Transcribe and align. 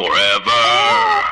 Forever. 0.00 1.24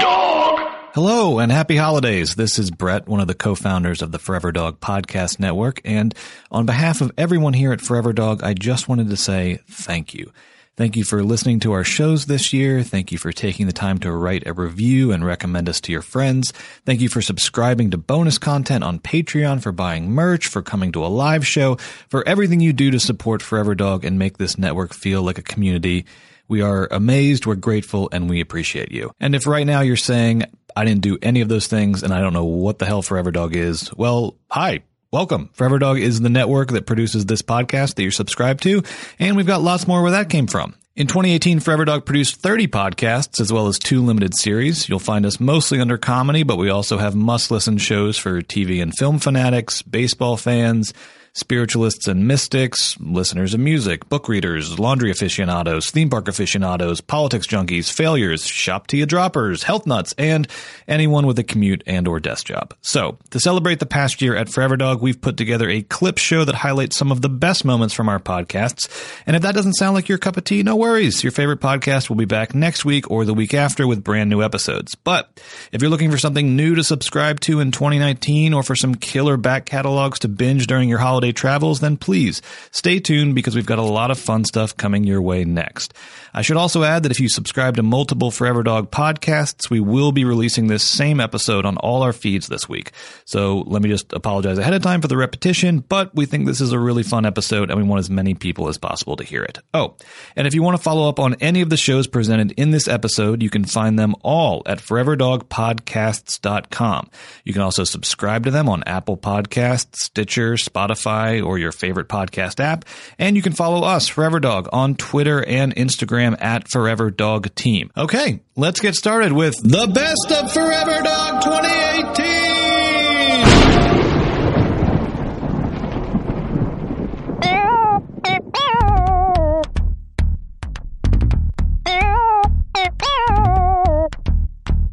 Dog. 0.00 0.58
Hello 0.92 1.38
and 1.38 1.52
happy 1.52 1.76
holidays. 1.76 2.34
This 2.34 2.58
is 2.58 2.68
Brett, 2.68 3.06
one 3.06 3.20
of 3.20 3.28
the 3.28 3.34
co-founders 3.34 4.02
of 4.02 4.10
the 4.10 4.18
Forever 4.18 4.50
Dog 4.50 4.80
Podcast 4.80 5.38
Network. 5.38 5.80
And 5.84 6.12
on 6.50 6.66
behalf 6.66 7.00
of 7.00 7.12
everyone 7.16 7.52
here 7.52 7.70
at 7.70 7.80
Forever 7.80 8.12
Dog, 8.12 8.42
I 8.42 8.54
just 8.54 8.88
wanted 8.88 9.08
to 9.10 9.16
say 9.16 9.60
thank 9.68 10.14
you. 10.14 10.32
Thank 10.76 10.96
you 10.96 11.04
for 11.04 11.22
listening 11.22 11.60
to 11.60 11.70
our 11.70 11.84
shows 11.84 12.26
this 12.26 12.52
year. 12.52 12.82
Thank 12.82 13.12
you 13.12 13.18
for 13.18 13.30
taking 13.30 13.66
the 13.66 13.72
time 13.72 13.98
to 13.98 14.10
write 14.10 14.48
a 14.48 14.52
review 14.52 15.12
and 15.12 15.24
recommend 15.24 15.68
us 15.68 15.80
to 15.82 15.92
your 15.92 16.02
friends. 16.02 16.52
Thank 16.84 17.00
you 17.00 17.08
for 17.08 17.22
subscribing 17.22 17.92
to 17.92 17.98
bonus 17.98 18.38
content 18.38 18.82
on 18.82 18.98
Patreon, 18.98 19.62
for 19.62 19.70
buying 19.70 20.10
merch, 20.10 20.48
for 20.48 20.60
coming 20.60 20.90
to 20.90 21.04
a 21.04 21.06
live 21.06 21.46
show, 21.46 21.76
for 22.08 22.26
everything 22.26 22.58
you 22.58 22.72
do 22.72 22.90
to 22.90 22.98
support 22.98 23.42
Forever 23.42 23.76
Dog 23.76 24.04
and 24.04 24.18
make 24.18 24.38
this 24.38 24.58
network 24.58 24.92
feel 24.92 25.22
like 25.22 25.38
a 25.38 25.42
community. 25.42 26.04
We 26.50 26.62
are 26.62 26.88
amazed, 26.90 27.46
we're 27.46 27.54
grateful, 27.54 28.08
and 28.10 28.28
we 28.28 28.40
appreciate 28.40 28.90
you. 28.90 29.12
And 29.20 29.36
if 29.36 29.46
right 29.46 29.64
now 29.64 29.82
you're 29.82 29.94
saying, 29.94 30.46
I 30.74 30.84
didn't 30.84 31.02
do 31.02 31.16
any 31.22 31.42
of 31.42 31.48
those 31.48 31.68
things 31.68 32.02
and 32.02 32.12
I 32.12 32.20
don't 32.20 32.32
know 32.32 32.44
what 32.44 32.80
the 32.80 32.86
hell 32.86 33.02
Forever 33.02 33.30
Dog 33.30 33.54
is, 33.54 33.94
well, 33.94 34.34
hi. 34.50 34.80
Welcome. 35.12 35.50
Forever 35.52 35.78
Dog 35.78 36.00
is 36.00 36.20
the 36.20 36.28
network 36.28 36.72
that 36.72 36.86
produces 36.86 37.24
this 37.24 37.40
podcast 37.40 37.94
that 37.94 38.02
you're 38.02 38.10
subscribed 38.10 38.64
to, 38.64 38.82
and 39.20 39.36
we've 39.36 39.46
got 39.46 39.62
lots 39.62 39.86
more 39.86 40.02
where 40.02 40.10
that 40.10 40.28
came 40.28 40.48
from. 40.48 40.74
In 40.96 41.06
2018, 41.06 41.60
Forever 41.60 41.84
Dog 41.84 42.04
produced 42.04 42.40
30 42.40 42.66
podcasts 42.66 43.40
as 43.40 43.52
well 43.52 43.68
as 43.68 43.78
two 43.78 44.04
limited 44.04 44.34
series. 44.34 44.88
You'll 44.88 44.98
find 44.98 45.24
us 45.24 45.38
mostly 45.38 45.78
under 45.78 45.98
comedy, 45.98 46.42
but 46.42 46.58
we 46.58 46.68
also 46.68 46.98
have 46.98 47.14
must 47.14 47.52
listen 47.52 47.78
shows 47.78 48.18
for 48.18 48.42
TV 48.42 48.82
and 48.82 48.92
film 48.92 49.20
fanatics, 49.20 49.82
baseball 49.82 50.36
fans, 50.36 50.92
spiritualists 51.32 52.08
and 52.08 52.26
mystics, 52.26 52.98
listeners 53.00 53.54
of 53.54 53.60
music, 53.60 54.08
book 54.08 54.28
readers, 54.28 54.78
laundry 54.78 55.10
aficionados, 55.10 55.90
theme 55.90 56.10
park 56.10 56.28
aficionados, 56.28 57.00
politics 57.00 57.46
junkies, 57.46 57.92
failures, 57.92 58.46
shop 58.46 58.86
tea 58.86 59.04
droppers, 59.04 59.62
health 59.62 59.86
nuts, 59.86 60.14
and 60.18 60.48
anyone 60.88 61.26
with 61.26 61.38
a 61.38 61.44
commute 61.44 61.82
and 61.86 62.06
or 62.06 62.20
desk 62.20 62.46
job. 62.46 62.74
So, 62.80 63.18
to 63.30 63.40
celebrate 63.40 63.78
the 63.78 63.86
past 63.86 64.20
year 64.20 64.36
at 64.36 64.48
Forever 64.48 64.76
Dog, 64.76 65.00
we've 65.00 65.20
put 65.20 65.36
together 65.36 65.68
a 65.68 65.82
clip 65.82 66.18
show 66.18 66.44
that 66.44 66.54
highlights 66.54 66.96
some 66.96 67.12
of 67.12 67.22
the 67.22 67.28
best 67.28 67.64
moments 67.64 67.94
from 67.94 68.08
our 68.08 68.18
podcasts. 68.18 68.88
And 69.26 69.36
if 69.36 69.42
that 69.42 69.54
doesn't 69.54 69.74
sound 69.74 69.94
like 69.94 70.08
your 70.08 70.18
cup 70.18 70.36
of 70.36 70.44
tea, 70.44 70.62
no 70.62 70.76
worries. 70.76 71.22
Your 71.22 71.32
favorite 71.32 71.60
podcast 71.60 72.08
will 72.08 72.16
be 72.16 72.24
back 72.24 72.54
next 72.54 72.84
week 72.84 73.10
or 73.10 73.24
the 73.24 73.34
week 73.34 73.54
after 73.54 73.86
with 73.86 74.04
brand 74.04 74.30
new 74.30 74.42
episodes. 74.42 74.94
But 74.94 75.40
if 75.72 75.80
you're 75.80 75.90
looking 75.90 76.10
for 76.10 76.18
something 76.18 76.56
new 76.56 76.74
to 76.74 76.84
subscribe 76.84 77.40
to 77.40 77.60
in 77.60 77.70
2019 77.70 78.54
or 78.54 78.62
for 78.62 78.76
some 78.76 78.94
killer 78.94 79.36
back 79.36 79.66
catalogs 79.66 80.20
to 80.20 80.28
binge 80.28 80.66
during 80.66 80.88
your 80.88 80.98
holiday 80.98 81.29
travels, 81.32 81.80
then 81.80 81.96
please 81.96 82.42
stay 82.70 83.00
tuned 83.00 83.34
because 83.34 83.54
we've 83.54 83.66
got 83.66 83.78
a 83.78 83.82
lot 83.82 84.10
of 84.10 84.18
fun 84.18 84.44
stuff 84.44 84.76
coming 84.76 85.04
your 85.04 85.22
way 85.22 85.44
next. 85.44 85.94
I 86.32 86.42
should 86.42 86.56
also 86.56 86.82
add 86.82 87.02
that 87.02 87.12
if 87.12 87.20
you 87.20 87.28
subscribe 87.28 87.76
to 87.76 87.82
multiple 87.82 88.30
Forever 88.30 88.62
Dog 88.62 88.90
podcasts, 88.90 89.68
we 89.70 89.80
will 89.80 90.12
be 90.12 90.24
releasing 90.24 90.66
this 90.66 90.82
same 90.82 91.20
episode 91.20 91.66
on 91.66 91.76
all 91.78 92.02
our 92.02 92.12
feeds 92.12 92.48
this 92.48 92.68
week. 92.68 92.92
So 93.24 93.60
let 93.66 93.82
me 93.82 93.88
just 93.88 94.12
apologize 94.12 94.58
ahead 94.58 94.74
of 94.74 94.82
time 94.82 95.00
for 95.00 95.08
the 95.08 95.16
repetition, 95.16 95.80
but 95.80 96.14
we 96.14 96.26
think 96.26 96.46
this 96.46 96.60
is 96.60 96.72
a 96.72 96.78
really 96.78 97.02
fun 97.02 97.26
episode 97.26 97.70
and 97.70 97.80
we 97.80 97.86
want 97.86 98.00
as 98.00 98.10
many 98.10 98.34
people 98.34 98.68
as 98.68 98.76
possible 98.78 99.16
to 99.16 99.24
hear 99.24 99.42
it. 99.42 99.58
Oh, 99.74 99.96
and 100.36 100.46
if 100.46 100.54
you 100.54 100.62
want 100.62 100.76
to 100.76 100.82
follow 100.82 101.08
up 101.08 101.18
on 101.18 101.34
any 101.34 101.62
of 101.62 101.70
the 101.70 101.76
shows 101.76 102.06
presented 102.06 102.52
in 102.52 102.70
this 102.70 102.86
episode, 102.88 103.42
you 103.42 103.50
can 103.50 103.64
find 103.64 103.98
them 103.98 104.14
all 104.22 104.62
at 104.66 104.78
foreverdogpodcasts.com. 104.78 107.10
You 107.44 107.52
can 107.52 107.62
also 107.62 107.84
subscribe 107.84 108.44
to 108.44 108.50
them 108.50 108.68
on 108.68 108.82
Apple 108.84 109.16
Podcasts, 109.16 109.96
Stitcher, 109.96 110.54
Spotify, 110.54 111.44
or 111.44 111.58
your 111.58 111.72
favorite 111.72 112.08
podcast 112.08 112.60
app. 112.60 112.84
And 113.18 113.36
you 113.36 113.42
can 113.42 113.52
follow 113.52 113.86
us, 113.86 114.08
Forever 114.08 114.40
Dog, 114.40 114.68
on 114.72 114.94
Twitter 114.94 115.44
and 115.44 115.72
Instagram 116.20 116.36
at 116.40 116.68
Forever 116.68 117.10
Dog 117.10 117.54
Team. 117.54 117.90
Okay, 117.96 118.40
let's 118.56 118.80
get 118.80 118.94
started 118.94 119.32
with 119.32 119.56
the 119.62 119.86
best 119.86 120.32
of 120.32 120.52
Forever 120.52 121.02
Dog 121.02 121.42
2018. 121.42 122.49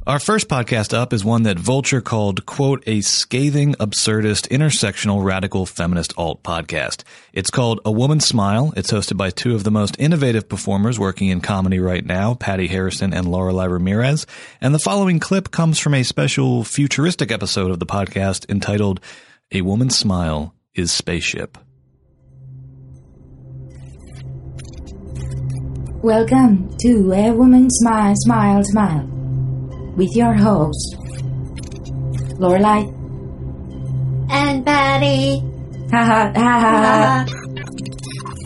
Our 0.08 0.20
first 0.20 0.48
podcast 0.48 0.94
up 0.94 1.12
is 1.12 1.26
one 1.26 1.44
that 1.44 1.60
Vulture 1.60 2.00
called, 2.00 2.46
quote, 2.46 2.82
a 2.88 3.02
scathing, 3.02 3.74
absurdist, 3.74 4.48
intersectional, 4.48 5.22
radical 5.22 5.66
feminist 5.66 6.14
alt 6.16 6.44
podcast. 6.44 7.04
It's 7.34 7.52
called 7.52 7.82
A 7.84 7.92
Woman's 7.92 8.26
Smile. 8.26 8.72
It's 8.78 8.90
hosted 8.90 9.18
by 9.18 9.32
two 9.32 9.54
of 9.54 9.66
the 9.66 9.70
most 9.70 9.98
innovative 10.00 10.48
performers 10.48 10.98
working 10.98 11.28
in 11.28 11.42
comedy 11.42 11.82
right 11.82 12.06
now, 12.06 12.36
Patti 12.36 12.68
Harrison 12.68 13.14
and 13.14 13.28
Lorelei 13.28 13.66
Ramirez. 13.66 14.26
And 14.62 14.74
the 14.74 14.80
following 14.80 15.20
clip 15.20 15.52
comes 15.52 15.78
from 15.78 15.94
a 15.94 16.04
special 16.04 16.64
futuristic 16.64 17.30
episode 17.30 17.70
of 17.70 17.80
the 17.80 17.86
podcast 17.86 18.50
entitled 18.50 19.02
A 19.52 19.60
Woman's 19.60 20.00
Smile 20.00 20.56
is 20.74 20.90
Spaceship. 20.90 21.58
Welcome 26.02 26.74
to 26.78 27.12
A 27.12 27.32
Woman's 27.34 27.76
Smile, 27.80 28.14
Smile, 28.16 28.64
Smile 28.64 29.17
with 29.98 30.16
your 30.16 30.34
host, 30.34 30.96
Lorelei. 32.40 32.86
And 34.30 34.64
Patti. 34.66 35.42
Ha 35.92 36.04
ha 36.06 36.32
ha 36.36 36.60
ha. 36.64 37.26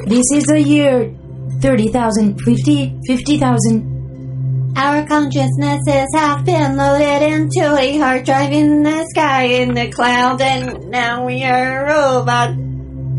This 0.05 0.31
is 0.31 0.45
the 0.45 0.61
year 0.61 1.13
30,000, 1.61 2.39
50, 2.41 2.99
50,000. 3.05 4.73
Our 4.77 5.05
consciousnesses 5.05 6.07
have 6.15 6.45
been 6.45 6.77
loaded 6.77 7.21
into 7.21 7.77
a 7.77 7.97
hard 7.97 8.23
drive 8.25 8.53
in 8.53 8.83
the 8.83 9.05
sky 9.13 9.43
in 9.43 9.73
the 9.73 9.91
cloud, 9.91 10.41
and 10.41 10.89
now 10.89 11.25
we 11.25 11.43
are 11.43 11.85
a 11.85 11.93
robot. 11.93 12.49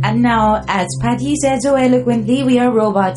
And 0.05 0.23
now, 0.23 0.65
as 0.67 0.89
Patti 1.01 1.37
said 1.37 1.61
so 1.63 1.75
eloquently, 1.75 2.43
we 2.43 2.59
are 2.59 2.73
robot. 2.73 3.17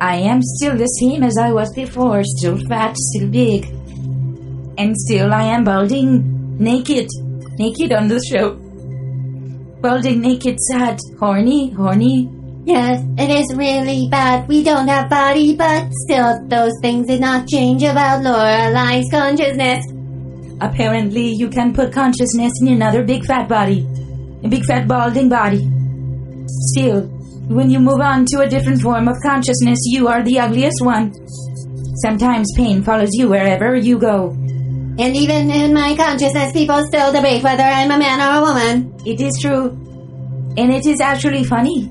I 0.00 0.16
am 0.16 0.40
still 0.42 0.76
the 0.76 0.86
same 0.86 1.24
as 1.24 1.36
I 1.36 1.50
was 1.52 1.72
before, 1.74 2.22
still 2.22 2.56
fat, 2.68 2.96
still 2.96 3.28
big. 3.28 3.64
And 4.78 4.96
still 4.96 5.34
I 5.34 5.42
am 5.42 5.64
balding, 5.64 6.56
naked, 6.56 7.08
naked 7.58 7.92
on 7.92 8.06
the 8.06 8.22
show. 8.30 8.54
Balding, 9.80 10.20
naked, 10.20 10.60
sad, 10.60 11.00
horny, 11.18 11.70
horny. 11.70 12.30
Yes, 12.64 13.02
it 13.16 13.30
is 13.30 13.56
really 13.56 14.08
bad. 14.08 14.46
We 14.46 14.62
don't 14.62 14.86
have 14.86 15.10
body, 15.10 15.56
but 15.56 15.88
still, 16.04 16.46
those 16.46 16.74
things 16.80 17.08
did 17.08 17.20
not 17.20 17.48
change 17.48 17.82
about 17.82 18.22
Lorelei's 18.22 19.10
consciousness. 19.10 19.84
Apparently, 20.60 21.32
you 21.32 21.48
can 21.48 21.72
put 21.72 21.92
consciousness 21.92 22.52
in 22.60 22.68
another 22.68 23.02
big 23.02 23.24
fat 23.24 23.48
body. 23.48 23.86
A 24.44 24.48
big 24.48 24.64
fat 24.64 24.86
balding 24.86 25.28
body. 25.28 25.68
Still, 26.46 27.08
when 27.48 27.70
you 27.70 27.80
move 27.80 28.00
on 28.00 28.24
to 28.26 28.40
a 28.40 28.48
different 28.48 28.80
form 28.80 29.08
of 29.08 29.16
consciousness, 29.22 29.78
you 29.86 30.08
are 30.08 30.22
the 30.22 30.38
ugliest 30.38 30.80
one. 30.82 31.12
Sometimes 32.02 32.46
pain 32.56 32.82
follows 32.82 33.10
you 33.14 33.28
wherever 33.28 33.74
you 33.74 33.98
go. 33.98 34.30
And 35.00 35.16
even 35.16 35.50
in 35.50 35.72
my 35.74 35.94
consciousness, 35.96 36.52
people 36.52 36.84
still 36.86 37.12
debate 37.12 37.42
whether 37.42 37.62
I'm 37.62 37.90
a 37.90 37.98
man 37.98 38.20
or 38.20 38.38
a 38.38 38.42
woman. 38.42 38.94
It 39.06 39.20
is 39.20 39.38
true. 39.40 39.70
And 40.56 40.72
it 40.72 40.86
is 40.86 41.00
actually 41.00 41.44
funny 41.44 41.88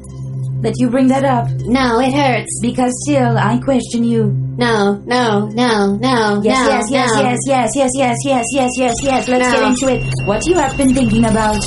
that 0.61 0.73
you 0.77 0.89
bring 0.89 1.07
that 1.07 1.23
up. 1.23 1.47
No, 1.65 1.99
it 1.99 2.13
hurts. 2.13 2.59
Because 2.61 2.91
still, 3.05 3.37
I 3.37 3.59
question 3.59 4.03
you. 4.03 4.25
No, 4.57 4.95
no, 5.05 5.47
no, 5.49 5.95
no, 5.95 6.41
Yes, 6.43 6.65
no, 6.65 6.69
yes, 6.69 6.85
yes, 6.91 7.09
no. 7.15 7.21
yes, 7.21 7.39
yes, 7.47 7.71
yes, 7.75 7.91
yes, 7.95 8.15
yes, 8.25 8.43
yes, 8.53 8.71
yes, 8.77 8.95
yes. 9.03 9.27
Let's 9.29 9.45
No. 9.45 9.51
get 9.53 9.69
into 9.69 9.87
it. 9.93 10.13
What 10.27 10.45
you 10.47 10.55
have 10.55 10.75
been 10.75 10.93
thinking 10.93 11.25
about? 11.25 11.63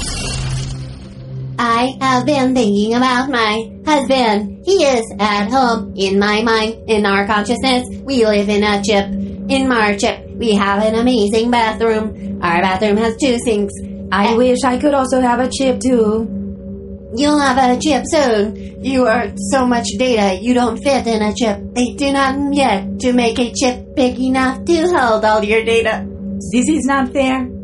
I 1.62 1.94
have 2.00 2.24
been 2.24 2.54
thinking 2.54 2.94
about 2.94 3.28
my 3.28 3.70
husband. 3.84 4.64
He 4.64 4.82
is 4.82 5.04
at 5.18 5.50
home 5.50 5.92
in 5.94 6.18
my 6.18 6.40
mind, 6.42 6.88
in 6.88 7.04
our 7.04 7.26
consciousness. 7.26 7.86
We 8.02 8.24
live 8.24 8.48
in 8.48 8.64
a 8.64 8.82
chip. 8.82 9.04
In 9.50 9.70
our 9.70 9.94
chip, 9.94 10.26
we 10.36 10.54
have 10.54 10.82
an 10.82 10.94
amazing 10.94 11.50
bathroom. 11.50 12.40
Our 12.42 12.62
bathroom 12.62 12.96
has 12.96 13.14
two 13.18 13.38
sinks. 13.44 13.74
I 14.10 14.34
wish 14.38 14.64
I 14.64 14.78
could 14.78 14.94
also 14.94 15.20
have 15.20 15.38
a 15.38 15.50
chip 15.50 15.80
too. 15.80 17.12
You'll 17.14 17.38
have 17.38 17.58
a 17.58 17.78
chip 17.78 18.04
soon. 18.06 18.82
You 18.82 19.06
are 19.06 19.30
so 19.50 19.66
much 19.66 19.86
data, 19.98 20.40
you 20.40 20.54
don't 20.54 20.82
fit 20.82 21.06
in 21.06 21.20
a 21.20 21.34
chip. 21.34 21.60
They 21.74 21.92
do 21.92 22.10
not 22.10 22.54
yet 22.54 23.00
to 23.00 23.12
make 23.12 23.38
a 23.38 23.52
chip 23.52 23.94
big 23.94 24.18
enough 24.18 24.64
to 24.64 24.88
hold 24.96 25.26
all 25.26 25.44
your 25.44 25.62
data. 25.62 26.06
This 26.52 26.70
is 26.70 26.86
not 26.86 27.12
fair. 27.12 27.59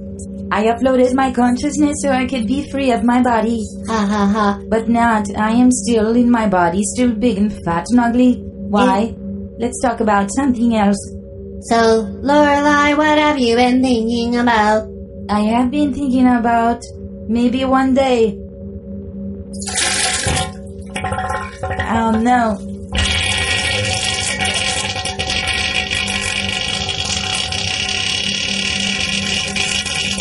I 0.50 0.64
uploaded 0.64 1.14
my 1.14 1.32
consciousness 1.32 1.96
so 2.02 2.10
I 2.10 2.26
could 2.26 2.46
be 2.46 2.70
free 2.70 2.92
of 2.92 3.02
my 3.04 3.22
body. 3.22 3.64
Ha 3.88 4.06
ha 4.06 4.26
ha. 4.26 4.60
But 4.68 4.88
not. 4.88 5.28
I 5.36 5.52
am 5.52 5.70
still 5.70 6.14
in 6.14 6.30
my 6.30 6.48
body, 6.48 6.82
still 6.82 7.12
big 7.12 7.38
and 7.38 7.52
fat 7.64 7.86
and 7.90 8.00
ugly. 8.00 8.34
Why? 8.42 9.00
Eh? 9.02 9.12
Let's 9.58 9.80
talk 9.80 10.00
about 10.00 10.30
something 10.34 10.76
else. 10.76 10.98
So, 11.70 12.06
Lorelei, 12.22 12.94
what 12.94 13.18
have 13.18 13.38
you 13.38 13.56
been 13.56 13.82
thinking 13.82 14.36
about? 14.36 14.88
I 15.28 15.40
have 15.40 15.70
been 15.70 15.92
thinking 15.92 16.28
about 16.28 16.80
maybe 17.28 17.64
one 17.64 17.94
day. 17.94 18.38
Oh 21.88 22.10
no. 22.12 22.75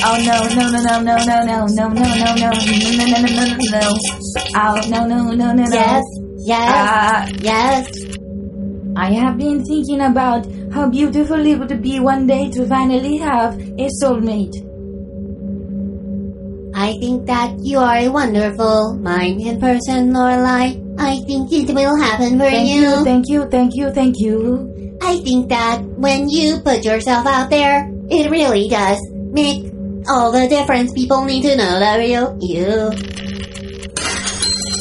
Oh 0.07 0.17
no 0.21 0.37
no 0.53 0.69
no 0.69 0.79
no 0.85 0.99
no 1.01 1.17
no 1.25 1.35
no 1.35 1.65
no 1.65 1.65
no 1.67 1.89
no 1.89 2.15
no 2.15 2.33
no 2.35 2.35
no 2.35 2.51
no 2.93 3.05
no 3.09 3.25
no 3.25 3.45
no. 3.45 3.65
No 3.73 3.97
Oh 4.55 4.77
no 4.87 5.07
no 5.07 5.33
no 5.33 5.51
no 5.51 5.63
no. 5.63 5.73
Yes, 5.73 6.03
yes, 6.45 6.69
Uh, 6.69 7.25
yes. 7.41 7.89
I 8.95 9.11
have 9.11 9.37
been 9.37 9.65
thinking 9.65 10.01
about 10.01 10.45
how 10.71 10.89
beautiful 10.89 11.43
it 11.45 11.57
would 11.57 11.81
be 11.81 11.99
one 11.99 12.27
day 12.27 12.49
to 12.51 12.67
finally 12.67 13.17
have 13.17 13.59
a 13.59 13.89
soulmate. 14.01 14.55
I 16.75 16.93
think 16.99 17.25
that 17.25 17.55
you 17.61 17.79
are 17.79 17.97
a 17.97 18.09
wonderful 18.09 18.93
mind 19.01 19.41
in 19.41 19.59
person, 19.59 20.13
Lorelei. 20.13 20.75
I 20.99 21.19
think 21.25 21.51
it 21.51 21.73
will 21.73 21.97
happen 21.99 22.37
for 22.37 22.45
Thank 22.45 22.69
you, 22.69 23.03
thank 23.03 23.25
you, 23.27 23.45
thank 23.49 23.75
you, 23.75 23.91
thank 23.91 24.15
you. 24.19 24.97
I 25.01 25.17
think 25.19 25.49
that 25.49 25.81
when 25.97 26.29
you 26.29 26.59
put 26.61 26.85
yourself 26.85 27.25
out 27.25 27.49
there, 27.49 27.89
it 28.09 28.29
really 28.29 28.69
does 28.69 28.99
make 29.33 29.74
all 30.07 30.31
the 30.31 30.47
difference. 30.47 30.91
People 30.93 31.25
need 31.25 31.43
to 31.43 31.55
know 31.55 31.79
the 31.79 31.95
real 31.99 32.37
you. 32.41 32.91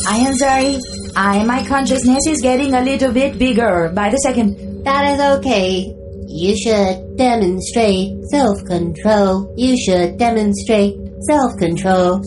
I 0.06 0.18
am 0.18 0.34
sorry. 0.34 0.78
I 1.16 1.44
my 1.44 1.64
consciousness 1.66 2.26
is 2.26 2.40
getting 2.40 2.74
a 2.74 2.82
little 2.82 3.12
bit 3.12 3.38
bigger 3.38 3.90
by 3.94 4.10
the 4.10 4.18
second. 4.18 4.84
That 4.84 5.14
is 5.14 5.20
okay. 5.38 5.94
You 6.26 6.56
should 6.56 7.16
demonstrate 7.16 8.10
self 8.30 8.58
control. 8.64 9.52
You 9.56 9.76
should 9.78 10.18
demonstrate 10.18 10.96
self 11.26 11.56
control. 11.58 12.20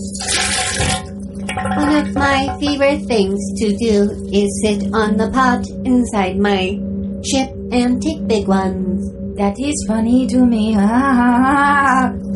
One 1.75 1.95
of 1.95 2.15
my 2.15 2.57
favorite 2.59 3.05
things 3.05 3.39
to 3.59 3.75
do 3.77 4.09
is 4.31 4.61
sit 4.63 4.93
on 4.93 5.17
the 5.17 5.29
pot 5.31 5.67
inside 5.85 6.37
my 6.39 6.79
ship 7.25 7.49
and 7.71 8.01
take 8.01 8.27
big 8.27 8.47
ones. 8.47 9.11
That 9.37 9.59
is 9.59 9.85
funny 9.87 10.25
to 10.27 10.45
me. 10.45 10.75
Ah, 10.79 12.13
ha. 12.13 12.26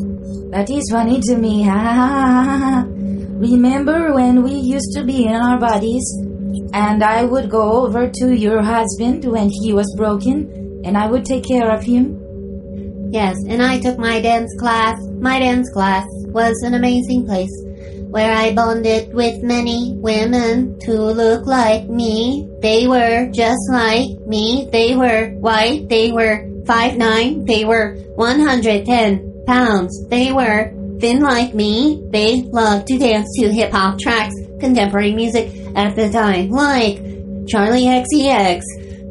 That 0.51 0.69
is 0.69 0.83
funny 0.92 1.21
to 1.21 1.38
me. 1.38 1.63
Remember 3.39 4.13
when 4.13 4.44
we 4.44 4.51
used 4.51 4.92
to 4.95 5.03
be 5.06 5.24
in 5.25 5.33
our 5.33 5.57
bodies 5.57 6.03
and 6.74 7.01
I 7.01 7.24
would 7.24 7.50
go 7.50 7.86
over 7.86 8.09
to 8.09 8.36
your 8.36 8.62
husband 8.62 9.24
when 9.24 9.50
he 9.50 9.71
was 9.71 9.88
broken 9.95 10.81
and 10.83 10.98
I 10.98 11.07
would 11.07 11.24
take 11.24 11.48
care 11.48 11.71
of 11.71 11.83
him? 11.83 12.19
Yes, 13.13 13.38
and 13.48 13.63
I 13.63 13.80
took 13.80 13.98
my 13.98 14.19
dance 14.19 14.53
class. 14.59 15.00
My 15.21 15.39
dance 15.39 15.69
class 15.71 16.06
was 16.27 16.62
an 16.63 16.74
amazing 16.74 17.25
place 17.25 17.56
where 18.09 18.36
I 18.36 18.54
bonded 18.54 19.13
with 19.13 19.42
many 19.42 19.94
women 19.95 20.77
who 20.86 20.97
look 20.97 21.47
like 21.47 21.88
me. 21.88 22.50
They 22.59 22.88
were 22.88 23.30
just 23.31 23.62
like 23.71 24.19
me. 24.27 24.68
They 24.69 24.97
were 24.97 25.30
white. 25.39 25.88
They 25.88 26.12
were 26.12 26.45
five 26.65 26.97
nine. 26.97 27.45
They 27.45 27.63
were 27.63 27.95
110 28.15 29.31
pounds. 29.45 30.07
They 30.09 30.31
were 30.31 30.73
thin 30.99 31.21
like 31.21 31.53
me. 31.53 32.01
They 32.11 32.43
loved 32.43 32.88
to 32.88 32.97
dance 32.97 33.27
to 33.39 33.51
hip 33.51 33.71
hop 33.71 33.99
tracks, 33.99 34.35
contemporary 34.59 35.13
music 35.13 35.51
at 35.75 35.95
the 35.95 36.09
time, 36.09 36.49
like 36.49 36.97
Charli 37.45 37.85
XCX. 37.88 38.61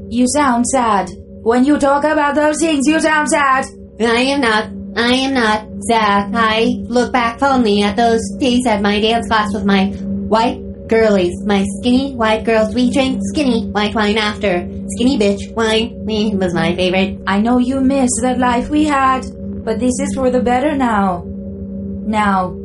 You 0.08 0.26
sound 0.28 0.66
sad. 0.66 1.10
When 1.42 1.64
you 1.64 1.78
talk 1.78 2.04
about 2.04 2.34
those 2.34 2.58
things, 2.60 2.86
you 2.86 3.00
sound 3.00 3.28
sad. 3.28 3.66
I 4.00 4.20
am 4.34 4.40
not. 4.40 4.70
I 4.96 5.14
am 5.14 5.34
not 5.34 5.66
sad. 5.88 6.32
I 6.34 6.76
look 6.88 7.12
back 7.12 7.38
fondly 7.38 7.82
at 7.82 7.96
those 7.96 8.20
days 8.38 8.66
at 8.66 8.82
my 8.82 9.00
dance 9.00 9.28
class 9.28 9.54
with 9.54 9.64
my 9.64 9.86
white 9.86 10.88
girlies. 10.88 11.34
My 11.44 11.64
skinny 11.78 12.14
white 12.14 12.44
girls. 12.44 12.74
We 12.74 12.90
drank 12.90 13.20
skinny 13.32 13.68
white 13.68 13.94
wine 13.94 14.18
after. 14.18 14.68
Skinny 14.96 15.18
bitch 15.18 15.54
wine 15.54 16.04
me 16.04 16.34
was 16.40 16.52
my 16.52 16.74
favorite. 16.74 17.20
I 17.26 17.40
know 17.40 17.58
you 17.58 17.80
miss 17.80 18.10
that 18.22 18.38
life 18.38 18.68
we 18.68 18.84
had, 18.84 19.24
but 19.70 19.78
this 19.78 19.94
is 20.00 20.12
for 20.16 20.30
the 20.30 20.42
better 20.42 20.74
now. 20.74 21.22
Now. 21.24 22.58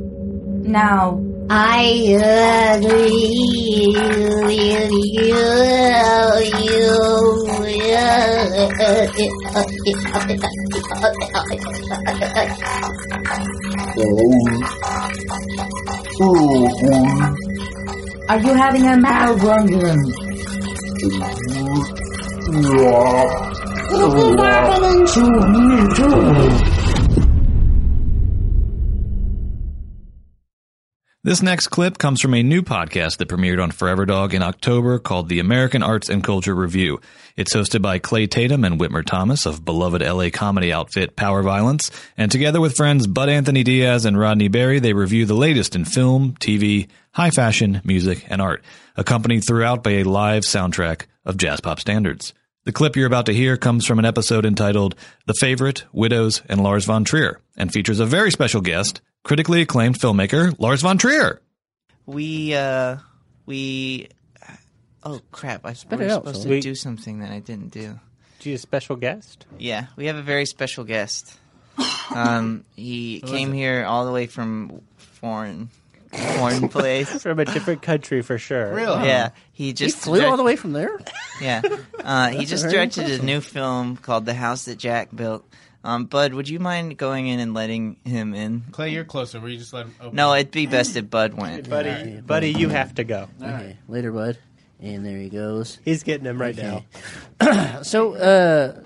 Now. 0.66 1.22
I 1.52 1.86
agree 2.74 3.94
Are 18.30 18.40
you 18.40 18.54
having 18.56 18.88
a 18.88 18.98
malfunction? 18.98 20.02
To 25.14 25.24
me 25.54 25.78
too. 25.96 26.75
This 31.26 31.42
next 31.42 31.70
clip 31.70 31.98
comes 31.98 32.22
from 32.22 32.36
a 32.36 32.44
new 32.44 32.62
podcast 32.62 33.18
that 33.18 33.30
premiered 33.30 33.60
on 33.60 33.72
Forever 33.72 34.06
Dog 34.06 34.36
in 34.36 34.44
October 34.44 35.00
called 35.00 35.28
the 35.28 35.40
American 35.40 35.82
Arts 35.82 36.08
and 36.08 36.24
Culture 36.24 36.54
Review. 36.54 37.02
It's 37.36 37.56
hosted 37.56 37.82
by 37.82 37.98
Clay 37.98 38.28
Tatum 38.28 38.64
and 38.64 38.80
Whitmer 38.80 39.04
Thomas 39.04 39.48
of 39.48 39.66
beloved 39.66 40.04
LA 40.04 40.30
comedy 40.32 40.72
outfit 40.72 41.16
Power 41.16 41.42
Violence, 41.42 41.90
and 42.16 42.32
together 42.32 42.62
with 42.62 42.76
friends 42.76 43.08
Bud 43.08 43.28
Anthony 43.28 43.64
Diaz 43.64 44.06
and 44.06 44.20
Rodney 44.20 44.50
Berry, 44.50 44.78
they 44.78 44.94
review 44.94 45.26
the 45.26 45.34
latest 45.34 45.76
in 45.76 45.84
film, 45.84 46.36
TV, 46.40 46.90
high 47.14 47.32
fashion, 47.32 47.82
music, 47.84 48.24
and 48.28 48.40
art, 48.40 48.64
accompanied 48.96 49.42
throughout 49.48 49.82
by 49.82 49.94
a 49.94 50.04
live 50.04 50.44
soundtrack 50.44 51.08
of 51.26 51.38
jazz 51.38 51.60
pop 51.60 51.80
standards. 51.80 52.36
The 52.66 52.72
clip 52.72 52.96
you're 52.96 53.06
about 53.08 53.28
to 53.28 53.34
hear 53.34 53.58
comes 53.58 53.86
from 53.86 54.00
an 54.00 54.06
episode 54.06 54.44
entitled 54.46 54.96
The 55.28 55.36
Favorite, 55.36 55.86
Widows, 55.94 56.42
and 56.50 56.62
Lars 56.64 56.86
von 56.86 57.04
Trier, 57.04 57.40
and 57.56 57.72
features 57.72 58.00
a 58.00 58.06
very 58.08 58.32
special 58.32 58.62
guest, 58.62 59.02
critically 59.24 59.62
acclaimed 59.62 60.00
filmmaker 60.00 60.56
Lars 60.60 60.82
von 60.82 60.98
Trier. 60.98 61.42
We 62.08 62.56
uh 62.56 62.98
we 63.46 64.08
oh 65.04 65.22
crap! 65.32 65.66
I 65.66 65.70
was 65.70 65.86
it 65.92 66.02
out, 66.12 66.24
supposed 66.26 66.36
Phil. 66.38 66.44
to 66.44 66.50
We- 66.56 66.62
do 66.62 66.76
something 66.76 67.20
that 67.20 67.32
I 67.32 67.40
didn't 67.40 67.70
do. 67.72 68.00
Do 68.40 68.50
you 68.50 68.56
a 68.56 68.60
special 68.60 68.96
guest? 68.96 69.46
Yeah, 69.58 69.88
we 69.96 70.08
have 70.08 70.16
a 70.18 70.22
very 70.22 70.46
special 70.46 70.84
guest. 70.84 71.38
Um, 72.14 72.64
he 72.76 73.22
came 73.26 73.52
here 73.54 73.86
all 73.86 74.06
the 74.06 74.12
way 74.12 74.28
from 74.28 74.82
foreign 74.98 75.70
foreign 76.38 76.70
place. 76.70 77.22
From 77.24 77.40
a 77.40 77.46
different 77.46 77.82
country 77.82 78.22
for 78.22 78.38
sure. 78.38 78.74
Really? 78.74 79.08
Yeah, 79.08 79.30
he 79.54 79.66
He 79.68 79.74
just 79.74 79.98
flew 79.98 80.18
direct- 80.18 80.32
all 80.32 80.38
the 80.38 80.44
way 80.44 80.56
from 80.56 80.74
there. 80.74 81.00
Yeah, 81.42 81.62
uh, 82.04 82.30
he 82.30 82.46
just 82.46 82.64
very 82.64 82.74
directed 82.74 83.10
a 83.20 83.24
new 83.24 83.42
film 83.42 83.98
called 83.98 84.26
The 84.26 84.34
House 84.34 84.66
That 84.66 84.78
Jack 84.78 85.10
Built. 85.16 85.46
Um, 85.84 86.06
Bud, 86.06 86.34
would 86.34 86.50
you 86.50 86.60
mind 86.60 86.98
going 86.98 87.28
in 87.28 87.40
and 87.40 87.54
letting 87.54 87.98
him 88.06 88.34
in? 88.34 88.64
Clay, 88.72 88.90
you're 88.90 89.04
closer. 89.04 89.40
Will 89.40 89.50
you 89.50 89.60
just 89.60 89.72
let 89.72 89.86
him 89.86 89.96
open? 90.02 90.16
No, 90.16 90.34
it'd 90.34 90.50
be 90.50 90.66
best 90.66 90.96
if 90.96 91.10
Bud 91.12 91.36
went. 91.36 91.70
Buddy, 91.70 92.22
buddy, 92.22 92.52
you 92.54 92.70
have 92.70 92.96
to 92.96 93.04
go. 93.04 93.28
Okay, 93.42 93.78
later, 93.88 94.12
bud. 94.12 94.38
And 94.82 95.06
there 95.06 95.18
he 95.18 95.30
goes. 95.30 95.78
He's 95.86 96.02
getting 96.04 96.26
him 96.26 96.40
right 96.42 96.56
now. 96.58 96.86
So, 97.84 98.16
uh, 98.16 98.82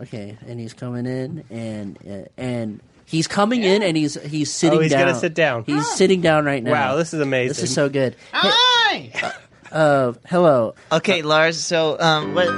okay, 0.00 0.36
and 0.46 0.58
he's 0.58 0.72
coming 0.72 1.06
in, 1.06 1.44
and 1.50 1.98
uh, 2.08 2.28
and 2.36 2.80
he's 3.08 3.26
coming 3.26 3.62
in, 3.62 3.82
and 3.82 3.96
he's 3.96 4.14
he's 4.22 4.52
sitting. 4.52 4.78
Oh, 4.78 4.82
he's 4.82 4.92
down. 4.92 5.06
gonna 5.06 5.18
sit 5.18 5.34
down. 5.34 5.64
He's 5.64 5.86
sitting 5.92 6.20
down 6.20 6.44
right 6.44 6.62
now. 6.62 6.70
Wow, 6.72 6.96
this 6.96 7.12
is 7.14 7.20
amazing. 7.20 7.48
This 7.48 7.62
is 7.64 7.74
so 7.74 7.88
good. 7.88 8.14
Hey, 8.32 9.10
Hi! 9.14 9.32
uh, 9.72 10.12
hello. 10.28 10.74
Okay, 10.92 11.22
Lars. 11.22 11.58
So, 11.58 11.98
um, 12.00 12.34
what? 12.34 12.48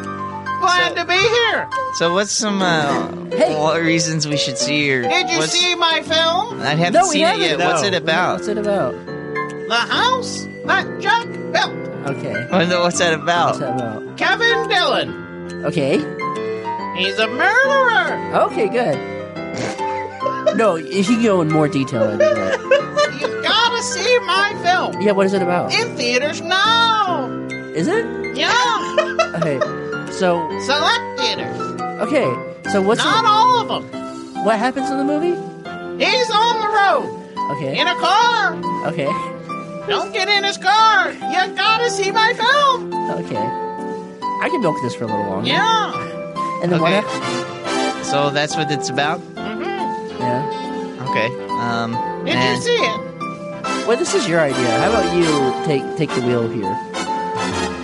Glad 0.61 0.95
to 0.97 1.05
be 1.07 1.15
here. 1.17 1.69
So, 1.95 2.13
what's 2.13 2.33
some 2.33 2.61
uh, 2.61 3.31
Hey. 3.31 3.57
what 3.59 3.81
reasons 3.81 4.29
we 4.29 4.37
should 4.37 4.59
see 4.59 4.87
your? 4.87 5.03
Did 5.03 5.31
you 5.31 5.39
what's- 5.39 5.53
see 5.53 5.75
my 5.75 6.03
film? 6.03 6.61
I 6.61 6.75
haven't 6.75 6.93
No, 6.93 7.05
we 7.09 7.15
seen 7.15 7.23
it 7.23 7.27
haven't. 7.29 7.43
yet. 7.43 7.59
What's 7.61 7.81
No. 7.83 7.89
it 7.89 7.95
about? 7.95 8.33
What's 8.35 8.49
it 8.49 8.59
about? 8.59 8.93
The 8.93 9.75
house 9.75 10.47
that 10.67 11.01
Jack 11.01 11.27
built. 11.53 12.17
Okay. 12.17 12.35
What- 12.51 12.69
What's 12.83 12.99
that 12.99 13.15
about? 13.15 13.47
What's 13.47 13.59
that 13.61 13.75
about? 13.75 14.17
Kevin 14.19 14.69
Dillon. 14.69 15.65
Okay. 15.65 15.97
He's 16.99 17.19
a 17.19 17.27
murderer. 17.29 18.37
Okay. 18.51 18.69
Good. 18.69 18.99
No, 20.57 20.77
you 20.77 21.05
can 21.05 21.23
go 21.23 21.41
in 21.41 21.49
more 21.49 21.69
detail 21.69 22.03
into 22.11 22.25
that. 22.25 22.61
You 23.21 23.43
gotta 23.43 23.83
see 23.83 24.19
my 24.21 24.55
film 24.63 25.01
Yeah. 25.01 25.13
What 25.13 25.27
is 25.27 25.33
it 25.35 25.43
about? 25.43 25.73
in 25.73 25.97
theaters 25.97 26.41
now. 26.41 27.27
Is 27.75 27.87
it? 27.89 28.05
Yeah, 28.37 28.53
Okay. 29.37 29.59
So 30.13 30.47
select 30.61 31.03
theaters. 31.21 31.57
okay. 32.03 32.27
So 32.73 32.83
what's 32.83 33.03
Not 33.03 33.25
all 33.25 33.61
of 33.61 33.69
them. 33.91 34.45
what 34.45 34.59
happens 34.59 34.91
in 34.91 34.99
the 34.99 35.05
movie? 35.05 35.37
He's 36.05 36.31
on 36.31 36.61
the 36.61 36.69
road 36.69 37.27
Okay. 37.53 37.79
in 37.79 37.87
a 37.87 37.95
car. 37.97 38.55
Okay. 38.87 39.11
Don't 39.89 40.13
get 40.13 40.29
in 40.29 40.45
his 40.45 40.57
car. 40.59 41.11
You 41.13 41.55
gotta 41.57 41.91
see 41.91 42.11
my 42.11 42.33
film. 42.35 42.93
Okay. 43.25 43.37
I 44.43 44.49
can 44.51 44.61
milk 44.63 44.77
this 44.83 44.95
for 44.95 45.05
a 45.05 45.07
little 45.07 45.27
longer. 45.27 45.49
Yeah. 45.49 45.93
And 46.63 46.71
then 46.73 46.81
what 46.81 46.93
Okay. 46.93 47.01
happens? 47.07 48.07
So 48.09 48.31
that's 48.31 48.57
what 48.57 48.71
it's 48.71 48.89
about. 48.91 49.21
Yeah. 50.21 51.07
Okay. 51.11 51.29
Um. 51.51 51.93
Did 52.25 52.37
and- 52.37 52.57
you 52.57 52.63
see 52.63 52.73
it? 52.77 53.01
Well, 53.87 53.97
this 53.97 54.15
is 54.15 54.29
your 54.29 54.41
idea. 54.41 54.71
How 54.79 54.91
about 54.91 55.17
you 55.17 55.27
take 55.67 55.83
take 55.97 56.11
the 56.15 56.21
wheel 56.27 56.49
here? 56.49 56.71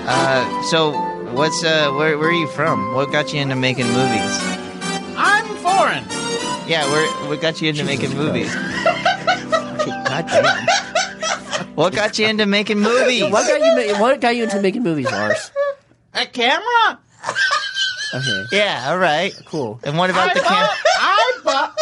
Uh. 0.08 0.62
So, 0.70 0.92
what's 1.32 1.64
uh? 1.64 1.90
Where 1.92 2.16
Where 2.18 2.28
are 2.28 2.32
you 2.32 2.46
from? 2.48 2.94
What 2.94 3.10
got 3.10 3.32
you 3.32 3.40
into 3.40 3.56
making 3.56 3.86
movies? 3.86 4.38
I'm 5.16 5.46
foreign. 5.64 6.04
Yeah, 6.68 6.84
we're 6.90 7.28
we 7.28 7.36
got 7.38 7.60
you 7.62 7.68
into 7.70 7.84
making 7.84 8.14
movies. 8.14 8.54
God 8.54 10.26
damn. 10.28 10.66
What 11.74 11.94
got 11.94 12.18
you 12.18 12.26
into 12.26 12.46
making 12.46 12.78
movies? 12.80 13.22
What 13.30 13.46
got 13.48 13.60
you? 13.60 13.92
ma- 13.94 14.00
What 14.00 14.20
got 14.20 14.36
you 14.36 14.44
into 14.44 14.60
making 14.60 14.82
movies, 14.82 15.10
Lars? 15.10 15.50
A 16.14 16.26
camera. 16.26 16.98
Okay, 18.14 18.44
Yeah, 18.52 18.86
all 18.90 18.98
right. 18.98 19.34
cool. 19.46 19.78
And 19.84 19.98
what 19.98 20.08
about 20.10 20.30
I 20.30 20.34
the 20.34 20.40
camera? 20.40 20.68
I 21.00 21.38
bought. 21.44 21.75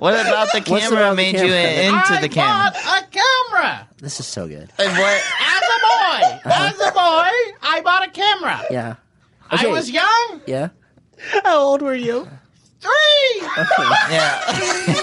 What 0.00 0.14
about 0.14 0.48
the 0.52 0.60
What's 0.70 0.82
camera 0.88 1.00
about 1.00 1.10
the 1.10 1.16
made 1.16 1.34
you 1.34 1.40
camera? 1.40 1.98
into 1.98 2.12
I 2.14 2.20
the 2.22 2.28
camera? 2.30 2.72
bought 2.72 3.02
a 3.02 3.06
camera. 3.10 3.88
This 3.98 4.18
is 4.18 4.26
so 4.26 4.48
good. 4.48 4.72
And 4.78 4.92
what? 4.96 5.22
As 5.42 5.62
a 5.62 5.80
boy, 5.82 6.40
uh-huh. 6.50 6.72
as 6.72 6.80
a 6.80 6.90
boy, 6.92 7.56
I 7.62 7.80
bought 7.84 8.08
a 8.08 8.10
camera. 8.10 8.62
Yeah. 8.70 8.94
I 9.50 9.56
Okay. 9.56 9.66
was 9.70 9.90
young, 9.90 10.40
Yeah. 10.46 10.68
How 11.44 11.58
old 11.58 11.82
were 11.82 11.94
you? 11.94 12.26
three. 12.80 13.42
Yeah. 14.10 14.40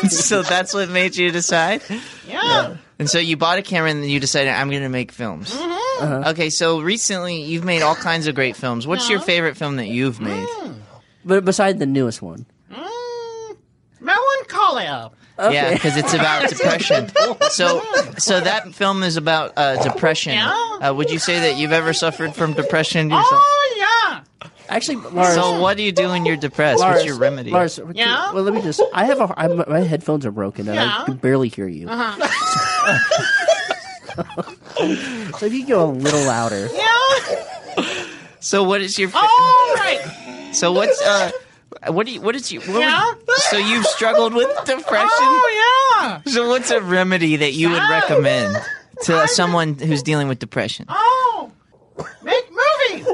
so 0.10 0.42
that's 0.42 0.74
what 0.74 0.90
made 0.90 1.16
you 1.16 1.30
decide. 1.32 1.84
Yeah. 2.28 2.78
And 2.98 3.08
so 3.08 3.20
you 3.20 3.38
bought 3.38 3.60
a 3.60 3.62
camera 3.62 3.92
and 3.92 4.02
then 4.02 4.10
you 4.10 4.20
decided 4.20 4.50
I'm 4.50 4.72
going 4.72 4.82
to 4.82 4.90
make 4.90 5.12
films. 5.12 5.54
Mm-hmm. 5.54 6.04
Uh-huh. 6.04 6.30
Okay, 6.32 6.50
so 6.50 6.82
recently 6.82 7.44
you've 7.44 7.64
made 7.64 7.84
all 7.84 7.94
kinds 7.94 8.26
of 8.26 8.34
great 8.34 8.56
films. 8.56 8.88
What's 8.88 9.10
your 9.12 9.20
favorite 9.20 9.58
film 9.58 9.76
that 9.76 9.90
you've 9.90 10.20
made? 10.20 10.48
Mm. 10.48 10.80
But 11.24 11.46
beside 11.46 11.78
the 11.78 11.86
newest 11.86 12.20
one. 12.24 12.48
Mm, 14.82 15.12
melancholia. 15.38 15.54
Yeah, 15.54 15.74
because 15.74 15.98
it's 15.98 16.14
about 16.14 16.50
depression. 16.50 17.10
So, 17.50 17.82
so 18.18 18.40
that 18.42 18.74
film 18.74 19.04
is 19.04 19.18
about 19.18 19.54
uh, 19.58 19.82
depression. 19.84 20.34
Yeah. 20.34 20.78
Uh, 20.82 20.94
would 20.96 21.10
you 21.12 21.20
say 21.20 21.40
that 21.42 21.58
you've 21.58 21.72
ever 21.72 21.94
suffered 21.94 22.34
from 22.36 22.54
depression 22.54 23.10
yourself? 23.10 23.42
Oh 23.44 23.76
yeah. 23.78 24.50
Actually, 24.70 24.98
Lars. 24.98 25.34
So, 25.36 25.62
what 25.62 25.78
do 25.78 25.84
you 25.84 25.92
do 25.94 26.10
when 26.10 26.26
you're 26.26 26.36
depressed? 26.38 26.80
Lars, 26.82 26.96
What's 26.96 27.06
your 27.06 27.18
remedy? 27.18 27.52
Lars, 27.52 27.80
Yeah? 27.94 28.34
well, 28.34 28.44
let 28.44 28.54
me 28.54 28.62
just. 28.62 28.82
I 28.94 29.06
have 29.06 29.20
a. 29.22 29.34
I'm, 29.40 29.58
my 29.68 29.80
headphones 29.82 30.26
are 30.26 30.32
broken 30.32 30.68
and 30.68 30.76
Yeah? 30.76 30.86
Uh-huh. 30.88 31.04
I 31.04 31.06
can 31.06 31.16
barely 31.18 31.48
hear 31.50 31.68
you. 31.70 31.88
so 35.38 35.46
if 35.46 35.54
you 35.54 35.66
go 35.66 35.86
a 35.86 35.92
little 35.92 36.24
louder. 36.26 36.68
Yeah. 36.74 36.94
So, 38.40 38.64
what 38.64 38.82
is 38.82 38.98
your? 39.00 39.10
Fa- 39.10 39.18
All 39.20 39.74
right. 39.76 40.50
so, 40.54 40.72
what's 40.72 41.02
uh, 41.02 41.32
what 41.88 42.06
do 42.06 42.12
you? 42.14 42.22
What 42.22 42.36
is 42.36 42.52
you? 42.52 42.60
What 42.62 42.70
would- 42.70 42.82
Yeah? 42.82 43.14
so 43.50 43.58
you've 43.58 43.86
struggled 43.86 44.34
with 44.34 44.48
oh, 44.58 44.66
depression. 44.66 45.08
Oh 45.12 46.22
yeah. 46.26 46.32
So, 46.32 46.48
what's 46.50 46.72
a 46.72 46.82
remedy 46.82 47.36
that 47.38 47.54
you 47.54 47.70
would 47.70 47.84
recommend 47.90 48.58
to 49.04 49.28
someone 49.28 49.76
who's 49.76 50.04
dealing 50.04 50.28
with 50.28 50.40
depression? 50.40 50.86
Oh, 50.90 51.52
make 52.24 52.50
movies. 52.52 53.08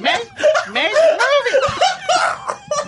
make 0.00 0.28
make 0.72 0.92
movies. 1.18 1.62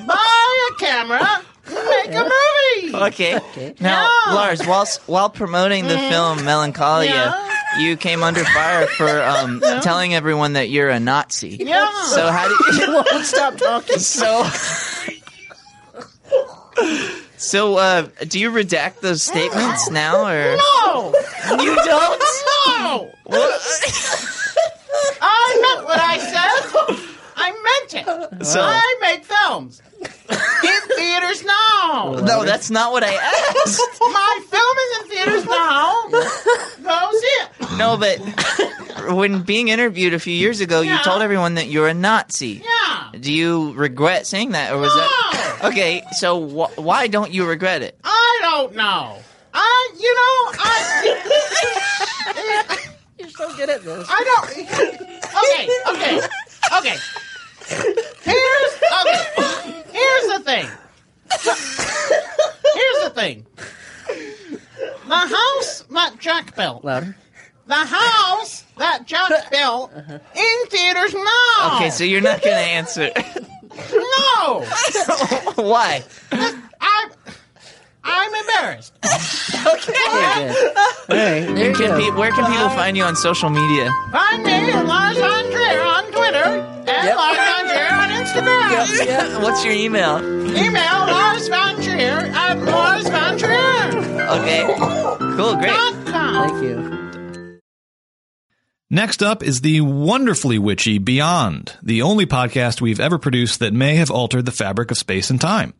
Buy 0.07 0.69
a 0.71 0.75
camera. 0.79 1.43
Make 1.67 2.15
a 2.15 2.23
movie. 2.23 2.95
Okay. 3.07 3.37
okay. 3.37 3.75
Now, 3.81 4.09
Yeah. 4.27 4.35
Lars, 4.35 4.67
while 4.67 4.87
while 5.07 5.31
promoting 5.31 5.85
the 5.87 5.95
mm-hmm. 5.95 6.11
film 6.11 6.45
Melancholia, 6.45 7.11
Yeah. 7.11 7.54
You 7.79 7.97
came 7.97 8.23
under 8.23 8.45
fire 8.45 8.87
for 8.87 9.23
um, 9.23 9.61
telling 9.83 10.15
everyone 10.15 10.55
that 10.55 10.69
you're 10.71 10.91
a 10.91 11.01
Nazi. 11.01 11.57
Yeah. 11.61 11.91
So 12.05 12.31
how 12.31 12.49
do 12.49 12.77
you? 12.77 12.93
Won't 13.13 13.25
stop 13.25 13.57
talking. 13.57 13.99
So. 14.05 14.45
So, 17.37 17.77
uh, 17.77 18.09
do 18.27 18.41
you 18.41 18.51
redact 18.51 19.01
those 19.01 19.23
statements 19.23 19.91
now, 19.93 20.27
or 20.27 20.57
no. 20.57 21.15
you 21.63 21.75
don't? 21.85 22.23
No. 22.69 23.11
I 25.21 25.75
meant 25.77 25.85
what 25.87 26.01
I 26.01 26.19
said. 26.99 27.11
I 27.37 27.51
meant 27.51 27.95
it. 28.07 28.47
So- 28.47 28.61
I 28.63 28.97
make 29.01 29.25
films 29.25 29.81
in 30.01 30.09
theaters 30.97 31.45
now. 31.45 32.15
No, 32.23 32.45
that's 32.45 32.71
not 32.71 32.93
what 32.93 33.03
I 33.05 33.15
asked. 33.15 33.81
My 34.01 34.41
film 34.51 34.77
is 34.85 34.91
in 34.99 35.05
theaters 35.11 35.45
now. 35.47 36.09
Go 36.11 37.11
see 37.13 37.27
it. 37.27 37.49
No, 37.79 37.97
but 37.97 38.19
when 39.15 39.43
being 39.43 39.69
interviewed 39.69 40.13
a 40.15 40.19
few 40.19 40.35
years 40.35 40.61
ago, 40.61 40.81
you 40.81 40.97
told 41.03 41.23
everyone 41.23 41.55
that 41.55 41.69
you're 41.69 41.89
a 41.89 41.95
Nazi. 41.95 42.63
Yeah. 42.65 43.11
Do 43.19 43.33
you 43.33 43.73
regret 43.75 44.27
saying 44.27 44.51
that, 44.53 44.73
or 44.73 44.79
was 44.79 44.93
that 44.95 45.11
No. 45.63 45.69
okay? 45.69 46.03
So 46.19 46.41
wh- 46.49 46.77
why 46.79 47.07
don't 47.07 47.33
you 47.33 47.47
regret 47.47 47.83
it? 47.83 47.97
I 48.05 48.39
don't 48.43 48.75
know. 48.75 49.19
I, 49.55 49.91
you 49.99 50.15
know, 50.15 50.53
I. 50.59 50.71
You're 53.19 53.29
so 53.31 53.55
good 53.57 53.71
at 53.71 53.83
this. 53.83 54.07
I 54.11 54.25
don't. 54.25 54.51
Okay, 55.35 55.69
okay, 55.91 56.21
okay. 56.79 56.97
Here's 58.23 58.73
okay. 59.01 59.83
Here's 59.93 60.27
the 60.29 60.43
thing. 60.45 60.69
Here's 62.75 63.05
the 63.05 63.13
thing. 63.15 63.47
The 65.07 65.15
house 65.17 65.85
that 65.91 66.19
Jack 66.19 66.57
built. 66.57 66.85
Louder. 66.85 67.17
The 67.67 67.75
house 67.75 68.65
that 68.79 69.07
Jack 69.07 69.31
built 69.51 69.93
in 69.95 70.67
theaters 70.69 71.15
now. 71.15 71.77
Okay, 71.77 71.91
so 71.91 72.05
you're 72.05 72.21
not 72.21 72.43
going 72.43 72.57
to 72.57 72.71
answer. 72.71 73.11
no, 73.93 74.61
why? 75.57 76.03
I'm. 76.33 77.11
I'm 78.05 78.35
embarrassed. 78.35 78.93
okay. 79.05 79.93
All 80.09 80.21
right. 80.21 80.55
There 81.09 81.69
you 81.71 81.75
Can 81.75 82.01
pe- 82.01 82.11
where 82.19 82.31
can 82.33 82.45
people 82.51 82.69
find 82.71 82.97
you 82.97 83.03
on 83.05 83.17
social 83.17 83.49
media? 83.51 83.91
Find 84.13 84.43
me 84.45 84.73
Lars 84.83 85.17
Von 85.19 85.51
Trier 85.51 85.81
on 85.81 86.05
Twitter 86.13 86.45
and 86.45 86.87
Yep. 86.87 87.17
Lars 87.17 87.37
Von 87.39 87.65
Trier 87.65 87.95
on 87.95 88.09
Instagram. 88.11 89.07
Yeah. 89.07 89.43
What's 89.43 89.65
your 89.65 89.73
email? 89.75 90.19
Email 90.19 90.99
Lars 91.07 91.49
Von 91.49 91.77
Trier 91.83 92.31
at 92.35 92.59
Lars 92.59 93.09
Von 93.09 93.35
Okay, 94.41 94.65
cool, 95.37 95.55
great. 95.57 95.67
dot 95.71 96.07
com. 96.07 96.49
Thank 96.49 96.63
you. 96.63 97.61
Next 98.91 99.23
up 99.23 99.43
is 99.43 99.61
the 99.63 99.81
wonderfully 99.81 100.59
witchy 100.59 100.99
Beyond, 100.99 101.77
the 101.83 102.03
only 102.03 102.27
podcast 102.27 102.81
we've 102.81 103.01
ever 103.01 103.19
produced 103.19 103.59
that 103.61 103.73
may 103.73 103.97
have 103.97 104.11
altered 104.11 104.45
the 104.45 104.53
fabric 104.53 104.91
of 104.91 104.99
space 104.99 105.31
and 105.31 105.41
time. 105.41 105.75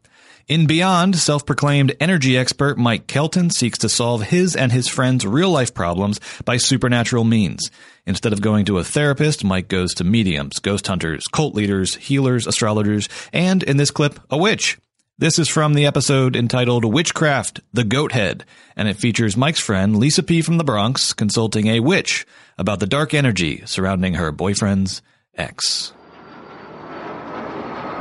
In 0.47 0.67
Beyond, 0.67 1.17
self-proclaimed 1.17 1.97
energy 2.01 2.37
expert 2.37 2.77
Mike 2.77 3.07
Kelton 3.07 3.49
seeks 3.49 3.79
to 3.79 3.89
solve 3.89 4.25
his 4.25 4.55
and 4.55 4.71
his 4.71 4.89
friends' 4.89 5.25
real-life 5.25 5.73
problems 5.73 6.21
by 6.45 6.59
supernatural 6.59 7.25
means. 7.25 7.71
Instead 8.05 8.35
of 8.35 8.43
going 8.43 8.67
to 8.67 8.77
a 8.77 8.85
therapist, 8.85 9.43
Mike 9.43 9.69
goes 9.69 9.95
to 9.95 10.05
mediums, 10.05 10.59
ghost 10.59 10.87
hunters, 10.87 11.25
cult 11.33 11.55
leaders, 11.55 11.95
healers, 11.95 12.47
astrologers, 12.47 13.09
and, 13.33 13.63
in 13.63 13.79
this 13.79 13.91
clip, 13.91 14.21
a 14.29 14.37
witch. 14.37 14.77
This 15.17 15.39
is 15.39 15.49
from 15.49 15.73
the 15.73 15.87
episode 15.87 16.37
entitled 16.37 16.85
Witchcraft, 16.85 17.61
the 17.73 17.85
Goat 17.85 18.13
Head, 18.13 18.45
and 18.77 18.87
it 18.87 18.99
features 18.99 19.39
Mike's 19.39 19.61
friend 19.61 19.97
Lisa 19.97 20.23
P. 20.23 20.43
from 20.43 20.59
the 20.59 20.65
Bronx 20.65 21.15
consulting 21.15 21.69
a 21.69 21.81
witch 21.81 22.27
about 22.59 22.81
the 22.81 22.87
dark 22.87 23.15
energy 23.15 23.63
surrounding 23.65 24.13
her 24.15 24.31
boyfriend's 24.31 25.01
ex. 25.35 25.95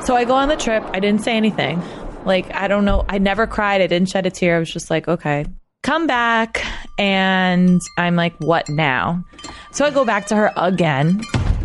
So 0.06 0.18
I 0.18 0.26
go 0.26 0.34
on 0.34 0.50
the 0.50 0.58
trip. 0.58 0.84
I 0.92 1.00
didn't 1.00 1.22
say 1.22 1.38
anything. 1.38 1.82
Like, 2.26 2.54
I 2.54 2.68
don't 2.68 2.86
know. 2.86 3.06
I 3.10 3.18
never 3.18 3.48
cried. 3.48 3.82
I 3.82 3.88
didn't 3.88 4.10
shed 4.10 4.26
a 4.26 4.32
tear. 4.32 4.56
I 4.56 4.60
was 4.60 4.72
just 4.72 4.90
like, 4.90 5.08
okay. 5.08 5.46
Come 5.82 6.08
back. 6.08 6.66
And 6.98 7.82
I'm 7.98 8.16
like, 8.16 8.36
what 8.40 8.70
now? 8.70 9.24
So 9.72 9.86
I 9.86 9.90
go 9.90 10.06
back 10.06 10.28
to 10.28 10.36
her 10.36 10.52
again. 10.56 11.22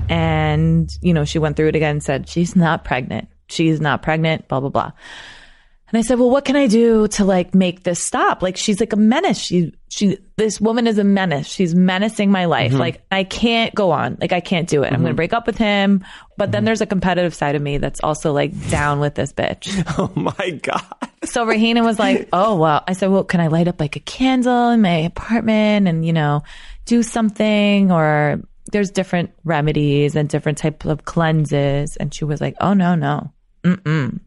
And, 0.09 0.91
you 1.03 1.13
know, 1.13 1.25
she 1.25 1.39
went 1.39 1.57
through 1.57 1.69
it 1.69 1.77
again 1.77 1.97
and 1.97 2.03
said, 2.03 2.29
she's 2.29 2.57
not 2.57 2.85
pregnant. 2.85 3.29
She's 3.49 3.81
not 3.81 4.03
pregnant, 4.03 4.49
blah, 4.49 4.61
blah, 4.61 4.71
blah. 4.71 4.93
And 5.91 5.99
I 5.99 6.03
said, 6.03 6.19
well, 6.19 6.29
what 6.29 6.45
can 6.45 6.55
I 6.55 6.67
do 6.67 7.09
to 7.09 7.25
like 7.25 7.55
make 7.55 7.83
this 7.83 8.03
stop? 8.03 8.43
Like, 8.43 8.59
she's 8.59 8.79
like 8.79 8.93
a 8.93 8.97
menace. 8.97 9.39
She, 9.39 9.73
she, 9.89 10.19
this 10.37 10.61
woman 10.61 10.87
is 10.87 10.99
a 10.99 11.05
menace. 11.05 11.47
She's 11.47 11.75
menacing 11.75 12.31
my 12.31 12.45
life. 12.45 12.73
Mm-hmm. 12.73 12.81
Like, 12.81 13.03
I 13.11 13.25
can't 13.25 13.75
go 13.75 13.91
on. 13.91 14.19
Like, 14.21 14.33
I 14.33 14.41
can't 14.41 14.69
do 14.69 14.83
it. 14.83 14.89
I'm 14.89 15.01
going 15.01 15.05
to 15.05 15.09
mm-hmm. 15.09 15.17
break 15.17 15.33
up 15.33 15.47
with 15.47 15.57
him. 15.57 16.05
But 16.37 16.53
then 16.53 16.61
mm-hmm. 16.61 16.67
there's 16.67 16.81
a 16.83 16.87
competitive 16.87 17.35
side 17.35 17.55
of 17.55 17.63
me 17.63 17.79
that's 17.79 18.01
also 18.01 18.33
like 18.33 18.53
down 18.69 19.01
with 19.01 19.15
this 19.15 19.33
bitch. 19.33 19.69
Oh 19.99 20.13
my 20.15 20.51
god. 20.51 20.85
So 21.25 21.45
Rahina 21.47 21.83
was 21.83 21.99
like, 21.99 22.29
oh, 22.33 22.57
well, 22.57 22.85
I 22.87 22.93
said, 22.93 23.11
well, 23.11 23.25
can 23.25 23.41
I 23.41 23.49
light 23.49 23.67
up 23.67 23.81
like 23.81 23.97
a 23.97 24.01
candle 24.01 24.69
in 24.71 24.83
my 24.83 24.99
apartment 24.99 25.89
and, 25.89 26.05
you 26.05 26.13
know, 26.13 26.43
do 26.85 27.03
something 27.03 27.91
or 27.91 28.41
there's 28.71 28.91
different 28.91 29.31
remedies 29.45 30.15
and 30.15 30.29
different 30.29 30.59
types 30.59 30.87
of 30.87 31.05
cleanses. 31.05 31.97
And 31.97 32.13
she 32.13 32.25
was 32.25 32.41
like, 32.41 32.55
oh, 32.61 32.75
no, 32.75 32.95
no. 32.95 33.33
Mm-mm. 33.65 34.21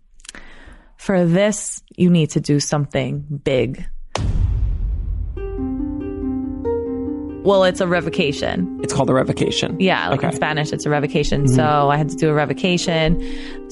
For 1.01 1.25
this, 1.25 1.81
you 1.97 2.11
need 2.11 2.29
to 2.31 2.39
do 2.39 2.59
something 2.59 3.25
big. 3.43 3.83
Well, 7.43 7.63
it's 7.63 7.81
a 7.81 7.87
revocation. 7.87 8.79
It's 8.83 8.93
called 8.93 9.09
a 9.09 9.13
revocation. 9.15 9.79
Yeah, 9.79 10.09
like 10.09 10.21
in 10.21 10.31
Spanish, 10.31 10.71
it's 10.71 10.85
a 10.85 10.91
revocation. 10.91 11.47
So 11.47 11.89
I 11.89 11.97
had 11.97 12.09
to 12.09 12.15
do 12.15 12.29
a 12.29 12.33
revocation. 12.35 13.19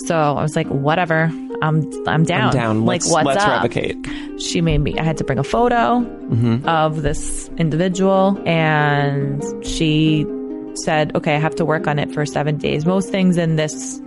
So 0.07 0.15
I 0.17 0.41
was 0.41 0.55
like, 0.55 0.65
whatever, 0.69 1.31
I'm 1.61 1.87
I'm 2.07 2.23
down. 2.23 2.47
I'm 2.47 2.51
down. 2.53 2.85
Like, 2.85 3.01
let's, 3.03 3.11
what's 3.11 3.25
let's 3.27 3.43
up? 3.43 3.61
revocate. 3.61 4.41
She 4.41 4.59
made 4.61 4.79
me. 4.79 4.97
I 4.97 5.03
had 5.03 5.17
to 5.17 5.23
bring 5.23 5.37
a 5.37 5.43
photo 5.43 5.99
Mm-hmm. 5.99 6.67
of 6.67 7.03
this 7.03 7.47
individual, 7.57 8.41
and 8.47 9.43
she 9.63 10.25
said, 10.83 11.15
"Okay, 11.15 11.35
I 11.35 11.39
have 11.39 11.53
to 11.57 11.65
work 11.65 11.85
on 11.85 11.99
it 11.99 12.11
for 12.11 12.25
seven 12.25 12.57
days." 12.57 12.87
Most 12.87 13.11
things 13.11 13.37
in 13.37 13.55
this 13.55 14.01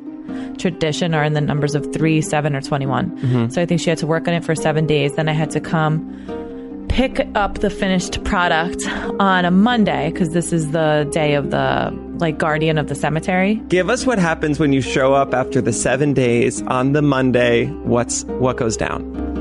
tradition 0.59 1.15
are 1.15 1.25
in 1.25 1.33
the 1.33 1.41
numbers 1.41 1.75
of 1.75 1.93
three, 1.93 2.21
seven, 2.21 2.55
or 2.55 2.61
21. 2.61 3.11
Mm-hmm. 3.11 3.49
So 3.49 3.63
I 3.63 3.67
think 3.67 3.81
she 3.81 3.91
had 3.91 3.99
to 3.99 4.07
work 4.07 4.29
on 4.29 4.35
it 4.35 4.45
for 4.45 4.55
seven 4.55 4.87
days. 4.87 5.15
Then 5.17 5.29
I 5.29 5.33
had 5.33 5.51
to 5.53 5.61
come 5.61 6.87
pick 6.89 7.27
up 7.35 7.61
the 7.61 7.71
finished 7.71 8.23
product 8.23 8.87
on 9.19 9.47
a 9.47 9.51
Monday 9.51 10.11
because 10.11 10.31
this 10.31 10.53
is 10.53 10.73
the 10.73 11.09
day 11.11 11.35
of 11.35 11.51
the 11.51 11.91
like 12.19 12.37
guardian 12.39 12.77
of 12.77 12.89
the 12.89 12.95
cemetery. 12.95 13.55
Give 13.69 13.89
us 13.89 14.05
what 14.05 14.19
happens 14.19 14.61
when 14.61 14.73
you 14.73 14.83
show 14.83 15.15
up 15.15 15.33
after 15.33 15.63
the 15.63 15.73
seven 15.73 16.13
days 16.13 16.61
on 16.63 16.93
the 16.93 17.01
Monday. 17.01 17.67
What's 17.67 18.25
what 18.25 18.59
goes 18.59 18.77
down? 18.77 19.33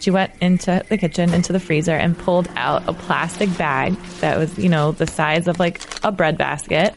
She 0.00 0.10
went 0.10 0.32
into 0.42 0.84
the 0.90 0.98
kitchen, 0.98 1.32
into 1.32 1.52
the 1.54 1.60
freezer, 1.60 1.94
and 1.94 2.18
pulled 2.18 2.48
out 2.56 2.86
a 2.86 2.92
plastic 2.92 3.56
bag 3.56 3.96
that 4.20 4.36
was, 4.36 4.58
you 4.58 4.68
know, 4.68 4.92
the 4.92 5.06
size 5.06 5.48
of 5.48 5.58
like 5.58 5.80
a 6.04 6.12
bread 6.12 6.36
basket. 6.36 6.94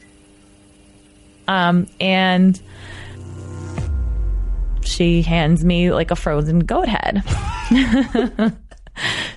Um, 1.47 1.87
and 1.99 2.59
she 4.83 5.21
hands 5.21 5.63
me 5.65 5.91
like 5.91 6.11
a 6.11 6.15
frozen 6.15 6.59
goat 6.59 6.87
head. 6.87 7.23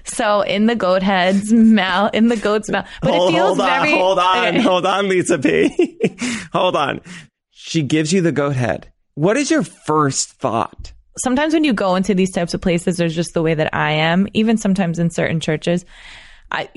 so 0.04 0.42
in 0.42 0.66
the 0.66 0.74
goat 0.74 1.02
head's 1.02 1.52
mouth, 1.52 2.14
in 2.14 2.28
the 2.28 2.36
goat's 2.36 2.68
mouth, 2.68 2.88
but 3.02 3.10
hold, 3.14 3.30
it 3.30 3.36
feels 3.36 3.48
hold 3.58 3.60
on, 3.60 3.80
very. 3.82 3.92
hold 3.92 4.18
on, 4.18 4.46
Okay. 4.48 4.60
hold 4.60 4.86
on, 4.86 5.08
Lisa 5.08 5.38
P. 5.38 5.98
hold 6.52 6.76
on. 6.76 7.00
She 7.50 7.82
gives 7.82 8.12
you 8.12 8.20
the 8.22 8.32
goat 8.32 8.56
head. 8.56 8.90
What 9.14 9.36
is 9.36 9.50
your 9.50 9.62
first 9.62 10.30
thought? 10.32 10.92
sometimes 11.18 11.52
when 11.52 11.64
you 11.64 11.72
go 11.74 11.96
into 11.96 12.14
these 12.14 12.30
types 12.30 12.54
of 12.54 12.60
places, 12.62 12.96
there's 12.96 13.14
just 13.14 13.34
the 13.34 13.42
way 13.42 13.52
that 13.52 13.74
I 13.74 13.90
am. 13.92 14.26
Even 14.32 14.56
sometimes 14.56 14.98
in 14.98 15.10
certain 15.10 15.40
churches, 15.40 15.84
I 16.50 16.68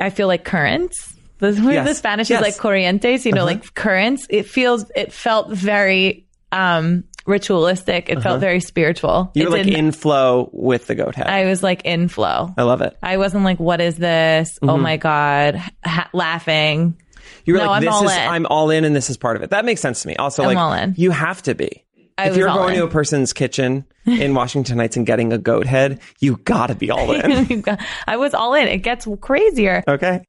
I 0.00 0.10
feel 0.10 0.26
like 0.26 0.44
currents. 0.44 1.09
The, 1.54 1.72
Yes. 1.72 1.88
the 1.88 1.94
Spanish 1.94 2.30
Yes. 2.30 2.40
is 2.40 2.46
like 2.46 2.56
corrientes, 2.56 3.24
you 3.24 3.32
know, 3.32 3.44
like 3.44 3.74
currents. 3.74 4.26
It 4.30 4.46
feels, 4.46 4.90
it 4.94 5.12
felt 5.12 5.50
very 5.50 6.26
um 6.52 7.04
ritualistic. 7.26 8.08
It 8.08 8.22
felt 8.22 8.40
very 8.40 8.60
spiritual. 8.60 9.30
You're 9.34 9.46
It 9.48 9.50
like 9.50 9.64
didn't- 9.64 9.78
in 9.78 9.92
flow 9.92 10.50
with 10.52 10.86
the 10.86 10.94
goat 10.94 11.14
head. 11.14 11.26
I, 11.28 11.44
was 11.46 11.62
like 11.62 11.82
in 11.84 12.08
flow. 12.08 12.52
I 12.58 12.62
love 12.62 12.80
it. 12.82 12.96
I 13.02 13.16
wasn't 13.18 13.44
like, 13.44 13.60
what 13.60 13.80
is 13.80 13.96
this? 13.96 14.58
Oh 14.62 14.66
Mm-hmm. 14.68 14.82
my 14.82 14.96
God. 14.96 15.62
Ha- 15.84 16.10
laughing. 16.12 16.96
You 17.44 17.54
were 17.54 17.60
No, 17.60 17.66
like, 17.66 17.76
I'm 17.76 17.82
this 17.84 17.94
all 17.94 18.04
is, 18.08 18.12
in. 18.16 18.18
I'm 18.28 18.46
all 18.46 18.70
in 18.70 18.84
and 18.84 18.94
this 18.96 19.10
is 19.10 19.16
part 19.16 19.36
of 19.36 19.42
it. 19.42 19.50
That 19.50 19.64
makes 19.64 19.80
sense 19.80 20.02
to 20.02 20.08
me. 20.08 20.16
Also, 20.16 20.42
I'm 20.42 20.48
like, 20.48 20.58
all 20.58 20.72
in. 20.72 20.94
you 20.96 21.10
have 21.10 21.42
to 21.42 21.54
be. 21.54 21.84
I 22.18 22.28
if 22.28 22.36
you're 22.36 22.48
going 22.48 22.74
in. 22.74 22.80
to 22.80 22.86
a 22.86 22.90
person's 22.90 23.32
kitchen 23.32 23.84
in 24.06 24.34
Washington 24.34 24.78
Heights 24.78 24.96
and 24.96 25.06
getting 25.06 25.32
a 25.32 25.38
goat 25.38 25.66
head, 25.66 26.00
you 26.20 26.36
gotta 26.38 26.74
be 26.74 26.90
all 26.90 27.12
in. 27.14 27.64
I 28.06 28.16
was 28.16 28.34
all 28.34 28.54
in. 28.54 28.68
It 28.68 28.78
gets 28.78 29.06
crazier. 29.20 29.82
okay. 29.88 30.22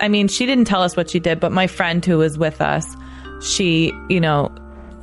I 0.00 0.08
mean, 0.08 0.28
she 0.28 0.46
didn't 0.46 0.66
tell 0.66 0.82
us 0.82 0.96
what 0.96 1.10
she 1.10 1.18
did, 1.18 1.40
but 1.40 1.52
my 1.52 1.66
friend 1.66 2.04
who 2.04 2.18
was 2.18 2.38
with 2.38 2.60
us, 2.60 2.96
she, 3.42 3.92
you 4.08 4.20
know, 4.20 4.54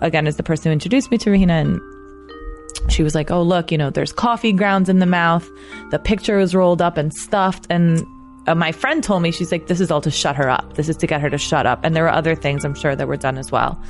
again, 0.01 0.27
is 0.27 0.37
the 0.37 0.43
person 0.43 0.69
who 0.69 0.73
introduced 0.73 1.11
me 1.11 1.17
to 1.19 1.29
Rahina, 1.29 1.61
and 1.61 2.91
she 2.91 3.03
was 3.03 3.15
like, 3.15 3.31
"Oh, 3.31 3.41
look, 3.41 3.71
you 3.71 3.77
know, 3.77 3.89
there's 3.89 4.13
coffee 4.13 4.53
grounds 4.53 4.89
in 4.89 4.99
the 4.99 5.05
mouth. 5.05 5.49
The 5.91 5.99
picture 5.99 6.37
was 6.37 6.55
rolled 6.55 6.81
up 6.81 6.97
and 6.97 7.13
stuffed." 7.13 7.67
And 7.69 8.05
uh, 8.47 8.55
my 8.55 8.71
friend 8.71 9.03
told 9.03 9.21
me, 9.21 9.31
she's 9.31 9.51
like, 9.51 9.67
"This 9.67 9.81
is 9.81 9.91
all 9.91 10.01
to 10.01 10.11
shut 10.11 10.35
her 10.35 10.49
up. 10.49 10.75
This 10.75 10.89
is 10.89 10.97
to 10.97 11.07
get 11.07 11.21
her 11.21 11.29
to 11.29 11.37
shut 11.37 11.65
up." 11.65 11.79
And 11.83 11.95
there 11.95 12.03
were 12.03 12.11
other 12.11 12.35
things 12.35 12.63
I'm 12.63 12.75
sure 12.75 12.95
that 12.95 13.07
were 13.07 13.17
done 13.17 13.37
as 13.37 13.51
well. 13.51 13.81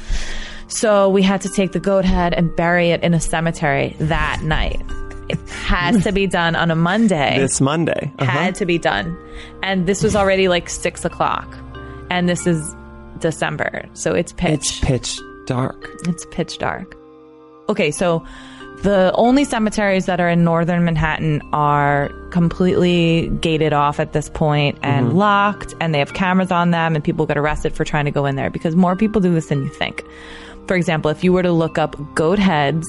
So 0.68 1.10
we 1.10 1.22
had 1.22 1.42
to 1.42 1.50
take 1.50 1.74
the 1.74 1.80
goat 1.80 2.06
head 2.06 2.34
and 2.34 2.56
bury 2.56 2.90
it 2.90 3.04
in 3.04 3.14
a 3.14 3.20
cemetery 3.20 3.96
that 4.00 4.42
night. 4.42 4.82
It 5.30 5.40
has 5.50 6.04
to 6.04 6.12
be 6.12 6.28
done 6.28 6.56
on 6.56 6.70
a 6.70 6.76
Monday 6.76 7.40
This 7.40 7.60
Monday. 7.60 8.12
Uh-huh. 8.20 8.30
had 8.30 8.56
to 8.56 8.66
be 8.66 8.78
done. 8.78 9.18
And 9.64 9.88
this 9.88 10.04
was 10.04 10.16
already 10.16 10.48
like 10.48 10.70
six 10.70 11.04
o'clock. 11.04 11.58
And 12.10 12.30
this 12.30 12.46
is 12.46 12.76
December. 13.20 13.86
So 13.94 14.14
it's 14.14 14.34
pitch. 14.34 14.54
It's 14.54 14.80
pitch 14.80 15.20
dark. 15.48 15.90
It's 16.08 16.26
pitch 16.32 16.58
dark. 16.58 16.96
Okay, 17.70 17.90
so 17.90 18.24
the 18.84 19.12
only 19.16 19.46
cemeteries 19.46 20.06
that 20.06 20.20
are 20.20 20.30
in 20.30 20.44
northern 20.44 20.86
Manhattan 20.86 21.42
are 21.54 22.10
completely 22.30 23.30
gated 23.42 23.74
off 23.74 24.00
at 24.00 24.14
this 24.14 24.30
point 24.30 24.78
and 24.84 25.18
locked, 25.18 25.74
and 25.82 25.94
they 25.94 26.00
have 26.00 26.14
cameras 26.14 26.52
on 26.52 26.72
them, 26.72 26.94
and 26.94 27.04
people 27.04 27.26
get 27.26 27.38
arrested 27.38 27.74
for 27.74 27.84
trying 27.84 28.06
to 28.06 28.12
go 28.12 28.26
in 28.26 28.36
there 28.36 28.50
because 28.52 28.76
more 28.76 28.96
people 28.96 29.22
do 29.22 29.34
this 29.34 29.48
than 29.48 29.64
you 29.64 29.70
think. 29.70 30.04
For 30.68 30.76
example, 30.76 31.10
if 31.10 31.24
you 31.24 31.34
were 31.34 31.44
to 31.44 31.52
look 31.52 31.78
up 31.80 31.96
goat 32.14 32.38
heads 32.38 32.86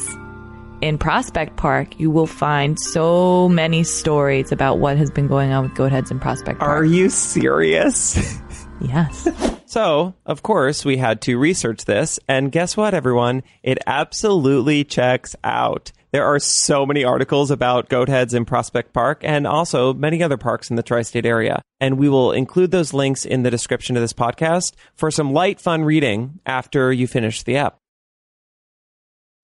in 0.80 0.98
Prospect 0.98 1.56
Park, 1.56 1.98
you 1.98 2.10
will 2.10 2.26
find 2.26 2.78
so 2.78 3.48
many 3.48 3.82
stories 3.82 4.52
about 4.52 4.78
what 4.78 4.96
has 4.96 5.10
been 5.10 5.26
going 5.26 5.52
on 5.52 5.64
with 5.64 5.74
goat 5.74 5.92
heads 5.92 6.10
in 6.10 6.20
Prospect 6.20 6.58
Park. 6.58 6.70
Are 6.70 6.84
you 6.84 7.08
serious? 7.10 8.40
Yes. 8.80 9.28
So, 9.64 10.14
of 10.26 10.42
course, 10.42 10.84
we 10.84 10.98
had 10.98 11.22
to 11.22 11.38
research 11.38 11.86
this. 11.86 12.20
And 12.28 12.52
guess 12.52 12.76
what, 12.76 12.94
everyone? 12.94 13.42
It 13.62 13.78
absolutely 13.86 14.84
checks 14.84 15.34
out. 15.42 15.92
There 16.12 16.24
are 16.24 16.38
so 16.38 16.86
many 16.86 17.04
articles 17.04 17.50
about 17.50 17.88
goat 17.88 18.08
heads 18.08 18.32
in 18.32 18.44
Prospect 18.44 18.92
Park 18.92 19.20
and 19.22 19.46
also 19.46 19.92
many 19.92 20.22
other 20.22 20.36
parks 20.36 20.70
in 20.70 20.76
the 20.76 20.82
tri 20.82 21.02
state 21.02 21.26
area. 21.26 21.62
And 21.80 21.98
we 21.98 22.08
will 22.08 22.32
include 22.32 22.70
those 22.70 22.94
links 22.94 23.24
in 23.24 23.42
the 23.42 23.50
description 23.50 23.96
of 23.96 24.02
this 24.02 24.12
podcast 24.12 24.74
for 24.94 25.10
some 25.10 25.32
light, 25.32 25.60
fun 25.60 25.84
reading 25.84 26.40
after 26.46 26.92
you 26.92 27.06
finish 27.06 27.42
the 27.42 27.56
app. 27.56 27.78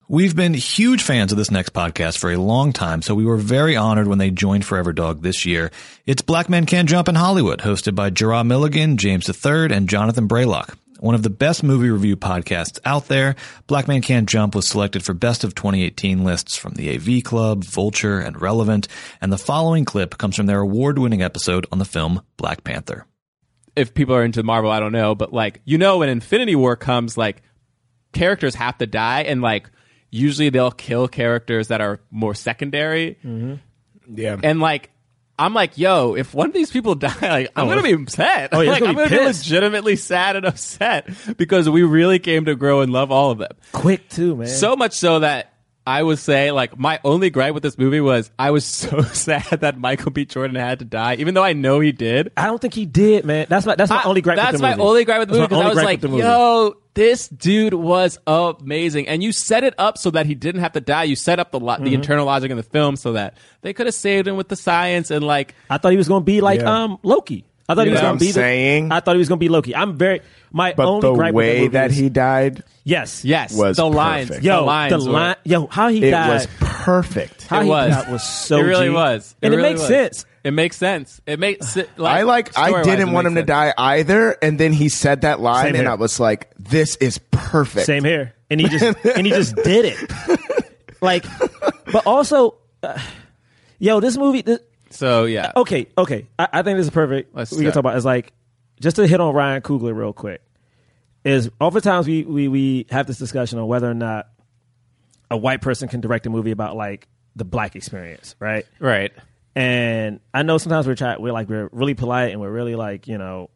We've 0.09 0.35
been 0.35 0.53
huge 0.53 1.01
fans 1.01 1.31
of 1.31 1.37
this 1.37 1.49
next 1.49 1.73
podcast 1.73 2.17
for 2.17 2.29
a 2.29 2.37
long 2.37 2.73
time, 2.73 3.01
so 3.01 3.15
we 3.15 3.23
were 3.25 3.37
very 3.37 3.77
honored 3.77 4.07
when 4.07 4.17
they 4.17 4.31
joined 4.31 4.65
Forever 4.65 4.91
Dog 4.91 5.21
this 5.21 5.45
year. 5.45 5.71
It's 6.05 6.21
Black 6.21 6.49
Men 6.49 6.65
Can't 6.65 6.89
Jump 6.89 7.07
in 7.07 7.15
Hollywood, 7.15 7.61
hosted 7.61 7.95
by 7.95 8.09
Jerah 8.09 8.43
Milligan, 8.43 8.97
James 8.97 9.29
III, 9.29 9.73
and 9.73 9.87
Jonathan 9.87 10.27
Braylock. 10.27 10.75
One 10.99 11.15
of 11.15 11.23
the 11.23 11.29
best 11.29 11.63
movie 11.63 11.89
review 11.89 12.17
podcasts 12.17 12.79
out 12.83 13.07
there, 13.07 13.35
Black 13.67 13.87
Man 13.87 14.01
Can't 14.01 14.27
Jump 14.27 14.55
was 14.55 14.67
selected 14.67 15.05
for 15.05 15.13
Best 15.13 15.45
of 15.45 15.55
2018 15.55 16.25
lists 16.25 16.57
from 16.57 16.73
the 16.73 16.93
AV 16.93 17.23
Club, 17.23 17.63
Vulture, 17.63 18.19
and 18.19 18.41
Relevant, 18.41 18.89
and 19.21 19.31
the 19.31 19.37
following 19.37 19.85
clip 19.85 20.17
comes 20.17 20.35
from 20.35 20.47
their 20.47 20.59
award-winning 20.59 21.21
episode 21.21 21.65
on 21.71 21.79
the 21.79 21.85
film 21.85 22.21
Black 22.35 22.65
Panther. 22.65 23.05
if 23.77 23.93
people 23.93 24.15
are 24.15 24.23
into 24.23 24.43
Marvel, 24.43 24.69
I 24.69 24.81
don't 24.81 24.91
know, 24.91 25.15
but 25.15 25.31
like 25.31 25.61
you 25.63 25.77
know, 25.77 25.99
when 25.99 26.09
Infinity 26.09 26.55
War 26.55 26.75
comes, 26.75 27.17
like 27.17 27.41
characters 28.11 28.55
have 28.55 28.77
to 28.79 28.85
die, 28.85 29.21
and 29.21 29.41
like 29.41 29.69
usually 30.13 30.49
they'll 30.49 30.71
kill 30.71 31.07
characters 31.07 31.69
that 31.69 31.81
are 31.81 31.99
more 32.11 32.35
secondary, 32.35 33.17
Yeah. 34.07 34.37
and 34.43 34.59
like. 34.59 34.89
I'm 35.39 35.55
like, 35.55 35.79
yo, 35.79 36.13
if 36.15 36.31
one 36.35 36.45
of 36.49 36.53
these 36.53 36.69
people 36.69 36.93
die, 36.95 37.09
like, 37.19 37.51
I'm 37.55 37.65
oh, 37.65 37.67
gonna 37.67 37.81
be 37.81 37.93
upset. 37.93 38.49
Oh, 38.51 38.61
yeah, 38.61 38.69
like, 38.73 38.81
it's 38.81 38.87
I'm 38.87 38.95
gonna 38.95 39.09
gonna 39.09 39.21
be 39.21 39.25
be 39.25 39.25
legitimately 39.25 39.95
sad 39.95 40.35
and 40.35 40.45
upset 40.45 41.09
because 41.37 41.67
we 41.67 41.81
really 41.81 42.19
came 42.19 42.45
to 42.45 42.55
grow 42.55 42.81
and 42.81 42.93
love 42.93 43.09
all 43.11 43.31
of 43.31 43.39
them. 43.39 43.49
Quick 43.71 44.07
too, 44.09 44.35
man. 44.35 44.47
So 44.47 44.75
much 44.75 44.93
so 44.93 45.21
that 45.21 45.52
I 45.85 46.01
would 46.01 46.17
say, 46.19 46.51
like, 46.51 46.79
my 46.79 46.99
only 47.03 47.29
gripe 47.29 47.53
with 47.53 47.61
this 47.63 47.77
movie 47.77 47.99
was 47.99 48.31
I 48.39 48.51
was 48.51 48.63
so 48.81 49.01
sad 49.01 49.61
that 49.61 49.77
Michael 49.77 50.11
B. 50.11 50.25
Jordan 50.25 50.55
had 50.55 50.79
to 50.79 50.85
die, 50.85 51.15
even 51.15 51.33
though 51.33 51.43
I 51.43 51.53
know 51.53 51.79
he 51.81 51.91
did. 51.91 52.31
I 52.37 52.45
don't 52.45 52.61
think 52.61 52.73
he 52.73 52.85
did, 52.85 53.25
man. 53.25 53.47
That's 53.49 53.65
my 53.65 53.75
that's 53.75 53.89
my 53.89 53.97
I- 53.97 54.03
only 54.03 54.21
gripe. 54.21 54.37
That's 54.37 54.53
with 54.53 54.61
the 54.61 54.67
my 54.67 54.71
movie. 54.75 54.81
only 54.89 55.05
gripe 55.05 55.19
with 55.19 55.29
the 55.29 55.33
movie 55.35 55.47
because 55.47 55.65
I 55.65 55.67
was 55.69 55.77
like, 55.77 55.95
with 55.95 56.01
the 56.01 56.07
movie. 56.07 56.23
yo, 56.23 56.75
this 56.93 57.27
dude 57.27 57.73
was 57.73 58.17
amazing, 58.27 59.07
and 59.07 59.21
you 59.23 59.31
set 59.31 59.63
it 59.63 59.73
up 59.77 59.97
so 59.97 60.11
that 60.11 60.25
he 60.25 60.35
didn't 60.35 60.61
have 60.61 60.73
to 60.73 60.81
die. 60.81 61.03
You 61.03 61.15
set 61.15 61.39
up 61.39 61.51
the 61.51 61.59
lo- 61.59 61.73
Mm-hmm. 61.73 61.83
the 61.85 61.93
internal 61.95 62.25
logic 62.27 62.51
in 62.51 62.57
the 62.57 62.63
film 62.63 62.95
so 62.95 63.13
that 63.13 63.35
they 63.61 63.73
could 63.73 63.87
have 63.87 63.95
saved 63.95 64.27
him 64.27 64.37
with 64.37 64.47
the 64.47 64.55
science 64.55 65.11
and 65.11 65.25
like. 65.25 65.55
I 65.69 65.77
thought 65.79 65.91
he 65.91 65.97
was 65.97 66.07
going 66.07 66.21
to 66.21 66.25
be 66.25 66.39
like 66.41 66.61
Yeah. 66.61 66.83
um 66.83 66.97
Loki. 67.03 67.45
I 67.69 67.75
thought 67.75 67.81
You 67.85 67.91
he 67.91 67.93
was 67.93 68.01
know 68.01 68.07
gonna 68.09 68.19
be 68.19 68.25
I'm 68.25 68.29
the- 68.29 68.33
saying? 68.33 68.91
I 68.91 68.99
thought 68.99 69.15
he 69.15 69.19
was 69.19 69.29
going 69.29 69.39
to 69.39 69.43
be 69.43 69.49
Loki. 69.49 69.75
I'm 69.75 69.97
very 69.97 70.21
my 70.51 70.73
But 70.73 70.85
only 70.85 71.01
the 71.01 71.13
gripe 71.13 71.33
with 71.33 71.45
the 71.45 71.49
way 71.51 71.57
movie 71.61 71.67
that 71.69 71.91
is- 71.91 71.97
he 71.97 72.09
died, 72.09 72.63
yes 72.83 73.23
Yes, 73.23 73.55
Was 73.55 73.77
the 73.77 73.85
lines, 73.85 74.27
perfect. 74.27 74.43
the 74.43 74.49
yo 74.49 74.65
lines, 74.65 74.91
the 74.91 75.09
were- 75.09 75.11
line 75.17 75.35
yo 75.45 75.67
how 75.67 75.87
he 75.87 76.03
it 76.03 76.11
died 76.11 76.29
was 76.29 76.47
perfect. 76.59 77.47
how 77.47 77.61
It 77.61 77.63
he 77.63 77.69
was. 77.69 77.91
died 77.95 78.11
was 78.11 78.23
so 78.23 78.57
it 78.57 78.63
really 78.63 78.87
G. 78.87 78.93
was, 78.93 79.35
and 79.41 79.53
it, 79.53 79.57
really 79.57 79.69
makes 79.69 79.79
was. 79.81 79.87
sense. 79.87 80.25
It 80.43 80.51
makes 80.51 80.75
sense. 80.75 81.21
It 81.25 81.39
makes 81.39 81.77
it, 81.77 81.89
like, 81.97 82.17
I 82.17 82.23
like. 82.23 82.49
I 82.57 82.67
story-wise, 82.67 82.85
didn't 82.85 83.11
want 83.13 83.25
makes 83.25 83.31
him 83.31 83.35
to 83.35 83.39
sense. 83.39 83.47
die 83.47 83.73
either, 83.77 84.31
and 84.41 84.59
then 84.59 84.73
he 84.73 84.89
said 84.89 85.21
that 85.21 85.39
line, 85.39 85.67
Same 85.67 85.75
and 85.75 85.83
here. 85.83 85.89
I 85.91 85.95
was 85.95 86.19
like, 86.19 86.51
"This 86.59 86.97
is 86.97 87.17
perfect." 87.31 87.85
Same 87.85 88.03
here, 88.03 88.33
and 88.49 88.59
he 88.59 88.67
just 88.67 88.83
and 89.05 89.25
he 89.25 89.31
just 89.31 89.55
did 89.55 89.85
it. 89.85 90.11
Like, 91.01 91.23
but 91.93 92.05
also, 92.05 92.55
uh, 92.83 92.99
yo, 93.79 94.01
this 94.01 94.17
movie. 94.17 94.41
This, 94.41 94.59
So 94.93 95.25
yeah, 95.25 95.51
okay, 95.55 95.87
okay. 95.97 96.27
I, 96.37 96.47
I 96.53 96.61
think 96.61 96.77
this 96.77 96.87
is 96.87 96.93
perfect. 96.93 97.35
Let's 97.35 97.51
we 97.51 97.57
can 97.57 97.63
start. 97.65 97.73
talk 97.73 97.79
about. 97.79 97.95
It's 97.95 98.05
like 98.05 98.31
just 98.79 98.95
to 98.97 99.07
hit 99.07 99.19
on 99.19 99.33
Ryan 99.33 99.61
Coogler 99.61 99.95
real 99.95 100.13
quick. 100.13 100.41
Is 101.23 101.49
oftentimes 101.59 102.07
we 102.07 102.23
we 102.23 102.47
we 102.47 102.85
have 102.89 103.07
this 103.07 103.17
discussion 103.17 103.57
on 103.59 103.67
whether 103.67 103.89
or 103.89 103.93
not 103.95 104.27
a 105.31 105.37
white 105.37 105.61
person 105.61 105.87
can 105.87 106.01
direct 106.01 106.25
a 106.27 106.29
movie 106.29 106.51
about 106.51 106.75
like 106.75 107.07
the 107.35 107.45
black 107.45 107.75
experience, 107.75 108.35
right? 108.39 108.65
right. 108.79 109.11
And 109.55 110.19
I 110.33 110.43
know 110.43 110.57
sometimes 110.57 110.85
we're 110.85 110.95
try, 110.95 111.17
we're 111.17 111.33
like 111.33 111.49
we're 111.49 111.69
really 111.71 111.93
polite 111.93 112.31
and 112.31 112.41
we're 112.41 112.51
really 112.51 112.75
like 112.75 113.07
you 113.07 113.17
know 113.17 113.49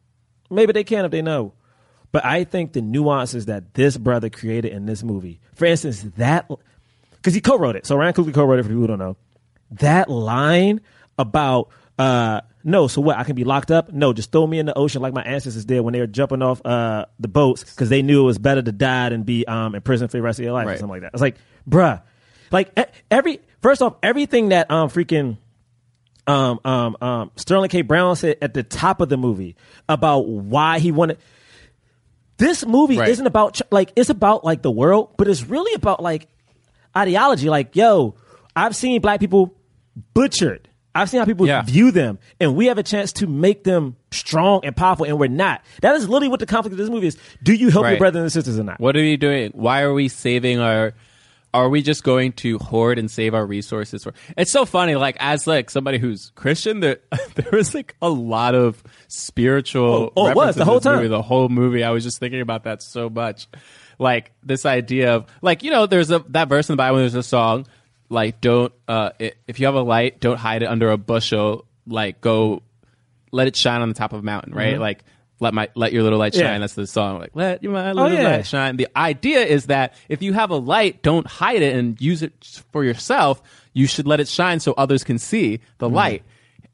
maybe 0.50 0.72
they 0.72 0.84
can 0.84 1.04
if 1.04 1.10
they 1.10 1.22
know, 1.22 1.52
but 2.10 2.24
I 2.24 2.44
think 2.44 2.72
the 2.72 2.82
nuances 2.82 3.46
that 3.46 3.74
this 3.74 3.96
brother 3.96 4.30
created 4.30 4.72
in 4.72 4.86
this 4.86 5.02
movie, 5.02 5.40
for 5.54 5.66
instance, 5.66 6.02
that 6.16 6.48
because 7.12 7.34
he 7.34 7.40
co-wrote 7.40 7.76
it, 7.76 7.86
so 7.86 7.96
Ryan 7.96 8.14
Coogler 8.14 8.34
co-wrote 8.34 8.60
it 8.60 8.62
for 8.62 8.68
people 8.68 8.82
who 8.82 8.86
don't 8.88 8.98
know 8.98 9.16
that 9.72 10.08
line 10.08 10.80
about 11.18 11.68
uh 11.98 12.40
No, 12.64 12.86
so 12.88 13.00
what? 13.00 13.16
I 13.18 13.24
can 13.24 13.34
be 13.34 13.44
locked 13.44 13.70
up? 13.70 13.92
No, 13.92 14.12
just 14.12 14.30
throw 14.32 14.46
me 14.46 14.58
in 14.58 14.66
the 14.66 14.76
ocean 14.76 15.00
like 15.02 15.14
my 15.14 15.22
ancestors 15.22 15.64
did 15.64 15.80
when 15.80 15.92
they 15.92 16.00
were 16.00 16.06
jumping 16.06 16.42
off 16.42 16.60
uh, 16.64 17.06
the 17.18 17.28
boats 17.28 17.64
because 17.64 17.88
they 17.88 18.02
knew 18.02 18.22
it 18.22 18.26
was 18.26 18.38
better 18.38 18.62
to 18.62 18.72
die 18.72 19.08
than 19.08 19.22
be 19.22 19.46
um, 19.46 19.74
in 19.74 19.80
prison 19.82 20.08
for 20.08 20.16
the 20.18 20.22
rest 20.22 20.38
of 20.38 20.44
your 20.44 20.52
life 20.52 20.66
or 20.66 20.72
something 20.76 20.88
like 20.88 21.00
that. 21.02 21.12
It's 21.14 21.22
like, 21.22 21.36
bruh, 21.68 22.02
like 22.52 22.76
every 23.10 23.40
first 23.62 23.80
off, 23.82 23.96
everything 24.02 24.50
that 24.50 24.70
um 24.70 24.90
freaking 24.90 25.38
um 26.26 26.60
um 26.64 26.96
um 27.00 27.30
Sterling 27.36 27.70
K. 27.70 27.82
Brown 27.82 28.14
said 28.16 28.36
at 28.42 28.52
the 28.54 28.62
top 28.62 29.00
of 29.00 29.08
the 29.08 29.16
movie 29.16 29.56
about 29.88 30.26
why 30.28 30.78
he 30.78 30.92
wanted. 30.92 31.18
This 32.36 32.64
movie 32.64 32.98
Right. 32.98 33.08
isn't 33.08 33.26
about 33.26 33.60
like 33.72 33.92
it's 33.96 34.10
about 34.10 34.44
like 34.44 34.62
the 34.62 34.70
world, 34.70 35.14
but 35.16 35.26
it's 35.26 35.42
really 35.44 35.74
about 35.74 36.02
like 36.02 36.28
ideology. 36.96 37.48
Like, 37.48 37.74
yo, 37.74 38.14
I've 38.54 38.76
seen 38.76 39.00
black 39.00 39.18
people 39.20 39.54
butchered. 40.14 40.67
I've 40.94 41.08
seen 41.10 41.20
how 41.20 41.26
people 41.26 41.46
Yeah. 41.46 41.62
view 41.62 41.90
them, 41.90 42.18
and 42.40 42.56
we 42.56 42.66
have 42.66 42.78
a 42.78 42.82
chance 42.82 43.12
to 43.14 43.26
make 43.26 43.64
them 43.64 43.96
strong 44.10 44.60
and 44.64 44.74
powerful, 44.76 45.06
and 45.06 45.18
we're 45.18 45.28
not. 45.28 45.62
That 45.82 45.94
is 45.96 46.08
literally 46.08 46.28
what 46.28 46.40
the 46.40 46.46
conflict 46.46 46.72
of 46.72 46.78
this 46.78 46.90
movie 46.90 47.06
is. 47.08 47.16
Do 47.42 47.52
you 47.52 47.70
help 47.70 47.86
your 47.86 47.98
brothers 47.98 48.22
and 48.22 48.32
sisters 48.32 48.58
or 48.58 48.64
not? 48.64 48.80
What 48.80 48.96
are 48.96 49.00
we 49.00 49.16
doing? 49.16 49.52
Why 49.54 49.82
are 49.82 49.92
we 49.92 50.08
saving 50.08 50.58
our? 50.60 50.94
Are 51.54 51.70
we 51.70 51.80
just 51.80 52.04
going 52.04 52.32
to 52.32 52.58
hoard 52.58 52.98
and 52.98 53.10
save 53.10 53.32
our 53.32 53.44
resources? 53.46 54.04
For 54.04 54.12
it's 54.36 54.52
so 54.52 54.66
funny. 54.66 54.96
Like 54.96 55.16
as 55.18 55.46
like 55.46 55.70
somebody 55.70 55.98
who's 55.98 56.30
Christian, 56.34 56.80
there 56.80 56.98
there 57.36 57.48
was 57.52 57.74
like 57.74 57.94
a 58.02 58.10
lot 58.10 58.54
of 58.54 58.82
spiritual. 59.08 60.12
Oh, 60.14 60.30
oh, 60.30 60.34
was, 60.34 60.56
the 60.56 60.64
whole 60.64 60.78
this 60.80 60.84
movie, 60.86 61.02
time. 61.04 61.10
the 61.10 61.22
whole 61.22 61.48
movie. 61.48 61.84
I 61.84 61.90
was 61.90 62.04
just 62.04 62.18
thinking 62.18 62.40
about 62.40 62.64
that 62.64 62.82
so 62.82 63.08
much. 63.08 63.48
Like 63.98 64.32
this 64.42 64.64
idea 64.66 65.14
of 65.16 65.26
like 65.42 65.62
you 65.62 65.70
know, 65.70 65.86
there's 65.86 66.10
a 66.10 66.20
that 66.28 66.48
verse 66.48 66.68
in 66.68 66.74
the 66.74 66.76
Bible. 66.76 66.98
There's 66.98 67.14
a 67.14 67.22
song 67.22 67.66
like 68.08 68.40
don't 68.40 68.72
uh 68.86 69.10
if 69.46 69.60
you 69.60 69.66
have 69.66 69.74
a 69.74 69.82
light, 69.82 70.20
don't 70.20 70.38
hide 70.38 70.62
it 70.62 70.66
under 70.66 70.90
a 70.90 70.96
bushel. 70.98 71.64
Like 71.86 72.20
go, 72.20 72.62
let 73.32 73.46
it 73.46 73.56
shine 73.56 73.80
on 73.82 73.88
the 73.88 73.94
top 73.94 74.12
of 74.12 74.20
a 74.20 74.22
mountain. 74.22 74.54
Right, 74.54 74.76
Mhm. 74.76 74.80
like. 74.80 75.04
Let 75.40 75.54
my 75.54 75.68
let 75.76 75.92
your 75.92 76.02
little 76.02 76.18
light 76.18 76.34
shine. 76.34 76.42
Yeah. 76.42 76.58
That's 76.58 76.74
the 76.74 76.84
song. 76.88 77.20
Like 77.20 77.30
let 77.32 77.62
your 77.62 77.70
my 77.72 77.90
Oh, 77.90 77.94
little 77.94 78.12
yeah. 78.18 78.28
light 78.28 78.46
shine. 78.48 78.76
The 78.76 78.88
idea 78.96 79.38
is 79.44 79.66
that 79.66 79.94
if 80.08 80.20
you 80.20 80.32
have 80.32 80.50
a 80.50 80.56
light, 80.56 81.00
don't 81.00 81.28
hide 81.28 81.62
it 81.62 81.76
and 81.76 81.96
use 82.00 82.24
it 82.24 82.60
for 82.72 82.82
yourself. 82.82 83.40
You 83.72 83.86
should 83.86 84.08
let 84.08 84.18
it 84.18 84.26
shine 84.26 84.58
so 84.58 84.74
others 84.76 85.04
can 85.04 85.16
see 85.16 85.60
the 85.78 85.88
light. 85.88 86.24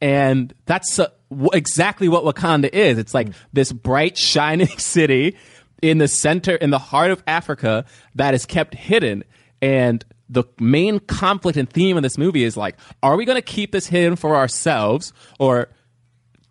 And 0.01 0.55
that's 0.65 0.99
uh, 0.99 1.09
w- 1.29 1.51
exactly 1.53 2.09
what 2.09 2.25
Wakanda 2.25 2.71
is. 2.73 2.97
It's 2.97 3.13
like 3.13 3.29
this 3.53 3.71
bright, 3.71 4.17
shining 4.17 4.69
city 4.79 5.37
in 5.83 5.99
the 5.99 6.09
center, 6.09 6.55
in 6.57 6.71
the 6.71 6.79
heart 6.79 7.11
of 7.11 7.23
Africa 7.27 7.85
that 8.15 8.33
is 8.33 8.47
kept 8.47 8.75
hidden. 8.75 9.25
And 9.61 10.03
the 10.29 10.45
main 10.59 11.01
conflict 11.01 11.59
and 11.59 11.69
theme 11.69 11.97
of 11.97 12.03
this 12.03 12.19
movie 12.19 12.45
is 12.45 12.57
like, 12.57 12.77
are 13.03 13.17
we 13.17 13.25
going 13.25 13.37
to 13.37 13.43
keep 13.43 13.73
this 13.73 13.87
hidden 13.87 14.17
for 14.17 14.37
ourselves 14.37 15.13
or 15.39 15.69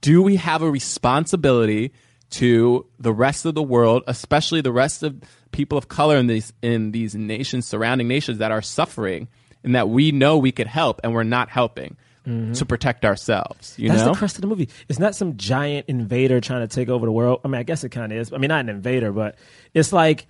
do 0.01 0.21
we 0.21 0.35
have 0.35 0.61
a 0.61 0.69
responsibility 0.69 1.93
to 2.29 2.85
the 2.99 3.13
rest 3.13 3.45
of 3.45 3.55
the 3.55 3.63
world, 3.63 4.03
especially 4.07 4.59
the 4.61 4.71
rest 4.71 5.03
of 5.03 5.21
people 5.51 5.77
of 5.77 5.87
color 5.87 6.17
in 6.17 6.27
these 6.27 6.51
in 6.61 6.91
these 6.91 7.15
nations, 7.15 7.67
surrounding 7.67 8.07
nations 8.07 8.39
that 8.39 8.51
are 8.51 8.61
suffering, 8.61 9.27
and 9.63 9.75
that 9.75 9.87
we 9.87 10.11
know 10.11 10.37
we 10.37 10.51
could 10.51 10.67
help 10.67 10.99
and 11.03 11.13
we're 11.13 11.23
not 11.23 11.49
helping 11.49 11.95
mm-hmm. 12.27 12.53
to 12.53 12.65
protect 12.65 13.05
ourselves? 13.05 13.77
You 13.77 13.89
That's 13.89 14.01
know, 14.01 14.13
the 14.13 14.17
crust 14.17 14.35
of 14.35 14.41
the 14.41 14.47
movie. 14.47 14.69
It's 14.89 14.99
not 14.99 15.15
some 15.15 15.37
giant 15.37 15.85
invader 15.87 16.41
trying 16.41 16.67
to 16.67 16.75
take 16.75 16.89
over 16.89 17.05
the 17.05 17.11
world. 17.11 17.41
I 17.45 17.47
mean, 17.47 17.59
I 17.59 17.63
guess 17.63 17.83
it 17.83 17.89
kind 17.89 18.11
of 18.11 18.17
is. 18.17 18.33
I 18.33 18.37
mean, 18.37 18.49
not 18.49 18.61
an 18.61 18.69
invader, 18.69 19.11
but 19.11 19.35
it's 19.73 19.93
like 19.93 20.27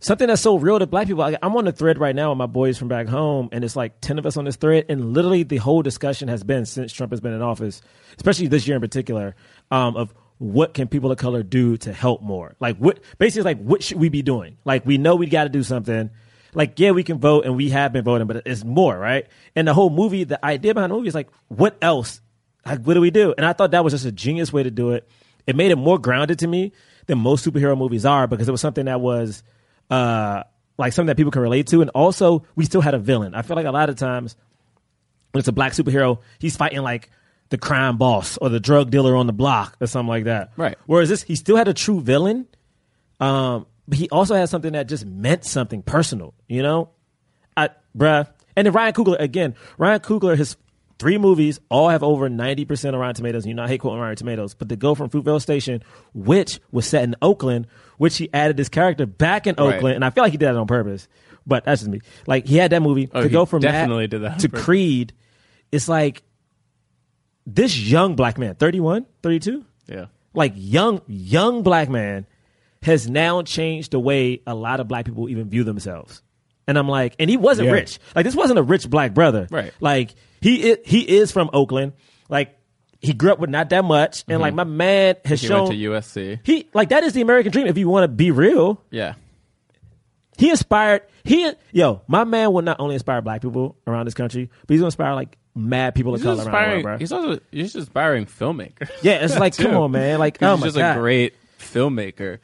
something 0.00 0.28
that's 0.28 0.42
so 0.42 0.56
real 0.56 0.78
to 0.78 0.86
black 0.86 1.06
people. 1.06 1.20
Like, 1.20 1.38
I'm 1.42 1.56
on 1.56 1.66
a 1.66 1.72
thread 1.72 1.98
right 1.98 2.14
now 2.14 2.30
with 2.30 2.38
my 2.38 2.46
boys 2.46 2.78
from 2.78 2.88
back 2.88 3.08
home, 3.08 3.48
and 3.52 3.64
it's 3.64 3.76
like 3.76 4.00
10 4.00 4.18
of 4.18 4.26
us 4.26 4.36
on 4.36 4.44
this 4.44 4.56
thread. 4.56 4.86
And 4.88 5.12
literally, 5.12 5.42
the 5.42 5.58
whole 5.58 5.82
discussion 5.82 6.28
has 6.28 6.42
been 6.42 6.66
since 6.66 6.92
Trump 6.92 7.12
has 7.12 7.20
been 7.20 7.32
in 7.32 7.42
office, 7.42 7.82
especially 8.16 8.48
this 8.48 8.66
year 8.66 8.76
in 8.76 8.80
particular, 8.80 9.34
um, 9.70 9.96
of 9.96 10.14
what 10.38 10.74
can 10.74 10.86
people 10.86 11.10
of 11.10 11.18
color 11.18 11.42
do 11.42 11.76
to 11.78 11.92
help 11.92 12.22
more? 12.22 12.54
Like, 12.60 12.76
what 12.76 13.00
basically, 13.18 13.44
like, 13.44 13.60
what 13.60 13.82
should 13.82 13.98
we 13.98 14.08
be 14.08 14.22
doing? 14.22 14.58
Like, 14.64 14.84
we 14.84 14.98
know 14.98 15.16
we 15.16 15.26
got 15.26 15.44
to 15.44 15.50
do 15.50 15.62
something. 15.62 16.10
Like, 16.54 16.78
yeah, 16.78 16.92
we 16.92 17.02
can 17.02 17.18
vote, 17.18 17.44
and 17.44 17.56
we 17.56 17.70
have 17.70 17.92
been 17.92 18.04
voting, 18.04 18.26
but 18.26 18.42
it's 18.46 18.64
more, 18.64 18.98
right? 18.98 19.26
And 19.54 19.68
the 19.68 19.74
whole 19.74 19.90
movie, 19.90 20.24
the 20.24 20.42
idea 20.44 20.74
behind 20.74 20.90
the 20.90 20.96
movie 20.96 21.08
is 21.08 21.14
like, 21.14 21.28
what 21.48 21.76
else 21.82 22.20
like, 22.66 22.80
what 22.80 22.94
do 22.94 23.00
we 23.00 23.10
do? 23.10 23.32
And 23.36 23.46
I 23.46 23.52
thought 23.52 23.70
that 23.70 23.84
was 23.84 23.92
just 23.92 24.04
a 24.04 24.12
genius 24.12 24.52
way 24.52 24.62
to 24.62 24.70
do 24.70 24.90
it. 24.90 25.08
It 25.46 25.54
made 25.54 25.70
it 25.70 25.76
more 25.76 25.98
grounded 25.98 26.40
to 26.40 26.48
me 26.48 26.72
than 27.06 27.18
most 27.18 27.46
superhero 27.46 27.78
movies 27.78 28.04
are 28.04 28.26
because 28.26 28.48
it 28.48 28.50
was 28.50 28.60
something 28.60 28.86
that 28.86 29.00
was 29.00 29.44
uh, 29.90 30.42
like 30.78 30.92
something 30.92 31.08
that 31.08 31.16
people 31.16 31.32
can 31.32 31.42
relate 31.42 31.66
to. 31.68 31.80
And 31.80 31.90
also, 31.90 32.44
we 32.54 32.64
still 32.64 32.80
had 32.80 32.94
a 32.94 32.98
villain. 32.98 33.34
I 33.34 33.42
feel 33.42 33.56
like 33.56 33.66
a 33.66 33.70
lot 33.70 33.88
of 33.88 33.96
times 33.96 34.36
when 35.32 35.40
it's 35.40 35.48
a 35.48 35.52
black 35.52 35.72
superhero, 35.72 36.20
he's 36.38 36.56
fighting 36.56 36.82
like 36.82 37.10
the 37.50 37.58
crime 37.58 37.96
boss 37.96 38.38
or 38.38 38.48
the 38.48 38.60
drug 38.60 38.90
dealer 38.90 39.16
on 39.16 39.26
the 39.26 39.32
block 39.32 39.76
or 39.80 39.86
something 39.86 40.08
like 40.08 40.24
that. 40.24 40.52
Right. 40.56 40.76
Whereas 40.86 41.08
this, 41.08 41.22
he 41.22 41.36
still 41.36 41.56
had 41.56 41.68
a 41.68 41.74
true 41.74 42.00
villain, 42.00 42.46
um, 43.20 43.66
but 43.86 43.98
he 43.98 44.08
also 44.10 44.34
had 44.34 44.48
something 44.48 44.72
that 44.72 44.88
just 44.88 45.06
meant 45.06 45.44
something 45.44 45.82
personal, 45.82 46.34
you 46.48 46.62
know? 46.62 46.90
I, 47.56 47.70
bruh. 47.96 48.28
And 48.56 48.66
then 48.66 48.72
Ryan 48.72 48.94
Coogler, 48.94 49.20
again, 49.20 49.54
Ryan 49.78 50.00
Coogler, 50.00 50.36
his 50.36 50.56
three 50.98 51.18
movies 51.18 51.60
all 51.68 51.88
have 51.88 52.02
over 52.02 52.28
90% 52.28 52.94
of 52.94 53.00
Rotten 53.00 53.14
Tomatoes. 53.14 53.46
You 53.46 53.54
know, 53.54 53.64
I 53.64 53.68
hate 53.68 53.80
quoting 53.80 54.00
Rotten 54.00 54.16
Tomatoes, 54.16 54.54
but 54.54 54.68
to 54.70 54.76
go 54.76 54.94
from 54.94 55.10
Fruitvale 55.10 55.40
Station, 55.42 55.82
which 56.14 56.60
was 56.72 56.86
set 56.86 57.04
in 57.04 57.14
Oakland, 57.20 57.66
which 57.98 58.16
he 58.16 58.28
added 58.32 58.56
this 58.56 58.68
character 58.68 59.06
back 59.06 59.46
in 59.46 59.54
Right. 59.58 59.74
Oakland, 59.76 59.96
and 59.96 60.04
I 60.04 60.10
feel 60.10 60.22
like 60.24 60.32
he 60.32 60.38
did 60.38 60.46
that 60.46 60.56
on 60.56 60.66
purpose, 60.66 61.06
but 61.46 61.64
that's 61.64 61.82
just 61.82 61.90
me. 61.90 62.00
Like, 62.26 62.46
he 62.46 62.56
had 62.56 62.72
that 62.72 62.80
movie 62.82 63.08
Oh, 63.12 63.22
to 63.22 63.28
go 63.28 63.44
from 63.46 63.60
definitely 63.60 64.04
that 64.06 64.10
did 64.10 64.22
that 64.22 64.38
to 64.40 64.48
purpose. 64.48 64.64
Creed. 64.64 65.12
It's 65.72 65.88
like 65.88 66.22
this 67.46 67.78
young 67.78 68.16
black 68.16 68.38
man, 68.38 68.54
31, 68.54 69.06
32? 69.22 69.64
yeah. 69.88 70.06
like 70.34 70.52
young 70.56 71.00
young 71.06 71.62
black 71.62 71.88
man 71.88 72.26
has 72.82 73.08
now 73.08 73.42
changed 73.42 73.92
the 73.92 73.98
way 74.00 74.40
a 74.46 74.54
lot 74.54 74.80
of 74.80 74.88
black 74.88 75.04
people 75.06 75.28
even 75.28 75.48
view 75.48 75.64
themselves. 75.64 76.22
And 76.68 76.76
I'm 76.78 76.88
like, 76.88 77.14
and 77.18 77.30
he 77.30 77.36
wasn't 77.36 77.66
Yeah. 77.68 77.72
rich. 77.74 77.98
Like 78.14 78.24
this 78.24 78.34
wasn't 78.36 78.58
a 78.58 78.62
rich 78.62 78.88
black 78.90 79.14
brother. 79.14 79.46
Right. 79.50 79.72
Like 79.80 80.14
he 80.50 80.72
i- 80.72 80.78
he 80.84 81.00
is 81.00 81.32
from 81.32 81.50
Oakland. 81.52 81.92
Like 82.28 82.58
he 83.00 83.12
grew 83.12 83.32
up 83.32 83.38
with 83.38 83.50
not 83.50 83.68
that 83.70 83.84
much, 83.84 84.24
and 84.28 84.40
like 84.40 84.50
mm-hmm. 84.50 84.56
my 84.56 84.64
man 84.64 85.16
has 85.24 85.40
He 85.40 85.46
shown 85.48 85.68
went 85.68 85.72
to 85.72 85.78
USC. 85.90 86.40
he 86.44 86.68
like 86.74 86.88
that 86.90 87.02
is 87.04 87.12
the 87.12 87.20
American 87.20 87.52
dream. 87.52 87.66
If 87.66 87.78
you 87.78 87.88
want 87.88 88.04
to 88.04 88.08
be 88.08 88.30
real, 88.30 88.82
Yeah. 88.90 89.14
he 90.38 90.50
inspired 90.50 91.02
he 91.24 91.50
yo 91.72 92.02
my 92.06 92.24
man 92.24 92.52
will 92.52 92.62
not 92.62 92.78
only 92.80 92.94
inspire 92.94 93.20
black 93.22 93.42
people 93.42 93.76
around 93.86 94.06
this 94.06 94.14
country, 94.14 94.50
but 94.66 94.74
he's 94.74 94.80
gonna 94.80 94.88
inspire 94.88 95.14
like 95.14 95.36
mad 95.54 95.94
people 95.94 96.14
of 96.14 96.22
color 96.22 96.36
around 96.44 96.44
the 96.44 96.50
world, 96.70 96.82
bro. 96.82 96.98
He's 96.98 97.12
also 97.12 97.40
he's 97.50 97.72
just 97.72 97.76
inspiring 97.76 98.26
filmmaker. 98.26 98.88
Yeah, 99.02 99.24
it's 99.24 99.38
like 99.38 99.56
come 99.56 99.74
on, 99.76 99.90
man. 99.90 100.18
Like 100.18 100.38
He's 100.38 100.46
oh 100.48 100.56
my 100.56 100.66
just 100.66 100.76
god, 100.76 100.96
a 100.96 101.00
great 101.00 101.34
filmmaker. 101.58 102.38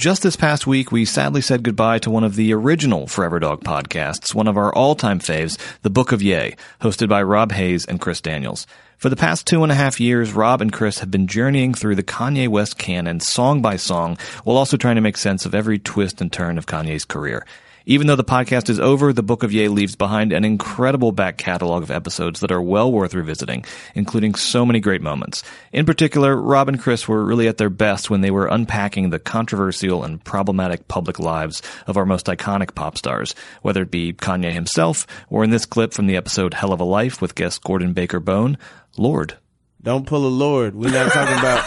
Just 0.00 0.22
this 0.22 0.34
past 0.34 0.66
week, 0.66 0.90
we 0.90 1.04
sadly 1.04 1.42
said 1.42 1.62
goodbye 1.62 1.98
to 1.98 2.10
one 2.10 2.24
of 2.24 2.34
the 2.34 2.54
original 2.54 3.06
Forever 3.06 3.38
Dog 3.38 3.62
podcasts, 3.62 4.34
one 4.34 4.48
of 4.48 4.56
our 4.56 4.74
all-time 4.74 5.18
faves, 5.18 5.58
The 5.82 5.90
Book 5.90 6.10
of 6.10 6.22
Yay, 6.22 6.56
hosted 6.80 7.10
by 7.10 7.22
Rob 7.22 7.52
Haze 7.52 7.84
and 7.84 8.00
Chris 8.00 8.22
Daniels. 8.22 8.66
For 8.96 9.10
the 9.10 9.14
past 9.14 9.46
two 9.46 9.62
and 9.62 9.70
a 9.70 9.74
half 9.74 10.00
years, 10.00 10.32
Rob 10.32 10.62
and 10.62 10.72
Chris 10.72 11.00
have 11.00 11.10
been 11.10 11.26
journeying 11.26 11.74
through 11.74 11.96
the 11.96 12.02
Kanye 12.02 12.48
West 12.48 12.78
canon 12.78 13.20
song 13.20 13.60
by 13.60 13.76
song, 13.76 14.16
while 14.42 14.56
also 14.56 14.78
trying 14.78 14.94
to 14.94 15.02
make 15.02 15.18
sense 15.18 15.44
of 15.44 15.54
every 15.54 15.78
twist 15.78 16.22
and 16.22 16.32
turn 16.32 16.56
of 16.56 16.64
Kanye's 16.64 17.04
career. 17.04 17.44
Even 17.86 18.06
though 18.06 18.16
the 18.16 18.24
podcast 18.24 18.68
is 18.68 18.78
over, 18.78 19.12
the 19.12 19.22
Book 19.22 19.42
of 19.42 19.52
Yay 19.52 19.68
leaves 19.68 19.96
behind 19.96 20.32
an 20.32 20.44
incredible 20.44 21.12
back 21.12 21.38
catalog 21.38 21.82
of 21.82 21.90
episodes 21.90 22.40
that 22.40 22.52
are 22.52 22.60
well 22.60 22.92
worth 22.92 23.14
revisiting, 23.14 23.64
including 23.94 24.34
so 24.34 24.66
many 24.66 24.80
great 24.80 25.00
moments. 25.00 25.42
In 25.72 25.86
particular, 25.86 26.36
Rob 26.36 26.68
and 26.68 26.78
Chris 26.78 27.08
were 27.08 27.24
really 27.24 27.48
at 27.48 27.56
their 27.56 27.70
best 27.70 28.10
when 28.10 28.20
they 28.20 28.30
were 28.30 28.46
unpacking 28.46 29.10
the 29.10 29.18
controversial 29.18 30.04
and 30.04 30.22
problematic 30.22 30.88
public 30.88 31.18
lives 31.18 31.62
of 31.86 31.96
our 31.96 32.06
most 32.06 32.26
iconic 32.26 32.74
pop 32.74 32.98
stars, 32.98 33.34
whether 33.62 33.82
it 33.82 33.90
be 33.90 34.12
Kanye 34.12 34.52
himself, 34.52 35.06
or 35.30 35.42
in 35.42 35.50
this 35.50 35.66
clip 35.66 35.92
from 35.92 36.06
the 36.06 36.16
episode 36.16 36.54
Hell 36.54 36.72
of 36.72 36.80
a 36.80 36.84
Life 36.84 37.22
with 37.22 37.34
guest 37.34 37.62
Gordon 37.62 37.92
Baker 37.92 38.20
Bone, 38.20 38.58
Lorde. 38.96 39.36
Don't 39.82 40.06
pull 40.06 40.26
a 40.26 40.28
Lorde. 40.28 40.74
We're 40.74 40.90
not 40.92 41.10
talking 41.12 41.38
about. 41.38 41.64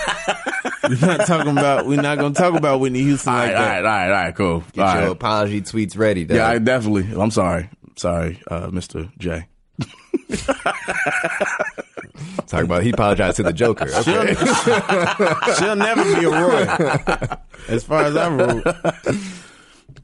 we're 0.90 1.08
not 1.18 1.26
talking 1.26 1.52
about. 1.58 1.86
We're 1.88 2.02
not 2.02 2.18
going 2.20 2.34
to 2.34 2.40
talk 2.40 2.54
about 2.54 2.80
Whitney 2.80 3.02
Houston 3.02 3.34
All 3.34 3.40
like 3.40 3.54
right, 3.54 3.58
all 3.58 3.64
that. 3.66 3.70
right, 3.70 3.78
all 3.78 3.84
right, 3.84 4.06
all 4.06 4.24
right, 4.26 4.36
cool. 4.36 4.64
Get 4.74 4.86
All 4.86 4.94
your 4.94 5.02
right. 5.04 5.12
apology 5.12 5.62
tweets 5.62 5.98
ready. 5.98 6.24
Doug. 6.26 6.38
Yeah, 6.38 6.48
I 6.48 6.60
definitely. 6.60 7.08
I'm 7.20 7.32
sorry. 7.32 7.70
Sorry, 7.96 8.40
uh, 8.48 8.68
Mr. 8.68 9.10
J. 9.18 9.48
Talk 12.48 12.64
about 12.66 12.84
he 12.84 12.92
apologized 12.92 13.38
to 13.38 13.44
the 13.44 13.54
Joker. 13.54 13.86
Okay. 13.86 14.36
She'll 15.58 15.76
never 15.76 16.04
be 16.04 16.26
a 16.26 16.30
Roy. 16.30 16.68
As 17.68 17.84
far 17.84 18.04
as 18.04 18.16
I 18.16 18.30
wrote. 18.30 18.64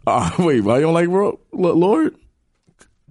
Uh, 0.07 0.31
wait, 0.39 0.61
why 0.61 0.77
you 0.77 0.83
don't 0.83 0.93
like 0.95 1.09
Ro- 1.09 1.39
Lorde? 1.51 2.15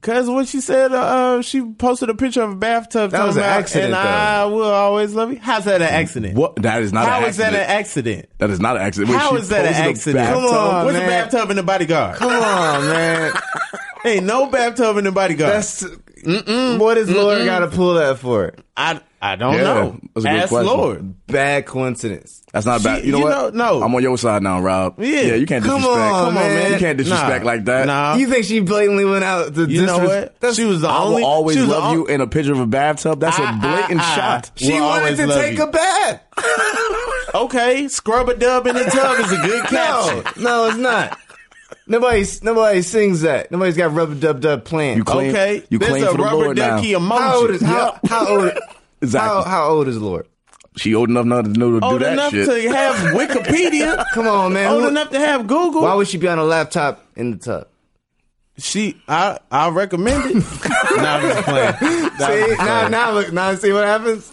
Cause 0.00 0.28
what 0.30 0.46
she 0.46 0.60
said, 0.60 0.92
uh, 0.92 1.42
she 1.42 1.60
posted 1.72 2.08
a 2.08 2.14
picture 2.14 2.42
of 2.42 2.52
a 2.52 2.54
bathtub. 2.54 3.10
That 3.10 3.26
was 3.26 3.36
an 3.36 3.42
about, 3.42 3.58
accident, 3.58 3.84
And 3.86 3.94
though. 3.94 3.98
I 3.98 4.44
will 4.44 4.62
always 4.70 5.12
love 5.14 5.32
you. 5.32 5.38
How's 5.40 5.64
that 5.64 5.82
an 5.82 5.88
accident? 5.88 6.36
What? 6.36 6.56
That 6.56 6.82
is 6.82 6.92
not 6.92 7.08
How 7.08 7.18
an 7.22 7.24
is 7.30 7.36
that 7.38 7.52
an 7.54 7.60
accident? 7.60 8.28
That 8.38 8.50
is 8.50 8.60
not 8.60 8.76
an 8.76 8.82
accident. 8.82 9.10
Wait, 9.10 9.18
How 9.18 9.30
she 9.30 9.36
is 9.42 9.48
that 9.48 9.64
an 9.66 9.74
accident? 9.74 10.24
bathtub? 10.24 10.50
Come 10.50 10.54
on, 10.74 10.84
What's 10.84 10.98
man. 10.98 11.04
a 11.04 11.08
bathtub 11.08 11.50
in 11.50 11.56
the 11.56 11.62
bodyguard? 11.64 12.16
Come 12.16 12.30
on, 12.30 12.82
man. 12.86 13.32
Ain't 14.04 14.24
no 14.26 14.46
bathtub 14.48 14.96
in 14.98 15.04
the 15.04 15.12
bodyguard. 15.12 15.52
That's 15.54 15.84
What 16.24 16.96
is 16.98 17.10
Lorde 17.10 17.44
got 17.44 17.60
to 17.60 17.68
pull 17.68 17.94
that 17.94 18.18
for? 18.18 18.54
I 18.76 19.00
I 19.20 19.34
don't 19.34 19.54
Yeah, 19.54 19.62
know. 19.64 20.00
that's 20.14 20.24
a 20.26 20.28
good 20.28 20.38
Ask 20.38 20.48
question. 20.50 20.76
Lorde. 20.78 21.26
Bad 21.26 21.66
coincidence. 21.66 22.42
That's 22.52 22.64
not 22.64 22.84
bad. 22.84 23.04
You 23.04 23.10
know 23.12 23.18
you 23.18 23.24
what? 23.24 23.54
know- 23.54 23.78
no. 23.78 23.82
I'm 23.82 23.92
on 23.94 24.00
your 24.02 24.16
side 24.16 24.42
now, 24.44 24.60
Rob. 24.60 24.94
Yeah. 25.02 25.34
you 25.34 25.44
can't 25.44 25.64
Come 25.64 25.80
disrespect. 25.80 26.12
on, 26.14 26.34
man. 26.34 26.72
You 26.72 26.78
can't 26.78 26.96
disrespect 26.98 27.44
Nah. 27.44 27.50
like 27.50 27.64
that. 27.64 27.86
Nah. 27.88 28.14
You 28.14 28.28
think 28.28 28.44
she 28.44 28.60
blatantly 28.60 29.04
went 29.04 29.24
out 29.24 29.52
to 29.56 29.64
You 29.68 29.86
know 29.86 29.98
disres- 29.98 30.30
what? 30.40 30.54
She 30.54 30.64
was 30.64 30.80
the 30.82 30.88
I 30.88 30.98
only. 31.02 31.22
will 31.22 31.28
always 31.28 31.56
she 31.56 31.60
was 31.62 31.68
the 31.68 31.74
love 31.74 31.84
on- 31.84 31.94
you 31.94 32.06
in 32.06 32.20
a 32.20 32.26
picture 32.28 32.52
of 32.52 32.60
a 32.60 32.66
bathtub. 32.66 33.18
That's 33.18 33.38
a 33.38 33.42
I- 33.42 33.52
blatant 33.58 34.00
I- 34.00 34.12
I- 34.12 34.16
shot. 34.16 34.50
She 34.54 34.72
Will 34.74 34.80
wanted 34.86 35.02
always 35.02 35.18
to 35.18 35.26
love 35.26 35.40
take 35.42 35.58
you. 35.58 35.64
a 35.64 35.66
bath. 35.70 36.20
Okay, 37.34 37.88
scrub 37.88 38.28
a 38.30 38.34
dub 38.34 38.66
in 38.66 38.74
the 38.74 38.84
tub 38.84 39.18
is 39.20 39.30
a 39.32 39.36
good 39.36 39.64
caption. 39.66 40.42
No, 40.42 40.64
no, 40.64 40.68
it's 40.68 40.78
not. 40.78 41.18
Nobody, 41.88 42.24
nobody 42.42 42.82
sings 42.82 43.22
that. 43.22 43.50
Nobody's 43.50 43.76
got 43.76 43.92
rubber 43.94 44.14
dub 44.14 44.40
dub 44.40 44.64
planned. 44.64 44.98
You 44.98 45.04
claim- 45.04 45.30
Okay, 45.30 45.62
you 45.70 45.78
there's 45.78 45.90
claim 45.90 46.04
a 46.04 46.12
the 46.12 46.18
rubber 46.22 46.36
Lorde 46.36 46.56
now. 46.58 46.78
emoji. 46.80 47.18
How 47.18 47.36
old 47.40 47.50
is 47.50 47.62
how, 47.62 47.98
how 48.06 48.28
old? 48.28 48.52
Exactly. 49.00 49.28
How, 49.28 49.42
how 49.44 49.68
old 49.68 49.86
is 49.88 49.96
Lorde? 49.96 50.26
She 50.76 50.94
old 50.94 51.08
enough 51.08 51.24
now 51.24 51.42
to 51.42 51.48
know 51.48 51.78
to 51.78 51.86
old 51.86 51.98
do 52.00 52.04
that 52.04 52.12
enough 52.14 52.30
shit. 52.32 52.46
to 52.46 52.68
have 52.72 52.96
Wikipedia. 53.14 54.04
Come 54.12 54.26
on, 54.26 54.52
man. 54.52 54.70
old 54.72 54.82
Who- 54.82 54.88
enough 54.88 55.10
to 55.10 55.18
have 55.20 55.46
Google. 55.46 55.82
Why 55.82 55.94
would 55.94 56.08
she 56.08 56.18
be 56.18 56.28
on 56.28 56.38
a 56.38 56.44
laptop 56.44 57.04
in 57.16 57.30
the 57.32 57.36
tub? 57.38 57.68
she? 58.58 59.00
I 59.06 59.38
I 59.52 59.68
recommend 59.70 60.24
it. 60.30 60.34
nah, 60.96 61.14
I'm 61.14 61.22
just 61.22 61.42
playing. 61.44 61.74
Nah, 61.80 61.88
I'm 61.88 62.10
See, 62.18 62.46
just 62.48 62.58
now, 62.58 62.64
playing. 62.78 62.90
now, 62.90 63.10
look, 63.12 63.32
now, 63.32 63.54
see 63.54 63.72
what 63.72 63.84
happens. 63.84 64.32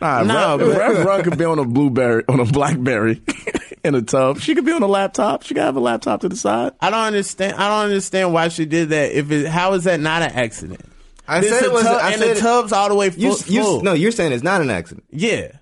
Nah, 0.00 0.22
No, 0.22 0.58
Rev, 0.58 0.96
but- 0.96 1.06
Run 1.06 1.22
could 1.24 1.38
be 1.38 1.44
on 1.44 1.58
a 1.58 1.64
blueberry, 1.64 2.24
on 2.28 2.38
a 2.40 2.44
blackberry, 2.44 3.20
in 3.84 3.94
a 3.94 4.02
tub. 4.02 4.38
She 4.40 4.54
could 4.54 4.64
be 4.64 4.72
on 4.72 4.82
a 4.82 4.86
laptop. 4.86 5.42
She 5.42 5.54
could 5.54 5.62
have 5.62 5.76
a 5.76 5.80
laptop 5.80 6.20
to 6.20 6.28
the 6.28 6.36
side. 6.36 6.72
I 6.80 6.90
don't 6.90 7.00
understand. 7.00 7.54
I 7.54 7.68
don't 7.68 7.86
understand 7.90 8.32
why 8.32 8.48
she 8.48 8.64
did 8.66 8.90
that. 8.90 9.12
If 9.12 9.30
it, 9.30 9.46
how 9.48 9.72
is 9.74 9.84
that 9.84 9.98
not 10.00 10.22
an 10.22 10.32
accident? 10.32 10.80
I 11.26 11.40
This 11.40 11.50
said 11.50 11.62
a 11.64 11.66
it 11.66 11.72
was. 11.72 11.82
tub- 11.82 12.00
I 12.00 12.10
and 12.12 12.20
said 12.20 12.28
the 12.28 12.38
it- 12.38 12.40
tub's 12.40 12.72
all 12.72 12.88
the 12.88 12.94
way 12.94 13.10
full. 13.10 13.20
You, 13.22 13.36
you, 13.46 13.62
full. 13.62 13.82
no, 13.82 13.92
you're 13.92 14.12
saying 14.12 14.32
it's 14.32 14.42
not 14.44 14.60
an 14.60 14.70
accident. 14.70 15.04
yeah. 15.10 15.52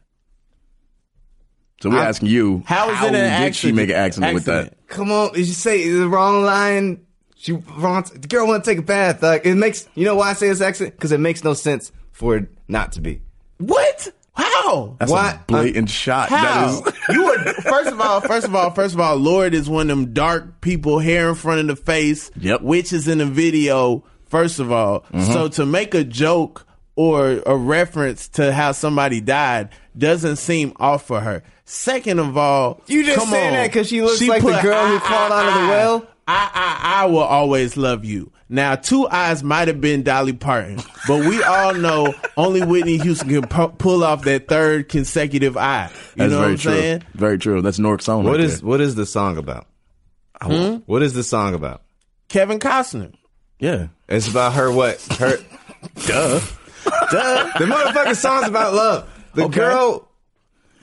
So 1.82 1.90
we're 1.90 1.98
I- 1.98 2.06
asking 2.06 2.28
you, 2.28 2.62
How 2.66 2.90
is 2.90 2.98
it 3.02 3.06
an 3.08 3.12
did 3.12 3.22
accident? 3.24 3.54
she 3.56 3.72
make 3.72 3.90
an 3.90 3.96
accident, 3.96 4.34
with 4.34 4.44
that? 4.46 4.74
Come 4.86 5.10
on, 5.12 5.32
did 5.34 5.46
you 5.46 5.52
say 5.52 5.88
the 5.90 6.08
wrong 6.08 6.42
line. 6.42 7.02
She 7.38 7.52
wrong. 7.52 8.02
The 8.14 8.26
girl 8.28 8.46
want 8.46 8.64
to 8.64 8.70
take 8.70 8.78
a 8.78 8.82
bath. 8.82 9.22
Like 9.22 9.44
it 9.44 9.54
makes. 9.56 9.86
You 9.94 10.06
know 10.06 10.14
why 10.16 10.30
I 10.30 10.32
say 10.32 10.48
it's 10.48 10.62
accident? 10.62 10.96
Because 10.96 11.12
it 11.12 11.20
makes 11.20 11.44
no 11.44 11.52
sense 11.52 11.92
for 12.12 12.36
it 12.36 12.48
not 12.66 12.92
to 12.92 13.00
be. 13.02 13.20
What? 13.58 14.08
How? 14.36 14.96
That's 14.98 15.10
Why- 15.10 15.30
a 15.32 15.38
blatant 15.46 15.88
shot. 15.90 16.28
How? 16.28 16.80
That 16.80 16.94
is. 16.94 16.94
you 17.16 17.24
would 17.24 17.40
first 17.64 17.90
of 17.90 18.00
all, 18.00 18.20
first 18.20 18.46
of 18.46 18.54
all, 18.54 18.70
first 18.70 18.94
of 18.94 19.00
all, 19.00 19.16
Lorde 19.16 19.54
is 19.54 19.68
one 19.68 19.82
of 19.90 19.96
them 19.96 20.12
dark 20.12 20.60
people, 20.60 20.98
hair 20.98 21.28
in 21.28 21.34
front 21.34 21.60
of 21.60 21.66
the 21.68 21.76
face, 21.76 22.30
Yep. 22.38 22.60
which 22.62 22.92
is 22.92 23.08
in 23.08 23.18
the 23.18 23.26
video. 23.26 24.04
First 24.28 24.58
of 24.58 24.70
all, 24.72 25.00
Mm-hmm. 25.12 25.32
so 25.32 25.48
to 25.48 25.64
make 25.66 25.94
a 25.94 26.04
joke 26.04 26.66
or 26.96 27.40
a 27.46 27.56
reference 27.56 28.28
to 28.28 28.52
how 28.52 28.72
somebody 28.72 29.20
died 29.20 29.68
doesn't 29.96 30.36
seem 30.36 30.72
off 30.76 31.06
for 31.06 31.20
her. 31.20 31.42
Second 31.64 32.18
of 32.20 32.36
all, 32.36 32.80
You 32.86 33.04
just 33.04 33.18
come 33.18 33.28
saying 33.28 33.48
on. 33.48 33.52
that 33.54 33.72
'cause 33.72 33.88
she 33.88 34.02
looks 34.02 34.20
like 34.22 34.42
the 34.42 34.60
girl 34.62 34.86
who 34.88 34.98
crawled 35.00 35.32
out 35.32 35.46
of 35.48 35.54
the 35.62 35.68
well? 35.68 36.06
I, 36.28 36.50
I, 36.54 37.02
I 37.02 37.06
will 37.06 37.20
always 37.20 37.76
love 37.76 38.04
you. 38.04 38.32
Now, 38.48 38.76
two 38.76 39.08
eyes 39.08 39.42
might 39.42 39.66
have 39.66 39.80
been 39.80 40.04
Dolly 40.04 40.32
Parton, 40.32 40.78
but 41.08 41.26
we 41.26 41.42
all 41.42 41.74
know 41.74 42.14
only 42.36 42.62
Whitney 42.64 42.96
Houston 42.98 43.28
can 43.28 43.42
pu- 43.48 43.76
pull 43.76 44.04
off 44.04 44.22
that 44.22 44.46
third 44.46 44.88
consecutive 44.88 45.56
eye. 45.56 45.90
You 45.90 45.96
That's 46.16 46.30
know 46.30 46.38
what 46.38 46.42
very 46.42 46.52
I'm 46.52 46.58
true. 46.58 46.72
saying? 46.72 47.02
Very 47.14 47.38
true. 47.38 47.60
That's 47.60 47.80
Nork 47.80 48.02
song. 48.02 48.22
What 48.22 48.32
right 48.32 48.40
is 48.40 48.60
there. 48.60 48.68
what 48.68 48.80
is 48.80 48.94
the 48.94 49.04
song 49.06 49.36
about? 49.36 49.66
Hmm? 50.40 50.76
What 50.86 51.02
is 51.02 51.12
the 51.14 51.24
song 51.24 51.54
about? 51.54 51.82
Kevin 52.28 52.58
Costner. 52.60 53.12
Yeah. 53.58 53.88
It's 54.08 54.28
about 54.28 54.52
her. 54.52 54.70
What 54.70 55.00
her? 55.18 55.38
Duh. 56.06 56.40
Duh. 57.10 57.58
The 57.58 57.64
motherfucking 57.64 58.16
song's 58.16 58.46
about 58.48 58.74
love. 58.74 59.10
The 59.34 59.44
Okay. 59.44 59.54
girl 59.60 60.08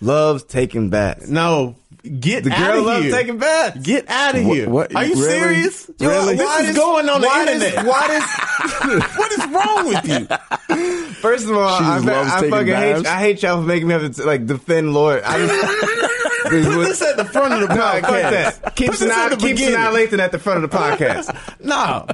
loves 0.01 0.43
taking 0.43 0.89
baths. 0.89 1.29
No, 1.29 1.75
get 2.03 2.43
The 2.43 2.51
out 2.51 2.73
girl 2.73 2.83
loves 2.83 3.05
here. 3.05 3.11
taking 3.15 3.37
baths. 3.37 3.79
Get 3.81 4.09
out 4.09 4.35
of 4.35 4.45
What- 4.45 4.55
here. 4.57 4.69
what- 4.69 4.95
Are 4.95 5.05
you 5.05 5.15
really? 5.15 5.29
serious? 5.29 5.89
Yo, 5.99 6.09
Really? 6.09 6.35
This 6.35 6.45
why 6.45 6.59
is 6.61 6.67
does- 6.67 6.75
going 6.77 7.09
on 7.09 7.21
the 7.21 7.27
internet. 7.27 7.85
why 7.85 8.07
does? 8.07 9.01
what 9.17 9.31
is 9.31 9.45
wrong 9.47 9.87
with 9.87 10.07
you? 10.07 11.13
First 11.21 11.45
of 11.45 11.55
all, 11.57 11.77
She 11.79 11.83
I, 11.85 11.97
I 11.97 12.35
taking 12.41 12.51
fucking 12.51 12.67
hate. 12.75 13.05
I 13.07 13.19
hate 13.19 13.41
y'all 13.43 13.61
for 13.61 13.67
making 13.67 13.87
me 13.87 13.93
have 13.93 14.15
to 14.15 14.23
like 14.25 14.45
defend 14.45 14.93
Lorde. 14.93 15.23
I 15.23 15.37
just, 15.45 16.09
Put 16.43 16.85
this 16.85 17.01
at 17.01 17.17
the 17.17 17.25
front 17.25 17.53
of 17.53 17.61
the 17.61 17.67
podcast. 17.73 18.01
fuck 18.01 18.61
that. 18.61 18.75
Keep 18.75 18.91
Put 18.91 18.99
this 18.99 19.09
at 19.11 19.29
the 19.29 19.37
keep 19.37 19.55
beginning. 19.55 19.79
Lathan 19.79 20.19
at 20.19 20.31
the 20.31 20.39
front 20.39 20.63
of 20.63 20.69
the 20.69 20.77
podcast. 20.77 21.35
No. 21.63 22.05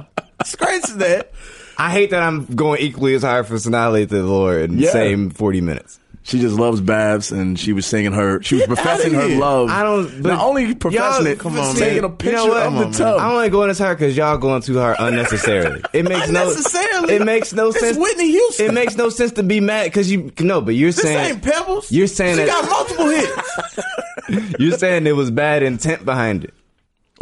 Scratch 0.44 0.84
that. 0.94 1.32
I 1.76 1.90
hate 1.90 2.10
that 2.10 2.22
I'm 2.22 2.44
going 2.46 2.80
equally 2.80 3.14
as 3.14 3.22
hard 3.22 3.46
for 3.46 3.54
Sanaa 3.54 3.90
Lathan 3.92 4.12
and 4.12 4.28
Lorde 4.28 4.70
in 4.70 4.76
the 4.78 4.86
same 4.86 5.30
40 5.30 5.60
minutes. 5.60 5.98
She 6.22 6.38
just 6.38 6.56
loves 6.56 6.80
baths, 6.82 7.32
and 7.32 7.58
she 7.58 7.72
was 7.72 7.86
singing 7.86 8.12
her. 8.12 8.42
She 8.42 8.54
was 8.56 8.66
professing 8.66 9.14
her 9.14 9.26
love. 9.26 9.70
I 9.70 9.82
don't. 9.82 10.20
Not 10.20 10.40
only 10.44 10.74
professing 10.74 11.26
it, 11.26 11.38
come 11.38 11.58
on, 11.58 11.74
taking 11.74 12.02
man. 12.02 12.04
a 12.04 12.14
picture 12.14 12.38
You 12.42 12.48
know 12.48 12.66
of 12.66 12.74
the 12.74 12.80
man. 12.80 12.92
tub. 12.92 13.20
I'm 13.20 13.32
only 13.32 13.48
going 13.48 13.70
as 13.70 13.78
hard 13.78 13.98
because 13.98 14.16
y'all 14.16 14.36
going 14.36 14.60
too 14.62 14.78
hard 14.78 14.96
unnecessarily. 15.00 15.82
It 15.94 16.04
makes 16.04 16.28
no 16.28 16.42
Unnecessarily? 16.42 17.14
It 17.14 17.24
makes 17.24 17.52
no 17.54 17.68
It's 17.70 17.80
sense. 17.80 17.96
Whitney 17.96 18.30
Houston. 18.32 18.66
It 18.66 18.74
makes 18.74 18.96
no 18.96 19.08
sense 19.08 19.32
to 19.32 19.42
be 19.42 19.60
mad 19.60 19.84
because 19.84 20.12
you 20.12 20.30
no, 20.40 20.60
but 20.60 20.74
you're 20.74 20.92
This 20.92 21.00
saying 21.02 21.30
ain't 21.36 21.42
Pebbles. 21.42 21.90
You're 21.90 22.06
saying 22.06 22.36
she 22.36 22.44
that- 22.44 22.62
got 22.62 22.70
multiple 22.70 23.08
hits. 23.08 24.56
you're 24.60 24.78
saying 24.78 25.06
it 25.06 25.16
was 25.16 25.30
bad 25.30 25.62
intent 25.62 26.04
behind 26.04 26.44
it. 26.44 26.54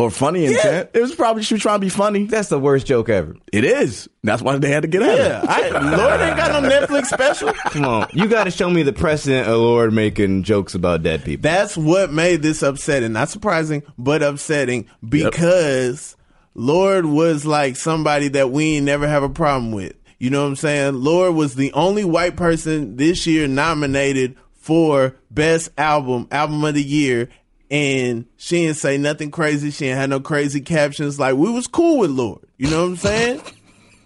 Or 0.00 0.10
funny 0.10 0.44
intent. 0.44 0.90
Yeah. 0.94 1.00
It 1.00 1.02
was 1.02 1.12
probably 1.16 1.42
she 1.42 1.54
was 1.54 1.62
trying 1.62 1.80
to 1.80 1.84
be 1.84 1.88
funny. 1.88 2.24
That's 2.26 2.48
the 2.48 2.58
worst 2.60 2.86
joke 2.86 3.08
ever. 3.08 3.34
It 3.52 3.64
is. 3.64 4.08
That's 4.22 4.40
why 4.40 4.56
they 4.56 4.70
had 4.70 4.82
to 4.82 4.88
get 4.88 5.02
at 5.02 5.18
Yeah, 5.18 5.40
her. 5.40 5.76
I, 5.76 5.96
Lorde 5.96 6.20
ain't 6.20 6.36
got 6.36 6.62
no 6.62 6.68
Netflix 6.68 7.06
special. 7.06 7.52
Come 7.52 7.84
on, 7.84 8.06
you 8.12 8.28
got 8.28 8.44
to 8.44 8.52
show 8.52 8.70
me 8.70 8.84
the 8.84 8.92
precedent 8.92 9.48
of 9.48 9.58
Lorde 9.58 9.92
making 9.92 10.44
jokes 10.44 10.76
about 10.76 11.02
dead 11.02 11.24
people. 11.24 11.42
That's 11.42 11.76
what 11.76 12.12
made 12.12 12.42
this 12.42 12.62
upsetting. 12.62 13.12
Not 13.12 13.28
surprising, 13.28 13.82
but 13.98 14.22
upsetting 14.22 14.86
because 15.06 16.16
Lorde 16.54 17.06
was 17.06 17.44
like 17.44 17.74
somebody 17.74 18.28
that 18.28 18.50
we 18.52 18.76
ain't 18.76 18.86
never 18.86 19.08
have 19.08 19.24
a 19.24 19.28
problem 19.28 19.72
with. 19.72 19.94
You 20.20 20.30
know 20.30 20.42
what 20.42 20.48
I'm 20.48 20.56
saying? 20.56 20.94
Lorde 20.94 21.34
was 21.34 21.56
the 21.56 21.72
only 21.72 22.04
white 22.04 22.36
person 22.36 22.96
this 22.96 23.26
year 23.26 23.48
nominated 23.48 24.36
for 24.54 25.16
best 25.30 25.70
album, 25.76 26.28
album 26.30 26.62
of 26.62 26.74
the 26.74 26.82
year. 26.82 27.30
And 27.70 28.24
she 28.38 28.64
didn't 28.64 28.78
say 28.78 28.96
nothing 28.96 29.30
crazy. 29.30 29.70
She 29.70 29.86
ain't 29.86 29.98
had 29.98 30.08
no 30.10 30.20
crazy 30.20 30.60
captions. 30.60 31.18
Like 31.20 31.34
we 31.36 31.50
was 31.50 31.66
cool 31.66 31.98
with 31.98 32.10
Lorde. 32.10 32.40
You 32.56 32.70
know 32.70 32.82
what 32.82 32.88
I'm 32.90 32.96
saying? 32.96 33.42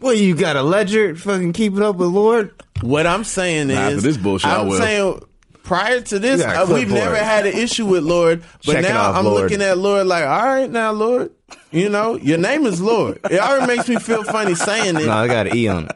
Well, 0.01 0.15
you 0.15 0.35
got 0.35 0.57
a 0.57 0.63
ledger, 0.63 1.15
fucking 1.15 1.53
keeping 1.53 1.81
up 1.83 1.95
with 1.97 2.09
Lorde. 2.09 2.53
What 2.81 3.07
I'm 3.07 3.23
saying 3.23 3.69
Nah, 3.69 3.87
is, 3.89 3.95
after 3.99 4.01
this 4.01 4.17
bullshit, 4.17 4.51
I 4.51 4.61
I'm 4.61 4.67
will. 4.69 4.79
saying 4.79 5.21
prior 5.63 6.01
to 6.01 6.19
this, 6.19 6.41
You 6.41 6.47
got 6.47 6.57
a 6.57 6.59
uh, 6.73 6.75
we've 6.75 6.89
clipboard. 6.89 7.13
never 7.13 7.17
had 7.25 7.47
an 7.47 7.53
issue 7.57 7.87
with 7.87 8.03
Lorde, 8.03 8.43
but 8.67 8.73
Checking 8.73 8.91
now 8.91 9.11
off 9.11 9.17
I'm 9.17 9.25
Lorde. 9.27 9.43
looking 9.43 9.63
at 9.63 9.79
Lorde 9.79 10.09
like, 10.09 10.25
all 10.25 10.43
right, 10.45 10.69
now 10.69 10.91
Lorde, 10.91 11.31
you 11.71 11.89
know, 11.89 12.17
your 12.17 12.39
name 12.39 12.67
is 12.67 12.81
Lorde. 12.81 13.21
It 13.31 13.39
already 13.39 13.69
makes 13.77 13.89
me 13.89 13.95
feel 13.97 14.25
funny 14.25 14.57
saying 14.57 14.97
it. 14.97 15.07
No, 15.07 15.13
I 15.13 15.29
got 15.29 15.47
an 15.47 15.57
E 15.57 15.69
on 15.69 15.85
it. 15.85 15.93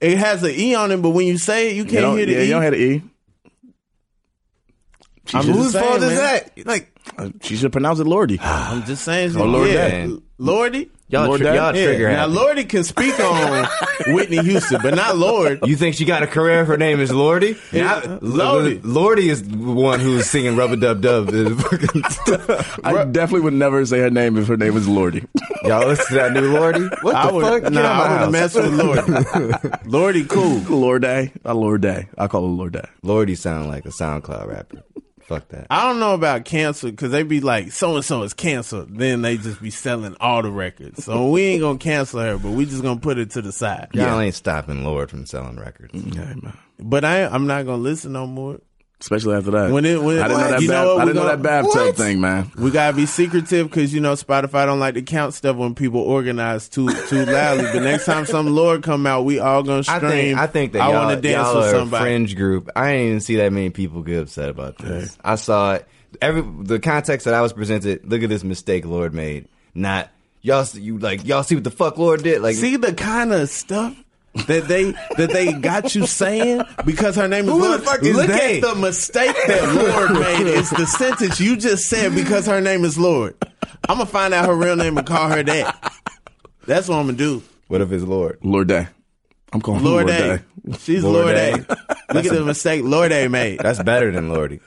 It 0.00 0.18
has 0.18 0.42
an 0.42 0.50
E 0.50 0.74
on 0.74 0.90
it, 0.90 1.00
but 1.00 1.10
when 1.10 1.28
you 1.28 1.38
say 1.38 1.68
it, 1.70 1.76
you 1.76 1.84
You 1.84 1.88
can't 1.88 2.02
don't, 2.02 2.16
hear 2.16 2.26
the 2.26 2.32
yeah, 2.32 2.38
E. 2.40 2.44
you 2.46 2.50
don't 2.50 2.62
have 2.62 2.72
an 2.72 2.80
E. 2.80 3.02
She 5.26 5.36
I'm 5.38 5.44
Whose 5.44 5.72
fault 5.76 6.02
is 6.02 6.16
that? 6.18 6.66
Like, 6.66 6.92
uh, 7.18 7.30
she 7.42 7.56
should 7.56 7.72
pronounce 7.72 7.98
it 8.00 8.06
Lordy. 8.06 8.38
I'm 8.42 8.84
just 8.84 9.04
saying, 9.04 9.36
Oh, 9.36 9.44
Lord 9.44 9.70
yeah, 9.70 10.06
Lordy. 10.38 10.90
y'all, 11.08 11.26
Lord 11.28 11.40
tri- 11.40 11.54
y'all 11.54 11.74
Yeah. 11.74 11.84
trigger 11.86 12.12
Now. 12.12 12.26
Lordy 12.26 12.64
can 12.64 12.84
speak 12.84 13.18
on 13.20 13.66
Whitney 14.14 14.42
Houston, 14.42 14.80
but 14.82 14.94
not 14.94 15.16
Lorde. 15.16 15.60
You 15.66 15.76
think 15.76 15.94
she 15.96 16.04
got 16.04 16.22
a 16.22 16.26
career 16.26 16.60
if 16.62 16.68
her 16.68 16.76
name 16.76 17.00
is 17.00 17.10
Lordy? 17.12 17.56
Yeah, 17.72 18.18
Lordy. 18.20 18.80
Lordy 18.82 19.28
is 19.30 19.42
the 19.48 19.56
one 19.56 19.98
who's 20.00 20.28
singing 20.28 20.56
Rubber 20.56 20.76
Dub 20.76 21.00
Dub. 21.00 21.28
I 22.84 23.04
definitely 23.10 23.40
would 23.40 23.54
never 23.54 23.84
say 23.86 23.98
her 24.00 24.10
name 24.10 24.36
if 24.36 24.46
her 24.48 24.56
name 24.56 24.74
was 24.74 24.86
Lordy. 24.88 25.24
Y'all 25.64 25.86
listen 25.86 26.06
to 26.08 26.14
that 26.14 26.32
new 26.32 26.52
Lordy? 26.52 26.84
What 27.02 27.12
the 27.12 27.16
I 27.18 27.32
would, 27.32 27.62
fuck? 27.62 27.72
Nah, 27.72 27.80
I 27.82 28.22
would 28.24 28.32
mess 28.32 28.54
with 28.54 28.72
Lordy. 28.74 29.88
Lordy, 29.88 30.24
cool. 30.24 30.60
Lorday. 30.60 31.32
I 31.44 31.52
Lorday. 31.52 32.08
I 32.18 32.26
call 32.28 32.42
her 32.42 32.64
Lorday. 32.64 32.86
Lordy 33.02 33.34
sound 33.34 33.68
like 33.68 33.84
a 33.86 33.90
SoundCloud 33.90 34.46
rapper. 34.48 34.82
Fuck 35.26 35.48
that. 35.48 35.66
I 35.70 35.88
don't 35.88 35.98
know 35.98 36.14
about 36.14 36.44
cancel 36.44 36.90
because 36.90 37.10
they 37.10 37.24
be 37.24 37.40
like, 37.40 37.72
so 37.72 37.96
and 37.96 38.04
so 38.04 38.22
is 38.22 38.32
canceled. 38.32 38.96
Then 38.96 39.22
they 39.22 39.36
just 39.36 39.60
be 39.60 39.70
selling 39.70 40.16
all 40.20 40.40
the 40.40 40.52
records. 40.52 41.04
So 41.04 41.30
we 41.30 41.42
ain't 41.42 41.62
gonna 41.62 41.78
cancel 41.78 42.20
her, 42.20 42.38
but 42.38 42.52
we 42.52 42.64
just 42.64 42.82
gonna 42.82 43.00
put 43.00 43.18
it 43.18 43.30
to 43.32 43.42
the 43.42 43.50
side. 43.50 43.88
Y'all 43.92 44.20
ain't 44.20 44.36
stopping 44.36 44.84
Lorde 44.84 45.10
from 45.10 45.26
selling 45.26 45.56
records. 45.56 45.94
Yeah, 45.94 46.34
man. 46.34 46.56
But 46.78 47.04
I, 47.04 47.26
I'm 47.26 47.48
not 47.48 47.66
gonna 47.66 47.82
listen 47.82 48.12
no 48.12 48.28
more. 48.28 48.60
Especially 49.06 49.36
after 49.36 49.52
that. 49.52 49.70
When 49.70 49.84
it- 49.84 50.02
when- 50.02 50.18
I 50.18 50.26
didn't 50.26 50.40
know 50.40 50.50
that, 50.50 50.62
You 50.62 50.66
know 50.68 50.74
bath- 50.74 50.86
what 50.86 50.96
I 50.96 51.04
didn't 51.04 51.14
know 51.14 51.22
gonna- 51.22 51.36
that 51.36 51.42
bathtub 51.42 51.86
What? 51.86 51.96
thing, 51.96 52.20
man. 52.20 52.50
We 52.58 52.70
gotta 52.72 52.96
be 52.96 53.06
secretive 53.06 53.70
because 53.70 53.94
you 53.94 54.00
know 54.00 54.14
Spotify 54.14 54.66
don't 54.66 54.80
like 54.80 54.94
to 54.94 55.02
count 55.02 55.32
stuff 55.34 55.54
when 55.54 55.76
people 55.76 56.00
organize 56.00 56.68
too 56.68 56.88
too 57.08 57.24
loudly. 57.24 57.66
But 57.72 57.82
next 57.84 58.04
time 58.04 58.26
some 58.26 58.48
Lorde 58.48 58.82
come 58.82 59.06
out, 59.06 59.24
we 59.24 59.38
all 59.38 59.62
gonna 59.62 59.84
I 59.86 59.98
scream. 59.98 60.10
think 60.10 60.38
I 60.40 60.46
think 60.48 60.72
that 60.72 60.82
I 60.82 60.90
y'all, 60.90 61.06
want 61.06 61.22
to 61.22 61.28
dance 61.28 61.46
y'all 61.46 61.56
with 61.56 61.66
are 61.66 61.70
somebody. 61.78 62.02
a 62.02 62.06
fringe 62.06 62.34
group. 62.36 62.68
I 62.74 62.92
didn't 62.94 63.06
even 63.06 63.20
see 63.20 63.36
that 63.36 63.52
many 63.52 63.70
people 63.70 64.02
get 64.02 64.22
upset 64.22 64.48
about 64.48 64.76
this. 64.78 65.16
I 65.24 65.36
saw 65.36 65.74
it. 65.74 65.86
Every 66.20 66.42
the 66.64 66.80
context 66.80 67.26
that 67.26 67.34
I 67.34 67.42
was 67.42 67.52
presented. 67.52 68.00
Look 68.10 68.24
at 68.24 68.28
this 68.28 68.42
mistake 68.42 68.84
Lorde 68.86 69.14
made. 69.14 69.46
Not 69.72 70.08
y'all. 70.42 70.64
see- 70.64 70.80
You 70.80 70.98
like 70.98 71.24
y'all 71.24 71.44
see 71.44 71.54
what 71.54 71.62
the 71.64 71.70
fuck 71.70 71.96
Lorde 71.96 72.24
did? 72.24 72.42
Like 72.42 72.56
See 72.56 72.74
the 72.76 72.92
kind 72.92 73.32
of 73.32 73.48
stuff 73.50 73.94
that 74.46 74.64
they 74.68 74.92
that 75.16 75.30
they 75.32 75.52
got 75.52 75.94
you 75.94 76.06
saying 76.06 76.62
because 76.84 77.16
her 77.16 77.26
name 77.28 77.46
is 77.46 77.50
Who 77.52 77.60
the 77.62 77.68
Lorde. 77.68 77.82
fuck 77.82 78.02
is 78.02 78.16
Look 78.16 78.26
they? 78.28 78.56
at 78.60 78.62
the 78.62 78.74
mistake 78.74 79.36
that 79.46 79.74
Lorde 79.74 80.12
made. 80.20 80.46
It's 80.46 80.70
the 80.70 80.86
sentence 80.86 81.40
you 81.40 81.56
just 81.56 81.88
said 81.88 82.14
because 82.14 82.46
her 82.46 82.60
name 82.60 82.84
is 82.84 82.98
Lorde. 82.98 83.34
I'm 83.88 83.98
gonna 83.98 84.06
find 84.06 84.34
out 84.34 84.46
her 84.46 84.54
real 84.54 84.76
name 84.76 84.98
and 84.98 85.06
call 85.06 85.28
her 85.28 85.42
that. 85.42 85.92
That's 86.66 86.88
what 86.88 86.96
I'm 86.96 87.06
gonna 87.06 87.18
do. 87.18 87.42
What 87.68 87.80
if 87.80 87.90
it's 87.92 88.04
Lord? 88.04 88.38
Lord 88.42 88.68
Day. 88.68 88.88
I'm 89.52 89.60
calling 89.60 89.82
Lorde 89.84 90.06
Lord 90.08 90.20
A. 90.20 90.38
Day. 90.38 90.42
She's 90.80 91.02
Lord 91.04 91.26
Lord, 91.26 91.36
A. 91.36 91.52
A. 91.54 92.14
Look 92.14 92.26
at 92.26 92.32
the 92.32 92.44
mistake 92.44 92.84
Lord 92.84 93.12
A 93.12 93.28
made. 93.28 93.60
That's 93.60 93.82
better 93.82 94.10
than 94.10 94.28
Lordy. 94.28 94.60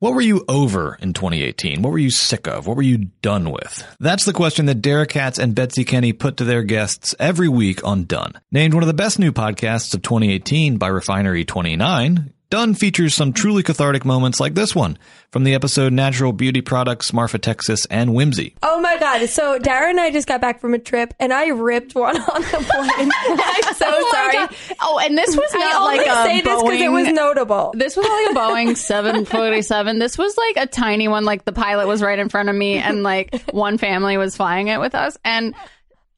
What 0.00 0.14
were 0.14 0.20
you 0.20 0.44
over 0.46 0.96
in 1.00 1.12
2018? 1.12 1.82
What 1.82 1.90
were 1.90 1.98
you 1.98 2.12
sick 2.12 2.46
of? 2.46 2.68
What 2.68 2.76
were 2.76 2.84
you 2.84 3.06
done 3.20 3.50
with? 3.50 3.84
That's 3.98 4.24
the 4.24 4.32
question 4.32 4.66
that 4.66 4.80
Derek 4.80 5.08
Katz 5.10 5.40
and 5.40 5.56
Betsy 5.56 5.84
Kenny 5.84 6.12
put 6.12 6.36
to 6.36 6.44
their 6.44 6.62
guests 6.62 7.16
every 7.18 7.48
week 7.48 7.84
on 7.84 8.04
Done. 8.04 8.34
Named 8.52 8.74
one 8.74 8.84
of 8.84 8.86
the 8.86 8.94
best 8.94 9.18
new 9.18 9.32
podcasts 9.32 9.92
of 9.94 10.02
2018 10.02 10.76
by 10.76 10.86
Refinery 10.86 11.44
29, 11.44 12.32
Done 12.50 12.72
features 12.72 13.14
some 13.14 13.34
truly 13.34 13.62
cathartic 13.62 14.06
moments 14.06 14.40
like 14.40 14.54
this 14.54 14.74
one 14.74 14.96
from 15.30 15.44
the 15.44 15.52
episode 15.52 15.92
Natural 15.92 16.32
Beauty 16.32 16.62
Products, 16.62 17.12
Marfa, 17.12 17.38
Texas, 17.38 17.84
and 17.90 18.14
Whimsy. 18.14 18.54
Oh 18.62 18.80
my 18.80 18.96
god! 18.96 19.28
So 19.28 19.58
Dara 19.58 19.90
and 19.90 20.00
I 20.00 20.10
just 20.10 20.26
got 20.26 20.40
back 20.40 20.58
from 20.58 20.72
a 20.72 20.78
trip, 20.78 21.12
and 21.20 21.30
I 21.30 21.48
ripped 21.48 21.94
one 21.94 22.16
on 22.16 22.40
the 22.40 22.48
plane. 22.48 23.10
I'm 23.38 23.74
so 23.74 23.84
Oh 23.86 24.08
sorry. 24.12 24.76
Oh, 24.80 24.98
and 24.98 25.18
this 25.18 25.36
was 25.36 25.52
not 25.52 25.76
only 25.82 25.98
like 25.98 26.06
a 26.06 26.24
say 26.24 26.40
this 26.40 26.62
because 26.62 26.80
it 26.80 26.90
was 26.90 27.08
notable. 27.08 27.74
This 27.76 27.94
was 27.98 28.06
like 28.06 28.34
a 28.34 28.38
Boeing 28.38 28.76
747. 28.78 29.98
This 29.98 30.16
was 30.16 30.34
like 30.38 30.56
a 30.56 30.66
tiny 30.66 31.06
one. 31.06 31.26
Like 31.26 31.44
the 31.44 31.52
pilot 31.52 31.86
was 31.86 32.00
right 32.00 32.18
in 32.18 32.30
front 32.30 32.48
of 32.48 32.54
me, 32.54 32.78
and 32.78 33.02
like 33.02 33.42
one 33.50 33.76
family 33.76 34.16
was 34.16 34.34
flying 34.36 34.68
it 34.68 34.80
with 34.80 34.94
us. 34.94 35.18
And 35.22 35.54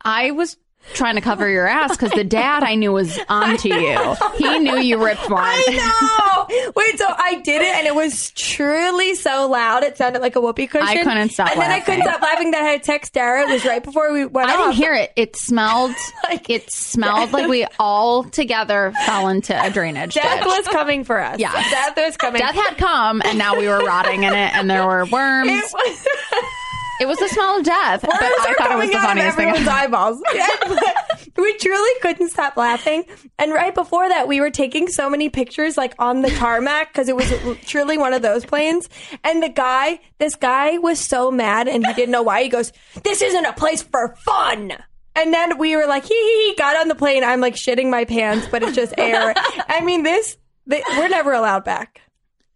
I 0.05 0.31
was 0.31 0.57
trying 0.95 1.15
to 1.17 1.21
cover 1.21 1.47
your 1.49 1.67
ass 1.67 1.91
because 1.91 2.11
the 2.13 2.25
dad 2.25 2.63
I 2.63 2.75
knew 2.75 2.91
was 2.93 3.19
onto 3.29 3.69
you. 3.75 4.17
He 4.39 4.59
knew 4.61 4.79
you 4.79 5.05
ripped 5.05 5.29
one. 5.29 5.43
I 5.45 6.20
Wait, 6.77 6.99
so 6.99 7.07
I 7.09 7.41
did 7.43 7.63
it, 7.63 7.75
and 7.75 7.87
it 7.87 7.95
was 7.95 8.31
truly 8.33 9.15
so 9.15 9.49
loud. 9.49 9.83
It 9.83 9.97
sounded 9.97 10.21
like 10.23 10.37
a 10.37 10.41
whoopee 10.41 10.67
cushion. 10.67 10.87
I 10.87 11.03
couldn't 11.03 11.31
stop 11.31 11.51
And 11.53 11.61
then 11.61 11.71
I 11.71 11.81
couldn't 11.81 12.03
stop 12.03 12.21
laughing. 12.23 12.51
That 12.53 12.63
I 12.63 12.67
had 12.69 12.83
text 12.83 13.13
Dara. 13.13 13.43
It 13.49 13.53
was 13.53 13.65
right 13.65 13.83
before 13.83 14.13
we 14.13 14.25
went 14.27 14.49
I 14.49 14.55
off. 14.55 14.59
didn't 14.59 14.75
hear 14.75 14.95
it. 14.95 15.13
It 15.17 15.37
smelled. 15.37 15.95
like, 16.25 16.49
it 16.51 16.71
smelled 16.71 17.33
like 17.33 17.49
we 17.49 17.67
all 17.79 18.25
together 18.25 18.93
fell 19.07 19.29
into 19.29 19.55
a 19.61 19.71
drainage. 19.71 20.15
Death 20.15 20.39
ditch. 20.39 20.47
was 20.47 20.69
coming 20.69 21.05
for 21.05 21.21
us. 21.21 21.39
Yeah, 21.39 21.53
Death 21.53 21.97
was 21.97 22.17
coming. 22.17 22.41
Death 22.41 22.55
had 22.55 22.77
come, 22.77 23.23
and 23.25 23.39
now 23.39 23.59
we 23.59 23.69
were 23.69 23.79
rotting 23.85 24.23
in 24.25 24.33
it, 24.33 24.55
and 24.55 24.69
there 24.71 24.87
were 24.87 25.05
worms. 25.07 25.51
It 27.01 27.09
was, 27.09 27.19
the 27.19 27.29
smell 27.29 27.59
of 27.59 27.65
death. 27.65 28.03
but 28.03 28.13
I 28.13 28.55
thought 28.59 28.71
it 28.73 28.79
was 28.79 28.91
the 28.91 28.99
funniest 28.99 29.37
thing. 29.37 29.69
eyeballs. 29.69 30.23
we 31.37 31.57
truly 31.57 31.91
couldn't 32.03 32.29
stop 32.29 32.57
laughing. 32.57 33.05
And 33.39 33.53
right 33.53 33.75
before 33.75 34.09
that, 34.09 34.29
we 34.29 34.41
were 34.41 34.51
taking 34.51 34.87
so 34.89 35.09
many 35.09 35.29
pictures, 35.31 35.77
like 35.77 35.95
on 35.99 36.23
the 36.23 36.31
tarmac, 36.31 36.93
because 36.93 37.09
it 37.09 37.17
was 37.17 37.33
truly 37.67 37.97
one 37.97 38.13
of 38.13 38.23
those 38.23 38.45
planes. 38.45 38.89
And 39.25 39.43
the 39.43 39.49
guy, 39.49 40.01
this 40.19 40.35
guy 40.35 40.79
was 40.79 41.01
so 41.01 41.31
mad, 41.31 41.69
and 41.69 41.87
he 41.87 41.93
didn't 41.95 42.13
know 42.13 42.23
why. 42.23 42.43
He 42.43 42.49
goes, 42.49 42.73
"This 43.03 43.23
isn't 43.23 43.45
a 43.47 43.53
place 43.55 43.83
for 43.83 44.15
fun." 44.17 44.73
And 45.17 45.35
then 45.35 45.59
we 45.59 45.77
were 45.77 45.87
like, 45.87 46.05
hee 46.05 46.15
hee, 46.15 46.55
got 46.57 46.77
on 46.77 46.89
the 46.89 46.95
plane. 46.95 47.25
I'm 47.25 47.41
like 47.41 47.55
shitting 47.57 47.91
my 47.91 48.05
pants, 48.05 48.47
but 48.51 48.63
it's 48.63 48.77
just 48.77 48.95
air. 48.97 49.35
I 49.69 49.81
mean, 49.85 50.05
this, 50.05 50.37
th- 50.71 50.85
we're 50.97 51.09
never 51.09 51.33
allowed 51.33 51.65
back. 51.65 52.01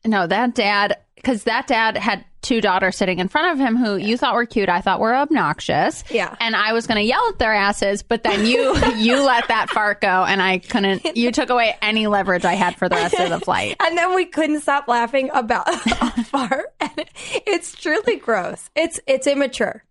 No, 0.04 0.26
that 0.26 0.54
dad, 0.54 0.98
because 1.16 1.42
that 1.44 1.66
dad 1.66 1.96
had 1.96 2.24
two 2.44 2.60
daughters 2.60 2.96
sitting 2.96 3.18
in 3.18 3.26
front 3.28 3.52
of 3.52 3.58
him 3.58 3.76
who 3.76 3.96
you 3.96 4.16
thought 4.16 4.34
were 4.34 4.46
cute, 4.46 4.68
I 4.68 4.80
thought 4.80 5.00
were 5.00 5.14
obnoxious. 5.14 6.04
Yeah. 6.10 6.36
And 6.38 6.54
I 6.54 6.72
was 6.74 6.86
going 6.86 7.00
to 7.00 7.06
yell 7.06 7.26
at 7.30 7.38
their 7.38 7.54
asses, 7.54 8.02
but 8.02 8.22
then 8.22 8.46
you 8.46 8.76
you 8.96 9.24
let 9.24 9.48
that 9.48 9.70
fart 9.70 10.00
go, 10.00 10.24
and 10.24 10.40
I 10.40 10.58
couldn't. 10.58 11.16
You 11.16 11.32
took 11.32 11.50
away 11.50 11.76
any 11.82 12.06
leverage 12.06 12.44
I 12.44 12.54
had 12.54 12.76
for 12.76 12.88
the 12.88 12.96
rest 12.96 13.18
of 13.18 13.30
the 13.30 13.40
flight. 13.40 13.76
And 13.84 13.98
then 13.98 14.14
we 14.14 14.26
couldn't 14.26 14.60
stop 14.60 14.88
laughing 14.88 15.30
about 15.32 15.68
a 15.86 16.24
fart. 16.24 16.74
And 16.80 17.04
it's 17.46 17.74
truly 17.74 18.16
gross. 18.16 18.70
It's 18.74 19.00
it's 19.06 19.26
immature. 19.26 19.84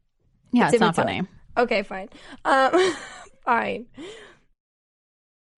Yeah, 0.51 0.69
it's, 0.69 0.79
not 0.79 0.97
immature. 0.97 1.03
funny. 1.03 1.27
Okay, 1.57 1.83
fine. 1.83 2.09
Um, 2.45 2.95
fine. 3.43 3.87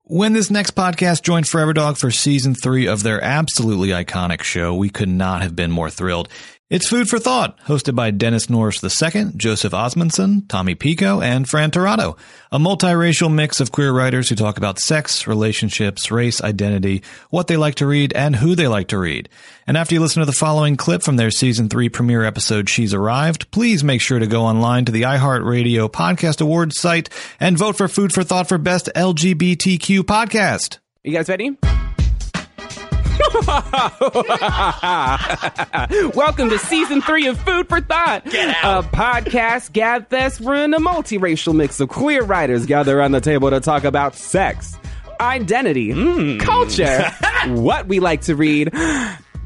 When 0.08 0.34
this 0.34 0.52
next 0.52 0.76
podcast 0.76 1.24
joined 1.24 1.48
Forever 1.48 1.74
Dog 1.74 1.98
for 1.98 2.12
season 2.12 2.54
three 2.54 2.88
of 2.88 3.02
their 3.02 3.24
absolutely 3.24 3.90
iconic 3.90 4.44
show, 4.44 4.76
we 4.76 4.90
could 4.90 5.10
not 5.10 5.42
have 5.42 5.56
been 5.56 5.72
more 5.72 5.90
thrilled. 5.90 6.30
It's 6.68 6.90
Food 6.90 7.08
for 7.08 7.20
Thought, 7.20 7.60
hosted 7.66 7.94
by 7.94 8.10
Dennis 8.10 8.50
Norris 8.50 8.84
II, 8.84 9.34
Joseph 9.38 9.74
Osmundson, 9.74 10.48
Tommy 10.48 10.74
Pico, 10.74 11.22
and 11.22 11.48
Fran 11.48 11.70
Tirado. 11.70 12.18
A 12.52 12.58
multiracial 12.58 13.32
mix 13.32 13.60
of 13.60 13.72
queer 13.72 13.92
writers 13.92 14.30
who 14.30 14.36
talk 14.36 14.58
about 14.58 14.80
sex, 14.80 15.28
relationships, 15.28 16.10
race, 16.10 16.42
identity, 16.42 17.04
what 17.30 17.46
they 17.46 17.56
like 17.56 17.76
to 17.76 17.86
read, 17.86 18.14
and 18.14 18.38
who 18.38 18.56
they 18.56 18.68
like 18.68 18.88
to 18.88 18.98
read. 18.98 19.30
And 19.68 19.78
after 19.78 19.94
you 19.94 20.02
listen 20.02 20.22
to 20.22 20.26
the 20.26 20.32
following 20.32 20.76
clip 20.76 21.04
from 21.04 21.18
their 21.18 21.30
season 21.30 21.70
three 21.70 21.88
premiere 21.88 22.24
episode, 22.24 22.68
She's 22.68 22.96
Arrived, 22.96 23.52
please 23.52 23.84
make 23.84 24.02
sure 24.02 24.18
to 24.18 24.26
go 24.26 24.42
online 24.42 24.86
to 24.86 24.92
the 24.92 25.04
iHeartRadio 25.04 25.92
Podcast 25.92 26.42
Awards 26.42 26.82
site 26.82 27.10
and 27.40 27.60
vote 27.60 27.78
for 27.78 27.88
Food 27.88 28.12
for 28.12 28.24
Thought 28.24 28.50
for 28.50 28.58
Best 28.58 28.90
LGBTQ 28.96 30.00
Podcast. 30.00 30.80
You 31.04 31.14
guys 31.14 31.30
ready? 31.30 31.56
Welcome 36.16 36.50
to 36.50 36.60
season 36.60 37.02
three 37.02 37.28
of 37.28 37.40
Food 37.40 37.70
for 37.70 37.80
Thought, 37.80 38.26
a 38.26 38.84
podcast 38.84 39.72
gabfest 39.72 40.42
wherein 40.42 40.74
a 40.74 40.80
multiracial 40.80 41.56
mix 41.56 41.80
of 41.80 41.88
queer 41.88 42.24
writers 42.24 42.66
gather 42.66 43.00
around 43.00 43.14
the 43.14 43.22
table 43.22 43.50
to 43.52 43.62
talk 43.62 43.86
about 43.86 44.16
sex, 44.16 44.78
identity, 45.22 45.92
hmm. 45.92 46.40
culture, 46.40 47.10
what 47.48 47.88
we 47.88 48.02
like 48.02 48.20
to 48.22 48.36
read, 48.36 48.74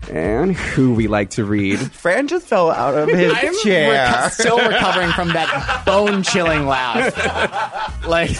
and 0.09 0.55
who 0.55 0.93
we 0.95 1.07
like 1.07 1.29
to 1.31 1.45
read. 1.45 1.77
Fran 1.91 2.27
just 2.27 2.47
fell 2.47 2.71
out 2.71 2.95
of 2.95 3.09
his 3.09 3.31
I'm 3.35 3.55
chair. 3.59 3.93
reco- 3.93 4.31
still 4.31 4.57
recovering 4.57 5.11
from 5.11 5.27
that 5.29 5.83
bone 5.85 6.23
chilling 6.23 6.65
laugh. 6.65 8.03
like 8.07 8.31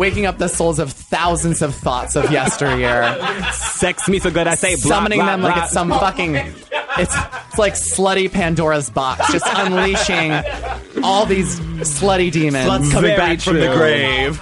waking 0.00 0.24
up 0.24 0.38
the 0.38 0.48
souls 0.48 0.78
of 0.78 0.90
thousands 0.90 1.60
of 1.60 1.74
thoughts 1.74 2.16
of 2.16 2.32
yesteryear. 2.32 3.14
Sex 3.52 4.08
me 4.08 4.18
so 4.18 4.30
good 4.30 4.46
I 4.46 4.54
say 4.54 4.74
blah, 4.76 4.88
Summoning 4.96 5.18
blah, 5.18 5.26
them 5.26 5.42
like 5.42 5.54
blah. 5.54 5.64
it's 5.64 5.72
some 5.72 5.90
fucking. 5.90 6.36
It's, 6.36 7.14
it's 7.48 7.58
like 7.58 7.74
slutty 7.74 8.32
Pandora's 8.32 8.88
box, 8.90 9.30
just 9.30 9.44
unleashing 9.46 10.32
all 11.04 11.26
these 11.26 11.60
slutty 11.60 12.32
demons 12.32 12.66
Sluts 12.66 12.90
coming 12.90 13.14
Very 13.14 13.16
back 13.16 13.40
from 13.40 13.60
the 13.60 13.72
grave. 13.72 14.40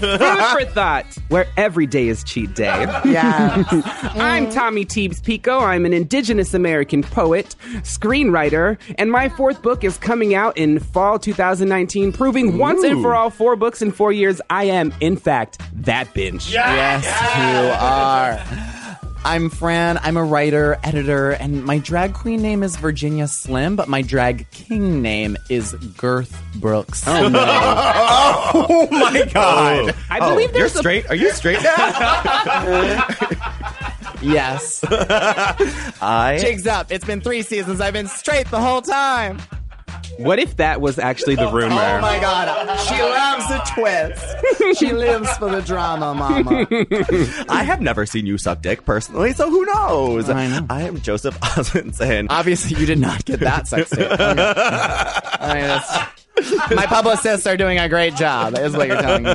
Food 0.00 0.20
for 0.20 0.64
thought, 0.66 1.06
where 1.28 1.46
every 1.56 1.86
day 1.86 2.08
is 2.08 2.22
cheat 2.22 2.54
day. 2.54 2.82
Yeah. 3.04 3.64
I'm 4.14 4.50
Tommy 4.50 4.84
Teebs 4.84 5.22
Pico. 5.22 5.58
I'm 5.60 5.86
an 5.86 5.92
Indigenous 5.92 6.52
American 6.52 7.02
poet, 7.02 7.54
screenwriter, 7.78 8.78
and 8.98 9.10
my 9.10 9.28
fourth 9.30 9.62
book 9.62 9.84
is 9.84 9.96
coming 9.96 10.34
out 10.34 10.56
in 10.58 10.78
fall 10.80 11.18
2019, 11.18 12.12
proving 12.12 12.58
once 12.58 12.84
and 12.84 13.00
for 13.00 13.14
all 13.14 13.30
four 13.30 13.56
books 13.56 13.80
in 13.80 13.90
four 13.90 14.12
years 14.12 14.40
I 14.50 14.64
am, 14.64 14.92
in 15.00 15.16
fact, 15.16 15.60
that 15.72 16.12
binge. 16.12 16.52
Yes, 16.52 17.04
you 17.06 17.72
are. 17.72 18.85
I'm 19.26 19.50
Fran. 19.50 19.98
I'm 20.04 20.16
a 20.16 20.22
writer, 20.22 20.78
editor, 20.84 21.32
and 21.32 21.64
my 21.64 21.78
drag 21.78 22.14
queen 22.14 22.40
name 22.42 22.62
is 22.62 22.76
Virginia 22.76 23.26
Slim, 23.26 23.74
but 23.74 23.88
my 23.88 24.00
drag 24.00 24.48
king 24.52 25.02
name 25.02 25.36
is 25.50 25.72
Girth 25.96 26.40
Brooks. 26.54 27.02
Oh, 27.08 27.28
no. 27.28 27.40
oh 27.44 28.88
my 28.92 29.24
oh. 29.26 29.30
god! 29.32 29.96
I 30.08 30.20
Oh, 30.20 30.30
believe 30.30 30.50
you're 30.50 30.60
there's 30.60 30.76
a- 30.76 30.78
straight. 30.78 31.10
Are 31.10 31.16
you 31.16 31.32
straight 31.32 31.60
now? 31.60 31.74
yes. 34.22 34.84
I 36.00 36.38
Jigs 36.40 36.68
up. 36.68 36.92
It's 36.92 37.04
been 37.04 37.20
three 37.20 37.42
seasons. 37.42 37.80
I've 37.80 37.94
been 37.94 38.06
straight 38.06 38.46
the 38.52 38.60
whole 38.60 38.80
time. 38.80 39.42
What 40.18 40.38
if 40.38 40.56
that 40.56 40.80
was 40.80 40.98
actually 40.98 41.34
the 41.36 41.48
oh 41.48 41.52
rumor? 41.52 41.74
Oh 41.74 42.00
my 42.00 42.18
god. 42.20 42.78
She 42.80 43.00
loves 43.02 43.48
the 43.48 43.58
twist. 43.74 44.78
she 44.78 44.92
lives 44.92 45.30
for 45.36 45.50
the 45.50 45.60
drama, 45.62 46.14
mama. 46.14 46.66
I 47.48 47.62
have 47.64 47.80
never 47.80 48.06
seen 48.06 48.26
you 48.26 48.38
suck 48.38 48.62
dick 48.62 48.84
personally, 48.84 49.32
so 49.32 49.50
who 49.50 49.64
knows? 49.66 50.30
I 50.30 50.46
know. 50.48 50.66
I 50.70 50.82
am 50.82 51.00
Joseph 51.00 51.38
Osmundson. 51.40 52.26
Obviously, 52.30 52.78
you 52.80 52.86
did 52.86 52.98
not 52.98 53.24
get 53.24 53.40
that 53.40 53.68
sex 53.68 53.90
tape. 53.90 54.10
Okay. 54.10 54.20
I 54.20 55.54
mean, 55.54 55.62
that's- 55.66 56.25
my 56.74 56.86
publicists 56.86 57.46
are 57.46 57.56
doing 57.56 57.78
a 57.78 57.88
great 57.88 58.14
job, 58.14 58.58
is 58.58 58.76
what 58.76 58.88
you're 58.88 59.00
telling 59.00 59.24
me. 59.24 59.34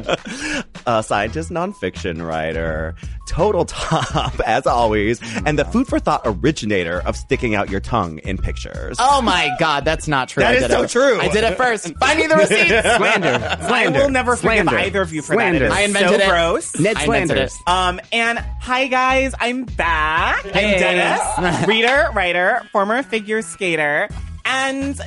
a 0.86 1.02
scientist 1.04 1.50
nonfiction 1.50 2.26
writer, 2.26 2.96
total 3.28 3.66
top 3.66 4.40
as 4.46 4.68
always, 4.68 5.20
and 5.46 5.58
the 5.58 5.66
food 5.66 5.88
for 5.88 6.00
thought 6.00 6.22
originator 6.26 7.02
of 7.02 7.16
sticking 7.16 7.56
out 7.56 7.70
your 7.70 7.80
tongue 7.80 8.20
in 8.20 8.38
pictures. 8.38 8.98
Oh 9.00 9.22
my 9.22 9.50
god, 9.60 9.84
that's 9.86 10.08
not 10.08 10.30
true. 10.30 10.42
That 10.44 10.52
I 10.54 10.56
is 10.58 10.62
did 10.64 10.72
so 10.72 10.84
it. 10.84 10.90
true. 10.90 11.20
I 11.20 11.28
did 11.30 11.44
it 11.44 11.58
first. 11.58 11.96
Find 11.98 12.20
me 12.20 12.28
the 12.28 12.36
receipts. 12.36 12.70
Slander. 12.98 13.40
I 13.62 13.68
Slander. 13.68 14.00
will 14.02 14.10
never 14.10 14.36
forgive 14.36 14.66
Slander. 14.68 14.78
either 14.78 15.02
of 15.02 15.14
you 15.14 15.22
for 15.22 15.34
Slander. 15.34 15.60
that. 15.60 15.66
It 15.66 15.68
is 15.72 15.74
I 15.78 15.82
invented 15.82 16.20
so 16.22 16.26
it. 16.26 16.30
gross. 16.30 16.80
Ned 16.80 16.98
I 16.98 17.04
invented 17.06 17.30
Slander. 17.30 17.44
it. 17.44 17.54
Um, 17.68 18.02
and 18.12 18.40
hi 18.40 18.88
guys, 18.88 19.34
I'm 19.40 19.64
back. 19.66 20.44
Hey. 20.46 20.74
I'm 20.76 20.80
Dennis, 20.80 21.68
reader, 21.68 22.10
writer, 22.14 22.62
former 22.72 23.02
figure 23.04 23.42
skater, 23.42 24.08
and 24.46 25.00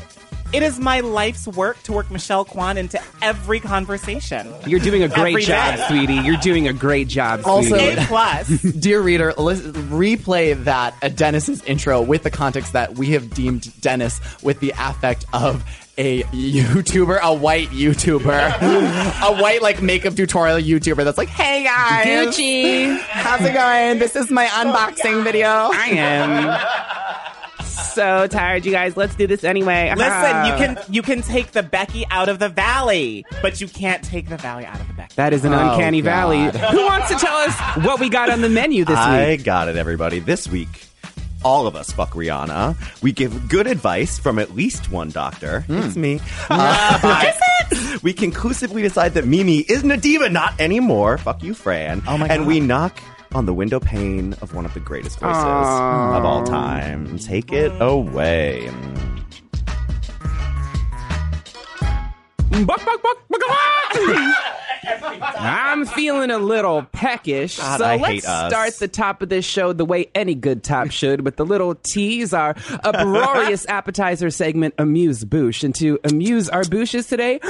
It 0.55 0.63
is 0.63 0.79
my 0.79 1.01
life's 1.01 1.49
work 1.49 1.83
to 1.83 1.93
work 1.93 2.11
Michelle 2.13 2.45
Kwan 2.45 2.79
into 2.79 3.01
every 3.21 3.59
conversation. 3.59 4.55
You're 4.67 4.79
doing 4.79 5.03
a 5.03 5.09
great 5.09 5.33
Every 5.33 5.43
job, 5.43 5.77
day. 5.77 5.85
sweetie. 5.89 6.15
You're 6.15 6.37
doing 6.37 6.69
a 6.69 6.73
great 6.73 7.09
job, 7.09 7.41
Also, 7.45 7.77
sweetie. 7.77 8.73
dear 8.79 9.01
reader, 9.01 9.33
lis- 9.37 9.61
replay 9.63 10.63
that 10.65 10.95
uh, 11.03 11.09
Dennis's 11.09 11.61
intro 11.65 12.01
with 12.03 12.23
the 12.23 12.31
context 12.31 12.73
that 12.75 12.95
we 12.97 13.09
have 13.11 13.31
deemed 13.35 13.79
Dennis 13.81 14.21
with 14.45 14.61
the 14.61 14.73
affect 14.79 15.25
of 15.33 15.65
a 15.99 16.23
YouTuber, 16.25 17.21
a 17.21 17.33
white 17.35 17.69
YouTuber, 17.71 19.23
a 19.39 19.43
white 19.43 19.61
like 19.63 19.83
makeup 19.83 20.15
tutorial 20.15 20.59
YouTuber 20.59 21.05
that's 21.05 21.19
like, 21.19 21.29
"Hey 21.29 21.65
guys, 21.65 22.07
Gucci. 22.07 22.99
how's 23.01 23.41
it 23.43 23.53
going? 23.55 23.99
This 23.99 24.15
is 24.17 24.31
my 24.31 24.47
unboxing 24.47 25.23
video." 25.25 25.47
I 25.49 25.87
am 25.91 27.21
so 27.75 28.27
tired, 28.27 28.65
you 28.65 28.73
guys. 28.73 28.97
Let's 28.97 29.15
do 29.15 29.27
this 29.27 29.45
anyway. 29.45 29.93
Listen, 29.97 30.47
you 30.47 30.53
can 30.55 30.79
you 30.89 31.03
can 31.03 31.23
take 31.23 31.53
the 31.53 31.63
Becky 31.63 32.05
out 32.11 32.29
of 32.29 32.39
the 32.39 32.49
valley, 32.49 33.25
but 33.43 33.61
you 33.61 33.69
can't 33.69 34.03
take 34.05 34.29
the 34.29 34.37
valley 34.37 34.65
out 34.65 34.81
of 34.81 34.87
the 34.89 34.95
Becky. 34.95 35.15
That 35.17 35.33
is 35.33 35.45
an 35.45 35.53
Oh, 35.55 35.73
uncanny 35.73 36.01
God. 36.03 36.11
valley. 36.11 36.59
Who 36.71 36.85
wants 36.85 37.09
to 37.09 37.15
tell 37.17 37.37
us 37.37 37.55
what 37.85 38.01
we 38.01 38.09
got 38.09 38.31
on 38.31 38.41
the 38.41 38.49
menu 38.49 38.85
this 38.85 38.97
I 38.99 39.29
week? 39.31 39.41
I 39.41 39.43
got 39.43 39.69
it, 39.69 39.77
everybody. 39.77 40.19
This 40.21 40.49
week, 40.49 40.69
all 41.45 41.67
of 41.67 41.77
us 41.77 41.91
fuck 41.93 42.11
Rihanna. 42.13 42.77
We 43.03 43.13
give 43.13 43.49
good 43.49 43.67
advice 43.67 44.19
from 44.19 44.39
at 44.39 44.55
least 44.55 44.91
one 44.91 45.11
doctor. 45.11 45.61
Hmm. 45.63 45.79
It's 45.79 45.97
me. 45.97 46.21
Uh, 46.51 47.33
we 48.03 48.13
conclusively 48.13 48.83
decide 48.83 49.15
that 49.15 49.27
Mimi 49.27 49.59
isn't 49.59 49.91
a 49.91 49.97
diva, 49.97 50.29
not 50.29 50.61
anymore. 50.61 51.19
Fuck 51.19 51.43
you, 51.43 51.55
Fran. 51.55 52.03
Oh 52.07 52.19
my 52.19 52.29
God. 52.29 52.35
and 52.35 52.43
God. 52.43 52.49
we 52.49 52.61
knock 52.61 53.01
on 53.35 53.47
the 53.47 53.55
window 53.55 53.81
pane 53.81 54.35
of 54.35 54.55
one 54.55 54.65
of 54.65 54.75
the 54.75 54.81
greatest 54.81 55.19
voices 55.19 55.37
Aw. 55.37 56.17
of 56.17 56.25
all 56.25 56.45
time. 56.45 57.19
Take 57.19 57.53
it 57.53 57.73
away. 57.81 58.71
Buck, 62.51 62.85
buck, 62.85 63.03
buck, 63.03 63.19
buck, 63.29 63.41
buck. 63.41 64.35
I'm 65.37 65.87
feeling 65.87 66.31
a 66.31 66.39
little 66.39 66.83
peckish, 66.93 67.59
God, 67.59 67.79
so 67.79 67.85
I 67.85 67.97
let's 67.97 68.23
start 68.23 68.75
the 68.79 68.89
top 68.89 69.23
of 69.23 69.29
this 69.29 69.45
show 69.45 69.73
the 69.73 69.85
way 69.85 70.11
any 70.15 70.35
good 70.35 70.63
top 70.63 70.91
should, 70.91 71.25
with 71.25 71.37
the 71.37 71.45
little 71.45 71.75
tease, 71.75 72.33
our 72.33 72.55
uproarious 72.85 73.67
appetizer 73.67 74.31
segment, 74.31 74.75
Amuse 74.79 75.25
Boosh. 75.25 75.65
And 75.65 75.75
to 75.77 75.99
amuse 76.05 76.49
our 76.49 76.63
booshes 76.63 77.09
today, 77.09 77.41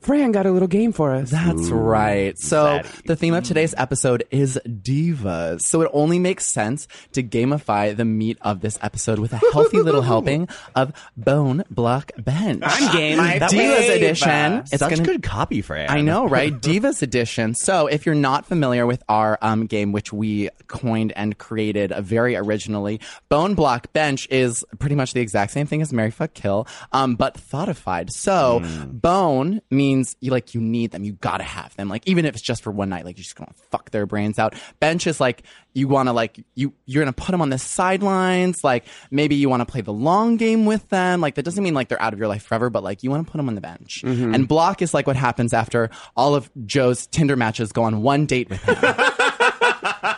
Fran 0.00 0.30
got 0.32 0.46
a 0.46 0.52
little 0.52 0.68
game 0.68 0.92
for 0.92 1.12
us. 1.12 1.30
That's 1.30 1.68
right. 1.70 2.38
So 2.38 2.82
the 3.06 3.16
theme 3.16 3.34
of 3.34 3.44
today's 3.44 3.74
episode 3.76 4.24
is 4.30 4.58
divas. 4.64 5.62
So 5.62 5.82
it 5.82 5.90
only 5.92 6.18
makes 6.20 6.46
sense 6.46 6.86
to 7.12 7.22
gamify 7.22 7.96
the 7.96 8.04
meat 8.04 8.38
of 8.42 8.60
this 8.60 8.78
episode 8.80 9.18
with 9.18 9.32
a 9.32 9.38
healthy 9.52 9.80
little 9.80 10.02
helping 10.08 10.48
of 10.76 10.92
Bone 11.16 11.64
Block 11.68 12.12
Bench. 12.16 12.62
I'm 12.64 12.92
game. 12.96 13.18
My 13.18 13.38
Divas 13.40 13.48
fave. 13.50 13.96
edition. 13.96 14.52
It's 14.70 14.78
Such 14.78 15.02
good 15.02 15.22
copy, 15.22 15.62
Fran. 15.62 15.90
I 15.90 16.00
know, 16.00 16.28
right? 16.28 16.52
Divas 16.60 17.02
edition. 17.02 17.54
So 17.54 17.88
if 17.88 18.06
you're 18.06 18.14
not 18.14 18.46
familiar 18.46 18.86
with 18.86 19.02
our 19.08 19.36
um, 19.42 19.66
game, 19.66 19.90
which 19.90 20.12
we 20.12 20.48
coined 20.68 21.12
and 21.16 21.36
created 21.38 21.92
very 21.98 22.36
originally, 22.36 23.00
Bone 23.28 23.54
Block 23.54 23.92
Bench 23.92 24.28
is 24.30 24.64
pretty 24.78 24.94
much 24.94 25.12
the 25.12 25.20
exact 25.20 25.50
same 25.52 25.66
thing 25.66 25.82
as 25.82 25.92
Marry 25.92 26.12
Fuck 26.12 26.34
Kill, 26.34 26.68
um, 26.92 27.16
but 27.16 27.34
thoughtified. 27.34 28.10
So 28.12 28.62
bone 28.86 29.60
means 29.70 29.87
you 30.20 30.30
like 30.30 30.54
you 30.54 30.60
need 30.60 30.90
them, 30.90 31.04
you 31.04 31.12
gotta 31.14 31.44
have 31.44 31.74
them. 31.76 31.88
Like 31.88 32.06
even 32.06 32.24
if 32.24 32.34
it's 32.34 32.42
just 32.42 32.62
for 32.62 32.70
one 32.70 32.88
night, 32.88 33.04
like 33.04 33.16
you're 33.16 33.22
just 33.24 33.36
gonna 33.36 33.52
fuck 33.70 33.90
their 33.90 34.06
brains 34.06 34.38
out. 34.38 34.54
Bench 34.80 35.06
is 35.06 35.20
like 35.20 35.42
you 35.74 35.88
want 35.88 36.08
to 36.08 36.12
like 36.12 36.38
you 36.54 36.72
you're 36.86 37.02
gonna 37.02 37.12
put 37.12 37.32
them 37.32 37.40
on 37.40 37.50
the 37.50 37.58
sidelines. 37.58 38.62
Like 38.62 38.84
maybe 39.10 39.34
you 39.34 39.48
want 39.48 39.60
to 39.60 39.66
play 39.66 39.80
the 39.80 39.92
long 39.92 40.36
game 40.36 40.66
with 40.66 40.88
them. 40.88 41.20
Like 41.20 41.34
that 41.36 41.44
doesn't 41.44 41.62
mean 41.62 41.74
like 41.74 41.88
they're 41.88 42.02
out 42.02 42.12
of 42.12 42.18
your 42.18 42.28
life 42.28 42.42
forever, 42.44 42.70
but 42.70 42.82
like 42.82 43.02
you 43.02 43.10
want 43.10 43.26
to 43.26 43.30
put 43.30 43.38
them 43.38 43.48
on 43.48 43.54
the 43.54 43.60
bench. 43.60 44.02
Mhm. 44.04 44.34
And 44.34 44.46
block 44.48 44.82
is 44.82 44.92
like 44.94 45.06
what 45.06 45.16
happens 45.16 45.52
after 45.52 45.90
all 46.16 46.34
of 46.34 46.50
Joe's 46.66 47.06
Tinder 47.06 47.36
matches 47.36 47.72
go 47.72 47.84
on 47.84 48.02
one 48.02 48.26
date 48.26 48.48
with 48.50 48.62
him. 48.62 48.76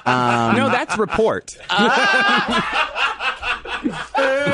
um, 0.07 0.57
no, 0.57 0.69
that's 0.71 0.97
report. 0.99 1.57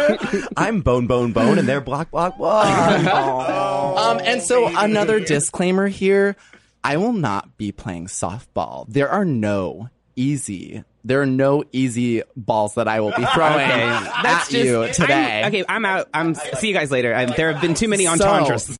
I'm 0.57 0.81
bone, 0.81 1.07
bone, 1.07 1.33
bone, 1.33 1.59
and 1.59 1.69
they're 1.69 1.81
block, 1.81 2.11
block, 2.11 2.37
block. 2.37 2.67
um, 3.99 4.21
and 4.25 4.43
so 4.43 4.67
another 4.77 5.21
disclaimer 5.21 5.89
here: 5.89 6.37
I 6.85 6.97
will 6.97 7.13
not 7.13 7.57
be 7.57 7.73
playing 7.73 8.07
softball. 8.07 8.87
There 8.89 9.09
are 9.09 9.25
no 9.25 9.89
easy. 10.17 10.85
There 11.05 11.23
are 11.23 11.27
no 11.27 11.63
easy 11.71 12.23
balls 12.37 12.75
that 12.75 12.89
I 12.89 12.99
will 13.01 13.13
be 13.17 13.25
throwing 13.27 13.61
at 13.61 14.51
you 14.51 14.89
today. 14.93 15.43
I'm- 15.43 15.49
okay, 15.49 15.65
I'm 15.69 15.85
out. 15.85 16.09
I'm 16.13 16.35
see 16.35 16.69
you 16.69 16.75
guys 16.75 16.91
later. 16.91 17.15
I, 17.15 17.27
there 17.27 17.53
have 17.53 17.61
been 17.63 17.75
too 17.75 17.87
many 17.89 18.07
entendres. 18.07 18.77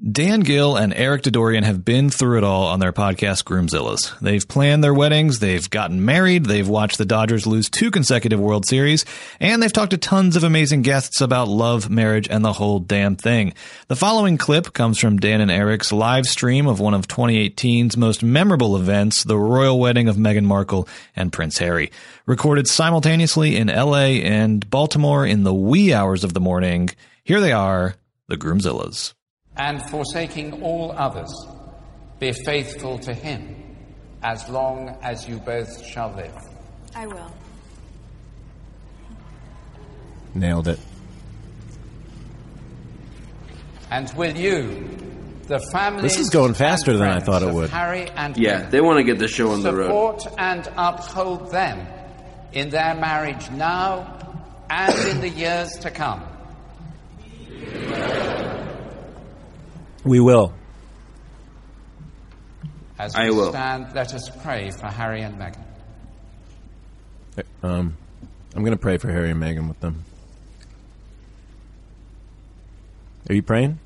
Dan 0.00 0.40
Gill 0.40 0.74
and 0.74 0.94
Eric 0.94 1.22
Dodorian 1.22 1.64
have 1.64 1.84
been 1.84 2.08
through 2.08 2.38
it 2.38 2.44
all 2.44 2.64
on 2.64 2.80
their 2.80 2.94
podcast 2.94 3.44
Groomzillas. 3.44 4.18
They've 4.20 4.46
planned 4.48 4.82
their 4.82 4.94
weddings, 4.94 5.38
they've 5.38 5.68
gotten 5.68 6.02
married, 6.02 6.46
they've 6.46 6.66
watched 6.66 6.96
the 6.96 7.04
Dodgers 7.04 7.46
lose 7.46 7.68
two 7.68 7.90
consecutive 7.90 8.40
World 8.40 8.64
Series, 8.64 9.04
and 9.38 9.62
they've 9.62 9.72
talked 9.72 9.90
to 9.90 9.98
tons 9.98 10.34
of 10.34 10.44
amazing 10.44 10.80
guests 10.80 11.20
about 11.20 11.48
love, 11.48 11.90
marriage, 11.90 12.26
and 12.30 12.42
the 12.42 12.54
whole 12.54 12.78
damn 12.78 13.16
thing. 13.16 13.52
The 13.88 13.94
following 13.94 14.38
clip 14.38 14.72
comes 14.72 14.98
from 14.98 15.18
Dan 15.18 15.42
and 15.42 15.50
Eric's 15.50 15.92
live 15.92 16.24
stream 16.24 16.66
of 16.66 16.80
one 16.80 16.94
of 16.94 17.06
2018's 17.06 17.96
most 17.98 18.22
memorable 18.22 18.78
events, 18.78 19.22
the 19.22 19.38
royal 19.38 19.78
wedding 19.78 20.08
of 20.08 20.16
Meghan 20.16 20.44
Markle 20.44 20.88
and 21.14 21.34
Prince 21.34 21.58
Harry. 21.58 21.92
Recorded 22.24 22.66
simultaneously 22.66 23.56
in 23.56 23.68
LA 23.68 24.22
and 24.24 24.68
Baltimore 24.70 25.26
in 25.26 25.44
the 25.44 25.54
wee 25.54 25.92
hours 25.92 26.24
of 26.24 26.32
the 26.32 26.40
morning. 26.40 26.88
Here 27.24 27.40
they 27.40 27.52
are, 27.52 27.94
the 28.26 28.38
Groomzillas. 28.38 29.12
And 29.56 29.82
forsaking 29.90 30.62
all 30.62 30.92
others, 30.92 31.30
be 32.18 32.32
faithful 32.44 32.98
to 33.00 33.12
him 33.14 33.56
as 34.22 34.48
long 34.48 34.88
as 35.02 35.28
you 35.28 35.38
both 35.38 35.84
shall 35.84 36.12
live. 36.14 36.34
I 36.94 37.06
will. 37.06 37.32
Nailed 40.34 40.68
it. 40.68 40.78
And 43.90 44.10
will 44.16 44.34
you, 44.34 44.88
the 45.48 45.58
family, 45.72 46.02
This 46.02 46.18
is 46.18 46.30
going 46.30 46.54
faster 46.54 46.96
than 46.96 47.08
I 47.08 47.20
thought 47.20 47.42
it 47.42 47.52
would. 47.52 47.68
Harry 47.68 48.08
and 48.10 48.36
Yeah, 48.38 48.62
Meghan, 48.62 48.70
they 48.70 48.80
want 48.80 48.98
to 48.98 49.04
get 49.04 49.18
the 49.18 49.28
show 49.28 49.50
on 49.50 49.62
the 49.62 49.74
road. 49.74 49.86
support 50.20 50.26
and 50.38 50.66
uphold 50.78 51.50
them 51.50 51.86
in 52.52 52.70
their 52.70 52.94
marriage 52.94 53.50
now 53.50 54.18
and 54.70 54.94
in 55.08 55.20
the 55.20 55.28
years 55.28 55.68
to 55.80 55.90
come. 55.90 56.22
We 60.04 60.20
will. 60.20 60.52
As 62.98 63.14
I 63.14 63.30
we 63.30 63.36
will. 63.36 63.50
stand, 63.50 63.94
let 63.94 64.14
us 64.14 64.28
pray 64.42 64.70
for 64.70 64.86
Harry 64.88 65.22
and 65.22 65.38
Meghan. 65.38 65.64
Um, 67.62 67.96
I'm 68.54 68.62
going 68.62 68.76
to 68.76 68.80
pray 68.80 68.98
for 68.98 69.10
Harry 69.10 69.30
and 69.30 69.40
Meghan 69.40 69.68
with 69.68 69.80
them. 69.80 70.04
Are 73.28 73.34
you 73.34 73.42
praying? 73.42 73.78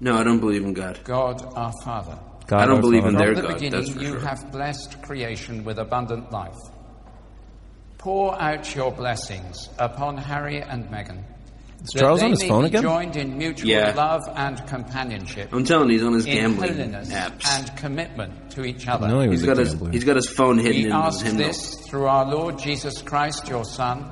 No, 0.00 0.16
I 0.16 0.24
don't 0.24 0.40
believe 0.40 0.64
in 0.64 0.72
God. 0.72 1.00
God 1.04 1.42
our 1.56 1.72
Father. 1.84 2.18
God 2.46 2.60
I 2.60 2.66
don't 2.66 2.76
our 2.76 2.80
believe 2.80 3.04
in 3.04 3.12
From 3.12 3.18
their 3.18 3.34
the 3.34 3.42
God, 3.42 3.54
beginning, 3.54 3.80
that's 3.80 3.92
for 3.92 4.00
you 4.00 4.08
sure. 4.10 4.20
have 4.20 4.50
blessed 4.50 5.00
creation 5.02 5.64
with 5.64 5.78
abundant 5.78 6.32
life. 6.32 6.58
Pour 7.98 8.40
out 8.40 8.74
your 8.74 8.90
blessings 8.90 9.68
upon 9.78 10.16
Harry 10.18 10.60
and 10.60 10.86
Meghan. 10.86 11.22
Is 11.84 11.90
Charles 11.94 12.20
they 12.20 12.26
on 12.26 12.30
his 12.32 12.42
phone 12.44 12.64
again? 12.64 12.82
Joined 12.82 13.16
in 13.16 13.36
mutual 13.36 13.68
Yeah. 13.68 13.92
love 13.96 14.22
and 14.36 14.64
companionship. 14.68 15.48
I'm 15.52 15.64
telling 15.64 15.88
you, 15.88 15.94
he's 15.94 16.04
on 16.04 16.12
his 16.12 16.26
in 16.26 16.32
gambling 16.34 16.74
holiness 16.74 17.10
apps. 17.12 17.58
and 17.58 17.76
commitment 17.76 18.50
to 18.52 18.64
each 18.64 18.86
other. 18.86 19.06
I 19.06 19.10
know 19.10 19.20
he 19.20 19.28
was 19.28 19.40
He's 19.40 19.48
a 19.48 19.52
got 19.52 19.56
his 19.58 19.70
gambler. 19.74 19.90
he's 19.90 20.04
got 20.04 20.16
his 20.16 20.28
phone 20.28 20.58
hidden 20.58 20.82
We 20.82 20.86
in 20.86 20.92
ask 20.92 21.24
him. 21.26 21.36
this 21.36 21.74
through 21.88 22.06
our 22.06 22.24
Lord 22.24 22.58
Jesus 22.58 23.02
Christ, 23.02 23.48
your 23.48 23.64
Son, 23.64 24.04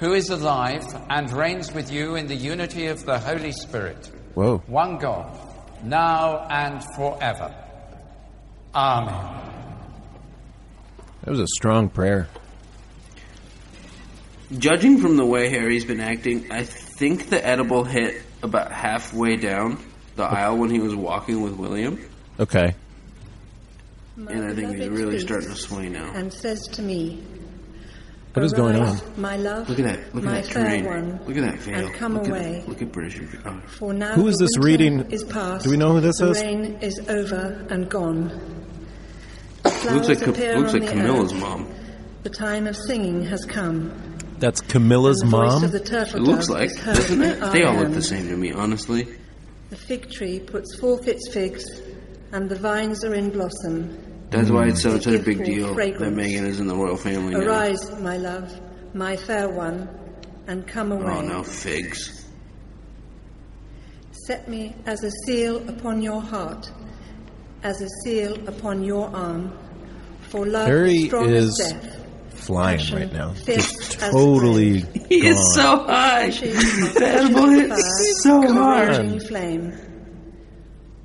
who 0.00 0.14
is 0.14 0.30
alive 0.30 0.84
and 1.10 1.30
reigns 1.32 1.72
with 1.74 1.92
you 1.92 2.14
in 2.16 2.26
the 2.26 2.34
unity 2.36 2.86
of 2.86 3.04
the 3.04 3.18
Holy 3.18 3.52
Spirit, 3.52 4.10
Whoa. 4.34 4.62
one 4.66 4.96
God, 4.96 5.36
now 5.84 6.46
and 6.48 6.82
forever. 6.96 7.54
Amen. 8.74 9.36
That 11.24 11.30
was 11.32 11.40
a 11.40 11.46
strong 11.48 11.90
prayer. 11.90 12.28
Judging 14.58 14.98
from 14.98 15.16
the 15.16 15.24
way 15.24 15.48
Harry's 15.48 15.84
been 15.84 16.00
acting, 16.00 16.50
I 16.50 16.64
think 16.64 17.28
the 17.30 17.44
edible 17.46 17.84
hit 17.84 18.22
about 18.42 18.72
halfway 18.72 19.36
down 19.36 19.78
the 20.16 20.24
aisle 20.24 20.56
when 20.58 20.70
he 20.70 20.80
was 20.80 20.94
walking 20.94 21.42
with 21.42 21.52
William, 21.54 21.98
Okay. 22.38 22.74
and 24.16 24.44
I 24.50 24.54
think 24.54 24.76
he's 24.76 24.88
really 24.88 25.20
starting 25.20 25.50
to 25.50 25.56
sway 25.56 25.88
now. 25.88 26.10
and 26.14 26.32
says 26.32 26.62
to 26.72 26.82
me, 26.82 27.22
What 28.34 28.44
is 28.44 28.52
going 28.52 28.76
on? 28.76 28.98
My 29.16 29.36
love, 29.36 29.68
Look 29.68 29.78
at 29.78 29.84
that! 29.84 30.14
Look 30.14 30.24
my 30.24 30.38
at 30.38 30.44
that 30.44 30.52
fair 30.52 30.64
terrain! 30.64 30.84
one, 30.84 31.20
Look 31.26 31.36
at 31.36 31.42
that 31.42 31.58
veil! 31.60 31.86
and 31.86 31.94
come 31.94 32.14
look 32.14 32.26
away. 32.28 32.60
At, 32.62 32.68
look 32.68 32.82
at 32.82 32.90
British. 32.92 33.20
Oh. 33.46 33.60
For 33.68 33.92
now 33.94 34.14
Who 34.14 34.26
is 34.26 34.36
the 34.36 34.44
this 34.46 34.58
reading? 34.58 35.00
Is 35.12 35.22
past, 35.24 35.64
Do 35.64 35.70
we 35.70 35.76
know 35.76 35.92
who 35.92 36.00
this 36.00 36.18
the 36.18 36.30
is? 36.30 36.40
rain 36.40 36.78
is 36.80 36.98
over 37.08 37.66
and 37.70 37.88
gone. 37.88 38.30
Looks 39.64 39.84
like 39.84 40.18
Flowers 40.18 40.22
appear 40.22 40.58
looks 40.58 40.74
on 40.74 40.80
like 40.80 40.88
the 40.90 40.96
Camilla's 40.96 41.32
earth. 41.32 41.40
mom. 41.40 41.68
The 42.24 42.30
time 42.30 42.66
of 42.66 42.76
singing 42.76 43.24
has 43.26 43.44
come. 43.44 43.92
That's 44.40 44.62
Camilla's 44.62 45.22
mom. 45.22 45.62
it 45.64 46.14
looks 46.14 46.48
like, 46.48 46.70
doesn't 46.82 47.22
it? 47.22 47.52
They 47.52 47.62
all 47.62 47.76
look 47.76 47.92
the 47.92 48.02
same 48.02 48.28
to 48.28 48.36
me, 48.36 48.52
honestly. 48.52 49.06
The 49.68 49.76
fig 49.76 50.10
tree 50.10 50.40
puts 50.40 50.80
forth 50.80 51.06
its 51.06 51.32
figs, 51.32 51.64
and 52.32 52.48
the 52.48 52.56
vines 52.56 53.04
are 53.04 53.14
in 53.14 53.30
blossom. 53.30 53.98
That's 54.30 54.50
why 54.50 54.68
it's 54.68 54.82
so, 54.82 54.98
such 54.98 55.06
a 55.08 55.18
big 55.18 55.44
deal 55.44 55.74
that 55.74 56.12
Megan 56.12 56.46
is 56.46 56.58
in 56.58 56.68
the 56.68 56.74
royal 56.74 56.96
family 56.96 57.34
now. 57.34 57.40
Arise, 57.40 58.00
my 58.00 58.16
love, 58.16 58.58
my 58.94 59.16
fair 59.16 59.50
one, 59.50 59.88
and 60.46 60.66
come 60.66 60.92
oh, 60.92 60.96
away. 61.00 61.12
Oh, 61.16 61.20
no 61.20 61.42
figs. 61.42 62.26
Set 64.26 64.48
me 64.48 64.74
as 64.86 65.04
a 65.04 65.10
seal 65.26 65.68
upon 65.68 66.00
your 66.00 66.22
heart, 66.22 66.70
as 67.62 67.82
a 67.82 67.88
seal 68.04 68.48
upon 68.48 68.84
your 68.84 69.14
arm, 69.14 69.52
for 70.30 70.46
love 70.46 70.66
Harry 70.66 71.10
is, 71.12 71.12
is 71.12 71.72
death 71.72 72.09
flying 72.40 72.92
right 72.92 73.12
now. 73.12 73.34
Just 73.34 74.00
totally. 74.00 74.80
He 75.08 75.20
gone. 75.20 75.32
is 75.32 75.54
so 75.54 75.84
high. 75.86 76.30
the 76.30 77.06
animal 77.06 77.50
is 77.50 78.22
so 78.22 78.52
hard. 78.52 79.22
Flame. 79.22 79.72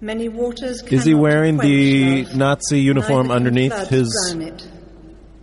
Many 0.01 0.29
waters 0.29 0.83
is 0.83 1.03
he 1.03 1.13
wearing 1.13 1.57
the. 1.57 2.25
Nazi 2.35 2.79
uniform 2.79 3.31
underneath 3.31 3.89
his 3.89 4.09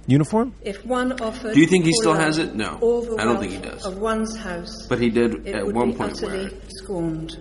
uniform? 0.07 0.55
If 0.63 0.85
one 0.85 1.13
offered 1.21 1.55
Do 1.55 1.61
you 1.61 1.67
think 1.67 1.85
he 1.85 1.93
still 1.93 2.15
has 2.15 2.39
it? 2.39 2.55
No, 2.55 2.77
I 3.19 3.25
don't 3.25 3.41
think 3.41 3.53
he 3.53 3.59
does. 3.59 3.85
Of 3.85 3.99
one's 3.99 4.37
house, 4.37 4.87
but 4.89 5.01
he 5.01 5.11
did 5.11 5.49
at 5.49 5.67
one 5.67 5.95
point 5.95 6.21
wear 6.23 6.47
it. 6.47 6.63
Scorned. 6.69 7.37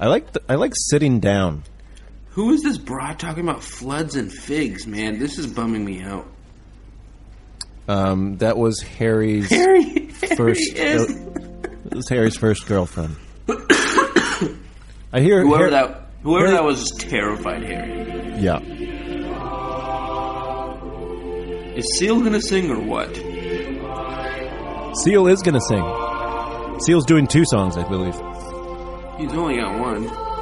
I 0.00 0.08
like 0.08 0.26
I 0.48 0.56
like 0.56 0.72
sitting 0.74 1.20
down 1.20 1.62
who 2.34 2.50
is 2.50 2.62
this 2.62 2.78
broad 2.78 3.20
talking 3.20 3.44
about 3.44 3.62
floods 3.62 4.16
and 4.16 4.32
figs, 4.32 4.88
man? 4.88 5.20
This 5.20 5.38
is 5.38 5.46
bumming 5.46 5.84
me 5.84 6.02
out. 6.02 6.26
Um, 7.86 8.38
that 8.38 8.56
was 8.56 8.80
Harry's 8.80 9.48
Harry, 9.50 10.08
first. 10.08 10.76
Harry 10.76 10.96
is. 10.98 12.08
Harry's 12.08 12.36
first 12.36 12.66
girlfriend. 12.66 13.14
I 13.48 15.20
hear 15.20 15.42
whoever 15.42 15.58
Harry, 15.58 15.70
that 15.70 16.08
whoever 16.24 16.46
Harry, 16.46 16.56
that 16.56 16.64
was 16.64 16.90
terrified 16.98 17.62
Harry. 17.62 18.40
Yeah. 18.42 18.58
Is 21.76 21.86
Seal 21.98 22.20
gonna 22.20 22.40
sing 22.40 22.68
or 22.68 22.80
what? 22.80 23.14
Seal 25.04 25.28
is 25.28 25.40
gonna 25.42 25.60
sing. 25.60 26.80
Seal's 26.80 27.06
doing 27.06 27.28
two 27.28 27.44
songs, 27.44 27.76
I 27.76 27.88
believe. 27.88 28.14
He's 29.18 29.32
only 29.38 29.58
got 29.58 29.78
one. 29.78 30.33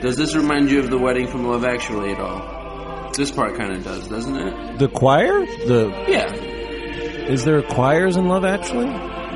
Does 0.00 0.16
this 0.16 0.36
remind 0.36 0.70
you 0.70 0.78
of 0.80 0.90
the 0.90 0.98
wedding 0.98 1.26
from 1.26 1.46
Love 1.46 1.64
Actually 1.64 2.12
at 2.12 2.20
all? 2.20 3.10
This 3.16 3.32
part 3.32 3.56
kind 3.56 3.72
of 3.72 3.82
does, 3.82 4.06
doesn't 4.06 4.36
it? 4.36 4.78
The 4.78 4.88
choir? 4.88 5.44
The 5.44 6.04
yeah. 6.06 6.32
Is 6.32 7.44
there 7.44 7.62
choirs 7.62 8.16
in 8.16 8.28
Love 8.28 8.44
Actually? 8.44 8.86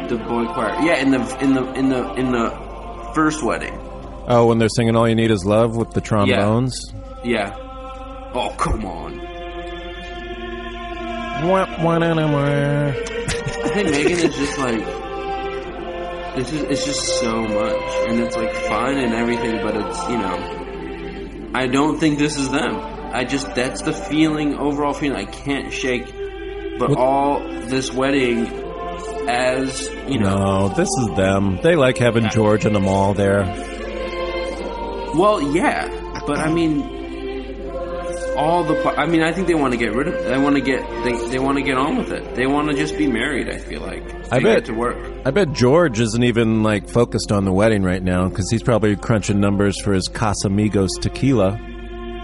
The 0.09 0.19
boy 0.19 0.47
choir. 0.53 0.81
Yeah, 0.83 0.97
in 0.97 1.11
the 1.11 1.39
in 1.43 1.55
the 1.55 1.73
in 1.73 1.89
the 1.89 2.15
in 2.15 2.31
the 2.31 3.11
first 3.15 3.43
wedding. 3.43 3.77
Oh, 4.29 4.47
when 4.47 4.59
they're 4.59 4.69
singing 4.69 4.95
"All 4.95 5.09
You 5.09 5.17
Need 5.17 5.33
Is 5.33 5.45
Love" 5.45 5.77
with 5.77 5.91
the 5.91 6.01
trombones. 6.01 6.93
Yeah. 7.25 7.57
yeah. 7.57 8.31
Oh 8.35 8.55
come 8.57 8.85
on. 8.85 9.19
hey, 13.75 13.83
Megan 13.83 14.13
is 14.13 14.37
just 14.37 14.59
like 14.59 15.02
it's 16.37 16.51
just, 16.51 16.65
it's 16.65 16.85
just 16.85 17.21
so 17.21 17.43
much, 17.43 18.09
and 18.09 18.21
it's 18.21 18.37
like 18.37 18.55
fun 18.55 18.99
and 18.99 19.13
everything, 19.15 19.63
but 19.63 19.77
it's 19.77 20.09
you 20.09 20.19
know, 20.19 21.51
I 21.55 21.67
don't 21.67 21.99
think 21.99 22.19
this 22.19 22.37
is 22.37 22.51
them. 22.51 22.77
I 23.15 23.25
just 23.25 23.55
that's 23.55 23.83
the 23.83 23.93
feeling, 23.93 24.55
overall 24.55 24.95
feeling 24.95 25.17
I 25.17 25.25
can't 25.25 25.73
shake. 25.73 26.07
But 26.79 26.91
what? 26.91 26.99
all 26.99 27.41
this 27.67 27.93
wedding, 27.93 28.47
as 29.29 29.89
you 30.09 30.19
know, 30.19 30.37
no, 30.37 30.69
this 30.71 30.89
is 30.89 31.17
them. 31.17 31.59
They 31.63 31.77
like 31.77 31.99
having 31.99 32.29
George 32.31 32.65
in 32.65 32.73
the 32.73 32.81
mall 32.81 33.15
there. 33.15 33.45
Well, 35.15 35.43
yeah, 35.55 35.89
but 36.27 36.39
I 36.39 36.51
mean, 36.51 37.02
all 38.37 38.65
the. 38.65 38.75
I 38.99 39.07
mean, 39.07 39.23
I 39.23 39.33
think 39.33 39.47
they 39.47 39.55
want 39.55 39.73
to 39.73 39.79
get 39.79 39.95
rid 39.95 40.09
of. 40.09 40.25
They 40.25 40.39
want 40.39 40.57
to 40.57 40.63
get. 40.63 40.81
They, 41.05 41.29
they 41.29 41.39
want 41.39 41.59
to 41.59 41.63
get 41.63 41.77
on 41.77 41.97
with 41.97 42.13
it. 42.13 42.35
They 42.35 42.47
want 42.47 42.71
to 42.71 42.77
just 42.77 42.97
be 42.97 43.07
married. 43.07 43.49
I 43.49 43.59
feel 43.59 43.81
like. 43.81 44.03
I 44.33 44.41
bet 44.41 44.67
to 44.67 44.73
work. 44.73 44.97
I 45.27 45.31
bet 45.31 45.53
George 45.53 46.01
isn't 46.01 46.23
even 46.23 46.63
like 46.63 46.89
focused 46.89 47.33
on 47.33 47.45
the 47.45 47.53
wedding 47.53 47.83
right 47.83 48.03
now 48.03 48.29
because 48.29 48.51
he's 48.51 48.63
probably 48.63 48.97
crunching 48.97 49.41
numbers 49.41 49.81
for 49.81 49.93
his 49.93 50.09
Casamigos 50.09 50.89
tequila. 51.01 51.59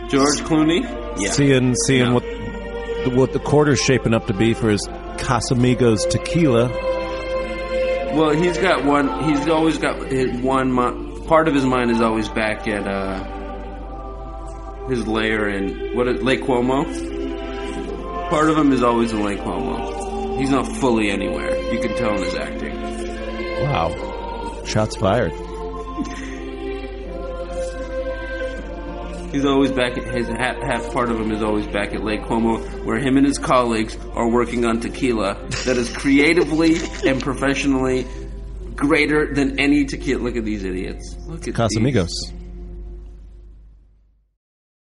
George 0.08 0.38
Clooney. 0.40 0.82
Yeah. 1.20 1.30
Seeing 1.30 1.74
seeing 1.74 2.06
yeah. 2.06 2.12
what 2.14 2.22
the, 2.22 3.12
what 3.14 3.32
the 3.32 3.40
quarter's 3.40 3.80
shaping 3.80 4.14
up 4.14 4.26
to 4.28 4.34
be 4.34 4.54
for 4.54 4.70
his 4.70 4.86
Casamigos 5.18 6.08
tequila. 6.08 6.68
Well, 8.14 8.30
he's 8.30 8.56
got 8.56 8.84
one. 8.84 9.24
He's 9.24 9.46
always 9.48 9.78
got 9.78 9.98
one. 10.42 11.26
Part 11.26 11.46
of 11.46 11.54
his 11.54 11.64
mind 11.64 11.90
is 11.90 12.00
always 12.00 12.28
back 12.28 12.66
at. 12.66 12.86
Uh, 12.86 13.37
his 14.88 15.06
layer 15.06 15.48
in 15.48 15.94
what 15.94 16.08
is 16.08 16.22
Lake 16.22 16.44
Como. 16.44 16.84
Part 18.30 18.50
of 18.50 18.56
him 18.56 18.72
is 18.72 18.82
always 18.82 19.12
in 19.12 19.24
Lake 19.24 19.40
Como. 19.40 20.36
He's 20.38 20.50
not 20.50 20.66
fully 20.66 21.10
anywhere. 21.10 21.56
You 21.72 21.80
can 21.80 21.96
tell 21.96 22.14
in 22.16 22.22
his 22.22 22.34
acting. 22.34 22.74
Wow. 23.64 24.62
Shots 24.64 24.96
fired. 24.96 25.32
He's 29.32 29.44
always 29.44 29.70
back 29.72 29.98
at 29.98 30.14
his 30.14 30.26
half, 30.28 30.56
half 30.56 30.92
part 30.92 31.10
of 31.10 31.20
him 31.20 31.30
is 31.32 31.42
always 31.42 31.66
back 31.66 31.92
at 31.92 32.02
Lake 32.02 32.24
Como, 32.24 32.58
where 32.84 32.98
him 32.98 33.18
and 33.18 33.26
his 33.26 33.38
colleagues 33.38 33.96
are 34.14 34.28
working 34.30 34.64
on 34.64 34.80
tequila 34.80 35.34
that 35.66 35.76
is 35.76 35.94
creatively 35.94 36.76
and 37.06 37.22
professionally 37.22 38.06
greater 38.74 39.34
than 39.34 39.58
any 39.58 39.84
tequila. 39.84 40.22
Look 40.22 40.36
at 40.36 40.44
these 40.44 40.64
idiots. 40.64 41.16
Look 41.26 41.46
at 41.46 41.54
Casamigos. 41.54 42.08
These. 42.08 42.37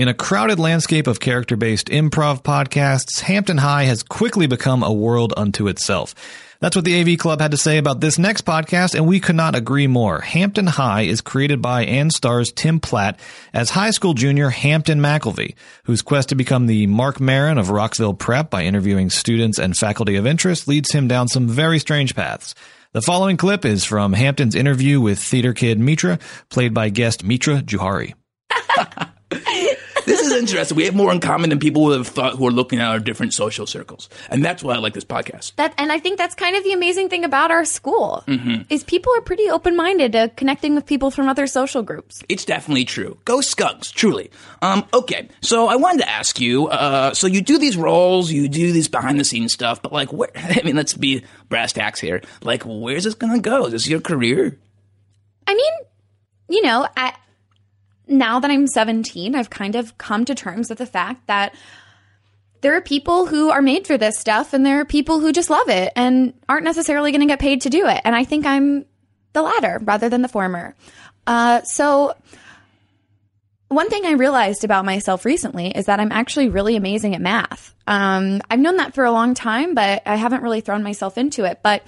In 0.00 0.08
a 0.08 0.14
crowded 0.14 0.58
landscape 0.58 1.06
of 1.06 1.20
character 1.20 1.56
based 1.58 1.88
improv 1.88 2.42
podcasts, 2.42 3.20
Hampton 3.20 3.58
High 3.58 3.82
has 3.82 4.02
quickly 4.02 4.46
become 4.46 4.82
a 4.82 4.90
world 4.90 5.34
unto 5.36 5.68
itself. 5.68 6.14
That's 6.58 6.74
what 6.74 6.86
the 6.86 6.98
AV 6.98 7.18
Club 7.18 7.38
had 7.42 7.50
to 7.50 7.58
say 7.58 7.76
about 7.76 8.00
this 8.00 8.18
next 8.18 8.46
podcast, 8.46 8.94
and 8.94 9.06
we 9.06 9.20
could 9.20 9.36
not 9.36 9.54
agree 9.54 9.86
more. 9.86 10.22
Hampton 10.22 10.66
High 10.68 11.02
is 11.02 11.20
created 11.20 11.60
by 11.60 11.84
and 11.84 12.10
stars 12.10 12.50
Tim 12.50 12.80
Platt 12.80 13.20
as 13.52 13.68
high 13.68 13.90
school 13.90 14.14
junior 14.14 14.48
Hampton 14.48 15.00
McElvey, 15.00 15.54
whose 15.84 16.00
quest 16.00 16.30
to 16.30 16.34
become 16.34 16.66
the 16.66 16.86
Marc 16.86 17.20
Maron 17.20 17.58
of 17.58 17.68
Rockville 17.68 18.14
Prep 18.14 18.48
by 18.48 18.62
interviewing 18.62 19.10
students 19.10 19.58
and 19.58 19.76
faculty 19.76 20.16
of 20.16 20.26
interest 20.26 20.66
leads 20.66 20.90
him 20.92 21.08
down 21.08 21.28
some 21.28 21.46
very 21.46 21.78
strange 21.78 22.16
paths. 22.16 22.54
The 22.92 23.02
following 23.02 23.36
clip 23.36 23.66
is 23.66 23.84
from 23.84 24.14
Hampton's 24.14 24.54
interview 24.54 24.98
with 24.98 25.18
theater 25.18 25.52
kid 25.52 25.78
Mitra, 25.78 26.18
played 26.48 26.72
by 26.72 26.88
guest 26.88 27.22
Mitra 27.22 27.60
Jouhari 27.60 28.14
interesting. 30.40 30.76
We 30.76 30.84
have 30.84 30.94
more 30.94 31.12
in 31.12 31.20
common 31.20 31.50
than 31.50 31.58
people 31.58 31.84
would 31.84 31.98
have 31.98 32.08
thought 32.08 32.34
who 32.34 32.46
are 32.46 32.50
looking 32.50 32.80
at 32.80 32.88
our 32.88 32.98
different 32.98 33.34
social 33.34 33.66
circles. 33.66 34.08
And 34.28 34.44
that's 34.44 34.62
why 34.62 34.74
I 34.74 34.78
like 34.78 34.94
this 34.94 35.04
podcast. 35.04 35.54
That 35.56 35.74
and 35.78 35.92
I 35.92 35.98
think 35.98 36.18
that's 36.18 36.34
kind 36.34 36.56
of 36.56 36.64
the 36.64 36.72
amazing 36.72 37.08
thing 37.08 37.24
about 37.24 37.50
our 37.50 37.64
school 37.64 38.24
mm-hmm. 38.26 38.62
is 38.68 38.82
people 38.82 39.14
are 39.16 39.20
pretty 39.20 39.48
open 39.48 39.76
minded 39.76 40.12
to 40.12 40.30
connecting 40.36 40.74
with 40.74 40.86
people 40.86 41.10
from 41.10 41.28
other 41.28 41.46
social 41.46 41.82
groups. 41.82 42.22
It's 42.28 42.44
definitely 42.44 42.84
true. 42.84 43.18
Go 43.24 43.40
Skunks, 43.40 43.92
truly. 43.92 44.30
Um, 44.62 44.84
okay, 44.92 45.28
so 45.40 45.68
I 45.68 45.76
wanted 45.76 46.02
to 46.02 46.08
ask 46.08 46.40
you. 46.40 46.68
Uh, 46.68 47.14
so 47.14 47.26
you 47.26 47.40
do 47.42 47.58
these 47.58 47.76
roles, 47.76 48.32
you 48.32 48.48
do 48.48 48.72
these 48.72 48.88
behind 48.88 49.20
the 49.20 49.24
scenes 49.24 49.52
stuff, 49.52 49.82
but 49.82 49.92
like, 49.92 50.12
where? 50.12 50.30
I 50.34 50.62
mean, 50.64 50.76
let's 50.76 50.94
be 50.94 51.24
brass 51.48 51.72
tacks 51.72 52.00
here. 52.00 52.22
Like, 52.42 52.62
where's 52.64 53.04
this 53.04 53.14
gonna 53.14 53.40
go? 53.40 53.66
Is 53.66 53.72
this 53.72 53.88
your 53.88 54.00
career? 54.00 54.58
I 55.46 55.54
mean, 55.54 55.72
you 56.48 56.62
know, 56.62 56.86
I, 56.96 57.14
now 58.10 58.40
that 58.40 58.50
I'm 58.50 58.66
17, 58.66 59.34
I've 59.34 59.50
kind 59.50 59.76
of 59.76 59.96
come 59.98 60.24
to 60.24 60.34
terms 60.34 60.68
with 60.68 60.78
the 60.78 60.86
fact 60.86 61.26
that 61.28 61.54
there 62.60 62.76
are 62.76 62.80
people 62.80 63.26
who 63.26 63.50
are 63.50 63.62
made 63.62 63.86
for 63.86 63.96
this 63.96 64.18
stuff 64.18 64.52
and 64.52 64.66
there 64.66 64.80
are 64.80 64.84
people 64.84 65.20
who 65.20 65.32
just 65.32 65.48
love 65.48 65.68
it 65.68 65.92
and 65.96 66.34
aren't 66.48 66.64
necessarily 66.64 67.10
going 67.10 67.22
to 67.22 67.26
get 67.26 67.38
paid 67.38 67.62
to 67.62 67.70
do 67.70 67.86
it. 67.86 68.00
And 68.04 68.14
I 68.14 68.24
think 68.24 68.44
I'm 68.44 68.84
the 69.32 69.42
latter 69.42 69.80
rather 69.82 70.08
than 70.08 70.22
the 70.22 70.28
former. 70.28 70.74
Uh, 71.26 71.62
so, 71.62 72.14
one 73.68 73.88
thing 73.88 74.04
I 74.04 74.12
realized 74.12 74.64
about 74.64 74.84
myself 74.84 75.24
recently 75.24 75.68
is 75.70 75.86
that 75.86 76.00
I'm 76.00 76.10
actually 76.10 76.48
really 76.48 76.74
amazing 76.74 77.14
at 77.14 77.20
math. 77.20 77.72
Um, 77.86 78.42
I've 78.50 78.58
known 78.58 78.78
that 78.78 78.94
for 78.94 79.04
a 79.04 79.12
long 79.12 79.34
time, 79.34 79.74
but 79.74 80.02
I 80.06 80.16
haven't 80.16 80.42
really 80.42 80.60
thrown 80.60 80.82
myself 80.82 81.16
into 81.16 81.44
it. 81.44 81.60
But 81.62 81.84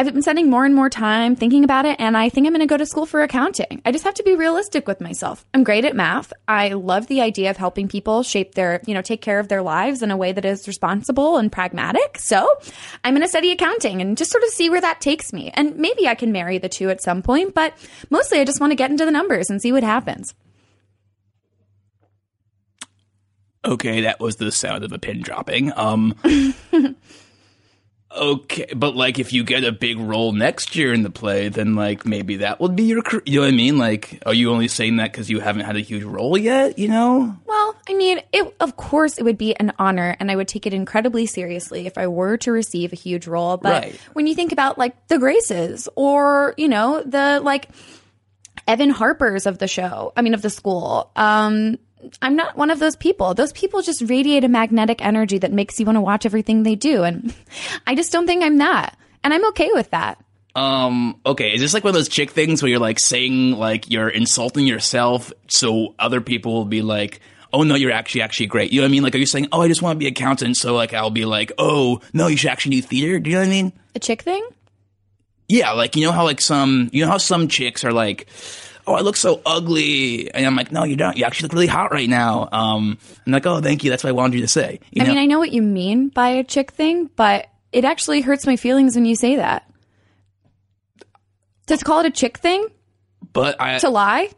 I've 0.00 0.12
been 0.12 0.22
spending 0.22 0.48
more 0.48 0.64
and 0.64 0.76
more 0.76 0.88
time 0.88 1.34
thinking 1.34 1.64
about 1.64 1.84
it, 1.84 1.96
and 1.98 2.16
I 2.16 2.28
think 2.28 2.46
I'm 2.46 2.52
going 2.52 2.60
to 2.60 2.66
go 2.66 2.76
to 2.76 2.86
school 2.86 3.04
for 3.04 3.20
accounting. 3.20 3.82
I 3.84 3.90
just 3.90 4.04
have 4.04 4.14
to 4.14 4.22
be 4.22 4.36
realistic 4.36 4.86
with 4.86 5.00
myself. 5.00 5.44
I'm 5.52 5.64
great 5.64 5.84
at 5.84 5.96
math. 5.96 6.32
I 6.46 6.68
love 6.68 7.08
the 7.08 7.20
idea 7.20 7.50
of 7.50 7.56
helping 7.56 7.88
people 7.88 8.22
shape 8.22 8.54
their, 8.54 8.80
you 8.86 8.94
know, 8.94 9.02
take 9.02 9.22
care 9.22 9.40
of 9.40 9.48
their 9.48 9.60
lives 9.60 10.00
in 10.00 10.12
a 10.12 10.16
way 10.16 10.30
that 10.30 10.44
is 10.44 10.68
responsible 10.68 11.36
and 11.36 11.50
pragmatic. 11.50 12.16
So 12.18 12.48
I'm 13.02 13.12
going 13.12 13.22
to 13.22 13.28
study 13.28 13.50
accounting 13.50 14.00
and 14.00 14.16
just 14.16 14.30
sort 14.30 14.44
of 14.44 14.50
see 14.50 14.70
where 14.70 14.80
that 14.80 15.00
takes 15.00 15.32
me. 15.32 15.50
And 15.54 15.76
maybe 15.76 16.06
I 16.06 16.14
can 16.14 16.30
marry 16.30 16.58
the 16.58 16.68
two 16.68 16.90
at 16.90 17.02
some 17.02 17.20
point, 17.20 17.52
but 17.52 17.74
mostly 18.08 18.38
I 18.38 18.44
just 18.44 18.60
want 18.60 18.70
to 18.70 18.76
get 18.76 18.92
into 18.92 19.04
the 19.04 19.10
numbers 19.10 19.50
and 19.50 19.60
see 19.60 19.72
what 19.72 19.82
happens. 19.82 20.32
Okay, 23.64 24.02
that 24.02 24.20
was 24.20 24.36
the 24.36 24.52
sound 24.52 24.84
of 24.84 24.92
a 24.92 24.98
pin 25.00 25.22
dropping. 25.22 25.72
Um 25.76 26.14
Okay, 28.18 28.66
but 28.74 28.96
like 28.96 29.18
if 29.18 29.32
you 29.32 29.44
get 29.44 29.62
a 29.64 29.70
big 29.72 29.98
role 29.98 30.32
next 30.32 30.74
year 30.74 30.92
in 30.92 31.02
the 31.02 31.10
play, 31.10 31.48
then 31.48 31.74
like 31.76 32.04
maybe 32.04 32.38
that 32.38 32.60
would 32.60 32.74
be 32.74 32.84
your 32.84 33.02
you 33.24 33.36
know 33.36 33.46
what 33.46 33.48
I 33.48 33.56
mean? 33.56 33.78
Like 33.78 34.20
are 34.26 34.34
you 34.34 34.50
only 34.50 34.68
saying 34.68 34.96
that 34.96 35.12
cuz 35.12 35.30
you 35.30 35.38
haven't 35.40 35.64
had 35.64 35.76
a 35.76 35.80
huge 35.80 36.02
role 36.02 36.36
yet, 36.36 36.78
you 36.78 36.88
know? 36.88 37.36
Well, 37.46 37.76
I 37.88 37.94
mean, 37.94 38.20
it, 38.32 38.54
of 38.60 38.76
course, 38.76 39.18
it 39.18 39.22
would 39.24 39.38
be 39.38 39.54
an 39.56 39.72
honor, 39.78 40.16
and 40.20 40.30
I 40.30 40.36
would 40.36 40.48
take 40.48 40.66
it 40.66 40.74
incredibly 40.74 41.26
seriously 41.26 41.86
if 41.86 41.96
I 41.96 42.06
were 42.08 42.36
to 42.38 42.52
receive 42.52 42.92
a 42.92 42.96
huge 42.96 43.26
role. 43.26 43.56
But 43.56 43.82
Right. 43.84 44.00
when 44.12 44.26
you 44.26 44.34
think 44.34 44.52
about 44.52 44.76
like 44.78 45.06
the 45.08 45.18
Graces 45.18 45.88
or, 45.96 46.54
you 46.56 46.68
know, 46.68 47.02
the 47.02 47.40
like 47.42 47.68
Evan 48.66 48.90
Harper's 48.90 49.46
of 49.46 49.58
the 49.58 49.68
show, 49.68 50.12
I 50.16 50.22
mean, 50.22 50.34
of 50.34 50.42
the 50.42 50.50
school, 50.50 51.10
um, 51.16 51.78
I'm 52.22 52.36
not 52.36 52.56
one 52.56 52.70
of 52.70 52.78
those 52.78 52.96
people. 52.96 53.34
Those 53.34 53.52
people 53.52 53.82
just 53.82 54.02
radiate 54.02 54.44
a 54.44 54.48
magnetic 54.48 55.04
energy 55.04 55.38
that 55.38 55.52
makes 55.52 55.78
you 55.78 55.86
want 55.86 55.96
to 55.96 56.00
watch 56.00 56.26
everything 56.26 56.62
they 56.62 56.74
do. 56.74 57.02
And 57.02 57.34
I 57.86 57.94
just 57.94 58.12
don't 58.12 58.26
think 58.26 58.42
I'm 58.42 58.58
that. 58.58 58.96
And 59.24 59.34
I'm 59.34 59.46
okay 59.48 59.70
with 59.72 59.90
that. 59.90 60.22
Um, 60.54 61.20
okay, 61.24 61.52
is 61.54 61.60
this 61.60 61.74
like 61.74 61.84
one 61.84 61.90
of 61.90 61.94
those 61.94 62.08
chick 62.08 62.30
things 62.30 62.62
where 62.62 62.70
you're 62.70 62.80
like 62.80 62.98
saying 62.98 63.52
like 63.52 63.90
you're 63.90 64.08
insulting 64.08 64.66
yourself 64.66 65.32
so 65.48 65.94
other 65.98 66.20
people 66.20 66.52
will 66.54 66.64
be 66.64 66.82
like, 66.82 67.20
"Oh 67.52 67.62
no, 67.62 67.76
you're 67.76 67.92
actually 67.92 68.22
actually 68.22 68.46
great." 68.46 68.72
You 68.72 68.80
know 68.80 68.84
what 68.86 68.88
I 68.88 68.92
mean? 68.92 69.02
Like 69.04 69.14
are 69.14 69.18
you 69.18 69.26
saying, 69.26 69.48
"Oh, 69.52 69.60
I 69.60 69.68
just 69.68 69.82
want 69.82 69.94
to 69.94 69.98
be 69.98 70.08
accountant," 70.08 70.56
so 70.56 70.74
like 70.74 70.94
I'll 70.94 71.10
be 71.10 71.26
like, 71.26 71.52
"Oh, 71.58 72.00
no, 72.12 72.26
you 72.26 72.36
should 72.36 72.50
actually 72.50 72.80
do 72.80 72.82
theater." 72.82 73.20
Do 73.20 73.30
you 73.30 73.36
know 73.36 73.42
what 73.42 73.48
I 73.48 73.50
mean? 73.50 73.72
A 73.94 74.00
chick 74.00 74.22
thing? 74.22 74.44
Yeah, 75.48 75.72
like 75.72 75.94
you 75.94 76.04
know 76.04 76.12
how 76.12 76.24
like 76.24 76.40
some 76.40 76.90
you 76.92 77.04
know 77.04 77.10
how 77.10 77.18
some 77.18 77.46
chicks 77.46 77.84
are 77.84 77.92
like, 77.92 78.28
"Oh, 78.88 78.94
I 78.94 79.00
look 79.02 79.16
so 79.16 79.40
ugly," 79.46 80.32
and 80.32 80.46
I'm 80.46 80.56
like, 80.56 80.72
"No, 80.72 80.84
you 80.84 80.96
don't. 80.96 81.16
You 81.16 81.24
actually 81.24 81.44
look 81.46 81.52
really 81.54 81.66
hot 81.66 81.92
right 81.92 82.08
now." 82.08 82.48
Um, 82.50 82.98
I'm 83.26 83.32
like, 83.32 83.46
"Oh, 83.46 83.60
thank 83.60 83.84
you. 83.84 83.90
That's 83.90 84.02
what 84.02 84.10
I 84.10 84.12
wanted 84.12 84.36
you 84.36 84.42
to 84.42 84.48
say." 84.48 84.80
You 84.90 85.02
I 85.02 85.04
know? 85.06 85.10
mean, 85.14 85.18
I 85.22 85.26
know 85.26 85.38
what 85.38 85.52
you 85.52 85.62
mean 85.62 86.08
by 86.08 86.28
a 86.30 86.44
chick 86.44 86.72
thing, 86.72 87.10
but 87.16 87.46
it 87.72 87.84
actually 87.84 88.20
hurts 88.22 88.46
my 88.46 88.56
feelings 88.56 88.94
when 88.94 89.04
you 89.04 89.14
say 89.16 89.36
that. 89.36 89.64
To 91.66 91.76
call 91.78 92.00
it 92.00 92.06
a 92.06 92.10
chick 92.10 92.38
thing? 92.38 92.66
but 93.34 93.60
I 93.60 93.78
to 93.78 93.90
lie? 93.90 94.30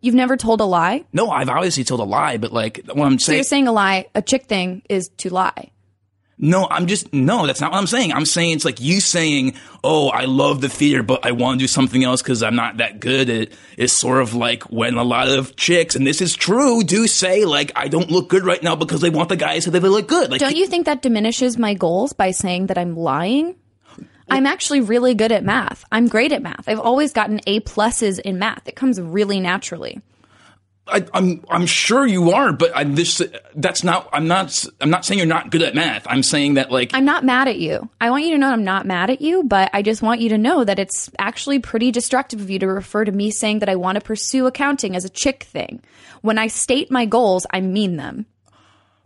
You've 0.00 0.16
never 0.16 0.36
told 0.36 0.60
a 0.60 0.64
lie? 0.64 1.04
no, 1.12 1.30
I've 1.30 1.48
obviously 1.48 1.84
told 1.84 2.00
a 2.00 2.04
lie, 2.04 2.36
but 2.38 2.52
like 2.52 2.80
what 2.92 3.06
I'm 3.06 3.18
So 3.20 3.26
saying. 3.26 3.36
you're 3.38 3.44
saying 3.44 3.68
a 3.68 3.72
lie, 3.72 4.06
a 4.16 4.22
chick 4.22 4.46
thing 4.46 4.82
is 4.88 5.08
to 5.18 5.30
lie. 5.32 5.70
No, 6.38 6.66
I'm 6.70 6.86
just 6.86 7.12
no. 7.12 7.46
That's 7.46 7.60
not 7.60 7.70
what 7.70 7.78
I'm 7.78 7.86
saying. 7.86 8.12
I'm 8.12 8.26
saying 8.26 8.52
it's 8.52 8.64
like 8.64 8.80
you 8.80 9.00
saying, 9.00 9.54
"Oh, 9.84 10.08
I 10.08 10.24
love 10.24 10.60
the 10.60 10.68
theater, 10.68 11.02
but 11.02 11.24
I 11.24 11.32
want 11.32 11.58
to 11.58 11.62
do 11.62 11.68
something 11.68 12.02
else 12.02 12.20
because 12.20 12.42
I'm 12.42 12.56
not 12.56 12.78
that 12.78 13.00
good." 13.00 13.28
It 13.28 13.52
is 13.76 13.92
sort 13.92 14.22
of 14.22 14.34
like 14.34 14.64
when 14.64 14.94
a 14.94 15.04
lot 15.04 15.28
of 15.28 15.54
chicks, 15.56 15.94
and 15.94 16.06
this 16.06 16.20
is 16.20 16.34
true, 16.34 16.82
do 16.82 17.06
say 17.06 17.44
like, 17.44 17.70
"I 17.76 17.88
don't 17.88 18.10
look 18.10 18.28
good 18.28 18.44
right 18.44 18.62
now" 18.62 18.74
because 18.74 19.00
they 19.00 19.10
want 19.10 19.28
the 19.28 19.36
guys 19.36 19.64
so 19.64 19.70
that 19.70 19.80
they 19.80 19.88
look 19.88 20.08
good. 20.08 20.30
Like, 20.30 20.40
Don't 20.40 20.56
you 20.56 20.66
think 20.66 20.86
that 20.86 21.02
diminishes 21.02 21.58
my 21.58 21.74
goals 21.74 22.12
by 22.12 22.32
saying 22.32 22.66
that 22.66 22.78
I'm 22.78 22.96
lying? 22.96 23.54
I'm 24.28 24.46
actually 24.46 24.80
really 24.80 25.14
good 25.14 25.30
at 25.30 25.44
math. 25.44 25.84
I'm 25.92 26.08
great 26.08 26.32
at 26.32 26.42
math. 26.42 26.64
I've 26.66 26.80
always 26.80 27.12
gotten 27.12 27.40
A 27.46 27.60
pluses 27.60 28.18
in 28.18 28.38
math. 28.38 28.66
It 28.66 28.76
comes 28.76 29.00
really 29.00 29.40
naturally. 29.40 30.00
I, 30.88 31.06
I'm 31.14 31.44
I'm 31.48 31.66
sure 31.66 32.06
you 32.06 32.32
are, 32.32 32.52
but 32.52 32.72
I'm 32.74 32.96
this. 32.96 33.22
That's 33.54 33.84
not. 33.84 34.08
I'm 34.12 34.26
not. 34.26 34.64
I'm 34.80 34.90
not 34.90 35.04
saying 35.04 35.18
you're 35.18 35.26
not 35.28 35.50
good 35.50 35.62
at 35.62 35.74
math. 35.76 36.06
I'm 36.08 36.24
saying 36.24 36.54
that 36.54 36.72
like 36.72 36.90
I'm 36.92 37.04
not 37.04 37.24
mad 37.24 37.46
at 37.46 37.58
you. 37.58 37.88
I 38.00 38.10
want 38.10 38.24
you 38.24 38.32
to 38.32 38.38
know 38.38 38.50
I'm 38.50 38.64
not 38.64 38.84
mad 38.84 39.08
at 39.08 39.20
you, 39.20 39.44
but 39.44 39.70
I 39.72 39.82
just 39.82 40.02
want 40.02 40.20
you 40.20 40.28
to 40.30 40.38
know 40.38 40.64
that 40.64 40.80
it's 40.80 41.08
actually 41.18 41.60
pretty 41.60 41.92
destructive 41.92 42.40
of 42.40 42.50
you 42.50 42.58
to 42.58 42.66
refer 42.66 43.04
to 43.04 43.12
me 43.12 43.30
saying 43.30 43.60
that 43.60 43.68
I 43.68 43.76
want 43.76 43.94
to 43.94 44.00
pursue 44.00 44.46
accounting 44.46 44.96
as 44.96 45.04
a 45.04 45.10
chick 45.10 45.44
thing. 45.44 45.82
When 46.20 46.36
I 46.36 46.48
state 46.48 46.90
my 46.90 47.06
goals, 47.06 47.46
I 47.50 47.60
mean 47.60 47.96
them. 47.96 48.26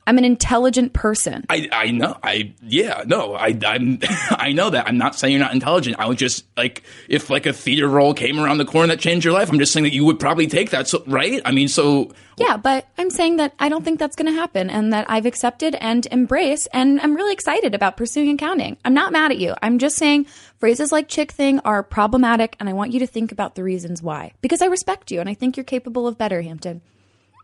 I'm 0.06 0.18
an 0.18 0.24
intelligent 0.24 0.92
person. 0.92 1.44
I, 1.50 1.68
I 1.72 1.90
know 1.90 2.16
I 2.22 2.54
yeah 2.62 3.02
no 3.06 3.34
I 3.34 3.58
I'm 3.66 3.98
I 4.30 4.52
know 4.52 4.70
that 4.70 4.86
I'm 4.86 4.98
not 4.98 5.16
saying 5.16 5.32
you're 5.32 5.42
not 5.42 5.52
intelligent 5.52 5.96
I 5.98 6.06
was 6.06 6.16
just 6.16 6.44
like 6.56 6.84
if 7.08 7.28
like 7.28 7.46
a 7.46 7.52
theater 7.52 7.88
role 7.88 8.14
came 8.14 8.38
around 8.38 8.58
the 8.58 8.64
corner 8.64 8.88
that 8.88 9.00
changed 9.00 9.24
your 9.24 9.34
life 9.34 9.50
I'm 9.50 9.58
just 9.58 9.72
saying 9.72 9.84
that 9.84 9.92
you 9.92 10.04
would 10.04 10.20
probably 10.20 10.46
take 10.46 10.70
that 10.70 10.86
so 10.88 11.02
right 11.06 11.42
I 11.44 11.50
mean 11.50 11.68
so 11.68 12.12
Yeah, 12.36 12.56
but 12.56 12.86
I'm 12.98 13.10
saying 13.10 13.36
that 13.36 13.54
I 13.58 13.68
don't 13.68 13.84
think 13.84 13.98
that's 13.98 14.14
going 14.14 14.32
to 14.32 14.38
happen 14.38 14.70
and 14.70 14.92
that 14.92 15.06
I've 15.08 15.26
accepted 15.26 15.74
and 15.80 16.06
embraced 16.12 16.68
and 16.72 17.00
I'm 17.00 17.14
really 17.14 17.32
excited 17.32 17.74
about 17.74 17.96
pursuing 17.96 18.30
accounting. 18.30 18.76
I'm 18.84 18.94
not 18.94 19.10
mad 19.12 19.32
at 19.32 19.38
you. 19.38 19.54
I'm 19.62 19.78
just 19.78 19.96
saying 19.96 20.26
phrases 20.58 20.92
like 20.92 21.08
chick 21.08 21.32
thing 21.32 21.58
are 21.60 21.82
problematic 21.82 22.54
and 22.60 22.68
I 22.68 22.74
want 22.74 22.92
you 22.92 23.00
to 23.00 23.06
think 23.06 23.32
about 23.32 23.54
the 23.54 23.64
reasons 23.64 24.02
why 24.02 24.32
because 24.40 24.62
I 24.62 24.66
respect 24.66 25.10
you 25.10 25.18
and 25.20 25.28
I 25.28 25.34
think 25.34 25.56
you're 25.56 25.64
capable 25.64 26.06
of 26.06 26.16
better, 26.16 26.42
Hampton. 26.42 26.82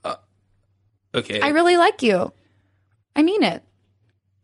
Uh, 0.04 0.16
okay 1.14 1.40
I 1.40 1.48
really 1.48 1.76
like 1.76 2.02
you. 2.02 2.32
I 3.14 3.22
mean 3.22 3.42
it. 3.42 3.62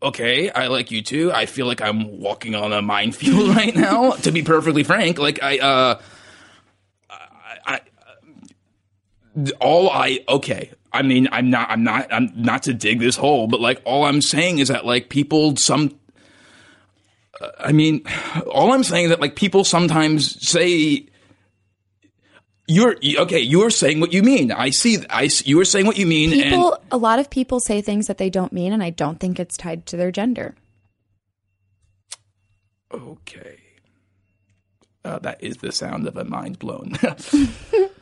okay 0.02 0.50
I 0.50 0.66
like 0.68 0.90
you 0.90 1.02
too. 1.02 1.32
I 1.32 1.46
feel 1.46 1.66
like 1.66 1.80
I'm 1.80 2.20
walking 2.20 2.54
on 2.54 2.72
a 2.72 2.82
minefield 2.82 3.48
right 3.56 3.74
now 3.74 4.12
to 4.12 4.30
be 4.30 4.42
perfectly 4.42 4.82
frank. 4.84 5.18
Like 5.18 5.42
I 5.42 5.58
uh 5.58 6.00
I, 7.10 7.56
I 7.66 7.80
all 9.60 9.90
I 9.90 10.20
okay. 10.28 10.70
I 10.92 11.02
mean 11.02 11.28
I'm 11.32 11.50
not 11.50 11.70
I'm 11.70 11.84
not 11.84 12.12
I'm 12.12 12.30
not 12.34 12.64
to 12.64 12.74
dig 12.74 12.98
this 13.00 13.16
hole 13.16 13.46
but 13.46 13.60
like 13.60 13.80
all 13.84 14.04
I'm 14.04 14.22
saying 14.22 14.58
is 14.58 14.68
that 14.68 14.84
like 14.84 15.08
people 15.08 15.56
some 15.56 15.98
uh, 17.40 17.50
I 17.58 17.72
mean 17.72 18.04
all 18.50 18.72
I'm 18.72 18.84
saying 18.84 19.04
is 19.04 19.10
that 19.10 19.20
like 19.20 19.36
people 19.36 19.64
sometimes 19.64 20.46
say 20.46 21.06
you're 22.68 22.96
okay 23.18 23.40
you're 23.40 23.70
saying 23.70 23.98
what 23.98 24.12
you 24.12 24.22
mean 24.22 24.52
I 24.52 24.70
see 24.70 24.98
I 25.08 25.24
s- 25.24 25.46
you 25.46 25.58
are 25.60 25.64
saying 25.64 25.86
what 25.86 25.96
you 25.96 26.06
mean 26.06 26.32
and 26.32 26.42
People 26.42 26.78
a 26.90 26.96
lot 26.98 27.18
of 27.18 27.30
people 27.30 27.60
say 27.60 27.80
things 27.80 28.06
that 28.06 28.18
they 28.18 28.28
don't 28.30 28.52
mean 28.52 28.72
and 28.72 28.82
I 28.82 28.90
don't 28.90 29.18
think 29.18 29.40
it's 29.40 29.56
tied 29.56 29.86
to 29.86 29.96
their 29.96 30.12
gender. 30.12 30.54
Okay. 32.92 33.56
Uh, 35.04 35.18
that 35.20 35.42
is 35.42 35.56
the 35.58 35.72
sound 35.72 36.06
of 36.06 36.16
a 36.16 36.24
mind 36.24 36.58
blown. 36.58 36.92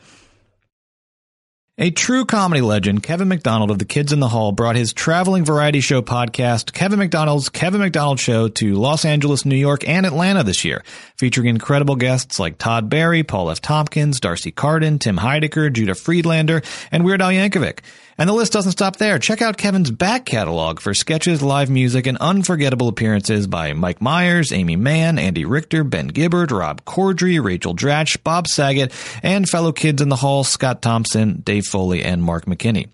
A 1.78 1.90
true 1.90 2.24
comedy 2.24 2.62
legend, 2.62 3.02
Kevin 3.02 3.28
McDonald 3.28 3.70
of 3.70 3.78
the 3.78 3.84
Kids 3.84 4.10
in 4.10 4.18
the 4.18 4.28
Hall 4.28 4.50
brought 4.50 4.76
his 4.76 4.94
traveling 4.94 5.44
variety 5.44 5.80
show 5.80 6.00
podcast, 6.00 6.72
Kevin 6.72 6.98
McDonald's 6.98 7.50
Kevin 7.50 7.82
McDonald 7.82 8.18
Show, 8.18 8.48
to 8.48 8.76
Los 8.76 9.04
Angeles, 9.04 9.44
New 9.44 9.56
York, 9.56 9.86
and 9.86 10.06
Atlanta 10.06 10.42
this 10.42 10.64
year, 10.64 10.82
featuring 11.16 11.48
incredible 11.48 11.96
guests 11.96 12.40
like 12.40 12.56
Todd 12.56 12.88
Barry, 12.88 13.24
Paul 13.24 13.50
F. 13.50 13.60
Tompkins, 13.60 14.20
D'Arcy 14.20 14.52
Carden, 14.52 14.98
Tim 14.98 15.18
Heidecker, 15.18 15.70
Judah 15.70 15.94
Friedlander, 15.94 16.62
and 16.90 17.04
Weird 17.04 17.20
Al 17.20 17.28
Yankovic. 17.28 17.80
And 18.18 18.30
the 18.30 18.32
list 18.32 18.52
doesn't 18.52 18.72
stop 18.72 18.96
there. 18.96 19.18
Check 19.18 19.42
out 19.42 19.58
Kevin's 19.58 19.90
back 19.90 20.24
catalog 20.24 20.80
for 20.80 20.94
sketches, 20.94 21.42
live 21.42 21.68
music, 21.68 22.06
and 22.06 22.16
unforgettable 22.16 22.88
appearances 22.88 23.46
by 23.46 23.74
Mike 23.74 24.00
Myers, 24.00 24.52
Aimee 24.52 24.76
Mann, 24.76 25.18
Andy 25.18 25.44
Richter, 25.44 25.84
Ben 25.84 26.08
Gibbard, 26.08 26.50
Rob 26.50 26.84
Corddry, 26.86 27.42
Rachel 27.44 27.74
Dratch, 27.76 28.22
Bob 28.24 28.46
Saget, 28.48 28.90
and 29.22 29.46
fellow 29.46 29.70
kids 29.70 30.00
in 30.00 30.08
the 30.08 30.16
hall 30.16 30.44
Scott 30.44 30.80
Thompson, 30.80 31.42
Dave 31.44 31.66
Foley, 31.66 32.02
and 32.02 32.22
Mark 32.22 32.46
McKinney. 32.46 32.88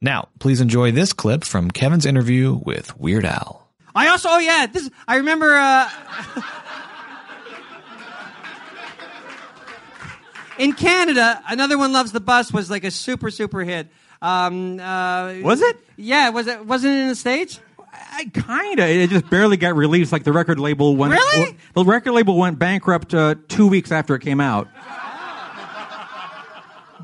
Now, 0.00 0.28
please 0.38 0.62
enjoy 0.62 0.90
this 0.90 1.12
clip 1.12 1.44
from 1.44 1.70
Kevin's 1.70 2.06
interview 2.06 2.58
with 2.64 2.98
Weird 2.98 3.26
Al. 3.26 3.68
I 3.94 4.08
also, 4.08 4.30
oh 4.30 4.38
yeah, 4.38 4.66
this. 4.66 4.88
I 5.06 5.16
remember. 5.16 5.54
Uh, 5.54 5.90
in 10.58 10.72
Canada, 10.72 11.42
another 11.46 11.76
one 11.76 11.92
loves 11.92 12.12
the 12.12 12.20
bus 12.20 12.50
was 12.52 12.70
like 12.70 12.84
a 12.84 12.90
super 12.90 13.30
super 13.30 13.60
hit. 13.64 13.88
Um, 14.22 14.78
uh, 14.80 15.34
Was 15.42 15.60
it? 15.60 15.76
Yeah, 15.96 16.30
was 16.30 16.46
it? 16.46 16.64
Wasn't 16.64 16.92
it 16.94 16.98
in 17.02 17.08
the 17.08 17.14
states? 17.14 17.60
I 17.92 18.24
kinda. 18.32 18.86
It 18.88 19.10
just 19.10 19.28
barely 19.28 19.56
got 19.56 19.74
released. 19.76 20.12
Like 20.12 20.24
the 20.24 20.32
record 20.32 20.58
label 20.58 20.96
went. 20.96 21.12
Really? 21.12 21.56
The 21.74 21.84
record 21.84 22.12
label 22.12 22.38
went 22.38 22.58
bankrupt 22.58 23.12
uh, 23.14 23.34
two 23.48 23.66
weeks 23.66 23.90
after 23.92 24.14
it 24.14 24.20
came 24.20 24.40
out. 24.40 24.68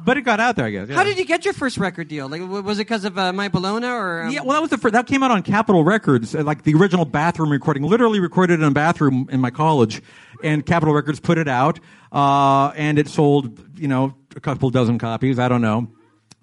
But 0.04 0.16
it 0.16 0.22
got 0.22 0.40
out 0.40 0.56
there, 0.56 0.64
I 0.64 0.70
guess. 0.70 0.88
yeah. 0.88 0.94
How 0.94 1.04
did 1.04 1.18
you 1.18 1.24
get 1.26 1.44
your 1.44 1.52
first 1.52 1.76
record 1.76 2.08
deal? 2.08 2.28
Like, 2.30 2.40
was 2.40 2.78
it 2.78 2.84
because 2.84 3.04
of 3.04 3.18
uh, 3.18 3.30
My 3.32 3.48
Bologna 3.48 3.86
or? 3.88 4.22
Um, 4.22 4.30
Yeah, 4.30 4.40
well, 4.40 4.52
that 4.54 4.62
was 4.62 4.70
the 4.70 4.78
first, 4.78 4.94
that 4.94 5.06
came 5.06 5.22
out 5.22 5.30
on 5.30 5.42
Capitol 5.42 5.84
Records, 5.84 6.34
uh, 6.34 6.42
like 6.44 6.62
the 6.62 6.72
original 6.74 7.04
bathroom 7.04 7.50
recording. 7.50 7.82
Literally 7.82 8.18
recorded 8.18 8.60
in 8.60 8.64
a 8.64 8.70
bathroom 8.70 9.28
in 9.30 9.40
my 9.40 9.50
college, 9.50 10.00
and 10.42 10.64
Capitol 10.64 10.94
Records 10.94 11.20
put 11.20 11.36
it 11.36 11.48
out, 11.48 11.78
uh, 12.10 12.68
and 12.76 12.98
it 12.98 13.08
sold, 13.08 13.60
you 13.78 13.88
know, 13.88 14.14
a 14.34 14.40
couple 14.40 14.70
dozen 14.70 14.98
copies. 14.98 15.38
I 15.38 15.48
don't 15.48 15.60
know. 15.62 15.88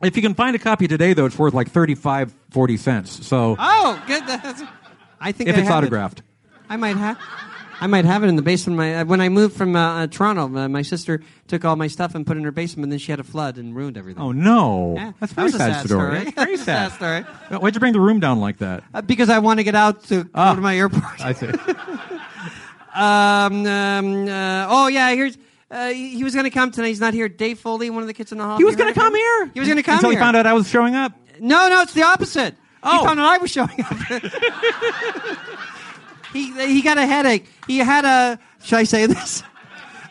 If 0.05 0.15
you 0.15 0.21
can 0.21 0.33
find 0.35 0.55
a 0.55 0.59
copy 0.59 0.87
today, 0.87 1.13
though, 1.13 1.25
it's 1.25 1.37
worth 1.37 1.53
like 1.53 1.69
35, 1.71 2.33
40 2.51 2.77
cents. 2.77 3.25
So 3.27 3.55
Oh, 3.59 4.03
good. 4.07 4.23
That's- 4.27 4.63
I 5.19 5.31
think 5.31 5.49
if 5.49 5.55
I 5.55 5.59
it's 5.59 5.67
have 5.67 5.83
it. 5.83 5.87
autographed. 5.87 6.21
I 6.69 6.77
might 6.77 6.97
have. 6.97 7.17
I 7.81 7.87
might 7.87 8.05
have 8.05 8.23
it 8.23 8.27
in 8.27 8.35
the 8.37 8.41
basement. 8.41 8.79
Of 8.79 8.85
my 8.85 9.03
when 9.03 9.19
I 9.21 9.27
moved 9.29 9.55
from 9.57 9.75
uh, 9.75 10.03
uh, 10.03 10.07
Toronto, 10.07 10.45
uh, 10.55 10.69
my 10.69 10.81
sister 10.81 11.21
took 11.47 11.65
all 11.65 11.75
my 11.75 11.87
stuff 11.87 12.15
and 12.15 12.25
put 12.25 12.37
it 12.37 12.39
in 12.39 12.45
her 12.45 12.51
basement. 12.51 12.85
and 12.85 12.91
Then 12.93 12.99
she 12.99 13.11
had 13.11 13.19
a 13.19 13.23
flood 13.23 13.57
and 13.57 13.75
ruined 13.75 13.97
everything. 13.97 14.21
Oh 14.23 14.31
no, 14.31 14.93
Yeah, 14.95 15.11
that's 15.19 15.33
a 15.33 15.35
that 15.35 15.41
very 15.41 15.45
was 15.45 15.55
a 15.55 15.57
sad, 15.57 15.73
sad 15.73 15.85
story. 15.87 16.15
story. 16.19 16.23
That's 16.23 16.35
very 16.35 16.57
sad. 16.69 16.91
sad 16.91 17.25
story. 17.47 17.59
Why'd 17.59 17.73
you 17.75 17.79
bring 17.79 17.93
the 17.93 17.99
room 17.99 18.19
down 18.21 18.39
like 18.39 18.59
that? 18.59 18.83
Uh, 18.93 19.01
because 19.01 19.29
I 19.29 19.39
want 19.39 19.59
to 19.59 19.63
get 19.65 19.75
out 19.75 20.03
to 20.05 20.29
Ah. 20.33 20.51
go 20.51 20.55
to 20.55 20.61
my 20.61 20.77
airport. 20.77 21.19
I 21.19 21.33
see. 21.33 21.47
um, 22.95 23.65
um, 23.65 24.27
uh, 24.29 24.67
oh 24.69 24.87
yeah, 24.87 25.11
here's. 25.13 25.37
Uh, 25.75 25.89
he 25.89 26.15
he 26.15 26.23
was 26.23 26.33
going 26.33 26.45
to 26.45 26.49
come 26.49 26.71
tonight. 26.71 26.87
He's 26.87 27.01
not 27.01 27.13
here. 27.13 27.27
Dave 27.27 27.59
Foley, 27.59 27.89
one 27.89 28.01
of 28.01 28.07
the 28.07 28.13
kids 28.13 28.31
in 28.31 28.37
the 28.37 28.45
hall. 28.45 28.57
He 28.57 28.63
was 28.63 28.77
going 28.77 28.93
to 28.93 28.97
come 28.97 29.13
here. 29.13 29.51
He 29.53 29.59
was 29.59 29.67
going 29.67 29.75
to 29.75 29.83
come 29.83 29.95
until 29.95 30.11
here. 30.11 30.19
he 30.19 30.23
found 30.23 30.37
out 30.37 30.47
I 30.47 30.53
was 30.53 30.69
showing 30.69 30.95
up. 30.95 31.11
No, 31.41 31.67
no, 31.67 31.81
it's 31.81 31.93
the 31.93 32.03
opposite. 32.03 32.55
Oh. 32.81 32.99
He 32.99 33.05
found 33.05 33.19
out 33.19 33.25
I 33.25 33.39
was 33.39 33.51
showing 33.51 33.83
up. 33.83 33.97
he 36.33 36.53
he 36.67 36.81
got 36.81 36.97
a 36.97 37.05
headache. 37.05 37.49
He 37.67 37.79
had 37.79 38.05
a. 38.05 38.39
Should 38.63 38.77
I 38.77 38.85
say 38.85 39.05
this? 39.05 39.43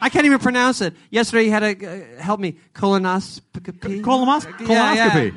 I 0.02 0.10
can't 0.10 0.26
even 0.26 0.38
pronounce 0.38 0.82
it. 0.82 0.92
Yesterday 1.08 1.44
he 1.44 1.50
had 1.50 1.62
a 1.62 1.70
uh, 1.70 2.02
help 2.20 2.40
me 2.40 2.58
colonoscopy. 2.74 4.02
Colonos- 4.02 4.44
colonoscopy. 4.58 5.34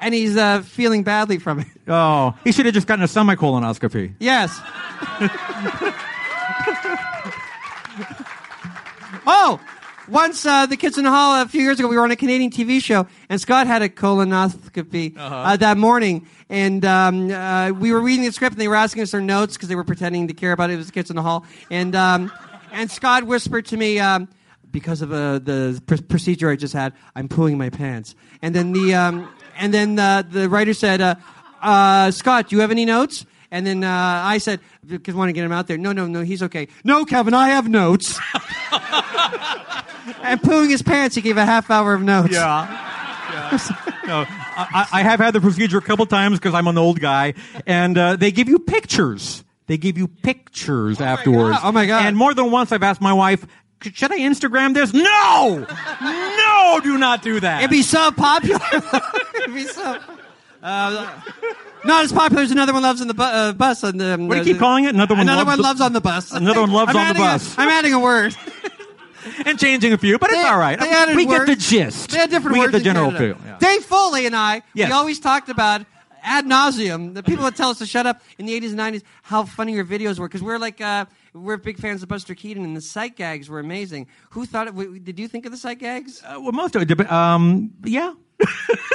And 0.00 0.14
he's 0.14 0.36
uh, 0.36 0.62
feeling 0.62 1.02
badly 1.02 1.38
from 1.38 1.58
it. 1.60 1.66
Oh, 1.88 2.34
he 2.44 2.52
should 2.52 2.66
have 2.66 2.74
just 2.74 2.86
gotten 2.86 3.02
a 3.02 3.08
semicolonoscopy. 3.08 4.14
Yes. 4.20 4.60
oh, 9.26 9.60
once 10.08 10.46
uh, 10.46 10.66
the 10.66 10.76
kids 10.76 10.98
in 10.98 11.04
the 11.04 11.10
hall 11.10 11.42
a 11.42 11.46
few 11.48 11.60
years 11.62 11.80
ago, 11.80 11.88
we 11.88 11.96
were 11.96 12.04
on 12.04 12.10
a 12.12 12.16
Canadian 12.16 12.50
TV 12.50 12.80
show, 12.82 13.06
and 13.28 13.40
Scott 13.40 13.66
had 13.66 13.82
a 13.82 13.88
colonoscopy 13.88 15.16
Uh-huh. 15.16 15.34
uh 15.34 15.56
that 15.56 15.76
morning, 15.76 16.26
and 16.48 16.84
um, 16.84 17.30
uh, 17.30 17.70
we 17.70 17.92
were 17.92 18.00
reading 18.00 18.24
the 18.24 18.32
script, 18.32 18.52
and 18.54 18.60
they 18.60 18.68
were 18.68 18.76
asking 18.76 19.02
us 19.02 19.10
their 19.10 19.20
notes 19.20 19.54
because 19.54 19.68
they 19.68 19.74
were 19.74 19.84
pretending 19.84 20.28
to 20.28 20.34
care 20.34 20.52
about 20.52 20.70
it. 20.70 20.74
It 20.74 20.76
was 20.76 20.86
the 20.86 20.92
kids 20.92 21.10
in 21.10 21.16
the 21.16 21.22
hall, 21.22 21.44
and 21.70 21.94
um, 21.96 22.30
and 22.72 22.90
Scott 22.90 23.24
whispered 23.24 23.66
to 23.66 23.76
me. 23.76 23.98
Um, 23.98 24.28
because 24.72 25.00
of 25.00 25.10
uh, 25.10 25.38
the 25.38 25.80
pr- 25.86 26.02
procedure 26.06 26.50
I 26.50 26.56
just 26.56 26.74
had, 26.74 26.92
I'm 27.14 27.28
pulling 27.28 27.56
my 27.56 27.70
pants. 27.70 28.14
And 28.42 28.54
then 28.54 28.72
the 28.72 28.94
um, 28.94 29.26
and 29.56 29.72
then 29.72 29.98
uh, 29.98 30.20
the 30.28 30.50
writer 30.50 30.74
said, 30.74 31.00
uh, 31.00 31.14
uh, 31.62 32.10
"Scott, 32.10 32.48
do 32.50 32.56
you 32.56 32.60
have 32.60 32.70
any 32.70 32.84
notes?" 32.84 33.24
And 33.50 33.66
then 33.66 33.84
uh, 33.84 33.90
I 34.24 34.38
said, 34.38 34.60
because 34.86 35.14
I 35.14 35.18
want 35.18 35.28
to 35.28 35.32
get 35.32 35.44
him 35.44 35.52
out 35.52 35.66
there. 35.66 35.78
No, 35.78 35.92
no, 35.92 36.06
no, 36.06 36.22
he's 36.22 36.42
okay. 36.42 36.68
No, 36.84 37.04
Kevin, 37.04 37.34
I 37.34 37.48
have 37.50 37.68
notes. 37.68 38.18
and 40.22 40.40
pooing 40.40 40.70
his 40.70 40.82
pants, 40.82 41.14
he 41.14 41.22
gave 41.22 41.36
a 41.36 41.44
half 41.44 41.70
hour 41.70 41.94
of 41.94 42.02
notes. 42.02 42.32
Yeah. 42.32 42.92
No, 44.06 44.24
I, 44.28 44.86
I 44.92 45.02
have 45.02 45.20
had 45.20 45.34
the 45.34 45.40
procedure 45.40 45.78
a 45.78 45.82
couple 45.82 46.06
times 46.06 46.38
because 46.38 46.54
I'm 46.54 46.66
an 46.68 46.78
old 46.78 47.00
guy, 47.00 47.34
and 47.66 47.98
uh, 47.98 48.16
they 48.16 48.30
give 48.30 48.48
you 48.48 48.58
pictures. 48.58 49.44
They 49.66 49.76
give 49.78 49.98
you 49.98 50.06
pictures 50.08 51.00
afterwards. 51.00 51.58
God. 51.58 51.68
Oh, 51.68 51.72
my 51.72 51.86
God. 51.86 52.06
And 52.06 52.16
more 52.16 52.32
than 52.34 52.50
once, 52.50 52.70
I've 52.72 52.84
asked 52.84 53.00
my 53.00 53.12
wife, 53.12 53.44
"Should 53.82 54.12
I 54.12 54.18
Instagram 54.20 54.74
this?" 54.74 54.92
No, 54.94 55.66
no, 56.00 56.80
do 56.82 56.98
not 56.98 57.22
do 57.22 57.40
that. 57.40 57.60
It'd 57.60 57.70
be 57.70 57.82
so 57.82 58.10
popular. 58.12 58.60
It'd 59.34 59.54
be 59.54 59.64
so. 59.64 59.98
Uh, 60.62 61.20
not 61.86 62.04
as 62.04 62.12
popular 62.12 62.42
as 62.42 62.50
another 62.50 62.72
one 62.72 62.82
loves 62.82 63.00
on 63.00 63.08
the 63.08 63.14
bu- 63.14 63.22
uh, 63.22 63.52
bus. 63.52 63.82
On 63.84 63.96
the, 63.96 64.16
What 64.18 64.34
do 64.34 64.38
you 64.40 64.44
keep 64.44 64.58
calling 64.58 64.84
it? 64.84 64.94
Another 64.94 65.14
one 65.14 65.22
Another 65.22 65.44
loves 65.44 65.58
one 65.58 65.62
loves 65.62 65.80
on 65.80 65.92
the 65.92 66.00
bus. 66.00 66.32
Another 66.32 66.60
one 66.60 66.72
loves 66.72 66.90
I'm 66.90 66.96
on 66.96 67.02
the 67.04 67.08
adding 67.10 67.22
a- 67.22 67.24
bus. 67.24 67.54
I'm 67.58 67.68
adding 67.68 67.92
a 67.94 68.00
word. 68.00 68.36
and 69.46 69.58
changing 69.58 69.92
a 69.92 69.98
few, 69.98 70.18
but 70.18 70.30
it's 70.30 70.38
They- 70.40 70.46
all 70.48 70.58
right. 70.58 70.78
they 70.78 70.88
added 70.90 71.16
we 71.16 71.26
words. 71.26 71.46
get 71.46 71.46
the 71.46 71.56
gist. 71.60 72.10
They 72.10 72.18
had 72.18 72.30
different 72.30 72.54
we 72.54 72.60
words 72.60 72.72
get 72.72 72.82
the 72.82 72.88
in 72.90 72.94
general 72.94 73.10
Canada. 73.12 73.34
feel. 73.38 73.46
yeah. 73.46 73.58
Dave 73.58 73.84
Foley 73.84 74.26
and 74.26 74.36
I, 74.36 74.62
Yes. 74.74 74.88
we 74.88 74.92
always 74.92 75.18
talked 75.18 75.48
about 75.48 75.82
ad 76.22 76.44
nauseum. 76.44 77.14
The 77.14 77.22
people 77.22 77.44
would 77.44 77.56
tell 77.56 77.70
us 77.70 77.78
to 77.78 77.86
shut 77.86 78.06
up 78.06 78.20
in 78.38 78.46
the 78.46 78.60
80s 78.60 78.70
and 78.70 78.78
90s 78.80 79.02
how 79.22 79.44
funny 79.44 79.72
your 79.74 79.84
videos 79.84 80.18
were 80.18 80.28
because 80.28 80.42
we're 80.42 80.58
like 80.58 80.80
uh, 80.80 81.06
we're 81.34 81.56
big 81.56 81.78
fans 81.78 82.02
of 82.02 82.08
Buster 82.08 82.34
Keaton 82.34 82.64
and 82.64 82.76
the 82.76 82.80
sight 82.80 83.16
gags 83.16 83.48
were 83.48 83.58
amazing. 83.60 84.06
Who 84.30 84.44
thought 84.46 84.68
it? 84.68 84.70
w- 84.70 84.98
Did 84.98 85.18
you 85.18 85.28
think 85.28 85.44
of 85.46 85.52
the 85.52 85.58
sight 85.58 85.78
gags? 85.78 86.22
Uh, 86.24 86.40
well, 86.40 86.52
most 86.52 86.74
of 86.76 86.82
it. 86.82 86.86
dep- 86.86 87.10
Um, 87.10 87.72
yeah. 87.84 88.12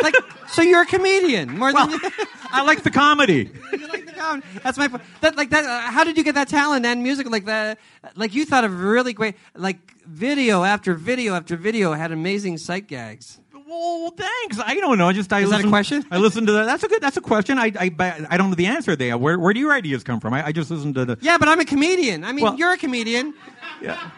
Like, 0.03 0.15
so 0.47 0.61
you're 0.61 0.81
a 0.81 0.85
comedian 0.85 1.57
more 1.57 1.73
than 1.73 1.89
I 2.51 2.63
like 2.63 2.83
the 2.83 2.91
comedy. 2.91 3.49
you 3.73 3.87
like 3.87 4.05
the 4.05 4.11
comedy. 4.11 4.45
That's 4.63 4.77
my 4.77 4.87
point. 4.87 5.03
That 5.21 5.35
like 5.37 5.49
that. 5.51 5.63
Uh, 5.63 5.91
how 5.91 6.03
did 6.03 6.17
you 6.17 6.23
get 6.23 6.35
that 6.35 6.47
talent 6.49 6.85
and 6.85 7.01
music 7.01 7.29
like 7.29 7.45
that? 7.45 7.79
Like 8.15 8.33
you 8.35 8.45
thought 8.45 8.63
of 8.63 8.79
really 8.81 9.13
great 9.13 9.35
like 9.55 9.79
video 10.05 10.63
after 10.63 10.93
video 10.93 11.33
after 11.33 11.55
video 11.55 11.93
had 11.93 12.11
amazing 12.11 12.57
sight 12.57 12.87
gags. 12.87 13.39
Well, 13.67 14.11
thanks. 14.11 14.59
I 14.59 14.75
don't 14.75 14.97
know. 14.97 15.07
I 15.07 15.13
just 15.13 15.31
I 15.31 15.39
Is 15.39 15.49
that 15.49 15.55
a 15.55 15.57
listen, 15.59 15.69
question? 15.69 16.05
I 16.11 16.17
listened 16.17 16.47
to 16.47 16.53
that. 16.53 16.65
That's 16.65 16.83
a 16.83 16.89
good. 16.89 17.01
That's 17.01 17.15
a 17.15 17.21
question. 17.21 17.57
I 17.57 17.71
I, 17.79 18.25
I 18.29 18.35
don't 18.37 18.49
know 18.49 18.55
the 18.55 18.65
answer 18.65 18.97
there. 18.97 19.17
Where 19.17 19.39
where 19.39 19.53
do 19.53 19.61
your 19.61 19.71
ideas 19.71 20.03
come 20.03 20.19
from? 20.19 20.33
I, 20.33 20.47
I 20.47 20.51
just 20.51 20.69
listen 20.69 20.93
to 20.95 21.05
the. 21.05 21.17
Yeah, 21.21 21.37
but 21.37 21.47
I'm 21.47 21.59
a 21.61 21.65
comedian. 21.65 22.25
I 22.25 22.33
mean, 22.33 22.43
Well- 22.43 22.57
you're 22.57 22.73
a 22.73 22.77
comedian. 22.77 23.33
Yeah. 23.81 24.11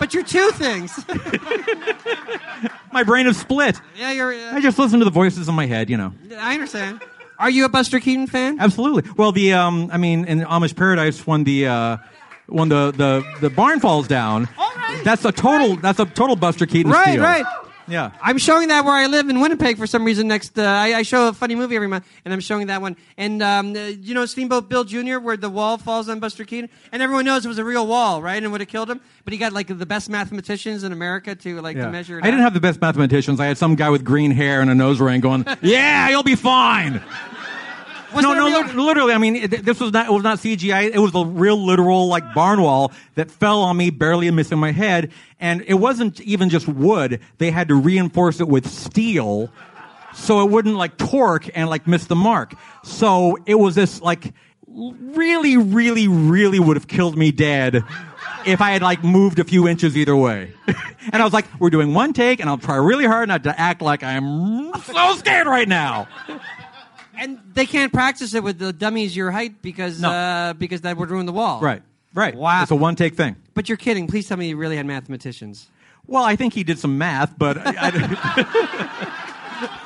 But 0.00 0.12
you're 0.14 0.24
two 0.24 0.50
things. 0.52 0.98
My 2.92 3.04
brain 3.04 3.26
is 3.28 3.36
split. 3.38 3.80
yeah, 3.96 4.10
you're. 4.10 4.32
Uh, 4.32 4.54
I 4.56 4.60
just 4.60 4.78
listen 4.78 4.98
to 4.98 5.04
the 5.04 5.10
voices 5.12 5.48
in 5.48 5.54
my 5.54 5.66
head. 5.66 5.88
You 5.88 5.96
know. 5.96 6.12
I 6.38 6.54
understand. 6.54 7.00
Are 7.38 7.48
you 7.50 7.64
a 7.64 7.68
Buster 7.68 8.00
Keaton 8.00 8.26
fan? 8.26 8.58
Absolutely. 8.60 9.10
Well, 9.16 9.30
the 9.32 9.52
um, 9.52 9.88
I 9.92 9.96
mean, 9.98 10.24
in 10.24 10.40
Amish 10.40 10.74
Paradise, 10.74 11.26
when 11.26 11.44
the 11.44 11.66
uh, 11.68 11.96
when 12.46 12.68
the 12.68 12.90
the 12.90 13.24
the 13.40 13.50
barn 13.50 13.78
falls 13.80 14.08
down, 14.08 14.48
All 14.58 14.72
right. 14.76 15.00
that's 15.04 15.24
a 15.24 15.30
total 15.32 15.76
that's 15.76 16.00
a 16.00 16.06
total 16.06 16.34
Buster 16.36 16.66
Keaton 16.66 16.90
Right, 16.90 17.10
steal. 17.12 17.22
right. 17.22 17.44
Yeah. 17.90 18.12
I'm 18.22 18.38
showing 18.38 18.68
that 18.68 18.84
where 18.84 18.94
I 18.94 19.06
live 19.06 19.28
in 19.28 19.40
Winnipeg 19.40 19.76
for 19.76 19.86
some 19.86 20.04
reason. 20.04 20.28
Next, 20.28 20.58
uh, 20.58 20.62
I, 20.62 20.94
I 20.94 21.02
show 21.02 21.28
a 21.28 21.32
funny 21.32 21.54
movie 21.54 21.74
every 21.76 21.88
month, 21.88 22.06
and 22.24 22.32
I'm 22.32 22.40
showing 22.40 22.68
that 22.68 22.80
one. 22.80 22.96
And 23.16 23.42
um, 23.42 23.74
uh, 23.74 23.78
you 23.80 24.14
know 24.14 24.24
Steamboat 24.26 24.68
Bill 24.68 24.84
Jr., 24.84 25.18
where 25.18 25.36
the 25.36 25.50
wall 25.50 25.76
falls 25.76 26.08
on 26.08 26.20
Buster 26.20 26.44
Keaton, 26.44 26.70
and 26.92 27.02
everyone 27.02 27.24
knows 27.24 27.44
it 27.44 27.48
was 27.48 27.58
a 27.58 27.64
real 27.64 27.86
wall, 27.86 28.22
right? 28.22 28.42
And 28.42 28.50
would 28.52 28.60
have 28.60 28.68
killed 28.68 28.90
him. 28.90 29.00
But 29.24 29.32
he 29.32 29.38
got 29.38 29.52
like 29.52 29.66
the 29.66 29.86
best 29.86 30.08
mathematicians 30.08 30.84
in 30.84 30.92
America 30.92 31.34
to 31.34 31.60
like 31.60 31.76
Yeah. 31.76 31.86
to 31.86 31.90
measure 31.92 32.18
it. 32.18 32.24
I 32.24 32.28
didn't 32.30 32.42
have 32.42 32.54
the 32.54 32.60
best 32.60 32.80
mathematicians. 32.80 33.40
I 33.40 33.46
had 33.46 33.58
some 33.58 33.74
guy 33.74 33.90
with 33.90 34.04
green 34.04 34.30
hair 34.30 34.60
and 34.60 34.70
a 34.70 34.74
nose 34.74 35.00
ring 35.00 35.20
going, 35.20 35.44
"Yeah, 35.60 36.08
you'll 36.08 36.22
be 36.22 36.36
fine." 36.36 37.02
Was 38.14 38.24
no, 38.24 38.32
no, 38.34 38.82
literally. 38.82 39.12
I 39.12 39.18
mean, 39.18 39.36
it, 39.36 39.64
this 39.64 39.78
was 39.78 39.92
not. 39.92 40.06
It 40.06 40.12
was 40.12 40.22
not 40.22 40.38
CGI. 40.38 40.90
It 40.92 40.98
was 40.98 41.14
a 41.14 41.24
real, 41.24 41.64
literal, 41.64 42.08
like 42.08 42.34
barn 42.34 42.60
wall 42.60 42.92
that 43.14 43.30
fell 43.30 43.62
on 43.62 43.76
me, 43.76 43.90
barely 43.90 44.30
missing 44.30 44.58
my 44.58 44.72
head. 44.72 45.12
And 45.38 45.62
it 45.66 45.74
wasn't 45.74 46.20
even 46.20 46.48
just 46.48 46.66
wood. 46.66 47.20
They 47.38 47.50
had 47.50 47.68
to 47.68 47.74
reinforce 47.74 48.40
it 48.40 48.48
with 48.48 48.66
steel, 48.68 49.50
so 50.14 50.44
it 50.44 50.50
wouldn't 50.50 50.76
like 50.76 50.96
torque 50.96 51.48
and 51.54 51.70
like 51.70 51.86
miss 51.86 52.06
the 52.06 52.16
mark. 52.16 52.54
So 52.82 53.38
it 53.46 53.54
was 53.54 53.74
this 53.76 54.00
like 54.00 54.32
really, 54.66 55.56
really, 55.56 56.08
really 56.08 56.58
would 56.58 56.76
have 56.76 56.88
killed 56.88 57.16
me 57.16 57.30
dead 57.32 57.84
if 58.46 58.60
I 58.60 58.70
had 58.70 58.82
like 58.82 59.04
moved 59.04 59.38
a 59.38 59.44
few 59.44 59.68
inches 59.68 59.96
either 59.96 60.16
way. 60.16 60.52
and 61.12 61.22
I 61.22 61.24
was 61.24 61.32
like, 61.32 61.46
"We're 61.60 61.70
doing 61.70 61.94
one 61.94 62.12
take, 62.12 62.40
and 62.40 62.48
I'll 62.48 62.58
try 62.58 62.76
really 62.76 63.06
hard 63.06 63.28
not 63.28 63.44
to 63.44 63.60
act 63.60 63.82
like 63.82 64.02
I'm 64.02 64.72
so 64.80 65.14
scared 65.16 65.46
right 65.46 65.68
now." 65.68 66.08
And 67.20 67.38
they 67.52 67.66
can't 67.66 67.92
practice 67.92 68.34
it 68.34 68.42
with 68.42 68.58
the 68.58 68.72
dummies 68.72 69.14
your 69.14 69.30
height 69.30 69.60
because 69.62 70.02
uh, 70.02 70.54
because 70.58 70.80
that 70.80 70.96
would 70.96 71.10
ruin 71.10 71.26
the 71.26 71.32
wall. 71.32 71.60
Right. 71.60 71.82
Right. 72.14 72.34
Wow. 72.34 72.62
It's 72.62 72.70
a 72.70 72.76
one 72.76 72.96
take 72.96 73.14
thing. 73.14 73.36
But 73.54 73.68
you're 73.68 73.76
kidding. 73.78 74.06
Please 74.08 74.26
tell 74.26 74.36
me 74.38 74.48
you 74.48 74.56
really 74.56 74.76
had 74.76 74.86
mathematicians. 74.86 75.68
Well, 76.06 76.24
I 76.24 76.34
think 76.34 76.54
he 76.54 76.64
did 76.64 76.78
some 76.78 76.98
math, 76.98 77.38
but 77.38 77.58
I, 77.58 77.74
I- 77.76 79.26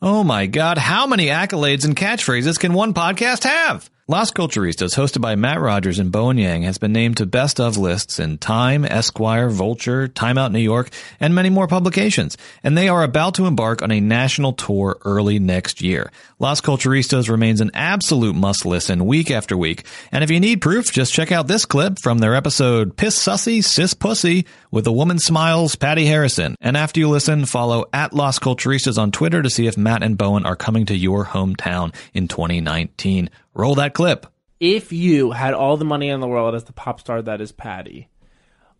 Oh 0.00 0.22
my 0.22 0.46
God, 0.46 0.78
how 0.78 1.06
many 1.06 1.26
accolades 1.26 1.84
and 1.84 1.96
catchphrases 1.96 2.58
can 2.58 2.72
one 2.72 2.94
podcast 2.94 3.42
have? 3.44 3.90
Las 4.10 4.30
Culturistas, 4.30 4.96
hosted 4.96 5.20
by 5.20 5.36
Matt 5.36 5.60
Rogers 5.60 5.98
and 5.98 6.10
Bowen 6.10 6.38
Yang, 6.38 6.62
has 6.62 6.78
been 6.78 6.94
named 6.94 7.18
to 7.18 7.26
best 7.26 7.60
of 7.60 7.76
lists 7.76 8.18
in 8.18 8.38
Time, 8.38 8.86
Esquire, 8.86 9.50
Vulture, 9.50 10.08
Time 10.08 10.38
Out 10.38 10.50
New 10.50 10.60
York, 10.60 10.88
and 11.20 11.34
many 11.34 11.50
more 11.50 11.68
publications. 11.68 12.38
And 12.62 12.74
they 12.74 12.88
are 12.88 13.02
about 13.02 13.34
to 13.34 13.44
embark 13.44 13.82
on 13.82 13.92
a 13.92 14.00
national 14.00 14.54
tour 14.54 14.96
early 15.04 15.38
next 15.38 15.82
year. 15.82 16.10
Las 16.38 16.62
Culturistas 16.62 17.28
remains 17.28 17.60
an 17.60 17.70
absolute 17.74 18.34
must 18.34 18.64
listen 18.64 19.04
week 19.04 19.30
after 19.30 19.58
week. 19.58 19.84
And 20.10 20.24
if 20.24 20.30
you 20.30 20.40
need 20.40 20.62
proof, 20.62 20.90
just 20.90 21.12
check 21.12 21.30
out 21.30 21.46
this 21.46 21.66
clip 21.66 21.98
from 22.02 22.20
their 22.20 22.34
episode 22.34 22.96
Piss 22.96 23.22
Sussy, 23.22 23.62
Sis 23.62 23.92
Pussy 23.92 24.46
with 24.70 24.84
the 24.84 24.92
woman 24.92 25.18
smiles, 25.18 25.76
Patti 25.76 26.06
Harrison. 26.06 26.56
And 26.62 26.78
after 26.78 26.98
you 26.98 27.10
listen, 27.10 27.44
follow 27.44 27.84
at 27.92 28.14
Las 28.14 28.38
Culturistas 28.38 28.96
on 28.96 29.12
Twitter 29.12 29.42
to 29.42 29.50
see 29.50 29.66
if 29.66 29.76
Matt 29.76 30.02
and 30.02 30.16
Bowen 30.16 30.46
are 30.46 30.56
coming 30.56 30.86
to 30.86 30.96
your 30.96 31.26
hometown 31.26 31.94
in 32.14 32.26
2019. 32.26 33.28
Roll 33.54 33.74
that 33.76 33.94
clip. 33.94 34.26
If 34.60 34.92
you 34.92 35.30
had 35.32 35.54
all 35.54 35.76
the 35.76 35.84
money 35.84 36.08
in 36.08 36.20
the 36.20 36.26
world 36.28 36.54
as 36.54 36.64
the 36.64 36.72
pop 36.72 37.00
star 37.00 37.22
that 37.22 37.40
is 37.40 37.52
Patti, 37.52 38.08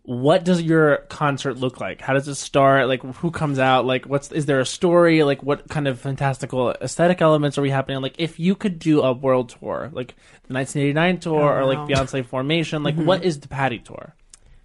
what 0.03 0.45
does 0.45 0.63
your 0.63 0.99
concert 1.09 1.59
look 1.59 1.81
like? 1.81 2.01
How 2.01 2.15
does 2.15 2.27
it 2.29 2.35
start? 2.37 2.89
Like, 2.89 3.03
who 3.17 3.31
comes 3.31 3.59
out? 3.59 3.85
Like, 3.85 4.07
what's 4.07 4.33
is 4.33 4.47
there 4.47 4.59
a 4.61 4.67
story? 4.67 5.23
Like, 5.23 5.43
what 5.43 5.69
kind 5.69 5.87
of 5.87 6.01
fantastical 6.01 6.71
aesthetic 6.71 7.21
elements 7.21 7.59
are 7.59 7.63
we 7.63 7.71
happening? 7.71 8.01
Like, 8.03 8.17
if 8.19 8.41
you 8.41 8.55
could 8.55 8.79
do 8.79 9.03
a 9.03 9.13
world 9.13 9.51
tour, 9.51 9.91
like 9.93 10.15
the 10.47 10.55
1989 10.55 11.21
tour, 11.21 11.41
Oh, 11.55 11.59
or 11.61 11.65
like 11.67 11.79
wow. 11.79 11.87
Beyonce 11.87 12.25
Formation, 12.25 12.83
like, 12.83 12.97
Mhm. 12.97 13.05
what 13.05 13.23
is 13.23 13.41
the 13.41 13.49
Patti 13.49 13.79
tour? 13.79 14.15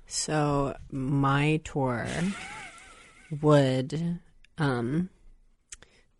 So 0.07 0.75
my 0.91 1.59
tour 1.63 2.07
would 3.41 4.19
um, 4.57 5.09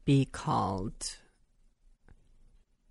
be 0.06 0.26
called. 0.26 1.18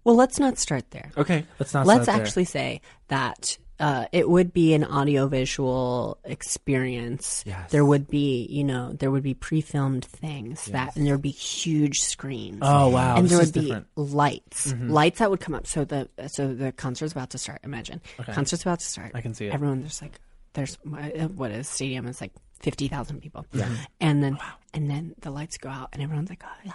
Well, 0.05 0.17
let's 0.17 0.39
not 0.39 0.59
start 0.59 0.91
there. 0.91 1.11
Okay, 1.17 1.45
let's 1.59 1.73
not 1.75 1.87
Let's 1.87 2.05
start 2.05 2.17
there. 2.19 2.27
actually 2.27 2.45
say 2.47 2.81
that 3.09 3.57
uh, 3.79 4.07
it 4.13 4.29
would 4.29 4.53
be 4.53 4.75
an 4.75 4.85
audiovisual 4.85 6.19
experience. 6.25 7.43
Yes. 7.47 7.71
There 7.71 7.85
would 7.85 8.09
be, 8.09 8.47
you 8.51 8.65
know, 8.65 8.93
there 8.93 9.11
would 9.11 9.23
be 9.23 9.35
pre-filmed 9.35 10.05
things 10.05 10.67
that, 10.67 10.95
and 10.97 11.07
there 11.07 11.15
would 11.15 11.23
be 11.23 11.31
huge 11.31 12.01
screens. 12.01 12.59
Oh, 12.63 12.89
wow. 12.89 13.17
And 13.17 13.25
This 13.25 13.33
there 13.33 13.41
is 13.43 13.49
would 13.49 13.55
be 13.55 13.61
different. 13.69 13.87
lights, 13.97 14.73
Mhm. 14.73 14.91
lights 14.91 15.19
that 15.19 15.31
would 15.31 15.41
come 15.41 15.55
up. 15.55 15.67
So 15.67 15.85
the 15.85 16.09
so 16.29 16.53
the 16.55 16.73
concert's 16.73 17.13
about 17.13 17.31
to 17.31 17.39
start. 17.39 17.61
Imagine 17.65 18.01
Okay. 18.21 18.33
concert's 18.33 18.63
about 18.63 18.81
to 18.81 18.87
start. 18.87 19.13
I 19.15 19.21
can 19.21 19.35
see 19.35 19.47
it. 19.47 19.55
Everyone 19.55 19.81
there's 19.81 20.01
like 20.03 20.21
there's 20.55 20.79
uh, 20.87 21.29
what 21.29 21.51
is 21.51 21.69
stadium 21.69 22.07
is 22.07 22.21
like 22.21 22.33
fifty 22.61 22.87
thousand 22.89 23.21
people. 23.21 23.47
Yeah. 23.53 23.69
And 24.01 24.23
then 24.23 24.39
and 24.75 24.89
then 24.91 25.15
the 25.21 25.31
lights 25.31 25.59
go 25.59 25.69
out 25.71 25.89
and 25.93 26.03
everyone's 26.03 26.29
like, 26.31 26.45
oh, 26.45 26.73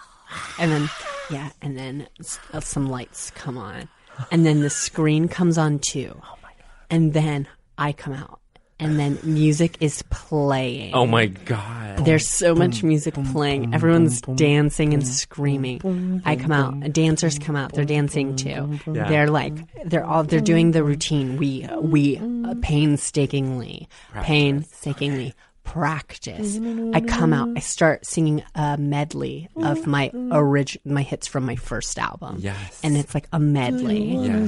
and 0.59 0.71
then 0.71 0.89
yeah, 1.29 1.49
and 1.61 1.77
then 1.77 2.07
uh, 2.53 2.59
some 2.59 2.89
lights 2.89 3.31
come 3.31 3.57
on, 3.57 3.87
and 4.31 4.45
then 4.45 4.61
the 4.61 4.69
screen 4.69 5.27
comes 5.27 5.57
on 5.57 5.79
too. 5.79 6.19
Oh 6.23 6.35
my 6.43 6.49
god! 6.49 6.65
And 6.89 7.13
then 7.13 7.47
I 7.77 7.91
come 7.91 8.13
out, 8.13 8.39
and 8.79 8.99
then 8.99 9.19
music 9.23 9.77
is 9.79 10.03
playing. 10.09 10.93
Oh 10.93 11.05
my 11.05 11.25
god! 11.27 12.05
There's 12.05 12.27
so 12.27 12.53
much 12.55 12.83
music 12.83 13.15
playing. 13.31 13.73
Everyone's 13.73 14.21
dancing 14.21 14.93
and 14.93 15.05
screaming. 15.05 16.21
I 16.25 16.35
come 16.35 16.51
out. 16.51 16.93
Dancers 16.93 17.39
come 17.39 17.55
out. 17.55 17.73
They're 17.73 17.85
dancing 17.85 18.35
too. 18.35 18.79
Yeah. 18.85 19.09
They're 19.09 19.27
like 19.29 19.53
they're 19.85 20.05
all 20.05 20.23
they're 20.23 20.39
doing 20.39 20.71
the 20.71 20.83
routine. 20.83 21.37
We 21.37 21.67
we 21.81 22.17
uh, 22.17 22.53
painstakingly 22.61 23.89
painstakingly 24.13 25.33
practice. 25.67 26.57
I 26.93 27.01
come 27.01 27.33
out. 27.33 27.49
I 27.55 27.59
start 27.59 28.05
singing 28.05 28.41
a 28.55 28.77
medley 28.77 29.49
of 29.57 29.85
my 29.85 30.09
orig 30.31 30.77
my 30.85 31.03
hits 31.03 31.27
from 31.27 31.45
my 31.45 31.55
first 31.55 31.99
album. 31.99 32.37
Yes. 32.39 32.79
and 32.83 32.95
it's 32.97 33.13
like 33.13 33.27
a 33.33 33.39
medley. 33.39 34.15
Yeah. 34.15 34.47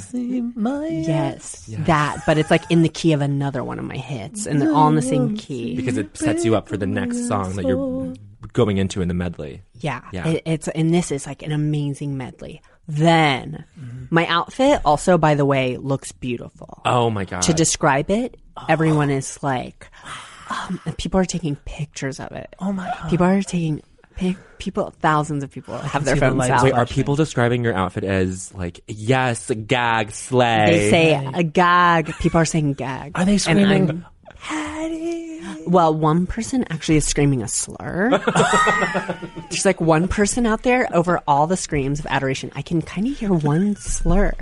Yes, 0.89 1.65
that, 1.85 2.23
but 2.25 2.37
it's 2.37 2.49
like 2.49 2.63
in 2.71 2.81
the 2.81 2.89
key 2.89 3.13
of 3.13 3.21
another 3.21 3.63
one 3.63 3.79
of 3.79 3.85
my 3.85 3.97
hits, 3.97 4.45
and 4.45 4.61
they're 4.61 4.73
all 4.73 4.87
in 4.87 4.95
the 4.95 5.01
same 5.01 5.35
key. 5.35 5.75
because 5.75 5.97
it 5.97 6.15
sets 6.17 6.45
you 6.45 6.55
up 6.55 6.67
for 6.69 6.77
the 6.77 6.87
next 6.87 7.27
song 7.27 7.53
that 7.55 7.65
you're 7.65 8.13
going 8.53 8.77
into 8.77 9.01
in 9.01 9.07
the 9.07 9.13
medley. 9.13 9.61
Yeah, 9.75 10.01
Yeah. 10.11 10.27
It, 10.27 10.43
it's 10.45 10.67
and 10.69 10.93
this 10.93 11.11
is 11.11 11.27
like 11.27 11.43
an 11.43 11.51
amazing 11.51 12.17
medley. 12.17 12.61
Then 12.87 13.65
my 14.09 14.25
outfit 14.25 14.81
also, 14.83 15.17
by 15.17 15.35
the 15.35 15.45
way, 15.45 15.77
looks 15.77 16.11
beautiful. 16.11 16.81
Oh 16.85 17.09
my 17.11 17.25
god! 17.25 17.43
To 17.43 17.53
describe 17.53 18.09
it, 18.09 18.37
everyone 18.67 19.09
is 19.11 19.37
like, 19.43 19.87
um, 20.49 20.79
and 20.85 20.97
people 20.97 21.19
are 21.19 21.25
taking 21.25 21.55
pictures 21.65 22.19
of 22.19 22.31
it. 22.31 22.55
Oh 22.59 22.71
my 22.71 22.85
God. 22.99 23.09
People 23.09 23.25
are 23.25 23.41
taking 23.41 23.81
pic- 24.15 24.37
people. 24.57 24.93
Thousands 24.99 25.43
of 25.43 25.51
people 25.51 25.77
have 25.77 26.05
their 26.05 26.15
See 26.15 26.19
the 26.19 26.25
phones 26.27 26.37
lights 26.39 26.51
out. 26.51 26.63
Wait, 26.63 26.73
are 26.73 26.85
people 26.85 27.15
describing 27.15 27.63
your 27.63 27.73
outfit 27.73 28.03
as 28.03 28.53
like 28.53 28.81
yes, 28.87 29.51
gag, 29.67 30.11
slay? 30.11 30.65
They 30.67 30.89
say 30.89 31.31
a 31.33 31.43
gag. 31.43 32.13
People 32.19 32.39
are 32.41 32.45
saying 32.45 32.73
gag. 32.73 33.11
Are 33.15 33.25
they 33.25 33.33
And 33.33 33.41
screaming, 33.41 34.05
I'm- 34.49 35.65
Well, 35.67 35.93
one 35.93 36.25
person 36.25 36.65
actually 36.69 36.97
is 36.97 37.05
screaming 37.05 37.43
a 37.43 37.47
slur. 37.47 38.09
There's 39.49 39.65
like 39.65 39.79
one 39.81 40.07
person 40.07 40.45
out 40.45 40.63
there 40.63 40.87
over 40.95 41.21
all 41.27 41.47
the 41.47 41.57
screams 41.57 41.99
of 41.99 42.05
adoration. 42.07 42.51
I 42.55 42.61
can 42.61 42.81
kind 42.81 43.07
of 43.07 43.17
hear 43.17 43.31
one 43.33 43.75
slur. 43.75 44.33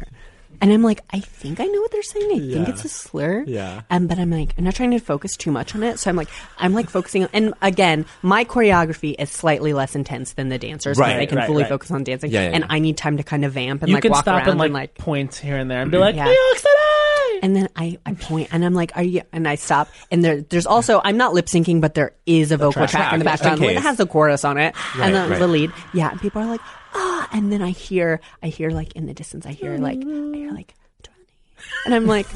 And 0.61 0.71
I'm 0.73 0.83
like, 0.83 1.01
I 1.11 1.19
think 1.19 1.59
I 1.59 1.65
know 1.65 1.81
what 1.81 1.91
they're 1.91 2.01
saying. 2.03 2.31
I 2.31 2.53
think 2.53 2.69
it's 2.69 2.85
a 2.85 2.89
slur. 2.89 3.43
Yeah. 3.47 3.81
Um, 3.89 4.07
but 4.07 4.17
I'm 4.19 4.31
like, 4.31 4.53
I'm 4.57 4.63
not 4.63 4.75
trying 4.75 4.91
to 4.91 4.99
focus 4.99 5.35
too 5.37 5.51
much 5.51 5.75
on 5.75 5.83
it. 5.83 5.99
So 5.99 6.09
I'm 6.09 6.15
like, 6.15 6.29
I'm 6.57 6.73
like 6.73 6.89
focusing 6.89 7.23
on, 7.23 7.29
and 7.33 7.53
again, 7.61 8.05
my 8.21 8.43
choreography 8.45 9.15
is 9.19 9.29
slightly 9.29 9.73
less 9.73 9.95
intense 9.95 10.33
than 10.33 10.49
the 10.49 10.57
dancers, 10.57 10.97
Right, 10.97 11.17
I 11.17 11.25
can 11.25 11.37
right, 11.37 11.47
fully 11.47 11.63
right. 11.63 11.69
focus 11.69 11.91
on 11.91 12.03
dancing. 12.03 12.31
Yeah, 12.31 12.41
yeah, 12.43 12.49
and 12.55 12.63
yeah. 12.63 12.67
I 12.73 12.79
need 12.79 12.97
time 12.97 13.17
to 13.17 13.23
kind 13.23 13.45
of 13.45 13.53
vamp 13.53 13.81
and 13.83 13.89
you 13.89 13.95
like 13.95 14.03
walk 14.05 14.27
around 14.27 14.47
and 14.49 14.59
like, 14.59 14.71
like 14.71 14.95
point 14.95 15.35
here 15.35 15.57
and 15.57 15.69
there 15.69 15.81
and 15.81 15.91
be 15.91 15.97
like, 15.97 16.15
Yeah. 16.15 16.33
New 17.28 17.34
York 17.34 17.43
City. 17.43 17.45
and 17.45 17.55
then 17.55 17.69
I, 17.75 17.99
I 18.05 18.13
point 18.13 18.49
and 18.51 18.63
I'm 18.65 18.73
like, 18.73 18.91
are 18.95 19.03
you? 19.03 19.21
And 19.32 19.47
I 19.47 19.55
stop. 19.55 19.89
And 20.11 20.23
there, 20.23 20.41
there's 20.41 20.65
also, 20.65 21.01
I'm 21.03 21.17
not 21.17 21.34
lip 21.34 21.45
syncing, 21.47 21.82
but 21.82 21.93
there 21.93 22.13
is 22.25 22.51
a 22.51 22.57
vocal 22.57 22.88
track. 22.88 22.91
track, 22.91 23.13
in 23.13 23.19
the 23.19 23.25
background. 23.25 23.63
It 23.63 23.78
has 23.78 23.97
the 23.97 24.07
chorus 24.07 24.43
on 24.45 24.57
it 24.57 24.75
Right, 24.95 25.07
and 25.07 25.15
then 25.15 25.30
right. 25.30 25.39
the 25.39 25.47
lead. 25.47 25.71
Yeah. 25.93 26.11
And 26.11 26.21
people 26.21 26.41
are 26.41 26.47
like, 26.47 26.61
ah. 26.93 27.30
And 27.32 27.51
then 27.51 27.61
I 27.61 27.69
hear, 27.71 28.21
I 28.41 28.47
hear 28.47 28.69
like 28.71 28.93
in 28.93 29.05
the 29.05 29.13
distance, 29.13 29.45
I 29.45 29.51
hear 29.51 29.78
like, 29.78 29.99
I 29.99 30.36
hear 30.36 30.51
like, 30.51 30.73
and 31.86 31.93
I'm 31.93 32.05
like, 32.05 32.28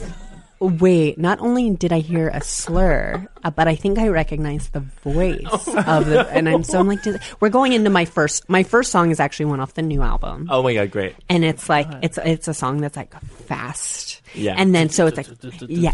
wait, 0.62 1.18
not 1.18 1.39
only 1.41 1.72
did 1.72 1.91
I 1.91 1.99
hear 1.99 2.30
a 2.30 2.41
slur, 2.41 3.28
uh, 3.43 3.49
but 3.49 3.68
I 3.68 3.76
think 3.76 3.97
I 3.97 4.07
recognize 4.09 4.70
the 4.70 4.82
voice 5.03 5.43
of 5.68 6.05
the, 6.05 6.28
and 6.32 6.47
I'm 6.47 6.64
so 6.64 6.80
I'm 6.80 6.88
like, 6.88 7.01
did- 7.01 7.20
we're 7.39 7.49
going 7.49 7.74
into 7.74 7.89
my 7.89 8.05
first, 8.05 8.47
my 8.47 8.62
first 8.64 8.91
song 8.91 9.09
is 9.12 9.20
actually 9.20 9.45
one 9.47 9.59
off 9.59 9.74
the 9.74 9.82
new 9.82 10.01
album. 10.01 10.47
Oh 10.51 10.62
my 10.64 10.74
god, 10.74 10.91
great! 10.91 11.16
and 11.30 11.43
it's 11.43 11.68
like 11.68 11.88
it's 12.01 12.18
it's 12.24 12.47
a 12.47 12.53
song 12.53 12.80
that's 12.82 12.95
like 12.95 13.14
fast. 13.47 14.22
Yeah. 14.34 14.55
and 14.57 14.74
then 14.74 14.88
so 14.89 15.07
it's 15.07 15.18
like 15.18 15.28
yeah. 15.68 15.91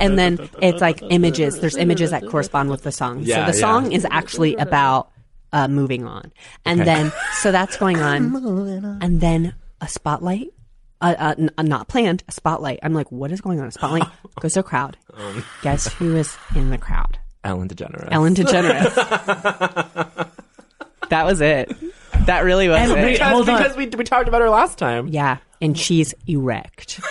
And 0.00 0.18
then 0.18 0.38
it's 0.62 0.80
like 0.80 1.02
images. 1.10 1.58
There's 1.60 1.76
images 1.76 2.10
that 2.10 2.26
correspond 2.28 2.70
with 2.70 2.82
the 2.82 2.92
song. 2.92 3.20
Yeah, 3.22 3.46
so 3.46 3.52
the 3.52 3.58
yeah. 3.58 3.60
song 3.66 3.92
is 3.92 4.06
actually 4.10 4.54
about 4.56 5.10
uh, 5.52 5.66
moving 5.68 6.04
on. 6.06 6.32
And 6.64 6.80
Okay. 6.80 6.84
then 6.94 7.12
so 7.40 7.52
that's 7.52 7.76
going 7.76 7.98
on. 8.00 8.98
And 9.00 9.20
then 9.20 9.54
a 9.80 9.88
spotlight 9.88 10.48
uh, 11.00 11.14
uh, 11.18 11.34
n- 11.38 11.50
uh, 11.58 11.62
not 11.62 11.88
planned 11.88 12.22
a 12.28 12.32
spotlight 12.32 12.78
i'm 12.82 12.92
like 12.94 13.10
what 13.12 13.30
is 13.32 13.40
going 13.40 13.60
on 13.60 13.66
a 13.66 13.70
spotlight 13.70 14.04
goes 14.40 14.52
to 14.54 14.60
a 14.60 14.62
crowd 14.62 14.96
Um. 15.14 15.44
guess 15.62 15.92
who 15.94 16.16
is 16.16 16.36
in 16.54 16.70
the 16.70 16.78
crowd 16.78 17.18
Ellen 17.44 17.68
DeGeneres. 17.68 18.08
Ellen 18.10 18.34
DeGeneres. 18.34 18.94
that 21.08 21.24
was 21.24 21.40
it. 21.40 21.72
That 22.26 22.40
really 22.44 22.68
was 22.68 22.78
And 22.80 22.90
it. 22.98 23.02
wait, 23.02 23.20
hold 23.22 23.48
on. 23.48 23.58
Because 23.62 23.76
we 23.76 23.86
we 23.86 24.02
talked 24.04 24.28
about 24.28 24.42
her 24.42 24.50
last 24.50 24.76
time. 24.76 25.06
Yeah, 25.08 25.38
and 25.60 25.78
she's 25.78 26.12
erect. 26.26 27.00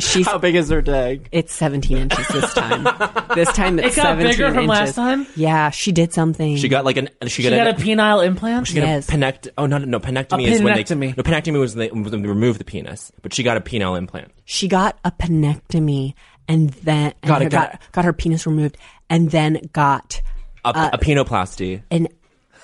She's 0.00 0.26
How 0.26 0.38
big 0.38 0.54
is 0.54 0.68
her 0.70 0.82
dig? 0.82 1.28
It's 1.32 1.52
17 1.54 1.96
inches 1.96 2.28
this 2.28 2.52
time. 2.54 2.84
This 3.34 3.52
time 3.52 3.78
it's 3.78 3.96
It 3.96 4.00
got 4.02 4.18
17 4.18 4.30
bigger 4.32 4.48
from 4.48 4.64
inches. 4.64 4.68
last 4.68 4.94
time? 4.96 5.26
Yeah, 5.36 5.70
she 5.70 5.92
did 5.92 6.12
something. 6.12 6.56
She 6.56 6.68
got 6.68 6.84
like 6.84 6.96
an 6.96 7.08
she, 7.24 7.28
She 7.28 7.42
got, 7.44 7.50
got 7.50 7.66
an, 7.68 7.74
a 7.76 7.78
penile 7.78 8.26
implant. 8.26 8.66
She 8.66 8.74
got 8.80 9.04
a 9.04 9.06
penect. 9.06 9.48
Oh 9.56 9.66
no, 9.66 9.78
no, 9.78 9.84
no! 9.86 10.00
Penectomy 10.00 10.46
A 10.48 10.50
is 10.52 10.62
when 10.62 10.74
they 10.74 10.82
penectomy. 10.82 11.16
no 11.16 11.22
penectomy 11.22 11.60
was 11.60 11.76
when 11.76 11.88
they, 11.88 11.90
when 11.92 12.22
they 12.22 12.28
remove 12.28 12.58
the 12.58 12.64
penis, 12.64 13.12
but 13.22 13.32
she 13.32 13.42
got 13.44 13.56
a 13.56 13.60
penile 13.60 13.96
implant. 13.96 14.32
She 14.44 14.66
got 14.66 14.98
a 15.04 15.12
penectomy 15.12 16.14
and 16.48 16.70
then 16.70 17.14
and 17.22 17.28
Got 17.28 17.40
her, 17.42 17.46
it, 17.46 17.50
got 17.52 17.70
got, 17.72 17.92
got 17.92 18.04
her 18.04 18.12
penis 18.12 18.46
removed 18.46 18.76
and 19.08 19.30
then 19.30 19.60
got 19.72 20.20
A, 20.64 20.90
a 20.94 20.98
penoplasty. 20.98 21.82
an 21.92 22.08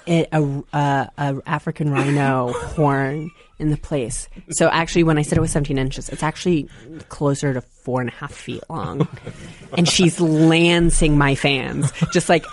it, 0.07 0.29
a, 0.33 0.43
a, 0.73 1.11
a 1.19 1.37
African 1.47 1.91
rhino 1.91 2.53
horn 2.53 3.31
in 3.59 3.71
the 3.71 3.77
place. 3.77 4.29
So 4.51 4.69
actually, 4.69 5.05
when 5.05 5.19
I 5.19 5.23
said 5.23 5.39
it 5.39 5.41
was 5.41 5.53
17 5.53 5.79
inches, 5.79 6.09
it's 6.09 6.23
actually 6.23 6.69
closer 7.09 7.55
to 7.55 7.61
four 7.87 8.01
and 8.01 8.11
a 8.11 8.13
half 8.13 8.33
feet 8.35 8.63
long. 8.69 9.09
and 9.79 9.89
she's 9.89 10.21
lancing 10.21 11.17
my 11.17 11.35
fans, 11.35 11.91
just 12.13 12.29
like 12.29 12.45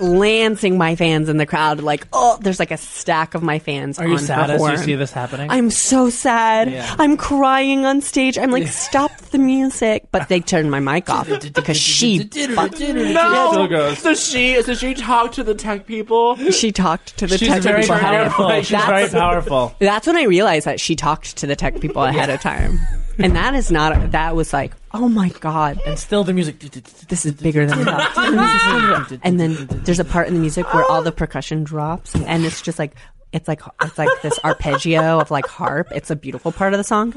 lancing 0.00 0.78
my 0.78 0.96
fans 0.96 1.28
in 1.28 1.36
the 1.36 1.44
crowd. 1.44 1.80
Like, 1.80 2.06
oh, 2.12 2.38
there's 2.40 2.58
like 2.58 2.70
a 2.70 2.76
stack 2.76 3.34
of 3.34 3.42
my 3.42 3.58
fans. 3.58 3.98
Are 3.98 4.06
you 4.06 4.14
on 4.14 4.20
sad 4.20 4.48
her 4.48 4.54
as 4.54 4.80
you 4.80 4.84
see 4.84 4.94
this 4.94 5.12
happening? 5.12 5.50
I'm 5.50 5.70
so 5.70 6.08
sad. 6.08 6.70
Yeah. 6.70 6.94
I'm 6.98 7.16
crying 7.16 7.84
on 7.84 8.00
stage. 8.00 8.38
I'm 8.38 8.50
like, 8.50 8.68
stop 8.68 9.14
the 9.16 9.38
music. 9.38 10.04
But 10.10 10.28
they 10.28 10.40
turned 10.40 10.70
my 10.70 10.80
mic 10.80 11.10
off 11.10 11.28
because 11.28 11.76
she. 11.76 12.18
No. 12.46 13.94
So 13.94 14.14
she 14.14 14.62
so 14.62 14.74
she 14.74 14.94
talked 14.94 15.34
to 15.34 15.44
the 15.44 15.54
tech 15.54 15.86
people. 15.86 16.36
She 16.50 16.72
talked 16.72 17.16
to 17.18 17.26
the 17.26 17.36
She's 17.36 17.48
tech 17.48 17.62
very 17.62 17.82
people. 17.82 17.96
ahead 17.96 18.26
of 18.26 18.32
powerful. 18.32 18.48
time. 18.48 18.62
She's 18.62 18.84
very 18.84 19.08
powerful. 19.08 19.74
That's 19.80 20.06
when 20.06 20.16
I 20.16 20.22
realized 20.24 20.45
that 20.46 20.80
she 20.80 20.96
talked 20.96 21.36
to 21.38 21.46
the 21.46 21.56
tech 21.56 21.80
people 21.80 22.02
ahead 22.04 22.30
of 22.30 22.40
time. 22.40 22.78
And 23.18 23.34
that 23.34 23.54
is 23.54 23.70
not, 23.70 24.12
that 24.12 24.36
was 24.36 24.52
like, 24.52 24.74
oh 24.92 25.08
my 25.08 25.30
God. 25.40 25.80
And 25.86 25.98
still 25.98 26.22
the 26.24 26.34
music. 26.34 26.58
This 26.58 27.24
is 27.24 27.32
bigger 27.32 27.66
than 27.66 27.88
I 27.88 28.04
thought. 28.08 29.18
and 29.22 29.40
then 29.40 29.66
there's 29.84 30.00
a 30.00 30.04
part 30.04 30.28
in 30.28 30.34
the 30.34 30.40
music 30.40 30.72
where 30.74 30.84
all 30.84 31.02
the 31.02 31.12
percussion 31.12 31.64
drops 31.64 32.14
and 32.14 32.44
it's 32.44 32.60
just 32.60 32.78
like, 32.78 32.94
it's 33.32 33.48
like 33.48 33.60
it's 33.82 33.98
like 33.98 34.08
this 34.22 34.38
arpeggio 34.44 35.20
of 35.20 35.30
like 35.30 35.46
harp. 35.46 35.88
It's 35.94 36.10
a 36.10 36.16
beautiful 36.16 36.52
part 36.52 36.72
of 36.72 36.78
the 36.78 36.84
song, 36.84 37.12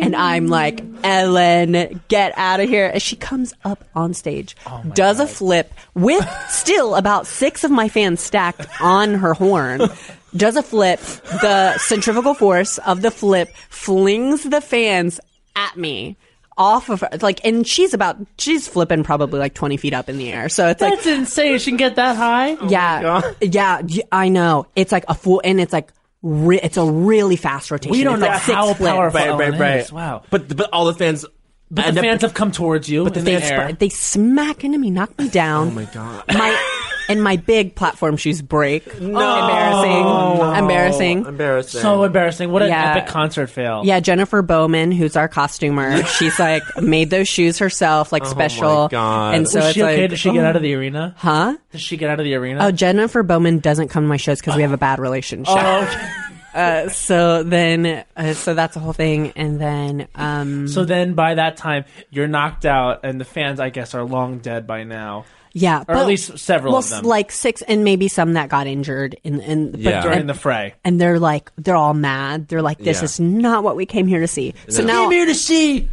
and 0.00 0.14
I'm 0.14 0.46
like, 0.46 0.84
Ellen, 1.02 2.00
get 2.08 2.32
out 2.36 2.60
of 2.60 2.68
here! 2.68 2.86
As 2.94 3.02
she 3.02 3.16
comes 3.16 3.52
up 3.64 3.82
on 3.94 4.14
stage, 4.14 4.54
oh 4.66 4.82
does 4.94 5.18
a 5.18 5.26
flip 5.26 5.72
with 5.94 6.28
still 6.48 6.94
about 6.94 7.26
six 7.26 7.64
of 7.64 7.70
my 7.70 7.88
fans 7.88 8.20
stacked 8.20 8.66
on 8.80 9.14
her 9.14 9.34
horn, 9.34 9.80
does 10.38 10.56
a 10.56 10.62
flip. 10.62 11.00
The 11.00 11.76
centrifugal 11.78 12.34
force 12.34 12.78
of 12.78 13.02
the 13.02 13.10
flip 13.10 13.48
flings 13.68 14.42
the 14.44 14.60
fans 14.60 15.20
at 15.54 15.76
me 15.76 16.16
off 16.58 16.88
of 16.88 17.00
her. 17.00 17.08
Like, 17.20 17.44
and 17.44 17.66
she's 17.66 17.92
about, 17.94 18.16
she's 18.38 18.66
flipping 18.66 19.04
probably 19.04 19.38
like 19.38 19.54
20 19.54 19.76
feet 19.76 19.92
up 19.94 20.08
in 20.08 20.16
the 20.18 20.32
air. 20.32 20.48
So 20.48 20.68
it's 20.68 20.80
like, 20.80 20.94
That's 20.94 21.06
insane. 21.06 21.58
She 21.58 21.70
can 21.70 21.76
get 21.76 21.96
that 21.96 22.16
high. 22.16 22.56
Oh 22.56 22.68
yeah, 22.68 23.22
oh 23.24 23.34
yeah, 23.42 23.80
I 24.12 24.28
know. 24.30 24.66
It's 24.74 24.92
like 24.92 25.04
a 25.08 25.14
full, 25.14 25.42
and 25.44 25.60
it's 25.60 25.72
like, 25.72 25.92
re- 26.22 26.60
it's 26.62 26.76
a 26.78 26.84
really 26.84 27.36
fast 27.36 27.70
rotation. 27.70 27.92
We 27.92 28.04
don't 28.04 28.14
It's 28.14 28.20
know 28.22 28.28
like 28.28 28.42
six 28.42 28.54
how 28.54 28.74
flips. 28.74 28.90
powerful 28.92 29.20
Right, 29.20 29.50
right, 29.50 29.60
right. 29.60 29.80
is. 29.80 29.92
Wow. 29.92 30.22
But 30.30 30.56
but 30.56 30.70
all 30.72 30.86
the 30.86 30.94
fans 30.94 31.26
But 31.70 31.86
end 31.86 31.96
the 31.96 32.00
up- 32.00 32.04
fans 32.06 32.22
have 32.22 32.34
come 32.34 32.52
towards 32.52 32.88
you. 32.88 33.04
But 33.04 33.12
the 33.14 33.18
in 33.20 33.24
the 33.26 33.32
fans, 33.40 33.50
air. 33.50 33.72
they 33.74 33.88
smack 33.90 34.64
into 34.64 34.78
me, 34.78 34.90
knock 34.90 35.16
me 35.18 35.28
down. 35.28 35.68
Oh 35.68 35.72
my 35.72 35.84
god. 35.84 36.24
My 36.28 36.82
and 37.08 37.22
my 37.22 37.36
big 37.36 37.74
platform 37.74 38.16
shoes 38.16 38.42
break. 38.42 38.86
No. 39.00 39.08
Embarrassing. 39.08 40.02
No. 40.02 40.52
Embarrassing. 40.54 41.26
Embarrassing. 41.26 41.80
so 41.80 42.04
embarrassing. 42.04 42.50
What 42.50 42.62
an 42.62 42.68
Yeah. 42.68 42.94
epic 42.96 43.08
concert 43.08 43.48
fail. 43.48 43.82
Yeah, 43.84 44.00
Jennifer 44.00 44.42
Bowman, 44.42 44.92
who's 44.92 45.16
our 45.16 45.28
costumer, 45.28 46.02
she's 46.04 46.38
like 46.38 46.62
made 46.80 47.10
those 47.10 47.28
shoes 47.28 47.58
herself, 47.58 48.12
like 48.12 48.22
Oh 48.22 48.26
my 48.26 48.30
special. 48.32 48.88
God. 48.88 49.34
And 49.34 49.48
so 49.48 49.58
Was 49.58 49.66
it's 49.66 49.74
she 49.74 49.82
okay? 49.82 50.00
like, 50.02 50.10
Does 50.10 50.20
she 50.20 50.32
get 50.32 50.44
oh. 50.44 50.48
out 50.48 50.56
of 50.56 50.62
the 50.62 50.74
arena? 50.74 51.14
Huh? 51.18 51.56
Did 51.72 51.80
she 51.80 51.96
get 51.96 52.10
out 52.10 52.20
of 52.20 52.24
the 52.24 52.34
arena? 52.34 52.64
Oh, 52.66 52.70
Jennifer 52.70 53.22
Bowman 53.22 53.58
doesn't 53.60 53.88
come 53.88 54.04
to 54.04 54.08
my 54.08 54.16
shows 54.16 54.40
because 54.40 54.56
we 54.56 54.62
have 54.62 54.72
a 54.72 54.78
bad 54.78 54.98
relationship. 54.98 55.54
Oh, 55.56 55.82
okay. 55.84 56.08
Uh, 56.56 56.88
so 56.88 57.42
then, 57.42 58.02
uh, 58.16 58.32
so 58.32 58.54
that's 58.54 58.72
the 58.72 58.80
whole 58.80 58.94
thing, 58.94 59.30
and 59.36 59.60
then, 59.60 60.08
um, 60.14 60.66
So 60.68 60.86
then, 60.86 61.12
by 61.12 61.34
that 61.34 61.58
time, 61.58 61.84
you're 62.08 62.28
knocked 62.28 62.64
out, 62.64 63.00
and 63.04 63.20
the 63.20 63.26
fans, 63.26 63.60
I 63.60 63.68
guess, 63.68 63.94
are 63.94 64.02
long 64.04 64.38
dead 64.38 64.66
by 64.66 64.82
now. 64.84 65.26
Yeah, 65.58 65.80
or 65.80 65.84
but- 65.86 65.96
at 65.96 66.06
least 66.06 66.38
several 66.38 66.74
well, 66.74 66.80
of 66.82 66.88
them. 66.90 67.04
like 67.04 67.32
six, 67.32 67.62
and 67.62 67.82
maybe 67.82 68.08
some 68.08 68.34
that 68.34 68.48
got 68.50 68.66
injured, 68.66 69.16
in, 69.24 69.40
in 69.40 69.74
Yeah. 69.78 70.02
During 70.02 70.20
and- 70.20 70.28
the 70.28 70.34
fray. 70.34 70.74
and 70.84 71.00
they're 71.00 71.18
like, 71.18 71.50
they're 71.56 71.74
all 71.76 71.94
mad. 71.94 72.48
They're 72.48 72.60
like, 72.62 72.78
this 72.78 72.98
Yeah. 72.98 73.04
is 73.04 73.18
not 73.20 73.64
what 73.64 73.74
we 73.74 73.86
came 73.86 74.06
here 74.06 74.20
to 74.20 74.28
see. 74.28 74.52
So 74.68 74.80
We 74.82 74.86
now, 74.86 75.02
came 75.04 75.12
here 75.12 75.26
to 75.26 75.34
see 75.34 75.88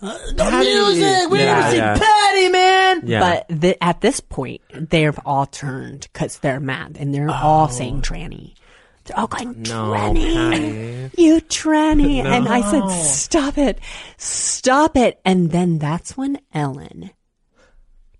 uh, 0.00 0.18
the 0.34 0.44
music. 0.50 1.30
We're 1.30 1.36
Yeah. 1.38 1.54
here 1.54 1.62
to 1.62 1.70
see 1.70 1.76
Yeah. 1.76 1.98
Patti, 1.98 2.48
man. 2.48 3.00
But 3.20 3.60
th- 3.60 3.78
at 3.80 4.00
this 4.00 4.20
point, 4.20 4.62
they've 4.72 5.18
all 5.26 5.46
turned 5.46 6.08
because 6.12 6.38
they're 6.38 6.58
mad 6.58 6.96
and 6.98 7.14
they're 7.14 7.28
Oh. 7.30 7.34
all 7.34 7.68
saying 7.68 8.00
tranny. 8.02 8.54
They're 9.04 9.18
all 9.18 9.26
going 9.26 9.62
No, 9.62 9.92
tranny, 9.92 11.10
you 11.18 11.40
tranny, 11.42 12.22
and 12.24 12.48
I 12.48 12.62
said, 12.70 12.88
stop 12.88 13.58
it, 13.58 13.78
stop 14.16 14.96
it. 14.96 15.20
And 15.24 15.50
then 15.50 15.78
that's 15.78 16.16
when 16.16 16.38
Ellen 16.54 17.10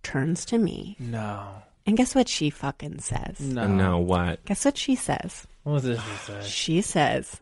turns 0.03 0.45
to 0.47 0.59
me, 0.59 0.97
No. 0.99 1.45
and 1.87 1.97
guess 1.97 2.15
what 2.15 2.29
she 2.29 2.51
fucking 2.51 3.01
says? 3.01 3.41
No. 3.41 3.67
No, 3.67 3.99
what? 3.99 4.45
Guess 4.45 4.65
what 4.65 4.77
she 4.79 4.95
says? 4.95 5.47
What 5.65 5.83
does 5.83 6.01
she 6.01 6.17
say? 6.33 6.41
She 6.43 6.81
says, 6.83 7.41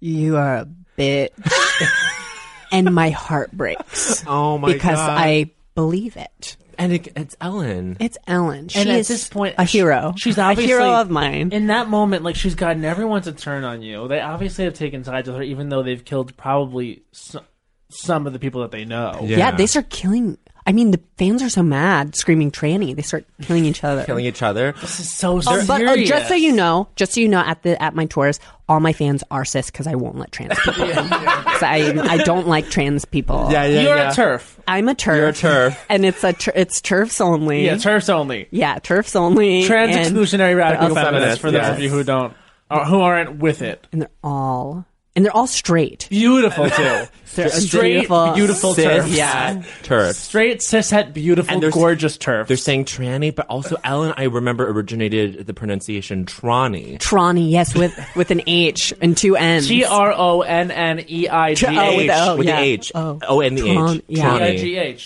"You 0.00 0.36
are 0.36 0.56
a 0.56 0.68
bitch," 0.98 1.30
and 2.72 2.94
my 2.94 3.10
heart 3.10 3.52
breaks. 3.52 4.24
Oh 4.26 4.58
my 4.58 4.68
god 4.68 4.72
because 4.74 4.96
God. 4.98 5.18
I 5.18 5.50
believe 5.74 6.16
it. 6.16 6.56
And 6.78 6.92
it, 6.94 7.08
it's 7.14 7.36
Ellen. 7.40 7.96
It's 8.00 8.16
Ellen. 8.26 8.68
She 8.68 8.80
and 8.80 8.88
at 8.88 8.98
is 8.98 9.08
this 9.08 9.28
point, 9.28 9.54
a 9.58 9.64
hero. 9.64 10.14
She's 10.16 10.38
obviously 10.38 10.72
a 10.72 10.78
hero 10.78 10.92
of 11.00 11.10
mine. 11.10 11.52
In 11.52 11.66
that 11.68 11.88
moment, 11.88 12.24
like 12.24 12.34
she's 12.34 12.54
gotten 12.54 12.84
everyone 12.84 13.22
to 13.22 13.32
turn 13.32 13.62
on 13.62 13.82
you. 13.82 14.08
They 14.08 14.20
obviously 14.20 14.64
have 14.64 14.74
taken 14.74 15.04
sides 15.04 15.28
with 15.28 15.36
her, 15.36 15.42
even 15.42 15.68
though 15.68 15.82
they've 15.82 16.04
killed 16.04 16.36
probably 16.36 17.02
some, 17.12 17.44
some 17.90 18.26
of 18.26 18.32
the 18.32 18.38
people 18.38 18.62
that 18.62 18.70
they 18.70 18.84
know. 18.84 19.20
Yeah. 19.22 19.50
they 19.52 19.66
start 19.66 19.90
killing. 19.90 20.38
I 20.64 20.72
mean, 20.72 20.92
the 20.92 21.00
fans 21.18 21.42
are 21.42 21.48
so 21.48 21.62
mad, 21.62 22.14
screaming 22.14 22.50
tranny. 22.52 22.94
They 22.94 23.02
start 23.02 23.24
killing 23.42 23.64
each 23.64 23.82
other. 23.82 24.04
Killing 24.04 24.24
each 24.26 24.42
other. 24.42 24.72
This 24.80 25.00
is 25.00 25.10
so 25.10 25.40
Oh, 25.44 25.64
but 25.66 25.82
oh, 25.82 25.96
just 26.04 26.28
so 26.28 26.34
you 26.34 26.52
know, 26.52 26.86
just 26.94 27.14
so 27.14 27.20
you 27.20 27.28
know, 27.28 27.40
at 27.40 27.62
the 27.64 27.80
at 27.82 27.94
my 27.96 28.06
tours, 28.06 28.38
all 28.68 28.78
my 28.78 28.92
fans 28.92 29.24
are 29.30 29.44
cis 29.44 29.70
because 29.70 29.88
I 29.88 29.96
won't 29.96 30.18
let 30.18 30.30
trans 30.30 30.56
people. 30.60 30.84
in. 30.84 30.94
'Cause 31.08 31.62
I 31.64 31.92
I 32.08 32.18
don't 32.18 32.46
like 32.46 32.70
trans 32.70 33.04
people. 33.04 33.48
Yeah, 33.50 33.64
yeah, 33.64 33.80
You're 33.82 33.96
yeah. 33.96 34.12
a 34.12 34.14
turf. 34.14 34.60
I'm 34.68 34.88
a 34.88 34.94
turf. 34.94 35.16
You're 35.16 35.28
a 35.28 35.32
turf. 35.32 35.84
and 35.90 36.04
it's 36.04 36.22
a 36.22 36.32
tur- 36.32 36.52
it's 36.54 36.80
turfs 36.80 37.20
only. 37.20 37.64
Yeah, 37.66 37.76
turfs 37.78 38.08
only. 38.08 38.46
Yeah, 38.52 38.78
turfs 38.78 39.16
only. 39.16 39.64
Trans 39.64 39.96
and 39.96 40.14
exclusionary 40.16 40.56
radical 40.56 40.94
they're 40.94 41.04
feminists. 41.04 41.40
For 41.40 41.50
those 41.50 41.60
yes. 41.62 41.76
of 41.76 41.80
you 41.82 41.88
who 41.90 42.04
don't, 42.04 42.34
or 42.70 42.84
who 42.84 43.00
aren't 43.00 43.36
with 43.38 43.62
it. 43.62 43.86
and 43.90 44.02
they're 44.02 44.10
all 44.22 44.84
and 45.14 45.24
they're 45.24 45.36
all 45.36 45.46
straight. 45.46 46.06
Beautiful 46.10 46.68
too. 46.70 47.02
They're 47.34 47.48
Straight, 47.48 47.92
beautiful. 47.92 48.32
beautiful 48.34 48.74
Cis. 48.74 48.84
turf. 48.84 49.08
Yeah. 49.08 49.62
Turf. 49.84 50.16
Straight, 50.16 50.58
cishet, 50.60 51.14
beautiful, 51.14 51.62
And 51.64 51.72
gorgeous 51.72 52.18
turf. 52.18 52.46
They're 52.46 52.58
saying 52.58 52.84
tranny, 52.84 53.34
but 53.34 53.46
also 53.46 53.76
Ellen, 53.84 54.12
I 54.18 54.24
remember 54.24 54.68
originated 54.68 55.46
the 55.46 55.54
pronunciation 55.54 56.26
Tronny. 56.26 56.98
Tronny, 56.98 57.48
yes, 57.50 57.74
with 57.74 57.98
with 58.14 58.30
an 58.32 58.42
H 58.46 58.92
and 59.00 59.16
two 59.16 59.34
N's. 59.36 59.66
T 59.68 59.82
R 59.82 60.12
O 60.14 60.42
N 60.42 60.70
N 60.70 61.02
E 61.08 61.26
I 61.26 61.54
G 61.54 61.66
Oh, 61.70 61.96
with 61.96 62.06
the 62.08 62.28
O, 62.30 62.36
with 62.36 62.46
yeah. 62.48 62.56
the 62.56 62.62
H. 62.66 62.92
Oh. 62.94 63.18
O 63.26 63.40
and 63.40 63.56
the 63.56 63.62
Tron- 63.72 63.96
H. 63.96 64.02
yeah. 64.08 64.38
Tronny. 64.38 64.98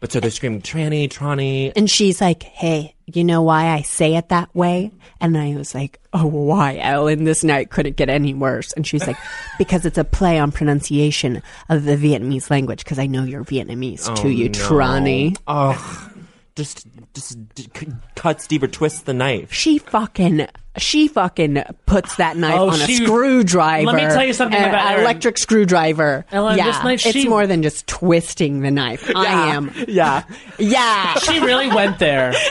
But 0.00 0.10
so 0.12 0.18
they're 0.20 0.30
screaming 0.32 0.62
tranny, 0.62 1.08
Tronny. 1.08 1.72
And 1.76 1.88
she's 1.88 2.20
like, 2.20 2.42
"Hey, 2.42 2.94
you 3.16 3.24
know 3.24 3.42
why 3.42 3.68
I 3.68 3.82
say 3.82 4.16
it 4.16 4.28
that 4.30 4.54
way?" 4.54 4.90
And 5.20 5.36
I 5.36 5.54
was 5.56 5.74
like, 5.74 5.98
"Oh, 6.12 6.26
why, 6.26 6.76
Ellen? 6.78 7.24
This 7.24 7.42
night 7.44 7.70
couldn't 7.70 7.96
get 7.96 8.08
any 8.08 8.34
worse." 8.34 8.72
And 8.72 8.86
she's 8.86 9.06
like, 9.06 9.16
"Because 9.58 9.84
it's 9.86 9.98
a 9.98 10.04
play 10.04 10.38
on 10.38 10.52
pronunciation 10.52 11.42
of 11.68 11.84
the 11.84 11.96
Vietnamese 11.96 12.50
language. 12.50 12.84
Because 12.84 12.98
I 12.98 13.06
know 13.06 13.24
you're 13.24 13.44
Vietnamese 13.44 14.08
Oh, 14.08 14.14
too, 14.14 14.28
you 14.30 14.46
no. 14.46 14.52
Tronny." 14.58 15.34
Oh, 15.46 16.10
just, 16.56 16.86
just 17.14 17.54
d- 17.54 17.68
c- 17.74 17.86
cut 18.16 18.40
Steve 18.40 18.62
or 18.64 18.66
twist 18.68 19.06
the 19.06 19.14
knife. 19.14 19.52
She 19.52 19.78
fucking, 19.78 20.48
she 20.76 21.06
fucking 21.06 21.62
puts 21.86 22.16
that 22.16 22.36
knife 22.36 22.54
Oh, 22.58 22.70
on 22.70 22.80
a 22.80 22.84
she- 22.86 22.96
screwdriver. 23.04 23.86
Let 23.86 23.94
me 23.94 24.02
tell 24.02 24.24
you 24.24 24.32
something 24.32 24.58
an 24.58 24.68
about 24.68 24.90
Erin. 24.90 25.02
electric 25.02 25.38
screwdriver. 25.38 26.26
Ellen, 26.32 26.58
yeah, 26.58 26.66
this 26.66 26.82
night 26.82 27.06
it's 27.06 27.12
she- 27.12 27.28
more 27.28 27.46
than 27.46 27.62
just 27.62 27.86
twisting 27.86 28.60
the 28.62 28.72
knife. 28.72 29.08
I 29.14 29.54
am. 29.54 29.70
Yeah, 29.86 30.24
yeah. 30.58 31.14
She 31.20 31.38
really 31.38 31.68
went 31.68 32.00
there. 32.00 32.32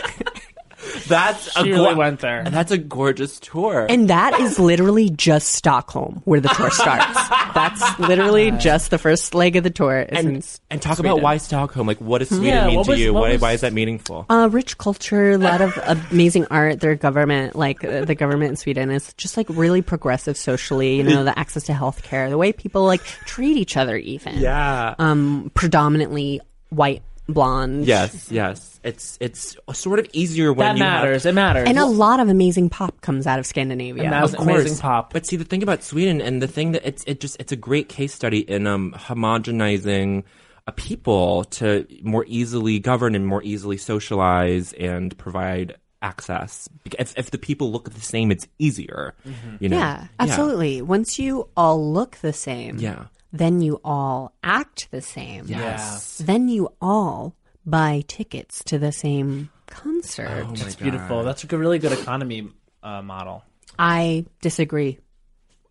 That's 1.08 1.52
She 1.54 1.60
a 1.60 1.64
really 1.74 1.94
go- 1.94 1.96
went 1.96 2.20
there. 2.20 2.44
That's 2.44 2.72
a 2.72 2.78
gorgeous 2.78 3.40
tour. 3.40 3.86
And 3.90 4.10
that 4.10 4.40
is 4.40 4.60
literally 4.60 5.10
just 5.10 5.50
Stockholm, 5.54 6.22
where 6.26 6.40
the 6.40 6.50
tour 6.50 6.70
starts. 6.72 7.18
That's 7.54 8.00
literally 8.00 8.52
just 8.52 8.92
the 8.92 8.98
first 8.98 9.34
leg 9.34 9.56
of 9.56 9.64
the 9.64 9.70
tour. 9.70 10.02
Is 10.02 10.26
and, 10.26 10.60
and 10.70 10.82
talk 10.82 10.98
Sweden. 10.98 11.12
about 11.14 11.24
why 11.24 11.38
Stockholm. 11.38 11.88
Like, 11.88 12.00
what 12.00 12.20
does 12.20 12.30
Sweden 12.30 12.46
Yeah, 12.46 12.68
mean 12.68 12.76
what 12.78 12.86
to 12.86 12.92
was- 12.92 13.00
you? 13.00 13.14
what 13.14 13.22
Why, 13.22 13.32
was- 13.34 13.42
why 13.42 13.52
is 13.54 13.62
that 13.62 13.74
meaningful? 13.74 14.26
Uh, 14.30 14.50
rich 14.52 14.78
culture, 14.78 15.32
a 15.32 15.38
lot 15.38 15.62
of 15.62 15.78
amazing 16.12 16.46
art. 16.52 16.80
Their 16.80 16.96
government, 16.96 17.56
like 17.56 17.84
uh, 17.84 18.06
the 18.06 18.16
government 18.16 18.50
in 18.52 18.56
Sweden, 18.58 18.92
is 18.92 19.14
just 19.14 19.38
like 19.38 19.48
really 19.50 19.82
progressive 19.82 20.38
socially. 20.38 20.98
You 20.98 21.04
know, 21.04 21.24
the 21.24 21.38
access 21.38 21.64
to 21.64 21.74
healthcare, 21.74 22.30
the 22.30 22.38
way 22.38 22.52
people 22.52 22.84
like 22.86 23.04
treat 23.04 23.58
each 23.58 23.78
other, 23.78 23.96
even. 23.98 24.38
Yeah. 24.40 24.96
Um, 25.00 25.52
predominantly 25.54 26.42
white, 26.70 27.02
blonde. 27.28 27.86
Yes, 27.86 28.32
yes. 28.32 28.80
It's 28.84 29.18
it's 29.20 29.58
sort 29.74 30.00
of 30.00 30.08
easier 30.14 30.54
when 30.54 30.66
That 30.66 30.78
you 30.78 30.84
have- 30.84 31.04
matters. 31.04 31.26
It 31.26 31.36
matters. 31.36 31.68
And 31.68 31.78
a 31.78 31.86
lot 31.86 32.20
of 32.20 32.30
amazing 32.30 32.70
pop 32.70 33.02
comes 33.02 33.28
out 33.28 33.38
of 33.40 33.46
Scandinavia. 33.46 34.04
And 34.04 34.14
that's 34.14 34.32
of 34.34 34.40
course. 34.40 34.50
amazing 34.62 34.78
pop. 34.80 35.12
But 35.14 35.26
see, 35.26 35.36
the 35.36 35.44
thing 35.44 35.62
about 35.64 35.84
Sweden, 35.84 36.22
and 36.22 36.42
the 36.42 36.48
thing 36.48 36.72
that 36.72 36.88
it's 36.88 37.04
it 37.06 37.20
just 37.20 37.36
it's 37.40 37.52
a 37.52 37.58
great 37.58 37.90
case 37.90 38.14
study 38.14 38.40
in 38.40 38.66
um 38.68 38.94
homogenizing 38.98 40.24
a 40.68 40.72
people 40.72 41.46
to 41.46 41.86
more 42.02 42.26
easily 42.28 42.80
govern 42.80 43.16
and 43.16 43.26
more 43.26 43.42
easily 43.44 43.78
socialize 43.78 44.74
and 44.74 45.18
provide 45.18 45.76
access. 46.02 46.68
If 46.98 47.18
if 47.18 47.32
the 47.32 47.38
people 47.38 47.72
look 47.72 47.90
the 47.94 48.02
same, 48.02 48.32
it's 48.32 48.48
easier. 48.60 49.14
You 49.60 49.70
know. 49.70 49.78
Yeah, 49.78 50.08
absolutely. 50.20 50.82
Once 50.82 51.20
you 51.20 51.48
all 51.58 51.92
look 51.94 52.18
the 52.18 52.34
same, 52.34 52.78
Yeah. 52.80 53.06
Then 53.38 53.62
you 53.62 53.80
all 53.84 54.34
act 54.44 54.90
the 54.92 55.02
same. 55.02 55.46
Yes. 55.48 56.18
Then 56.20 56.48
you 56.50 56.70
all 56.82 57.36
buy 57.66 58.04
tickets 58.08 58.64
to 58.66 58.78
the 58.80 58.92
same 58.92 59.50
concert. 59.68 60.28
Oh 60.30 60.46
my 60.48 60.54
It's 60.54 60.76
beautiful. 60.76 61.24
That's 61.24 61.44
a 61.44 61.48
good, 61.48 61.60
really 61.60 61.80
good 61.80 61.92
economy 61.92 62.50
uh, 62.84 63.02
model. 63.02 63.44
I 63.78 64.26
disagree. 64.42 65.00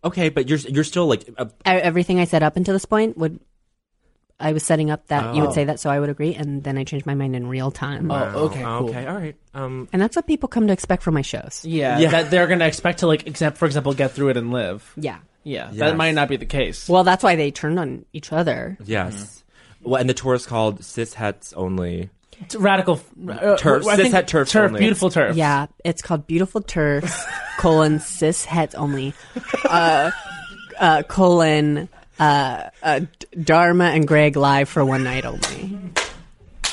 Okay, 0.03 0.29
but 0.29 0.47
you're 0.47 0.59
you're 0.59 0.83
still 0.83 1.07
like 1.07 1.27
Everything 1.65 2.19
I 2.19 2.25
said 2.25 2.43
up 2.43 2.55
until 2.55 2.73
this 2.73 2.85
point 2.85 3.17
would 3.17 3.39
I 4.39 4.53
was 4.53 4.61
setting 4.63 4.91
up 4.91 5.07
that 5.07 5.33
you 5.33 5.41
Oh. 5.41 5.45
would 5.47 5.55
say 5.55 5.65
that, 5.65 5.79
so 5.79 5.89
I 5.89 5.99
would 5.99 6.09
agree, 6.09 6.35
and 6.35 6.63
then 6.63 6.77
I 6.77 6.83
changed 6.83 7.07
my 7.07 7.15
mind 7.15 7.35
in 7.35 7.47
real 7.47 7.71
time. 7.71 8.11
Oh, 8.11 8.45
okay, 8.45 8.61
cool. 8.61 8.89
okay, 8.89 9.07
all 9.07 9.15
right. 9.15 9.35
Um, 9.55 9.89
And 9.91 9.99
that's 9.99 10.15
what 10.15 10.27
people 10.27 10.47
come 10.47 10.67
to 10.67 10.73
expect 10.73 11.01
from 11.01 11.15
my 11.15 11.23
shows. 11.23 11.61
Yeah, 11.65 11.97
Yeah. 11.97 12.11
that 12.11 12.29
they're 12.29 12.45
going 12.45 12.59
to 12.59 12.67
expect 12.67 12.99
to 12.99 13.07
like, 13.07 13.25
except 13.25 13.57
for 13.57 13.65
example, 13.65 13.93
get 13.95 14.11
through 14.11 14.29
it 14.29 14.37
and 14.37 14.51
live. 14.51 14.93
Yeah. 14.95 15.17
Yeah, 15.47 15.69
Yes. 15.71 15.79
that 15.79 15.95
might 15.97 16.11
not 16.13 16.27
be 16.29 16.35
the 16.37 16.45
case. 16.45 16.89
Well, 16.89 17.03
that's 17.03 17.23
why 17.23 17.35
they 17.35 17.51
turned 17.51 17.79
on 17.79 18.05
each 18.13 18.31
other. 18.33 18.77
yes. 18.83 19.43
Well, 19.83 20.01
and 20.01 20.09
the 20.09 20.13
tour 20.13 20.33
is 20.33 20.45
called 20.45 20.83
Cis 20.83 21.13
Hets 21.13 21.53
Only. 21.53 22.09
It's 22.41 22.55
radical 22.55 22.99
uh, 23.29 23.55
Turf, 23.57 23.87
I 23.87 23.95
cis 23.95 24.03
think 24.03 24.13
het 24.13 24.27
turfs 24.27 24.51
turf, 24.51 24.67
only. 24.69 24.79
beautiful 24.79 25.09
turf. 25.09 25.35
Yeah, 25.35 25.67
it's 25.83 26.01
called 26.03 26.27
Beautiful 26.27 26.61
Turfs, 26.61 27.23
colon, 27.57 27.99
cis 27.99 28.45
hets 28.45 28.75
only, 28.75 29.13
uh, 29.65 30.11
uh, 30.79 31.01
colon, 31.03 31.89
uh, 32.19 32.69
uh, 32.83 32.99
D- 32.99 33.41
Dharma 33.41 33.85
and 33.85 34.07
Greg 34.07 34.35
live 34.35 34.69
for 34.69 34.83
one 34.85 35.03
night 35.03 35.25
only. 35.25 35.79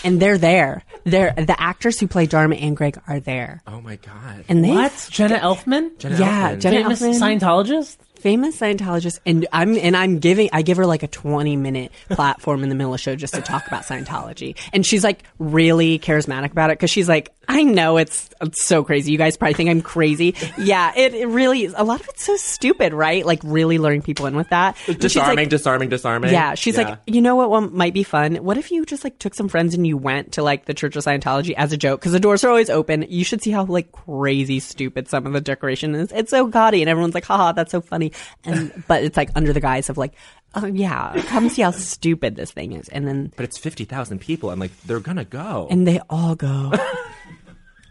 And 0.04 0.20
they're 0.20 0.36
there. 0.36 0.82
They're, 1.04 1.32
the 1.32 1.58
actors 1.58 1.98
who 1.98 2.08
play 2.08 2.26
Dharma 2.26 2.56
and 2.56 2.76
Greg 2.76 3.00
are 3.06 3.20
there. 3.20 3.62
Oh 3.66 3.80
my 3.80 3.96
god. 3.96 4.44
And 4.50 4.62
they, 4.62 4.70
What? 4.70 5.08
Jenna 5.10 5.38
Elfman? 5.38 5.96
Jenna 5.98 6.18
yeah, 6.18 6.52
Elfman. 6.56 6.60
Jenna 6.60 6.76
Famous 6.96 7.02
Elfman. 7.02 7.40
Scientologist? 7.40 7.96
Famous 8.24 8.58
Scientologist, 8.58 9.20
and 9.26 9.46
I'm 9.52 9.76
and 9.76 9.94
I'm 9.94 10.18
giving 10.18 10.48
I 10.50 10.62
give 10.62 10.78
her 10.78 10.86
like 10.86 11.02
a 11.02 11.08
20 11.08 11.56
minute 11.58 11.92
platform 12.08 12.62
in 12.62 12.70
the 12.70 12.74
middle 12.74 12.94
of 12.94 12.98
the 12.98 13.02
show 13.02 13.14
just 13.16 13.34
to 13.34 13.42
talk 13.42 13.66
about 13.66 13.82
Scientology, 13.82 14.56
and 14.72 14.84
she's 14.84 15.04
like 15.04 15.24
really 15.38 15.98
charismatic 15.98 16.50
about 16.50 16.70
it 16.70 16.78
because 16.78 16.90
she's 16.90 17.06
like, 17.06 17.34
I 17.48 17.62
know 17.62 17.98
it's, 17.98 18.30
it's 18.40 18.64
so 18.64 18.82
crazy. 18.84 19.12
You 19.12 19.18
guys 19.18 19.36
probably 19.36 19.52
think 19.52 19.68
I'm 19.68 19.82
crazy. 19.82 20.34
Yeah, 20.56 20.92
it, 20.96 21.12
it 21.12 21.26
really 21.28 21.64
is. 21.64 21.74
A 21.76 21.84
lot 21.84 22.00
of 22.00 22.08
it's 22.08 22.24
so 22.24 22.36
stupid, 22.36 22.94
right? 22.94 23.26
Like 23.26 23.40
really 23.44 23.76
luring 23.76 24.00
people 24.00 24.24
in 24.24 24.36
with 24.36 24.48
that. 24.48 24.76
Disarming, 24.86 25.36
like- 25.36 25.48
disarming, 25.50 25.88
disarming. 25.90 26.32
yeah, 26.32 26.54
she's 26.54 26.78
like, 26.78 26.98
you 27.06 27.20
know 27.20 27.36
what 27.36 27.50
one 27.50 27.76
might 27.76 27.92
be 27.92 28.02
fun? 28.02 28.36
What 28.36 28.56
if 28.56 28.70
you 28.70 28.86
just 28.86 29.04
like 29.04 29.18
took 29.18 29.34
some 29.34 29.48
friends 29.48 29.74
and 29.74 29.86
you 29.86 29.98
went 29.98 30.32
to 30.32 30.42
like 30.42 30.64
the 30.64 30.72
Church 30.72 30.96
of 30.96 31.04
Scientology 31.04 31.52
as 31.54 31.72
a 31.72 31.76
joke? 31.76 32.00
Because 32.00 32.12
the 32.12 32.20
doors 32.20 32.42
are 32.44 32.48
always 32.48 32.70
open. 32.70 33.04
You 33.10 33.24
should 33.24 33.42
see 33.42 33.50
how 33.50 33.64
like 33.66 33.92
crazy 33.92 34.60
stupid 34.60 35.08
some 35.08 35.26
of 35.26 35.34
the 35.34 35.40
decoration 35.42 35.94
is. 35.94 36.12
It's 36.12 36.30
so 36.30 36.46
gaudy, 36.46 36.80
and 36.80 36.88
everyone's 36.88 37.14
like, 37.14 37.26
haha, 37.26 37.52
that's 37.52 37.72
so 37.72 37.80
funny. 37.82 38.12
And 38.44 38.84
but 38.88 39.02
it's 39.04 39.16
like 39.16 39.30
under 39.34 39.52
the 39.52 39.60
guise 39.60 39.88
of 39.90 39.96
like, 39.98 40.14
oh 40.54 40.66
yeah, 40.66 41.20
come 41.26 41.48
see 41.48 41.62
how 41.62 41.70
stupid 41.72 42.36
this 42.36 42.50
thing 42.52 42.72
is. 42.72 42.88
And 42.88 43.06
then 43.08 43.32
But 43.36 43.44
it's 43.44 43.58
50,000 43.58 44.20
people. 44.20 44.50
I'm 44.50 44.58
like, 44.60 44.72
they're 44.82 45.00
going 45.00 45.16
to 45.18 45.24
go. 45.24 45.68
and 45.70 45.86
they 45.86 46.00
all 46.10 46.34
go. 46.34 46.72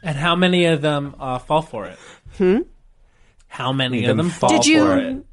And 0.05 0.17
how 0.17 0.35
many 0.35 0.65
of 0.65 0.81
them 0.81 1.15
uh, 1.17 1.39
fall 1.39 1.61
for 1.61 1.85
it? 1.85 1.97
Hmm? 2.37 2.57
How 3.47 3.71
many 3.71 4.01
Them 4.01 4.19
of 4.19 4.25
them 4.25 4.29
fall 4.31 4.49
Did 4.49 4.65
you- 4.65 4.85
for 4.85 4.97
it? 4.97 5.25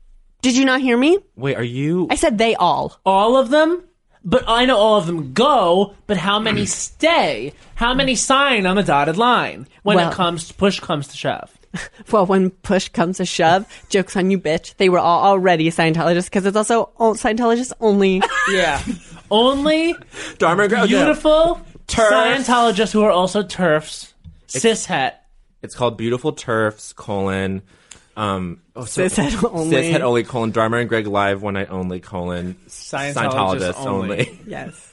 Did 0.42 0.56
you 0.56 0.64
not 0.64 0.80
hear 0.80 0.96
me? 0.96 1.18
Wait, 1.36 1.56
are 1.56 1.62
you? 1.62 2.06
I 2.08 2.14
said 2.14 2.38
they 2.38 2.54
all. 2.54 2.98
All 3.04 3.36
of 3.36 3.50
them? 3.50 3.82
But 4.24 4.44
I 4.46 4.64
know 4.66 4.76
all 4.76 4.96
of 4.96 5.06
them 5.06 5.32
go, 5.32 5.94
but 6.06 6.16
how 6.18 6.38
many 6.38 6.66
stay? 6.66 7.52
How 7.74 7.94
many 7.94 8.14
sign 8.14 8.64
on 8.64 8.76
the 8.76 8.82
dotted 8.82 9.16
line 9.18 9.66
when 9.82 9.96
Well- 9.96 10.10
it 10.10 10.14
comes 10.14 10.52
push 10.52 10.78
comes 10.78 11.08
to 11.08 11.16
shove? 11.16 11.50
Well, 12.10 12.26
when 12.26 12.50
push 12.50 12.88
comes 12.88 13.18
to 13.18 13.24
shove, 13.24 13.64
jokes 13.88 14.16
on 14.16 14.30
you, 14.30 14.38
bitch. 14.38 14.76
They 14.76 14.88
were 14.88 14.98
all 14.98 15.22
already 15.24 15.70
Scientologists 15.70 16.24
because 16.24 16.44
it's 16.44 16.56
also 16.56 16.90
all 16.96 17.14
Scientologists 17.14 17.72
only. 17.80 18.22
Yeah. 18.52 18.82
Only 19.32 19.94
Dharma 20.38 20.66
Gro- 20.66 20.88
beautiful 20.88 21.60
Turfs. 21.86 22.48
Scientologists 22.48 22.92
who 22.92 23.02
are 23.04 23.12
also 23.12 23.44
turfs. 23.44 24.12
Cishet. 24.48 25.12
It's 25.62 25.76
called 25.76 25.96
Beautiful 25.96 26.32
Turfs, 26.32 26.92
colon. 26.92 27.62
Um, 28.16 28.60
oh, 28.74 28.86
so- 28.86 29.04
Cishet 29.04 29.44
only. 29.52 29.76
Cishet 29.76 30.00
only, 30.00 30.24
colon. 30.24 30.50
Dharma 30.50 30.78
and 30.78 30.88
Greg 30.88 31.06
live 31.06 31.42
one 31.42 31.54
night 31.54 31.70
only, 31.70 32.00
colon. 32.00 32.56
Scientologists 32.66 33.86
only. 33.86 34.40
Yes. 34.48 34.89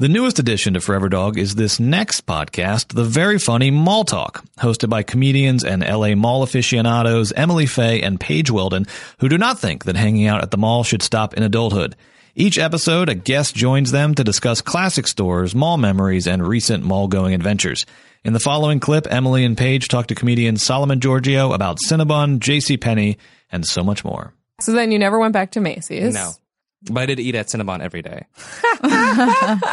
The 0.00 0.08
newest 0.08 0.38
addition 0.38 0.72
to 0.72 0.80
Forever 0.80 1.10
Dog 1.10 1.36
is 1.36 1.56
this 1.56 1.78
next 1.78 2.24
podcast, 2.24 2.94
the 2.94 3.04
very 3.04 3.38
funny 3.38 3.70
Mall 3.70 4.04
Talk, 4.04 4.42
hosted 4.56 4.88
by 4.88 5.02
comedians 5.02 5.62
and 5.62 5.82
LA 5.82 6.14
mall 6.14 6.42
aficionados 6.42 7.32
Emily 7.32 7.66
Faye 7.66 8.00
and 8.00 8.18
Paige 8.18 8.50
Weldon, 8.50 8.86
who 9.18 9.28
do 9.28 9.36
not 9.36 9.58
think 9.58 9.84
that 9.84 9.96
hanging 9.96 10.26
out 10.26 10.42
at 10.42 10.52
the 10.52 10.56
mall 10.56 10.84
should 10.84 11.02
stop 11.02 11.34
in 11.34 11.42
adulthood. 11.42 11.96
Each 12.34 12.58
episode, 12.58 13.10
a 13.10 13.14
guest 13.14 13.54
joins 13.54 13.92
them 13.92 14.14
to 14.14 14.24
discuss 14.24 14.62
classic 14.62 15.06
stores, 15.06 15.54
mall 15.54 15.76
memories, 15.76 16.26
and 16.26 16.48
recent 16.48 16.82
mall 16.82 17.06
going 17.06 17.34
adventures. 17.34 17.84
In 18.24 18.32
the 18.32 18.40
following 18.40 18.80
clip, 18.80 19.06
Emily 19.10 19.44
and 19.44 19.54
Paige 19.54 19.88
talk 19.88 20.06
to 20.06 20.14
comedian 20.14 20.56
Solomon 20.56 21.00
Georgio 21.00 21.54
about 21.54 21.76
Cinnabon, 21.76 22.38
JCPenney, 22.38 23.18
and 23.52 23.66
so 23.66 23.84
much 23.84 24.02
more. 24.02 24.32
So 24.62 24.72
then 24.72 24.92
you 24.92 24.98
never 24.98 25.18
went 25.18 25.34
back 25.34 25.50
to 25.50 25.60
Macy's? 25.60 26.14
No. 26.14 26.32
But 26.90 27.02
I 27.02 27.06
did 27.06 27.20
eat 27.20 27.34
at 27.34 27.46
Cinnabon 27.48 27.80
every 27.80 28.02
day. 28.02 28.26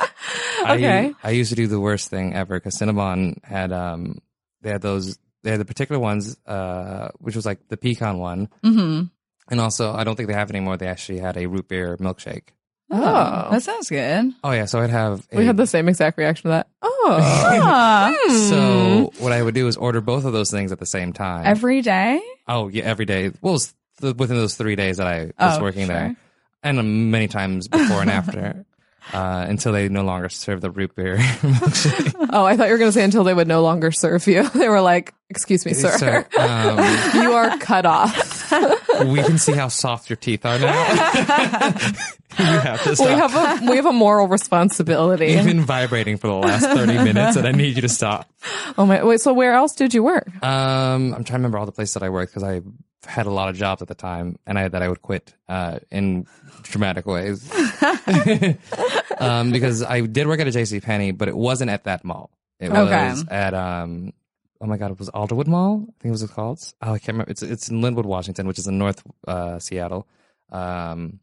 Okay. 0.59 1.13
I, 1.23 1.27
I 1.27 1.31
used 1.31 1.49
to 1.51 1.55
do 1.55 1.67
the 1.67 1.79
worst 1.79 2.09
thing 2.09 2.33
ever 2.33 2.55
because 2.59 2.77
Cinnabon 2.77 3.43
had 3.45 3.71
um 3.71 4.17
they 4.61 4.71
had 4.71 4.81
those 4.81 5.17
they 5.43 5.51
had 5.51 5.59
the 5.59 5.65
particular 5.65 5.99
ones 5.99 6.35
uh 6.45 7.09
which 7.19 7.35
was 7.35 7.45
like 7.45 7.67
the 7.69 7.77
pecan 7.77 8.17
one 8.17 8.49
Mm-hmm. 8.65 9.03
and 9.51 9.61
also 9.61 9.93
I 9.93 10.03
don't 10.03 10.15
think 10.15 10.27
they 10.27 10.33
have 10.35 10.49
it 10.49 10.55
anymore. 10.55 10.75
They 10.77 10.87
actually 10.87 11.19
had 11.19 11.37
a 11.37 11.45
root 11.45 11.67
beer 11.67 11.95
milkshake. 11.97 12.49
Oh. 12.89 13.47
that 13.51 13.63
sounds 13.63 13.89
good. 13.89 14.33
Oh 14.43 14.51
yeah, 14.51 14.65
so 14.65 14.79
I'd 14.81 14.89
have 14.89 15.25
a, 15.31 15.37
We 15.37 15.45
had 15.45 15.57
the 15.57 15.67
same 15.67 15.87
exact 15.87 16.17
reaction 16.17 16.43
to 16.43 16.49
that. 16.49 16.67
Oh. 16.81 17.17
Ah. 17.21 18.13
so 18.49 19.11
what 19.19 19.31
I 19.31 19.41
would 19.41 19.55
do 19.55 19.67
is 19.67 19.77
order 19.77 20.01
both 20.01 20.25
of 20.25 20.33
those 20.33 20.51
things 20.51 20.71
at 20.71 20.79
the 20.79 20.85
same 20.85 21.13
time. 21.13 21.45
Every 21.45 21.81
day? 21.81 22.19
Oh 22.47 22.67
yeah, 22.67 22.83
every 22.83 23.05
day. 23.05 23.31
Well, 23.41 23.53
it 23.53 23.55
was 23.55 23.73
th- 24.01 24.15
within 24.15 24.37
those 24.37 24.55
three 24.55 24.75
days 24.75 24.97
that 24.97 25.07
I 25.07 25.25
was 25.39 25.59
Oh, 25.59 25.61
working 25.61 25.85
sure. 25.85 25.95
there, 25.95 26.15
and 26.67 27.11
many 27.11 27.27
times 27.27 27.67
before 27.67 28.01
and 28.01 28.09
after, 28.09 28.65
uh, 29.13 29.45
until 29.47 29.71
they 29.71 29.87
no 29.89 30.03
longer 30.03 30.29
serve 30.29 30.61
the 30.61 30.71
root 30.71 30.95
beer. 30.95 31.17
Oh, 32.29 32.43
I 32.43 32.57
thought 32.57 32.65
you 32.65 32.73
were 32.73 32.77
going 32.77 32.89
to 32.89 32.93
say 32.93 33.05
until 33.05 33.23
they 33.23 33.33
would 33.33 33.47
no 33.47 33.61
longer 33.61 33.89
serve 33.89 34.27
you. 34.27 34.47
They 34.53 34.67
were 34.67 34.81
like, 34.81 35.13
"Excuse 35.29 35.65
me, 35.65 35.73
sir, 35.73 35.97
Sir, 35.97 36.27
um, 36.37 36.77
you 37.23 37.31
are 37.31 37.57
cut 37.57 37.85
off." 37.85 38.51
we 39.05 39.23
can 39.23 39.37
see 39.37 39.53
how 39.53 39.69
soft 39.69 40.09
your 40.09 40.17
teeth 40.17 40.45
are 40.45 40.59
now. 40.59 40.73
you 42.37 42.45
have 42.45 42.83
to 42.83 42.95
we 42.99 43.09
have 43.11 43.33
a 43.33 43.69
we 43.69 43.75
have 43.77 43.85
a 43.85 43.93
moral 43.93 44.27
responsibility. 44.27 45.27
You've 45.27 45.45
been 45.45 45.61
vibrating 45.61 46.17
for 46.17 46.27
the 46.27 46.33
last 46.33 46.65
thirty 46.65 46.95
minutes, 46.97 47.37
and 47.37 47.47
I 47.47 47.51
need 47.53 47.75
you 47.77 47.81
to 47.83 47.89
stop. 47.89 48.29
oh 48.77 48.85
my! 48.85 49.01
Wait, 49.03 49.21
so 49.21 49.33
where 49.33 49.53
else 49.53 49.73
did 49.73 49.93
you 49.93 50.03
work? 50.03 50.27
Um, 50.43 51.13
I'm 51.13 51.23
trying 51.23 51.25
to 51.25 51.33
remember 51.35 51.59
all 51.59 51.65
the 51.65 51.71
places 51.71 51.93
that 51.93 52.03
I 52.03 52.09
worked 52.09 52.33
because 52.33 52.43
I 52.43 52.61
had 53.07 53.25
a 53.25 53.31
lot 53.31 53.49
of 53.49 53.55
jobs 53.55 53.81
at 53.81 53.87
the 53.87 53.95
time, 53.95 54.37
and 54.45 54.59
I 54.59 54.61
had 54.63 54.73
that 54.73 54.83
I 54.83 54.87
would 54.89 55.01
quit 55.01 55.33
uh, 55.49 55.79
in 55.91 56.27
dramatic 56.63 57.05
ways. 57.05 57.49
um, 59.19 59.51
because 59.51 59.83
I 59.83 60.01
did 60.01 60.27
work 60.27 60.39
at 60.39 60.47
a 60.47 60.51
J.C. 60.51 60.79
Penney, 60.79 61.11
but 61.11 61.27
it 61.27 61.35
wasn't 61.35 61.69
at 61.71 61.85
that 61.85 62.03
mall. 62.03 62.29
It 62.59 62.71
was 62.71 62.87
Okay. 63.23 63.35
at 63.35 63.53
um. 63.53 64.13
Oh 64.59 64.65
my 64.65 64.77
God! 64.77 64.89
It 64.91 64.97
was 64.99 65.09
Alderwood 65.11 65.45
Mall. 65.47 65.81
I 65.87 65.93
think 66.01 66.05
it 66.05 66.11
was 66.11 66.23
called. 66.31 66.59
Oh, 66.81 66.93
I 66.93 66.97
can't 66.99 67.09
remember. 67.09 67.29
It's 67.31 67.43
it's 67.43 67.69
in 67.69 67.81
Lynnwood, 67.81 68.05
Washington, 68.05 68.47
which 68.47 68.57
is 68.57 68.65
in 68.67 68.79
North 68.79 69.03
uh, 69.27 69.59
Seattle. 69.59 70.07
Um, 70.51 71.19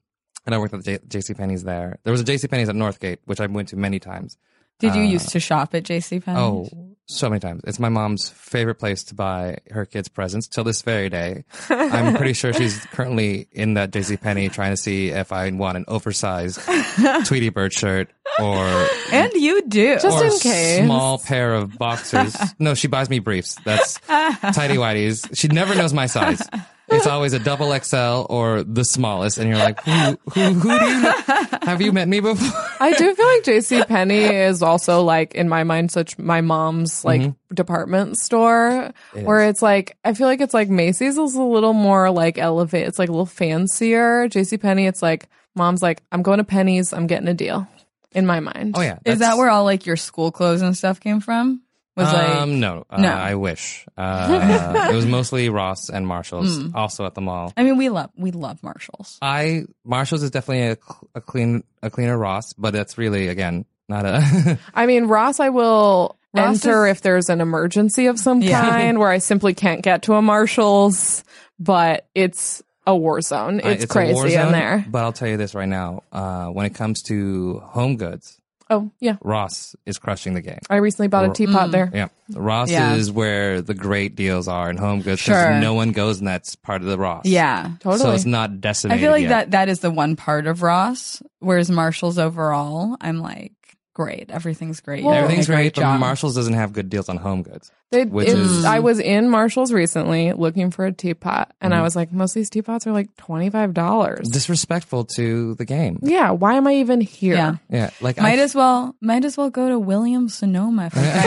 and 0.47 0.55
I 0.55 0.59
worked 0.59 0.75
at 0.75 0.85
the 0.85 0.99
J- 0.99 1.05
J.C. 1.09 1.35
Penney's 1.35 1.65
there. 1.65 1.99
There 2.05 2.13
was 2.13 2.21
a 2.21 2.25
J.C. 2.25 2.47
Penney's 2.47 2.69
at 2.69 2.77
Northgate, 2.77 3.19
which 3.25 3.41
I 3.41 3.47
went 3.47 3.69
to 3.71 3.77
many 3.77 3.99
times. 3.99 4.37
Did 4.79 4.95
you 4.95 5.03
Uh, 5.03 5.07
used 5.07 5.31
to 5.31 5.41
shop 5.41 5.75
at 5.75 5.83
JCPenney? 5.85 6.37
Oh, 6.37 6.94
so 7.07 7.29
many 7.29 7.41
times. 7.41 7.63
It's 7.67 7.79
my 7.79 7.89
mom's 7.91 8.31
favorite 8.31 8.77
place 8.77 9.05
to 9.05 9.15
buy 9.15 9.59
her 9.71 9.85
kids 9.85 10.09
presents 10.09 10.49
till 10.49 10.65
this 10.65 10.83
very 10.83 11.09
day. 11.11 11.45
I'm 11.69 12.15
pretty 12.17 12.33
sure 12.33 12.53
she's 12.53 12.85
currently 12.87 13.47
in 13.53 13.75
that 13.75 13.91
JC 13.91 14.21
Penney 14.21 14.49
trying 14.49 14.73
to 14.73 14.77
see 14.77 15.09
if 15.09 15.33
I 15.33 15.51
want 15.51 15.77
an 15.77 15.85
oversized 15.89 16.61
Tweety 17.27 17.51
Bird 17.51 17.73
shirt 17.73 18.09
or 18.41 18.87
And 19.13 19.33
you 19.35 19.63
do. 19.69 19.99
or 20.03 20.25
a 20.25 20.31
small 20.31 21.19
pair 21.19 21.55
of 21.55 21.77
boxers. 21.79 22.37
no, 22.59 22.75
she 22.75 22.89
buys 22.89 23.11
me 23.11 23.19
briefs. 23.19 23.57
That's 23.65 23.99
tidy 24.01 24.77
whities. 24.77 25.37
She 25.37 25.49
never 25.49 25.75
knows 25.75 25.93
my 25.93 26.07
size. 26.07 26.43
It's 26.89 27.07
always 27.07 27.33
a 27.33 27.39
double 27.39 27.77
XL 27.79 28.27
or 28.29 28.63
the 28.63 28.85
smallest, 28.85 29.39
and 29.39 29.49
you're 29.49 29.59
like, 29.59 29.83
who, 29.83 30.19
who, 30.35 30.41
who 30.53 30.79
do 30.79 30.85
you 30.85 31.01
know? 31.03 31.15
Have 31.63 31.81
you 31.81 31.93
met 31.93 32.07
me 32.09 32.21
before? 32.21 32.61
I 32.81 32.93
do 32.93 33.15
feel 33.15 33.27
like 33.27 33.43
J.C. 33.45 33.85
Penney 33.85 34.23
is 34.25 34.63
also 34.63 35.03
like 35.03 35.35
in 35.35 35.49
my 35.49 35.65
mind 35.65 35.91
such 35.91 36.19
my 36.19 36.41
mom's 36.43 37.05
like 37.05 37.23
Mhm. 37.23 37.37
department 37.55 38.19
store 38.19 38.93
It 39.15 39.25
where 39.25 39.49
it's 39.49 39.63
like 39.63 39.97
I 40.05 40.13
feel 40.15 40.27
like 40.27 40.41
it's 40.41 40.53
like 40.55 40.69
Macy's 40.69 41.17
is 41.17 41.35
a 41.35 41.43
little 41.43 41.73
more 41.73 42.11
like 42.11 42.37
elevate. 42.39 42.87
It's 42.87 42.99
like 42.99 43.09
a 43.09 43.13
little 43.13 43.25
fancier. 43.27 44.29
J.C. 44.29 44.59
Penney, 44.59 44.87
it's 44.87 45.03
like 45.03 45.29
mom's 45.55 45.83
like 45.83 46.03
I'm 46.13 46.23
going 46.23 46.39
to 46.39 46.45
Penney's. 46.45 46.93
I'm 46.93 47.07
getting 47.07 47.29
a 47.29 47.35
deal. 47.35 47.67
In 48.13 48.27
my 48.27 48.39
mind. 48.39 48.77
Oh 48.79 48.81
yeah, 48.81 48.99
Is 49.05 49.19
that 49.19 49.37
where 49.39 49.51
all 49.51 49.65
like 49.65 49.87
your 49.87 49.97
school 49.97 50.31
clothes 50.31 50.63
and 50.63 50.77
stuff 50.77 51.01
came 51.01 51.19
from? 51.19 51.63
Was 51.97 52.13
like 52.13 52.29
um, 52.29 52.59
no, 52.59 52.85
uh, 52.91 53.01
No. 53.01 53.09
I 53.13 53.37
wish. 53.37 53.87
Uh, 53.97 54.89
it 54.91 54.95
was 54.97 55.07
mostly 55.07 55.49
Ross 55.49 55.89
and 55.91 56.07
Marshalls, 56.07 56.59
Mm. 56.59 56.75
also 56.75 57.07
at 57.07 57.15
the 57.15 57.21
mall. 57.21 57.53
I 57.57 57.63
mean, 57.63 57.77
we 57.77 57.89
love 57.89 58.11
we 58.17 58.33
love 58.33 58.63
Marshalls. 58.65 59.17
I 59.23 59.65
Marshalls 59.85 60.23
is 60.25 60.31
definitely 60.33 60.71
a, 60.71 60.77
a 61.15 61.21
clean 61.21 61.63
a 61.83 61.91
cleaner 61.91 62.19
Ross, 62.19 62.53
but 62.55 62.73
that's 62.73 62.99
really 62.99 63.29
again 63.29 63.65
not 63.89 64.05
a. 64.07 64.59
I 64.75 64.87
mean, 64.87 65.05
Ross, 65.07 65.39
I 65.39 65.51
will 65.51 66.17
Ross 66.35 66.65
enter 66.65 66.87
is- 66.87 66.97
if 66.97 67.03
there's 67.03 67.29
an 67.29 67.41
emergency 67.41 68.07
of 68.07 68.19
some 68.19 68.43
Yeah. 68.43 68.61
kind 68.61 68.99
where 68.99 69.11
I 69.11 69.19
simply 69.19 69.55
can't 69.55 69.83
get 69.83 70.03
to 70.05 70.15
a 70.15 70.23
Marshall's, 70.23 71.23
but 71.61 72.09
it's 72.15 72.61
a 72.87 72.97
war 72.97 73.21
zone. 73.21 73.61
I- 73.63 73.69
It's, 73.69 73.85
a 73.85 73.87
war 73.87 74.23
crazy 74.25 74.35
in 74.35 74.51
there. 74.53 74.85
But 74.89 75.05
I'll 75.05 75.13
tell 75.13 75.29
you 75.29 75.37
this 75.37 75.55
right 75.55 75.69
now: 75.69 76.03
uh, 76.13 76.47
when 76.49 76.67
it 76.67 76.75
comes 76.75 77.03
to 77.05 77.61
home 77.61 77.97
goods, 77.97 78.37
Oh, 78.71 78.91
yeah. 78.99 79.17
Ross 79.23 79.77
is 79.85 79.99
crushing 79.99 80.35
the 80.35 80.41
game. 80.41 80.59
I 80.71 80.77
recently 80.77 81.09
bought 81.09 81.25
a 81.25 81.29
Ro- 81.29 81.35
teapot 81.35 81.69
mm. 81.69 81.73
there. 81.73 81.91
Yeah, 81.93 82.09
Ross 82.33 82.71
Yeah. 82.71 82.95
is 82.95 83.13
where 83.13 83.61
the 83.61 83.75
great 83.75 84.17
deals 84.17 84.49
are 84.49 84.71
in 84.71 84.77
home 84.79 85.03
goods 85.03 85.23
because 85.23 85.43
Sure. 85.45 85.61
no 85.61 85.75
one 85.75 85.93
goes, 85.93 86.19
and 86.19 86.27
that's 86.27 86.57
part 86.57 86.81
of 86.81 86.89
the 86.89 86.97
Ross. 86.99 87.27
Yeah, 87.27 87.73
Totally. 87.81 87.99
So 88.03 88.13
it's 88.13 88.25
not 88.25 88.61
decimated. 88.61 88.99
I 88.99 89.03
feel 89.05 89.13
like 89.13 89.23
yet. 89.23 89.29
that 89.29 89.51
that 89.51 89.69
is 89.69 89.81
the 89.81 89.91
one 89.91 90.17
part 90.17 90.47
of 90.47 90.63
Ross, 90.63 91.23
whereas 91.41 91.71
Marshalls 91.71 92.19
overall, 92.19 92.97
I'm 93.01 93.19
like, 93.19 93.53
great, 93.95 94.31
everything's 94.31 94.81
great. 94.81 95.03
You're 95.03 95.13
doing 95.13 95.17
a 95.17 95.23
Everything's 95.25 95.47
great, 95.47 95.75
but. 95.75 95.99
Marshalls 95.99 96.35
doesn't 96.35 96.55
have 96.55 96.73
good 96.73 96.91
deals 96.91 97.09
on 97.09 97.17
home 97.17 97.43
goods. 97.43 97.71
They, 97.91 98.05
which 98.05 98.29
is 98.29 98.65
I 98.65 98.81
was 98.81 98.99
in 98.99 99.31
Marshall's 99.31 99.73
recently 99.73 100.33
looking 100.33 100.73
for 100.73 100.85
a 100.85 100.93
teapot, 100.93 101.53
and 101.61 101.73
I 101.73 101.79
Mhm. 101.79 101.83
was 101.85 101.95
like, 101.95 102.13
most 102.13 102.33
of 102.33 102.35
these 102.41 102.51
teapots 102.51 102.87
are 102.89 102.93
like 102.93 103.15
twenty 103.17 103.51
five 103.51 103.73
dollars. 103.73 104.29
disrespectful 104.29 105.05
to 105.17 105.55
the 105.55 105.65
game. 105.65 106.01
Yeah, 106.03 106.33
why 106.33 106.55
am 106.55 106.67
I 106.67 106.75
even 106.75 107.01
here? 107.01 107.35
Yeah. 107.37 107.55
Yeah, 107.71 107.91
like 108.01 108.19
might 108.19 108.41
I- 108.41 108.43
as 108.43 108.55
well 108.55 108.97
might 109.01 109.25
as 109.25 109.37
well 109.37 109.49
go 109.51 109.69
to 109.69 109.79
Williams 109.79 110.35
Sonoma 110.35 110.87
if 110.87 110.97
we're 110.97 111.23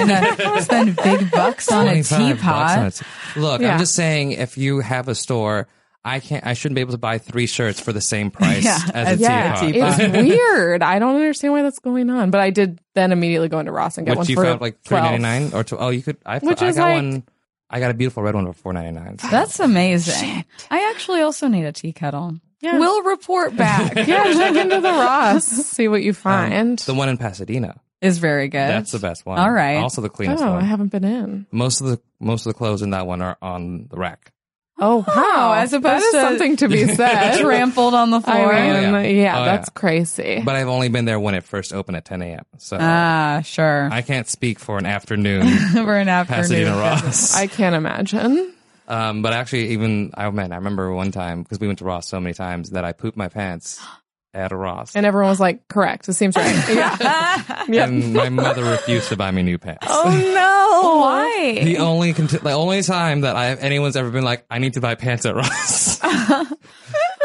gonna 0.46 0.62
spend 0.62 0.96
big 0.98 1.32
bucks 1.32 1.72
on 1.72 1.88
a 1.88 2.04
teapot. 2.04 2.78
on 2.80 2.86
a 2.88 2.92
te- 2.92 3.06
Look, 3.38 3.62
Yeah. 3.62 3.74
I'm 3.74 3.80
just 3.80 3.96
saying, 3.96 4.32
if 4.34 4.58
you 4.58 4.82
have 4.82 5.08
a 5.08 5.16
store, 5.16 5.68
I 6.08 6.20
can't. 6.22 6.46
I 6.46 6.54
shouldn't 6.54 6.76
be 6.76 6.82
able 6.82 6.94
to 6.94 6.98
buy 6.98 7.18
three 7.18 7.48
shirts 7.48 7.80
for 7.82 7.92
the 7.92 8.02
same 8.02 8.32
price 8.32 8.64
Yeah, 8.64 8.80
as 8.94 9.20
a 9.20 9.22
yeah, 9.22 9.56
teapot. 9.60 10.00
it's 10.00 10.18
weird. 10.18 10.82
I 10.82 11.00
don't 11.00 11.16
understand 11.16 11.54
why 11.54 11.64
that's 11.64 11.80
going 11.80 12.10
on. 12.10 12.32
But 12.32 12.40
I 12.40 12.50
did 12.50 12.80
then 12.96 13.12
immediately 13.12 13.50
go 13.50 13.60
into 13.60 13.74
Ross 13.74 13.98
and 13.98 14.08
get 14.08 14.12
Which 14.14 14.20
one 14.20 14.28
you 14.30 14.36
for 14.36 14.44
found 14.46 14.62
like 14.62 14.82
three 14.84 14.98
12. 14.98 15.04
ninety 15.04 15.22
nine 15.22 15.54
or 15.54 15.64
two, 15.64 15.78
oh 15.78 15.90
you 15.90 16.02
could. 16.02 16.18
I, 16.26 16.40
Which 16.40 16.62
I 16.62 16.70
is 16.70 16.78
got 16.78 16.84
like- 16.86 16.96
one. 16.96 17.24
I 17.70 17.82
got 17.82 17.92
a 17.92 17.94
beautiful 17.94 18.24
red 18.24 18.34
one 18.34 18.46
for 18.46 18.54
four 18.54 18.74
ninety 18.74 18.98
nine. 18.98 19.18
That's 19.30 19.60
amazing. 19.60 20.46
I 20.72 20.90
actually 20.92 21.20
also 21.20 21.50
need 21.50 21.66
a 21.66 21.74
tea 21.74 21.92
kettle. 21.92 22.40
Yeah. 22.62 22.80
We'll 22.80 23.04
report 23.04 23.56
back. 23.58 23.94
yeah, 24.08 24.34
check 24.34 24.56
into 24.56 24.80
the 24.80 24.90
Ross, 24.90 25.46
see 25.46 25.90
what 25.90 26.02
you 26.02 26.12
um, 26.12 26.16
find. 26.16 26.80
The 26.80 26.94
one 26.94 27.10
in 27.10 27.18
Pasadena. 27.18 27.80
Is 28.00 28.20
very 28.20 28.48
good. 28.48 28.60
That's 28.60 28.92
the 28.92 29.00
best 29.00 29.26
one. 29.26 29.40
All 29.40 29.52
right. 29.52 29.78
Also 29.78 30.02
the 30.02 30.10
cleanest 30.10 30.44
oh, 30.44 30.54
one. 30.54 30.64
I 30.64 30.66
haven't 30.66 30.90
been 30.92 31.04
in. 31.04 31.48
Most 31.52 31.82
of 31.82 31.88
the 31.88 32.00
most 32.20 32.46
of 32.46 32.54
the 32.54 32.58
clothes 32.58 32.84
in 32.84 32.92
that 32.92 33.08
one 33.08 33.22
are 33.22 33.38
on 33.42 33.88
the 33.90 33.98
rack. 33.98 34.32
Oh 34.80 35.04
wow! 35.08 35.54
as 35.58 35.74
opposed 35.74 35.84
that 35.86 35.98
is 36.06 36.12
to 36.14 36.22
something 36.22 36.56
to 36.58 36.70
be 36.70 36.86
said. 36.96 37.40
trampled 37.40 37.94
on 37.96 38.12
the 38.12 38.22
floor. 38.22 38.54
I 38.54 38.82
mean, 38.82 38.94
Oh, 38.96 39.00
yeah, 39.00 39.08
yeah. 39.08 39.42
Oh, 39.42 39.46
that's 39.46 39.70
yeah. 39.70 39.80
crazy. 39.80 40.42
But 40.46 40.56
I've 40.56 40.68
only 40.68 40.90
been 40.90 41.06
there 41.06 41.20
when 41.20 41.34
it 41.34 41.44
first 41.44 41.74
opened 41.74 41.98
at 41.98 42.06
ten 42.06 42.22
a.m. 42.22 42.44
So 42.60 42.78
Ah, 42.80 43.42
sure. 43.44 43.90
I 43.92 44.02
can't 44.04 44.28
speak 44.28 44.60
for 44.60 44.78
an 44.78 44.86
afternoon. 44.86 45.48
For 45.74 45.98
an 45.98 46.08
afternoon. 46.10 46.42
Pasadena 46.44 46.78
Ross. 46.78 47.36
I 47.36 47.48
can't 47.48 47.76
imagine. 47.76 48.54
Um, 48.88 49.22
but 49.22 49.34
actually, 49.34 49.70
even 49.70 50.12
I 50.16 50.30
man, 50.30 50.52
I 50.52 50.56
remember 50.58 50.94
one 50.94 51.12
time 51.12 51.42
because 51.44 51.60
we 51.60 51.68
went 51.68 51.80
to 51.80 51.86
Ross 51.86 52.08
so 52.08 52.20
many 52.20 52.34
times 52.34 52.70
that 52.70 52.86
I 52.86 52.92
pooped 52.94 53.18
my 53.18 53.28
pants 53.30 53.82
at 54.38 54.52
a 54.52 54.56
Ross, 54.56 54.96
And 54.96 55.06
everyone 55.06 55.30
was 55.30 55.40
like, 55.40 55.68
"Correct. 55.68 56.08
It 56.08 56.14
seems 56.14 56.36
right." 56.36 56.70
yeah. 56.70 57.64
Yep. 57.68 57.90
and 57.90 58.14
my 58.14 58.30
mother 58.30 58.64
refused 58.64 59.10
to 59.10 59.18
buy 59.18 59.30
me 59.32 59.44
new 59.44 59.58
pants. 59.58 59.86
Oh 59.90 60.10
no! 60.10 61.00
Why? 61.02 61.60
The 61.66 61.80
only 61.80 62.14
conti- 62.14 62.38
the 62.38 62.52
only 62.52 62.82
time 62.82 63.22
that 63.22 63.36
I 63.36 63.50
anyone's 63.56 63.96
ever 63.98 64.10
been 64.10 64.24
like, 64.24 64.46
I 64.50 64.60
need 64.60 64.74
to 64.76 64.82
buy 64.82 64.96
pants 64.96 65.26
at 65.26 65.36
Ross. 65.36 66.00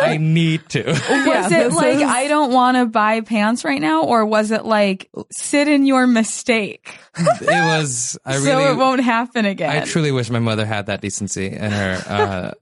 I 0.01 0.17
need 0.19 0.69
to. 0.71 0.83
Was 0.85 1.01
Yeah, 1.09 1.49
it 1.67 1.73
like 1.73 1.97
is- 1.97 2.03
I 2.03 2.27
don't 2.27 2.53
want 2.53 2.77
to 2.77 2.87
buy 2.87 3.21
pants 3.21 3.65
right 3.65 3.81
now, 3.81 4.03
or 4.03 4.27
was 4.27 4.51
it 4.51 4.65
like 4.65 5.09
sit 5.31 5.69
in 5.69 5.87
your 5.87 6.07
mistake 6.09 6.93
it 7.17 7.43
was. 7.43 8.19
I 8.25 8.35
really. 8.37 8.47
so 8.47 8.73
it 8.73 8.77
won't 8.77 9.03
happen 9.03 9.45
again? 9.45 9.71
I 9.71 9.85
truly 9.85 10.11
wish 10.13 10.31
my 10.31 10.39
mother 10.39 10.65
had 10.65 10.87
that 10.87 11.01
decency 11.03 11.47
in 11.47 11.71
her, 11.71 12.03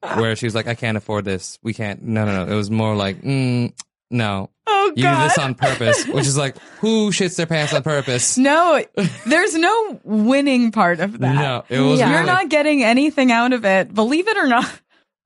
uh, 0.02 0.16
where 0.20 0.34
she 0.36 0.44
was 0.46 0.54
like, 0.54 0.66
I 0.66 0.74
can't 0.74 0.96
afford 0.96 1.24
this. 1.24 1.58
We 1.62 1.72
can't. 1.72 2.02
No, 2.02 2.24
no, 2.26 2.44
no. 2.44 2.52
It 2.52 2.56
was 2.56 2.70
more 2.70 2.94
like, 2.96 3.22
mm, 3.22 3.72
no. 4.10 4.50
Oh, 4.66 4.92
You 4.94 5.02
do 5.02 5.16
this 5.16 5.38
on 5.38 5.54
purpose, 5.54 6.06
which 6.06 6.26
is 6.26 6.38
like, 6.38 6.56
who 6.78 7.10
shits 7.10 7.36
their 7.36 7.46
pants 7.46 7.72
on 7.74 7.82
purpose? 7.82 8.38
no, 8.38 8.82
there's 9.26 9.54
no 9.54 10.00
winning 10.04 10.70
part 10.72 11.00
of 11.00 11.18
that. 11.18 11.34
No, 11.34 11.64
it 11.68 11.80
was 11.80 12.00
You're 12.00 12.22
not 12.24 12.48
getting 12.48 12.82
anything 12.84 13.32
out 13.32 13.52
of 13.52 13.64
it, 13.64 13.92
believe 13.92 14.28
it 14.28 14.36
or 14.36 14.46
not. 14.46 14.70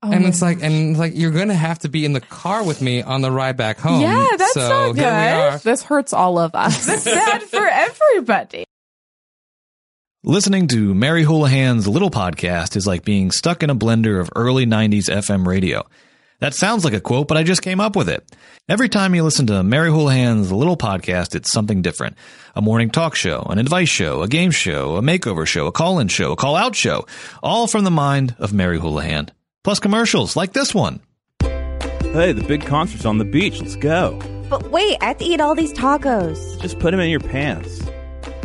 Oh 0.02 0.10
and 0.12 0.24
it's 0.26 0.42
like, 0.42 0.62
and 0.62 0.98
like, 0.98 1.12
you're 1.14 1.30
gonna 1.30 1.54
have 1.54 1.78
to 1.80 1.88
be 1.88 2.04
in 2.04 2.12
the 2.12 2.20
car 2.20 2.62
with 2.64 2.82
me 2.82 3.02
on 3.02 3.22
the 3.22 3.30
ride 3.30 3.56
back 3.56 3.78
home. 3.78 4.02
Yeah, 4.02 4.26
that's 4.36 4.52
so 4.52 4.60
not 4.92 4.96
here 4.96 5.04
we 5.04 5.10
are. 5.10 5.50
good. 5.52 5.60
This 5.60 5.82
hurts 5.82 6.12
all 6.12 6.38
of 6.38 6.54
us. 6.54 6.86
That's 6.86 7.04
bad 7.04 7.42
for 7.44 7.66
everybody. 7.66 8.64
Listening 10.26 10.68
to 10.68 10.94
Mary 10.94 11.22
Houlihan's 11.22 11.86
Little 11.86 12.10
Podcast 12.10 12.76
is 12.76 12.86
like 12.86 13.04
being 13.04 13.30
stuck 13.30 13.62
in 13.62 13.68
a 13.68 13.74
blender 13.74 14.20
of 14.20 14.30
early 14.34 14.64
90s 14.64 15.10
FM 15.10 15.46
radio. 15.46 15.84
That 16.40 16.54
sounds 16.54 16.84
like 16.84 16.94
a 16.94 17.00
quote, 17.00 17.28
but 17.28 17.36
I 17.36 17.42
just 17.42 17.62
came 17.62 17.80
up 17.80 17.96
with 17.96 18.08
it. 18.08 18.24
Every 18.68 18.88
time 18.88 19.14
you 19.14 19.22
listen 19.22 19.46
to 19.46 19.62
Mary 19.62 19.88
Houlihan's 19.88 20.50
Little 20.50 20.76
Podcast, 20.76 21.34
it's 21.34 21.52
something 21.52 21.80
different. 21.80 22.16
A 22.54 22.62
morning 22.62 22.90
talk 22.90 23.14
show, 23.14 23.42
an 23.48 23.58
advice 23.58 23.88
show, 23.88 24.22
a 24.22 24.28
game 24.28 24.50
show, 24.50 24.96
a 24.96 25.02
makeover 25.02 25.46
show, 25.46 25.66
a 25.66 25.72
call-in 25.72 26.08
show, 26.08 26.32
a 26.32 26.36
call-out 26.36 26.74
show, 26.74 27.06
all 27.42 27.66
from 27.66 27.84
the 27.84 27.90
mind 27.90 28.34
of 28.38 28.52
Mary 28.52 28.78
Houlihan. 28.78 29.30
Plus 29.62 29.80
commercials 29.80 30.36
like 30.36 30.52
this 30.52 30.74
one. 30.74 31.00
Hey, 31.40 32.32
the 32.32 32.44
big 32.46 32.64
concert's 32.64 33.06
on 33.06 33.18
the 33.18 33.24
beach. 33.24 33.60
Let's 33.60 33.76
go. 33.76 34.20
But 34.50 34.70
wait, 34.70 34.98
I 35.00 35.06
have 35.06 35.18
to 35.18 35.24
eat 35.24 35.40
all 35.40 35.54
these 35.54 35.72
tacos. 35.72 36.60
Just 36.60 36.78
put 36.78 36.90
them 36.90 37.00
in 37.00 37.10
your 37.10 37.20
pants. 37.20 37.82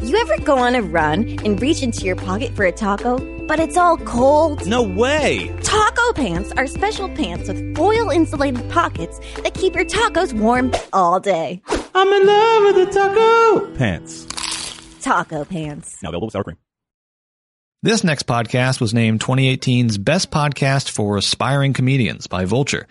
You 0.04 0.16
ever 0.18 0.38
go 0.44 0.58
on 0.58 0.76
a 0.76 0.82
run 0.82 1.38
and 1.46 1.62
reach 1.62 1.84
into 1.84 2.06
your 2.06 2.16
pocket 2.16 2.56
for 2.56 2.66
a 2.66 2.72
taco, 2.72 3.20
but 3.46 3.60
it's 3.60 3.78
all 3.78 3.98
cold? 3.98 4.66
No 4.66 4.82
way! 4.82 5.54
Taco 5.62 6.14
pants 6.14 6.52
are 6.54 6.68
special 6.68 7.10
pants 7.10 7.48
with 7.50 7.76
foil 7.76 8.10
insulated 8.10 8.70
pockets 8.72 9.20
that 9.44 9.54
keep 9.54 9.76
your 9.76 9.86
tacos 9.86 10.34
warm 10.34 10.72
all 10.94 11.20
day. 11.20 11.62
I'm 11.94 12.08
in 12.08 12.26
love 12.28 12.76
with 12.76 12.88
the 12.88 12.94
taco 13.00 13.76
pants. 13.76 14.26
Taco 15.02 15.46
pants. 15.46 16.02
Now 16.02 16.10
available 16.10 16.28
with 16.28 16.34
sour 16.34 16.44
cream. 16.44 16.58
This 17.84 18.04
next 18.04 18.26
podcast 18.26 18.82
was 18.82 18.94
named 18.94 19.20
2018's 19.20 19.98
Best 19.98 20.32
Podcast 20.32 20.90
for 20.90 21.18
Aspiring 21.18 21.74
Comedians 21.74 22.28
by 22.28 22.46
Vulture. 22.46 22.88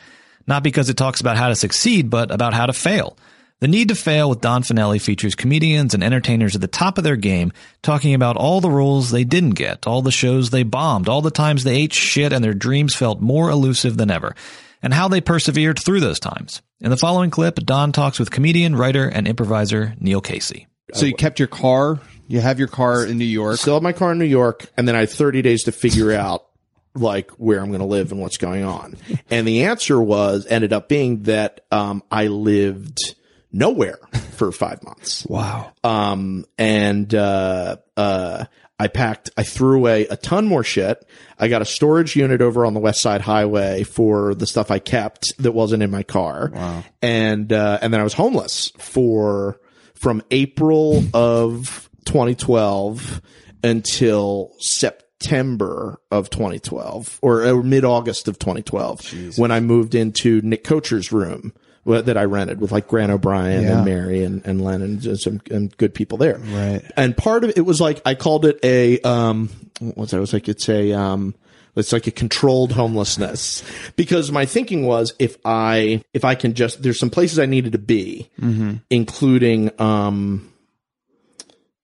Not 0.46 0.62
because 0.62 0.88
it 0.88 0.96
talks 0.96 1.20
about 1.20 1.36
how 1.36 1.48
to 1.48 1.54
succeed, 1.54 2.10
but 2.10 2.30
about 2.30 2.54
how 2.54 2.66
to 2.66 2.72
fail. 2.72 3.16
The 3.60 3.66
Need 3.66 3.88
to 3.88 3.96
Fail 3.96 4.30
with 4.30 4.40
Don 4.40 4.62
Fanelli 4.62 5.00
features 5.00 5.34
comedians 5.34 5.92
and 5.92 6.04
entertainers 6.04 6.54
at 6.54 6.60
the 6.60 6.68
top 6.68 6.96
of 6.96 7.02
their 7.02 7.16
game 7.16 7.52
talking 7.82 8.14
about 8.14 8.36
all 8.36 8.60
the 8.60 8.70
roles 8.70 9.10
they 9.10 9.24
didn't 9.24 9.56
get, 9.56 9.84
all 9.84 10.00
the 10.00 10.12
shows 10.12 10.50
they 10.50 10.62
bombed, 10.62 11.08
all 11.08 11.22
the 11.22 11.32
times 11.32 11.64
they 11.64 11.74
ate 11.74 11.92
shit 11.92 12.32
and 12.32 12.44
their 12.44 12.54
dreams 12.54 12.94
felt 12.94 13.20
more 13.20 13.50
elusive 13.50 13.96
than 13.96 14.12
ever, 14.12 14.36
and 14.80 14.94
how 14.94 15.08
they 15.08 15.20
persevered 15.20 15.76
through 15.76 15.98
those 15.98 16.20
times. 16.20 16.62
In 16.80 16.90
the 16.90 16.96
following 16.96 17.30
clip, 17.30 17.56
Don 17.56 17.90
talks 17.90 18.20
with 18.20 18.30
comedian, 18.30 18.76
writer, 18.76 19.08
and 19.08 19.26
improviser 19.26 19.96
Neil 19.98 20.20
Casey. 20.20 20.68
So 20.94 21.06
you 21.06 21.14
kept 21.14 21.40
your 21.40 21.48
car. 21.48 21.98
You 22.28 22.40
have 22.40 22.60
your 22.60 22.68
car 22.68 23.04
in 23.04 23.18
New 23.18 23.24
York. 23.24 23.56
Still 23.56 23.74
have 23.74 23.82
my 23.82 23.92
car 23.92 24.12
in 24.12 24.18
New 24.18 24.24
York, 24.24 24.66
and 24.76 24.86
then 24.86 24.94
I 24.94 25.00
had 25.00 25.10
30 25.10 25.42
days 25.42 25.64
to 25.64 25.72
figure 25.72 26.12
out 26.12 26.46
like 26.94 27.32
where 27.32 27.58
I'm 27.58 27.70
going 27.70 27.80
to 27.80 27.86
live 27.86 28.12
and 28.12 28.20
what's 28.20 28.36
going 28.38 28.62
on. 28.62 28.96
And 29.30 29.48
the 29.48 29.64
answer 29.64 30.00
was 30.00 30.46
ended 30.46 30.72
up 30.72 30.88
being 30.88 31.24
that 31.24 31.66
um, 31.72 32.04
I 32.08 32.28
lived 32.28 33.16
nowhere 33.52 33.98
for 34.36 34.52
five 34.52 34.82
months. 34.82 35.26
Wow. 35.26 35.72
Um, 35.82 36.44
and 36.58 37.14
uh, 37.14 37.76
uh, 37.96 38.44
I 38.78 38.88
packed. 38.88 39.30
I 39.36 39.42
threw 39.42 39.76
away 39.76 40.06
a 40.06 40.16
ton 40.16 40.46
more 40.46 40.62
shit. 40.62 41.04
I 41.38 41.48
got 41.48 41.62
a 41.62 41.66
storage 41.66 42.14
unit 42.14 42.40
over 42.40 42.64
on 42.64 42.74
the 42.74 42.80
West 42.80 43.00
Side 43.00 43.20
Highway 43.20 43.82
for 43.82 44.34
the 44.34 44.46
stuff 44.46 44.70
I 44.70 44.78
kept 44.78 45.36
that 45.38 45.52
wasn't 45.52 45.82
in 45.82 45.90
my 45.90 46.02
car. 46.02 46.50
Wow. 46.54 46.84
And 47.02 47.52
uh, 47.52 47.78
and 47.82 47.92
then 47.92 48.00
I 48.00 48.04
was 48.04 48.14
homeless 48.14 48.70
for 48.78 49.60
from 49.94 50.22
April 50.30 51.02
of 51.12 51.90
2012 52.04 53.20
until 53.64 54.54
September 54.60 56.00
of 56.12 56.30
2012 56.30 57.18
or, 57.22 57.44
uh, 57.44 57.54
mid 57.62 57.84
August 57.84 58.28
of 58.28 58.38
2012 58.38 59.36
when 59.36 59.50
I 59.50 59.58
moved 59.58 59.96
into 59.96 60.40
Nick 60.42 60.62
Kocher's 60.62 61.10
room 61.10 61.52
that 61.88 62.16
I 62.16 62.24
rented 62.24 62.60
with 62.60 62.70
like 62.72 62.86
Grant 62.88 63.10
O'Brien 63.10 63.62
Yeah. 63.62 63.76
and 63.76 63.84
Mary 63.84 64.22
and, 64.22 64.44
and 64.46 64.62
Lennon 64.62 65.00
and 65.04 65.18
some 65.20 65.40
and 65.50 65.74
good 65.78 65.94
people 65.94 66.18
there. 66.18 66.38
Right. 66.38 66.82
And 66.96 67.16
part 67.16 67.44
of 67.44 67.52
it 67.56 67.62
was 67.62 67.80
like, 67.80 68.00
I 68.04 68.14
called 68.14 68.44
it 68.44 68.58
a, 68.62 69.00
um, 69.00 69.48
what's 69.80 70.10
that? 70.12 70.18
It 70.18 70.20
was 70.20 70.32
like, 70.32 70.48
it's 70.48 70.68
a, 70.68 70.92
um, 70.92 71.34
it's 71.76 71.92
like 71.92 72.06
a 72.06 72.10
controlled 72.10 72.72
homelessness 72.72 73.62
because 73.96 74.32
my 74.32 74.46
thinking 74.46 74.84
was 74.84 75.14
if 75.18 75.36
I, 75.44 76.02
if 76.12 76.24
I 76.24 76.34
can 76.34 76.54
just, 76.54 76.82
there's 76.82 76.98
some 76.98 77.10
places 77.10 77.38
I 77.38 77.46
needed 77.46 77.72
to 77.72 77.78
be, 77.78 78.28
Mm-hmm. 78.40 78.74
including, 78.90 79.70
um, 79.80 80.52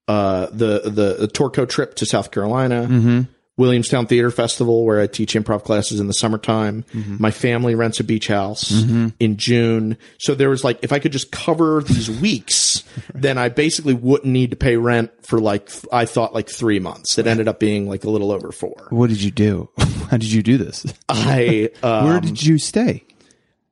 uh, 0.09 0.47
the, 0.53 0.81
the, 0.85 1.15
the 1.21 1.29
Torco 1.29 1.69
trip 1.69 1.95
to 1.97 2.07
South 2.07 2.31
Carolina, 2.31 2.87
Mm-hmm. 2.91 3.21
Williamstown 3.57 4.07
Theater 4.07 4.31
Festival, 4.31 4.85
where 4.85 5.01
I 5.01 5.07
teach 5.07 5.35
improv 5.35 5.63
classes 5.65 6.01
in 6.01 6.09
the 6.09 6.13
summertime. 6.15 6.85
Mhm. 6.93 7.21
My 7.21 7.31
family 7.31 7.75
rents 7.77 8.01
a 8.01 8.05
beach 8.05 8.27
house 8.27 8.73
Mhm. 8.73 9.13
in 9.21 9.37
June. 9.37 9.97
So 10.19 10.35
there 10.35 10.51
was 10.51 10.65
like, 10.65 10.79
if 10.83 10.93
I 10.93 10.99
could 10.99 11.13
just 11.13 11.31
cover 11.31 11.83
these 11.87 12.11
weeks, 12.21 12.83
then 13.15 13.39
I 13.39 13.49
basically 13.49 13.95
wouldn't 13.95 14.33
need 14.33 14.51
to 14.51 14.57
pay 14.57 14.77
rent 14.77 15.11
for 15.23 15.41
like, 15.41 15.71
I 15.93 16.05
thought 16.05 16.35
like 16.35 16.49
three 16.51 16.81
months. 16.81 17.17
It 17.17 17.27
ended 17.29 17.47
up 17.47 17.61
being 17.61 17.89
like 17.89 18.03
a 18.05 18.11
little 18.11 18.33
over 18.33 18.51
four. 18.51 18.89
What 18.91 19.09
did 19.11 19.23
you 19.23 19.31
do? 19.31 19.69
How 20.11 20.17
did 20.17 20.33
you 20.33 20.43
do 20.43 20.59
this? 20.59 20.85
I, 21.09 21.71
um, 21.83 22.07
Where 22.07 22.21
did 22.21 22.43
you 22.45 22.59
stay? 22.59 23.05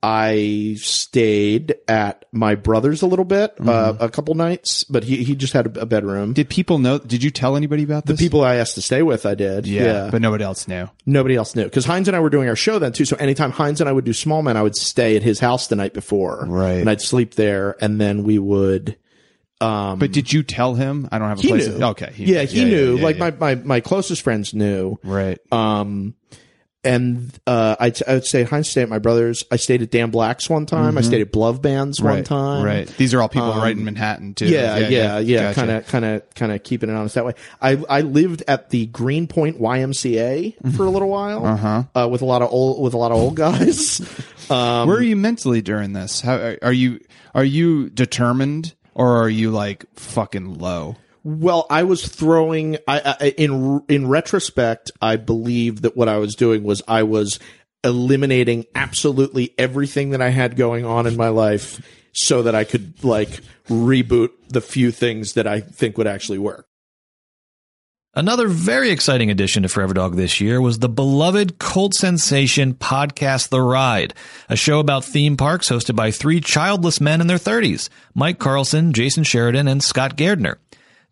I 0.05 0.75
stayed 0.81 1.77
at 1.87 2.25
my 2.33 2.57
brother's 2.57 3.03
a 3.03 3.07
little 3.07 3.25
bit, 3.25 3.55
uh, 3.61 3.95
a 4.01 4.09
couple 4.09 4.35
nights, 4.35 4.83
but 4.85 5.05
he, 5.05 5.23
he 5.23 5.37
just 5.37 5.53
had 5.53 5.77
a, 5.77 5.83
a 5.83 5.87
bedroom. 5.87 6.25
Mm-hmm. 6.31 6.33
Did 6.33 6.49
people 6.49 6.79
know? 6.81 6.99
Did 6.99 7.23
you 7.23 7.31
tell 7.31 7.57
anybody 7.57 7.85
about 7.85 8.07
this? 8.07 8.19
The 8.19 8.25
people 8.25 8.43
I 8.43 8.57
asked 8.57 8.75
to 8.75 8.83
stay 8.83 9.03
with, 9.03 9.25
I 9.27 9.35
did. 9.37 9.67
Yeah, 9.67 9.83
Yeah. 9.85 10.09
but 10.11 10.21
nobody 10.21 10.43
else 10.43 10.67
knew. 10.67 10.89
Nobody 11.07 11.37
else 11.37 11.55
knew 11.55 11.65
because 11.65 11.85
Heinz 11.85 12.09
and 12.09 12.17
I 12.17 12.21
were 12.21 12.31
doing 12.31 12.49
our 12.49 12.57
show 12.57 12.81
then 12.81 12.93
too. 12.93 13.05
So 13.05 13.15
anytime 13.17 13.53
Heinz 13.53 13.81
and 13.81 13.89
I 13.89 13.93
would 13.93 14.05
do 14.05 14.13
Small 14.13 14.43
Men, 14.43 14.57
I 14.57 14.63
would 14.63 14.75
stay 14.77 15.15
at 15.17 15.23
his 15.23 15.39
house 15.39 15.69
the 15.69 15.77
night 15.77 15.95
before, 15.95 16.47
Right. 16.49 16.73
And 16.81 16.91
I'd 16.91 17.01
sleep 17.01 17.35
there, 17.37 17.77
and 17.81 18.01
then 18.01 18.25
we 18.25 18.39
would. 18.41 18.97
Um, 19.61 20.01
But 20.01 20.11
did 20.11 20.33
you 20.33 20.43
tell 20.43 20.75
him? 20.75 21.09
I 21.13 21.21
don't 21.21 21.29
have 21.29 21.39
a 21.39 21.43
he 21.43 21.49
place. 21.49 21.69
knew. 21.69 21.79
To, 21.79 21.87
okay. 21.91 22.13
yeah, 22.17 22.43
he 22.43 22.63
yeah, 22.63 22.69
knew. 22.69 22.97
yeah, 22.97 23.03
like 23.05 23.19
my, 23.19 23.31
my 23.31 23.55
my 23.55 23.79
closest 23.81 24.23
friends 24.23 24.53
knew. 24.53 24.99
Right. 25.05 25.39
Um, 25.53 26.15
and 26.85 27.31
uh, 27.47 27.77
I, 27.79 27.93
I 28.09 28.15
would 28.15 28.27
say 28.27 28.47
I 28.51 28.63
stayed 28.63 28.83
at 28.83 28.89
my 28.89 28.99
brother's. 28.99 29.45
I 29.51 29.57
stayed 29.57 29.83
at 29.83 29.91
Dan 29.91 30.11
Black's 30.11 30.51
one 30.51 30.67
time. 30.67 30.99
I 30.99 31.01
Mhm. 31.01 31.05
stayed 31.05 31.21
at 31.21 31.31
Blove 31.33 31.63
Band's 31.63 32.01
one 32.03 32.25
time. 32.25 32.65
right. 32.65 32.87
These 32.97 33.15
are 33.15 33.23
all 33.23 33.29
people 33.29 33.53
Um, 33.53 33.61
right 33.61 33.77
in 33.77 33.85
Manhattan, 33.85 34.35
too. 34.35 34.47
Yeah, 34.47 34.77
Yeah, 34.77 34.89
yeah, 34.89 34.89
yeah. 34.89 35.19
yeah. 35.21 35.41
Gotcha. 35.43 35.55
Kind 35.55 35.71
of, 35.71 35.87
kind 35.87 36.05
of, 36.05 36.35
kind 36.35 36.53
of 36.53 36.63
keeping 36.65 36.91
it 36.91 36.95
honest 36.95 37.15
that 37.15 37.25
way. 37.25 37.35
I 37.61 37.79
I 37.89 38.01
lived 38.01 38.43
at 38.49 38.71
the 38.71 38.87
Greenpoint 38.87 39.61
YMCA 39.61 40.55
for 40.77 40.85
a 40.87 40.91
little 40.91 41.09
while. 41.09 41.47
Uh-huh. 41.47 41.83
Uh, 41.95 42.09
with 42.09 42.23
a 42.23 42.27
lot 42.27 42.43
of 42.43 42.51
old 42.53 42.83
with 42.83 42.95
a 42.95 42.99
lot 42.99 43.13
of 43.13 43.19
old 43.19 43.37
guys. 43.37 44.01
um, 44.51 44.87
Where 44.89 44.97
are 44.99 45.03
you 45.03 45.17
mentally 45.17 45.63
during 45.63 45.93
this? 45.93 46.21
How 46.21 46.57
are 46.63 46.73
you? 46.73 47.01
Are 47.35 47.45
you 47.45 47.91
determined 47.91 48.75
or 48.95 49.23
are 49.23 49.29
you 49.29 49.51
like 49.51 49.85
fucking 49.95 50.59
low? 50.59 50.97
Well, 51.25 51.67
I 51.71 51.85
was 51.85 52.07
throwing. 52.07 52.79
I, 52.89 53.17
I 53.21 53.29
in 53.39 53.83
in 53.89 54.09
retrospect, 54.09 54.91
I 55.01 55.17
believe 55.17 55.83
that 55.83 55.97
what 55.97 56.09
I 56.09 56.19
was 56.19 56.35
doing 56.35 56.65
was 56.65 56.83
I 56.89 57.05
was 57.05 57.39
eliminating 57.85 58.65
absolutely 58.75 59.55
everything 59.59 60.11
that 60.11 60.23
I 60.23 60.31
had 60.31 60.57
going 60.57 60.85
on 60.85 61.07
in 61.07 61.17
my 61.17 61.29
life, 61.29 61.81
so 62.13 62.43
that 62.43 62.55
I 62.55 62.65
could 62.65 63.05
like 63.05 63.41
reboot 63.69 64.31
the 64.49 64.61
few 64.61 64.91
things 64.91 65.35
that 65.35 65.47
I 65.47 65.61
think 65.61 65.97
would 65.97 66.07
actually 66.07 66.39
work. 66.39 66.67
Another 68.15 68.47
very 68.47 68.91
exciting 68.91 69.31
addition 69.31 69.63
to 69.63 69.71
Forever 69.71 69.95
Dog 69.95 70.17
this 70.17 70.39
year 70.39 70.61
was 70.61 70.81
the 70.81 70.89
beloved 70.89 71.59
cult 71.59 71.95
sensation 71.95 72.75
podcast 72.75 73.49
The 73.49 73.63
Ride, 73.63 74.13
a 74.51 74.57
show 74.57 74.81
about 74.81 75.03
theme 75.03 75.39
parks 75.39 75.71
hosted 75.71 75.97
by 75.97 76.11
three 76.11 76.39
childless 76.39 77.01
men 77.01 77.23
in 77.23 77.27
their 77.27 77.39
30s 77.39 77.89
Mike 78.15 78.39
Carlson, 78.39 78.93
Jason 78.93 79.25
Sheridan, 79.25 79.67
and 79.67 79.83
Scott 79.83 80.19
Gairdner. 80.19 80.57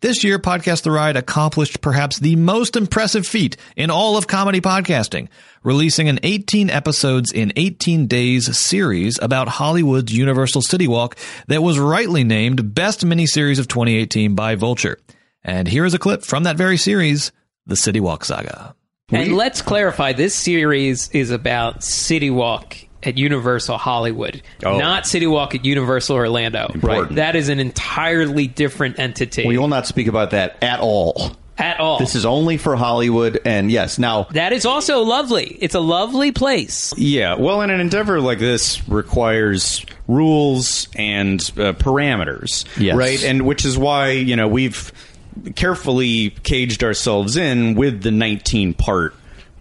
This 0.01 0.23
year, 0.23 0.39
Podcast 0.39 0.81
The 0.81 0.89
Ride 0.89 1.15
accomplished 1.15 1.79
perhaps 1.79 2.17
the 2.17 2.35
most 2.35 2.75
impressive 2.75 3.27
feat 3.27 3.55
in 3.75 3.91
all 3.91 4.17
of 4.17 4.25
comedy 4.25 4.59
podcasting, 4.59 5.27
releasing 5.63 6.09
an 6.09 6.19
18 6.23 6.71
episodes 6.71 7.31
in 7.31 7.53
18 7.55 8.07
days 8.07 8.57
series 8.57 9.19
about 9.21 9.47
Hollywood's 9.47 10.11
Universal 10.11 10.63
City 10.63 10.87
Walk 10.87 11.17
that 11.49 11.61
was 11.61 11.77
rightly 11.77 12.23
named 12.23 12.73
Best 12.73 13.05
Miniseries 13.05 13.59
of 13.59 13.67
2018 13.67 14.33
by 14.33 14.55
Vulture. 14.55 14.97
And 15.43 15.67
here 15.67 15.85
is 15.85 15.93
a 15.93 15.99
clip 15.99 16.23
from 16.23 16.45
that 16.45 16.57
very 16.57 16.77
series, 16.77 17.31
The 17.67 17.75
City 17.75 17.99
Walk 17.99 18.25
Saga. 18.25 18.73
And 19.09 19.37
let's 19.37 19.61
clarify 19.61 20.13
this 20.13 20.33
series 20.33 21.11
is 21.11 21.29
about 21.29 21.83
City 21.83 22.31
Walk 22.31 22.75
at 23.03 23.17
Universal 23.17 23.77
Hollywood, 23.77 24.41
Oh. 24.63 24.77
not 24.77 25.05
City 25.07 25.27
Walk 25.27 25.55
at 25.55 25.65
Universal 25.65 26.15
Orlando. 26.15 26.71
Important. 26.73 27.15
That 27.15 27.35
is 27.35 27.49
an 27.49 27.59
entirely 27.59 28.47
different 28.47 28.99
entity. 28.99 29.47
We 29.47 29.57
will 29.57 29.67
not 29.67 29.87
speak 29.87 30.07
about 30.07 30.31
that 30.31 30.57
at 30.61 30.79
all. 30.79 31.31
At 31.57 31.79
all. 31.79 31.99
This 31.99 32.15
is 32.15 32.25
only 32.25 32.57
for 32.57 32.75
Hollywood, 32.75 33.39
and 33.45 33.69
yes, 33.69 33.99
now 33.99 34.23
that 34.31 34.51
is 34.51 34.65
also 34.65 35.01
lovely. 35.03 35.45
It's 35.59 35.75
a 35.75 35.79
lovely 35.79 36.31
place. 36.31 36.91
Yeah, 36.97 37.35
well, 37.35 37.61
in 37.61 37.69
an 37.69 37.79
endeavor 37.79 38.19
like 38.19 38.39
this 38.39 38.87
requires 38.89 39.85
rules 40.07 40.87
and 40.95 41.39
uh, 41.57 41.73
parameters, 41.73 42.65
Yes. 42.79 42.95
right? 42.95 43.23
And 43.23 43.43
which 43.43 43.63
is 43.65 43.77
why 43.77 44.11
you 44.11 44.35
know 44.35 44.47
we've 44.47 44.91
carefully 45.55 46.31
caged 46.43 46.83
ourselves 46.83 47.37
in 47.37 47.75
with 47.75 48.01
the 48.01 48.11
19 48.11 48.73
part 48.73 49.13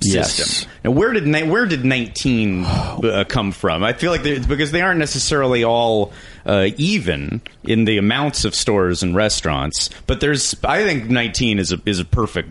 Yes. 0.02 0.34
system. 0.34 0.70
Now, 0.84 0.90
where 0.92 1.12
did 1.12 1.26
where 1.48 1.66
did 1.66 1.84
19 1.84 2.64
uh, 2.64 3.24
come 3.28 3.52
from? 3.52 3.82
I 3.84 3.92
feel 3.92 4.10
like 4.10 4.22
they- 4.22 4.38
because 4.38 4.70
they 4.72 4.80
aren't 4.80 4.98
necessarily 4.98 5.62
all 5.64 6.12
uh, 6.46 6.68
even 6.76 7.40
in 7.64 7.84
the 7.84 7.98
amounts 7.98 8.44
of 8.44 8.54
stores 8.54 9.02
and 9.02 9.14
restaurants, 9.14 9.90
but 10.06 10.20
there's 10.20 10.54
I 10.64 10.84
think 10.84 11.10
19 11.10 11.58
is 11.58 11.72
a 11.72 11.80
is 11.86 12.00
a 12.00 12.04
perfect 12.04 12.50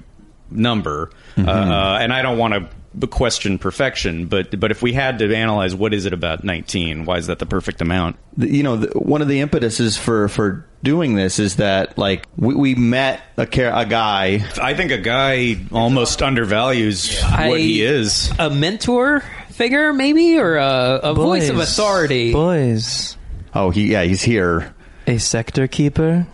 number, 0.52 1.12
Mm-hmm. 1.36 1.48
uh, 1.48 1.98
and 2.00 2.12
I 2.12 2.22
don't 2.22 2.38
want 2.38 2.54
to 2.56 2.70
question 3.10 3.57
perfection, 3.57 4.28
but 4.28 4.60
but 4.60 4.72
if 4.72 4.82
we 4.82 4.94
had 4.94 5.20
to 5.20 5.36
analyze 5.36 5.76
what 5.76 5.94
is 5.94 6.06
it 6.06 6.14
about 6.14 6.44
19, 6.44 7.06
why 7.06 7.18
is 7.18 7.28
that 7.28 7.40
the 7.40 7.45
perfect 7.45 7.82
amount? 7.82 8.18
you 8.38 8.64
know 8.64 8.78
the, 8.78 8.98
one 8.98 9.22
of 9.22 9.28
the 9.28 9.40
impetuses 9.41 9.98
for 9.98 10.30
for 10.30 10.66
doing 10.82 11.16
this 11.16 11.40
is 11.40 11.57
that 11.57 11.98
like 11.98 12.28
we, 12.38 12.56
we 12.56 12.76
met 12.76 13.22
a 13.38 13.45
car- 13.45 13.74
a 13.74 13.86
guy. 13.86 14.45
I 14.61 14.74
think 14.74 14.91
a 14.91 14.98
guy 14.98 15.57
almost 15.72 16.22
undervalues 16.22 17.22
what 17.22 17.60
he 17.60 17.82
is. 17.82 18.32
A 18.40 18.49
mentor 18.49 19.24
figure, 19.52 19.91
maybe, 19.94 20.38
or 20.40 20.56
a, 20.56 20.99
a 21.03 21.14
voice 21.14 21.49
of 21.49 21.60
authority. 21.60 22.32
Boys. 22.32 23.18
Oh, 23.53 23.70
he 23.72 23.91
yeah, 23.91 24.03
he's 24.03 24.22
here. 24.22 24.74
A 25.07 25.18
sector 25.18 25.68
keeper. 25.68 26.28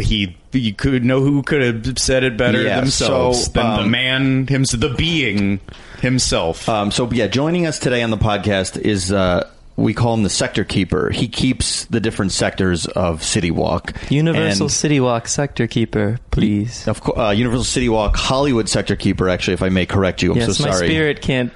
He 0.00 0.36
you 0.52 0.74
could 0.74 1.04
know 1.04 1.20
who 1.20 1.42
could 1.42 1.86
have 1.86 1.98
said 1.98 2.24
it 2.24 2.36
better 2.36 2.62
Yeah, 2.62 2.80
themselves 2.80 3.46
so, 3.46 3.52
than 3.52 3.76
the 3.76 3.82
um, 3.82 3.90
man 3.90 4.46
himself, 4.46 4.80
the 4.80 4.94
being 4.94 5.60
himself. 6.00 6.68
Um, 6.68 6.90
so 6.90 7.10
yeah, 7.10 7.26
joining 7.26 7.66
us 7.66 7.78
today 7.78 8.02
on 8.02 8.10
the 8.10 8.16
podcast 8.18 8.78
is 8.78 9.12
uh, 9.12 9.48
we 9.76 9.94
call 9.94 10.14
him 10.14 10.22
the 10.24 10.30
sector 10.30 10.64
keeper. 10.64 11.10
He 11.10 11.28
keeps 11.28 11.84
the 11.86 12.00
different 12.00 12.32
sectors 12.32 12.86
of 12.86 13.22
City 13.22 13.50
Walk. 13.50 13.92
Universal 14.10 14.66
And- 14.66 14.72
City 14.72 15.00
Walk 15.00 15.28
sector 15.28 15.66
keeper, 15.66 16.18
please. 16.30 16.86
Of 16.88 17.00
course, 17.00 17.18
uh, 17.18 17.30
Universal 17.30 17.64
City 17.64 17.88
Walk 17.88 18.16
Hollywood 18.16 18.68
sector 18.68 18.96
keeper. 18.96 19.28
Actually, 19.28 19.54
if 19.54 19.62
I 19.62 19.68
may 19.68 19.86
correct 19.86 20.22
you, 20.22 20.32
I'm 20.32 20.38
yes, 20.38 20.56
so 20.56 20.64
my 20.64 20.72
sorry. 20.72 20.88
spirit 20.88 21.20
can't 21.22 21.52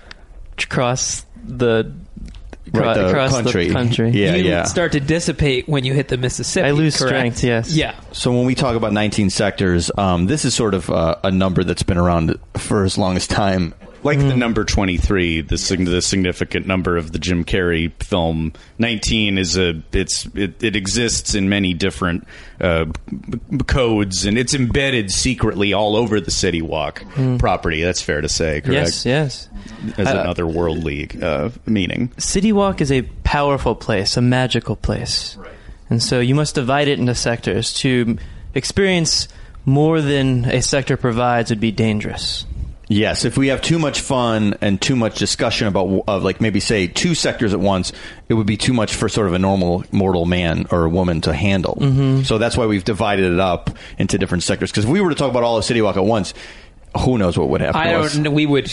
tr- 0.56 0.68
cross 0.68 1.24
the 1.44 1.92
Right, 2.72 2.94
the 2.94 3.08
across 3.08 3.32
country. 3.32 3.66
the 3.66 3.72
country. 3.74 4.10
Yeah, 4.14 4.36
you 4.36 4.44
yeah. 4.48 4.64
start 4.64 4.92
to 4.92 5.00
dissipate 5.00 5.68
when 5.68 5.84
you 5.84 5.92
hit 5.94 6.08
the 6.08 6.16
Mississippi. 6.16 6.66
I 6.68 6.70
lose 6.70 6.96
correct? 6.96 7.08
strength, 7.36 7.44
yes. 7.44 7.74
Yeah. 7.74 7.94
So 8.12 8.32
when 8.32 8.46
we 8.46 8.54
talk 8.54 8.76
about 8.76 8.92
19 8.92 9.28
sectors, 9.30 9.90
um, 9.98 10.26
this 10.26 10.44
is 10.46 10.54
sort 10.54 10.72
of 10.74 10.88
uh, 10.88 11.16
a 11.24 11.30
number 11.32 11.64
that's 11.64 11.82
been 11.82 11.98
around 11.98 12.38
for 12.56 12.84
as 12.84 12.96
long 12.96 13.16
as 13.16 13.26
time. 13.26 13.74
Like 14.04 14.18
Mm. 14.18 14.28
the 14.30 14.36
number 14.36 14.64
23, 14.64 15.42
the, 15.42 15.56
sig- 15.56 15.84
the 15.84 16.02
significant 16.02 16.66
number 16.66 16.96
of 16.96 17.12
the 17.12 17.18
Jim 17.20 17.44
Carrey 17.44 17.92
film, 18.02 18.52
19 18.78 19.38
is 19.38 19.56
a, 19.56 19.80
it's, 19.92 20.26
it, 20.34 20.60
it 20.62 20.74
exists 20.74 21.34
in 21.36 21.48
many 21.48 21.72
different 21.72 22.26
uh, 22.60 22.86
b- 23.10 23.58
codes 23.68 24.26
and 24.26 24.36
it's 24.36 24.54
embedded 24.54 25.10
secretly 25.12 25.72
all 25.72 25.94
over 25.94 26.20
the 26.20 26.30
City 26.32 26.62
Walk 26.62 27.04
Mm. 27.14 27.38
property. 27.38 27.82
That's 27.82 28.02
fair 28.02 28.20
to 28.20 28.28
say, 28.28 28.60
correct? 28.60 29.04
Yes, 29.04 29.06
yes. 29.06 29.48
As 29.98 30.08
Uh, 30.08 30.20
another 30.20 30.46
worldly 30.46 31.08
uh, 31.22 31.50
meaning. 31.66 32.10
City 32.18 32.52
Walk 32.52 32.80
is 32.80 32.90
a 32.90 33.02
powerful 33.22 33.74
place, 33.76 34.16
a 34.16 34.22
magical 34.22 34.74
place. 34.76 35.36
And 35.90 36.02
so 36.02 36.18
you 36.20 36.34
must 36.34 36.54
divide 36.56 36.88
it 36.88 36.98
into 36.98 37.14
sectors. 37.14 37.72
To 37.74 38.16
experience 38.54 39.28
more 39.64 40.00
than 40.00 40.44
a 40.46 40.60
sector 40.62 40.96
provides 40.96 41.50
would 41.50 41.60
be 41.60 41.70
dangerous. 41.70 42.46
Yes, 42.92 43.24
if 43.24 43.38
we 43.38 43.48
have 43.48 43.62
too 43.62 43.78
much 43.78 44.00
fun 44.00 44.54
and 44.60 44.78
too 44.80 44.96
much 44.96 45.18
discussion 45.18 45.66
about, 45.66 46.04
of 46.06 46.22
like 46.24 46.42
maybe 46.42 46.60
say 46.60 46.86
two 46.88 47.14
sectors 47.14 47.54
at 47.54 47.60
once, 47.60 47.90
it 48.28 48.34
would 48.34 48.46
be 48.46 48.58
too 48.58 48.74
much 48.74 48.94
for 48.94 49.08
sort 49.08 49.28
of 49.28 49.32
a 49.32 49.38
normal 49.38 49.84
mortal 49.92 50.26
man 50.26 50.66
or 50.70 50.84
a 50.84 50.90
woman 50.90 51.22
to 51.22 51.32
handle. 51.32 51.78
Mhm. 51.80 52.26
So 52.26 52.36
that's 52.36 52.54
why 52.54 52.66
we've 52.66 52.84
divided 52.84 53.32
it 53.32 53.40
up 53.40 53.70
into 53.98 54.18
different 54.18 54.42
sectors. 54.42 54.70
Because 54.70 54.84
if 54.84 54.90
we 54.90 55.00
were 55.00 55.08
to 55.08 55.14
talk 55.14 55.30
about 55.30 55.42
all 55.42 55.56
of 55.56 55.64
City 55.64 55.80
Walk 55.80 55.96
at 55.96 56.04
once, 56.04 56.34
who 57.00 57.16
knows 57.16 57.38
what 57.38 57.48
would 57.48 57.62
happen? 57.62 57.80
I 57.80 57.92
don't 57.92 58.18
know. 58.18 58.30
We 58.30 58.44
would 58.44 58.70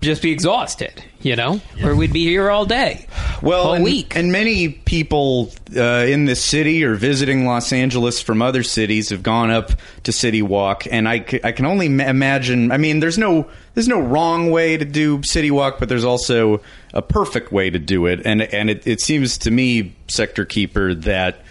just 0.00 0.22
be 0.22 0.30
exhausted, 0.30 1.02
you 1.20 1.36
know, 1.36 1.60
or 1.82 1.94
we'd 1.94 2.12
be 2.12 2.24
here 2.24 2.50
all 2.50 2.64
day. 2.64 3.06
Well, 3.42 3.74
and, 3.74 3.84
week. 3.84 4.16
and 4.16 4.30
many 4.30 4.68
people 4.68 5.52
uh, 5.76 6.04
in 6.06 6.26
this 6.26 6.42
city 6.44 6.84
or 6.84 6.94
visiting 6.94 7.44
Los 7.46 7.72
Angeles 7.72 8.20
from 8.20 8.40
other 8.42 8.62
cities 8.62 9.10
have 9.10 9.22
gone 9.22 9.50
up 9.50 9.72
to 10.04 10.12
City 10.12 10.42
Walk, 10.42 10.86
and 10.90 11.08
I, 11.08 11.24
c- 11.24 11.40
I 11.42 11.52
can 11.52 11.66
only 11.66 11.88
ma- 11.88 12.04
imagine. 12.04 12.70
I 12.72 12.76
mean, 12.76 13.00
there's 13.00 13.18
no 13.18 13.48
there's 13.74 13.88
no 13.88 14.00
wrong 14.00 14.50
way 14.50 14.76
to 14.76 14.84
do 14.84 15.22
City 15.24 15.50
Walk, 15.50 15.78
but 15.78 15.88
there's 15.88 16.04
also 16.04 16.60
a 16.94 17.02
perfect 17.02 17.50
way 17.52 17.70
to 17.70 17.78
do 17.78 18.06
it, 18.06 18.22
and 18.24 18.42
and 18.42 18.70
it, 18.70 18.86
it 18.86 19.00
seems 19.00 19.38
to 19.38 19.50
me, 19.50 19.94
Sector 20.08 20.44
Keeper, 20.46 20.94
that. 20.94 21.42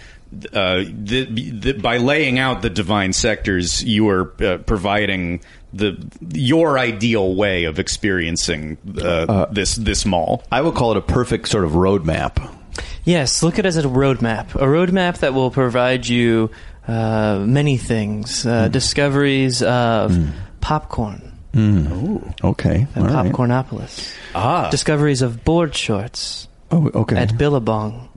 Uh, 0.54 0.84
the, 0.88 1.26
the, 1.26 1.74
by 1.74 1.98
laying 1.98 2.38
out 2.38 2.62
the 2.62 2.70
divine 2.70 3.14
sectors, 3.14 3.84
you 3.84 4.08
are 4.10 4.32
uh, 4.44 4.60
providing 4.60 5.42
the 5.74 5.98
your 6.32 6.78
ideal 6.80 7.36
way 7.36 7.66
of 7.66 7.80
experiencing 7.80 8.78
uh, 9.02 9.46
this 9.52 9.76
this 9.76 10.06
mall. 10.06 10.44
I 10.52 10.62
would 10.62 10.76
call 10.76 10.92
it 10.92 10.98
a 10.98 11.02
perfect 11.02 11.48
sort 11.48 11.66
of 11.66 11.72
roadmap. 11.72 12.56
Yes, 13.04 13.44
look 13.44 13.60
at 13.60 13.66
it 13.66 13.68
as 13.68 13.78
a 13.78 13.84
roadmap. 13.84 14.56
A 14.56 14.66
roadmap 14.66 15.20
that 15.20 15.34
will 15.34 15.52
provide 15.52 16.08
you 16.08 16.52
uh, 16.88 17.44
many 17.46 17.78
things 17.78 18.46
uh, 18.46 18.68
discoveries 18.68 19.62
of 19.64 20.18
popcorn. 20.62 21.38
Mm. 21.54 22.44
Okay. 22.44 22.88
At 22.96 23.02
all 23.02 23.08
right. 23.08 23.32
Popcornopolis. 23.32 24.14
Ah. 24.36 24.70
Discoveries 24.70 25.22
of 25.22 25.44
board 25.44 25.76
shorts. 25.76 26.48
Oh, 26.72 26.92
okay. 26.94 27.18
At 27.18 27.38
Billabong. 27.38 28.10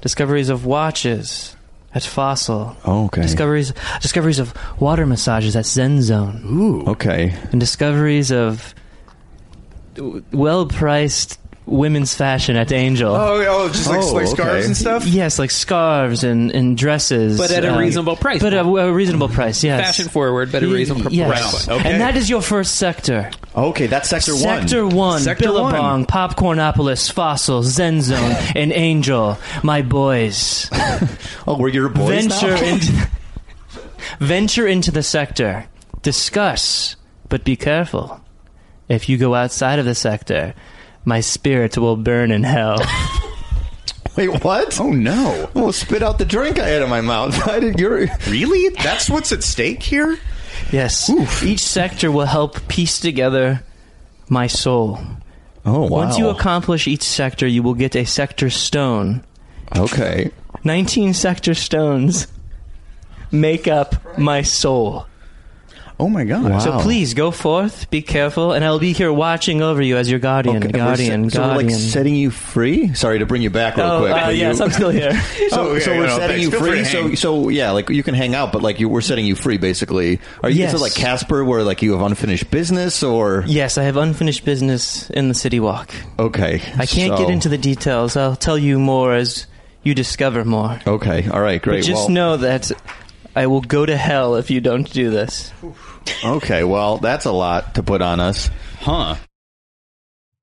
Discoveries 0.00 0.48
of 0.48 0.64
watches 0.64 1.55
at 1.96 2.02
Fossil. 2.02 2.76
Oh, 2.84 3.06
okay. 3.06 3.22
Discoveries 3.22 3.72
discoveries 4.02 4.38
of 4.38 4.54
water 4.78 5.06
massages 5.06 5.56
at 5.56 5.64
Zen 5.64 6.02
Zone. 6.02 6.42
Ooh. 6.44 6.90
Okay. 6.90 7.34
And 7.50 7.58
discoveries 7.58 8.30
of 8.30 8.74
well 10.30 10.66
priced 10.66 11.40
women's 11.66 12.14
fashion 12.14 12.56
at 12.56 12.70
Angel. 12.72 13.14
Oh, 13.14 13.44
oh, 13.46 13.68
just 13.68 13.88
like, 13.88 14.00
Oh, 14.02 14.12
like 14.12 14.28
scarves 14.28 14.50
okay. 14.50 14.64
and 14.64 14.76
stuff. 14.76 15.06
Yes, 15.06 15.38
like 15.38 15.50
scarves 15.50 16.22
and, 16.24 16.52
and 16.52 16.78
dresses, 16.78 17.38
But 17.38 17.50
at 17.50 17.64
a 17.64 17.72
um, 17.72 17.78
reasonable 17.78 18.16
price 18.16 18.40
But 18.40 18.54
at 18.54 18.64
a, 18.64 18.68
a 18.68 18.92
reasonable 18.92 19.28
price, 19.28 19.62
yes. 19.64 19.84
Fashion 19.84 20.08
forward, 20.08 20.52
but 20.52 20.62
a 20.62 20.68
reasonable 20.68 21.12
yes. 21.12 21.66
price. 21.66 21.84
And 21.84 22.00
that 22.00 22.16
is 22.16 22.30
your 22.30 22.40
first 22.40 22.76
sector. 22.76 23.30
Okay, 23.54 23.86
that's 23.86 24.08
sector 24.08 24.32
one. 24.32 24.40
Sector 24.40 24.86
one, 24.86 25.20
Sector 25.20 25.52
one. 25.52 25.72
Billabong, 25.72 26.06
Popcornopolis, 26.06 27.10
Fossil, 27.10 27.62
Zen 27.62 28.02
Zone, 28.02 28.36
and 28.54 28.72
Angel, 28.72 29.38
my 29.62 29.82
boys. 29.82 30.68
oh, 31.46 31.56
we're 31.58 31.68
your 31.68 31.88
boys 31.88 32.26
Venture 32.26 32.54
now? 32.54 32.64
into 32.64 33.10
venture 34.20 34.66
into 34.66 34.90
the 34.90 35.02
sector. 35.02 35.66
Discuss, 36.02 36.96
but 37.28 37.44
be 37.44 37.56
careful. 37.56 38.20
If 38.88 39.08
you 39.08 39.16
go 39.16 39.34
outside 39.34 39.80
of 39.80 39.84
the 39.84 39.94
sector, 39.96 40.54
my 41.06 41.20
spirit 41.20 41.78
will 41.78 41.96
burn 41.96 42.30
in 42.30 42.42
hell. 42.42 42.78
Wait, 44.16 44.44
what? 44.44 44.78
Oh 44.80 44.90
no! 44.90 45.48
Well, 45.54 45.72
spit 45.72 46.02
out 46.02 46.18
the 46.18 46.24
drink 46.24 46.58
I 46.58 46.66
had 46.66 46.82
in 46.82 46.90
my 46.90 47.00
mouth. 47.00 47.46
I 47.48 47.60
did. 47.60 47.78
You're 47.78 48.06
really? 48.28 48.68
That's 48.82 49.08
what's 49.08 49.32
at 49.32 49.42
stake 49.42 49.82
here. 49.82 50.18
Yes. 50.72 51.10
Each 51.42 51.60
sector 51.60 52.10
will 52.10 52.26
help 52.26 52.66
piece 52.66 52.98
together 52.98 53.62
my 54.28 54.46
soul. 54.46 54.98
Oh, 55.64 55.82
wow. 55.82 55.88
Once 55.88 56.18
you 56.18 56.28
accomplish 56.28 56.88
each 56.88 57.02
sector, 57.02 57.46
you 57.46 57.62
will 57.62 57.74
get 57.74 57.94
a 57.94 58.04
sector 58.04 58.50
stone. 58.50 59.24
Okay. 59.76 60.30
19 60.64 61.12
sector 61.12 61.54
stones 61.54 62.26
make 63.30 63.68
up 63.68 64.18
my 64.18 64.42
soul. 64.42 65.06
Oh 65.98 66.10
my 66.10 66.24
god. 66.24 66.60
So 66.60 66.78
please 66.80 67.14
go 67.14 67.30
forth, 67.30 67.88
be 67.90 68.02
careful, 68.02 68.52
and 68.52 68.62
I'll 68.62 68.78
be 68.78 68.92
here 68.92 69.10
watching 69.10 69.62
over 69.62 69.80
you 69.80 69.96
as 69.96 70.10
your 70.10 70.18
guardian, 70.20 70.56
Okay, 70.58 70.66
and 70.66 70.74
we're 70.74 70.78
guardian, 70.84 71.30
so 71.30 71.40
we're 71.40 71.46
like 71.46 71.56
guardian. 71.60 71.78
setting 71.78 72.14
you 72.14 72.30
free. 72.30 72.92
Sorry 72.92 73.18
to 73.20 73.24
bring 73.24 73.40
you 73.40 73.48
back 73.48 73.78
real 73.78 73.86
Oh, 73.86 73.98
quick. 74.00 74.12
uh, 74.12 74.28
yes, 74.28 74.58
you- 74.58 74.64
I'm 74.66 74.70
still 74.72 74.90
here. 74.90 75.12
so, 75.48 75.48
Oh, 75.52 75.78
so 75.78 75.92
yeah, 75.92 75.98
we're 75.98 76.06
no, 76.06 76.16
setting 76.18 76.36
thanks. 76.36 76.42
you 76.42 76.50
Feel 76.50 76.60
free 76.60 76.84
free. 76.84 77.16
So, 77.16 77.42
so 77.44 77.48
yeah, 77.48 77.70
like 77.70 77.88
you 77.88 78.02
can 78.02 78.14
hang 78.14 78.34
out, 78.34 78.52
but 78.52 78.60
like 78.60 78.78
you, 78.78 78.90
we're 78.90 79.00
setting 79.00 79.24
you 79.24 79.34
free 79.34 79.56
basically. 79.56 80.20
Are 80.42 80.50
you 80.50 80.56
is 80.66 80.72
Yes. 80.72 80.74
it 80.74 80.80
like 80.80 80.94
Casper, 80.94 81.42
where 81.46 81.62
like 81.62 81.80
you 81.80 81.92
have 81.92 82.02
unfinished 82.02 82.50
business, 82.50 83.02
or 83.02 83.44
Yes, 83.46 83.78
I 83.78 83.84
have 83.84 83.96
unfinished 83.96 84.44
business 84.44 85.08
in 85.10 85.28
the 85.28 85.34
city 85.34 85.60
walk. 85.60 85.94
okay? 86.18 86.56
I 86.76 86.84
can't 86.84 87.16
so- 87.16 87.24
get 87.24 87.30
into 87.30 87.48
the 87.48 87.56
details. 87.58 88.18
I'll 88.18 88.36
tell 88.36 88.58
you 88.58 88.78
more 88.78 89.14
as 89.14 89.46
you 89.82 89.94
discover 89.94 90.44
more. 90.44 90.78
Okay, 90.86 91.26
all 91.30 91.40
right, 91.40 91.62
great. 91.62 91.80
But 91.82 91.86
just 91.86 92.00
well, 92.00 92.08
know 92.10 92.36
that 92.38 92.70
I 93.36 93.48
will 93.48 93.60
go 93.60 93.84
to 93.84 93.98
hell 93.98 94.36
if 94.36 94.50
you 94.50 94.62
don't 94.62 94.90
do 94.90 95.10
this. 95.10 95.52
okay, 96.24 96.64
well, 96.64 96.96
that's 96.96 97.26
a 97.26 97.32
lot 97.32 97.74
to 97.74 97.82
put 97.82 98.00
on 98.00 98.18
us, 98.18 98.48
huh? 98.80 99.16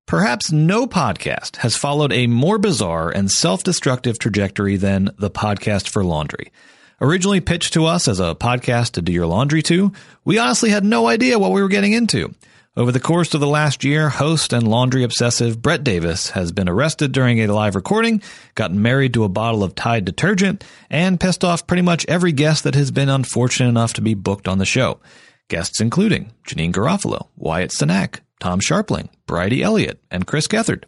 Perhaps 0.06 0.52
no 0.52 0.86
podcast 0.86 1.56
has 1.56 1.74
followed 1.76 2.12
a 2.12 2.28
more 2.28 2.56
bizarre 2.56 3.10
and 3.10 3.28
self 3.28 3.64
destructive 3.64 4.20
trajectory 4.20 4.76
than 4.76 5.10
the 5.18 5.30
podcast 5.30 5.88
for 5.88 6.04
laundry. 6.04 6.52
Originally 7.00 7.40
pitched 7.40 7.72
to 7.72 7.86
us 7.86 8.06
as 8.06 8.20
a 8.20 8.36
podcast 8.36 8.92
to 8.92 9.02
do 9.02 9.10
your 9.10 9.26
laundry 9.26 9.62
to, 9.62 9.90
we 10.24 10.38
honestly 10.38 10.70
had 10.70 10.84
no 10.84 11.08
idea 11.08 11.36
what 11.36 11.50
we 11.50 11.62
were 11.62 11.68
getting 11.68 11.94
into. 11.94 12.32
Over 12.76 12.90
the 12.90 12.98
course 12.98 13.34
of 13.34 13.40
the 13.40 13.46
last 13.46 13.84
year, 13.84 14.08
host 14.08 14.52
and 14.52 14.66
laundry 14.66 15.04
obsessive 15.04 15.62
Brett 15.62 15.84
Davis 15.84 16.30
has 16.30 16.50
been 16.50 16.68
arrested 16.68 17.12
during 17.12 17.38
a 17.38 17.46
live 17.46 17.76
recording, 17.76 18.20
gotten 18.56 18.82
married 18.82 19.14
to 19.14 19.22
a 19.22 19.28
bottle 19.28 19.62
of 19.62 19.76
Tide 19.76 20.04
detergent, 20.04 20.64
and 20.90 21.20
pissed 21.20 21.44
off 21.44 21.68
pretty 21.68 21.82
much 21.82 22.04
every 22.08 22.32
guest 22.32 22.64
that 22.64 22.74
has 22.74 22.90
been 22.90 23.08
unfortunate 23.08 23.68
enough 23.68 23.92
to 23.92 24.00
be 24.00 24.14
booked 24.14 24.48
on 24.48 24.58
the 24.58 24.64
show. 24.64 24.98
Guests 25.46 25.80
including 25.80 26.32
Janeane 26.48 26.72
Garofalo, 26.72 27.28
Wyatt 27.36 27.70
Cenac, 27.70 28.18
Tom 28.40 28.58
Scharpling, 28.58 29.08
Bridey 29.28 29.62
Elliott, 29.62 30.00
and 30.10 30.26
Chris 30.26 30.48
Gethard. 30.48 30.82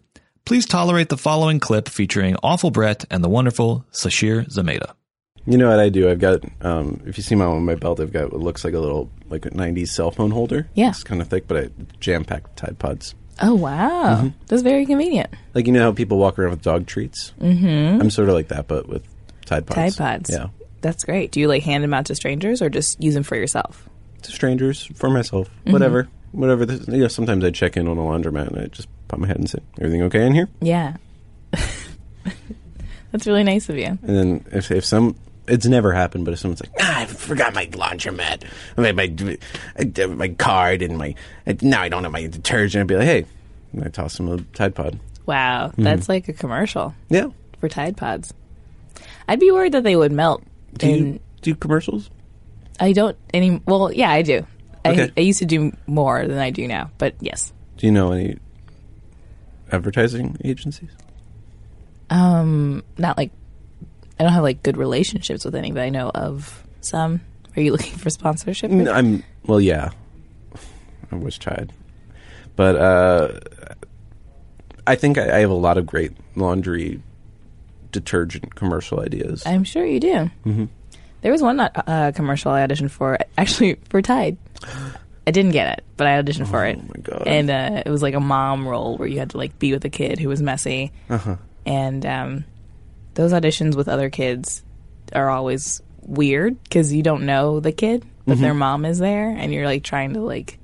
Please 0.44 0.66
tolerate 0.66 1.08
the 1.08 1.16
following 1.16 1.60
clip 1.60 1.88
featuring 1.88 2.34
Awful 2.42 2.72
Brett 2.72 3.04
and 3.12 3.22
the 3.22 3.28
wonderful 3.28 3.86
Sasheer 3.92 4.44
Zamata. 4.48 4.94
You 5.46 5.58
know 5.58 5.68
what 5.68 5.78
I 5.78 5.88
do? 5.90 6.10
I've 6.10 6.18
got, 6.18 6.40
um, 6.62 7.00
if 7.06 7.16
you 7.16 7.22
see 7.22 7.34
my 7.36 7.44
on 7.44 7.64
my 7.64 7.76
belt, 7.76 8.00
I've 8.00 8.12
got 8.12 8.32
what 8.32 8.42
looks 8.42 8.64
like 8.64 8.74
a 8.74 8.80
little 8.80 9.08
like 9.30 9.46
a 9.46 9.50
'90s 9.50 9.88
cell 9.88 10.10
phone 10.10 10.30
holder. 10.32 10.68
Yeah. 10.74 10.88
it's 10.90 11.04
kind 11.04 11.20
of 11.22 11.28
thick, 11.28 11.46
but 11.46 11.56
I 11.56 11.68
jam 12.00 12.24
packed 12.24 12.56
Tide 12.56 12.78
Pods. 12.78 13.14
Oh 13.40 13.54
wow, 13.54 14.22
Mhm. 14.22 14.32
that's 14.48 14.62
very 14.62 14.86
convenient. 14.86 15.30
Like 15.54 15.66
you 15.66 15.72
know 15.72 15.82
how 15.82 15.92
people 15.92 16.18
walk 16.18 16.38
around 16.38 16.50
with 16.50 16.62
dog 16.62 16.86
treats. 16.86 17.32
Mm-hmm. 17.40 18.00
I'm 18.00 18.10
sort 18.10 18.28
of 18.28 18.34
like 18.34 18.48
that, 18.48 18.66
but 18.66 18.88
with 18.88 19.04
Tide 19.44 19.66
Pods. 19.66 19.96
Tide 19.96 19.96
Pods. 19.96 20.30
Yeah, 20.32 20.46
That's 20.80 21.04
great. 21.04 21.30
Do 21.32 21.40
you 21.40 21.46
like 21.48 21.62
hand 21.62 21.84
them 21.84 21.94
out 21.94 22.06
to 22.06 22.14
strangers 22.14 22.60
or 22.62 22.68
just 22.70 23.00
use 23.02 23.14
them 23.14 23.22
for 23.22 23.36
yourself? 23.36 23.88
to 24.22 24.32
strangers, 24.32 24.86
for 24.94 25.08
myself, 25.10 25.48
Mhm. 25.66 25.72
whatever, 25.72 26.08
whatever. 26.32 26.66
This, 26.66 26.88
you 26.88 26.96
know, 26.98 27.08
sometimes 27.08 27.44
I 27.44 27.50
check 27.50 27.76
in 27.76 27.86
on 27.86 27.98
a 27.98 28.00
laundromat 28.00 28.48
and 28.48 28.58
I 28.58 28.66
just 28.66 28.88
pop 29.06 29.20
my 29.20 29.26
head 29.28 29.36
and 29.36 29.48
say, 29.48 29.58
"Everything 29.78 30.02
okay 30.02 30.26
in 30.26 30.34
here?" 30.34 30.48
Yeah. 30.60 30.96
that's 33.12 33.26
really 33.26 33.44
nice 33.44 33.68
of 33.68 33.76
you. 33.78 33.86
And 33.86 34.00
then 34.16 34.44
if 34.52 34.70
if 34.70 34.84
some, 34.84 35.14
it's 35.48 35.66
never 35.66 35.92
happened, 35.92 36.24
but 36.24 36.34
if 36.34 36.40
someone's 36.40 36.60
like, 36.62 36.72
ah, 36.80 37.00
I 37.00 37.06
forgot 37.06 37.54
my 37.54 37.66
laundromat, 37.66 38.44
my 38.76 38.92
my, 38.92 40.06
my 40.14 40.28
card, 40.34 40.82
and 40.82 40.98
my 40.98 41.14
now 41.62 41.82
I 41.82 41.88
don't 41.88 42.02
have 42.04 42.12
my 42.12 42.26
detergent, 42.26 42.80
I'd 42.82 42.86
be 42.86 42.96
like, 42.96 43.04
hey, 43.06 43.26
and 43.72 43.84
I 43.84 43.88
toss 43.88 44.16
them 44.16 44.28
a 44.28 44.38
Tide 44.56 44.74
Pod. 44.74 44.98
Wow, 45.26 45.68
Mhm. 45.76 45.84
that's 45.84 46.08
like 46.08 46.28
a 46.28 46.32
commercial. 46.32 46.94
Yeah. 47.08 47.28
For 47.60 47.68
Tide 47.68 47.96
Pods. 47.96 48.32
I'd 49.28 49.40
be 49.40 49.50
worried 49.50 49.72
that 49.72 49.82
they 49.82 49.96
would 49.96 50.12
melt. 50.12 50.42
Do 50.74 50.86
you 50.88 50.94
and 50.94 51.20
do 51.42 51.54
commercials? 51.54 52.10
I 52.78 52.92
don't 52.92 53.16
any. 53.34 53.60
Well, 53.66 53.92
yeah, 53.92 54.10
I 54.10 54.22
do. 54.22 54.46
Okay. 54.84 55.04
I, 55.04 55.10
I 55.16 55.20
used 55.20 55.38
to 55.40 55.46
do 55.46 55.72
more 55.86 56.26
than 56.26 56.38
I 56.38 56.50
do 56.50 56.68
now, 56.68 56.90
but 56.98 57.14
yes. 57.20 57.52
Do 57.76 57.86
you 57.86 57.92
know 57.92 58.12
any 58.12 58.36
advertising 59.72 60.36
agencies? 60.44 60.90
Um, 62.10 62.84
not 62.98 63.16
like 63.16 63.32
I 64.18 64.22
don't 64.24 64.32
have 64.32 64.42
like 64.42 64.62
good 64.62 64.76
relationships 64.76 65.44
with 65.44 65.54
any, 65.54 65.72
but 65.72 65.82
I 65.82 65.90
know 65.90 66.10
of 66.14 66.64
some. 66.80 67.20
Are 67.56 67.60
you 67.62 67.72
looking 67.72 67.92
for 67.98 68.10
sponsorship? 68.10 68.70
No, 68.70 68.92
I'm 68.92 69.22
well, 69.46 69.60
yeah. 69.60 69.90
I 71.12 71.16
wish 71.16 71.38
tried, 71.38 71.72
but 72.56 72.76
uh, 72.76 73.40
I 74.86 74.94
think 74.96 75.18
I, 75.18 75.36
I 75.36 75.38
have 75.40 75.50
a 75.50 75.54
lot 75.54 75.78
of 75.78 75.86
great 75.86 76.12
laundry 76.34 77.00
detergent 77.92 78.54
commercial 78.54 79.00
ideas. 79.00 79.44
I'm 79.46 79.64
sure 79.64 79.84
you 79.86 80.00
do. 80.00 80.30
hmm 80.44 80.64
There 81.22 81.32
was 81.32 81.42
one 81.42 81.60
uh, 81.60 82.12
commercial 82.14 82.52
I 82.52 82.66
auditioned 82.66 82.90
for, 82.90 83.18
actually 83.38 83.76
for 83.88 84.02
Tide. 84.02 84.36
I 85.26 85.30
didn't 85.30 85.52
get 85.52 85.78
it, 85.78 85.84
but 85.96 86.06
I 86.06 86.20
auditioned 86.22 86.48
for 86.48 86.64
it. 86.64 86.78
Oh 86.80 86.84
my 86.94 87.00
god! 87.02 87.22
And 87.26 87.50
uh, 87.50 87.82
it 87.84 87.90
was 87.90 88.02
like 88.02 88.14
a 88.14 88.20
mom 88.20 88.66
role 88.66 88.96
where 88.96 89.08
you 89.08 89.18
had 89.18 89.30
to 89.30 89.38
like 89.38 89.58
be 89.58 89.72
with 89.72 89.84
a 89.84 89.88
kid 89.90 90.18
who 90.18 90.28
was 90.28 90.40
messy, 90.42 90.92
Uh-huh. 91.10 91.36
and 91.64 92.04
um, 92.06 92.44
those 93.16 93.32
auditions 93.32 93.74
with 93.74 93.88
other 93.88 94.08
kids 94.08 94.62
are 95.12 95.28
always 95.28 95.82
weird 96.02 96.62
because 96.62 96.92
you 96.92 97.02
don't 97.02 97.26
know 97.26 97.58
the 97.60 97.72
kid, 97.72 98.04
but 98.26 98.38
Mhm. 98.38 98.40
their 98.40 98.54
mom 98.54 98.84
is 98.84 98.98
there, 98.98 99.28
and 99.30 99.52
you're 99.52 99.66
like 99.66 99.82
trying 99.82 100.14
to 100.14 100.20
like 100.20 100.58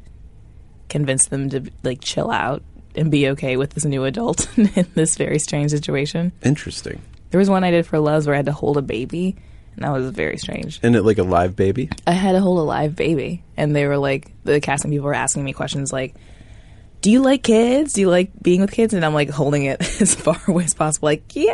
convince 0.88 1.26
them 1.26 1.48
to 1.50 1.62
like 1.82 2.00
chill 2.00 2.30
out 2.30 2.62
and 2.94 3.10
be 3.10 3.28
okay 3.30 3.56
with 3.56 3.70
this 3.70 3.84
new 3.84 4.04
adult 4.04 4.46
in 4.58 4.86
this 4.94 5.16
very 5.16 5.38
strange 5.38 5.70
situation. 5.70 6.32
Interesting. 6.42 7.00
There 7.30 7.38
was 7.38 7.48
one 7.48 7.64
I 7.64 7.70
did 7.70 7.86
for 7.86 7.96
Luvs 7.98 8.26
where 8.26 8.34
I 8.34 8.38
had 8.38 8.46
to 8.46 8.52
hold 8.52 8.76
a 8.76 8.82
baby, 8.82 9.36
and 9.74 9.84
that 9.84 9.90
was 9.92 10.10
very 10.10 10.36
strange. 10.36 10.78
And 10.82 10.94
it 10.94 11.02
like 11.02 11.16
a 11.18 11.22
live 11.22 11.56
baby. 11.56 11.88
I 12.06 12.12
had 12.12 12.32
to 12.32 12.40
hold 12.40 12.58
a 12.58 12.62
live 12.62 12.94
baby, 12.94 13.42
and 13.56 13.74
they 13.74 13.86
were 13.86 13.96
like, 13.96 14.30
the 14.44 14.60
casting 14.60 14.90
people 14.90 15.06
were 15.06 15.14
asking 15.14 15.42
me 15.44 15.54
questions 15.54 15.92
like, 15.92 16.14
"Do 17.02 17.10
you 17.10 17.20
like 17.20 17.42
kids? 17.42 17.92
Do 17.92 18.00
you 18.00 18.08
like 18.08 18.30
being 18.42 18.60
with 18.62 18.72
kids?" 18.72 18.94
And 18.94 19.04
I'm 19.04 19.12
like 19.14 19.28
holding 19.30 19.64
it 19.64 19.80
as 20.00 20.14
far 20.14 20.40
away 20.48 20.64
as 20.64 20.72
possible, 20.74 21.06
like, 21.06 21.24
"Yeah, 21.34 21.48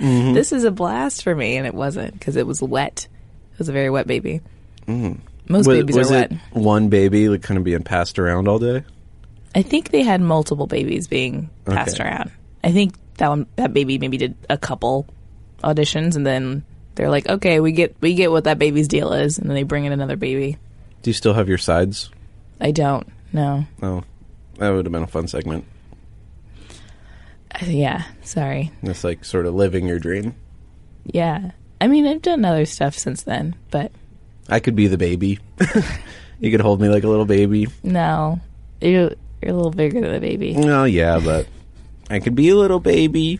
Mhm. 0.00 0.34
this 0.34 0.52
is 0.52 0.64
a 0.64 0.70
blast 0.70 1.22
for 1.22 1.34
me," 1.34 1.56
and 1.56 1.66
it 1.66 1.74
wasn't 1.74 2.14
because 2.14 2.36
it 2.36 2.46
was 2.46 2.62
wet. 2.62 3.06
It 3.52 3.58
was 3.58 3.68
a 3.68 3.72
very 3.72 3.90
wet 3.90 4.06
baby. 4.06 4.40
Mm. 4.86 5.18
Most 5.48 5.66
was, 5.66 5.76
babies 5.78 5.96
are 5.96 5.98
was 5.98 6.10
it 6.10 6.30
wet. 6.30 6.40
One 6.52 6.88
baby 6.88 7.28
like 7.28 7.42
kind 7.42 7.58
of 7.58 7.64
being 7.64 7.82
passed 7.82 8.18
around 8.18 8.48
all 8.48 8.58
day. 8.58 8.84
I 9.54 9.62
think 9.62 9.90
they 9.90 10.02
had 10.02 10.20
multiple 10.20 10.66
babies 10.66 11.08
being 11.08 11.50
passed 11.66 12.00
Okay. 12.00 12.08
around. 12.08 12.30
I 12.62 12.70
think 12.72 12.94
that 13.18 13.28
one, 13.28 13.46
that 13.56 13.74
baby 13.74 13.98
maybe 13.98 14.16
did 14.16 14.34
a 14.48 14.56
couple 14.56 15.06
auditions, 15.64 16.14
and 16.16 16.24
then 16.24 16.62
they're 16.94 17.10
like, 17.10 17.28
"Okay, 17.28 17.58
we 17.60 17.72
get 17.72 17.96
we 18.00 18.14
get 18.14 18.30
what 18.30 18.44
that 18.44 18.58
baby's 18.58 18.86
deal 18.88 19.12
is," 19.12 19.38
and 19.38 19.48
then 19.50 19.54
they 19.54 19.64
bring 19.64 19.84
in 19.84 19.92
another 19.92 20.16
baby. 20.16 20.56
Do 21.02 21.10
you 21.10 21.14
still 21.14 21.34
have 21.34 21.48
your 21.48 21.58
sides? 21.58 22.10
I 22.60 22.70
don't 22.70 23.06
No. 23.32 23.64
Oh, 23.82 24.04
that 24.60 24.70
would 24.70 24.84
have 24.86 24.92
been 24.92 25.02
a 25.02 25.06
fun 25.08 25.26
segment. 25.26 25.64
Uh, 27.52 27.64
Yeah, 27.66 28.04
sorry. 28.22 28.70
It's 28.82 29.02
like 29.04 29.24
sort 29.24 29.46
of 29.46 29.54
living 29.54 29.86
your 29.86 29.98
dream. 29.98 30.34
Yeah. 31.04 31.50
I 31.80 31.88
mean, 31.88 32.06
I've 32.06 32.22
done 32.22 32.44
other 32.44 32.66
stuff 32.66 32.94
since 32.94 33.22
then, 33.22 33.56
but 33.70 33.90
I 34.48 34.60
could 34.60 34.76
be 34.76 34.86
the 34.86 34.98
baby. 34.98 35.38
you 36.40 36.50
could 36.50 36.60
hold 36.60 36.80
me 36.80 36.88
like 36.88 37.04
a 37.04 37.08
little 37.08 37.24
baby. 37.24 37.66
no. 37.82 38.40
You're, 38.82 39.10
you're 39.42 39.52
a 39.52 39.54
little 39.54 39.70
bigger 39.72 40.00
than 40.00 40.14
a 40.14 40.20
baby. 40.20 40.54
Oh 40.56 40.84
yeah, 40.84 41.18
but 41.22 41.46
I 42.08 42.18
could 42.18 42.34
be 42.34 42.48
a 42.48 42.54
little 42.56 42.80
baby. 42.80 43.38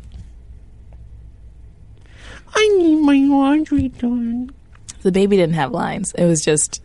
I 2.55 2.69
need 2.79 2.97
my 2.97 3.17
laundry 3.35 3.89
done. 3.89 4.51
The 5.03 5.13
baby 5.13 5.37
didn't 5.37 5.55
have 5.55 5.73
lines. 5.73 6.13
It 6.13 6.27
was 6.27 6.45
just, 6.45 6.83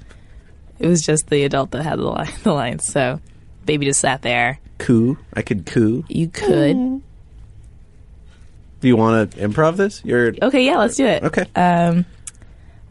it 0.79 0.87
was 0.87 1.05
just 1.05 1.27
the 1.27 1.43
adult 1.43 1.71
that 1.71 1.83
had 1.83 1.99
the, 1.99 2.03
line, 2.03 2.31
the 2.43 2.53
lines. 2.53 2.85
So, 2.85 3.19
baby 3.65 3.85
just 3.85 3.99
sat 3.99 4.21
there, 4.21 4.59
coo. 4.77 5.17
I 5.33 5.41
could 5.41 5.65
coo. 5.65 6.03
You 6.07 6.27
could. 6.27 7.01
Do 8.81 8.87
you 8.87 8.95
want 8.95 9.31
to 9.31 9.37
improv 9.37 9.77
this? 9.77 10.03
You're 10.05 10.33
Okay, 10.41 10.65
yeah, 10.65 10.77
let's 10.77 10.95
do 10.95 11.05
it. 11.05 11.23
Okay. 11.23 11.45
Um, 11.55 12.05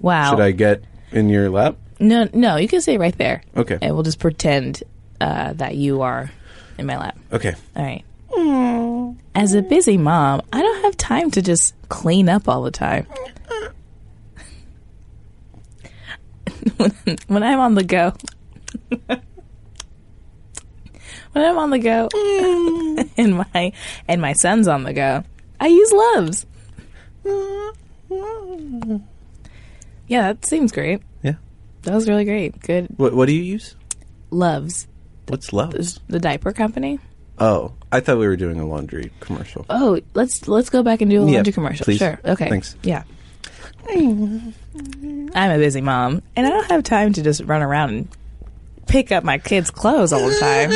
wow. 0.00 0.30
Should 0.30 0.40
I 0.40 0.50
get 0.50 0.82
in 1.12 1.28
your 1.28 1.50
lap? 1.50 1.76
No, 2.00 2.28
no, 2.32 2.56
you 2.56 2.66
can 2.66 2.80
stay 2.80 2.98
right 2.98 3.16
there. 3.16 3.42
Okay. 3.56 3.78
And 3.80 3.94
we'll 3.94 4.02
just 4.02 4.18
pretend 4.18 4.82
uh, 5.20 5.52
that 5.54 5.76
you 5.76 6.02
are 6.02 6.30
in 6.78 6.86
my 6.86 6.98
lap. 6.98 7.16
Okay. 7.32 7.54
All 7.76 7.84
right. 7.84 8.04
As 9.36 9.54
a 9.54 9.62
busy 9.62 9.96
mom, 9.96 10.42
I 10.52 10.60
don't 10.60 10.82
have 10.84 10.96
time 10.96 11.30
to 11.32 11.42
just 11.42 11.74
clean 11.88 12.28
up 12.28 12.48
all 12.48 12.62
the 12.62 12.70
time. 12.70 13.06
when, 16.76 16.92
when 17.26 17.42
I'm 17.42 17.58
on 17.58 17.74
the 17.74 17.84
go, 17.84 18.12
when 21.34 21.44
I'm 21.44 21.58
on 21.58 21.70
the 21.70 21.78
go, 21.78 22.08
mm. 22.12 23.10
and 23.18 23.36
my 23.36 23.72
and 24.08 24.20
my 24.22 24.32
son's 24.32 24.66
on 24.66 24.84
the 24.84 24.92
go, 24.94 25.22
I 25.60 25.66
use 25.66 25.92
Luvs. 25.92 26.46
Yeah, 30.06 30.32
that 30.32 30.44
seems 30.44 30.72
great. 30.72 31.00
Yeah. 31.22 31.34
That 31.82 31.94
was 31.94 32.08
really 32.08 32.24
great. 32.24 32.60
Good. 32.60 32.88
What 32.96 33.14
What 33.14 33.26
do 33.26 33.34
you 33.34 33.42
use? 33.42 33.74
Luvs. 34.30 34.86
What's 35.28 35.50
Luvs? 35.50 36.00
The 36.08 36.18
diaper 36.20 36.52
company. 36.52 36.98
Oh, 37.38 37.72
I 37.90 38.00
thought 38.00 38.18
we 38.18 38.26
were 38.26 38.36
doing 38.36 38.60
a 38.60 38.66
laundry 38.66 39.10
commercial. 39.20 39.64
Oh, 39.70 40.00
let's 40.14 40.46
let's 40.46 40.70
go 40.70 40.82
back 40.82 41.00
and 41.00 41.10
do 41.10 41.22
a 41.22 41.26
Yeah, 41.26 41.36
laundry 41.36 41.52
commercial. 41.52 41.84
please. 41.84 41.98
Sure. 41.98 42.20
Okay. 42.24 42.48
Thanks. 42.48 42.76
Yeah. 42.82 43.04
I'm 43.88 44.54
a 45.34 45.58
busy 45.58 45.80
mom, 45.80 46.22
and 46.36 46.46
I 46.46 46.50
don't 46.50 46.66
have 46.70 46.84
time 46.84 47.12
to 47.14 47.22
just 47.22 47.42
run 47.42 47.62
around 47.62 47.90
and 47.90 48.08
pick 48.86 49.12
up 49.12 49.24
my 49.24 49.38
kids' 49.38 49.70
clothes 49.70 50.12
all 50.12 50.26
the 50.26 50.38
time. 50.38 50.70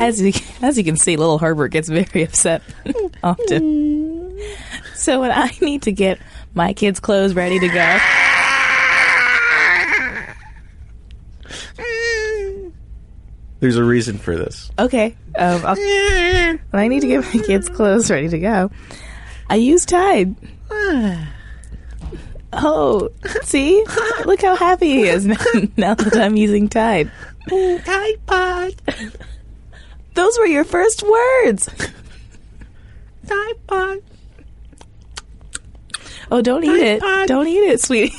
As 0.00 0.20
you, 0.20 0.32
as 0.62 0.78
you 0.78 0.84
can 0.84 0.96
see, 0.96 1.16
little 1.16 1.38
Herbert 1.38 1.68
gets 1.68 1.88
very 1.88 2.24
upset 2.24 2.62
often. 3.22 4.38
So 4.94 5.20
when 5.20 5.30
I 5.30 5.52
need 5.60 5.82
to 5.82 5.92
get 5.92 6.18
my 6.54 6.72
kids' 6.72 6.98
clothes 7.00 7.34
ready 7.34 7.58
to 7.60 7.68
go, 7.68 7.98
There's 13.60 13.76
a 13.76 13.84
reason 13.84 14.18
for 14.18 14.36
this. 14.36 14.72
okay, 14.76 15.14
um, 15.38 15.60
when 15.62 16.58
I 16.72 16.88
need 16.88 17.00
to 17.02 17.06
get 17.06 17.22
my 17.32 17.40
kids' 17.42 17.68
clothes 17.68 18.10
ready 18.10 18.28
to 18.28 18.38
go, 18.40 18.72
I 19.48 19.54
use 19.54 19.86
Tide. 19.86 20.34
Oh, 22.52 23.08
see? 23.42 23.84
Look 24.24 24.42
how 24.42 24.56
happy 24.56 24.86
he 24.86 25.02
is 25.04 25.26
now, 25.26 25.36
now 25.76 25.94
that 25.94 26.16
I'm 26.16 26.36
using 26.36 26.68
Tide. 26.68 27.10
Tide 27.48 28.26
Pod. 28.26 28.74
Those 30.14 30.38
were 30.38 30.46
your 30.46 30.64
first 30.64 31.02
words. 31.02 31.68
Tide 33.26 33.66
Pod. 33.66 33.98
Oh, 36.30 36.40
don't 36.40 36.64
eat 36.64 36.80
it. 36.82 37.02
Don't 37.26 37.46
eat 37.46 37.58
it, 37.58 37.80
sweetie. 37.80 38.14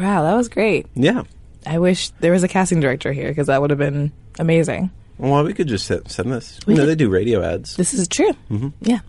wow, 0.00 0.22
that 0.22 0.34
was 0.34 0.48
great. 0.48 0.86
Yeah. 0.94 1.24
I 1.66 1.78
wish 1.78 2.10
there 2.20 2.32
was 2.32 2.42
a 2.42 2.48
casting 2.48 2.80
director 2.80 3.12
here 3.12 3.28
because 3.28 3.48
that 3.48 3.60
would 3.60 3.70
have 3.70 3.78
been 3.78 4.12
amazing. 4.38 4.90
Well, 5.18 5.44
we 5.44 5.52
could 5.52 5.68
just 5.68 5.86
send, 5.86 6.10
send 6.10 6.32
this. 6.32 6.58
We 6.66 6.74
you 6.74 6.78
know, 6.78 6.82
could- 6.84 6.90
they 6.90 6.94
do 6.96 7.10
radio 7.10 7.42
ads. 7.42 7.76
This 7.76 7.92
is 7.94 8.06
true. 8.08 8.32
Mhm. 8.50 8.72
Yeah. 8.80 9.00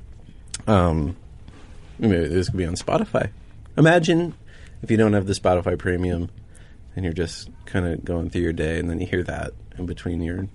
Um, 0.67 1.15
maybe 1.99 2.27
this 2.27 2.49
could 2.49 2.57
be 2.57 2.65
on 2.65 2.75
Spotify. 2.75 3.29
Imagine 3.77 4.33
if 4.81 4.89
you 4.91 4.97
don't 4.97 5.13
have 5.13 5.27
the 5.27 5.33
Spotify 5.33 5.77
Premium, 5.77 6.29
and 6.95 7.05
you're 7.05 7.13
just 7.13 7.49
kind 7.65 7.85
of 7.85 8.03
going 8.03 8.29
through 8.29 8.41
your 8.41 8.53
day, 8.53 8.79
and 8.79 8.89
then 8.89 8.99
you 8.99 9.07
hear 9.07 9.23
that 9.23 9.51
in 9.77 9.85
between 9.85 10.21
your, 10.21 10.47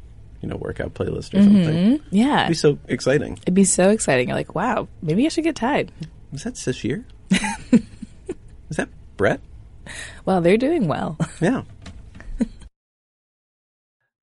you 0.43 0.49
know, 0.49 0.57
workout 0.57 0.93
playlist 0.95 1.33
or 1.39 1.43
something. 1.43 1.99
Mhm. 1.99 2.01
Yeah. 2.11 2.41
It'd 2.41 2.49
be 2.49 2.55
so 2.55 2.79
exciting. 2.89 3.39
It'd 3.43 3.55
be 3.55 3.65
so 3.65 3.91
exciting. 3.91 4.29
You're 4.29 4.37
like, 4.37 4.55
wow, 4.55 4.89
maybe 5.03 5.25
I 5.25 5.29
should 5.29 5.45
get 5.45 5.57
Tide. 5.57 5.91
Was 6.33 6.43
that 6.45 6.55
Sasheer? 6.55 7.05
Is 7.31 8.77
that 8.77 8.89
Brett? 9.17 9.41
Well, 10.25 10.41
they're 10.41 10.57
doing 10.57 10.89
well. 10.89 11.17
Yeah. 11.41 11.63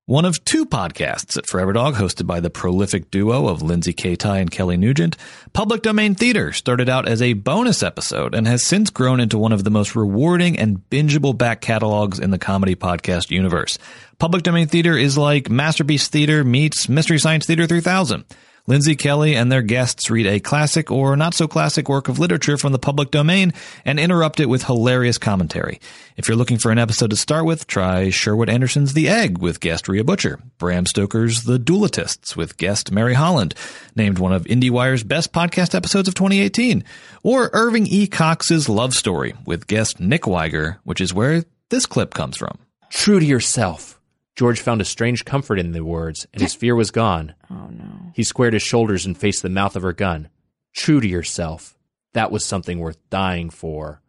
One 0.06 0.24
of 0.24 0.44
two 0.44 0.66
podcasts 0.66 1.38
at 1.38 1.46
Forever 1.46 1.72
Dog, 1.74 1.94
hosted 1.94 2.26
by 2.26 2.40
the 2.40 2.50
prolific 2.50 3.08
duo 3.12 3.46
of 3.46 3.62
Lindsay 3.62 3.92
Katai 3.92 4.40
and 4.40 4.50
Kelly 4.50 4.76
Nugent. 4.76 5.16
Public 5.52 5.82
Domain 5.82 6.16
Theater 6.16 6.52
started 6.52 6.88
out 6.88 7.06
as 7.06 7.22
a 7.22 7.34
bonus 7.34 7.84
episode 7.84 8.34
and 8.34 8.48
has 8.48 8.66
since 8.66 8.90
grown 8.90 9.20
into 9.20 9.38
one 9.38 9.52
of 9.52 9.62
the 9.62 9.70
most 9.70 9.94
rewarding 9.94 10.58
and 10.58 10.82
bingeable 10.90 11.38
back 11.38 11.60
catalogs 11.60 12.18
in 12.18 12.32
the 12.32 12.38
comedy 12.38 12.74
podcast 12.74 13.30
universe. 13.30 13.78
Public 14.18 14.42
Domain 14.42 14.66
Theater 14.66 14.98
is 14.98 15.16
like 15.16 15.48
Masterpiece 15.48 16.08
Theater 16.08 16.42
meets 16.42 16.88
Mystery 16.88 17.20
Science 17.20 17.46
Theater 17.46 17.68
3000. 17.68 18.24
Lindsay 18.68 18.94
Kelly 18.94 19.34
and 19.34 19.50
their 19.50 19.60
guests 19.60 20.08
read 20.08 20.24
a 20.24 20.38
classic 20.38 20.88
or 20.88 21.16
not 21.16 21.34
so 21.34 21.48
classic 21.48 21.88
work 21.88 22.08
of 22.08 22.20
literature 22.20 22.56
from 22.56 22.70
the 22.70 22.78
public 22.78 23.10
domain 23.10 23.52
and 23.84 23.98
interrupt 23.98 24.38
it 24.38 24.48
with 24.48 24.64
hilarious 24.64 25.18
commentary. 25.18 25.80
If 26.16 26.28
you're 26.28 26.36
looking 26.36 26.58
for 26.58 26.70
an 26.70 26.78
episode 26.78 27.10
to 27.10 27.16
start 27.16 27.44
with, 27.44 27.66
try 27.66 28.10
Sherwood 28.10 28.48
Anderson's 28.48 28.92
The 28.92 29.08
Egg 29.08 29.38
with 29.38 29.58
guest 29.58 29.88
Rhea 29.88 30.04
Butcher, 30.04 30.38
Bram 30.58 30.86
Stoker's 30.86 31.42
The 31.42 31.58
Dualitists 31.58 32.36
with 32.36 32.56
guest 32.56 32.92
Mary 32.92 33.14
Holland, 33.14 33.56
named 33.96 34.20
one 34.20 34.32
of 34.32 34.44
IndieWire's 34.44 35.02
best 35.02 35.32
podcast 35.32 35.74
episodes 35.74 36.06
of 36.06 36.14
2018, 36.14 36.84
or 37.24 37.50
Irving 37.52 37.88
E. 37.88 38.06
Cox's 38.06 38.68
Love 38.68 38.94
Story 38.94 39.34
with 39.44 39.66
guest 39.66 39.98
Nick 39.98 40.22
Weiger, 40.22 40.76
which 40.84 41.00
is 41.00 41.12
where 41.12 41.44
this 41.70 41.86
clip 41.86 42.14
comes 42.14 42.36
from. 42.36 42.58
True 42.90 43.18
to 43.18 43.26
yourself. 43.26 43.98
George 44.36 44.60
found 44.60 44.80
a 44.80 44.84
strange 44.84 45.24
comfort 45.24 45.58
in 45.58 45.72
the 45.72 45.84
words, 45.84 46.26
and 46.32 46.40
his 46.40 46.54
fear 46.54 46.76
was 46.76 46.90
gone. 46.90 47.34
Oh 47.50 47.68
no. 47.70 48.01
He 48.14 48.24
squared 48.24 48.52
his 48.54 48.62
shoulders 48.62 49.06
and 49.06 49.16
faced 49.16 49.42
the 49.42 49.48
mouth 49.48 49.76
of 49.76 49.82
her 49.82 49.92
gun. 49.92 50.28
True 50.74 51.00
to 51.00 51.08
yourself. 51.08 51.76
That 52.12 52.30
was 52.30 52.44
something 52.44 52.78
worth 52.78 52.98
dying 53.10 53.50
for. 53.50 54.02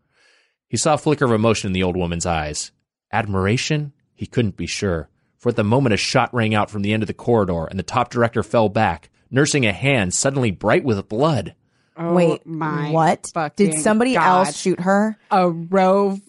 He 0.68 0.78
saw 0.78 0.96
a 0.96 0.98
flicker 0.98 1.26
of 1.26 1.32
emotion 1.32 1.68
in 1.68 1.74
the 1.74 1.84
old 1.84 1.96
woman's 1.96 2.26
eyes. 2.26 2.72
Admiration? 3.12 3.94
He 4.16 4.26
couldn't 4.26 4.58
be 4.58 4.68
sure. 4.68 5.10
For 5.38 5.50
at 5.50 5.56
the 5.56 5.64
moment 5.64 5.94
a 5.94 5.98
shot 5.98 6.34
rang 6.34 6.56
out 6.56 6.72
from 6.72 6.82
the 6.82 6.94
end 6.94 7.04
of 7.04 7.08
the 7.08 7.14
corridor, 7.14 7.66
and 7.66 7.78
the 7.78 7.84
top 7.84 8.10
director 8.10 8.44
fell 8.44 8.70
back, 8.70 9.10
nursing 9.30 9.66
a 9.66 9.74
hand 9.74 10.14
suddenly 10.14 10.52
bright 10.52 10.84
with 10.84 11.08
blood. 11.10 11.56
Oh 11.96 12.14
Wait, 12.14 12.46
my 12.46 12.90
what? 12.92 13.32
Did 13.56 13.76
somebody 13.76 14.16
God. 14.16 14.48
else 14.48 14.58
shoot 14.58 14.80
her? 14.80 15.18
A 15.30 15.50
rove, 15.50 16.22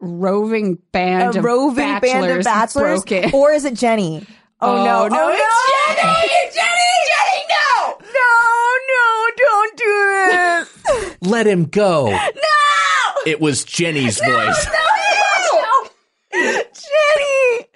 roving 0.00 0.76
band 0.92 1.34
a 1.34 1.38
of 1.38 1.44
roving 1.44 1.84
bachelors 1.84 2.12
band 2.12 2.38
of 2.38 2.44
bachelors, 2.44 3.32
or 3.32 3.52
is 3.52 3.64
it 3.64 3.74
Jenny? 3.74 4.24
Oh, 4.60 4.84
no! 4.84 5.02
Oh, 5.02 5.04
oh 5.04 5.08
no, 5.08 5.18
oh, 5.20 5.30
it's 5.32 6.02
no! 6.02 6.12
Jenny! 6.12 6.28
Jenny! 6.54 6.88
Jenny! 7.08 7.44
No! 7.48 7.98
No! 8.14 9.28
Don't 9.36 9.76
do 9.76 9.94
this! 10.30 11.07
Let 11.20 11.46
him 11.46 11.64
go. 11.66 12.10
no! 12.10 13.22
It 13.26 13.40
was 13.40 13.64
Jenny's 13.64 14.18
voice. 14.20 14.66
No! 14.66 15.88
Jenny! 16.32 17.68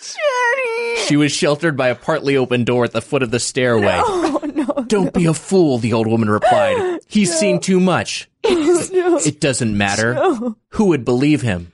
Jenny! 0.00 1.06
She 1.06 1.16
was 1.16 1.32
sheltered 1.32 1.76
by 1.76 1.88
a 1.88 1.94
partly 1.94 2.36
open 2.36 2.64
door 2.64 2.84
at 2.84 2.92
the 2.92 3.02
foot 3.02 3.22
of 3.22 3.30
the 3.30 3.40
stairway. 3.40 4.00
Oh 4.02 4.40
no! 4.54 4.84
Don't 4.84 5.12
be 5.12 5.26
a 5.26 5.34
fool, 5.34 5.78
the 5.78 5.92
old 5.92 6.06
woman 6.06 6.28
replied. 6.30 7.00
He's 7.08 7.36
seen 7.36 7.60
too 7.60 7.80
much. 7.80 8.28
no. 8.44 9.18
It 9.24 9.40
doesn't 9.40 9.76
matter. 9.76 10.14
No. 10.14 10.56
Who 10.70 10.86
would 10.86 11.04
believe 11.04 11.42
him? 11.42 11.72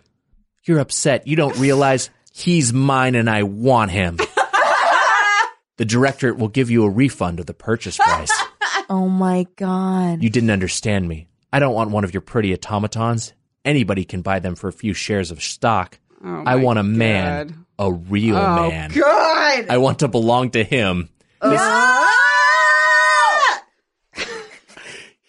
You're 0.65 0.79
upset. 0.81 1.27
You 1.27 1.37
don't 1.37 1.57
realize 1.59 2.11
he's 2.33 2.73
mine 2.73 3.15
and 3.15 3.29
I 3.31 3.43
want 3.45 3.91
him. 3.91 4.17
the 5.77 5.85
directorate 5.85 6.39
will 6.39 6.49
give 6.49 6.71
you 6.71 6.85
a 6.85 6.91
refund 6.91 7.41
of 7.41 7.47
the 7.47 7.55
purchase 7.55 7.97
price. 7.97 8.33
Oh 8.89 9.09
my 9.09 9.47
god! 9.57 10.23
You 10.23 10.31
didn't 10.31 10.51
understand 10.51 11.09
me. 11.09 11.29
I 11.53 11.59
don't 11.59 11.75
want 11.75 11.91
one 11.91 12.05
of 12.05 12.15
your 12.15 12.21
pretty 12.21 12.53
automatons. 12.55 13.33
Anybody 13.65 14.05
can 14.05 14.23
buy 14.23 14.39
them 14.39 14.55
for 14.55 14.69
a 14.69 14.73
few 14.73 14.95
shares 14.95 15.31
of 15.31 15.43
stock. 15.43 15.99
Oh 16.25 16.43
I 16.47 16.57
want 16.57 16.79
a 16.79 16.83
man, 16.83 17.67
a 17.79 17.93
real 17.93 18.35
man. 18.37 18.59
Oh, 18.59 18.69
man. 18.71 18.91
God. 18.93 19.67
I 19.69 19.79
want 19.79 19.99
to 20.01 20.09
belong 20.09 20.51
to 20.51 20.63
him. 20.65 21.09
Ah! 21.43 22.13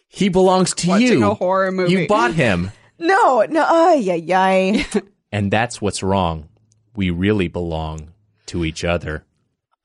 He 0.07 0.29
belongs 0.29 0.73
to 0.75 0.87
Watching 0.89 1.07
you. 1.19 1.29
a 1.29 1.33
horror 1.35 1.71
movie. 1.71 1.91
You 1.91 2.07
bought 2.07 2.33
him. 2.33 2.71
No! 2.99 3.45
No! 3.47 3.63
Ay 3.63 4.03
ay 4.09 4.33
ay! 4.33 4.85
And 5.31 5.51
that's 5.51 5.79
what's 5.79 6.01
wrong. 6.01 6.49
We 6.95 7.11
really 7.11 7.47
belong 7.47 8.11
to 8.47 8.65
each 8.65 8.83
other. 8.83 9.23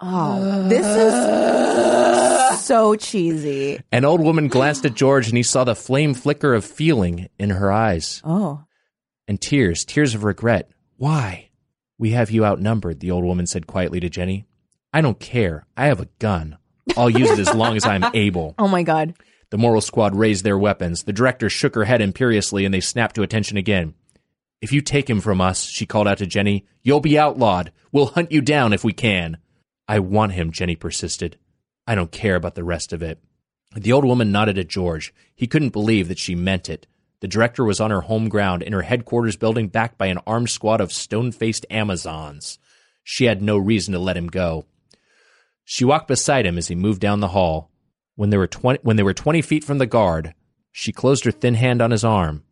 Oh, 0.01 0.67
this 0.67 0.87
is 0.87 1.13
so 2.63 2.95
cheesy. 2.97 3.81
An 3.91 4.05
old 4.05 4.21
woman 4.21 4.49
glanced 4.49 4.85
at 4.85 4.95
George 4.95 5.29
and 5.29 5.37
he 5.37 5.43
saw 5.43 5.65
the 5.65 5.75
flame 5.75 6.15
flicker 6.15 6.55
of 6.55 6.65
feeling 6.65 7.29
in 7.39 7.51
her 7.51 7.71
eyes. 7.73 8.21
Oh. 8.25 8.65
And 9.29 9.41
tears, 9.41 9.85
tears 9.85 10.15
of 10.15 10.25
regret. 10.25 10.71
Why? 10.97 11.51
We 11.99 12.11
have 12.11 12.31
you 12.31 12.45
outnumbered, 12.45 13.01
the 13.01 13.11
old 13.11 13.25
woman 13.25 13.47
said 13.47 13.67
quietly 13.67 14.01
to 14.01 14.11
Jenny. 14.11 14.47
I 14.93 15.01
don't 15.01 15.19
care. 15.21 15.67
I 15.77 15.87
have 15.87 16.01
a 16.01 16.09
gun. 16.19 16.59
I'll 16.97 17.11
use 17.11 17.31
it 17.31 17.39
as 17.39 17.55
long 17.55 17.77
as 17.77 17.85
I'm 17.85 18.05
able. 18.15 18.55
Oh 18.59 18.69
my 18.69 18.83
god! 18.83 19.15
The 19.51 19.59
moral 19.59 19.81
squad 19.81 20.15
raised 20.15 20.45
their 20.45 20.59
weapons. 20.59 21.05
The 21.05 21.13
director 21.13 21.49
shook 21.49 21.75
her 21.75 21.85
head 21.85 22.01
imperiously 22.01 22.65
and 22.65 22.73
they 22.75 22.81
snapped 22.81 23.15
to 23.17 23.23
attention 23.23 23.57
again. 23.57 23.95
If 24.61 24.73
you 24.73 24.81
take 24.81 25.09
him 25.11 25.21
from 25.21 25.41
us, 25.41 25.65
she 25.65 25.87
called 25.87 26.09
out 26.09 26.19
to 26.19 26.27
Jenny, 26.27 26.67
you'll 26.83 27.01
be 27.01 27.19
outlawed. 27.19 27.73
We'll 27.91 28.07
hunt 28.07 28.33
you 28.33 28.41
down 28.41 28.73
if 28.73 28.85
we 28.85 28.93
can. 28.93 29.39
I 29.89 29.99
want 29.99 30.33
him, 30.33 30.53
Jenny 30.53 30.77
persisted. 30.77 31.37
I 31.93 31.95
don't 31.95 32.11
care 32.11 32.37
about 32.37 32.55
the 32.55 32.65
rest 32.65 32.95
of 32.95 33.03
it. 33.03 33.19
The 33.77 33.93
old 33.93 34.07
woman 34.07 34.33
nodded 34.33 34.57
at 34.57 34.69
George. 34.69 35.13
He 35.35 35.47
couldn't 35.47 35.75
believe 35.75 36.09
that 36.09 36.19
she 36.19 36.35
meant 36.35 36.71
it. 36.71 36.87
The 37.21 37.29
director 37.29 37.67
was 37.67 37.81
on 37.81 37.91
her 37.91 38.01
home 38.01 38.31
ground 38.31 38.63
in 38.63 38.73
her 38.73 38.81
headquarters 38.81 39.37
building 39.37 39.69
backed 39.69 39.99
by 39.99 40.07
an 40.07 40.21
armed 40.27 40.49
squad 40.49 40.81
of 40.81 40.91
stone 40.91 41.33
faced 41.33 41.67
Amazons. 41.69 42.59
She 43.05 43.27
had 43.27 43.43
no 43.43 43.59
reason 43.59 43.93
to 43.93 43.99
let 43.99 44.17
him 44.17 44.29
go. 44.29 44.65
She 45.67 45.85
walked 45.85 46.09
beside 46.09 46.47
him 46.47 46.57
as 46.57 46.69
he 46.69 46.75
moved 46.75 47.03
down 47.03 47.21
the 47.21 47.29
hall. 47.29 47.71
When 48.15 48.31
they 48.31 48.39
were 48.39 48.47
20, 48.47 48.79
when 48.83 48.97
they 48.97 49.03
were 49.03 49.13
20 49.13 49.43
feet 49.43 49.63
from 49.63 49.77
the 49.77 49.85
guard, 49.85 50.33
she 50.71 50.93
closed 50.93 51.27
her 51.27 51.31
thin 51.31 51.57
hand 51.57 51.83
on 51.83 51.91
his 51.91 52.05
arm. 52.05 52.43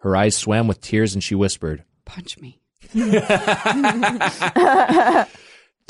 Her 0.00 0.14
eyes 0.14 0.36
swam 0.36 0.66
with 0.66 0.82
tears 0.82 1.14
and 1.14 1.24
she 1.24 1.34
whispered, 1.34 1.84
Punch 2.04 2.38
me. 2.38 2.60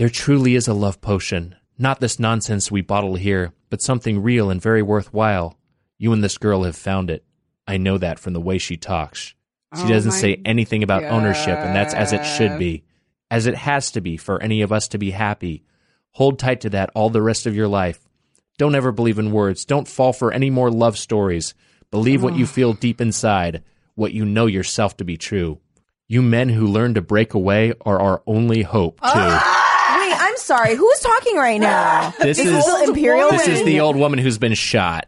There 0.00 0.08
truly 0.08 0.54
is 0.54 0.66
a 0.66 0.72
love 0.72 1.02
potion. 1.02 1.56
Not 1.82 1.98
this 1.98 2.19
nonsense 2.19 2.70
we 2.70 2.82
bottle 2.82 3.15
here, 3.15 3.55
but 3.70 3.81
something 3.81 4.23
real 4.23 4.51
and 4.51 4.61
very 4.61 4.82
worthwhile. 4.82 5.57
You 5.97 6.12
and 6.12 6.23
this 6.23 6.36
girl 6.36 6.65
have 6.65 6.77
found 6.77 7.09
it. 7.09 7.24
I 7.66 7.78
know 7.78 7.97
that 7.97 8.19
from 8.19 8.35
the 8.35 8.40
way 8.40 8.59
she 8.59 8.77
talks. 8.77 9.35
She 9.74 9.85
Oh 9.85 9.89
doesn't 9.89 10.12
say 10.12 10.43
anything 10.44 10.82
about 10.82 11.05
ownership, 11.05 11.57
and 11.57 11.74
that's 11.74 11.94
as 11.94 12.12
it 12.12 12.27
should 12.27 12.59
be. 12.59 12.85
As 13.31 13.47
it 13.47 13.55
has 13.55 13.93
to 13.93 14.02
be 14.02 14.19
for 14.19 14.43
any 14.43 14.61
of 14.61 14.73
us 14.73 14.89
to 14.89 14.98
be 14.98 15.11
happy. 15.11 15.65
Hold 16.11 16.39
tight 16.39 16.61
to 16.61 16.70
that 16.70 16.90
all 16.94 17.09
the 17.09 17.23
rest 17.23 17.47
of 17.47 17.57
your 17.57 17.69
life. 17.69 18.07
Don't 18.59 18.74
ever 18.74 18.93
believe 18.93 19.19
in 19.19 19.32
words. 19.32 19.65
Don't 19.65 19.89
fall 19.89 20.12
for 20.12 20.32
any 20.32 20.51
more 20.51 20.70
love 20.70 20.98
stories. 20.98 21.55
Believe 21.90 22.23
what 22.23 22.36
you 22.36 22.47
feel 22.47 22.74
deep 22.74 23.01
inside, 23.01 23.65
what 23.94 24.12
you 24.12 24.27
know 24.27 24.44
yourself 24.44 24.98
to 24.98 25.05
be 25.05 25.16
true. 25.16 25.61
You 26.09 26.20
men 26.20 26.51
who 26.51 26.66
learn 26.66 26.93
to 26.93 27.01
break 27.01 27.32
away 27.32 27.73
are 27.86 27.98
our 27.98 28.23
only 28.27 28.65
hope, 28.65 29.01
too. 29.01 29.59
Wait, 30.40 30.54
I'm 30.54 30.56
sorry. 30.56 30.74
Who's 30.76 30.98
talking 31.00 31.36
right 31.36 31.60
now? 31.60 32.14
This 32.20 32.38
The 32.38 32.44
is 32.44 32.68
old 32.68 32.88
imperial. 32.88 33.30
This 33.30 33.48
is 33.48 33.64
the 33.64 33.80
old 33.80 33.96
woman 33.96 34.18
who's 34.18 34.38
been 34.38 34.54
shot. 34.54 35.06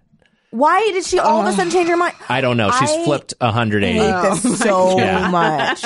Why 0.51 0.81
did 0.93 1.05
she 1.05 1.19
all 1.19 1.41
of 1.41 1.47
a 1.47 1.49
oh. 1.49 1.53
sudden 1.53 1.73
change 1.73 1.89
her 1.89 1.97
mind? 1.97 2.15
I 2.29 2.41
don't 2.43 2.57
know. 2.59 2.71
She's 2.73 2.91
I 2.91 3.05
flipped 3.05 3.35
180. 3.39 3.99
hate 3.99 4.43
this 4.43 4.59
so 4.59 4.99
Yeah. 4.99 5.31
much. 5.31 5.83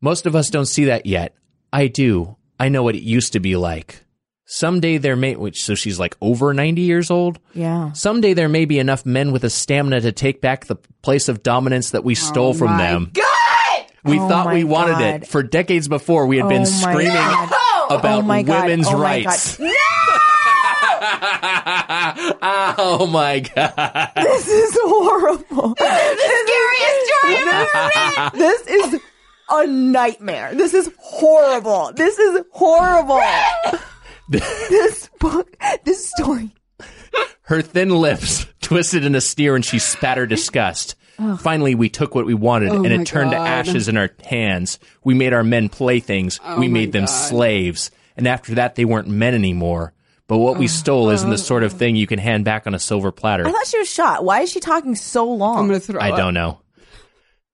Most 0.00 0.26
of 0.26 0.36
us 0.36 0.50
don't 0.50 0.66
see 0.66 0.84
that 0.86 1.06
yet. 1.06 1.34
I 1.72 1.88
do. 1.88 2.36
I 2.60 2.68
know 2.68 2.82
what 2.82 2.94
it 2.94 3.02
used 3.02 3.32
to 3.32 3.40
be 3.40 3.56
like. 3.56 4.04
Someday 4.46 4.98
there 4.98 5.16
may, 5.16 5.34
which 5.34 5.62
so 5.62 5.74
she's 5.74 5.98
like 5.98 6.16
over 6.20 6.52
90 6.54 6.82
years 6.82 7.10
old. 7.10 7.38
Yeah. 7.54 7.92
Someday 7.92 8.34
there 8.34 8.48
may 8.48 8.66
be 8.66 8.78
enough 8.78 9.04
men 9.06 9.32
with 9.32 9.44
a 9.44 9.50
stamina 9.50 10.00
to 10.02 10.12
take 10.12 10.40
back 10.40 10.66
the 10.66 10.76
place 11.02 11.28
of 11.28 11.42
dominance 11.42 11.90
that 11.90 12.04
we 12.04 12.12
oh 12.12 12.14
stole 12.14 12.54
from 12.54 12.70
my 12.72 12.78
them. 12.78 13.10
God! 13.14 13.24
We 14.04 14.18
Oh 14.18 14.28
thought 14.28 14.52
we 14.52 14.64
wanted 14.64 14.92
God. 14.92 15.02
it 15.22 15.26
for 15.28 15.42
decades 15.42 15.88
before. 15.88 16.26
We 16.26 16.36
had 16.38 16.48
been 16.48 16.62
Oh 16.66 16.70
my 16.70 16.92
screaming 16.92 17.14
God. 17.14 17.48
Oh 17.90 17.96
about 17.96 18.18
Oh 18.20 18.22
my 18.22 18.42
God. 18.42 18.64
women's 18.64 18.88
Oh 18.88 18.96
my 18.96 19.24
rights. 19.24 19.56
God. 19.58 19.68
oh 22.78 23.08
my 23.10 23.40
god! 23.40 24.10
This 24.16 24.48
is 24.48 24.78
horrible. 24.82 25.74
Scariest 25.76 27.06
story 27.06 27.34
ever. 27.36 28.36
This 28.36 28.66
is 28.68 29.00
a 29.50 29.66
nightmare. 29.66 30.54
This 30.54 30.74
is 30.74 30.90
horrible. 30.98 31.92
This 31.94 32.18
is 32.18 32.44
horrible. 32.52 33.20
this 34.28 35.10
book, 35.18 35.56
this 35.84 36.08
story. 36.08 36.54
Her 37.42 37.62
thin 37.62 37.90
lips 37.90 38.46
twisted 38.60 39.04
in 39.04 39.14
a 39.14 39.20
sneer 39.20 39.54
and 39.56 39.64
she 39.64 39.78
spat 39.78 40.18
her 40.18 40.26
disgust. 41.16 41.42
Finally, 41.42 41.74
we 41.74 41.88
took 41.88 42.14
what 42.14 42.26
we 42.26 42.34
wanted 42.34 42.70
Oh 42.70 42.84
and 42.84 42.92
it 42.92 43.06
turned 43.06 43.32
to 43.32 43.36
ashes 43.36 43.88
in 43.88 43.96
our 43.96 44.10
hands. 44.24 44.78
We 45.04 45.14
made 45.14 45.32
our 45.32 45.44
men 45.44 45.68
playthings. 45.68 46.40
Oh 46.44 46.58
we 46.58 46.68
made 46.68 46.92
them 46.92 47.04
God. 47.04 47.12
slaves. 47.12 47.90
And 48.16 48.28
after 48.28 48.54
that, 48.56 48.74
they 48.74 48.84
weren't 48.84 49.08
men 49.08 49.34
anymore. 49.34 49.92
But 50.28 50.38
what 50.38 50.56
we 50.56 50.64
oh, 50.64 50.68
stole 50.68 51.10
isn't 51.10 51.28
the 51.28 51.38
sort 51.38 51.62
of 51.62 51.72
thing 51.72 51.96
you 51.96 52.06
can 52.06 52.18
hand 52.18 52.44
back 52.44 52.66
on 52.66 52.74
a 52.74 52.78
silver 52.78 53.12
platter. 53.12 53.46
I 53.46 53.52
thought 53.52 53.66
she 53.66 53.78
was 53.78 53.90
shot. 53.90 54.24
Why 54.24 54.40
is 54.42 54.50
she 54.50 54.60
talking 54.60 54.94
so 54.94 55.30
long? 55.30 55.58
I'm 55.58 55.66
gonna 55.66 55.80
throw 55.80 56.00
I 56.00 56.16
don't 56.16 56.34
know. 56.34 56.60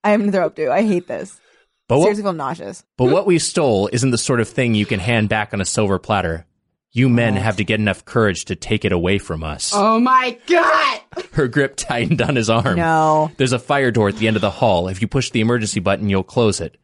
I 0.04 0.12
am 0.12 0.20
gonna 0.20 0.32
throw 0.32 0.46
up 0.46 0.56
too. 0.56 0.70
I 0.70 0.82
hate 0.82 1.08
this. 1.08 1.40
But 1.88 1.98
what, 1.98 2.04
Seriously 2.04 2.24
feel 2.24 2.32
nauseous. 2.34 2.84
but 2.96 3.06
what 3.06 3.26
we 3.26 3.38
stole 3.38 3.88
isn't 3.92 4.10
the 4.10 4.18
sort 4.18 4.40
of 4.40 4.48
thing 4.48 4.74
you 4.74 4.86
can 4.86 5.00
hand 5.00 5.28
back 5.28 5.54
on 5.54 5.60
a 5.60 5.64
silver 5.64 5.98
platter. 5.98 6.46
You 6.92 7.08
men 7.08 7.36
oh. 7.36 7.40
have 7.40 7.56
to 7.56 7.64
get 7.64 7.80
enough 7.80 8.04
courage 8.04 8.46
to 8.46 8.56
take 8.56 8.84
it 8.84 8.92
away 8.92 9.18
from 9.18 9.44
us. 9.44 9.72
Oh 9.74 10.00
my 10.00 10.38
God! 10.46 11.00
Her 11.32 11.46
grip 11.46 11.76
tightened 11.76 12.22
on 12.22 12.36
his 12.36 12.48
arm. 12.48 12.76
No. 12.76 13.30
There's 13.36 13.52
a 13.52 13.58
fire 13.58 13.90
door 13.90 14.08
at 14.08 14.16
the 14.16 14.26
end 14.26 14.36
of 14.36 14.42
the 14.42 14.50
hall. 14.50 14.88
If 14.88 15.02
you 15.02 15.08
push 15.08 15.30
the 15.30 15.40
emergency 15.40 15.80
button, 15.80 16.08
you'll 16.08 16.22
close 16.22 16.60
it. 16.60 16.78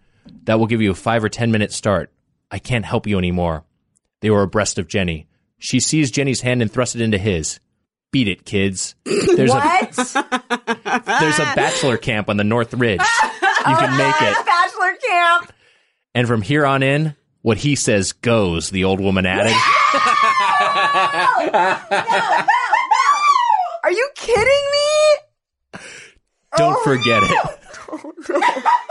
That 0.44 0.58
will 0.58 0.66
give 0.66 0.82
you 0.82 0.90
a 0.90 0.94
five 0.94 1.24
or 1.24 1.28
ten 1.28 1.50
minute 1.50 1.72
start. 1.72 2.12
I 2.50 2.58
can't 2.58 2.84
help 2.84 3.06
you 3.06 3.18
anymore. 3.18 3.64
They 4.20 4.30
were 4.30 4.42
abreast 4.42 4.78
of 4.78 4.88
Jenny. 4.88 5.26
She 5.58 5.80
seized 5.80 6.14
Jenny's 6.14 6.42
hand 6.42 6.60
and 6.62 6.70
thrust 6.70 6.94
it 6.94 7.00
into 7.00 7.18
his. 7.18 7.58
Beat 8.12 8.28
it, 8.28 8.44
kids. 8.44 8.94
There's 9.04 9.50
what? 9.50 9.64
a 9.64 11.04
there's 11.20 11.38
a 11.38 11.52
bachelor 11.56 11.96
camp 11.96 12.28
on 12.28 12.36
the 12.36 12.44
North 12.44 12.72
Ridge. 12.74 13.00
You 13.00 13.76
can 13.76 13.96
make 13.96 14.14
it. 14.20 14.36
A 14.40 14.44
bachelor 14.44 14.94
camp. 15.08 15.52
And 16.14 16.28
from 16.28 16.42
here 16.42 16.64
on 16.64 16.82
in, 16.82 17.16
what 17.44 17.58
he 17.58 17.76
says 17.76 18.12
goes, 18.12 18.70
the 18.70 18.84
old 18.84 19.00
woman 19.00 19.26
added. 19.26 19.52
Are 23.84 23.92
you 23.92 24.08
kidding 24.14 24.64
me? 24.72 25.80
Don't 26.56 26.82
forget 26.82 27.22
it. 27.22 27.38
Oh, 27.92 28.12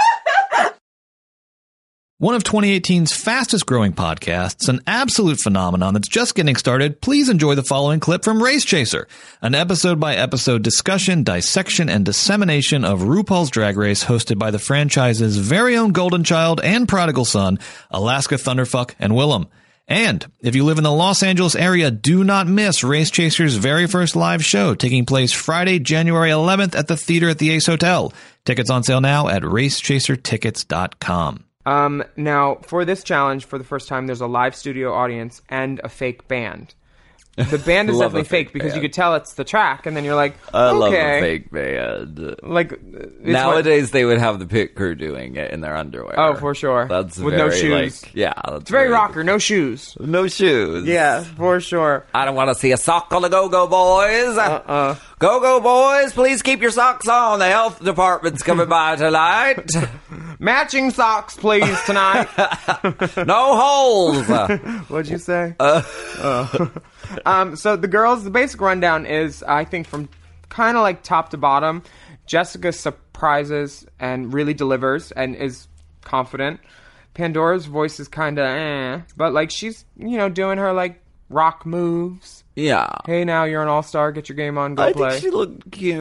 One 2.24 2.36
of 2.36 2.46
2018's 2.46 3.12
fastest 3.12 3.66
growing 3.66 3.92
podcasts, 3.92 4.70
an 4.70 4.80
absolute 4.88 5.42
phenomenon 5.42 5.94
that's 5.94 6.08
just 6.08 6.36
getting 6.36 6.56
started, 6.56 7.02
please 7.02 7.28
enjoy 7.28 7.56
the 7.56 7.64
following 7.64 8.00
clip 8.00 8.24
from 8.24 8.42
Race 8.42 8.64
Chaser, 8.64 9.10
an 9.42 9.54
episode 9.54 10.00
by 10.00 10.16
episode 10.16 10.64
discussion, 10.64 11.24
dissection, 11.24 11.90
and 11.90 12.06
dissemination 12.06 12.86
of 12.86 13.02
RuPaul's 13.02 13.50
Drag 13.50 13.76
Race 13.76 14.06
hosted 14.06 14.40
by 14.40 14.52
the 14.52 14.58
franchise's 14.58 15.36
very 15.36 15.76
own 15.76 15.92
golden 15.92 16.24
child 16.24 16.62
and 16.62 16.88
prodigal 16.88 17.26
son, 17.26 17.60
Alaska 17.92 18.36
Thunderfuck 18.36 18.96
and 19.00 19.12
Willam. 19.12 19.48
And 19.90 20.26
if 20.40 20.56
you 20.56 20.64
live 20.64 20.78
in 20.78 20.86
the 20.86 20.94
Los 20.94 21.24
Angeles 21.24 21.58
area, 21.58 21.92
do 21.92 22.24
not 22.24 22.48
miss 22.48 22.86
Race 22.86 23.12
Chaser's 23.12 23.56
very 23.56 23.86
first 23.86 24.16
live 24.16 24.46
show 24.46 24.76
taking 24.76 25.06
place 25.06 25.34
Friday, 25.34 25.80
January 25.80 26.30
11th 26.30 26.74
at 26.74 26.88
the 26.88 26.96
theater 26.96 27.28
at 27.28 27.40
the 27.40 27.52
Ace 27.52 27.66
Hotel. 27.66 28.14
Tickets 28.46 28.70
on 28.70 28.84
sale 28.84 29.02
now 29.02 29.28
at 29.28 29.42
racechasertickets.com. 29.42 31.44
Um, 31.66 32.04
now, 32.18 32.56
for 32.64 32.86
this 32.86 33.04
challenge, 33.04 33.46
for 33.46 33.58
the 33.58 33.64
first 33.64 33.88
time, 33.88 34.08
there's 34.08 34.22
a 34.22 34.28
live 34.28 34.56
studio 34.56 34.94
audience 34.94 35.42
and 35.50 35.80
a 35.84 35.90
fake 35.90 36.28
band. 36.28 36.74
The 37.36 37.58
band 37.58 37.90
is 37.90 37.98
definitely 38.00 38.24
fake, 38.24 38.48
fake 38.48 38.54
because 38.54 38.76
you 38.76 38.82
could 38.82 38.94
tell 38.94 39.16
it's 39.16 39.34
the 39.34 39.44
track, 39.44 39.88
and 39.88 39.98
then 39.98 40.06
you're 40.06 40.16
like, 40.16 40.36
I 40.54 40.68
okay. 40.68 40.78
love 40.78 40.94
a 40.94 41.20
fake 41.20 41.52
band. 41.52 42.36
Like 42.44 42.74
it's 42.74 43.26
nowadays, 43.26 43.90
they 43.92 44.06
would 44.06 44.20
have 44.20 44.38
the 44.38 44.46
pit 44.46 44.76
crew 44.76 44.94
doing 44.94 45.36
it 45.36 45.50
in 45.52 45.62
their 45.62 45.76
underwear. 45.76 46.20
Oh, 46.20 46.36
for 46.36 46.54
sure. 46.54 46.88
That's 46.88 47.18
With 47.18 47.34
no 47.34 47.50
shoes. 47.50 48.04
Like, 48.04 48.14
yeah, 48.14 48.34
that's 48.46 48.62
It's 48.62 48.70
very 48.70 48.90
rocker, 48.90 49.24
no 49.24 49.40
shoes. 49.40 49.98
No 50.00 50.28
shoes. 50.28 50.86
Yeah, 50.86 51.24
for 51.24 51.60
sure. 51.60 52.06
I 52.14 52.26
don't 52.26 52.36
want 52.36 52.50
to 52.50 52.56
see 52.56 52.72
a 52.72 52.78
sock 52.78 53.12
on 53.14 53.24
the 53.24 53.30
go-go 53.30 53.68
boys. 53.68 54.38
Uh-uh. 54.38 54.96
Go-go 55.18 55.60
boys, 55.60 56.14
please 56.14 56.44
keep 56.44 56.62
your 56.62 56.72
socks 56.72 57.08
on. 57.08 57.40
The 57.40 57.48
health 57.48 57.84
department's 57.84 58.44
coming 58.44 58.70
by 58.70 58.96
tonight. 58.98 59.72
Matching 60.38 60.92
socks, 60.92 61.36
please, 61.36 61.82
tonight. 61.86 62.28
no 63.26 63.58
holes. 63.58 64.28
What'd 64.90 65.10
you 65.10 65.18
say? 65.18 65.56
Uh. 65.60 66.70
Um, 67.26 67.56
so 67.56 67.76
the 67.76 67.88
girls, 67.88 68.24
the 68.24 68.30
basic 68.30 68.60
rundown 68.62 69.06
is, 69.06 69.44
I 69.44 69.66
think, 69.66 69.88
from 69.88 70.10
kind 70.50 70.78
of 70.78 70.84
like 70.84 71.04
top 71.04 71.30
to 71.30 71.38
bottom. 71.38 71.84
Jessica 72.26 72.72
surprises 72.72 73.86
and 74.00 74.34
really 74.34 74.54
delivers 74.54 75.12
and 75.12 75.36
is 75.36 75.68
confident. 76.02 76.60
Pandora's 77.14 77.66
voice 77.66 78.00
is 78.00 78.08
kind 78.08 78.40
of 78.40 78.46
eh, 78.46 79.02
but 79.16 79.34
like 79.34 79.52
she's 79.52 79.86
you 79.98 80.18
know 80.18 80.30
doing 80.30 80.58
her 80.58 80.74
like 80.74 81.00
rock 81.30 81.66
moves. 81.66 82.44
Yeah. 82.56 82.90
Hey, 83.06 83.24
now 83.26 83.44
you're 83.44 83.62
an 83.62 83.68
all 83.68 83.84
star. 83.84 84.12
Get 84.12 84.30
your 84.30 84.36
game 84.36 84.58
on. 84.58 84.76
Go 84.76 84.84
I 84.84 84.94
play. 84.94 85.10
think 85.12 85.22
she 85.24 85.30
looked 85.32 85.72
cute. 85.72 85.98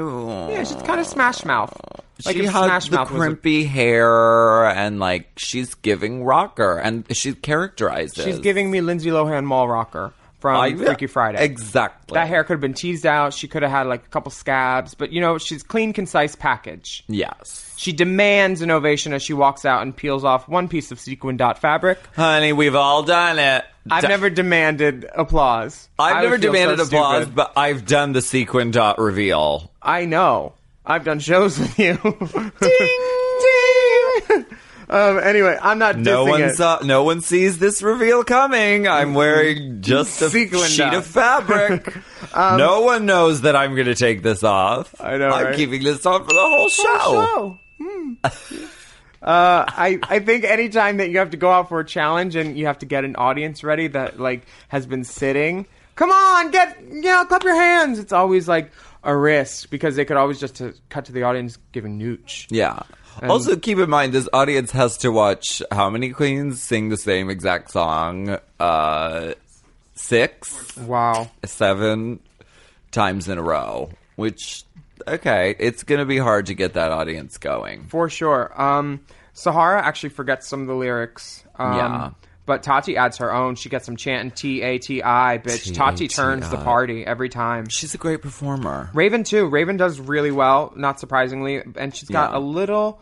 yeah, 0.50 0.64
she's 0.64 0.80
kind 0.82 1.00
of 1.00 1.06
Smash 1.06 1.44
Mouth. 1.44 1.76
Like 2.24 2.36
she 2.36 2.44
had 2.44 2.64
Smash 2.64 2.88
the 2.88 2.96
Mouth 2.96 3.10
was 3.10 3.20
a- 3.20 3.24
crimpy 3.30 3.64
hair 3.64 4.66
and 4.66 4.98
like 5.00 5.30
she's 5.36 5.74
giving 5.74 6.24
rocker 6.24 6.78
and 6.78 7.04
she 7.14 7.34
characterizes. 7.34 8.18
It. 8.18 8.24
She's 8.24 8.38
giving 8.38 8.70
me 8.70 8.80
Lindsay 8.80 9.10
Lohan 9.10 9.44
mall 9.44 9.68
rocker 9.68 10.12
from 10.42 10.56
I- 10.60 10.74
Freaky 10.74 11.06
Friday. 11.06 11.42
Exactly. 11.42 12.14
That 12.16 12.26
hair 12.28 12.44
could 12.44 12.54
have 12.54 12.60
been 12.60 12.74
teased 12.74 13.06
out. 13.06 13.32
She 13.32 13.48
could 13.48 13.62
have 13.62 13.70
had 13.70 13.86
like 13.86 14.04
a 14.04 14.08
couple 14.08 14.30
scabs, 14.30 14.92
but 14.94 15.10
you 15.12 15.20
know, 15.22 15.38
she's 15.38 15.62
clean, 15.62 15.92
concise 15.94 16.34
package. 16.36 17.04
Yes. 17.08 17.72
She 17.78 17.92
demands 17.92 18.60
an 18.60 18.70
ovation 18.70 19.12
as 19.14 19.22
she 19.22 19.32
walks 19.32 19.64
out 19.64 19.82
and 19.82 19.96
peels 19.96 20.24
off 20.24 20.48
one 20.48 20.68
piece 20.68 20.92
of 20.92 21.00
sequin 21.00 21.36
dot 21.36 21.58
fabric. 21.58 21.98
Honey, 22.14 22.52
we've 22.52 22.74
all 22.74 23.02
done 23.04 23.38
it. 23.38 23.64
I've 23.90 24.02
D- 24.02 24.08
never 24.08 24.28
demanded 24.30 25.08
applause. 25.14 25.88
I've 25.98 26.22
never 26.22 26.36
feel 26.38 26.42
so 26.42 26.52
demanded 26.52 26.80
applause, 26.80 27.22
stupid. 27.22 27.34
but 27.36 27.52
I've 27.56 27.86
done 27.86 28.12
the 28.12 28.20
sequin 28.22 28.70
dot 28.72 28.98
reveal. 28.98 29.70
I 29.80 30.04
know. 30.04 30.52
I've 30.84 31.04
done 31.04 31.20
shows 31.20 31.58
with 31.58 31.78
you. 31.78 31.96
ding. 32.60 33.18
Um. 34.92 35.18
Anyway, 35.18 35.58
I'm 35.60 35.78
not. 35.78 35.98
No 35.98 36.24
one 36.24 36.42
it. 36.42 36.56
saw. 36.56 36.80
No 36.82 37.04
one 37.04 37.20
sees 37.20 37.58
this 37.58 37.82
reveal 37.82 38.24
coming. 38.24 38.86
I'm 38.86 39.14
wearing 39.14 39.80
just 39.82 40.20
a 40.22 40.30
Sequin 40.30 40.68
sheet 40.68 40.94
of 40.94 41.06
fabric. 41.06 41.96
Um, 42.34 42.56
no 42.56 42.80
one 42.80 43.04
knows 43.04 43.42
that 43.42 43.56
I'm 43.56 43.74
going 43.74 43.88
to 43.88 43.94
take 43.94 44.22
this 44.22 44.42
off. 44.42 44.94
I 44.98 45.18
know, 45.18 45.28
I'm 45.28 45.46
right? 45.46 45.56
keeping 45.56 45.82
this 45.82 46.06
on 46.06 46.22
for 46.22 46.32
the 46.32 46.40
whole 46.40 46.68
show. 46.70 47.58
Hmm. 47.78 48.14
Uh, 49.22 49.64
I, 49.68 50.00
I 50.02 50.18
think 50.18 50.44
anytime 50.44 50.96
that 50.96 51.10
you 51.10 51.18
have 51.18 51.30
to 51.30 51.36
go 51.36 51.50
out 51.50 51.68
for 51.68 51.78
a 51.78 51.84
challenge 51.84 52.34
and 52.34 52.58
you 52.58 52.66
have 52.66 52.78
to 52.78 52.86
get 52.86 53.04
an 53.04 53.14
audience 53.14 53.62
ready 53.62 53.86
that 53.88 54.18
like 54.18 54.46
has 54.68 54.84
been 54.84 55.04
sitting, 55.04 55.66
come 55.94 56.10
on, 56.10 56.50
get 56.50 56.82
you 56.90 57.02
know, 57.02 57.24
clap 57.26 57.44
your 57.44 57.54
hands. 57.54 58.00
It's 58.00 58.12
always 58.12 58.48
like 58.48 58.72
a 59.04 59.16
risk 59.16 59.70
because 59.70 59.94
they 59.94 60.04
could 60.04 60.16
always 60.16 60.40
just 60.40 60.56
to 60.56 60.74
cut 60.88 61.04
to 61.04 61.12
the 61.12 61.22
audience 61.22 61.58
giving 61.70 62.00
nooch. 62.00 62.46
Yeah. 62.50 62.82
And- 63.20 63.30
also, 63.30 63.56
keep 63.56 63.78
in 63.78 63.90
mind 63.90 64.12
this 64.12 64.28
audience 64.32 64.70
has 64.72 64.96
to 64.98 65.10
watch 65.10 65.62
how 65.70 65.90
many 65.90 66.10
queens 66.10 66.62
sing 66.62 66.88
the 66.88 66.96
same 66.96 67.28
exact 67.30 67.70
song? 67.70 68.38
Uh, 68.58 69.32
six, 69.94 70.76
wow, 70.78 71.30
seven 71.44 72.20
times 72.90 73.28
in 73.28 73.38
a 73.38 73.42
row. 73.42 73.90
Which, 74.16 74.64
okay, 75.06 75.54
it's 75.58 75.82
going 75.82 75.98
to 75.98 76.04
be 76.04 76.18
hard 76.18 76.46
to 76.46 76.54
get 76.54 76.74
that 76.74 76.92
audience 76.92 77.38
going. 77.38 77.84
For 77.84 78.08
sure. 78.08 78.52
Um, 78.60 79.00
Sahara 79.32 79.82
actually 79.82 80.10
forgets 80.10 80.46
some 80.46 80.60
of 80.62 80.66
the 80.66 80.74
lyrics. 80.74 81.44
Um, 81.58 81.76
Yeah. 81.76 82.10
But 82.44 82.62
Tati 82.64 82.96
adds 82.96 83.18
her 83.18 83.32
own. 83.32 83.54
She 83.54 83.68
gets 83.68 83.86
some 83.86 83.96
chanting 83.96 84.32
T 84.32 84.62
A 84.62 84.78
T 84.78 85.02
I, 85.02 85.38
bitch. 85.38 85.72
Tati 85.74 86.08
turns 86.08 86.48
the 86.50 86.56
party 86.56 87.06
every 87.06 87.28
time. 87.28 87.68
She's 87.68 87.94
a 87.94 87.98
great 87.98 88.20
performer. 88.20 88.90
Raven 88.94 89.22
too. 89.22 89.46
Raven 89.46 89.76
does 89.76 90.00
really 90.00 90.32
well, 90.32 90.72
not 90.74 90.98
surprisingly, 90.98 91.62
and 91.76 91.94
she's 91.94 92.08
got 92.08 92.32
Yeah. 92.32 92.38
a 92.38 92.40
little 92.40 93.00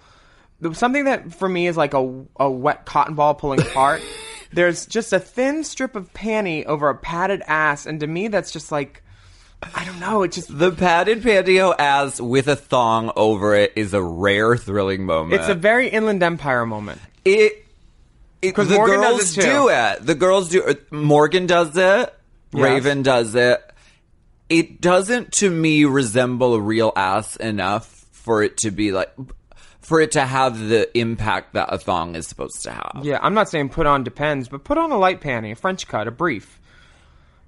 something 0.73 1.05
that 1.07 1.33
for 1.33 1.49
me 1.49 1.67
is 1.67 1.77
like 1.77 1.95
a 1.95 2.25
a 2.39 2.51
wet 2.51 2.85
cotton 2.85 3.15
ball 3.15 3.35
pulling 3.35 3.63
apart. 3.63 4.03
There's 4.53 4.85
just 4.85 5.13
a 5.13 5.19
thin 5.21 5.65
strip 5.65 5.95
of 5.97 6.13
panty 6.13 6.67
over 6.67 6.89
a 6.91 6.95
padded 6.95 7.43
ass, 7.47 7.87
and 7.87 8.01
to 8.01 8.07
me 8.07 8.29
that's 8.29 8.51
just 8.53 8.71
like 8.71 9.03
I 9.75 9.85
don't 9.87 10.01
know. 10.01 10.23
It 10.23 10.33
just 10.33 10.57
The 10.59 10.71
padded 10.71 11.23
pantyhose 11.23 11.77
as 11.79 12.21
with 12.21 12.47
a 12.49 12.57
thong 12.57 13.11
over 13.17 13.55
it 13.55 13.73
is 13.77 13.95
a 13.95 14.03
rare, 14.03 14.57
thrilling 14.57 15.07
moment. 15.07 15.41
it's 15.41 15.49
a 15.49 15.55
very 15.55 15.89
Inland 15.89 16.23
Empire 16.23 16.67
moment. 16.67 17.01
It 17.25 17.65
because 18.41 18.69
the 18.69 18.77
Morgan 18.77 19.01
girls 19.01 19.35
does 19.35 19.39
it 19.39 19.43
do 19.43 19.69
it. 19.69 20.07
The 20.07 20.15
girls 20.15 20.49
do. 20.49 20.65
Uh, 20.65 20.75
Morgan 20.91 21.47
does 21.47 21.77
it. 21.77 22.15
Raven 22.53 23.03
does 23.03 23.35
it. 23.35 23.61
It 24.49 24.81
doesn't, 24.81 25.33
to 25.35 25.49
me, 25.49 25.85
resemble 25.85 26.55
a 26.55 26.61
real 26.61 26.93
ass 26.97 27.37
enough 27.37 27.87
for 28.11 28.43
it 28.43 28.57
to 28.59 28.73
be 28.73 28.91
like, 28.91 29.13
for 29.81 30.01
it 30.01 30.13
to 30.13 30.27
have 30.27 30.59
the 30.59 30.99
impact 30.99 31.55
that 31.55 31.73
a 31.73 31.79
thong 31.79 32.17
is 32.17 32.27
supposed 32.27 32.65
to 32.65 32.73
have. 32.73 33.03
Yeah, 33.03 33.21
I'm 33.23 33.35
not 33.35 33.49
saying 33.49 33.69
put 33.69 33.87
on 33.87 34.03
depends, 34.03 34.49
but 34.49 34.65
put 34.65 34.77
on 34.77 34.91
a 34.91 34.99
light 34.99 35.21
panty, 35.21 35.53
a 35.53 35.55
French 35.55 35.87
cut, 35.87 36.09
a 36.09 36.11
brief. 36.11 36.59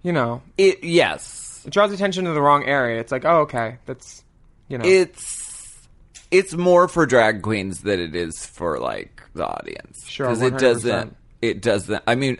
You 0.02 0.12
know, 0.12 0.42
it 0.56 0.84
yes, 0.84 1.62
it 1.66 1.72
draws 1.72 1.92
attention 1.92 2.24
to 2.24 2.32
the 2.32 2.42
wrong 2.42 2.64
area. 2.64 3.00
It's 3.00 3.12
like, 3.12 3.24
oh, 3.24 3.40
okay, 3.42 3.78
that's 3.86 4.22
you 4.68 4.78
know, 4.78 4.84
It's 4.84 5.88
it's 6.30 6.54
more 6.54 6.88
for 6.88 7.04
drag 7.04 7.42
queens 7.42 7.82
than 7.82 8.00
it 8.00 8.14
is 8.16 8.46
for 8.46 8.78
like 8.78 9.11
the 9.34 9.46
audience. 9.46 10.06
Sure, 10.08 10.26
because 10.28 10.42
it 10.42 10.54
100%. 10.54 10.58
doesn't. 10.58 11.16
It 11.40 11.62
doesn't. 11.62 12.02
I 12.06 12.14
mean, 12.14 12.38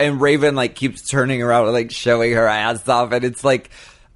and 0.00 0.20
Raven 0.20 0.54
like 0.54 0.74
keeps 0.74 1.08
turning 1.08 1.42
around, 1.42 1.64
and, 1.64 1.72
like 1.72 1.90
showing 1.90 2.32
her 2.32 2.46
ass 2.46 2.88
off, 2.88 3.12
and 3.12 3.24
it's 3.24 3.44
like 3.44 3.70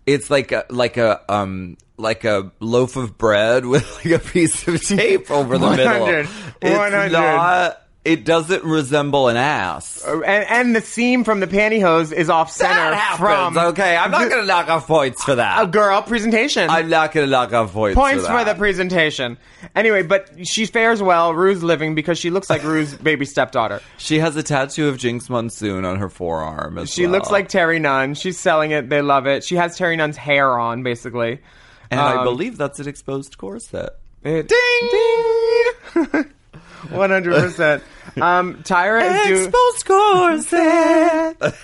it's 0.06 0.30
like 0.30 0.52
a 0.52 0.64
like 0.70 0.96
a 0.96 1.20
um 1.32 1.76
like 1.96 2.24
a 2.24 2.50
loaf 2.60 2.96
of 2.96 3.16
bread 3.16 3.64
with 3.66 3.84
like 3.96 4.14
a 4.14 4.18
piece 4.18 4.66
of 4.68 4.82
tape 4.82 5.30
over 5.30 5.58
the 5.58 5.70
middle. 5.70 6.00
100, 6.02 6.28
It's 6.62 6.78
100. 6.78 7.12
not. 7.12 7.82
It 8.06 8.24
doesn't 8.24 8.62
resemble 8.62 9.26
an 9.28 9.36
ass. 9.36 10.04
Uh, 10.06 10.20
and, 10.20 10.48
and 10.48 10.76
the 10.76 10.80
seam 10.80 11.24
from 11.24 11.40
the 11.40 11.48
pantyhose 11.48 12.12
is 12.12 12.30
off 12.30 12.52
center 12.52 12.72
That 12.74 12.94
happens, 12.94 13.54
from. 13.56 13.58
okay. 13.70 13.96
I'm 13.96 14.12
not 14.12 14.28
going 14.28 14.40
to 14.42 14.46
knock 14.46 14.68
off 14.68 14.86
points 14.86 15.24
for 15.24 15.34
that. 15.34 15.62
A 15.62 15.66
girl 15.66 16.00
presentation. 16.02 16.70
I'm 16.70 16.88
not 16.88 17.10
going 17.12 17.26
to 17.26 17.30
knock 17.30 17.52
off 17.52 17.72
points. 17.72 17.96
Points 17.98 18.22
for, 18.22 18.28
for, 18.30 18.44
that. 18.44 18.52
the 18.52 18.58
presentation. 18.58 19.38
Anyway, 19.74 20.02
but 20.04 20.46
she 20.46 20.66
fares 20.66 21.02
well. 21.02 21.34
Ru's 21.34 21.64
living 21.64 21.96
because 21.96 22.16
she 22.18 22.30
looks 22.30 22.48
like 22.48 22.62
Ru's 22.62 22.94
baby 23.10 23.24
stepdaughter. 23.26 23.80
She 23.98 24.20
has 24.20 24.36
a 24.36 24.42
tattoo 24.44 24.88
of 24.88 24.98
Jinkx 24.98 25.28
Monsoon 25.28 25.84
on 25.84 25.96
her 25.98 26.08
forearm. 26.08 26.78
As 26.78 26.90
She 26.92 27.02
well. 27.02 27.10
looks 27.12 27.30
like 27.30 27.48
Terry 27.48 27.80
Nunn. 27.80 28.14
She's 28.14 28.38
selling 28.38 28.70
it. 28.70 28.88
They 28.88 29.02
love 29.02 29.26
it. 29.26 29.42
She 29.42 29.56
has 29.56 29.76
Terry 29.76 29.96
Nunn's 29.96 30.16
hair 30.16 30.56
on, 30.58 30.84
basically. 30.84 31.40
and 31.90 31.98
I 32.00 32.18
Um, 32.18 32.24
believe 32.24 32.56
that's 32.56 32.78
an 32.78 32.86
exposed 32.86 33.36
corset. 33.36 33.90
It, 34.22 34.46
ding! 34.48 36.12
ding! 36.12 36.24
100%. 36.86 37.82
Um, 38.20 38.62
Tyra 38.62 39.02
is 39.02 39.26
doing. 39.26 39.44
Exposed 39.44 39.86
corset! 39.86 41.54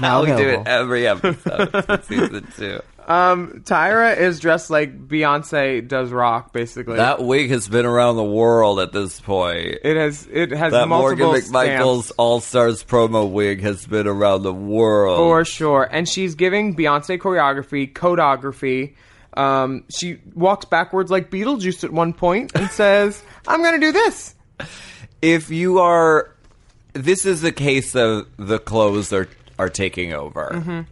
Now 0.00 0.22
we 0.24 0.28
do 0.28 0.48
it 0.48 0.66
every 0.66 1.06
episode 1.06 1.70
for 1.84 2.02
season 2.02 2.46
two. 2.56 2.80
Um, 3.06 3.62
Tyra 3.66 4.16
is 4.16 4.38
dressed 4.38 4.70
like 4.70 5.08
Beyonce 5.08 5.86
does 5.86 6.10
rock, 6.12 6.52
basically. 6.52 6.96
That 6.96 7.20
wig 7.20 7.50
has 7.50 7.66
been 7.66 7.84
around 7.84 8.14
the 8.16 8.22
world 8.24 8.78
at 8.78 8.92
this 8.92 9.20
point. 9.20 9.78
it 9.82 9.96
has 9.96 10.28
it 10.30 10.52
has 10.52 10.72
that 10.72 10.86
Morgan 10.86 11.26
McMichaels'. 11.26 12.12
All 12.18 12.40
Stars 12.40 12.84
promo 12.84 13.28
wig 13.28 13.62
has 13.62 13.84
been 13.84 14.06
around 14.06 14.44
the 14.44 14.54
world. 14.54 15.18
For 15.18 15.44
sure. 15.44 15.88
And 15.90 16.08
she's 16.08 16.36
giving 16.36 16.76
Beyonce 16.76 17.18
choreography, 17.18 17.92
codography. 17.92 18.94
Um, 19.34 19.84
she 19.88 20.18
walks 20.34 20.66
backwards 20.66 21.10
like 21.10 21.30
Beetlejuice 21.30 21.82
at 21.82 21.92
one 21.92 22.12
point 22.12 22.52
and 22.54 22.70
says, 22.70 23.20
I'm 23.46 23.62
going 23.62 23.80
to 23.80 23.86
do 23.86 23.92
this. 23.92 24.34
If 25.22 25.50
you 25.50 25.78
are 25.78 26.30
this 26.92 27.24
is 27.26 27.44
a 27.44 27.52
case 27.52 27.94
of 27.94 28.26
the 28.36 28.58
clothes 28.58 29.12
are 29.12 29.28
are 29.58 29.68
taking 29.68 30.12
over 30.12 30.50
Mhm. 30.54 30.86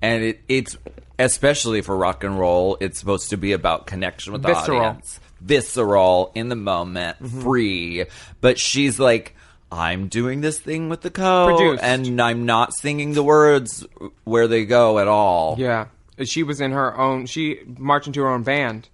and 0.00 0.22
it, 0.24 0.40
it's 0.48 0.76
especially 1.18 1.80
for 1.82 1.96
rock 1.96 2.24
and 2.24 2.38
roll 2.38 2.76
it's 2.80 2.98
supposed 2.98 3.30
to 3.30 3.36
be 3.36 3.52
about 3.52 3.86
connection 3.86 4.32
with 4.32 4.42
the 4.42 4.48
Visceral. 4.48 4.80
audience 4.80 5.20
visceral 5.40 6.30
in 6.34 6.48
the 6.48 6.56
moment 6.56 7.16
free 7.42 8.04
but 8.40 8.58
she's 8.58 8.98
like 9.00 9.34
i'm 9.72 10.06
doing 10.08 10.40
this 10.40 10.58
thing 10.60 10.88
with 10.88 11.00
the 11.02 11.10
code 11.10 11.56
Produced. 11.56 11.82
and 11.82 12.20
i'm 12.20 12.46
not 12.46 12.72
singing 12.74 13.12
the 13.14 13.22
words 13.24 13.84
where 14.24 14.46
they 14.46 14.64
go 14.64 14.98
at 14.98 15.08
all 15.08 15.56
Yeah. 15.58 15.86
She 16.24 16.42
was 16.44 16.60
in 16.60 16.70
her 16.72 16.96
own, 16.96 17.24
she 17.26 17.60
marched 17.78 18.06
into 18.06 18.20
her 18.20 18.28
own 18.28 18.42
band. 18.44 18.86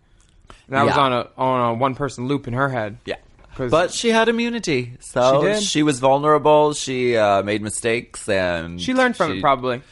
That 0.69 0.85
was 0.87 0.95
Yeah. 0.95 1.03
on 1.03 1.13
a, 1.13 1.27
on 1.37 1.71
a 1.71 1.75
one 1.75 1.95
person 1.97 2.27
loop 2.29 2.47
in 2.47 2.55
her 2.55 2.69
head. 2.71 2.99
Yeah. 3.05 3.17
'Cause- 3.59 3.71
but 3.71 3.93
she 3.93 4.09
had 4.11 4.29
immunity 4.29 4.95
so 5.01 5.55
She 5.61 5.81
did. 5.81 5.85
was 5.85 5.99
vulnerable 5.99 6.73
she 6.73 7.17
uh, 7.17 7.43
made 7.43 7.61
mistakes 7.61 8.27
and 8.29 8.81
She 8.81 8.95
learned 8.95 9.17
from 9.17 9.33
she- 9.33 9.39
it 9.39 9.43
probably. 9.43 9.83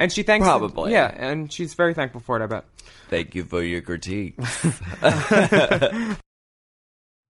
And 0.00 0.10
she 0.10 0.22
thanks 0.22 0.46
Probably. 0.46 0.92
Yeah, 0.92 1.12
and 1.14 1.52
she's 1.52 1.74
very 1.74 1.92
thankful 1.92 2.22
for 2.22 2.40
it, 2.40 2.42
I 2.42 2.46
bet. 2.46 2.64
Thank 3.10 3.34
you 3.34 3.44
for 3.44 3.62
your 3.62 3.82
critique. 3.82 4.34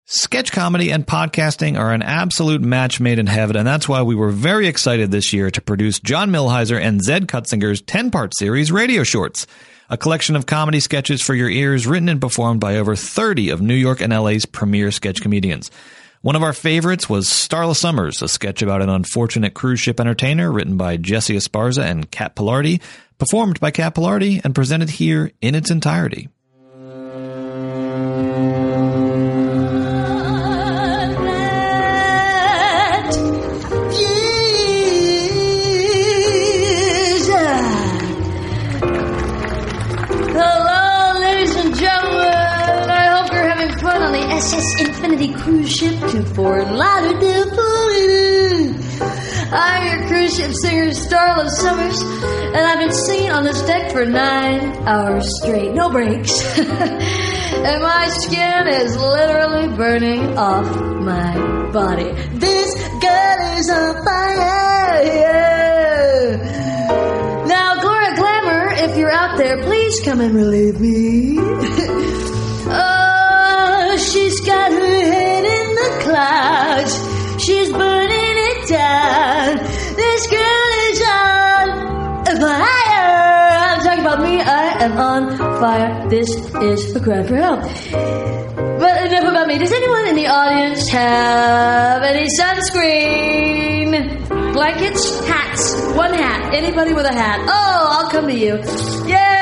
Sketch 0.10 0.54
comedy 0.54 0.90
and 0.92 1.06
podcasting 1.06 1.78
are 1.78 1.92
an 1.94 2.02
absolute 2.02 2.62
match 2.62 3.02
made 3.02 3.20
in 3.20 3.28
heaven, 3.28 3.58
and 3.58 3.68
that's 3.68 3.90
why 3.90 4.02
we 4.02 4.16
were 4.16 4.30
very 4.32 4.68
excited 4.68 5.12
this 5.12 5.34
year 5.34 5.52
to 5.52 5.62
produce 5.62 6.00
John 6.00 6.30
Milhiser 6.32 6.80
and 6.80 7.02
Zed 7.02 7.28
Kutzinger's 7.28 7.82
10 7.82 8.10
part 8.12 8.32
series, 8.38 8.72
Radio 8.72 9.04
Shorts, 9.04 9.48
a 9.90 9.98
collection 9.98 10.36
of 10.36 10.46
comedy 10.46 10.80
sketches 10.80 11.22
for 11.22 11.34
your 11.34 11.50
ears 11.50 11.88
written 11.88 12.10
and 12.10 12.20
performed 12.20 12.60
by 12.60 12.78
over 12.78 12.96
30 12.96 13.50
of 13.50 13.62
New 13.62 13.76
York 13.76 14.02
and 14.02 14.14
LA's 14.14 14.46
premier 14.46 14.92
sketch 14.92 15.22
comedians. 15.22 15.72
One 16.22 16.36
of 16.36 16.44
our 16.44 16.54
favorites 16.54 17.10
was 17.10 17.28
Starla 17.28 17.76
Summers, 17.76 18.22
a 18.22 18.28
sketch 18.28 18.62
about 18.62 18.82
an 18.82 18.90
unfortunate 18.90 19.54
cruise 19.54 19.80
ship 19.80 20.00
entertainer 20.00 20.52
written 20.52 20.76
by 20.76 20.98
Jesse 20.98 21.36
Esparza 21.36 21.84
and 21.84 22.10
Kat 22.12 22.36
Pilardi, 22.36 22.82
performed 23.18 23.60
by 23.60 23.72
Kat 23.72 23.96
Pilardi, 23.96 24.42
and 24.44 24.54
presented 24.54 24.90
here 24.90 25.32
in 25.42 25.56
its 25.56 25.72
entirety. 25.72 26.28
Infinity 44.80 45.34
cruise 45.34 45.72
ship 45.72 46.00
to 46.12 46.24
Fort 46.36 46.68
Lauderdale, 46.68 47.50
Florida. 47.50 48.76
I'm 49.52 50.00
your 50.00 50.08
cruise 50.08 50.38
ship 50.38 50.52
singer, 50.62 50.90
Starla 50.90 51.50
Summers, 51.50 52.00
and 52.02 52.58
I've 52.58 52.80
been 52.80 52.92
singing 52.94 53.32
on 53.32 53.44
this 53.44 53.62
deck 53.64 53.92
for 53.92 54.06
nine 54.06 54.60
hours 54.88 55.26
straight, 55.42 55.74
no 55.74 55.90
breaks. 55.90 56.60
and 56.60 57.82
my 57.82 58.08
skin 58.10 58.68
is 58.68 58.96
literally 58.98 59.68
burning 59.76 60.38
off 60.38 60.68
my 61.02 61.72
body. 61.72 62.12
This 62.34 62.76
girl 63.02 63.58
is 63.58 63.70
on 63.70 64.04
fire. 64.06 65.04
yeah. 65.06 66.38
Now, 67.48 67.82
Gloria 67.82 68.16
Glamour, 68.16 68.70
if 68.74 68.98
you're 68.98 69.12
out 69.12 69.38
there, 69.38 69.64
please 69.64 70.02
come 70.02 70.22
and 70.22 70.36
relieve 70.36 70.80
me. 70.80 71.38
oh, 72.70 72.97
clouds. 76.18 76.94
She's 77.44 77.70
burning 77.72 78.36
it 78.50 78.68
down. 78.68 79.58
This 80.02 80.22
girl 80.28 80.70
is 80.90 81.00
on 81.20 81.68
fire. 82.42 83.70
I'm 83.72 83.80
talking 83.86 84.04
about 84.06 84.22
me. 84.22 84.42
I 84.42 84.84
am 84.86 84.98
on 84.98 85.38
fire. 85.38 86.10
This 86.10 86.30
is 86.70 86.96
a 86.96 87.00
cry 87.00 87.22
for 87.24 87.36
help. 87.36 87.62
But 88.82 88.96
enough 89.06 89.28
about 89.32 89.48
me. 89.48 89.60
Does 89.60 89.72
anyone 89.72 90.08
in 90.08 90.16
the 90.16 90.28
audience 90.28 90.90
have 90.90 92.02
any 92.02 92.28
sunscreen? 92.40 93.90
Blankets? 94.54 95.04
Hats? 95.28 95.64
One 95.96 96.14
hat. 96.14 96.54
Anybody 96.54 96.94
with 96.94 97.06
a 97.06 97.14
hat? 97.14 97.40
Oh, 97.48 97.88
I'll 97.96 98.10
come 98.10 98.28
to 98.28 98.34
you. 98.34 98.56
Yeah! 99.08 99.37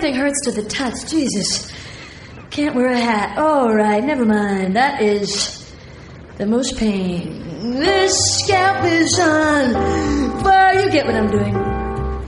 Everything 0.00 0.18
hurts 0.18 0.40
to 0.44 0.50
the 0.50 0.66
touch. 0.66 1.10
Jesus. 1.10 1.70
Can't 2.48 2.74
wear 2.74 2.88
a 2.88 2.98
hat. 2.98 3.36
All 3.36 3.74
right, 3.74 4.02
never 4.02 4.24
mind. 4.24 4.74
That 4.74 5.02
is 5.02 5.70
the 6.38 6.46
most 6.46 6.78
pain. 6.78 7.74
This 7.74 8.16
scalp 8.38 8.82
is 8.86 9.20
on 9.20 10.42
fire. 10.42 10.80
You 10.80 10.90
get 10.90 11.04
what 11.04 11.14
I'm 11.14 11.30
doing. 11.30 11.52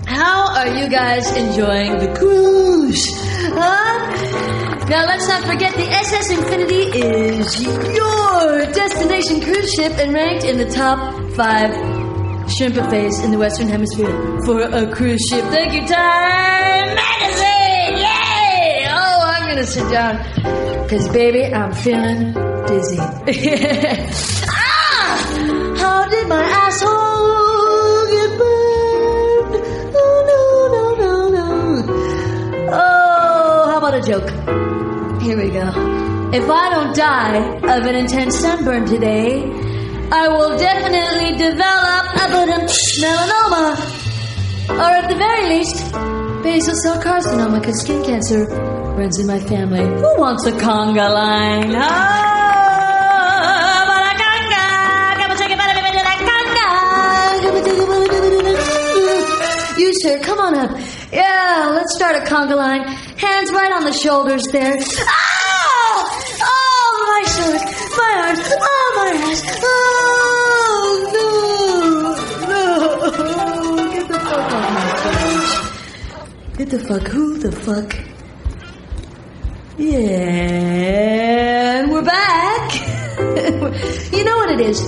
How 0.05 0.55
are 0.55 0.69
you 0.69 0.91
guys 0.91 1.35
enjoying 1.35 1.97
the 1.99 2.15
cruise? 2.15 3.07
Huh? 3.55 4.87
Now 4.91 5.07
let's 5.07 5.27
not 5.27 5.43
forget 5.45 5.73
the 5.75 5.89
SS 5.89 6.31
Infinity 6.31 6.83
is 7.01 7.63
your 7.63 8.67
destination 8.73 9.41
cruise 9.41 9.73
ship 9.73 9.93
and 9.93 10.13
ranked 10.13 10.45
in 10.45 10.59
the 10.59 10.69
top 10.69 10.99
five 11.37 11.71
shrimp 12.51 12.75
buffets 12.75 13.23
in 13.23 13.31
the 13.31 13.39
Western 13.39 13.69
Hemisphere 13.69 14.43
for 14.45 14.61
a 14.61 14.93
cruise 14.93 15.27
ship. 15.31 15.45
Thank 15.47 15.73
you, 15.73 15.89
Time 15.89 16.95
Magazine! 16.95 17.62
I'm 19.53 19.59
gonna 19.59 19.69
sit 19.69 19.91
down 19.91 20.17
because, 20.83 21.09
baby, 21.09 21.45
I'm 21.45 21.75
feeling 21.75 22.33
dizzy. 22.65 22.97
ah! 24.49 25.77
How 25.77 26.09
did 26.09 26.27
my 26.27 26.43
asshole 26.43 28.07
get 28.09 28.39
burned? 28.39 29.55
Oh, 29.95 30.25
no, 30.33 30.41
no, 30.73 30.85
no, 31.05 31.29
no. 31.37 31.85
Oh, 32.73 33.69
how 33.69 33.77
about 33.77 33.93
a 33.93 34.01
joke? 34.01 34.31
Here 35.21 35.37
we 35.37 35.51
go. 35.51 35.69
If 36.33 36.49
I 36.49 36.71
don't 36.71 36.97
die 36.97 37.59
of 37.77 37.85
an 37.85 37.95
intense 37.95 38.39
sunburn 38.39 38.87
today, 38.87 39.43
I 40.11 40.29
will 40.29 40.57
definitely 40.57 41.37
develop 41.37 42.07
a 42.15 42.29
melanoma. 43.03 43.77
Or 44.71 44.93
at 44.97 45.11
the 45.11 45.17
very 45.17 45.47
least, 45.59 45.93
basal 46.43 46.75
cell 46.85 47.03
carcinoma, 47.03 47.61
because 47.61 47.83
skin 47.83 48.03
cancer 48.03 48.81
runs 48.97 49.19
in 49.19 49.27
my 49.27 49.41
family. 49.41 49.85
Who 49.85 50.19
wants 50.19 50.47
a 50.47 50.53
conga 50.53 51.13
line? 51.13 51.75
Ah. 51.77 52.31
You, 59.79 59.93
sir, 60.01 60.19
come 60.21 60.39
on 60.39 60.55
up. 60.57 60.71
Yeah, 61.13 61.73
let's 61.75 61.95
start 61.97 62.15
a 62.17 62.21
conga 62.21 62.57
line. 62.57 62.83
Hands 63.17 63.51
right 63.51 63.73
on 63.73 63.85
the 63.85 63.93
shoulders 63.93 64.45
there. 64.53 64.77
Ah! 64.79 66.05
Oh, 66.45 66.95
my 67.09 67.23
shoulders, 67.33 67.65
my 67.97 68.13
arms, 68.27 68.41
oh, 68.61 68.93
my 68.97 69.11
ass. 69.31 69.43
Oh, 69.65 70.89
no, 72.47 72.53
no. 72.53 72.67
Get 73.93 74.09
the 74.09 74.19
fuck 74.19 74.53
off 74.53 74.67
my 74.75 74.87
stage. 75.01 76.59
Get 76.59 76.69
the 76.71 76.79
fuck, 76.81 77.07
who 77.09 77.39
the 77.39 77.53
fuck? 77.53 78.12
Yeah, 79.79 80.67
we're 81.87 82.03
back. 82.03 82.75
you 84.13 84.23
know 84.23 84.37
what 84.37 84.51
it 84.51 84.61
is? 84.61 84.83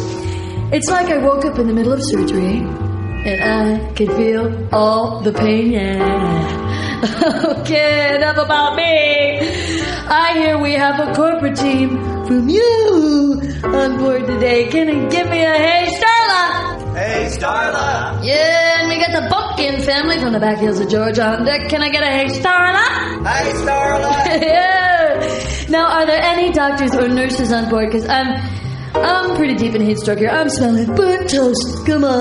It's 0.75 0.91
like 0.91 1.07
I 1.07 1.17
woke 1.25 1.47
up 1.47 1.59
in 1.59 1.69
the 1.69 1.73
middle 1.73 1.95
of 1.95 2.01
surgery 2.03 2.59
and 2.59 3.43
I 3.43 3.93
could 3.95 4.13
feel 4.13 4.69
all 4.75 5.21
the 5.21 5.33
pain. 5.33 5.73
Yeah. 5.73 7.55
okay, 7.61 8.17
enough 8.17 8.37
about 8.37 8.77
me. 8.77 9.39
I 10.07 10.35
hear 10.37 10.59
we 10.59 10.75
have 10.75 11.01
a 11.01 11.15
corporate 11.15 11.57
team 11.57 11.97
from 12.27 12.51
you 12.51 13.41
on 13.65 13.97
board 13.99 14.27
today. 14.27 14.69
Can 14.69 14.89
you 14.89 15.09
give 15.09 15.31
me 15.31 15.41
a 15.45 15.55
hey, 15.55 15.99
Starla? 15.99 16.74
Hey, 16.95 17.27
Starla! 17.29 18.23
Yeah, 18.23 18.79
and 18.79 18.89
we 18.89 18.99
got 19.01 19.11
the 19.11 19.27
Bumpkin 19.29 19.83
family 19.83 20.21
from 20.21 20.33
the 20.33 20.39
back 20.39 20.59
hills 20.59 20.79
of 20.79 20.89
Georgia 20.89 21.27
on 21.27 21.45
deck. 21.45 21.69
Can 21.69 21.83
I 21.83 21.89
get 21.89 22.05
a 22.05 22.07
hey, 22.07 22.27
Starla? 22.27 23.27
Hey, 23.27 23.53
Starla! 23.55 24.27
yeah. 24.41 25.67
Now, 25.69 25.89
are 25.89 26.07
there 26.07 26.23
any 26.23 26.53
doctors 26.53 26.95
or 26.95 27.09
nurses 27.09 27.51
on 27.53 27.69
board? 27.69 27.91
Because 27.91 28.09
I'm, 28.09 28.37
I'm 28.95 29.35
pretty 29.35 29.57
deep 29.57 29.75
in 29.75 29.83
heat 29.83 29.99
stroke 29.99 30.21
here. 30.21 30.31
I'm 30.31 30.49
smelling 30.49 30.95
burnt 30.95 31.31
toast. 31.31 31.85
Come 31.85 32.05
on, 32.05 32.15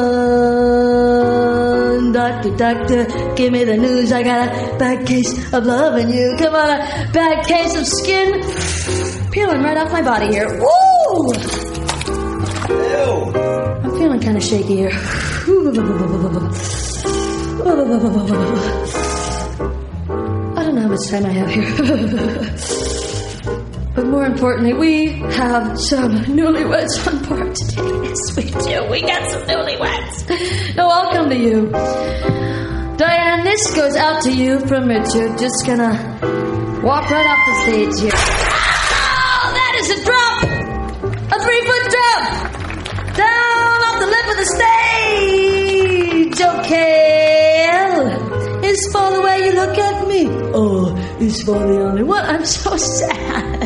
doctor, 2.11 2.55
doctor, 2.57 3.05
give 3.35 3.53
me 3.53 3.65
the 3.65 3.77
news. 3.77 4.11
I 4.11 4.23
got 4.23 4.47
a 4.47 4.77
bad 4.79 5.05
case 5.05 5.53
of 5.53 5.67
loving 5.67 6.09
you. 6.09 6.35
Come 6.39 6.55
on, 6.55 6.71
a 6.71 7.11
bad 7.13 7.45
case 7.45 7.75
of 7.75 7.85
skin 7.85 8.41
peeling 9.29 9.61
right 9.61 9.77
off 9.77 9.91
my 9.91 10.01
body 10.01 10.29
here. 10.33 10.49
Woo! 10.59 11.72
I'm 12.69 13.91
feeling 13.97 14.21
kind 14.21 14.37
of 14.37 14.43
shaky 14.43 14.75
here. 14.75 14.91
I 14.91 15.43
don't 20.63 20.75
know 20.75 20.81
how 20.81 20.87
much 20.87 21.07
time 21.09 21.25
I 21.25 21.29
have 21.31 21.49
here. 21.49 21.71
but 23.95 24.05
more 24.05 24.25
importantly, 24.25 24.73
we 24.73 25.07
have 25.35 25.77
some 25.79 26.19
newlyweds 26.25 27.05
on 27.07 27.23
board 27.27 27.55
today. 27.55 28.03
Yes, 28.03 28.37
we 28.37 28.43
do. 28.43 28.85
We 28.89 29.01
got 29.01 29.29
some 29.31 29.41
newlyweds. 29.43 30.75
No, 30.75 30.87
I'll 30.87 31.11
come 31.11 31.29
to 31.29 31.37
you. 31.37 31.69
Diane, 32.97 33.43
this 33.43 33.75
goes 33.75 33.95
out 33.95 34.21
to 34.23 34.31
you 34.31 34.59
from 34.61 34.87
Richard. 34.87 35.37
Just 35.37 35.65
gonna 35.65 35.91
walk 36.83 37.09
right 37.09 37.27
off 37.27 37.39
the 37.45 37.55
stage 37.63 37.99
here. 38.01 38.11
Oh, 38.15 39.51
that 39.53 39.75
is 39.79 39.89
a 39.89 40.03
drop! 40.05 40.43
A 41.31 41.39
three 41.43 41.61
foot 41.65 41.91
drop! 41.91 42.52
The 44.03 44.09
lip 44.09 44.27
of 44.27 44.35
the 44.35 44.45
stage! 44.57 46.41
Okay. 46.41 47.63
Is 48.67 48.81
for 48.91 49.11
the 49.11 49.21
way 49.21 49.45
you 49.45 49.53
look 49.53 49.77
at 49.77 50.07
me. 50.09 50.27
Oh, 50.53 50.93
it's 51.21 51.41
for 51.43 51.57
the 51.57 51.81
only 51.83 52.03
one. 52.03 52.25
I'm 52.25 52.43
so 52.43 52.75
sad. 52.97 53.63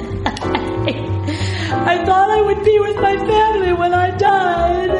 I 1.73 2.05
thought 2.05 2.29
I 2.29 2.41
would 2.43 2.63
be 2.63 2.79
with 2.79 2.97
my 2.97 3.17
family 3.17 3.73
when 3.73 3.95
I 3.95 4.11
died. 4.11 4.91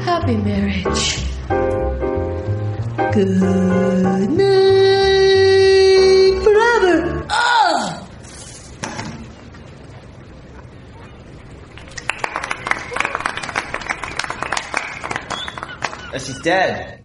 Happy 0.02 0.36
marriage. 0.36 1.22
Good 3.14 3.28
night 3.28 4.28
forever. 6.42 7.26
Oh! 7.30 8.00
Dead. 16.42 17.04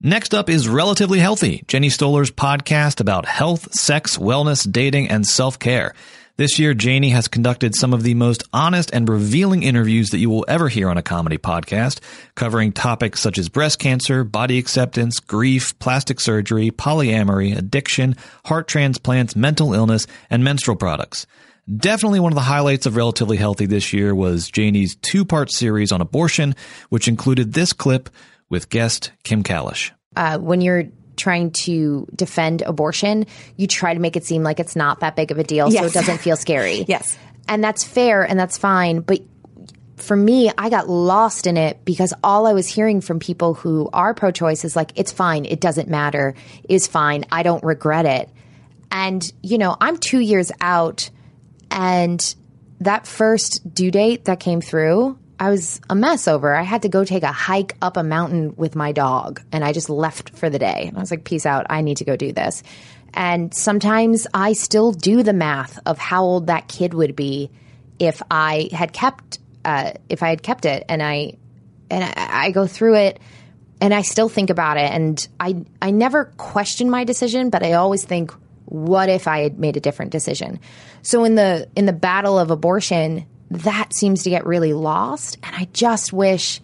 Next 0.00 0.34
up 0.34 0.50
is 0.50 0.68
Relatively 0.68 1.20
Healthy, 1.20 1.62
Janie 1.68 1.90
Stolar's 1.90 2.32
podcast 2.32 3.00
about 3.00 3.24
health, 3.24 3.72
sex, 3.72 4.18
wellness, 4.18 4.70
dating, 4.70 5.10
and 5.10 5.24
self 5.24 5.60
care. 5.60 5.94
This 6.38 6.58
year, 6.58 6.74
Janie 6.74 7.10
has 7.10 7.28
conducted 7.28 7.76
some 7.76 7.94
of 7.94 8.02
the 8.02 8.14
most 8.14 8.42
honest 8.52 8.90
and 8.92 9.08
revealing 9.08 9.62
interviews 9.62 10.10
that 10.10 10.18
you 10.18 10.28
will 10.28 10.44
ever 10.48 10.68
hear 10.68 10.88
on 10.88 10.98
a 10.98 11.02
comedy 11.02 11.38
podcast, 11.38 12.00
covering 12.34 12.72
topics 12.72 13.20
such 13.20 13.38
as 13.38 13.48
breast 13.48 13.78
cancer, 13.78 14.24
body 14.24 14.58
acceptance, 14.58 15.20
grief, 15.20 15.78
plastic 15.78 16.18
surgery, 16.18 16.72
polyamory, 16.72 17.56
addiction, 17.56 18.16
heart 18.46 18.66
transplants, 18.66 19.36
mental 19.36 19.72
illness, 19.72 20.08
and 20.30 20.42
menstrual 20.42 20.76
products. 20.76 21.28
Definitely 21.76 22.18
one 22.18 22.32
of 22.32 22.36
the 22.36 22.40
highlights 22.40 22.86
of 22.86 22.96
Relatively 22.96 23.36
Healthy 23.36 23.66
this 23.66 23.92
year 23.92 24.16
was 24.16 24.50
Janie's 24.50 24.96
two 24.96 25.24
part 25.24 25.52
series 25.52 25.92
on 25.92 26.00
abortion, 26.00 26.56
which 26.88 27.06
included 27.06 27.52
this 27.52 27.72
clip 27.72 28.10
with 28.52 28.68
guest 28.68 29.10
Kim 29.24 29.42
Kalish. 29.42 29.90
uh, 30.14 30.38
when 30.38 30.60
you're 30.60 30.84
trying 31.16 31.50
to 31.50 32.06
defend 32.14 32.62
abortion, 32.62 33.26
you 33.56 33.66
try 33.66 33.92
to 33.94 34.00
make 34.00 34.16
it 34.16 34.24
seem 34.24 34.42
like 34.44 34.60
it's 34.60 34.76
not 34.76 35.00
that 35.00 35.16
big 35.16 35.30
of 35.32 35.38
a 35.38 35.44
deal, 35.44 35.70
so 35.70 35.84
it 35.84 35.92
doesn't 35.92 36.18
feel 36.18 36.36
scary. 36.46 36.84
Yes. 36.86 37.18
and 37.48 37.62
that's 37.64 37.82
fair 37.82 38.22
and 38.22 38.38
that's 38.38 38.56
fine, 38.56 39.00
but 39.00 39.20
for 39.96 40.16
me, 40.16 40.50
I 40.58 40.68
got 40.68 40.88
lost 40.88 41.46
in 41.46 41.56
it 41.56 41.84
because 41.84 42.12
all 42.24 42.46
I 42.46 42.54
was 42.54 42.66
hearing 42.66 43.00
from 43.00 43.20
people 43.20 43.54
who 43.54 43.88
are 43.92 44.14
pro 44.14 44.32
choice 44.32 44.64
is 44.64 44.74
like, 44.74 44.92
it's 44.96 45.12
fine, 45.12 45.44
it 45.44 45.60
doesn't 45.60 45.88
matter, 45.88 46.34
is 46.68 46.86
fine, 46.86 47.24
I 47.30 47.42
don't 47.44 47.62
regret 47.62 48.04
it. 48.06 48.28
And, 48.90 49.22
you 49.42 49.58
know, 49.58 49.76
I'm 49.80 49.96
two 49.98 50.18
years 50.18 50.50
out, 50.60 51.08
and 51.70 52.34
that 52.80 53.06
first 53.06 53.72
due 53.72 53.90
date 53.92 54.24
that 54.24 54.40
came 54.40 54.60
through, 54.60 55.18
I 55.42 55.50
was 55.50 55.80
a 55.90 55.96
mess 55.96 56.28
over. 56.28 56.54
I 56.54 56.62
had 56.62 56.82
to 56.82 56.88
go 56.88 57.04
take 57.04 57.24
a 57.24 57.32
hike 57.32 57.76
up 57.82 57.96
a 57.96 58.04
mountain 58.04 58.54
with 58.54 58.76
my 58.76 58.92
dog, 58.92 59.42
and 59.50 59.64
I 59.64 59.72
just 59.72 59.90
left 59.90 60.30
for 60.38 60.48
the 60.48 60.58
day. 60.60 60.84
And 60.86 60.96
I 60.96 61.00
was 61.00 61.10
like, 61.10 61.24
peace 61.24 61.46
out, 61.46 61.66
I 61.68 61.80
need 61.80 61.96
to 61.96 62.04
go 62.04 62.14
do 62.14 62.32
this. 62.32 62.62
And 63.12 63.52
sometimes 63.52 64.28
I 64.32 64.52
still 64.52 64.92
do 64.92 65.24
the 65.24 65.32
math 65.32 65.80
of 65.84 65.98
how 65.98 66.22
old 66.22 66.46
that 66.46 66.68
kid 66.68 66.94
would 66.94 67.16
be 67.16 67.50
if 67.98 68.22
I 68.30 68.68
had 68.70 68.92
kept 68.92 69.40
uh, 69.64 69.94
if 70.08 70.22
I 70.22 70.28
had 70.28 70.44
kept 70.44 70.64
it, 70.64 70.84
and 70.88 71.02
I 71.02 71.38
and 71.90 72.04
I, 72.04 72.46
I 72.46 72.50
go 72.52 72.68
through 72.68 72.98
it, 72.98 73.18
and 73.80 73.92
I 73.92 74.02
still 74.02 74.28
think 74.28 74.48
about 74.48 74.76
it, 74.76 74.92
and 74.92 75.26
I 75.40 75.64
I 75.82 75.90
never 75.90 76.26
question 76.36 76.88
my 76.88 77.02
decision, 77.02 77.50
but 77.50 77.64
I 77.64 77.72
always 77.72 78.04
think, 78.04 78.32
what 78.66 79.08
if 79.08 79.26
I 79.26 79.40
had 79.40 79.58
made 79.58 79.76
a 79.76 79.80
different 79.80 80.12
decision? 80.12 80.60
So 81.02 81.24
in 81.24 81.34
the 81.34 81.68
in 81.74 81.86
the 81.86 81.92
battle 81.92 82.38
of 82.38 82.52
abortion, 82.52 83.26
that 83.52 83.94
seems 83.94 84.24
to 84.24 84.30
get 84.30 84.46
really 84.46 84.72
lost, 84.72 85.38
and 85.42 85.54
I 85.54 85.68
just 85.72 86.12
wish. 86.12 86.60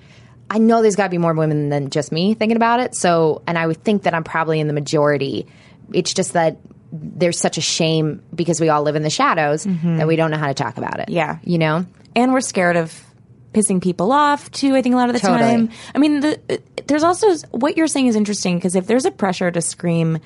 I 0.51 0.57
know 0.57 0.81
there's 0.81 0.97
got 0.97 1.05
to 1.05 1.11
be 1.11 1.19
more 1.19 1.35
women 1.35 1.69
than 1.69 1.91
just 1.91 2.11
me 2.11 2.33
thinking 2.33 2.57
about 2.57 2.81
it. 2.81 2.95
So, 2.95 3.43
and 3.47 3.59
I 3.59 3.67
would 3.67 3.85
think 3.85 4.05
that 4.05 4.15
I'm 4.15 4.25
probably 4.25 4.61
in 4.61 4.67
the 4.67 4.73
majority. 4.73 5.47
It's 5.93 6.15
just 6.15 6.33
that 6.33 6.57
there's 6.91 7.39
such 7.39 7.59
a 7.59 7.61
shame 7.61 8.23
because 8.35 8.59
we 8.59 8.71
all 8.71 8.83
live 8.83 8.97
in 8.97 9.03
the 9.03 9.11
shadows 9.11 9.67
mm-hmm. 9.67 9.99
that 9.99 10.07
we 10.07 10.17
don't 10.17 10.31
know 10.31 10.39
how 10.39 10.47
to 10.47 10.55
talk 10.55 10.79
about 10.79 11.01
it. 11.01 11.11
Yeah. 11.11 11.39
You 11.45 11.59
know? 11.59 11.85
and 12.19 12.33
we're 12.33 12.41
scared 12.41 12.77
of 12.77 13.05
pissing 13.53 13.83
people 13.83 14.13
off 14.13 14.51
too. 14.51 14.75
I 14.75 14.83
think 14.83 14.95
a 14.95 14.97
lot 14.97 15.09
of 15.09 15.15
the 15.15 15.21
Totally. 15.21 15.39
time. 15.39 15.71
I 15.95 15.99
mean, 15.99 16.21
the, 16.21 16.61
there's 16.87 17.05
also 17.05 17.35
what 17.51 17.77
you're 17.77 17.87
saying 17.87 18.09
is 18.09 18.17
interesting 18.17 18.57
because 18.57 18.75
if 18.75 18.87
there's 18.87 19.05
a 19.05 19.11
pressure 19.11 19.51
to 19.51 19.61
scream, 19.61 20.19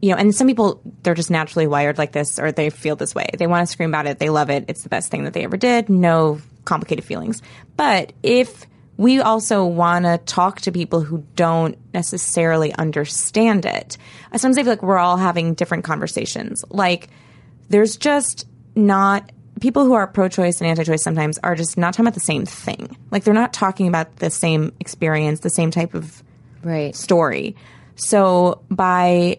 you 0.00 0.10
know, 0.10 0.16
and 0.16 0.34
some 0.34 0.46
people 0.46 0.80
they're 1.02 1.14
just 1.14 1.30
naturally 1.30 1.66
wired 1.66 1.98
like 1.98 2.12
this 2.12 2.38
or 2.38 2.52
they 2.52 2.70
feel 2.70 2.96
this 2.96 3.14
way. 3.14 3.26
They 3.36 3.46
want 3.46 3.66
to 3.66 3.72
scream 3.72 3.90
about 3.90 4.06
it. 4.06 4.18
They 4.18 4.30
love 4.30 4.50
it. 4.50 4.64
It's 4.68 4.82
the 4.82 4.88
best 4.88 5.10
thing 5.10 5.24
that 5.24 5.32
they 5.32 5.44
ever 5.44 5.56
did. 5.56 5.88
No 5.88 6.40
complicated 6.64 7.04
feelings. 7.04 7.42
But 7.76 8.12
if 8.22 8.66
we 8.98 9.20
also 9.20 9.64
want 9.64 10.04
to 10.04 10.18
talk 10.18 10.60
to 10.62 10.72
people 10.72 11.00
who 11.00 11.24
don't 11.36 11.78
necessarily 11.94 12.74
understand 12.74 13.64
it. 13.64 13.96
Sometimes 14.34 14.58
I 14.58 14.62
feel 14.64 14.72
like 14.72 14.82
we're 14.82 14.98
all 14.98 15.16
having 15.16 15.54
different 15.54 15.84
conversations. 15.84 16.64
Like, 16.68 17.08
there's 17.68 17.96
just 17.96 18.48
not 18.74 19.30
people 19.60 19.84
who 19.84 19.92
are 19.92 20.06
pro-choice 20.06 20.60
and 20.60 20.68
anti-choice 20.68 21.02
sometimes 21.02 21.38
are 21.38 21.54
just 21.54 21.78
not 21.78 21.94
talking 21.94 22.06
about 22.06 22.14
the 22.14 22.20
same 22.20 22.44
thing. 22.44 22.96
Like 23.10 23.24
they're 23.24 23.34
not 23.34 23.52
talking 23.52 23.88
about 23.88 24.16
the 24.16 24.30
same 24.30 24.72
experience, 24.80 25.40
the 25.40 25.50
same 25.50 25.70
type 25.70 25.94
of 25.94 26.22
right. 26.62 26.94
story. 26.94 27.56
So 27.96 28.62
by 28.70 29.38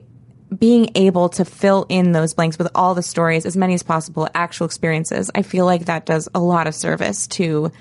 being 0.58 0.90
able 0.96 1.30
to 1.30 1.46
fill 1.46 1.86
in 1.90 2.12
those 2.12 2.34
blanks 2.34 2.58
with 2.58 2.68
all 2.74 2.96
the 2.96 3.04
stories, 3.04 3.46
as 3.46 3.56
many 3.56 3.74
as 3.76 3.84
possible, 3.84 4.28
actual 4.34 4.66
experiences, 4.66 5.30
I 5.36 5.44
feel 5.44 5.66
like 5.66 5.86
that 5.86 6.06
does 6.06 6.28
a 6.34 6.40
lot 6.40 6.66
of 6.66 6.74
service 6.74 7.28
to, 7.28 7.72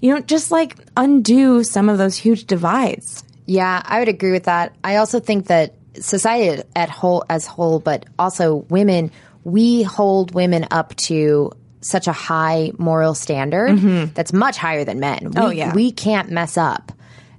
you 0.00 0.14
know, 0.14 0.20
just 0.20 0.50
like 0.50 0.76
undo 0.96 1.62
some 1.62 1.88
of 1.88 1.98
those 1.98 2.16
huge 2.16 2.46
divides. 2.46 3.24
Yeah, 3.46 3.82
I 3.84 3.98
would 3.98 4.08
agree 4.08 4.32
with 4.32 4.44
that. 4.44 4.74
I 4.82 4.96
also 4.96 5.20
think 5.20 5.46
that 5.48 5.74
society 5.96 6.62
at 6.74 6.88
whole 6.88 7.24
as 7.28 7.46
whole, 7.46 7.80
but 7.80 8.06
also 8.18 8.64
women, 8.70 9.10
we 9.44 9.82
hold 9.82 10.32
women 10.34 10.66
up 10.70 10.94
to 10.96 11.52
such 11.82 12.06
a 12.06 12.12
high 12.12 12.72
moral 12.78 13.14
standard 13.14 13.70
Mhm. 13.70 14.14
that's 14.14 14.32
much 14.32 14.56
higher 14.56 14.84
than 14.84 15.00
men. 15.00 15.32
We, 15.34 15.40
Oh, 15.40 15.48
yeah. 15.50 15.74
we 15.74 15.90
can't 15.92 16.30
mess 16.30 16.56
up, 16.56 16.92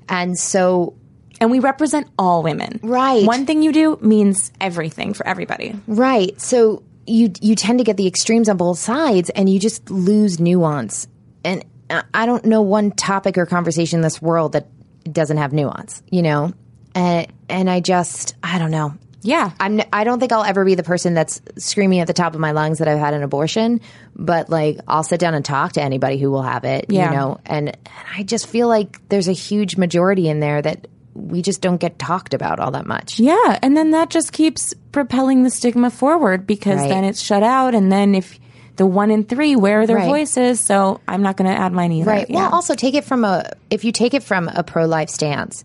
and 0.10 0.38
so 0.38 0.94
and 1.42 1.52
we 1.52 1.60
represent 1.60 2.08
all 2.18 2.44
women. 2.44 2.80
Right. 2.84 3.26
One 3.26 3.46
thing 3.46 3.64
you 3.64 3.74
do 3.74 3.98
means 4.00 4.52
everything 4.62 5.14
for 5.14 5.28
everybody. 5.28 5.76
Right. 5.88 6.40
So 6.40 6.84
you 7.08 7.34
you 7.42 7.56
tend 7.56 7.80
to 7.80 7.84
get 7.84 7.98
the 7.98 8.08
extremes 8.08 8.48
on 8.48 8.56
both 8.58 8.78
sides, 8.78 9.30
and 9.32 9.50
you 9.50 9.60
just 9.60 9.90
lose 9.90 10.40
nuance. 10.40 11.08
And 11.44 11.66
I- 12.14 12.26
don't 12.26 12.46
know 12.46 12.62
one 12.62 12.92
topic 12.92 13.38
or 13.38 13.46
conversation 13.46 13.98
in 13.98 14.02
this 14.02 14.22
world 14.22 14.54
that 14.54 14.68
doesn't 15.12 15.38
have 15.38 15.52
nuance. 15.52 16.04
You 16.10 16.22
know, 16.22 16.54
and 16.96 17.28
and 17.50 17.70
I 17.70 17.82
just 17.82 18.36
I 18.44 18.60
don't 18.60 18.72
know. 18.72 18.94
Yeah, 19.24 19.52
I'm. 19.60 19.82
I 19.94 20.04
don't 20.04 20.20
think 20.20 20.32
I'll 20.32 20.44
ever 20.44 20.66
be 20.66 20.74
the 20.74 20.84
person 20.84 21.14
that's 21.14 21.42
screaming 21.58 22.00
at 22.00 22.08
the 22.08 22.14
top 22.14 22.34
of 22.34 22.40
my 22.40 22.52
lungs 22.52 22.80
that 22.80 22.88
I've 22.88 22.98
had 22.98 23.14
an 23.14 23.22
abortion. 23.22 23.82
But 24.16 24.50
like, 24.50 24.80
I'll 24.88 25.04
sit 25.04 25.20
down 25.20 25.36
and 25.36 25.46
talk 25.46 25.74
to 25.74 25.82
anybody 25.82 26.18
who 26.18 26.32
will 26.32 26.42
have 26.42 26.64
it. 26.64 26.86
Yeah. 26.90 27.12
You 27.12 27.18
know, 27.18 27.40
and, 27.46 27.70
and 27.70 28.06
I 28.18 28.24
just 28.24 28.48
feel 28.48 28.68
like 28.68 29.08
there's 29.10 29.28
a 29.28 29.34
huge 29.34 29.78
majority 29.78 30.28
in 30.28 30.40
there 30.40 30.60
that 30.62 30.88
we 31.14 31.42
just 31.42 31.62
don't 31.62 31.78
get 31.80 32.00
talked 32.00 32.34
about 32.34 32.60
all 32.60 32.72
that 32.72 32.86
much. 32.86 33.20
Yeah, 33.20 33.60
and 33.62 33.76
then 33.76 33.92
that 33.92 34.10
just 34.10 34.32
keeps 34.32 34.74
propelling 34.92 35.44
the 35.44 35.50
stigma 35.50 35.90
forward 35.90 36.48
because 36.48 36.80
Right. 36.80 36.90
then 36.90 37.04
it's 37.04 37.22
shut 37.22 37.44
out, 37.44 37.76
and 37.76 37.92
then 37.92 38.16
if 38.16 38.40
the 38.78 38.86
one 38.86 39.12
in 39.12 39.26
three, 39.26 39.56
where 39.56 39.82
are 39.82 39.88
their 39.88 39.98
Right. 39.98 40.08
voices? 40.08 40.60
So 40.60 41.00
I'm 41.08 41.22
not 41.22 41.36
going 41.38 41.52
to 41.52 41.58
add 41.58 41.74
mine 41.74 41.92
either. 41.92 42.10
Right. 42.10 42.30
Yeah. 42.30 42.38
Well, 42.38 42.50
also 42.54 42.74
take 42.74 42.96
it 42.96 43.04
from 43.04 43.26
a 43.26 43.52
if 43.70 43.84
you 43.84 43.92
take 43.92 44.14
it 44.14 44.24
from 44.24 44.48
a 44.48 44.64
pro 44.64 44.86
life 44.86 45.10
stance, 45.10 45.64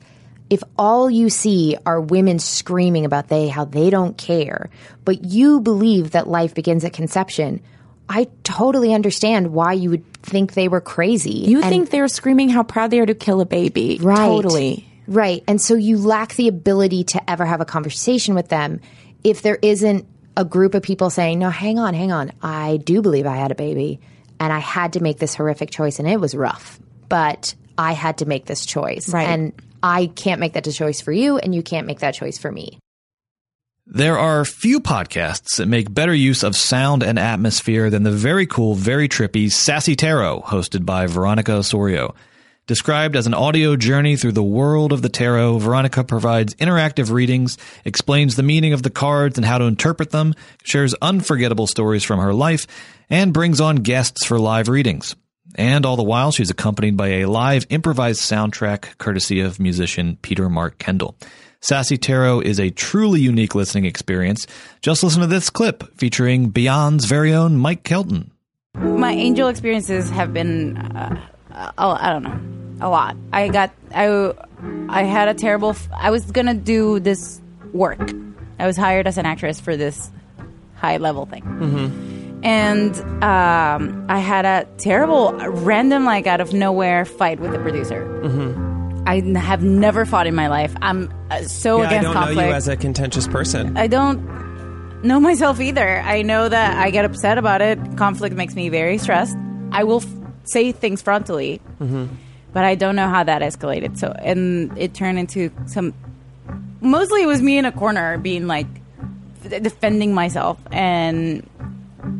if 0.51 0.62
all 0.77 1.09
you 1.10 1.31
see 1.31 1.77
are 1.86 2.01
women 2.01 2.39
screaming 2.40 3.05
about 3.05 3.28
they 3.28 3.48
how 3.48 3.64
they 3.64 3.89
don't 3.90 4.16
care, 4.18 4.68
but 5.05 5.24
you 5.24 5.60
believe 5.60 6.10
that 6.10 6.28
life 6.28 6.55
begins 6.55 6.85
at 6.85 6.93
conception, 6.93 7.60
I 8.09 8.28
totally 8.44 8.93
understand 8.94 9.52
why 9.52 9.73
you 9.73 9.90
would 9.90 10.05
think 10.23 10.55
they 10.55 10.68
were 10.68 10.81
crazy. 10.81 11.31
You 11.47 11.62
think 11.62 11.90
they're 11.90 12.06
screaming 12.09 12.48
how 12.48 12.62
proud 12.64 12.90
they 12.90 13.01
are 13.01 13.06
to 13.06 13.14
kill 13.14 13.40
a 13.40 13.47
baby. 13.47 13.98
Right. 14.02 14.16
Totally. 14.27 14.86
Right. 15.06 15.44
And 15.46 15.60
so 15.60 15.74
you 15.74 15.98
lack 15.98 16.34
the 16.34 16.48
ability 16.48 17.04
to 17.04 17.30
ever 17.30 17.44
have 17.44 17.60
a 17.60 17.64
conversation 17.64 18.34
with 18.34 18.48
them 18.48 18.80
if 19.24 19.42
there 19.42 19.58
isn't 19.62 20.06
a 20.36 20.44
group 20.44 20.74
of 20.74 20.82
people 20.82 21.10
saying, 21.10 21.38
no, 21.38 21.50
hang 21.50 21.78
on, 21.78 21.94
hang 21.94 22.12
on. 22.12 22.32
I 22.42 22.78
do 22.78 23.02
believe 23.02 23.26
I 23.26 23.36
had 23.36 23.50
a 23.50 23.54
baby 23.54 24.00
and 24.38 24.52
I 24.52 24.58
had 24.58 24.92
to 24.94 25.00
make 25.00 25.18
this 25.18 25.34
horrific 25.34 25.70
choice 25.70 25.98
and 25.98 26.08
it 26.08 26.20
was 26.20 26.34
rough, 26.34 26.78
but 27.08 27.54
I 27.78 27.92
had 27.92 28.18
to 28.18 28.26
make 28.26 28.46
this 28.46 28.66
choice. 28.66 29.08
Right. 29.08 29.28
And 29.28 29.52
I 29.82 30.06
can't 30.06 30.40
make 30.40 30.54
that 30.54 30.64
choice 30.70 31.00
for 31.00 31.12
you 31.12 31.38
and 31.38 31.54
you 31.54 31.62
can't 31.62 31.86
make 31.86 32.00
that 32.00 32.14
choice 32.14 32.38
for 32.38 32.50
me. 32.50 32.78
There 33.88 34.18
are 34.18 34.44
few 34.44 34.80
podcasts 34.80 35.58
that 35.58 35.66
make 35.66 35.94
better 35.94 36.12
use 36.12 36.42
of 36.42 36.56
sound 36.56 37.04
and 37.04 37.20
atmosphere 37.20 37.88
than 37.88 38.02
the 38.02 38.10
very 38.10 38.44
cool, 38.44 38.74
very 38.74 39.08
trippy 39.08 39.50
Sassy 39.50 39.94
Tarot, 39.94 40.42
hosted 40.42 40.84
by 40.84 41.06
Veronica 41.06 41.52
Osorio. 41.52 42.12
Described 42.66 43.14
as 43.14 43.28
an 43.28 43.34
audio 43.34 43.76
journey 43.76 44.16
through 44.16 44.32
the 44.32 44.43
world 44.43 44.93
of 44.93 45.01
the 45.01 45.09
tarot, 45.09 45.59
Veronica 45.59 46.02
provides 46.02 46.52
interactive 46.56 47.12
readings, 47.12 47.56
explains 47.84 48.34
the 48.34 48.43
meaning 48.43 48.72
of 48.72 48.82
the 48.82 48.90
cards 48.90 49.38
and 49.38 49.44
how 49.44 49.59
to 49.59 49.66
interpret 49.66 50.10
them, 50.10 50.34
shares 50.64 50.93
unforgettable 51.01 51.68
stories 51.68 52.02
from 52.02 52.18
her 52.18 52.34
life, 52.34 52.66
and 53.09 53.32
brings 53.32 53.60
on 53.60 53.76
guests 53.76 54.26
for 54.26 54.40
live 54.40 54.66
readings. 54.68 55.14
And 55.55 55.86
all 55.86 55.94
the 55.94 56.02
while, 56.02 56.32
she's 56.32 56.51
accompanied 56.51 56.97
by 56.97 57.09
a 57.09 57.26
live 57.26 57.66
improvised 57.68 58.20
soundtrack 58.20 58.98
courtesy 58.98 59.40
of 59.40 59.60
musician 59.60 60.18
Peter 60.22 60.51
Mark 60.51 60.78
Kendall. 60.78 61.16
Sassy 61.60 61.97
Tarot 61.97 62.40
is 62.40 62.59
a 62.59 62.70
truly 62.70 63.20
unique 63.20 63.55
listening 63.55 63.84
experience. 63.84 64.44
Just 64.82 65.05
listen 65.05 65.20
to 65.20 65.28
this 65.28 65.51
clip 65.51 65.84
featuring 65.97 66.51
Beyond's 66.51 67.05
very 67.05 67.32
own 67.32 67.56
Mike 67.56 67.84
Kelton. 67.84 68.32
My 68.74 69.12
angel 69.12 69.47
experiences 69.47 70.10
have 70.10 70.34
been, 70.34 70.78
uh, 70.78 71.28
oh, 71.78 71.96
I 72.00 72.10
don't 72.12 72.22
know, 72.22 72.86
a 72.86 72.88
lot. 72.88 73.16
I 73.32 73.48
got, 73.48 73.72
I, 73.94 74.32
I 74.88 75.02
had 75.04 75.28
a 75.28 75.34
terrible. 75.34 75.70
F- 75.70 75.88
I 75.96 76.10
was 76.10 76.30
gonna 76.30 76.54
do 76.54 77.00
this 77.00 77.40
work. 77.72 78.10
I 78.58 78.66
was 78.66 78.76
hired 78.76 79.06
as 79.06 79.18
an 79.18 79.26
actress 79.26 79.60
for 79.60 79.76
this 79.76 80.10
high 80.76 80.96
level 80.98 81.26
thing, 81.26 81.42
Mm-hmm. 81.42 82.44
and 82.44 82.94
um, 83.24 84.06
I 84.08 84.18
had 84.18 84.44
a 84.44 84.66
terrible, 84.78 85.32
random, 85.32 86.04
like 86.04 86.26
out 86.26 86.40
of 86.40 86.52
nowhere 86.52 87.04
fight 87.04 87.40
with 87.40 87.52
the 87.52 87.58
producer. 87.58 88.04
Mm-hmm. 88.22 89.04
I 89.08 89.20
have 89.38 89.62
never 89.62 90.04
fought 90.04 90.26
in 90.26 90.34
my 90.34 90.48
life. 90.48 90.74
I'm 90.82 91.12
uh, 91.30 91.42
so 91.42 91.78
yeah, 91.78 91.82
I 91.82 91.86
against 91.86 92.04
don't 92.04 92.12
conflict. 92.14 92.36
know 92.40 92.46
you 92.48 92.52
as 92.54 92.68
a 92.68 92.76
contentious 92.76 93.28
person. 93.28 93.76
I 93.76 93.86
don't 93.86 95.02
know 95.04 95.20
myself 95.20 95.60
either. 95.60 96.00
I 96.00 96.22
know 96.22 96.48
that 96.48 96.76
I 96.78 96.90
get 96.90 97.04
upset 97.04 97.38
about 97.38 97.60
it. 97.62 97.78
Conflict 97.96 98.34
makes 98.34 98.54
me 98.56 98.68
very 98.68 98.98
stressed. 98.98 99.36
I 99.70 99.84
will 99.84 100.02
say 100.47 100.73
things 100.73 101.02
frontally, 101.02 101.60
mm-hmm. 101.81 102.06
but 102.52 102.64
I 102.64 102.74
don't 102.74 102.97
know 102.97 103.09
how 103.09 103.24
that 103.24 103.43
escalated. 103.43 103.98
So, 103.98 104.09
and 104.18 104.77
it 104.78 104.94
turned 104.94 105.18
into 105.18 105.51
some. 105.66 105.94
Mostly, 106.81 107.23
it 107.23 107.27
was 107.27 107.43
me 107.43 107.59
in 107.59 107.64
a 107.64 107.73
corner, 107.73 108.18
being 108.18 108.47
like 108.47 108.66
defending 109.48 110.14
myself, 110.14 110.59
and 110.70 111.48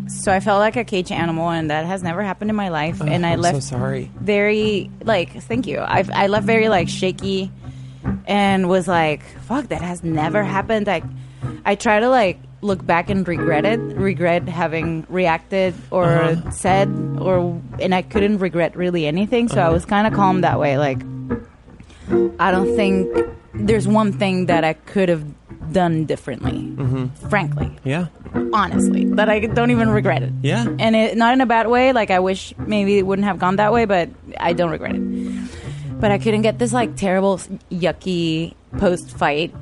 so 0.09 0.32
I 0.32 0.40
felt 0.40 0.61
like 0.61 0.77
a 0.77 0.85
cage 0.85 1.11
animal, 1.11 1.48
and 1.51 1.70
that 1.70 1.86
has 1.86 2.03
never 2.03 2.23
happened 2.23 2.51
in 2.51 2.57
my 2.57 2.69
life. 2.69 3.01
And 3.01 3.24
I 3.27 3.32
I'm 3.32 3.40
left 3.40 3.62
so 3.62 3.77
sorry. 3.77 4.11
very 4.20 4.90
like 5.03 5.32
thank 5.43 5.66
you. 5.66 5.78
I 5.78 6.05
I 6.12 6.27
left 6.28 6.47
very 6.47 6.69
like 6.69 6.89
shaky 6.89 7.51
and 8.27 8.69
was 8.69 8.89
like, 8.89 9.23
"Fuck, 9.43 9.69
that 9.69 9.82
has 9.82 10.03
never 10.03 10.43
happened." 10.43 10.86
Like, 10.86 11.05
I 11.65 11.74
try 11.74 12.01
to 12.01 12.09
like 12.09 12.39
look 12.62 12.84
back 12.86 13.10
and 13.10 13.26
regret 13.28 13.64
it, 13.64 13.78
regret 13.78 14.48
having 14.48 15.06
reacted 15.08 15.74
or 15.90 16.04
Uh-huh. 16.06 16.50
said, 16.50 16.88
or 17.20 17.60
and 17.80 17.94
I 17.94 18.02
couldn't 18.02 18.38
regret 18.38 18.76
really 18.76 19.06
anything. 19.06 19.48
So 19.48 19.60
I 19.60 19.64
Uh-huh. 19.64 19.72
was 19.74 19.84
kind 19.84 20.06
of 20.06 20.12
calm 20.14 20.40
that 20.40 20.58
way. 20.58 20.78
Like, 20.78 21.00
I 22.38 22.50
don't 22.50 22.74
think 22.76 23.08
there's 23.54 23.86
one 23.88 24.12
thing 24.12 24.46
that 24.46 24.64
I 24.64 24.72
could 24.74 25.08
have 25.08 25.24
done 25.72 26.04
differently. 26.04 26.72
Mhm. 26.76 27.10
Frankly, 27.28 27.70
Yeah. 27.84 28.06
honestly, 28.52 29.04
that 29.18 29.28
I 29.28 29.40
don't 29.40 29.70
even 29.70 29.90
regret 29.90 30.22
it. 30.22 30.32
Yeah. 30.42 30.64
And 30.78 30.94
it, 30.94 31.16
not 31.16 31.34
in 31.34 31.40
a 31.40 31.46
bad 31.46 31.66
way. 31.68 31.92
Like 31.92 32.10
I 32.10 32.20
wish 32.20 32.54
maybe 32.66 32.98
it 32.98 33.06
wouldn't 33.06 33.26
have 33.26 33.38
gone 33.38 33.56
that 33.56 33.72
way, 33.72 33.84
but 33.84 34.08
I 34.38 34.52
don't 34.52 34.70
regret 34.70 34.94
it. 34.94 35.02
But 36.00 36.10
I 36.10 36.18
couldn't 36.18 36.42
get 36.42 36.58
this 36.58 36.72
like 36.72 36.94
terrible, 36.96 37.40
yucky 37.72 38.54
post 38.78 39.16
fight, 39.16 39.52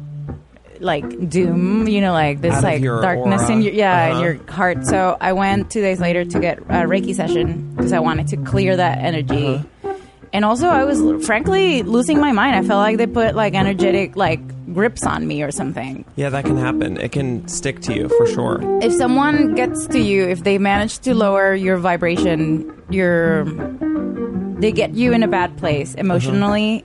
like 0.80 1.28
doom. 1.28 1.86
You 1.88 2.00
know, 2.00 2.12
like 2.12 2.40
this 2.40 2.62
like 2.62 2.82
darkness 2.82 3.42
aura. 3.42 3.52
in 3.52 3.62
your 3.62 3.72
yeah 3.72 4.06
in 4.06 4.12
Uh-huh. 4.12 4.22
your 4.24 4.52
heart. 4.52 4.86
So 4.86 5.16
I 5.20 5.32
went 5.32 5.70
two 5.70 5.80
days 5.80 6.00
later 6.00 6.24
to 6.24 6.38
get 6.40 6.58
a 6.58 6.86
Reiki 6.86 7.14
session 7.14 7.74
because 7.76 7.92
I 7.92 8.00
wanted 8.00 8.28
to 8.28 8.36
clear 8.38 8.76
that 8.76 8.98
energy. 8.98 9.54
Uh-huh. 9.56 9.94
And 10.32 10.44
also, 10.44 10.66
I 10.66 10.82
was 10.82 11.24
frankly 11.24 11.84
losing 11.84 12.18
my 12.20 12.32
mind. 12.32 12.56
I 12.56 12.62
felt 12.66 12.80
like 12.80 12.96
they 12.96 13.06
put 13.06 13.36
like 13.36 13.54
energetic 13.54 14.16
like 14.16 14.40
grips 14.74 15.06
on 15.06 15.28
me 15.28 15.44
or 15.44 15.52
something. 15.52 16.04
Yeah, 16.16 16.30
that 16.30 16.44
can 16.44 16.56
happen. 16.56 16.96
It 16.98 17.12
can 17.12 17.46
stick 17.46 17.78
to 17.82 17.94
you 17.94 18.08
for 18.08 18.26
sure. 18.26 18.58
if 18.82 18.92
someone 18.94 19.54
gets 19.54 19.86
to 19.88 20.00
you, 20.00 20.24
if 20.24 20.42
they 20.42 20.58
manage 20.58 20.98
to 21.06 21.14
lower 21.14 21.54
your 21.54 21.76
vibration, 21.76 22.66
your 22.90 23.44
they 24.58 24.72
get 24.72 24.94
you 24.94 25.12
in 25.12 25.22
a 25.22 25.28
bad 25.28 25.56
place 25.56 25.94
emotionally. 25.94 26.84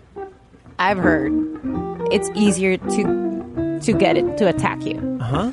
I've 0.77 0.99
heard 0.99 1.33
it's 2.11 2.29
easier 2.35 2.77
to 2.77 3.28
to 3.81 3.93
get 3.93 4.17
it 4.17 4.37
to 4.37 4.47
attack 4.47 4.83
you. 4.85 5.17
Uh-huh. 5.21 5.51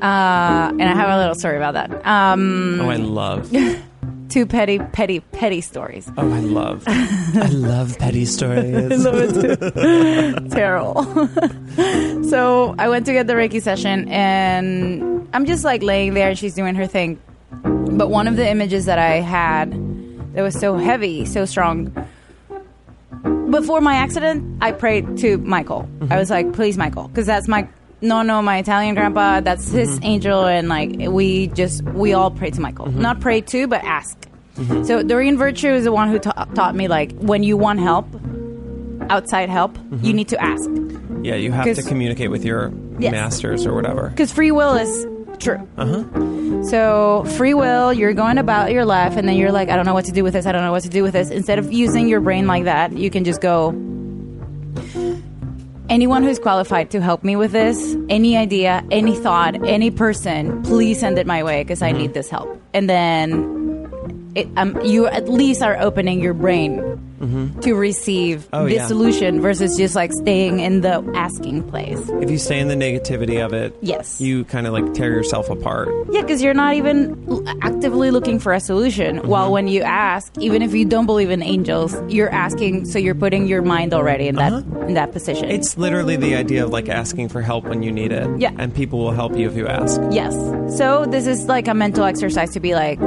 Uh, 0.00 0.68
and 0.70 0.82
I 0.82 0.94
have 0.94 1.10
a 1.10 1.18
little 1.18 1.34
story 1.34 1.56
about 1.56 1.74
that. 1.74 1.90
Um, 2.06 2.78
Oh, 2.80 2.88
I 2.90 2.96
love. 2.96 3.50
two 4.28 4.46
petty, 4.46 4.78
petty, 4.78 5.20
petty 5.20 5.60
stories. 5.60 6.10
Oh, 6.16 6.32
I 6.32 6.40
love. 6.40 6.82
I 6.88 7.46
love 7.52 7.98
petty 7.98 8.24
stories. 8.36 8.74
I 8.92 9.10
love 9.10 9.14
it 9.16 9.74
too. 10.42 10.48
Terrible. 10.50 11.04
so 12.24 12.74
I 12.78 12.88
went 12.88 13.06
to 13.06 13.12
get 13.12 13.26
the 13.26 13.34
Reiki 13.34 13.60
session, 13.62 14.08
and 14.08 15.28
I'm 15.32 15.44
just 15.46 15.64
like 15.64 15.82
laying 15.82 16.14
there, 16.14 16.30
and 16.30 16.38
she's 16.38 16.54
doing 16.54 16.74
her 16.74 16.86
thing. 16.86 17.20
But 17.62 18.08
one 18.10 18.26
of 18.26 18.36
the 18.36 18.48
images 18.48 18.86
that 18.86 18.98
I 18.98 19.20
had 19.20 19.72
that 20.34 20.42
was 20.42 20.58
so 20.58 20.76
heavy, 20.78 21.26
so 21.26 21.44
strong. 21.44 21.92
Before 23.52 23.80
my 23.80 23.94
accident, 23.94 24.58
I 24.60 24.72
prayed 24.72 25.18
to 25.18 25.38
Michael. 25.38 25.88
I 26.10 26.18
was 26.18 26.30
like, 26.30 26.52
"Please, 26.52 26.76
Michael," 26.76 27.06
because 27.08 27.26
that's 27.26 27.46
my 27.46 27.68
no, 28.00 28.22
no, 28.22 28.42
my 28.42 28.58
Italian 28.58 28.94
grandpa. 28.96 29.40
That's 29.40 29.70
his 29.70 29.90
mm-hmm. 29.90 30.04
angel, 30.04 30.44
and 30.44 30.68
like 30.68 30.96
we 30.98 31.46
just 31.48 31.84
we 31.84 32.14
all 32.14 32.30
pray 32.30 32.50
to 32.50 32.60
Michael. 32.60 32.86
Mm-hmm. 32.86 33.00
Not 33.00 33.20
pray 33.20 33.40
to, 33.42 33.68
but 33.68 33.84
ask. 33.84 34.18
Mm-hmm. 34.56 34.84
So 34.84 35.02
Doreen 35.02 35.38
Virtue 35.38 35.68
is 35.70 35.84
the 35.84 35.92
one 35.92 36.08
who 36.08 36.18
ta- 36.18 36.46
taught 36.54 36.74
me 36.74 36.88
like 36.88 37.12
when 37.18 37.42
you 37.42 37.56
want 37.56 37.80
help, 37.80 38.06
outside 39.08 39.48
help, 39.48 39.78
you 40.02 40.12
need 40.12 40.28
to 40.28 40.42
ask 40.42 40.68
Yeah, 41.22 41.36
you 41.36 41.52
have 41.52 41.74
to 41.74 41.82
communicate 41.82 42.30
with 42.30 42.44
your 42.44 42.72
Yes. 42.98 43.12
masters 43.12 43.66
or 43.66 43.74
whatever. 43.74 44.10
because 44.10 44.32
free 44.32 44.50
will 44.50 44.74
is 44.74 45.06
true. 45.42 45.68
Uh 45.76 45.86
huh. 45.86 46.62
So 46.64 47.24
free 47.36 47.54
will, 47.54 47.92
you're 47.92 48.14
going 48.14 48.38
about 48.38 48.72
your 48.72 48.84
life, 48.84 49.16
and 49.16 49.28
then 49.28 49.36
you're 49.36 49.52
like, 49.52 49.68
I 49.68 49.76
don't 49.76 49.86
know 49.86 49.94
what 49.94 50.06
to 50.06 50.12
do 50.12 50.22
with 50.24 50.32
this. 50.32 50.46
I 50.46 50.52
don't 50.52 50.62
know 50.62 50.72
what 50.72 50.84
to 50.84 50.88
do 50.88 51.02
with 51.02 51.12
this. 51.12 51.30
Instead 51.30 51.58
of 51.58 51.72
using 51.72 52.08
your 52.08 52.20
brain 52.20 52.46
like 52.46 52.64
that, 52.64 52.92
you 52.92 53.10
can 53.10 53.24
just 53.24 53.40
go. 53.40 53.70
Anyone 55.88 56.22
who's 56.22 56.38
qualified 56.38 56.90
to 56.92 57.02
help 57.02 57.22
me 57.22 57.36
with 57.36 57.52
this, 57.52 57.96
any 58.08 58.36
idea, 58.36 58.82
any 58.90 59.14
thought, 59.14 59.66
any 59.66 59.90
person, 59.90 60.62
please 60.62 60.98
send 60.98 61.18
it 61.18 61.26
my 61.26 61.42
way 61.42 61.62
because 61.62 61.82
I 61.82 61.92
need 61.92 62.14
this 62.14 62.30
help. 62.30 62.62
And 62.72 62.88
then 62.88 63.61
it, 64.34 64.48
um, 64.56 64.80
you 64.82 65.06
at 65.06 65.28
least 65.28 65.62
are 65.62 65.76
opening 65.80 66.20
your 66.20 66.34
brain 66.34 66.80
to 67.60 67.74
receive 67.74 68.48
Oh, 68.52 68.64
this 68.64 68.74
yeah. 68.74 68.86
solution 68.88 69.40
versus 69.40 69.76
just 69.76 69.94
like 69.94 70.12
staying 70.12 70.58
in 70.58 70.80
the 70.80 71.08
asking 71.14 71.62
place. 71.70 72.00
If 72.20 72.28
you 72.28 72.36
stay 72.36 72.58
in 72.58 72.66
the 72.66 72.74
negativity 72.74 73.44
of 73.44 73.52
it, 73.52 73.76
Yes. 73.80 74.20
you 74.20 74.42
kind 74.44 74.66
of 74.66 74.72
like 74.72 74.92
tear 74.92 75.12
yourself 75.12 75.48
apart. 75.48 75.88
Yeah, 76.10 76.22
because 76.22 76.42
you're 76.42 76.52
not 76.52 76.74
even 76.74 77.46
actively 77.62 78.10
looking 78.10 78.40
for 78.40 78.52
a 78.52 78.58
solution. 78.58 79.18
While 79.18 79.52
when 79.52 79.68
you 79.68 79.82
ask, 79.82 80.36
even 80.38 80.62
if 80.62 80.74
you 80.74 80.84
don't 80.84 81.06
believe 81.06 81.30
in 81.30 81.44
angels, 81.44 81.96
you're 82.08 82.28
asking, 82.30 82.86
so 82.86 82.98
you're 82.98 83.14
putting 83.14 83.46
your 83.46 83.62
mind 83.62 83.94
already 83.94 84.26
in 84.26 84.34
that 84.36 84.52
in 84.88 84.94
that 84.94 85.12
position. 85.12 85.48
It's 85.48 85.78
literally 85.78 86.16
the 86.16 86.34
idea 86.34 86.64
of 86.64 86.70
like 86.70 86.88
asking 86.88 87.28
for 87.28 87.40
help 87.40 87.66
when 87.66 87.84
you 87.84 87.92
need 87.92 88.10
it. 88.10 88.28
Yeah. 88.40 88.50
And 88.58 88.74
people 88.74 88.98
will 88.98 89.12
help 89.12 89.36
you 89.36 89.48
if 89.48 89.56
you 89.56 89.68
ask. 89.68 90.00
yes. 90.10 90.34
So 90.76 91.06
this 91.06 91.28
is 91.28 91.44
like 91.46 91.68
a 91.68 91.74
mental 91.74 92.02
exercise 92.04 92.50
to 92.54 92.60
be 92.60 92.74
like, 92.74 92.98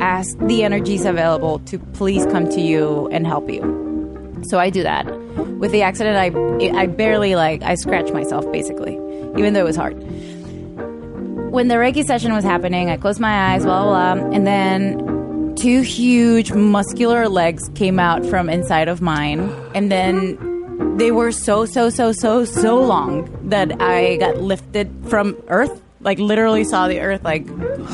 ask 0.00 0.36
the 0.38 0.64
energies 0.64 1.04
available 1.04 1.58
to 1.60 1.78
please 1.78 2.24
come 2.26 2.48
to 2.50 2.60
you 2.60 3.08
and 3.10 3.26
help 3.26 3.50
you. 3.50 3.62
So 4.48 4.58
I 4.58 4.70
do 4.70 4.82
that. 4.82 5.06
With 5.58 5.72
the 5.72 5.82
accident, 5.82 6.16
I 6.16 6.80
I 6.80 6.86
barely 6.86 7.34
like 7.34 7.62
I 7.62 7.74
scratched 7.74 8.12
myself 8.12 8.50
basically, 8.52 8.94
even 9.36 9.54
though 9.54 9.60
it 9.60 9.64
was 9.64 9.76
hard. 9.76 9.94
When 11.50 11.68
the 11.68 11.76
Reiki 11.76 12.04
session 12.04 12.32
was 12.32 12.44
happening, 12.44 12.90
I 12.90 12.96
closed 12.96 13.20
my 13.20 13.52
eyes, 13.52 13.64
blah 13.64 13.84
blah, 13.84 14.14
blah 14.14 14.30
and 14.30 14.46
then 14.46 15.54
two 15.56 15.80
huge 15.82 16.52
muscular 16.52 17.28
legs 17.28 17.68
came 17.74 17.98
out 17.98 18.24
from 18.24 18.48
inside 18.48 18.88
of 18.88 19.00
mine, 19.00 19.50
and 19.74 19.90
then 19.90 20.96
they 20.96 21.10
were 21.10 21.32
so 21.32 21.64
so 21.64 21.90
so 21.90 22.12
so 22.12 22.44
so 22.44 22.80
long 22.80 23.28
that 23.48 23.80
I 23.80 24.16
got 24.16 24.38
lifted 24.38 24.90
from 25.08 25.36
Earth. 25.48 25.82
Like 26.00 26.18
literally 26.20 26.62
saw 26.64 26.86
the 26.86 27.00
Earth 27.00 27.24
like 27.24 27.44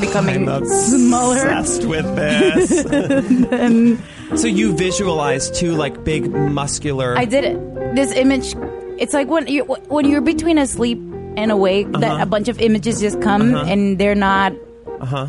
becoming 0.00 0.48
I'm 0.48 0.64
smaller. 0.66 1.36
obsessed 1.48 1.84
with 1.86 2.04
this. 2.16 2.84
and 3.50 3.98
so 4.36 4.46
you 4.46 4.74
visualize 4.76 5.50
two 5.50 5.72
like 5.72 6.04
big 6.04 6.30
muscular. 6.30 7.16
I 7.16 7.24
did 7.24 7.44
it. 7.44 7.94
This 7.96 8.12
image, 8.12 8.54
it's 8.98 9.14
like 9.14 9.28
when 9.28 9.46
you 9.46 9.64
when 9.64 10.04
you're 10.08 10.20
between 10.20 10.58
asleep 10.58 10.98
and 11.36 11.50
awake, 11.50 11.90
that 11.92 12.04
Uh-huh. 12.12 12.22
a 12.22 12.26
bunch 12.26 12.48
of 12.48 12.60
images 12.60 13.00
just 13.00 13.20
come 13.22 13.54
Uh-huh. 13.54 13.64
and 13.72 13.98
they're 13.98 14.14
not 14.14 14.52
Uh 15.00 15.06
huh. 15.06 15.26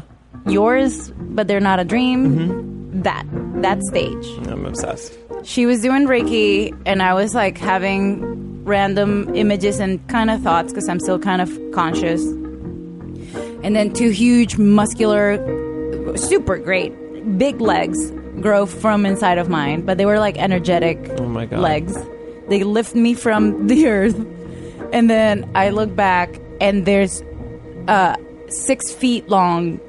yours, 0.47 1.11
but 1.17 1.47
they're 1.47 1.61
not 1.63 1.79
a 1.79 1.85
dream. 1.85 2.19
Mm-hmm. 2.27 3.01
That 3.03 3.25
that 3.61 3.81
stage. 3.83 4.25
I'm 4.47 4.65
obsessed. 4.65 5.17
She 5.43 5.65
was 5.65 5.79
doing 5.81 6.07
Reiki, 6.07 6.75
and 6.85 7.01
I 7.01 7.13
was 7.13 7.33
like 7.35 7.57
having 7.57 8.63
random 8.65 9.33
images 9.35 9.79
and 9.79 10.05
kind 10.07 10.29
of 10.29 10.41
thoughts 10.41 10.73
because 10.73 10.89
I'm 10.89 10.99
still 10.99 11.19
kind 11.19 11.41
of 11.41 11.49
conscious. 11.71 12.21
And 13.65 13.75
then 13.75 13.91
two 13.93 14.09
huge, 14.11 14.57
muscular, 14.57 15.37
super 16.15 16.57
great, 16.59 16.93
big 17.39 17.59
legs 17.59 17.97
grow 18.39 18.65
from 18.67 19.05
inside 19.07 19.39
of 19.39 19.49
mine, 19.49 19.81
but 19.81 19.97
they 19.97 20.05
were 20.05 20.19
like 20.19 20.37
energetic 20.37 20.99
Oh 21.17 21.25
my 21.27 21.45
God. 21.47 21.59
legs. 21.59 21.97
They 22.47 22.63
lift 22.63 22.93
me 22.93 23.15
from 23.15 23.65
the 23.71 23.87
earth, 23.87 24.15
and 24.93 25.09
then 25.09 25.49
I 25.55 25.71
look 25.71 25.95
back, 25.95 26.39
and 26.61 26.85
there's 26.85 27.23
uh, 27.87 28.15
six 28.49 28.91
feet 28.93 29.27
long 29.29 29.79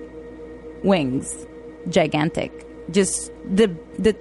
wings, 0.82 1.46
gigantic. 1.90 2.50
Just 2.90 3.30
the 3.44 3.66
the. 3.98 4.16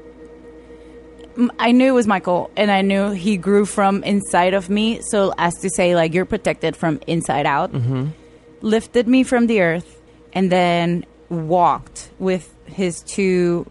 I 1.59 1.71
knew 1.71 1.87
it 1.87 1.91
was 1.95 2.07
Michael, 2.07 2.51
and 2.57 2.71
I 2.71 2.81
knew 2.81 3.11
he 3.11 3.37
grew 3.37 3.65
from 3.65 4.03
inside 4.03 4.53
of 4.53 4.69
me. 4.69 4.99
So 5.01 5.33
as 5.37 5.53
to 5.61 5.69
say, 5.69 5.95
like 5.95 6.13
you're 6.13 6.25
protected 6.25 6.75
from 6.75 6.99
inside 7.07 7.45
out. 7.45 7.71
Mm-hmm. 7.71 8.07
Lifted 8.65 9.07
me 9.07 9.21
from 9.21 9.45
the 9.45 9.61
earth, 9.61 10.01
and 10.33 10.51
then 10.51 11.05
walked 11.29 12.09
with 12.17 12.51
his 12.65 13.03
two. 13.03 13.69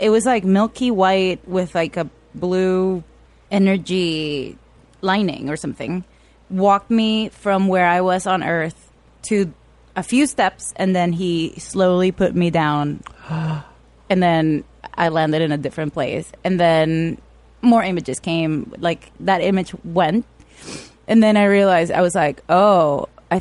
It 0.00 0.10
was 0.10 0.26
like 0.26 0.42
milky 0.42 0.90
white 0.90 1.46
with 1.46 1.72
like 1.72 1.96
a 1.96 2.10
blue 2.34 3.04
energy 3.50 4.58
lining 5.00 5.48
or 5.48 5.56
something. 5.56 6.02
Walked 6.50 6.90
me 6.90 7.28
from 7.28 7.68
where 7.68 7.86
I 7.86 8.00
was 8.00 8.26
on 8.26 8.42
Earth 8.42 8.90
to 9.30 9.54
a 9.94 10.02
few 10.02 10.26
steps, 10.26 10.74
and 10.74 10.96
then 10.96 11.12
he 11.12 11.54
slowly 11.58 12.10
put 12.10 12.34
me 12.34 12.50
down. 12.50 13.04
and 14.10 14.20
then 14.20 14.64
I 14.94 15.10
landed 15.10 15.42
in 15.42 15.52
a 15.52 15.58
different 15.58 15.94
place. 15.94 16.32
And 16.42 16.58
then 16.58 17.18
more 17.62 17.84
images 17.84 18.18
came. 18.18 18.72
Like 18.78 19.12
that 19.20 19.42
image 19.42 19.72
went, 19.84 20.26
and 21.06 21.22
then 21.22 21.36
I 21.36 21.44
realized 21.44 21.92
I 21.92 22.02
was 22.02 22.16
like, 22.16 22.42
oh, 22.48 23.08
I. 23.30 23.40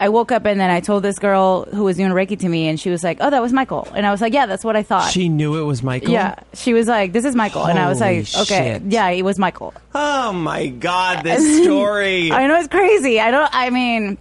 I 0.00 0.08
woke 0.08 0.32
up 0.32 0.46
and 0.46 0.58
then 0.58 0.70
I 0.70 0.80
told 0.80 1.02
this 1.02 1.18
girl 1.18 1.66
who 1.66 1.84
was 1.84 1.98
doing 1.98 2.10
Reiki 2.10 2.38
to 2.40 2.48
me, 2.48 2.68
and 2.68 2.80
she 2.80 2.88
was 2.88 3.04
like, 3.04 3.18
"Oh, 3.20 3.28
that 3.28 3.42
was 3.42 3.52
Michael," 3.52 3.86
and 3.94 4.06
I 4.06 4.10
was 4.10 4.22
like, 4.22 4.32
"Yeah, 4.32 4.46
that's 4.46 4.64
what 4.64 4.74
I 4.74 4.82
thought." 4.82 5.10
She 5.12 5.28
knew 5.28 5.60
it 5.60 5.64
was 5.64 5.82
Michael. 5.82 6.10
Yeah, 6.10 6.36
she 6.54 6.72
was 6.72 6.88
like, 6.88 7.12
"This 7.12 7.26
is 7.26 7.36
Michael," 7.36 7.66
and 7.66 7.78
I 7.78 7.86
was 7.88 8.00
Holy 8.00 8.22
like, 8.22 8.34
"Okay, 8.38 8.72
shit. 8.80 8.82
yeah, 8.90 9.08
it 9.10 9.22
was 9.22 9.38
Michael." 9.38 9.74
Oh 9.94 10.32
my 10.32 10.68
god, 10.68 11.22
this 11.24 11.62
story. 11.64 12.32
I 12.32 12.46
know 12.46 12.58
it's 12.58 12.68
crazy. 12.68 13.20
I 13.20 13.30
don't. 13.30 13.50
I 13.52 13.68
mean, 13.68 14.16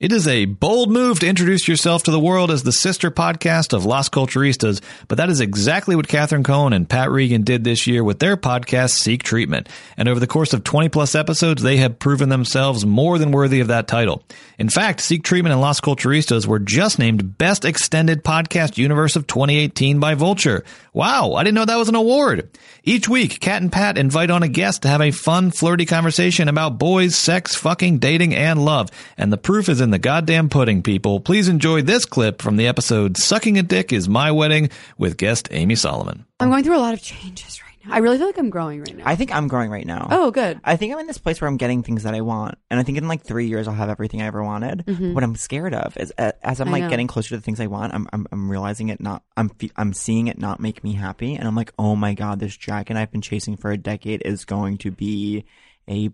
It 0.00 0.12
is 0.12 0.26
a 0.26 0.46
bold 0.46 0.90
move 0.90 1.20
to 1.20 1.28
introduce 1.28 1.68
yourself 1.68 2.04
to 2.04 2.10
the 2.10 2.18
world 2.18 2.50
as 2.50 2.62
the 2.62 2.72
sister 2.72 3.10
podcast 3.10 3.74
of 3.74 3.84
Las 3.84 4.08
Culturistas, 4.08 4.80
but 5.08 5.18
that 5.18 5.28
is 5.28 5.42
exactly 5.42 5.94
what 5.94 6.08
Catherine 6.08 6.42
Cohen 6.42 6.72
and 6.72 6.88
Pat 6.88 7.10
Regan 7.10 7.42
did 7.42 7.64
this 7.64 7.86
year 7.86 8.02
with 8.02 8.18
their 8.18 8.38
podcast 8.38 8.92
Seek 8.92 9.22
Treatment. 9.22 9.68
And 9.98 10.08
over 10.08 10.18
the 10.18 10.26
course 10.26 10.54
of 10.54 10.64
20 10.64 10.88
plus 10.88 11.14
episodes, 11.14 11.62
they 11.62 11.76
have 11.76 11.98
proven 11.98 12.30
themselves 12.30 12.86
more 12.86 13.18
than 13.18 13.30
worthy 13.30 13.60
of 13.60 13.68
that 13.68 13.88
title. 13.88 14.22
In 14.58 14.70
fact, 14.70 15.02
Seek 15.02 15.22
Treatment 15.22 15.52
and 15.52 15.60
Las 15.60 15.82
Culturistas 15.82 16.46
were 16.46 16.58
just 16.58 16.98
named 16.98 17.36
Best 17.36 17.66
Extended 17.66 18.24
Podcast 18.24 18.78
Universe 18.78 19.16
of 19.16 19.26
2018 19.26 20.00
by 20.00 20.14
Vulture. 20.14 20.64
Wow, 20.94 21.34
I 21.34 21.44
didn't 21.44 21.56
know 21.56 21.66
that 21.66 21.76
was 21.76 21.90
an 21.90 21.94
award. 21.94 22.48
Each 22.84 23.06
week, 23.06 23.38
Kat 23.40 23.60
and 23.60 23.70
Pat 23.70 23.98
invite 23.98 24.30
on 24.30 24.42
a 24.42 24.48
guest 24.48 24.82
to 24.82 24.88
have 24.88 25.02
a 25.02 25.10
fun, 25.10 25.50
flirty 25.50 25.84
conversation 25.84 26.48
about 26.48 26.78
boys, 26.78 27.16
sex, 27.16 27.54
fucking, 27.54 27.98
dating, 27.98 28.34
and 28.34 28.64
love. 28.64 28.88
And 29.18 29.30
the 29.30 29.36
proof 29.36 29.68
is 29.68 29.82
in 29.82 29.89
the 29.90 29.98
goddamn 29.98 30.48
pudding, 30.48 30.82
people. 30.82 31.20
Please 31.20 31.48
enjoy 31.48 31.82
this 31.82 32.04
clip 32.04 32.40
from 32.42 32.56
the 32.56 32.66
episode 32.66 33.16
Sucking 33.16 33.58
a 33.58 33.62
Dick 33.62 33.92
is 33.92 34.08
My 34.08 34.30
Wedding 34.30 34.70
with 34.98 35.16
guest 35.16 35.48
Amy 35.50 35.74
Solomon. 35.74 36.24
I'm 36.40 36.50
going 36.50 36.64
through 36.64 36.76
a 36.76 36.80
lot 36.80 36.94
of 36.94 37.02
changes 37.02 37.60
right 37.62 37.66
now. 37.86 37.94
I 37.94 37.98
really 37.98 38.18
feel 38.18 38.26
like 38.26 38.38
I'm 38.38 38.50
growing 38.50 38.80
right 38.80 38.96
now. 38.96 39.04
I 39.06 39.16
think 39.16 39.34
I'm 39.34 39.48
growing 39.48 39.70
right 39.70 39.86
now. 39.86 40.06
Oh, 40.10 40.30
good. 40.30 40.60
I 40.64 40.76
think 40.76 40.92
I'm 40.92 40.98
in 40.98 41.06
this 41.06 41.18
place 41.18 41.40
where 41.40 41.48
I'm 41.48 41.56
getting 41.56 41.82
things 41.82 42.02
that 42.02 42.14
I 42.14 42.20
want, 42.20 42.56
and 42.70 42.78
I 42.78 42.82
think 42.82 42.98
in 42.98 43.08
like 43.08 43.22
three 43.22 43.46
years 43.46 43.66
I'll 43.68 43.74
have 43.74 43.88
everything 43.88 44.20
I 44.22 44.26
ever 44.26 44.42
wanted. 44.42 44.84
Mhm. 44.86 45.14
What 45.14 45.24
I'm 45.24 45.34
scared 45.34 45.72
of 45.74 45.96
is 45.96 46.12
uh, 46.18 46.32
as 46.42 46.60
I'm 46.60 46.68
I 46.68 46.72
like 46.72 46.82
know. 46.84 46.90
getting 46.90 47.06
closer 47.06 47.30
to 47.30 47.36
the 47.36 47.42
things 47.42 47.58
I 47.60 47.66
want, 47.68 47.94
I'm 47.94 48.06
I'm, 48.12 48.26
I'm 48.32 48.50
realizing 48.50 48.90
it 48.90 49.00
not. 49.00 49.22
I'm 49.36 49.48
fe- 49.48 49.70
I'm 49.76 49.92
seeing 49.94 50.26
it 50.28 50.38
not 50.38 50.60
make 50.60 50.84
me 50.84 50.92
happy, 50.92 51.34
and 51.36 51.48
I'm 51.48 51.54
like, 51.56 51.72
oh 51.78 51.96
my 51.96 52.14
god, 52.14 52.38
this 52.38 52.56
dragon 52.56 52.96
I've 52.96 53.10
been 53.10 53.22
chasing 53.22 53.56
for 53.56 53.70
a 53.70 53.76
decade 53.78 54.22
is 54.24 54.44
going 54.44 54.76
to 54.78 54.90
be 54.90 55.44
a 55.88 56.10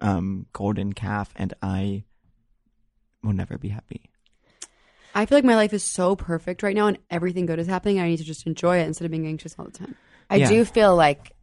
um 0.00 0.46
golden 0.52 0.92
calf, 0.92 1.32
and 1.36 1.52
I 1.60 2.04
will 3.22 3.32
never 3.32 3.58
be 3.58 3.68
happy. 3.68 4.10
I 5.14 5.26
feel 5.26 5.38
like 5.38 5.44
my 5.44 5.56
life 5.56 5.72
is 5.72 5.82
so 5.82 6.14
perfect 6.14 6.62
right 6.62 6.74
now 6.74 6.86
and 6.86 6.98
everything 7.10 7.46
good 7.46 7.58
is 7.58 7.66
happening. 7.66 8.00
I 8.00 8.08
need 8.08 8.18
to 8.18 8.24
just 8.24 8.46
enjoy 8.46 8.78
it 8.78 8.86
instead 8.86 9.04
of 9.04 9.10
being 9.10 9.26
anxious 9.26 9.56
all 9.58 9.64
the 9.64 9.72
time. 9.72 9.96
I 10.28 10.44
do 10.44 10.64
feel 10.64 10.94
like 10.94 11.34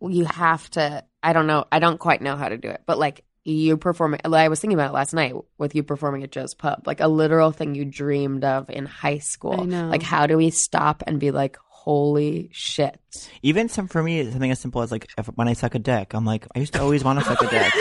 you 0.00 0.24
have 0.24 0.70
to. 0.70 1.04
I 1.22 1.32
don't 1.32 1.46
know. 1.46 1.64
I 1.70 1.80
don't 1.80 1.98
quite 1.98 2.22
know 2.22 2.36
how 2.36 2.48
to 2.48 2.56
do 2.56 2.68
it, 2.68 2.82
but 2.86 2.98
like 2.98 3.24
you 3.44 3.76
perform 3.76 4.14
it. 4.14 4.20
I 4.24 4.48
was 4.48 4.60
thinking 4.60 4.78
about 4.78 4.90
it 4.90 4.94
last 4.94 5.12
night 5.12 5.34
with 5.58 5.74
you 5.74 5.82
performing 5.82 6.22
at 6.22 6.30
Joe's 6.30 6.54
Pub, 6.54 6.86
like 6.86 7.00
a 7.00 7.08
literal 7.08 7.50
thing 7.50 7.74
you 7.74 7.84
dreamed 7.84 8.44
of 8.44 8.70
in 8.70 8.86
high 8.86 9.18
school. 9.18 9.60
I 9.60 9.64
know. 9.64 9.88
Like, 9.88 10.02
how 10.02 10.26
do 10.26 10.36
we 10.36 10.50
stop 10.50 11.02
and 11.06 11.18
be 11.18 11.30
like, 11.30 11.56
holy 11.90 12.48
shit? 12.52 13.00
Even 13.42 13.68
some 13.68 13.88
for 13.88 14.00
me, 14.00 14.30
something 14.30 14.52
as 14.52 14.60
simple 14.60 14.80
as 14.80 14.92
like 14.92 15.08
if, 15.18 15.26
when 15.26 15.48
I 15.48 15.54
suck 15.54 15.74
a 15.74 15.80
dick, 15.80 16.14
I'm 16.14 16.24
like, 16.24 16.46
I 16.54 16.60
used 16.60 16.72
to 16.74 16.80
always 16.80 17.02
want 17.02 17.18
to 17.18 17.24
suck 17.24 17.42
a 17.42 17.48
dick. 17.48 17.72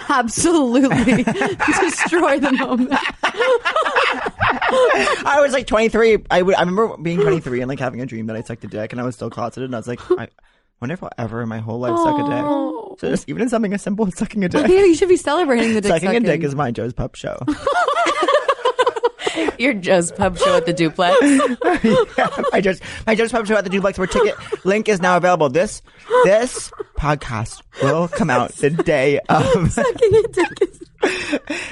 Absolutely. 0.10 1.22
Destroy 1.80 2.38
the 2.40 2.52
moment. 2.52 2.90
I 5.24 5.38
was 5.40 5.54
like 5.54 5.66
23. 5.66 6.24
I 6.30 6.42
would. 6.42 6.54
I 6.56 6.60
remember 6.60 6.94
being 6.98 7.18
23 7.20 7.62
and 7.62 7.68
like 7.70 7.78
having 7.78 8.02
a 8.02 8.06
dream 8.06 8.26
that 8.26 8.36
I 8.36 8.42
sucked 8.42 8.64
a 8.64 8.66
dick, 8.66 8.92
and 8.92 9.00
I 9.00 9.04
was 9.04 9.14
still 9.14 9.30
closeted. 9.30 9.64
And 9.64 9.74
I 9.74 9.78
was 9.78 9.88
like, 9.88 10.10
I 10.10 10.28
wonder 10.82 10.92
if 10.92 11.02
I'll 11.02 11.10
ever 11.16 11.40
in 11.40 11.48
my 11.48 11.60
whole 11.60 11.78
life 11.78 11.96
suck 11.96 12.18
a 12.18 12.24
dick. 12.28 13.00
So 13.00 13.10
just, 13.10 13.30
even 13.30 13.40
in 13.40 13.48
something 13.48 13.72
as 13.72 13.80
simple 13.80 14.06
as 14.06 14.18
sucking 14.18 14.44
a 14.44 14.48
dick. 14.50 14.62
I 14.62 14.68
think 14.68 14.88
you 14.88 14.94
should 14.94 15.08
be 15.08 15.16
celebrating 15.16 15.72
the 15.72 15.80
dick 15.80 15.90
sucking, 15.90 16.16
a 16.16 16.20
dick 16.20 16.44
is 16.44 16.54
my 16.54 16.70
Joe's 16.70 16.92
Pub 16.92 17.16
show. 17.16 17.38
Your 19.58 19.74
Joe's 19.74 20.12
Pub 20.12 20.38
show 20.38 20.56
at 20.56 20.66
the 20.66 20.72
duplex. 20.72 21.16
my 22.52 22.60
Joe's 22.60 22.80
my 23.06 23.14
Joe's 23.14 23.32
Pub 23.32 23.46
show 23.46 23.56
at 23.56 23.64
the 23.64 23.70
Duplex, 23.70 23.98
where 23.98 24.06
ticket 24.06 24.34
link 24.64 24.88
is 24.88 25.00
now 25.00 25.16
available. 25.16 25.48
This 25.48 25.82
this 26.24 26.70
podcast 26.98 27.62
will 27.82 28.08
come 28.08 28.30
out 28.30 28.52
the 28.52 28.70
day 28.70 29.20
of. 29.28 29.72
Sucking 29.72 30.14
a 30.14 30.22
dick 30.28 30.48
is 30.62 30.80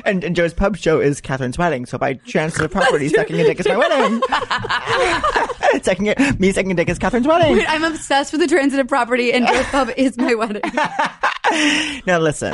and, 0.04 0.22
and 0.24 0.36
Joe's 0.36 0.52
Pub 0.52 0.76
show 0.76 1.00
is 1.00 1.20
Catherine's 1.20 1.56
wedding. 1.56 1.86
So 1.86 1.96
by 1.96 2.14
transfer 2.14 2.64
of 2.64 2.70
property, 2.70 3.08
sucking 3.08 3.40
a 3.40 3.44
dick 3.44 3.60
is 3.60 3.66
my 3.66 3.76
wedding. 3.78 4.22
sucking 5.82 6.14
me 6.38 6.52
sucking 6.52 6.72
a 6.72 6.74
dick 6.74 6.90
is 6.90 6.98
Catherine's 6.98 7.26
wedding. 7.26 7.56
Wait, 7.56 7.68
I'm 7.68 7.84
obsessed 7.84 8.32
with 8.32 8.42
the 8.42 8.46
transitive 8.46 8.88
property 8.88 9.32
and 9.32 9.46
Joe's 9.46 9.66
Pub 9.66 9.90
is 9.96 10.18
my 10.18 10.34
wedding. 10.34 10.62
Now 12.06 12.18
listen. 12.18 12.52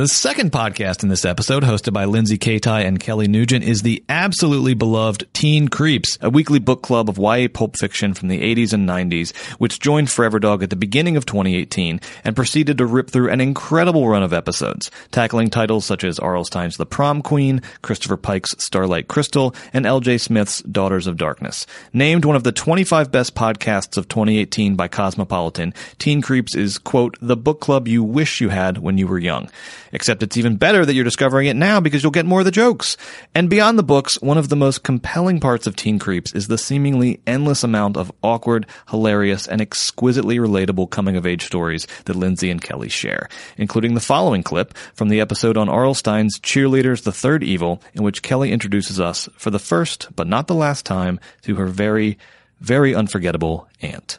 The 0.00 0.08
second 0.08 0.50
podcast 0.50 1.02
in 1.02 1.10
this 1.10 1.26
episode, 1.26 1.62
hosted 1.62 1.92
by 1.92 2.06
Lindsay 2.06 2.38
Katai 2.38 2.86
and 2.86 2.98
Kelly 2.98 3.28
Nugent, 3.28 3.62
is 3.62 3.82
the 3.82 4.02
absolutely 4.08 4.72
beloved 4.72 5.26
Teen 5.34 5.68
Creeps, 5.68 6.16
a 6.22 6.30
weekly 6.30 6.58
book 6.58 6.80
club 6.80 7.10
of 7.10 7.18
YA 7.18 7.48
pulp 7.52 7.76
fiction 7.76 8.14
from 8.14 8.28
the 8.28 8.40
80s 8.40 8.72
and 8.72 8.88
90s, 8.88 9.36
which 9.58 9.78
joined 9.78 10.10
Forever 10.10 10.38
Dog 10.38 10.62
at 10.62 10.70
the 10.70 10.74
beginning 10.74 11.18
of 11.18 11.26
2018 11.26 12.00
and 12.24 12.34
proceeded 12.34 12.78
to 12.78 12.86
rip 12.86 13.10
through 13.10 13.28
an 13.28 13.42
incredible 13.42 14.08
run 14.08 14.22
of 14.22 14.32
episodes, 14.32 14.90
tackling 15.10 15.50
titles 15.50 15.84
such 15.84 16.02
as 16.02 16.18
R.L. 16.18 16.44
Stine's 16.44 16.78
The 16.78 16.86
Prom 16.86 17.20
Queen, 17.20 17.60
Christopher 17.82 18.16
Pike's 18.16 18.54
Starlight 18.56 19.06
Crystal, 19.06 19.54
and 19.74 19.84
L.J. 19.84 20.16
Smith's 20.16 20.62
Daughters 20.62 21.08
of 21.08 21.18
Darkness. 21.18 21.66
Named 21.92 22.24
one 22.24 22.36
of 22.36 22.44
the 22.44 22.52
25 22.52 23.12
best 23.12 23.34
podcasts 23.34 23.98
of 23.98 24.08
2018 24.08 24.76
by 24.76 24.88
Cosmopolitan, 24.88 25.74
Teen 25.98 26.22
Creeps 26.22 26.54
is, 26.54 26.78
quote, 26.78 27.18
the 27.20 27.36
book 27.36 27.60
club 27.60 27.86
you 27.86 28.02
wish 28.02 28.40
you 28.40 28.48
had 28.48 28.78
when 28.78 28.96
you 28.96 29.06
were 29.06 29.18
young. 29.18 29.50
Except 29.92 30.22
it's 30.22 30.36
even 30.36 30.56
better 30.56 30.84
that 30.84 30.94
you're 30.94 31.04
discovering 31.04 31.46
it 31.46 31.56
now 31.56 31.80
because 31.80 32.02
you'll 32.02 32.12
get 32.12 32.26
more 32.26 32.40
of 32.40 32.44
the 32.44 32.50
jokes. 32.50 32.96
And 33.34 33.50
beyond 33.50 33.78
the 33.78 33.82
books, 33.82 34.20
one 34.20 34.38
of 34.38 34.48
the 34.48 34.56
most 34.56 34.82
compelling 34.82 35.40
parts 35.40 35.66
of 35.66 35.76
Teen 35.76 35.98
Creeps 35.98 36.34
is 36.34 36.48
the 36.48 36.58
seemingly 36.58 37.20
endless 37.26 37.64
amount 37.64 37.96
of 37.96 38.12
awkward, 38.22 38.66
hilarious, 38.90 39.46
and 39.48 39.60
exquisitely 39.60 40.38
relatable 40.38 40.90
coming 40.90 41.16
of 41.16 41.26
age 41.26 41.44
stories 41.44 41.86
that 42.04 42.16
Lindsay 42.16 42.50
and 42.50 42.62
Kelly 42.62 42.88
share, 42.88 43.28
including 43.56 43.94
the 43.94 44.00
following 44.00 44.42
clip 44.42 44.76
from 44.94 45.08
the 45.08 45.20
episode 45.20 45.56
on 45.56 45.68
R.L. 45.68 45.94
Stine's 45.94 46.38
Cheerleaders 46.38 47.02
the 47.02 47.12
Third 47.12 47.42
Evil, 47.42 47.82
in 47.94 48.02
which 48.02 48.22
Kelly 48.22 48.52
introduces 48.52 49.00
us 49.00 49.28
for 49.36 49.50
the 49.50 49.58
first, 49.58 50.08
but 50.14 50.26
not 50.26 50.46
the 50.46 50.54
last 50.54 50.86
time, 50.86 51.18
to 51.42 51.56
her 51.56 51.66
very, 51.66 52.18
very 52.60 52.94
unforgettable 52.94 53.68
aunt. 53.82 54.18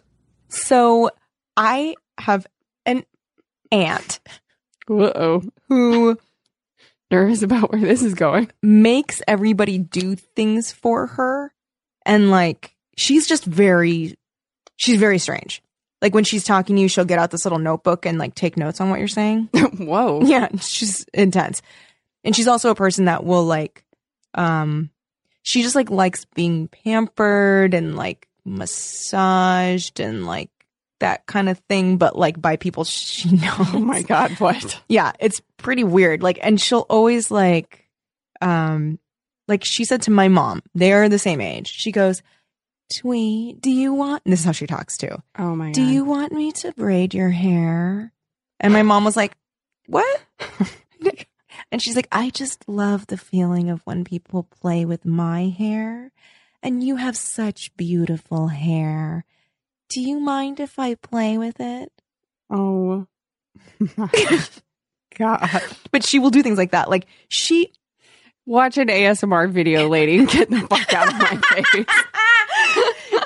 So 0.50 1.12
I 1.56 1.96
have 2.18 2.46
an 2.86 3.04
aunt. 3.72 4.20
Uh-oh. 5.00 5.44
Who 5.70 6.18
nervous 7.12 7.44
about 7.44 7.72
where 7.72 7.82
this 7.82 8.02
is 8.02 8.14
going. 8.14 8.50
Makes 8.64 9.22
everybody 9.28 9.78
do 9.78 10.16
things 10.16 10.72
for 10.72 11.08
her. 11.08 11.54
And 12.06 12.32
like 12.32 12.74
she's 12.98 13.28
just 13.28 13.46
very 13.46 14.16
she's 14.78 15.00
very 15.00 15.20
strange. 15.20 15.62
Like 16.02 16.16
when 16.16 16.24
she's 16.24 16.44
talking 16.44 16.76
to 16.78 16.82
you, 16.82 16.88
she'll 16.88 17.06
get 17.06 17.20
out 17.20 17.30
this 17.30 17.46
little 17.46 17.60
notebook 17.60 18.08
and 18.08 18.18
like 18.18 18.34
take 18.34 18.58
notes 18.58 18.82
on 18.82 18.90
what 18.90 18.98
you're 18.98 19.08
saying. 19.08 19.50
Whoa. 19.78 20.22
Yeah, 20.24 20.48
she's 20.60 21.06
intense. 21.14 21.62
And 22.24 22.36
she's 22.36 22.48
also 22.48 22.72
a 22.72 22.76
person 22.76 23.06
that 23.06 23.24
will 23.24 23.46
like 23.46 23.84
um 24.34 24.90
she 25.44 25.62
just 25.62 25.76
like 25.76 25.92
likes 25.92 26.26
being 26.26 26.68
pampered 26.68 27.74
and 27.74 27.96
like 27.96 28.28
massaged 28.46 30.00
and 30.00 30.26
like 30.26 30.50
that 31.02 31.26
kind 31.28 31.50
of 31.50 31.60
thing, 31.70 31.98
but 31.98 32.18
like 32.18 32.42
by 32.42 32.56
people 32.56 32.84
she 32.84 33.30
knows. 33.36 33.74
Oh 33.74 33.80
my 33.80 34.02
god, 34.02 34.32
what? 34.40 34.82
Yeah, 34.88 35.12
it's 35.20 35.42
pretty 35.58 35.84
weird. 35.84 36.24
Like 36.24 36.40
and 36.42 36.60
she'll 36.60 36.86
always 36.90 37.30
like 37.30 37.88
um 38.42 38.98
like 39.48 39.64
she 39.66 39.84
said 39.84 40.04
to 40.04 40.12
my 40.12 40.30
mom, 40.30 40.64
they 40.74 40.94
are 40.94 41.10
the 41.10 41.20
same 41.20 41.42
age. 41.42 41.68
She 41.68 41.92
goes, 41.92 42.22
Twee, 42.94 43.54
do 43.54 43.70
you 43.70 43.94
want 43.94 44.24
and 44.26 44.32
this 44.32 44.40
is 44.40 44.46
how 44.46 44.52
she 44.52 44.68
talks 44.68 44.98
too. 44.98 45.22
Oh 45.38 45.56
my 45.56 45.68
god. 45.68 45.74
Do 45.74 45.84
you 45.84 46.06
want 46.06 46.32
me 46.32 46.52
to 46.54 46.72
braid 46.74 47.14
your 47.14 47.30
hair? 47.30 48.14
And 48.60 48.74
my 48.74 48.84
mom 48.84 49.04
was 49.04 49.18
like, 49.18 49.34
What? 49.88 50.22
and 51.72 51.82
she's 51.82 51.96
like, 51.96 52.08
I 52.12 52.30
just 52.30 52.68
love 52.68 53.08
the 53.08 53.18
feeling 53.18 53.70
of 53.70 53.82
when 53.86 54.04
people 54.04 54.44
play 54.44 54.86
with 54.86 55.06
my 55.06 55.48
hair. 55.50 56.12
And 56.64 56.84
you 56.84 56.98
have 56.98 57.18
such 57.18 57.76
beautiful 57.76 58.48
hair. 58.48 59.26
Do 59.92 60.02
you 60.02 60.20
mind 60.20 60.60
if 60.60 60.80
I 60.80 60.96
play 60.96 61.38
with 61.38 61.60
it? 61.60 61.92
Oh. 62.50 63.08
my 63.98 64.10
God. 65.18 65.62
But 65.92 66.06
she 66.06 66.20
will 66.20 66.30
do 66.30 66.42
things 66.42 66.58
like 66.58 66.72
that. 66.72 66.90
Like 66.90 67.08
she 67.28 67.72
Watch 68.46 68.78
an 68.78 68.88
ASMR 68.88 69.50
video, 69.52 69.88
lady, 69.88 70.18
and 70.18 70.28
get 70.28 70.50
the 70.50 70.62
fuck 70.62 70.94
out 70.94 71.08
of 71.10 71.14
my 71.20 71.62
face. 71.62 71.86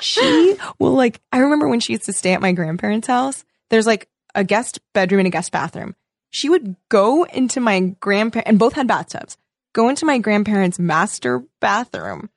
she 0.02 0.56
will 0.78 0.92
like 0.92 1.20
I 1.32 1.38
remember 1.38 1.68
when 1.68 1.80
she 1.80 1.94
used 1.94 2.04
to 2.04 2.12
stay 2.12 2.34
at 2.34 2.42
my 2.42 2.52
grandparents' 2.52 3.08
house. 3.08 3.44
There's 3.70 3.86
like 3.86 4.08
a 4.34 4.44
guest 4.44 4.78
bedroom 4.92 5.20
and 5.20 5.28
a 5.28 5.30
guest 5.30 5.52
bathroom. 5.52 5.94
She 6.30 6.50
would 6.50 6.76
go 6.90 7.24
into 7.24 7.60
my 7.60 7.80
grandparent 7.98 8.46
and 8.46 8.58
both 8.58 8.74
had 8.74 8.86
bathtubs. 8.86 9.38
Go 9.72 9.88
into 9.88 10.04
my 10.04 10.18
grandparents' 10.18 10.78
master 10.78 11.42
bathroom, 11.60 12.28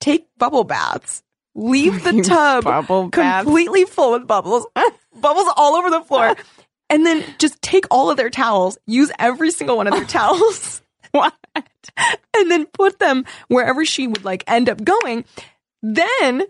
take 0.00 0.28
bubble 0.38 0.64
baths, 0.64 1.22
leave 1.54 2.02
the 2.04 2.22
tub 2.24 2.64
Bubble 2.64 3.10
completely 3.10 3.84
full 3.84 4.12
with 4.12 4.26
bubbles, 4.26 4.66
bubbles 5.20 5.46
all 5.56 5.74
over 5.74 5.90
the 5.90 6.00
floor, 6.02 6.34
and 6.90 7.04
then 7.06 7.24
just 7.38 7.60
take 7.62 7.86
all 7.90 8.10
of 8.10 8.16
their 8.16 8.30
towels, 8.30 8.78
use 8.86 9.10
every 9.18 9.50
single 9.50 9.76
one 9.76 9.86
of 9.86 9.94
their 9.94 10.04
towels. 10.04 10.82
What? 11.12 11.32
And 12.36 12.50
then 12.50 12.66
put 12.66 12.98
them 12.98 13.24
wherever 13.46 13.84
she 13.84 14.08
would 14.08 14.24
like 14.24 14.42
end 14.48 14.68
up 14.68 14.82
going. 14.82 15.24
Then 15.82 16.42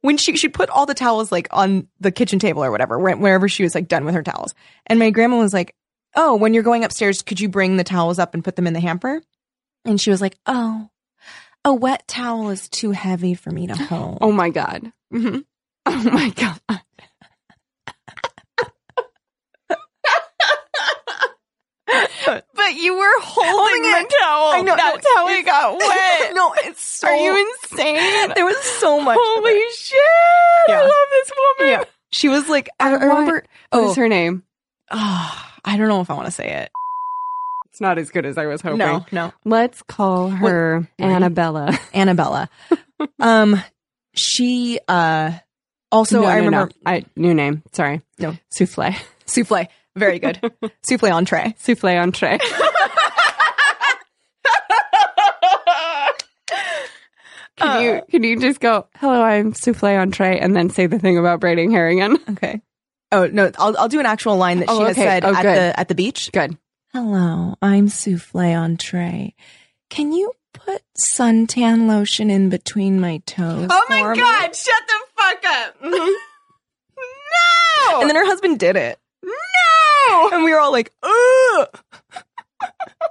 when 0.00 0.16
she 0.16 0.36
she'd 0.36 0.54
put 0.54 0.70
all 0.70 0.86
the 0.86 0.94
towels 0.94 1.30
like 1.30 1.46
on 1.52 1.86
the 2.00 2.10
kitchen 2.10 2.38
table 2.40 2.64
or 2.64 2.70
whatever, 2.72 2.98
where- 2.98 3.16
wherever 3.16 3.48
she 3.48 3.62
was 3.62 3.74
like 3.76 3.86
done 3.86 4.04
with 4.04 4.14
her 4.14 4.22
towels. 4.22 4.54
And 4.86 4.98
my 4.98 5.10
grandma 5.10 5.38
was 5.38 5.54
like, 5.54 5.74
oh, 6.16 6.34
when 6.36 6.52
you're 6.54 6.62
going 6.64 6.82
upstairs, 6.84 7.22
could 7.22 7.38
you 7.38 7.48
bring 7.48 7.76
the 7.76 7.84
towels 7.84 8.18
up 8.18 8.34
and 8.34 8.42
put 8.42 8.56
them 8.56 8.66
in 8.66 8.72
the 8.72 8.80
hamper? 8.80 9.22
And 9.84 10.00
she 10.00 10.10
was 10.10 10.20
like, 10.20 10.36
oh, 10.46 10.88
a 11.68 11.74
wet 11.74 12.08
towel 12.08 12.48
is 12.48 12.66
too 12.70 12.92
heavy 12.92 13.34
for 13.34 13.50
me 13.50 13.66
to 13.66 13.76
hold. 13.76 14.18
Oh 14.22 14.32
my 14.32 14.48
god. 14.48 14.90
Mm-hmm. 15.12 15.40
Oh 15.84 16.10
my 16.10 16.30
god. 16.30 16.60
but 22.54 22.74
you 22.74 22.96
were 22.96 23.20
holding, 23.20 23.52
Holding 23.52 23.82
the 23.82 24.14
towel. 24.20 24.48
I 24.52 24.62
know, 24.62 24.76
That's 24.76 25.04
no, 25.04 25.16
how 25.16 25.28
it 25.28 25.44
got 25.44 25.78
wet. 25.78 26.34
no, 26.34 26.54
it's 26.64 26.82
so. 26.82 27.06
Are 27.08 27.16
you 27.16 27.36
insane? 27.62 28.32
There 28.34 28.46
was 28.46 28.56
so 28.62 29.00
much. 29.00 29.18
Holy 29.20 29.52
it. 29.52 29.74
shit! 29.74 29.98
I 30.68 30.80
love 30.80 30.90
this 31.10 31.30
woman. 31.58 31.72
Yeah. 31.72 31.84
She 32.12 32.28
was 32.28 32.48
like, 32.48 32.70
I, 32.80 32.88
I 32.88 32.92
remember. 32.94 33.32
What 33.34 33.44
oh, 33.72 33.90
is 33.90 33.96
her 33.96 34.08
name? 34.08 34.42
ah, 34.90 35.54
I 35.66 35.76
don't 35.76 35.88
know 35.88 36.00
if 36.00 36.10
I 36.10 36.14
want 36.14 36.26
to 36.26 36.32
say 36.32 36.48
it. 36.50 36.70
It's 37.78 37.80
not 37.80 37.96
as 37.96 38.10
good 38.10 38.26
as 38.26 38.36
I 38.36 38.46
was 38.46 38.60
hoping. 38.60 38.78
No, 38.78 39.06
no. 39.12 39.32
Let's 39.44 39.82
call 39.84 40.30
her 40.30 40.80
What- 40.80 40.88
Annabella. 40.98 41.78
Annabella. 41.94 42.48
um, 43.20 43.62
she 44.16 44.80
uh 44.88 45.30
also 45.92 46.22
No, 46.22 46.26
I 46.26 46.34
no, 46.34 46.40
no. 46.40 46.44
remember 46.46 46.72
I 46.84 47.04
new 47.14 47.34
name. 47.34 47.62
Sorry. 47.70 48.02
No. 48.18 48.36
Souffle. 48.52 48.96
souffle. 49.26 49.68
Very 49.94 50.18
good. 50.18 50.40
souffle 50.82 51.12
entree. 51.12 51.54
Souffle 51.56 51.96
entree. 52.02 52.38
Can 57.56 57.82
you 57.82 58.02
can 58.08 58.22
you 58.22 58.38
just 58.40 58.60
go, 58.60 58.86
hello, 58.96 59.20
I'm 59.22 59.52
souffle 59.52 59.88
entree, 60.00 60.38
and 60.38 60.54
then 60.56 60.70
say 60.70 60.86
the 60.86 60.98
thing 60.98 61.18
about 61.18 61.40
braiding 61.40 61.70
hair 61.72 61.88
again? 61.88 62.16
Okay. 62.30 62.60
Oh 63.10 63.26
no, 63.26 63.50
I'll 63.58 63.76
I'll 63.78 63.88
do 63.88 63.98
an 64.00 64.06
actual 64.06 64.36
line 64.36 64.60
that 64.60 64.68
she 64.68 64.74
Oh, 64.74 64.84
has 64.84 64.92
okay. 64.96 65.02
said 65.02 65.24
Oh, 65.24 65.34
at 65.34 65.42
the 65.42 65.80
at 65.80 65.88
the 65.88 65.94
beach. 65.96 66.30
Good. 66.32 66.56
Hello, 66.92 67.54
I'm 67.60 67.88
souffle 67.88 68.54
entree. 68.54 69.34
Can 69.90 70.12
you 70.12 70.32
put 70.54 70.82
suntan 71.14 71.86
lotion 71.86 72.30
in 72.30 72.48
between 72.48 72.98
my 73.00 73.18
toes? 73.26 73.68
Oh 73.70 73.84
my 73.88 74.00
for 74.02 74.14
me?" 74.14 74.20
god, 74.20 74.54
shut 74.56 74.82
the 74.86 74.94
fuck 75.16 75.44
up. 75.44 75.76
no! 75.82 76.16
And 78.00 78.08
then 78.08 78.16
her 78.16 78.24
husband 78.26 78.58
did 78.58 78.76
it, 78.76 78.98
no! 79.22 80.30
and 80.32 80.44
we 80.44 80.52
were 80.52 80.60
all 80.60 80.72
like, 80.72 80.92
"Ugh!" 81.02 81.68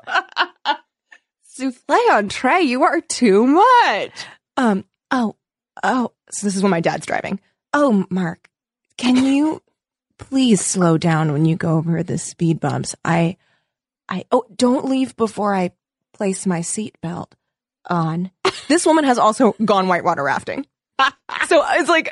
Souffle 1.44 2.12
entree, 2.12 2.62
you 2.62 2.84
are 2.84 3.02
too 3.02 3.46
much. 3.48 4.26
Um. 4.58 4.86
Oh. 5.12 5.36
Oh. 5.84 6.12
So 6.32 6.48
this 6.48 6.56
is 6.56 6.64
when 6.64 6.72
my 6.72 6.82
dad's 6.82 7.06
driving. 7.06 7.40
Oh, 7.74 8.06
Mark, 8.10 8.50
can 8.98 9.24
you 9.24 9.62
please 10.18 10.66
slow 10.66 10.98
down 10.98 11.32
when 11.32 11.46
you 11.46 11.56
go 11.56 11.78
over 11.78 12.02
the 12.04 12.18
speed 12.18 12.60
bumps? 12.60 12.96
I. 13.06 13.38
I. 14.10 14.26
Oh, 14.32 14.46
don't 14.56 14.86
leave 14.86 15.16
before 15.16 15.54
I 15.54 15.72
place 16.14 16.46
my 16.46 16.60
seatbelt 16.62 17.32
on. 17.90 18.32
this 18.68 18.86
woman 18.86 19.04
has 19.04 19.18
also 19.18 19.56
gone 19.64 19.88
whitewater 19.88 20.24
rafting. 20.24 20.66
so 21.48 21.64
it's 21.74 21.90
like. 21.90 22.12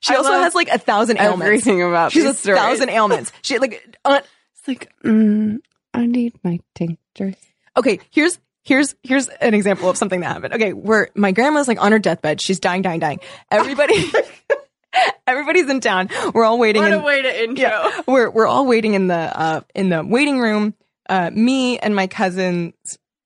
She 0.00 0.14
I 0.14 0.16
also 0.16 0.32
has 0.32 0.54
like 0.54 0.68
a 0.68 0.78
thousand 0.78 1.18
ailments. 1.18 1.44
everything 1.46 1.82
about 1.82 2.12
She's 2.12 2.24
a 2.24 2.34
stories. 2.34 2.60
thousand 2.60 2.90
ailments. 2.90 3.32
She 3.42 3.58
like. 3.58 3.96
Uh, 4.04 4.20
It's 4.58 4.68
like, 4.68 4.92
mm, 5.04 5.58
I 5.94 6.06
need 6.06 6.34
my 6.44 6.60
tinctures. 6.74 7.34
okay, 7.76 8.00
here's 8.10 8.38
here's 8.64 8.94
here's 9.02 9.28
an 9.28 9.54
example 9.54 9.88
of 9.88 9.96
something 9.96 10.20
that 10.20 10.32
happened. 10.32 10.54
Okay, 10.54 10.72
where 10.72 11.08
my 11.14 11.32
grandma's 11.32 11.68
like 11.68 11.80
on 11.82 11.92
her 11.92 11.98
deathbed, 11.98 12.40
she's 12.40 12.58
dying, 12.60 12.82
dying, 12.82 13.00
dying. 13.00 13.20
Everybody 13.50 13.94
everybody's 15.26 15.68
in 15.68 15.80
town. 15.80 16.08
We're 16.34 16.44
all 16.44 16.58
waiting 16.58 16.82
What 16.82 16.92
in 16.92 17.00
a 17.00 17.04
way 17.04 17.22
to 17.22 17.44
intro. 17.44 17.62
Yeah, 17.62 18.00
we're 18.06 18.30
we're 18.30 18.46
all 18.46 18.66
waiting 18.66 18.94
in 18.94 19.06
the 19.08 19.14
uh 19.14 19.60
in 19.74 19.88
the 19.88 20.04
waiting 20.04 20.38
room. 20.40 20.74
Uh 21.08 21.30
me 21.32 21.78
and 21.78 21.94
my 21.94 22.06
cousins 22.06 22.74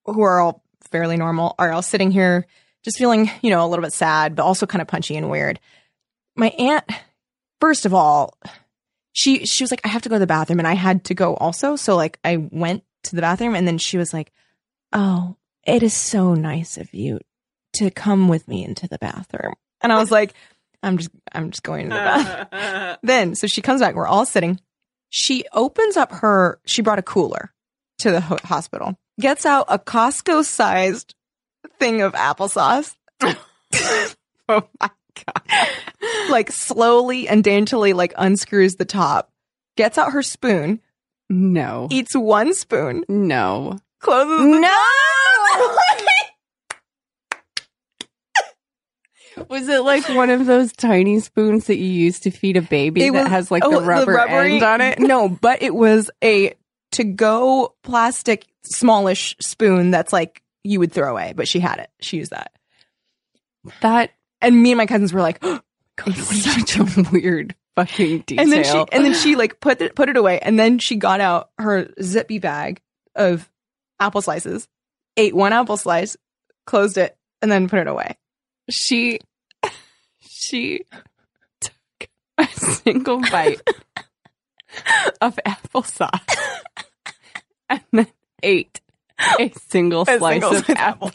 who 0.05 0.21
are 0.21 0.39
all 0.39 0.63
fairly 0.91 1.17
normal 1.17 1.55
are 1.57 1.71
all 1.71 1.81
sitting 1.81 2.11
here 2.11 2.45
just 2.83 2.97
feeling, 2.97 3.29
you 3.41 3.51
know, 3.51 3.65
a 3.65 3.67
little 3.67 3.83
bit 3.83 3.93
sad, 3.93 4.35
but 4.35 4.43
also 4.43 4.65
kind 4.65 4.81
of 4.81 4.87
punchy 4.87 5.15
and 5.15 5.29
weird. 5.29 5.59
My 6.35 6.49
aunt 6.49 6.85
first 7.59 7.85
of 7.85 7.93
all, 7.93 8.37
she 9.13 9.45
she 9.45 9.63
was 9.63 9.71
like, 9.71 9.81
I 9.85 9.89
have 9.89 10.01
to 10.01 10.09
go 10.09 10.15
to 10.15 10.19
the 10.19 10.27
bathroom, 10.27 10.59
and 10.59 10.67
I 10.67 10.73
had 10.73 11.05
to 11.05 11.13
go 11.13 11.35
also. 11.35 11.75
So 11.75 11.95
like 11.95 12.19
I 12.25 12.37
went 12.37 12.83
to 13.03 13.15
the 13.15 13.21
bathroom, 13.21 13.55
and 13.55 13.67
then 13.67 13.77
she 13.77 13.97
was 13.97 14.13
like, 14.13 14.31
Oh, 14.91 15.37
it 15.65 15.83
is 15.83 15.93
so 15.93 16.33
nice 16.33 16.77
of 16.77 16.93
you 16.93 17.19
to 17.73 17.91
come 17.91 18.27
with 18.27 18.47
me 18.47 18.65
into 18.65 18.87
the 18.87 18.97
bathroom. 18.97 19.53
And 19.81 19.93
I 19.93 19.99
was 19.99 20.11
like, 20.11 20.33
I'm 20.83 20.97
just 20.97 21.11
I'm 21.31 21.51
just 21.51 21.63
going 21.63 21.89
to 21.89 21.95
the 21.95 22.99
then 23.03 23.35
so 23.35 23.47
she 23.47 23.61
comes 23.61 23.81
back, 23.81 23.95
we're 23.95 24.07
all 24.07 24.25
sitting. 24.25 24.59
She 25.09 25.43
opens 25.53 25.97
up 25.97 26.11
her 26.11 26.59
she 26.65 26.81
brought 26.81 26.99
a 26.99 27.03
cooler 27.03 27.51
to 27.99 28.11
the 28.11 28.21
ho- 28.21 28.37
hospital. 28.43 28.97
Gets 29.19 29.45
out 29.45 29.65
a 29.69 29.77
Costco 29.77 30.43
sized 30.45 31.13
thing 31.79 32.01
of 32.01 32.13
applesauce. 32.13 32.95
oh 34.49 34.63
my 34.79 34.89
god. 35.25 35.41
like 36.29 36.51
slowly 36.51 37.27
and 37.27 37.43
daintily 37.43 37.93
like 37.93 38.13
unscrews 38.17 38.75
the 38.75 38.85
top, 38.85 39.29
gets 39.77 39.97
out 39.97 40.13
her 40.13 40.23
spoon, 40.23 40.79
No. 41.29 41.87
eats 41.91 42.15
one 42.15 42.53
spoon, 42.55 43.03
No. 43.07 43.77
closes 43.99 44.39
the 44.39 44.59
No! 44.59 44.77
Was 49.49 49.67
it 49.67 49.81
like 49.83 50.07
one 50.09 50.29
of 50.29 50.45
those 50.45 50.71
tiny 50.73 51.19
spoons 51.19 51.67
that 51.67 51.77
you 51.77 51.85
use 51.89 52.19
to 52.21 52.31
feed 52.31 52.57
a 52.57 52.61
baby 52.61 53.05
It 53.05 53.13
that 53.13 53.23
was- 53.23 53.29
has 53.31 53.51
like 53.51 53.63
oh, 53.65 53.79
the 53.79 53.85
rubber 53.85 54.13
rubbery- 54.13 54.53
end 54.55 54.63
on 54.63 54.81
it? 54.81 54.99
No, 54.99 55.29
but 55.29 55.61
it 55.61 55.73
was 55.75 56.09
a 56.23 56.53
to 56.93 57.03
go 57.03 57.73
plastic 57.83 58.45
smallish 58.63 59.35
spoon 59.41 59.91
that's 59.91 60.11
like 60.13 60.41
you 60.63 60.79
would 60.79 60.91
throw 60.91 61.09
away, 61.11 61.33
but 61.35 61.47
she 61.47 61.59
had 61.59 61.79
it. 61.79 61.89
She 62.01 62.17
used 62.17 62.31
that. 62.31 62.51
That 63.81 64.11
And 64.41 64.61
me 64.61 64.71
and 64.71 64.77
my 64.77 64.85
cousins 64.85 65.13
were 65.13 65.21
like, 65.21 65.39
God, 65.41 65.63
is 66.07 66.43
such 66.67 66.77
a 66.77 67.09
weird 67.11 67.55
fucking 67.75 68.19
detail. 68.21 68.41
and 68.43 68.51
then 68.51 68.63
she 68.63 68.85
and 68.91 69.05
then 69.05 69.13
she 69.13 69.35
like 69.35 69.59
put 69.59 69.81
it 69.81 69.95
put 69.95 70.09
it 70.09 70.17
away, 70.17 70.39
and 70.39 70.59
then 70.59 70.79
she 70.79 70.95
got 70.95 71.21
out 71.21 71.49
her 71.57 71.89
zippy 72.01 72.39
bag 72.39 72.81
of 73.15 73.49
apple 73.99 74.21
slices, 74.21 74.67
ate 75.17 75.35
one 75.35 75.53
apple 75.53 75.77
slice, 75.77 76.17
closed 76.65 76.97
it, 76.97 77.15
and 77.41 77.51
then 77.51 77.69
put 77.69 77.79
it 77.79 77.87
away. 77.87 78.17
she 78.69 79.19
she 80.41 80.81
took 81.59 82.09
a 82.37 82.47
single 82.47 83.21
bite 83.21 83.61
of 85.21 85.37
applesauce 85.45 86.19
and 87.69 87.81
then 87.91 88.07
ate 88.41 88.81
a 89.39 89.49
single 89.69 90.01
A 90.01 90.17
slice 90.17 90.41
single 90.41 90.55
of 90.57 90.65
slice 90.65 90.77
apple. 90.79 91.11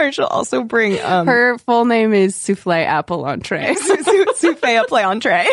or 0.00 0.10
she'll 0.12 0.24
also 0.26 0.64
bring 0.64 1.00
um 1.00 1.26
Her 1.28 1.58
full 1.58 1.84
name 1.84 2.12
is 2.12 2.34
Souffle 2.34 2.84
Apple 2.84 3.24
Entree. 3.26 3.74
souffle 3.76 4.80
a 4.80 4.84
play 4.84 5.04
entree. 5.04 5.46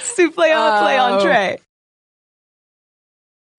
souffle 0.00 0.44
a 0.44 0.78
play 0.80 0.98
Oh. 0.98 1.14
entree. 1.18 1.58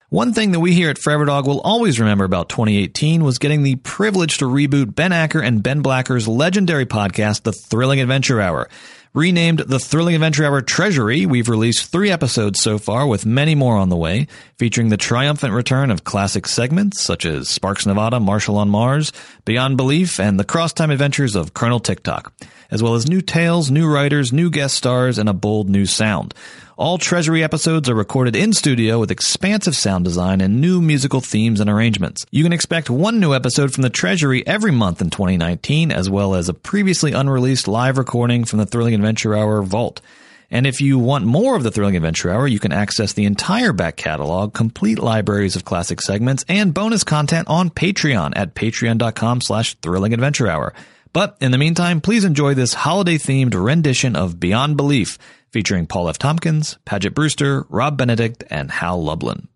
One 0.08 0.32
thing 0.32 0.52
that 0.52 0.60
we 0.60 0.72
here 0.72 0.88
at 0.88 0.98
Forever 0.98 1.24
Dog 1.24 1.48
will 1.48 1.60
always 1.62 1.98
remember 1.98 2.24
about 2.24 2.48
2018 2.48 3.24
was 3.24 3.38
getting 3.38 3.64
the 3.64 3.74
privilege 3.74 4.38
to 4.38 4.44
reboot 4.44 4.94
Ben 4.94 5.10
Acker 5.10 5.40
and 5.40 5.64
Ben 5.64 5.82
Blacker's 5.82 6.28
legendary 6.28 6.86
podcast, 6.86 7.42
The 7.42 7.50
Thrilling 7.50 8.00
Adventure 8.00 8.40
Hour. 8.40 8.68
Renamed 9.14 9.60
The 9.60 9.80
Thrilling 9.80 10.14
Adventure 10.14 10.44
Hour 10.44 10.62
Treasury, 10.62 11.26
we've 11.26 11.48
released 11.48 11.90
three 11.90 12.12
episodes 12.12 12.60
so 12.60 12.78
far 12.78 13.04
with 13.04 13.26
many 13.26 13.56
more 13.56 13.76
on 13.78 13.88
the 13.88 13.96
way, 13.96 14.28
featuring 14.58 14.90
the 14.90 14.96
triumphant 14.96 15.54
return 15.54 15.90
of 15.90 16.04
classic 16.04 16.46
segments 16.46 17.00
such 17.00 17.26
as 17.26 17.48
Sparks 17.48 17.84
Nevada, 17.84 18.20
Marshal 18.20 18.58
on 18.58 18.68
Mars, 18.68 19.12
Beyond 19.44 19.76
Belief, 19.76 20.20
and 20.20 20.38
the 20.38 20.44
cross-time 20.44 20.92
adventures 20.92 21.34
of 21.34 21.52
Colonel 21.52 21.80
Tick-Tock, 21.80 22.32
as 22.70 22.80
well 22.80 22.94
as 22.94 23.08
new 23.08 23.20
tales, 23.20 23.72
new 23.72 23.92
writers, 23.92 24.32
new 24.32 24.50
guest 24.50 24.76
stars, 24.76 25.18
and 25.18 25.28
a 25.28 25.34
bold 25.34 25.68
new 25.68 25.84
sound. 25.84 26.32
All 26.78 26.98
Treasury 26.98 27.42
episodes 27.42 27.88
are 27.88 27.94
recorded 27.94 28.36
in 28.36 28.52
studio 28.52 28.98
with 29.00 29.10
expansive 29.10 29.74
sound 29.74 30.04
design 30.04 30.42
and 30.42 30.60
new 30.60 30.82
musical 30.82 31.22
themes 31.22 31.58
and 31.58 31.70
arrangements. 31.70 32.26
You 32.30 32.42
can 32.42 32.52
expect 32.52 32.90
one 32.90 33.18
new 33.18 33.32
episode 33.32 33.72
from 33.72 33.80
the 33.80 33.88
Treasury 33.88 34.46
every 34.46 34.72
month 34.72 35.00
in 35.00 35.08
2019, 35.08 35.90
as 35.90 36.10
well 36.10 36.34
as 36.34 36.50
a 36.50 36.54
previously 36.54 37.12
unreleased 37.12 37.66
live 37.66 37.96
recording 37.96 38.44
from 38.44 38.58
the 38.58 38.66
Thrilling 38.66 38.94
Adventure 38.94 39.34
Hour 39.34 39.62
Vault. 39.62 40.02
And 40.50 40.66
if 40.66 40.82
you 40.82 40.98
want 40.98 41.24
more 41.24 41.56
of 41.56 41.62
the 41.62 41.70
Thrilling 41.70 41.96
Adventure 41.96 42.30
Hour, 42.30 42.46
you 42.46 42.58
can 42.58 42.72
access 42.72 43.14
the 43.14 43.24
entire 43.24 43.72
back 43.72 43.96
catalog, 43.96 44.52
complete 44.52 44.98
libraries 44.98 45.56
of 45.56 45.64
classic 45.64 46.02
segments, 46.02 46.44
and 46.46 46.74
bonus 46.74 47.04
content 47.04 47.48
on 47.48 47.70
Patreon 47.70 48.34
at 48.36 48.54
patreon.com 48.54 49.40
slash 49.40 49.76
thrilling 49.76 50.12
adventure 50.12 50.46
hour. 50.46 50.74
But 51.14 51.38
in 51.40 51.52
the 51.52 51.56
meantime, 51.56 52.02
please 52.02 52.24
enjoy 52.24 52.52
this 52.52 52.74
holiday 52.74 53.16
themed 53.16 53.54
rendition 53.54 54.14
of 54.14 54.38
Beyond 54.38 54.76
Belief 54.76 55.16
featuring 55.56 55.86
Paul 55.86 56.10
F. 56.10 56.18
Tompkins, 56.18 56.76
Paget 56.84 57.14
Brewster, 57.14 57.64
Rob 57.70 57.96
Benedict, 57.96 58.44
and 58.50 58.70
Hal 58.70 59.02
Lublin. 59.02 59.48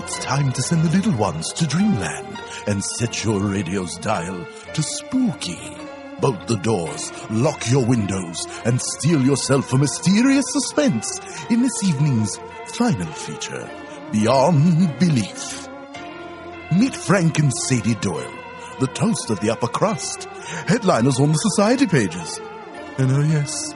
It's 0.00 0.18
time 0.24 0.50
to 0.50 0.62
send 0.62 0.82
the 0.82 0.96
little 0.96 1.12
ones 1.18 1.52
to 1.52 1.66
dreamland 1.66 2.38
and 2.66 2.82
set 2.82 3.22
your 3.22 3.38
radio's 3.38 3.98
dial 3.98 4.46
to 4.72 4.82
spooky. 4.82 5.60
Bolt 6.22 6.46
the 6.46 6.56
doors, 6.56 7.12
lock 7.28 7.70
your 7.70 7.84
windows, 7.84 8.46
and 8.64 8.80
steel 8.80 9.20
yourself 9.20 9.74
a 9.74 9.76
mysterious 9.76 10.46
suspense 10.48 11.20
in 11.50 11.60
this 11.60 11.84
evening's 11.84 12.38
final 12.78 13.12
feature, 13.12 13.68
Beyond 14.10 14.98
Belief. 14.98 15.68
Meet 16.72 16.96
Frank 16.96 17.40
and 17.40 17.52
Sadie 17.52 17.96
Doyle, 17.96 18.39
the 18.80 18.86
toast 18.88 19.30
of 19.30 19.38
the 19.40 19.50
upper 19.50 19.68
crust, 19.68 20.24
headliners 20.66 21.20
on 21.20 21.28
the 21.28 21.38
society 21.38 21.86
pages. 21.86 22.40
And 22.98 23.12
oh 23.12 23.22
yes, 23.22 23.74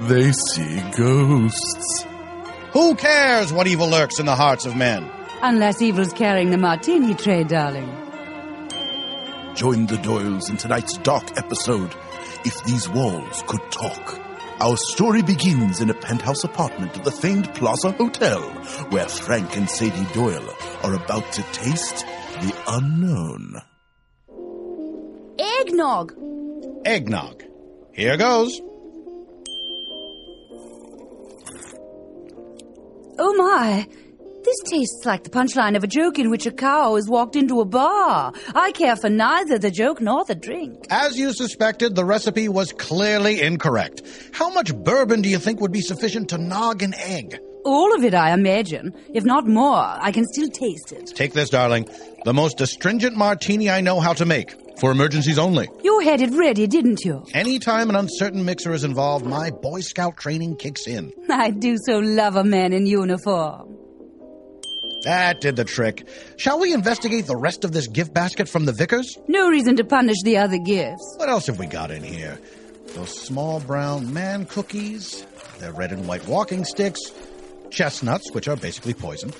they 0.00 0.32
see 0.32 0.82
ghosts. 0.96 2.06
Who 2.72 2.94
cares 2.96 3.52
what 3.52 3.66
evil 3.66 3.88
lurks 3.88 4.18
in 4.18 4.26
the 4.26 4.34
hearts 4.34 4.66
of 4.66 4.76
men? 4.76 5.10
Unless 5.42 5.82
evil's 5.82 6.12
carrying 6.12 6.50
the 6.50 6.58
martini 6.58 7.14
tray, 7.14 7.44
darling. 7.44 7.88
Join 9.54 9.86
the 9.86 9.96
Doyles 9.96 10.50
in 10.50 10.56
tonight's 10.56 10.98
dark 10.98 11.38
episode, 11.38 11.94
If 12.44 12.62
These 12.64 12.88
Walls 12.88 13.42
Could 13.46 13.70
Talk. 13.70 14.20
Our 14.60 14.76
story 14.76 15.22
begins 15.22 15.80
in 15.80 15.90
a 15.90 15.94
penthouse 15.94 16.44
apartment 16.44 16.96
of 16.96 17.04
the 17.04 17.10
famed 17.10 17.54
Plaza 17.54 17.92
Hotel, 17.92 18.40
where 18.88 19.08
Frank 19.08 19.56
and 19.56 19.68
Sadie 19.68 20.12
Doyle 20.14 20.54
are 20.82 20.94
about 20.94 21.30
to 21.32 21.42
taste 21.52 22.06
the 22.40 22.54
unknown. 22.66 23.62
Eggnog! 25.38 26.14
Eggnog. 26.84 27.42
Here 27.92 28.16
goes. 28.16 28.60
Oh 33.18 33.34
my! 33.36 33.86
This 34.44 34.70
tastes 34.70 35.04
like 35.04 35.24
the 35.24 35.30
punchline 35.30 35.76
of 35.76 35.82
a 35.82 35.88
joke 35.88 36.20
in 36.20 36.30
which 36.30 36.46
a 36.46 36.52
cow 36.52 36.94
has 36.94 37.08
walked 37.08 37.34
into 37.34 37.60
a 37.60 37.64
bar. 37.64 38.32
I 38.54 38.70
care 38.72 38.94
for 38.94 39.10
neither 39.10 39.58
the 39.58 39.72
joke 39.72 40.00
nor 40.00 40.24
the 40.24 40.36
drink. 40.36 40.86
As 40.88 41.18
you 41.18 41.32
suspected, 41.32 41.96
the 41.96 42.04
recipe 42.04 42.48
was 42.48 42.72
clearly 42.72 43.42
incorrect. 43.42 44.02
How 44.32 44.50
much 44.50 44.72
bourbon 44.72 45.20
do 45.22 45.28
you 45.28 45.38
think 45.38 45.60
would 45.60 45.72
be 45.72 45.80
sufficient 45.80 46.28
to 46.28 46.38
nog 46.38 46.82
an 46.82 46.94
egg? 46.94 47.40
All 47.64 47.92
of 47.96 48.04
it, 48.04 48.14
I 48.14 48.32
imagine. 48.32 48.94
If 49.12 49.24
not 49.24 49.48
more, 49.48 49.74
I 49.74 50.12
can 50.12 50.24
still 50.26 50.48
taste 50.48 50.92
it. 50.92 51.08
Take 51.16 51.32
this, 51.32 51.50
darling. 51.50 51.88
The 52.24 52.32
most 52.32 52.60
astringent 52.60 53.16
martini 53.16 53.68
I 53.68 53.80
know 53.80 53.98
how 53.98 54.12
to 54.12 54.24
make. 54.24 54.54
For 54.80 54.90
emergencies 54.90 55.38
only. 55.38 55.68
You 55.82 56.00
had 56.00 56.20
it 56.20 56.30
ready, 56.34 56.66
didn't 56.66 57.04
you? 57.04 57.24
Anytime 57.32 57.88
an 57.88 57.96
uncertain 57.96 58.44
mixer 58.44 58.72
is 58.72 58.84
involved, 58.84 59.24
my 59.24 59.50
Boy 59.50 59.80
Scout 59.80 60.18
training 60.18 60.56
kicks 60.56 60.86
in. 60.86 61.12
I 61.30 61.50
do 61.50 61.76
so 61.86 61.98
love 61.98 62.36
a 62.36 62.44
man 62.44 62.72
in 62.72 62.86
uniform. 62.86 63.74
That 65.04 65.40
did 65.40 65.56
the 65.56 65.64
trick. 65.64 66.06
Shall 66.36 66.58
we 66.58 66.74
investigate 66.74 67.26
the 67.26 67.36
rest 67.36 67.64
of 67.64 67.72
this 67.72 67.86
gift 67.86 68.12
basket 68.12 68.48
from 68.48 68.64
the 68.64 68.72
Vickers? 68.72 69.16
No 69.28 69.48
reason 69.48 69.76
to 69.76 69.84
punish 69.84 70.16
the 70.24 70.36
other 70.38 70.58
gifts. 70.58 71.14
What 71.16 71.28
else 71.28 71.46
have 71.46 71.58
we 71.58 71.66
got 71.66 71.90
in 71.90 72.02
here? 72.02 72.38
Those 72.94 73.16
small 73.16 73.60
brown 73.60 74.12
man 74.12 74.46
cookies, 74.46 75.24
their 75.58 75.72
red 75.72 75.92
and 75.92 76.06
white 76.08 76.26
walking 76.26 76.64
sticks, 76.64 77.00
chestnuts, 77.70 78.30
which 78.32 78.48
are 78.48 78.56
basically 78.56 78.94
poison. 78.94 79.32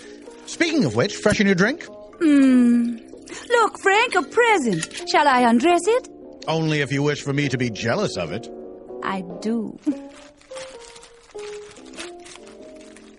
Speaking 0.46 0.84
of 0.84 0.94
which, 0.94 1.16
freshen 1.16 1.46
your 1.46 1.54
drink? 1.56 1.84
Hmm. 2.20 2.98
Look, 3.48 3.78
Frank, 3.80 4.14
a 4.14 4.22
present. 4.22 5.08
Shall 5.10 5.26
I 5.28 5.40
undress 5.40 5.82
it? 5.86 6.08
Only 6.48 6.80
if 6.80 6.92
you 6.92 7.02
wish 7.02 7.22
for 7.22 7.32
me 7.32 7.48
to 7.48 7.58
be 7.58 7.70
jealous 7.70 8.16
of 8.16 8.32
it. 8.32 8.48
I 9.02 9.22
do. 9.40 9.78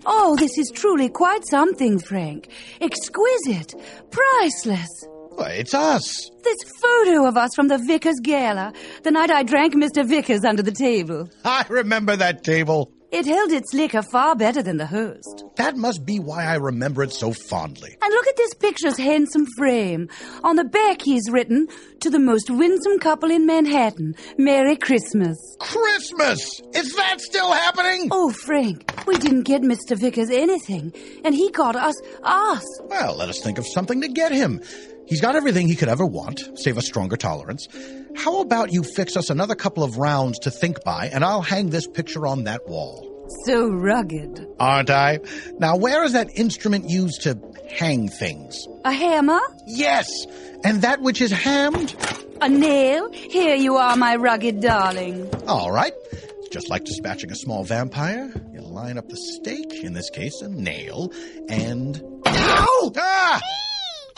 Oh, 0.06 0.36
this 0.36 0.56
is 0.56 0.70
truly 0.74 1.08
quite 1.10 1.46
something, 1.46 1.98
Frank. 1.98 2.48
Exquisite. 2.80 3.74
Priceless. 4.10 4.88
Why, 5.30 5.50
it's 5.50 5.74
us. 5.74 6.30
This 6.42 6.56
photo 6.82 7.26
of 7.26 7.36
us 7.36 7.50
from 7.54 7.68
the 7.68 7.78
Vickers 7.78 8.18
Gala, 8.22 8.72
the 9.02 9.10
night 9.10 9.30
I 9.30 9.42
drank 9.42 9.74
Mr. 9.74 10.04
Vickers 10.08 10.44
under 10.44 10.62
the 10.62 10.72
table. 10.72 11.28
I 11.44 11.64
remember 11.68 12.16
that 12.16 12.42
table. 12.42 12.90
It 13.10 13.24
held 13.24 13.52
its 13.52 13.72
liquor 13.72 14.02
far 14.02 14.36
better 14.36 14.62
than 14.62 14.76
the 14.76 14.84
host. 14.86 15.44
That 15.56 15.78
must 15.78 16.04
be 16.04 16.18
why 16.18 16.44
I 16.44 16.56
remember 16.56 17.02
it 17.02 17.10
so 17.12 17.32
fondly. 17.32 17.96
And 18.02 18.12
look 18.12 18.26
at 18.26 18.36
this 18.36 18.52
picture's 18.52 18.98
handsome 18.98 19.46
frame. 19.56 20.10
On 20.44 20.56
the 20.56 20.64
back, 20.64 21.00
he's 21.00 21.30
written, 21.30 21.68
To 22.00 22.10
the 22.10 22.18
most 22.18 22.50
winsome 22.50 22.98
couple 22.98 23.30
in 23.30 23.46
Manhattan, 23.46 24.14
Merry 24.36 24.76
Christmas. 24.76 25.38
Christmas! 25.58 26.60
Is 26.74 26.94
that 26.96 27.22
still 27.22 27.50
happening? 27.50 28.08
Oh, 28.10 28.30
Frank, 28.30 28.92
we 29.06 29.16
didn't 29.16 29.44
get 29.44 29.62
Mr. 29.62 29.98
Vickers 29.98 30.28
anything, 30.28 30.92
and 31.24 31.34
he 31.34 31.50
got 31.50 31.76
us 31.76 31.94
us. 32.24 32.64
Well, 32.84 33.16
let 33.16 33.30
us 33.30 33.40
think 33.40 33.56
of 33.56 33.66
something 33.66 34.02
to 34.02 34.08
get 34.08 34.32
him. 34.32 34.60
He's 35.08 35.22
got 35.22 35.36
everything 35.36 35.68
he 35.68 35.74
could 35.74 35.88
ever 35.88 36.04
want, 36.04 36.42
save 36.58 36.76
a 36.76 36.82
stronger 36.82 37.16
tolerance. 37.16 37.66
How 38.14 38.40
about 38.42 38.72
you 38.72 38.82
fix 38.82 39.16
us 39.16 39.30
another 39.30 39.54
couple 39.54 39.82
of 39.82 39.96
rounds 39.96 40.38
to 40.40 40.50
think 40.50 40.84
by, 40.84 41.06
and 41.06 41.24
I'll 41.24 41.40
hang 41.40 41.70
this 41.70 41.86
picture 41.86 42.26
on 42.26 42.44
that 42.44 42.68
wall. 42.68 43.06
So 43.46 43.68
rugged. 43.70 44.46
Aren't 44.60 44.90
I? 44.90 45.20
Now, 45.58 45.76
where 45.76 46.04
is 46.04 46.12
that 46.12 46.28
instrument 46.36 46.90
used 46.90 47.22
to 47.22 47.38
hang 47.70 48.08
things? 48.08 48.66
A 48.84 48.92
hammer? 48.92 49.40
Yes! 49.66 50.08
And 50.62 50.82
that 50.82 51.00
which 51.00 51.22
is 51.22 51.30
hammed? 51.30 51.94
A 52.42 52.48
nail? 52.48 53.10
Here 53.12 53.54
you 53.54 53.76
are, 53.76 53.96
my 53.96 54.16
rugged 54.16 54.60
darling. 54.60 55.30
All 55.46 55.72
right. 55.72 55.92
It's 56.12 56.48
just 56.50 56.68
like 56.68 56.84
dispatching 56.84 57.30
a 57.30 57.34
small 57.34 57.64
vampire. 57.64 58.30
You 58.52 58.60
line 58.60 58.98
up 58.98 59.08
the 59.08 59.16
stake, 59.16 59.72
in 59.84 59.94
this 59.94 60.10
case, 60.10 60.42
a 60.42 60.48
nail, 60.48 61.12
and. 61.48 62.02
Ow! 62.26 62.92
Ah! 62.96 63.40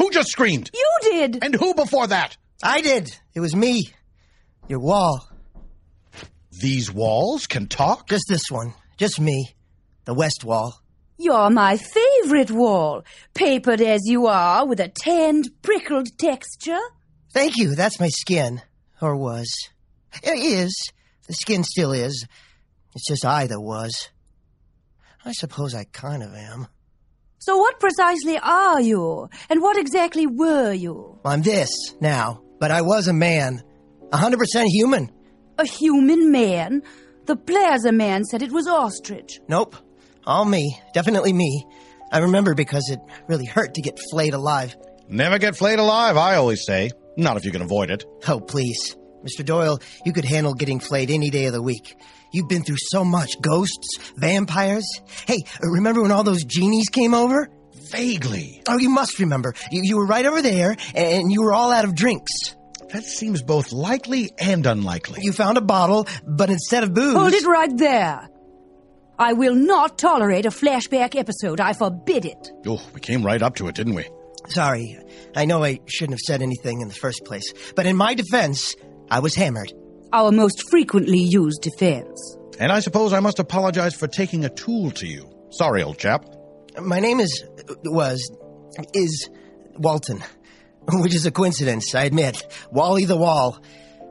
Who 0.01 0.11
just 0.11 0.31
screamed? 0.31 0.71
You 0.73 0.91
did! 1.03 1.45
And 1.45 1.55
who 1.55 1.75
before 1.75 2.07
that? 2.07 2.39
I 2.63 2.81
did. 2.81 3.11
It 3.35 3.41
was 3.41 3.55
me. 3.55 3.91
Your 4.67 4.81
wall. 4.81 5.29
These 6.51 6.91
walls 6.91 7.47
can 7.47 7.67
talk? 7.67 8.09
Just 8.09 8.25
this 8.27 8.51
one. 8.51 8.73
Just 8.97 9.21
me. 9.21 9.55
The 10.07 10.15
west 10.15 10.43
wall. 10.43 10.81
You're 11.19 11.51
my 11.51 11.77
favorite 11.77 12.51
wall, 12.51 13.05
papered 13.35 13.83
as 13.83 14.01
you 14.07 14.27
are 14.27 14.67
with 14.67 14.81
a 14.81 14.89
tanned, 14.89 15.51
prickled 15.61 16.17
texture. 16.17 16.81
Thank 17.35 17.59
you. 17.59 17.75
That's 17.75 18.01
my 18.01 18.09
skin. 18.09 18.63
Or 19.03 19.15
was. 19.15 19.55
It 20.23 20.39
is. 20.39 20.75
The 21.27 21.35
skin 21.35 21.63
still 21.63 21.93
is. 21.93 22.27
It's 22.95 23.07
just 23.07 23.27
I 23.27 23.49
that 23.49 23.61
was. 23.61 24.09
I 25.27 25.33
suppose 25.33 25.75
I 25.75 25.85
kind 25.85 26.23
of 26.23 26.33
am. 26.33 26.69
So 27.41 27.57
what 27.57 27.81
precisely 27.81 28.39
are 28.39 28.83
you? 28.83 29.29
And 29.49 29.63
what 29.63 29.79
exactly 29.79 30.27
were 30.27 30.75
you? 30.75 31.19
I'm 31.25 31.41
this 31.41 31.71
now, 31.99 32.43
but 32.59 32.71
I 32.71 32.83
was 32.83 33.09
a 33.09 33.15
man. 33.15 33.63
A 34.13 34.19
hundred 34.19 34.39
percent 34.39 34.69
human. 34.69 35.11
A 35.57 35.65
human 35.65 36.31
man? 36.31 36.83
The 37.25 37.37
plaza 37.37 37.93
man 37.93 38.25
said 38.25 38.43
it 38.43 38.53
was 38.53 38.67
ostrich. 38.67 39.41
Nope. 39.49 39.75
All 40.27 40.45
me. 40.45 40.79
Definitely 40.93 41.33
me. 41.33 41.65
I 42.13 42.19
remember 42.19 42.55
because 42.55 42.91
it 42.91 42.99
really 43.27 43.47
hurt 43.47 43.73
to 43.75 43.81
get 43.83 43.99
flayed 44.11 44.35
alive. 44.35 44.77
Never 45.09 45.39
get 45.39 45.57
flayed 45.57 45.79
alive, 45.79 46.19
I 46.19 46.37
always 46.37 46.67
say. 46.67 46.91
Not 47.17 47.39
if 47.39 47.47
you 47.47 47.53
can 47.53 47.63
avoid 47.63 47.91
it. 47.91 48.05
Oh, 48.29 48.41
please. 48.41 48.97
Mr. 49.25 49.45
Doyle, 49.45 49.81
you 50.05 50.13
could 50.13 50.25
handle 50.25 50.55
getting 50.55 50.81
flayed 50.81 51.11
any 51.11 51.31
day 51.31 51.47
of 51.47 51.53
the 51.53 51.63
week. 51.63 51.97
You've 52.33 52.49
been 52.49 52.63
through 52.63 52.77
so 52.79 53.05
much 53.05 53.41
ghosts, 53.41 53.99
vampires. 54.17 54.87
Hey, 55.27 55.39
remember 55.61 56.03
when 56.03 56.13
all 56.13 56.23
those 56.23 56.45
genies 56.45 56.89
came 56.89 57.13
over? 57.15 57.49
Vaguely. 57.91 58.63
Oh, 58.69 58.79
you 58.79 58.89
must 58.89 59.19
remember. 59.19 59.55
You, 59.71 59.81
you 59.83 59.97
were 59.97 60.07
right 60.07 60.25
over 60.25 60.41
there, 60.43 60.77
and 60.95 61.33
you 61.33 61.43
were 61.43 61.53
all 61.53 61.73
out 61.73 61.85
of 61.85 61.95
drinks. 61.95 62.31
That 62.93 63.05
seems 63.05 63.43
both 63.43 63.73
likely 63.73 64.31
and 64.39 64.67
unlikely. 64.67 65.21
You 65.23 65.33
found 65.33 65.59
a 65.59 65.61
bottle, 65.61 66.07
but 66.27 66.51
instead 66.51 66.83
of 66.83 66.95
booze. 66.95 67.17
Hold 67.17 67.33
it 67.33 67.47
right 67.47 67.77
there. 67.77 68.29
I 69.19 69.35
will 69.35 69.55
not 69.55 69.99
tolerate 69.99 70.47
a 70.47 70.51
flashback 70.51 71.15
episode. 71.15 71.61
I 71.61 71.73
forbid 71.75 72.25
it. 72.25 72.51
Oh, 72.67 72.81
we 72.95 73.01
came 73.01 73.23
right 73.23 73.43
up 73.43 73.57
to 73.57 73.69
it, 73.69 73.75
didn't 73.75 73.95
we? 73.95 74.09
Sorry. 74.49 74.99
I 75.37 75.45
know 75.45 75.63
I 75.63 75.81
shouldn't 75.87 76.15
have 76.15 76.21
said 76.27 76.43
anything 76.43 76.81
in 76.81 76.89
the 76.89 76.95
first 76.95 77.25
place. 77.25 77.53
But 77.77 77.87
in 77.87 77.97
my 77.97 78.15
defense, 78.15 78.75
I 79.11 79.19
was 79.21 79.35
hammered. 79.35 79.73
Our 80.13 80.33
most 80.33 80.71
frequently 80.71 81.19
used 81.19 81.63
defense. 81.63 82.37
And 82.59 82.71
I 82.71 82.81
suppose 82.81 83.13
I 83.13 83.21
must 83.21 83.39
apologize 83.39 83.95
for 83.95 84.07
taking 84.07 84.45
a 84.45 84.51
tool 84.51 84.91
to 84.93 85.07
you. 85.07 85.29
Sorry, 85.51 85.83
old 85.83 85.99
chap. 85.99 86.25
My 86.81 87.01
name 87.01 87.21
is. 87.21 87.45
was. 87.85 88.31
is 88.95 89.29
Walton. 89.77 90.23
Which 90.93 91.15
is 91.15 91.27
a 91.27 91.31
coincidence, 91.31 91.95
I 91.95 92.05
admit. 92.05 92.47
Wally 92.71 93.05
the 93.05 93.17
Wall. 93.17 93.61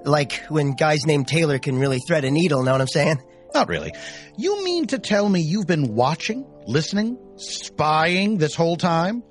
Like 0.03 0.43
when 0.49 0.71
guys 0.71 1.05
named 1.05 1.27
Taylor 1.27 1.59
can 1.59 1.77
really 1.77 1.99
thread 2.07 2.23
a 2.23 2.31
needle, 2.31 2.63
know 2.63 2.71
what 2.71 2.81
I'm 2.81 2.88
saying? 2.88 3.21
Not 3.53 3.67
really. 3.67 3.91
You 4.38 4.63
mean 4.63 4.88
to 4.88 4.99
tell 4.99 5.27
me 5.27 5.41
you've 5.41 5.67
been 5.67 5.95
watching, 5.95 6.45
listening, 6.67 7.17
spying 7.38 8.38
this 8.38 8.55
whole 8.55 8.77
time? 8.77 9.23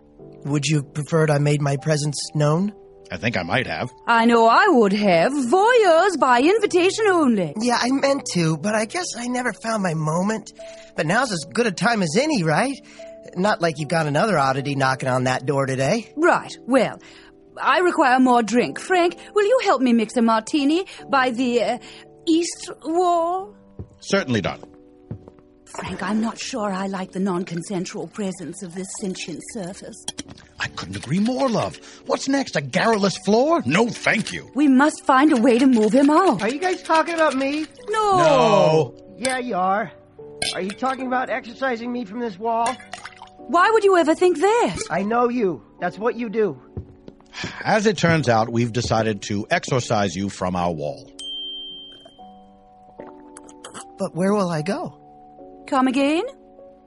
Would 0.45 0.67
you 0.67 0.83
preferred 0.83 1.31
I 1.31 1.39
made 1.39 1.63
my 1.63 1.77
presence 1.77 2.19
known? 2.35 2.73
I 3.11 3.17
think 3.17 3.37
I 3.37 3.43
might 3.43 3.67
have. 3.67 3.91
I 4.07 4.27
know 4.27 4.47
I 4.47 4.67
would 4.69 4.93
have. 4.93 5.33
Voyeurs 5.33 6.19
by 6.19 6.41
invitation 6.43 7.07
only. 7.09 7.55
Yeah, 7.61 7.79
I 7.81 7.91
meant 7.91 8.27
to, 8.35 8.57
but 8.59 8.75
I 8.75 8.85
guess 8.85 9.07
I 9.17 9.29
never 9.29 9.53
found 9.53 9.83
my 9.83 9.95
moment. 9.95 10.53
But 10.97 11.07
now's 11.07 11.33
as 11.33 11.47
good 11.53 11.67
a 11.67 11.73
time 11.73 12.03
as 12.03 12.17
any, 12.21 12.43
right? 12.43 12.77
Not 13.37 13.61
like 13.61 13.79
you've 13.79 13.89
got 13.89 14.07
another 14.07 14.39
oddity 14.39 14.75
knocking 14.75 15.09
on 15.09 15.25
that 15.25 15.47
door 15.47 15.67
today. 15.67 16.13
Right. 16.17 16.53
Well, 16.67 17.01
I 17.61 17.79
require 17.81 18.19
more 18.21 18.43
drink. 18.43 18.79
Frank, 18.79 19.17
will 19.35 19.45
you 19.45 19.61
help 19.65 19.81
me 19.81 19.93
mix 19.93 20.17
a 20.17 20.23
martini 20.23 20.87
by 21.09 21.31
the 21.31 21.63
uh, 21.63 21.79
east 22.27 22.71
wall? 22.85 23.55
Certainly 24.01 24.43
done. 24.43 24.63
Frank, 25.67 26.03
I'm 26.03 26.21
not 26.21 26.39
sure 26.39 26.71
I 26.71 26.87
like 26.87 27.13
the 27.13 27.21
non 27.21 27.45
consensual 27.45 28.07
presence 28.09 28.63
of 28.63 28.75
this 28.75 28.89
sentient 29.01 29.43
surface. 29.53 30.03
I 30.61 30.67
couldn't 30.69 30.97
agree 30.97 31.21
more, 31.21 31.49
love. 31.49 31.77
What's 32.07 32.29
next? 32.29 32.57
A 32.57 32.61
garrulous 32.61 33.17
floor? 33.19 33.63
No, 33.65 33.89
thank 33.89 34.33
you. 34.33 34.51
We 34.55 34.67
must 34.69 35.05
find 35.05 35.33
a 35.33 35.41
way 35.41 35.59
to 35.59 35.67
move 35.67 35.93
him 35.93 36.11
out. 36.11 36.43
Are 36.43 36.49
you 36.49 36.59
guys 36.59 36.83
talking 36.83 37.15
about 37.15 37.37
me? 37.37 37.67
No. 37.89 38.17
No. 38.19 39.15
Yeah, 39.17 39.39
you 39.39 39.55
are. 39.55 39.93
Are 40.55 40.61
you 40.61 40.71
talking 40.71 41.07
about 41.07 41.31
exercising 41.31 41.93
me 41.93 42.05
from 42.05 42.21
this 42.21 42.39
wall? 42.39 42.75
Why 43.39 43.71
would 43.71 43.85
you 43.85 43.97
ever 43.97 44.15
think 44.15 44.39
that? 44.41 44.77
I 44.91 45.03
know 45.03 45.29
you. 45.29 45.63
That's 45.81 45.99
what 45.99 46.17
you 46.17 46.29
do. 46.29 46.61
As 47.63 47.87
it 47.87 47.97
turns 47.97 48.29
out, 48.29 48.49
we've 48.49 48.73
decided 48.73 49.23
to 49.23 49.47
exorcise 49.51 50.17
you 50.17 50.29
from 50.29 50.57
our 50.57 50.73
wall. 50.73 51.11
But 53.99 54.15
where 54.15 54.33
will 54.33 54.51
I 54.51 54.63
go? 54.63 55.65
Come 55.69 55.87
again? 55.87 56.25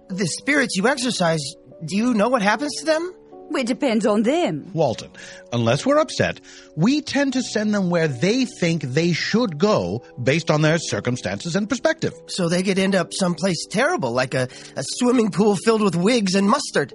The 0.09 0.27
spirits 0.27 0.75
you 0.75 0.87
exorcise, 0.87 1.41
do 1.85 1.95
you 1.95 2.13
know 2.13 2.29
what 2.29 2.41
happens 2.41 2.75
to 2.79 2.85
them? 2.85 3.13
It 3.55 3.67
depends 3.67 4.05
on 4.05 4.23
them. 4.23 4.71
Walton, 4.73 5.11
unless 5.53 5.85
we're 5.85 5.99
upset, 5.99 6.39
we 6.75 7.01
tend 7.01 7.33
to 7.33 7.41
send 7.41 7.73
them 7.73 7.89
where 7.89 8.07
they 8.07 8.45
think 8.45 8.83
they 8.83 9.13
should 9.13 9.57
go 9.57 10.03
based 10.21 10.49
on 10.49 10.61
their 10.61 10.77
circumstances 10.77 11.55
and 11.55 11.67
perspective. 11.69 12.13
So 12.27 12.49
they 12.49 12.63
could 12.63 12.79
end 12.79 12.95
up 12.95 13.13
someplace 13.13 13.65
terrible, 13.69 14.11
like 14.11 14.33
a, 14.33 14.47
a 14.75 14.83
swimming 14.97 15.31
pool 15.31 15.55
filled 15.55 15.81
with 15.81 15.95
wigs 15.95 16.35
and 16.35 16.49
mustard. 16.49 16.93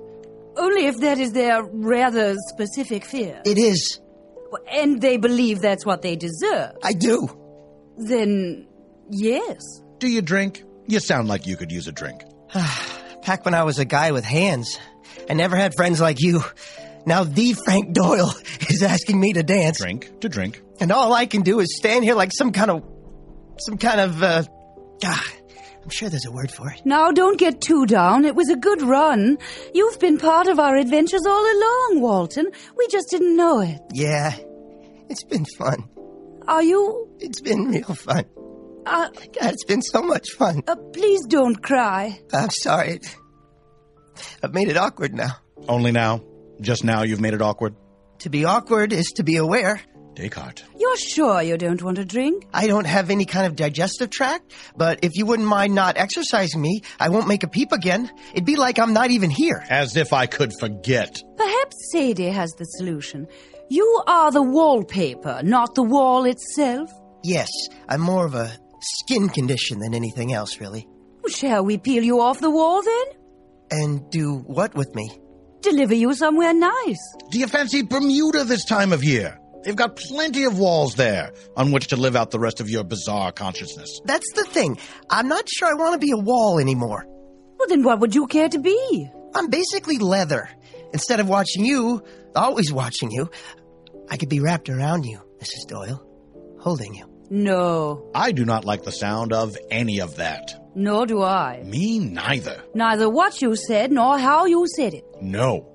Only 0.57 0.87
if 0.87 0.99
that 1.01 1.19
is 1.19 1.33
their 1.33 1.62
rather 1.65 2.35
specific 2.49 3.05
fear. 3.05 3.43
It 3.45 3.59
is. 3.59 4.01
And 4.73 5.01
they 5.01 5.19
believe 5.19 5.61
that's 5.61 5.85
what 5.85 6.03
they 6.03 6.16
deserve. 6.16 6.73
I 6.83 6.93
do. 6.93 7.28
Then, 7.99 8.66
yes. 9.11 9.61
Do 9.99 10.09
you 10.09 10.23
drink? 10.23 10.65
You 10.87 11.01
sound 11.01 11.28
like 11.28 11.47
you 11.47 11.57
could 11.57 11.73
use 11.73 11.89
a 11.89 11.93
drink. 11.93 12.23
Back 13.27 13.45
when 13.45 13.55
I 13.55 13.65
was 13.65 13.78
a 13.78 13.85
guy 13.85 14.12
with 14.12 14.24
hands, 14.24 14.78
I 15.28 15.35
never 15.35 15.57
had 15.57 15.74
friends 15.74 16.01
like 16.01 16.20
you. 16.20 16.43
Now 17.07 17.24
the 17.24 17.53
Frank 17.53 17.93
Doyle 17.93 18.32
is 18.69 18.82
asking 18.82 19.20
me 19.20 19.32
to 19.35 19.43
dance. 19.43 19.78
Drink 19.78 20.20
to 20.20 20.28
drink. 20.28 20.62
And 20.81 20.93
all 20.93 21.12
I 21.12 21.27
can 21.27 21.43
do 21.43 21.61
is 21.61 21.77
stand 21.77 22.05
here 22.05 22.15
like 22.15 22.31
some 22.36 22.53
kind 22.53 22.70
of. 22.70 22.85
some 23.59 23.78
kind 23.78 24.01
of, 24.01 24.23
uh. 24.23 24.43
God, 25.01 25.20
I'm 25.82 25.90
sure 25.90 26.09
there's 26.09 26.24
a 26.24 26.32
word 26.32 26.51
for 26.51 26.70
it. 26.70 26.81
Now, 26.86 27.11
don't 27.12 27.39
get 27.39 27.61
too 27.61 27.85
down. 27.86 28.24
It 28.24 28.35
was 28.35 28.48
a 28.48 28.57
good 28.57 28.81
run. 28.82 29.36
You've 29.74 29.98
been 30.01 30.16
part 30.19 30.48
of 30.48 30.59
our 30.59 30.74
adventures 30.77 31.27
all 31.27 31.44
along, 31.44 32.01
Walton. 32.01 32.51
We 32.77 32.89
just 32.89 33.11
didn't 33.11 33.36
know 33.36 33.61
it. 33.61 33.78
Yeah, 33.93 34.35
it's 35.11 35.23
been 35.23 35.44
fun. 35.59 35.85
Are 36.48 36.62
you? 36.62 37.09
It's 37.20 37.40
been 37.43 37.66
real 37.69 37.94
fun. 37.94 38.24
Uh, 38.86 39.09
God, 39.11 39.53
it's 39.53 39.65
been 39.65 39.82
so 39.82 40.01
much 40.01 40.31
fun. 40.39 40.62
Uh, 40.66 40.77
please 40.94 41.20
don't 41.27 41.62
cry. 41.62 42.20
I'm 42.32 42.51
sorry. 42.51 43.01
I've 44.43 44.55
made 44.55 44.68
it 44.68 44.76
awkward 44.76 45.14
now. 45.14 45.36
Only 45.68 45.93
now? 45.93 46.22
Just 46.60 46.84
now 46.84 47.02
you've 47.02 47.20
made 47.20 47.34
it 47.34 47.43
awkward? 47.43 47.74
To 48.20 48.30
be 48.30 48.44
awkward 48.44 48.93
is 48.93 49.06
to 49.16 49.22
be 49.24 49.36
aware. 49.36 49.80
Descartes. 50.14 50.62
You're 50.78 50.97
sure 50.97 51.43
you 51.43 51.59
don't 51.59 51.82
want 51.82 51.98
a 51.98 52.05
drink? 52.05 52.47
I 52.55 52.66
don't 52.66 52.86
have 52.86 53.10
any 53.10 53.26
kind 53.26 53.47
of 53.47 53.55
digestive 53.55 54.09
tract, 54.09 54.51
but 54.74 55.01
if 55.02 55.12
you 55.14 55.26
wouldn't 55.26 55.47
mind 55.47 55.74
not 55.74 55.98
exercising 55.98 56.62
me, 56.62 56.80
I 56.98 57.10
won't 57.10 57.28
make 57.28 57.43
a 57.43 57.48
peep 57.48 57.72
again. 57.72 58.10
It'd 58.32 58.47
be 58.47 58.56
like 58.56 58.78
I'm 58.78 58.94
not 58.94 59.10
even 59.10 59.28
here. 59.28 59.62
As 59.68 59.94
if 59.97 60.14
I 60.14 60.24
could 60.26 60.52
forget. 60.59 61.22
Perhaps 61.36 61.76
Sadie 61.93 62.30
has 62.30 62.51
the 62.52 62.64
solution. 62.64 63.26
You 63.68 64.02
are 64.06 64.30
the 64.30 64.43
wallpaper, 64.43 65.40
not 65.43 65.74
the 65.74 65.82
wall 65.82 66.24
itself. 66.24 66.90
Yes, 67.22 67.51
I'm 67.88 68.01
more 68.01 68.24
of 68.24 68.34
a 68.34 68.51
skin 68.80 69.28
condition 69.28 69.80
than 69.80 69.93
anything 69.93 70.32
else, 70.32 70.60
really. 70.60 70.88
Shall 71.28 71.64
we 71.64 71.76
peel 71.76 72.05
you 72.05 72.20
off 72.20 72.40
the 72.40 72.51
wall 72.51 72.82
then? 72.82 73.05
And 73.70 74.09
do 74.10 74.36
what 74.47 74.74
with 74.74 74.94
me? 74.94 75.10
Deliver 75.60 75.94
you 75.94 76.14
somewhere 76.14 76.55
nice. 76.55 76.98
Do 77.30 77.38
you 77.38 77.47
fancy 77.47 77.82
Bermuda 77.82 78.44
this 78.44 78.64
time 78.64 78.93
of 78.93 79.02
year? 79.02 79.38
They've 79.64 79.74
got 79.74 79.97
plenty 79.97 80.44
of 80.44 80.59
walls 80.60 80.94
there 80.94 81.32
on 81.56 81.72
which 81.72 81.88
to 81.88 81.97
live 81.97 82.14
out 82.14 82.30
the 82.30 82.38
rest 82.38 82.60
of 82.60 82.70
your 82.70 82.84
bizarre 82.84 83.32
consciousness. 83.32 84.01
That's 84.05 84.32
the 84.34 84.44
thing. 84.44 84.78
I'm 85.10 85.26
not 85.26 85.48
sure 85.48 85.66
I 85.66 85.74
want 85.74 85.94
to 85.94 85.98
be 85.98 86.12
a 86.12 86.16
wall 86.16 86.60
anymore. 86.60 87.05
Well, 87.59 87.68
then 87.68 87.82
what 87.82 87.98
would 87.98 88.14
you 88.14 88.28
care 88.28 88.48
to 88.48 88.59
be? 88.60 89.10
I'm 89.34 89.48
basically 89.48 89.98
leather. 89.98 90.48
Instead 90.93 91.18
of 91.18 91.28
watching 91.28 91.64
you, 91.64 92.05
always 92.36 92.72
watching 92.72 93.10
you, 93.10 93.28
I 94.09 94.16
could 94.16 94.28
be 94.28 94.38
wrapped 94.38 94.68
around 94.68 95.05
you, 95.05 95.20
Mrs. 95.40 95.66
Doyle, 95.66 96.06
holding 96.60 96.94
you. 96.94 97.10
No. 97.28 98.09
I 98.14 98.30
do 98.30 98.44
not 98.44 98.64
like 98.64 98.84
the 98.84 98.93
sound 98.93 99.32
of 99.32 99.56
any 99.68 100.01
of 100.01 100.16
that. 100.16 100.55
Nor 100.77 101.07
do 101.07 101.23
I. 101.23 101.62
Me 101.65 101.98
neither. 101.98 102.62
Neither 102.74 103.09
what 103.09 103.40
you 103.40 103.57
said 103.57 103.90
nor 103.90 104.19
how 104.19 104.44
you 104.44 104.66
said 104.77 104.93
it. 104.93 105.07
No. 105.23 105.66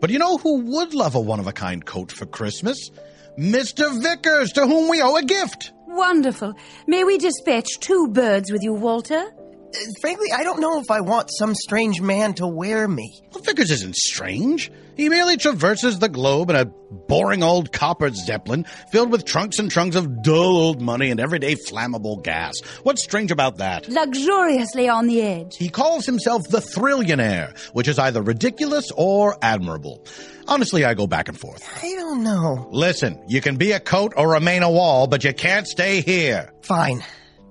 But 0.00 0.10
you 0.10 0.18
know 0.18 0.36
who 0.36 0.60
would 0.76 0.92
love 0.92 1.14
a 1.14 1.20
one 1.20 1.40
of 1.40 1.46
a 1.46 1.52
kind 1.52 1.82
coat 1.84 2.12
for 2.12 2.26
Christmas? 2.26 2.90
Mr. 3.38 4.02
Vickers, 4.02 4.52
to 4.52 4.66
whom 4.66 4.90
we 4.90 5.00
owe 5.00 5.16
a 5.16 5.22
gift. 5.22 5.72
Wonderful. 5.86 6.52
May 6.86 7.04
we 7.04 7.16
dispatch 7.16 7.80
two 7.80 8.08
birds 8.08 8.52
with 8.52 8.62
you, 8.62 8.74
Walter? 8.74 9.16
Uh, 9.16 9.78
frankly, 10.02 10.28
I 10.30 10.44
don't 10.44 10.60
know 10.60 10.78
if 10.78 10.90
I 10.90 11.00
want 11.00 11.30
some 11.38 11.54
strange 11.54 12.02
man 12.02 12.34
to 12.34 12.46
wear 12.46 12.86
me. 12.86 13.18
Well, 13.32 13.42
Vickers 13.42 13.70
isn't 13.70 13.96
strange. 13.96 14.70
He 14.96 15.08
merely 15.08 15.36
traverses 15.36 15.98
the 15.98 16.08
globe 16.08 16.50
in 16.50 16.56
a 16.56 16.64
boring 16.64 17.42
old 17.42 17.72
coppered 17.72 18.16
zeppelin 18.16 18.64
filled 18.90 19.10
with 19.10 19.24
trunks 19.24 19.58
and 19.58 19.70
trunks 19.70 19.96
of 19.96 20.22
dull 20.22 20.56
old 20.56 20.80
money 20.80 21.10
and 21.10 21.20
everyday 21.20 21.54
flammable 21.54 22.22
gas. 22.22 22.60
What's 22.82 23.02
strange 23.02 23.30
about 23.30 23.58
that? 23.58 23.88
Luxuriously 23.88 24.88
on 24.88 25.06
the 25.06 25.22
edge. 25.22 25.56
He 25.56 25.68
calls 25.68 26.04
himself 26.06 26.48
the 26.48 26.58
Thrillionaire, 26.58 27.56
which 27.72 27.88
is 27.88 27.98
either 27.98 28.22
ridiculous 28.22 28.90
or 28.96 29.36
admirable. 29.42 30.04
Honestly, 30.48 30.84
I 30.84 30.94
go 30.94 31.06
back 31.06 31.28
and 31.28 31.38
forth. 31.38 31.68
I 31.82 31.94
don't 31.94 32.22
know. 32.22 32.68
Listen, 32.72 33.22
you 33.28 33.40
can 33.40 33.56
be 33.56 33.72
a 33.72 33.80
coat 33.80 34.12
or 34.16 34.32
remain 34.32 34.62
a 34.62 34.70
wall, 34.70 35.06
but 35.06 35.22
you 35.24 35.32
can't 35.32 35.66
stay 35.66 36.00
here. 36.00 36.52
Fine. 36.62 37.04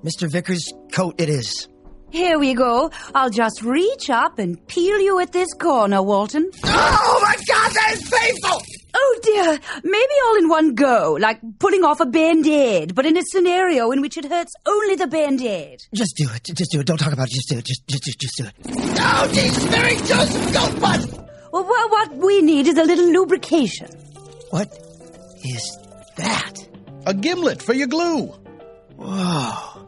Mr. 0.03 0.29
Vickers' 0.31 0.71
coat 0.91 1.15
it 1.19 1.29
is. 1.29 1.67
Here 2.11 2.39
we 2.39 2.53
go. 2.53 2.91
I'll 3.13 3.29
just 3.29 3.61
reach 3.61 4.09
up 4.09 4.39
and 4.39 4.65
peel 4.67 4.99
you 4.99 5.19
at 5.19 5.31
this 5.31 5.53
corner, 5.53 6.01
Walton. 6.01 6.49
Oh 6.63 7.19
my 7.21 7.35
god, 7.47 7.71
that 7.71 7.91
is 7.93 8.09
painful! 8.09 8.61
Oh 8.95 9.19
dear, 9.21 9.59
maybe 9.83 10.13
all 10.25 10.37
in 10.37 10.49
one 10.49 10.73
go, 10.73 11.17
like 11.19 11.39
pulling 11.59 11.83
off 11.83 11.99
a 11.99 12.05
band-aid, 12.05 12.95
but 12.95 13.05
in 13.05 13.15
a 13.17 13.21
scenario 13.23 13.91
in 13.91 14.01
which 14.01 14.17
it 14.17 14.25
hurts 14.25 14.53
only 14.65 14.95
the 14.95 15.07
band-aid. 15.07 15.83
Just 15.93 16.15
do 16.17 16.27
it. 16.33 16.43
Just 16.55 16.71
do 16.71 16.79
it. 16.79 16.87
Don't 16.87 16.97
talk 16.97 17.13
about 17.13 17.27
it. 17.27 17.33
Just 17.33 17.49
do 17.49 17.57
it. 17.59 17.65
Just, 17.65 17.87
just, 17.87 18.03
just, 18.03 18.19
just 18.19 18.37
do 18.37 18.45
it. 18.45 18.53
Oh, 18.99 19.29
Jesus, 19.31 19.69
Mary 19.69 19.95
Joseph, 19.97 20.53
go, 20.53 20.79
bud! 20.79 21.29
Well, 21.51 21.63
well, 21.63 21.89
what 21.89 22.15
we 22.15 22.41
need 22.41 22.67
is 22.67 22.77
a 22.77 22.83
little 22.83 23.11
lubrication. 23.11 23.87
What 24.49 24.71
is 25.43 25.77
that? 26.17 26.53
A 27.05 27.13
gimlet 27.13 27.61
for 27.61 27.73
your 27.73 27.87
glue. 27.87 28.33
Whoa. 28.97 29.78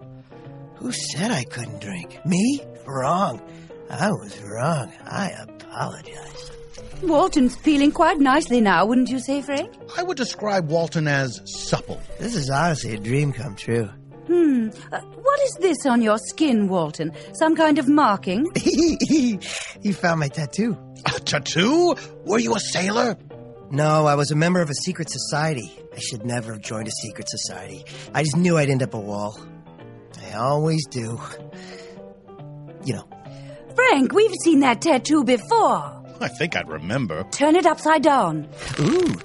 Who 0.82 0.92
said 0.92 1.30
I 1.30 1.44
couldn't 1.44 1.80
drink? 1.80 2.20
Me? 2.26 2.60
Wrong. 2.88 3.40
I 3.90 4.10
was 4.12 4.42
wrong. 4.42 4.92
I 5.06 5.30
apologize. 5.30 6.52
Walton's 7.04 7.56
feeling 7.56 7.92
quite 7.92 8.20
nicely 8.20 8.62
now, 8.62 8.86
wouldn't 8.88 9.10
you 9.10 9.20
say, 9.20 9.44
Frank? 9.44 9.72
I 9.96 10.02
would 10.02 10.18
describe 10.18 10.70
Walton 10.70 11.08
as 11.08 11.40
supple. 11.46 12.02
This 12.20 12.36
is 12.36 12.50
honestly 12.50 12.96
a 12.96 13.00
dream 13.00 13.32
come 13.32 13.56
true. 13.56 13.90
Hmm. 14.26 14.70
Uh, 14.92 15.02
what 15.02 15.40
is 15.44 15.54
this 15.60 15.86
on 15.86 16.02
your 16.02 16.18
skin, 16.18 16.68
Walton? 16.68 17.12
Some 17.34 17.56
kind 17.56 17.78
of 17.78 17.88
marking? 17.88 18.48
he 18.56 19.38
found 19.94 20.20
my 20.20 20.30
tattoo. 20.30 20.78
A 21.06 21.20
tattoo? 21.20 21.96
Were 22.26 22.40
you 22.40 22.56
a 22.56 22.60
sailor? 22.60 23.18
No, 23.70 24.06
I 24.08 24.16
was 24.16 24.32
a 24.32 24.36
member 24.36 24.62
of 24.62 24.70
a 24.70 24.76
secret 24.76 25.10
society. 25.12 25.72
I 25.96 26.00
should 26.00 26.26
never 26.26 26.54
have 26.54 26.62
joined 26.62 26.88
a 26.88 26.92
secret 27.04 27.30
society. 27.30 27.86
I 28.14 28.24
just 28.24 28.36
knew 28.36 28.58
I'd 28.58 28.70
end 28.70 28.84
up 28.84 28.94
a 28.94 29.00
wall. 29.00 29.40
I 30.20 30.34
always 30.34 30.86
do. 30.88 31.20
You 32.84 32.96
know. 32.96 33.08
Frank, 33.76 34.14
we've 34.14 34.36
seen 34.44 34.60
that 34.62 34.82
tattoo 34.82 35.24
before. 35.24 36.02
I 36.22 36.28
think 36.28 36.56
I'd 36.56 36.68
remember. 36.68 37.24
Turn 37.32 37.56
it 37.56 37.66
upside 37.66 38.04
down. 38.04 38.48
Ooh. 38.80 39.16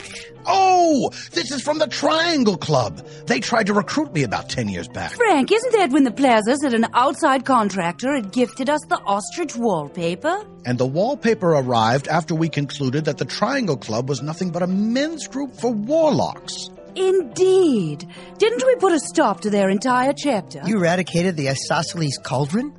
Oh, 0.46 1.10
this 1.32 1.50
is 1.50 1.60
from 1.60 1.78
the 1.78 1.88
Triangle 1.88 2.56
Club. 2.56 3.04
They 3.26 3.40
tried 3.40 3.66
to 3.66 3.74
recruit 3.74 4.12
me 4.14 4.22
about 4.22 4.48
10 4.48 4.68
years 4.68 4.86
back. 4.86 5.12
Frank, 5.12 5.50
isn't 5.50 5.72
that 5.72 5.90
when 5.90 6.04
the 6.04 6.12
Plaza 6.12 6.56
said 6.56 6.72
an 6.72 6.86
outside 6.94 7.44
contractor 7.44 8.14
had 8.14 8.30
gifted 8.32 8.70
us 8.70 8.80
the 8.88 9.00
ostrich 9.00 9.56
wallpaper? 9.56 10.46
And 10.64 10.78
the 10.78 10.86
wallpaper 10.86 11.50
arrived 11.50 12.06
after 12.06 12.34
we 12.34 12.48
concluded 12.48 13.04
that 13.06 13.18
the 13.18 13.24
Triangle 13.24 13.76
Club 13.76 14.08
was 14.08 14.22
nothing 14.22 14.50
but 14.50 14.62
a 14.62 14.68
men's 14.68 15.26
group 15.26 15.56
for 15.56 15.72
warlocks. 15.72 16.70
Indeed. 16.96 18.08
Didn't 18.38 18.64
we 18.66 18.74
put 18.76 18.92
a 18.92 18.98
stop 18.98 19.42
to 19.42 19.50
their 19.50 19.68
entire 19.68 20.12
chapter? 20.12 20.62
You 20.64 20.78
eradicated 20.78 21.36
the 21.36 21.50
isosceles 21.50 22.18
cauldron? 22.22 22.72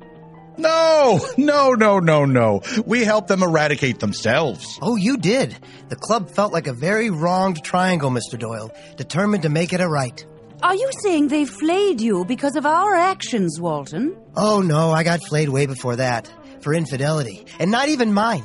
No, 0.56 1.20
no, 1.36 1.74
no, 1.74 2.00
no, 2.00 2.24
no. 2.24 2.62
We 2.84 3.04
helped 3.04 3.28
them 3.28 3.44
eradicate 3.44 4.00
themselves. 4.00 4.78
Oh, 4.82 4.96
you 4.96 5.16
did. 5.16 5.56
The 5.88 5.94
club 5.94 6.30
felt 6.30 6.52
like 6.52 6.66
a 6.66 6.72
very 6.72 7.10
wronged 7.10 7.62
triangle, 7.62 8.10
Mr. 8.10 8.36
Doyle, 8.36 8.72
determined 8.96 9.44
to 9.44 9.48
make 9.48 9.72
it 9.72 9.80
a 9.80 9.88
right. 9.88 10.26
Are 10.60 10.74
you 10.74 10.90
saying 11.00 11.28
they 11.28 11.44
flayed 11.44 12.00
you 12.00 12.24
because 12.24 12.56
of 12.56 12.66
our 12.66 12.96
actions, 12.96 13.60
Walton? 13.60 14.16
Oh, 14.34 14.60
no, 14.60 14.90
I 14.90 15.04
got 15.04 15.22
flayed 15.22 15.48
way 15.48 15.66
before 15.66 15.94
that. 15.94 16.28
For 16.60 16.74
infidelity. 16.74 17.46
And 17.60 17.70
not 17.70 17.88
even 17.88 18.12
mine. 18.12 18.44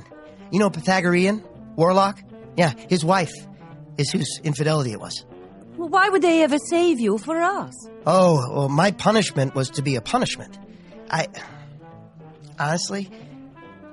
You 0.51 0.59
know 0.59 0.69
Pythagorean? 0.69 1.43
Warlock? 1.75 2.19
Yeah, 2.55 2.73
his 2.89 3.03
wife 3.03 3.33
is 3.97 4.11
whose 4.11 4.39
infidelity 4.43 4.91
it 4.91 4.99
was. 4.99 5.25
Well, 5.77 5.89
why 5.89 6.09
would 6.09 6.21
they 6.21 6.43
ever 6.43 6.57
save 6.57 6.99
you 6.99 7.17
for 7.17 7.41
us? 7.41 7.73
Oh, 8.05 8.53
well, 8.53 8.69
my 8.69 8.91
punishment 8.91 9.55
was 9.55 9.71
to 9.71 9.81
be 9.81 9.95
a 9.95 10.01
punishment. 10.01 10.57
I. 11.09 11.27
Honestly, 12.59 13.09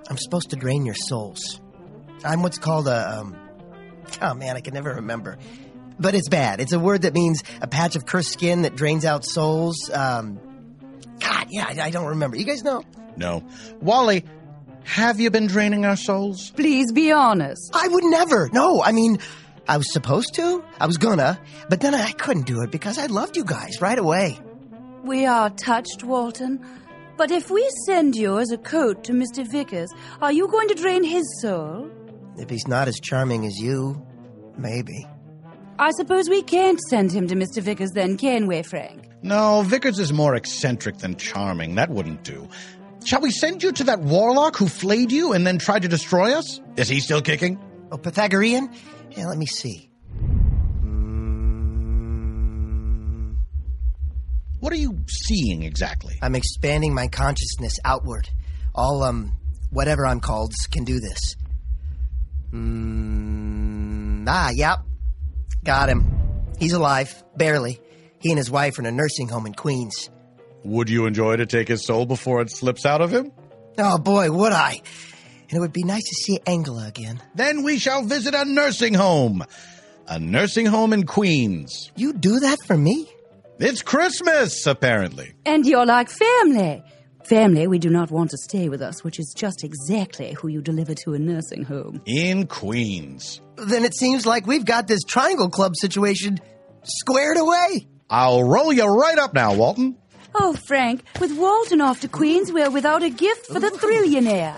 I'm 0.09 0.19
supposed 0.19 0.51
to 0.51 0.57
drain 0.57 0.85
your 0.85 0.95
souls. 0.95 1.61
I'm 2.25 2.43
what's 2.43 2.59
called 2.59 2.89
a. 2.89 3.21
Um, 3.21 3.37
oh, 4.21 4.35
man, 4.35 4.57
I 4.57 4.61
can 4.61 4.75
never 4.75 4.95
remember. 4.95 5.39
But 5.99 6.15
it's 6.15 6.29
bad. 6.29 6.61
It's 6.61 6.73
a 6.73 6.79
word 6.79 7.03
that 7.03 7.15
means 7.15 7.43
a 7.61 7.67
patch 7.67 7.97
of 7.97 8.07
cursed 8.07 8.33
skin 8.33 8.63
that 8.63 8.75
drains 8.75 9.05
out 9.05 9.25
souls. 9.25 9.91
Um, 9.93 10.39
God, 11.21 11.47
yeah, 11.51 11.67
I, 11.69 11.87
I 11.87 11.91
don't 11.91 12.07
remember. 12.07 12.37
You 12.37 12.45
guys 12.45 12.63
know? 12.65 12.85
No. 13.17 13.45
Wally, 13.81 14.25
have 14.85 15.21
you 15.21 15.31
been 15.31 15.47
draining 15.47 15.85
our 15.85 15.97
souls? 15.97 16.51
Please 16.53 16.93
be 16.93 17.13
honest. 17.13 17.71
I 17.75 17.89
would 17.89 18.05
never. 18.05 18.49
No, 18.53 18.83
I 18.83 18.93
mean, 18.93 19.19
I 19.69 19.77
was 19.77 19.93
supposed 19.93 20.35
to. 20.35 20.65
I 20.81 20.87
was 20.87 20.97
gonna. 20.97 21.41
But 21.69 21.81
then 21.81 21.95
I 21.95 22.13
couldn't 22.13 22.47
do 22.47 22.63
it 22.63 22.71
because 22.71 22.99
I 22.99 23.07
loved 23.07 23.37
you 23.37 23.45
guys 23.45 23.81
right 23.81 23.99
away. 23.99 24.39
We 25.05 25.27
are 25.27 25.51
touched, 25.51 26.05
Walton. 26.05 26.65
But 27.17 27.31
if 27.31 27.51
we 27.51 27.69
send 27.87 28.17
you 28.17 28.39
as 28.39 28.51
a 28.51 28.59
coat 28.59 29.05
to 29.05 29.13
Mr. 29.13 29.47
Vickers, 29.47 29.91
are 30.23 30.33
you 30.33 30.49
going 30.49 30.69
to 30.69 30.75
drain 30.75 31.05
his 31.05 31.25
soul? 31.41 31.91
If 32.37 32.49
he's 32.49 32.67
not 32.67 32.89
as 32.89 32.99
charming 32.99 33.45
as 33.47 33.59
you, 33.59 34.01
maybe. 34.57 35.07
I 35.79 35.91
suppose 35.93 36.29
we 36.29 36.43
can't 36.43 36.81
send 36.89 37.13
him 37.13 37.27
to 37.29 37.35
Mr. 37.35 37.63
Vickers 37.63 37.91
then, 37.93 38.17
can 38.17 38.47
we, 38.47 38.63
Frank? 38.63 39.09
No, 39.23 39.63
Vickers 39.67 39.99
is 39.99 40.13
more 40.13 40.35
eccentric 40.35 40.99
than 40.99 41.17
charming. 41.17 41.75
That 41.75 41.91
wouldn't 41.91 42.23
do. 42.23 42.49
Shall 43.05 43.21
we 43.21 43.31
send 43.31 43.63
you 43.63 43.73
to 43.73 43.85
that 43.85 44.01
warlock 44.01 44.57
who 44.57 44.69
flayed 44.69 45.11
you 45.13 45.33
and 45.33 45.47
then 45.47 45.59
tried 45.59 45.83
to 45.83 45.89
destroy 45.89 46.33
us? 46.33 46.61
Is 46.77 46.89
he 46.89 47.01
still 47.01 47.23
kicking? 47.23 47.59
Oh, 47.93 47.97
Pythagorean? 47.99 48.71
Yeah, 49.11 49.27
let 49.27 49.39
me 49.39 49.47
see. 49.47 49.91
What 54.61 54.73
are 54.73 54.77
you 54.77 55.05
seeing 55.09 55.63
exactly? 55.63 56.19
I'm 56.21 56.35
expanding 56.35 56.95
my 56.95 57.09
consciousness 57.09 57.79
outward. 57.85 58.29
All, 58.75 59.03
um, 59.03 59.33
whatever 59.71 60.07
I'm 60.07 60.21
called 60.21 60.53
can 60.71 60.85
do 60.85 61.01
this. 61.01 61.37
Mm, 62.53 64.27
ah, 64.29 64.51
yep. 64.55 64.81
Got 65.65 65.89
him. 65.89 66.05
He's 66.59 66.75
alive. 66.75 67.23
Barely. 67.37 67.81
He 68.21 68.31
and 68.31 68.39
his 68.39 68.51
wife 68.51 68.79
are 68.79 68.83
in 68.83 68.87
a 68.87 68.93
nursing 68.93 69.29
home 69.29 69.47
in 69.47 69.55
Queens. 69.55 70.11
Would 70.65 70.91
you 70.91 71.07
enjoy 71.07 71.37
to 71.37 71.47
take 71.47 71.69
his 71.69 71.87
soul 71.87 72.05
before 72.05 72.43
it 72.43 72.51
slips 72.51 72.85
out 72.85 73.01
of 73.01 73.11
him? 73.11 73.33
Oh 73.79 73.97
boy, 73.97 74.31
would 74.31 74.53
I. 74.53 74.83
And 75.51 75.57
it 75.57 75.61
would 75.61 75.73
be 75.73 75.83
nice 75.83 76.05
to 76.05 76.15
see 76.15 76.39
Angela 76.47 76.87
again. 76.87 77.21
Then 77.35 77.65
we 77.65 77.79
shall 77.79 78.05
visit 78.05 78.35
a 78.35 78.45
nursing 78.45 78.95
home. 78.95 79.45
A 80.07 80.19
nursing 80.21 80.67
home 80.67 80.93
in 80.93 81.07
Queens. 81.07 81.91
You 81.97 82.13
do 82.13 82.39
that 82.41 82.59
for 82.67 82.77
me? 82.77 83.09
It's 83.59 83.83
Christmas, 83.83 84.65
apparently. 84.67 85.35
And 85.45 85.67
you're 85.67 85.87
like 85.87 86.09
family. 86.09 86.83
Family 87.25 87.67
we 87.67 87.79
do 87.79 87.91
not 87.91 88.11
want 88.11 88.31
to 88.31 88.39
stay 88.39 88.69
with 88.69 88.81
us, 88.81 89.05
which 89.05 89.19
is 89.19 89.35
just 89.37 89.63
exactly 89.65 90.33
who 90.35 90.49
you 90.49 90.63
deliver 90.63 90.95
to 90.95 91.15
a 91.15 91.19
nursing 91.19 91.65
home. 91.65 92.01
In 92.07 92.47
Queens. 92.47 93.41
Then 93.57 93.85
it 93.85 93.95
seems 93.95 94.25
like 94.25 94.47
we've 94.47 94.65
got 94.65 94.87
this 94.89 95.03
Triangle 95.03 95.51
Club 95.51 95.77
situation 95.77 96.39
squared 96.85 97.37
away. 97.37 97.89
I'll 98.09 98.45
roll 98.45 98.73
you 98.73 98.87
right 98.87 99.19
up 99.19 99.35
now, 99.35 99.55
Walton. 99.55 99.97
Oh, 100.35 100.57
Frank, 100.67 101.03
with 101.21 101.37
Walton 101.37 101.81
off 101.81 102.01
to 102.01 102.09
Queens, 102.09 102.53
we're 102.53 102.71
without 102.71 103.03
a 103.03 103.11
gift 103.11 103.47
for 103.47 103.61
the 103.61 103.71
thrillionaire. 103.71 104.57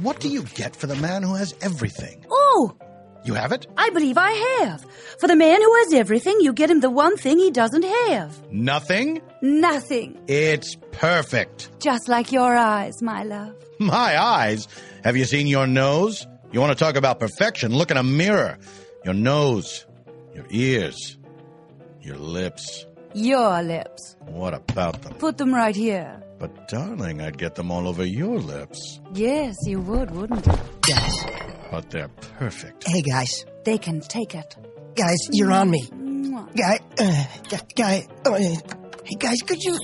What 0.00 0.20
do 0.20 0.28
you 0.28 0.42
get 0.54 0.74
for 0.74 0.86
the 0.86 0.96
man 0.96 1.22
who 1.22 1.34
has 1.34 1.54
everything? 1.60 2.24
Oh, 2.30 2.72
You 3.24 3.34
have 3.34 3.52
it? 3.52 3.66
I 3.76 3.90
believe 3.90 4.16
I 4.18 4.32
have. 4.60 4.84
For 5.20 5.28
the 5.28 5.36
man 5.36 5.60
who 5.62 5.74
has 5.76 5.92
everything, 5.94 6.40
you 6.40 6.52
get 6.52 6.70
him 6.70 6.80
the 6.80 6.90
one 6.90 7.16
thing 7.16 7.38
he 7.38 7.50
doesn't 7.52 7.84
have. 7.84 8.50
Nothing? 8.50 9.20
Nothing. 9.42 10.18
It's 10.26 10.76
perfect. 10.90 11.70
Just 11.78 12.08
like 12.08 12.32
your 12.32 12.56
eyes, 12.56 13.00
my 13.02 13.22
love. 13.22 13.54
My 13.78 14.20
eyes. 14.20 14.66
Have 15.04 15.16
you 15.16 15.24
seen 15.24 15.46
your 15.48 15.66
nose? 15.66 16.26
You 16.52 16.60
want 16.60 16.76
to 16.76 16.84
talk 16.84 16.96
about 16.96 17.18
perfection? 17.20 17.72
Look 17.74 17.90
in 17.90 17.96
a 17.96 18.02
mirror. 18.02 18.58
Your 19.04 19.14
nose, 19.14 19.86
your 20.34 20.46
ears, 20.50 21.18
your 22.00 22.16
lips. 22.16 22.86
Your 23.14 23.62
lips. 23.62 24.16
What 24.26 24.54
about 24.54 25.02
them? 25.02 25.14
Put 25.14 25.38
them 25.38 25.52
right 25.54 25.74
here. 25.76 26.21
But, 26.42 26.66
darling, 26.66 27.20
I'd 27.20 27.38
get 27.38 27.54
them 27.54 27.70
all 27.70 27.86
over 27.86 28.04
your 28.04 28.36
lips. 28.40 28.98
Yes, 29.14 29.54
you 29.64 29.78
would, 29.80 30.10
wouldn't 30.10 30.44
you? 30.44 30.52
Guys. 30.88 31.24
But 31.70 31.88
they're 31.90 32.08
perfect. 32.38 32.82
Hey, 32.84 33.00
guys. 33.00 33.46
They 33.64 33.78
can 33.78 34.00
take 34.00 34.34
it. 34.34 34.56
Guys, 34.96 35.18
you're 35.30 35.52
on 35.52 35.70
me. 35.70 35.82
Mwah. 35.86 36.52
Guy, 36.56 36.80
uh, 36.98 37.24
guy, 37.48 37.60
guy 37.76 38.06
uh, 38.28 38.36
hey, 39.04 39.14
guys, 39.20 39.40
could 39.42 39.62
you 39.62 39.78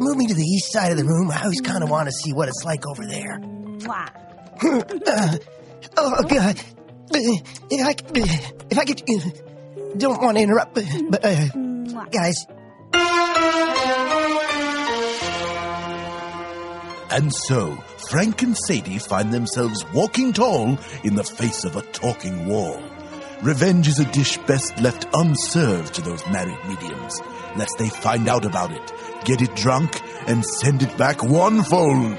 move 0.00 0.16
me 0.16 0.26
to 0.26 0.34
the 0.34 0.42
east 0.42 0.72
side 0.72 0.90
of 0.90 0.98
the 0.98 1.04
room? 1.04 1.30
I 1.30 1.42
always 1.44 1.60
kind 1.60 1.84
of 1.84 1.88
want 1.88 2.06
to 2.08 2.12
see 2.12 2.32
what 2.32 2.48
it's 2.48 2.64
like 2.64 2.82
over 2.84 3.06
there. 3.06 3.38
Mwah. 3.38 4.10
Uh, 5.06 5.38
oh, 5.98 6.22
God. 6.24 6.58
Uh, 7.14 7.18
If 7.70 7.86
I, 7.86 7.92
could- 7.92 8.18
if 8.72 8.78
I 8.78 8.84
could, 8.84 9.98
don't 10.00 10.20
want 10.20 10.36
to 10.36 10.42
interrupt, 10.42 10.74
but, 10.74 10.84
but 11.10 11.24
uh, 11.24 11.46
guys, 12.10 12.34
And 17.12 17.30
so, 17.30 17.76
Frank 18.08 18.40
and 18.40 18.56
Sadie 18.56 18.96
find 18.96 19.34
themselves 19.34 19.84
walking 19.92 20.32
tall 20.32 20.78
in 21.04 21.14
the 21.14 21.22
face 21.22 21.62
of 21.64 21.76
a 21.76 21.82
talking 21.82 22.46
wall. 22.46 22.82
Revenge 23.42 23.86
is 23.86 23.98
a 23.98 24.06
dish 24.06 24.38
best 24.38 24.80
left 24.80 25.06
unserved 25.12 25.92
to 25.94 26.00
those 26.00 26.26
married 26.28 26.58
mediums, 26.66 27.20
lest 27.54 27.76
they 27.76 27.90
find 27.90 28.28
out 28.28 28.46
about 28.46 28.72
it, 28.72 28.92
get 29.26 29.42
it 29.42 29.54
drunk, 29.54 30.00
and 30.26 30.42
send 30.42 30.82
it 30.82 30.96
back 30.96 31.22
one 31.22 31.62
fold. 31.62 32.16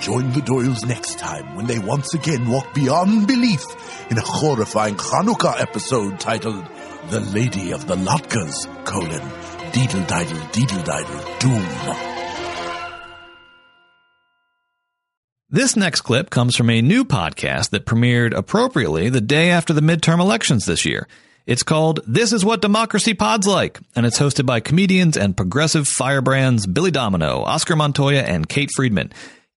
Join 0.00 0.30
the 0.30 0.42
Doyles 0.42 0.86
next 0.86 1.18
time 1.18 1.56
when 1.56 1.66
they 1.66 1.80
once 1.80 2.14
again 2.14 2.48
walk 2.48 2.72
beyond 2.72 3.26
belief 3.26 3.64
in 4.12 4.18
a 4.18 4.22
horrifying 4.24 4.94
Hanukkah 4.94 5.60
episode 5.60 6.20
titled 6.20 6.64
The 7.10 7.18
Lady 7.18 7.72
of 7.72 7.88
the 7.88 7.96
Latkes, 7.96 8.64
colon, 8.84 9.28
Deedle 9.72 10.06
Diddle 10.06 10.38
Deedle 10.52 10.84
Diddle 10.84 11.38
Doom. 11.40 12.07
This 15.50 15.76
next 15.76 16.02
clip 16.02 16.28
comes 16.28 16.56
from 16.56 16.68
a 16.68 16.82
new 16.82 17.06
podcast 17.06 17.70
that 17.70 17.86
premiered 17.86 18.36
appropriately 18.36 19.08
the 19.08 19.22
day 19.22 19.48
after 19.48 19.72
the 19.72 19.80
midterm 19.80 20.20
elections 20.20 20.66
this 20.66 20.84
year. 20.84 21.08
It's 21.46 21.62
called 21.62 22.00
This 22.06 22.34
Is 22.34 22.44
What 22.44 22.60
Democracy 22.60 23.14
Pod's 23.14 23.46
Like, 23.46 23.80
and 23.96 24.04
it's 24.04 24.18
hosted 24.18 24.44
by 24.44 24.60
comedians 24.60 25.16
and 25.16 25.34
progressive 25.34 25.88
firebrands 25.88 26.66
Billy 26.66 26.90
Domineau, 26.90 27.44
Oscar 27.44 27.76
Montoya, 27.76 28.20
and 28.20 28.46
Kate 28.46 28.68
Friedman. 28.76 29.10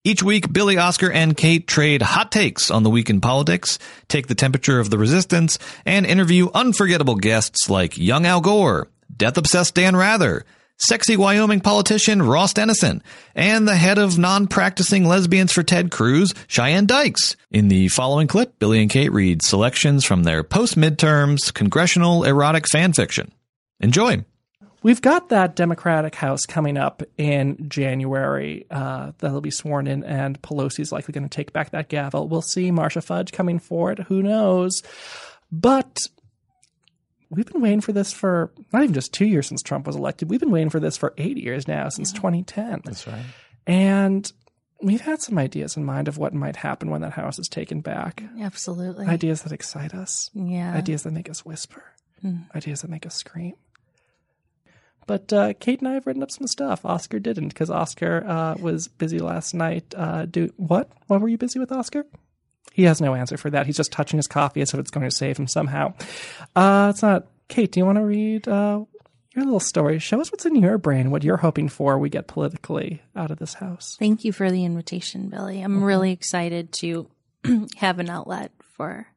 Each 0.05 0.23
week, 0.23 0.53
Billy, 0.53 0.77
Oscar, 0.77 1.11
and 1.11 1.35
Kate 1.35 1.67
trade 1.67 2.01
hot 2.01 2.31
takes 2.31 2.71
on 2.71 2.83
the 2.83 2.89
week 2.89 3.09
in 3.09 3.19
politics, 3.19 3.77
take 4.07 4.27
the 4.27 4.33
temperature 4.33 4.79
of 4.79 4.91
the 4.91 4.97
resistance, 4.97 5.59
and 5.85 6.05
interview 6.05 6.47
unforgettable 6.53 7.15
guests 7.15 7.69
like 7.69 7.97
young 7.97 8.25
Al 8.25 8.39
Gore, 8.39 8.87
death 9.17 9.37
obsessed 9.37 9.75
Dan 9.75 9.97
Rather, 9.97 10.45
sexy 10.81 11.17
Wyoming 11.17 11.61
politician 11.61 12.21
Ross 12.21 12.53
Dennison, 12.53 13.01
and 13.35 13.67
the 13.67 13.75
head 13.75 13.97
of 13.97 14.17
non-practicing 14.17 15.05
lesbians 15.05 15.51
for 15.51 15.63
Ted 15.63 15.91
Cruz, 15.91 16.33
Cheyenne 16.47 16.85
Dykes. 16.85 17.35
In 17.49 17.67
the 17.67 17.87
following 17.87 18.27
clip, 18.27 18.59
Billy 18.59 18.81
and 18.81 18.89
Kate 18.89 19.11
read 19.11 19.41
selections 19.43 20.03
from 20.05 20.23
their 20.23 20.43
post-midterms 20.43 21.53
congressional 21.53 22.23
erotic 22.23 22.67
fan 22.67 22.93
fiction. 22.93 23.31
Enjoy. 23.79 24.23
We've 24.83 25.01
got 25.01 25.29
that 25.29 25.55
Democratic 25.55 26.15
House 26.15 26.41
coming 26.47 26.75
up 26.75 27.03
in 27.15 27.69
January. 27.69 28.65
Uh, 28.71 29.11
that'll 29.19 29.39
be 29.39 29.51
sworn 29.51 29.85
in, 29.85 30.03
and 30.03 30.41
Pelosi's 30.41 30.91
likely 30.91 31.11
going 31.11 31.23
to 31.23 31.29
take 31.29 31.53
back 31.53 31.69
that 31.69 31.87
gavel. 31.87 32.27
We'll 32.27 32.41
see 32.41 32.71
Marcia 32.71 33.01
Fudge 33.01 33.31
coming 33.31 33.59
for 33.59 33.91
it. 33.91 33.99
Who 33.99 34.23
knows? 34.23 34.81
But 35.51 35.99
we've 37.31 37.45
been 37.45 37.61
waiting 37.61 37.81
for 37.81 37.93
this 37.93 38.11
for 38.11 38.51
not 38.71 38.83
even 38.83 38.93
just 38.93 39.13
two 39.13 39.25
years 39.25 39.47
since 39.47 39.63
Trump 39.63 39.87
was 39.87 39.95
elected. 39.95 40.29
We've 40.29 40.39
been 40.39 40.51
waiting 40.51 40.69
for 40.69 40.79
this 40.79 40.97
for 40.97 41.13
eight 41.17 41.37
years 41.37 41.67
now, 41.67 41.89
since 41.89 42.11
2010. 42.11 42.81
That's 42.83 43.07
right. 43.07 43.23
And 43.65 44.31
we've 44.81 45.01
had 45.01 45.21
some 45.21 45.37
ideas 45.37 45.77
in 45.77 45.85
mind 45.85 46.07
of 46.07 46.17
what 46.17 46.33
might 46.33 46.57
happen 46.57 46.89
when 46.89 47.01
that 47.01 47.13
house 47.13 47.39
is 47.39 47.47
taken 47.47 47.81
back. 47.81 48.23
Absolutely. 48.39 49.07
Ideas 49.07 49.43
that 49.43 49.51
excite 49.51 49.93
us. 49.95 50.29
Yeah. 50.33 50.73
Ideas 50.73 51.03
that 51.03 51.11
make 51.11 51.29
us 51.29 51.45
whisper. 51.45 51.83
Hmm. 52.21 52.37
Ideas 52.53 52.81
that 52.81 52.91
make 52.91 53.05
us 53.05 53.15
scream. 53.15 53.53
But 55.07 55.33
uh, 55.33 55.53
Kate 55.59 55.79
and 55.79 55.87
I 55.87 55.93
have 55.93 56.05
written 56.05 56.23
up 56.23 56.31
some 56.31 56.47
stuff. 56.47 56.85
Oscar 56.85 57.19
didn't 57.19 57.49
because 57.49 57.69
Oscar 57.69 58.23
uh, 58.27 58.55
was 58.55 58.87
busy 58.87 59.19
last 59.19 59.53
night. 59.53 59.93
Uh, 59.95 60.25
do 60.25 60.53
what? 60.57 60.89
What 61.07 61.21
were 61.21 61.27
you 61.27 61.37
busy 61.37 61.59
with, 61.59 61.71
Oscar? 61.71 62.05
He 62.73 62.83
has 62.83 63.01
no 63.01 63.15
answer 63.15 63.37
for 63.37 63.49
that. 63.49 63.65
He's 63.65 63.77
just 63.77 63.91
touching 63.91 64.17
his 64.17 64.27
coffee 64.27 64.61
as 64.61 64.73
if 64.73 64.79
it's 64.79 64.91
going 64.91 65.07
to 65.09 65.15
save 65.15 65.37
him 65.37 65.47
somehow. 65.47 65.93
Uh, 66.55 66.87
it's 66.91 67.01
not. 67.01 67.27
Kate, 67.49 67.71
do 67.71 67.79
you 67.81 67.85
want 67.85 67.97
to 67.97 68.05
read 68.05 68.47
uh, 68.47 68.85
your 69.35 69.43
little 69.45 69.59
story? 69.59 69.99
Show 69.99 70.21
us 70.21 70.31
what's 70.31 70.45
in 70.45 70.55
your 70.55 70.77
brain, 70.77 71.11
what 71.11 71.23
you're 71.23 71.35
hoping 71.37 71.67
for 71.67 71.97
we 71.99 72.09
get 72.09 72.27
politically 72.27 73.01
out 73.15 73.29
of 73.29 73.39
this 73.39 73.55
house. 73.55 73.97
Thank 73.99 74.23
you 74.23 74.31
for 74.31 74.49
the 74.49 74.63
invitation, 74.63 75.27
Billy. 75.29 75.61
I'm 75.61 75.81
Mhm. 75.81 75.85
really 75.85 76.11
excited 76.11 76.71
to 76.79 77.09
have 77.77 77.99
an 77.99 78.09
outlet 78.09 78.51
for 78.77 79.07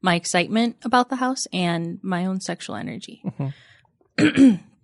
my 0.00 0.14
excitement 0.14 0.76
about 0.82 1.10
the 1.10 1.16
house 1.16 1.46
and 1.52 1.98
my 2.02 2.24
own 2.24 2.40
sexual 2.40 2.76
energy. 2.76 3.22
Mm-hmm. 4.18 4.54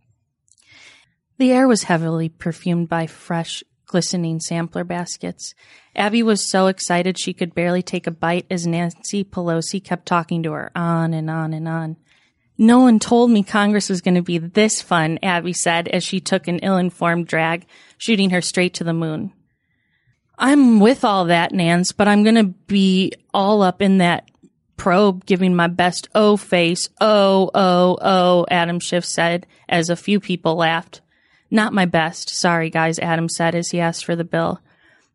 The 1.38 1.52
air 1.52 1.66
was 1.66 1.84
heavily 1.84 2.28
perfumed 2.28 2.90
by 2.90 3.06
fresh, 3.06 3.64
glistening 3.90 4.38
sampler 4.38 4.84
baskets. 4.84 5.52
Abby 5.96 6.22
was 6.22 6.48
so 6.48 6.68
excited 6.68 7.18
she 7.18 7.34
could 7.34 7.56
barely 7.56 7.82
take 7.82 8.06
a 8.06 8.12
bite 8.12 8.46
as 8.48 8.64
Nancy 8.64 9.24
Pelosi 9.24 9.82
kept 9.82 10.06
talking 10.06 10.44
to 10.44 10.52
her 10.52 10.70
on 10.76 11.12
and 11.12 11.28
on 11.28 11.52
and 11.52 11.66
on. 11.66 11.96
No 12.56 12.78
one 12.78 13.00
told 13.00 13.32
me 13.32 13.42
Congress 13.42 13.88
was 13.88 14.00
going 14.00 14.14
to 14.14 14.22
be 14.22 14.38
this 14.38 14.80
fun, 14.80 15.18
Abby 15.24 15.52
said 15.52 15.88
as 15.88 16.04
she 16.04 16.20
took 16.20 16.46
an 16.46 16.60
ill 16.60 16.76
informed 16.76 17.26
drag, 17.26 17.66
shooting 17.98 18.30
her 18.30 18.40
straight 18.40 18.74
to 18.74 18.84
the 18.84 18.92
moon. 18.92 19.32
I'm 20.38 20.78
with 20.78 21.04
all 21.04 21.24
that, 21.24 21.52
Nance, 21.52 21.90
but 21.90 22.06
I'm 22.06 22.22
going 22.22 22.36
to 22.36 22.44
be 22.44 23.12
all 23.34 23.60
up 23.62 23.82
in 23.82 23.98
that 23.98 24.30
probe, 24.76 25.26
giving 25.26 25.56
my 25.56 25.66
best 25.66 26.08
O 26.14 26.36
face. 26.36 26.88
Oh, 27.00 27.50
oh, 27.54 27.98
oh, 28.00 28.46
Adam 28.50 28.78
Schiff 28.78 29.04
said 29.04 29.48
as 29.68 29.90
a 29.90 29.96
few 29.96 30.20
people 30.20 30.54
laughed. 30.54 31.00
Not 31.50 31.72
my 31.72 31.86
best. 31.86 32.30
Sorry, 32.30 32.70
guys, 32.70 32.98
Adam 32.98 33.28
said 33.28 33.54
as 33.54 33.70
he 33.70 33.80
asked 33.80 34.04
for 34.04 34.14
the 34.14 34.24
bill. 34.24 34.60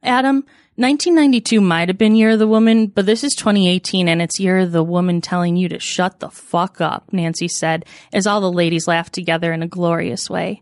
Adam, 0.04 0.46
1992 0.76 1.62
might 1.62 1.88
have 1.88 1.98
been 1.98 2.16
Year 2.16 2.32
of 2.32 2.40
the 2.40 2.48
Woman, 2.48 2.88
but 2.88 3.06
this 3.06 3.24
is 3.24 3.34
2018 3.34 4.10
and 4.10 4.22
it's 4.22 4.40
Year 4.40 4.60
of 4.60 4.72
the 4.74 4.84
Woman 4.84 5.22
telling 5.22 5.56
you 5.56 5.70
to 5.70 5.80
shut 5.80 6.20
the 6.20 6.30
fuck 6.30 6.82
up, 6.82 7.14
Nancy 7.14 7.48
said 7.48 7.86
as 8.12 8.28
all 8.28 8.42
the 8.42 8.52
ladies 8.52 8.88
laughed 8.88 9.14
together 9.14 9.54
in 9.54 9.64
a 9.64 9.68
glorious 9.68 10.30
way. 10.30 10.62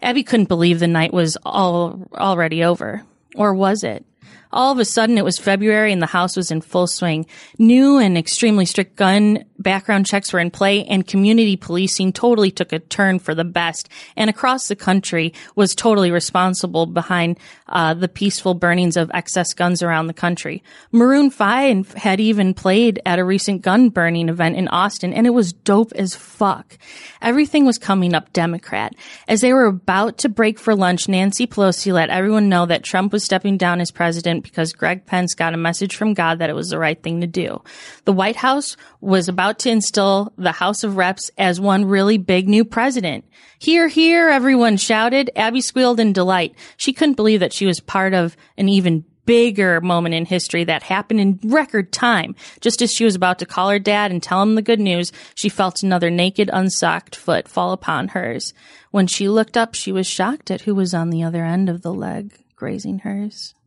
Abby 0.00 0.22
couldn't 0.24 0.48
believe 0.48 0.80
the 0.80 0.88
night 0.88 1.12
was 1.12 1.36
all 1.44 2.08
already 2.14 2.64
over. 2.64 3.02
Or 3.34 3.54
was 3.54 3.84
it? 3.84 4.04
All 4.52 4.72
of 4.72 4.78
a 4.78 4.84
sudden, 4.84 5.16
it 5.16 5.24
was 5.24 5.38
February 5.38 5.92
and 5.92 6.02
the 6.02 6.06
house 6.06 6.36
was 6.36 6.50
in 6.50 6.60
full 6.60 6.86
swing. 6.86 7.26
New 7.58 7.98
and 7.98 8.18
extremely 8.18 8.66
strict 8.66 8.96
gun 8.96 9.44
background 9.62 10.06
checks 10.06 10.32
were 10.32 10.40
in 10.40 10.50
play, 10.50 10.84
and 10.84 11.06
community 11.06 11.56
policing 11.56 12.12
totally 12.12 12.50
took 12.50 12.72
a 12.72 12.78
turn 12.78 13.18
for 13.18 13.34
the 13.34 13.44
best. 13.44 13.88
And 14.16 14.28
across 14.28 14.68
the 14.68 14.76
country 14.76 15.32
was 15.54 15.74
totally 15.74 16.10
responsible 16.10 16.86
behind 16.86 17.38
uh, 17.68 17.94
the 17.94 18.08
peaceful 18.08 18.54
burnings 18.54 18.96
of 18.96 19.10
excess 19.14 19.54
guns 19.54 19.82
around 19.82 20.06
the 20.06 20.14
country. 20.14 20.62
Maroon 20.90 21.30
Five 21.30 21.92
had 21.94 22.20
even 22.20 22.54
played 22.54 23.00
at 23.06 23.18
a 23.18 23.24
recent 23.24 23.62
gun 23.62 23.88
burning 23.88 24.28
event 24.28 24.56
in 24.56 24.68
Austin, 24.68 25.12
and 25.12 25.26
it 25.26 25.30
was 25.30 25.52
dope 25.52 25.92
as 25.92 26.14
fuck. 26.14 26.76
Everything 27.20 27.64
was 27.64 27.78
coming 27.78 28.14
up 28.14 28.32
Democrat. 28.32 28.94
As 29.28 29.40
they 29.40 29.52
were 29.52 29.66
about 29.66 30.18
to 30.18 30.28
break 30.28 30.58
for 30.58 30.74
lunch, 30.74 31.08
Nancy 31.08 31.46
Pelosi 31.46 31.92
let 31.92 32.10
everyone 32.10 32.48
know 32.48 32.66
that 32.66 32.82
Trump 32.82 33.12
was 33.12 33.24
stepping 33.24 33.56
down 33.56 33.80
as 33.80 33.90
president 33.90 34.42
because 34.42 34.72
Greg 34.72 35.06
Pence 35.06 35.34
got 35.34 35.54
a 35.54 35.58
message 35.58 35.96
from 35.96 36.14
God 36.14 36.38
that 36.38 36.50
it 36.50 36.56
was 36.56 36.70
the 36.70 36.78
right 36.78 37.00
thing 37.02 37.20
to 37.20 37.26
do. 37.26 37.62
The 38.04 38.12
White 38.12 38.36
House 38.36 38.76
was 39.00 39.28
about 39.28 39.51
to 39.60 39.70
instill 39.70 40.32
the 40.36 40.52
House 40.52 40.84
of 40.84 40.96
Reps 40.96 41.30
as 41.38 41.60
one 41.60 41.84
really 41.84 42.18
big 42.18 42.48
new 42.48 42.64
president. 42.64 43.24
Hear, 43.58 43.88
hear, 43.88 44.28
everyone 44.28 44.76
shouted. 44.76 45.30
Abby 45.36 45.60
squealed 45.60 46.00
in 46.00 46.12
delight. 46.12 46.54
She 46.76 46.92
couldn't 46.92 47.14
believe 47.14 47.40
that 47.40 47.52
she 47.52 47.66
was 47.66 47.80
part 47.80 48.14
of 48.14 48.36
an 48.56 48.68
even 48.68 49.04
bigger 49.24 49.80
moment 49.80 50.14
in 50.14 50.24
history 50.24 50.64
that 50.64 50.82
happened 50.82 51.20
in 51.20 51.38
record 51.44 51.92
time. 51.92 52.34
Just 52.60 52.82
as 52.82 52.92
she 52.92 53.04
was 53.04 53.14
about 53.14 53.38
to 53.38 53.46
call 53.46 53.70
her 53.70 53.78
dad 53.78 54.10
and 54.10 54.22
tell 54.22 54.42
him 54.42 54.54
the 54.54 54.62
good 54.62 54.80
news, 54.80 55.12
she 55.34 55.48
felt 55.48 55.82
another 55.82 56.10
naked, 56.10 56.50
unsocked 56.52 57.14
foot 57.14 57.48
fall 57.48 57.72
upon 57.72 58.08
hers. 58.08 58.52
When 58.90 59.06
she 59.06 59.28
looked 59.28 59.56
up, 59.56 59.74
she 59.74 59.92
was 59.92 60.06
shocked 60.06 60.50
at 60.50 60.62
who 60.62 60.74
was 60.74 60.92
on 60.92 61.10
the 61.10 61.22
other 61.22 61.44
end 61.44 61.68
of 61.68 61.82
the 61.82 61.94
leg 61.94 62.32
grazing 62.56 63.00
hers. 63.00 63.54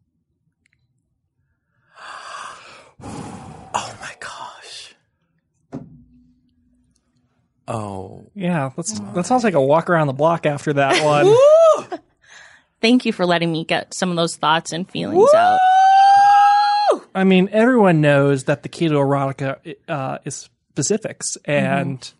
Oh 3.77 3.93
my 3.99 4.13
gosh. 4.21 4.34
Oh. 7.67 8.29
Yeah, 8.35 8.71
let's 8.77 8.99
let's 9.13 9.31
all 9.31 9.39
take 9.39 9.53
a 9.53 9.61
walk 9.61 9.89
around 9.89 10.07
the 10.07 10.13
block 10.13 10.45
after 10.45 10.73
that 10.73 11.03
one. 11.83 11.99
Thank 12.81 13.05
you 13.05 13.13
for 13.13 13.25
letting 13.25 13.51
me 13.51 13.63
get 13.63 13.93
some 13.93 14.09
of 14.09 14.15
those 14.15 14.35
thoughts 14.35 14.71
and 14.71 14.89
feelings 14.89 15.29
out. 15.33 15.59
I 17.15 17.23
mean, 17.23 17.49
everyone 17.51 18.01
knows 18.01 18.43
that 18.43 18.63
the 18.63 18.69
key 18.69 18.87
to 18.89 18.95
erotica 18.95 19.75
uh, 19.87 20.17
is 20.25 20.49
specifics 20.71 21.37
and 21.45 22.11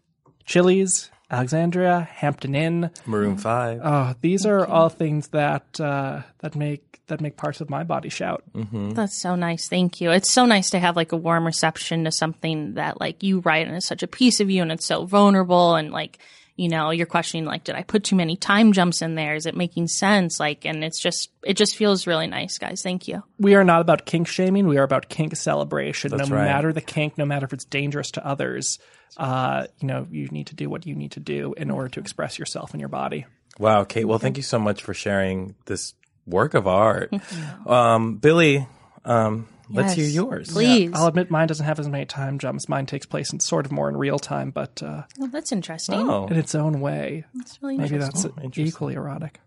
Chili's, 0.45 1.11
Alexandria, 1.30 2.07
Hampton 2.11 2.56
Inn, 2.56 2.90
Maroon 3.06 3.38
Five. 3.38 3.82
Oh, 3.83 4.15
these 4.22 4.45
are 4.45 4.65
all 4.65 4.90
things 4.90 5.27
that 5.30 5.80
uh, 5.80 6.22
that 6.40 6.56
make 6.56 6.94
that 7.08 7.22
make 7.22 7.38
parts 7.38 7.61
of 7.61 7.69
my 7.69 7.84
body 7.84 8.09
shout. 8.09 8.43
Mm-hmm. 8.53 8.92
That's 8.92 9.19
so 9.19 9.35
nice. 9.35 9.67
Thank 9.67 10.01
you. 10.01 10.11
It's 10.11 10.32
so 10.32 10.45
nice 10.45 10.72
to 10.72 10.80
have 10.80 10.95
like 10.95 11.11
a 11.11 11.17
warm 11.17 11.45
reception 11.45 12.06
to 12.06 12.11
something 12.11 12.75
that 12.75 13.00
like 13.00 13.24
you 13.24 13.40
write 13.40 13.67
and 13.67 13.75
it's 13.75 13.88
such 13.88 14.03
a 14.03 14.08
piece 14.08 14.40
of 14.40 14.50
you 14.50 14.61
and 14.61 14.72
it's 14.72 14.85
so 14.85 15.06
vulnerable 15.06 15.75
and 15.75 15.92
like, 15.92 16.19
you 16.58 16.69
know, 16.69 16.92
you're 16.92 17.06
questioning 17.06 17.45
like, 17.45 17.66
did 17.66 17.75
I 17.75 17.84
put 17.84 18.06
too 18.06 18.16
many 18.16 18.38
time 18.38 18.72
jumps 18.72 19.01
in 19.01 19.16
there? 19.16 19.35
Is 19.35 19.45
it 19.45 19.58
making 19.58 19.88
sense? 19.88 20.40
Like, 20.40 20.66
and 20.66 20.84
it's 20.85 21.01
just, 21.01 21.30
it 21.43 21.58
just 21.58 21.75
feels 21.75 22.08
really 22.08 22.27
nice, 22.27 22.58
guys. 22.58 22.82
Thank 22.82 23.09
you. 23.09 23.24
We 23.38 23.56
are 23.56 23.66
not 23.66 23.82
about 23.82 24.06
kink 24.06 24.27
shaming. 24.27 24.66
We 24.66 24.77
are 24.77 24.84
about 24.84 25.09
kink 25.09 25.35
celebration. 25.35 26.11
That's 26.11 26.30
no 26.30 26.38
right. 26.38 26.45
matter 26.45 26.72
the 26.72 26.82
kink, 26.82 27.17
no 27.17 27.25
matter 27.25 27.45
if 27.45 27.51
it's 27.51 27.66
dangerous 27.66 28.11
to 28.11 28.25
others, 28.25 28.80
uh, 29.17 29.67
you 29.80 29.88
know, 29.88 30.08
you 30.09 30.27
need 30.27 30.48
to 30.48 30.56
do 30.56 30.69
what 30.69 30.85
you 30.85 30.95
need 30.95 31.11
to 31.11 31.19
do 31.19 31.53
in 31.58 31.69
order 31.69 31.90
to 31.90 32.00
express 32.00 32.40
yourself 32.40 32.72
and 32.72 32.80
your 32.80 32.90
body. 32.90 33.25
Wow, 33.59 33.84
Kate. 33.84 34.06
Well, 34.06 34.19
thank 34.19 34.38
you 34.38 34.43
so 34.43 34.59
much 34.59 34.82
for 34.82 34.93
sharing 34.93 35.56
this 35.66 35.93
work 36.25 36.53
of 36.53 36.67
art. 36.67 37.13
um, 37.65 38.17
Billy, 38.17 38.67
um, 39.03 39.47
let's 39.69 39.93
hear 39.93 40.07
yours. 40.07 40.55
Yeah, 40.59 40.89
I'll 40.93 41.07
admit 41.07 41.29
mine 41.31 41.47
doesn't 41.47 41.65
have 41.65 41.79
as 41.79 41.87
many 41.87 42.05
time 42.05 42.39
jumps. 42.39 42.67
Mine 42.69 42.85
takes 42.85 43.05
place 43.05 43.31
in 43.33 43.39
sort 43.39 43.65
of 43.65 43.71
more 43.71 43.89
in 43.89 43.97
real 43.97 44.19
time, 44.19 44.51
but 44.51 44.81
uh, 44.83 45.03
Well, 45.17 45.29
that's 45.29 45.51
interesting. 45.51 46.09
Oh. 46.09 46.27
in 46.27 46.37
its 46.37 46.55
own 46.55 46.81
way. 46.81 47.25
That's 47.33 47.61
really 47.61 47.77
Maybe 47.77 47.97
that's 47.97 48.25
interesting. 48.25 48.65
equally 48.65 48.93
erotic. 48.95 49.39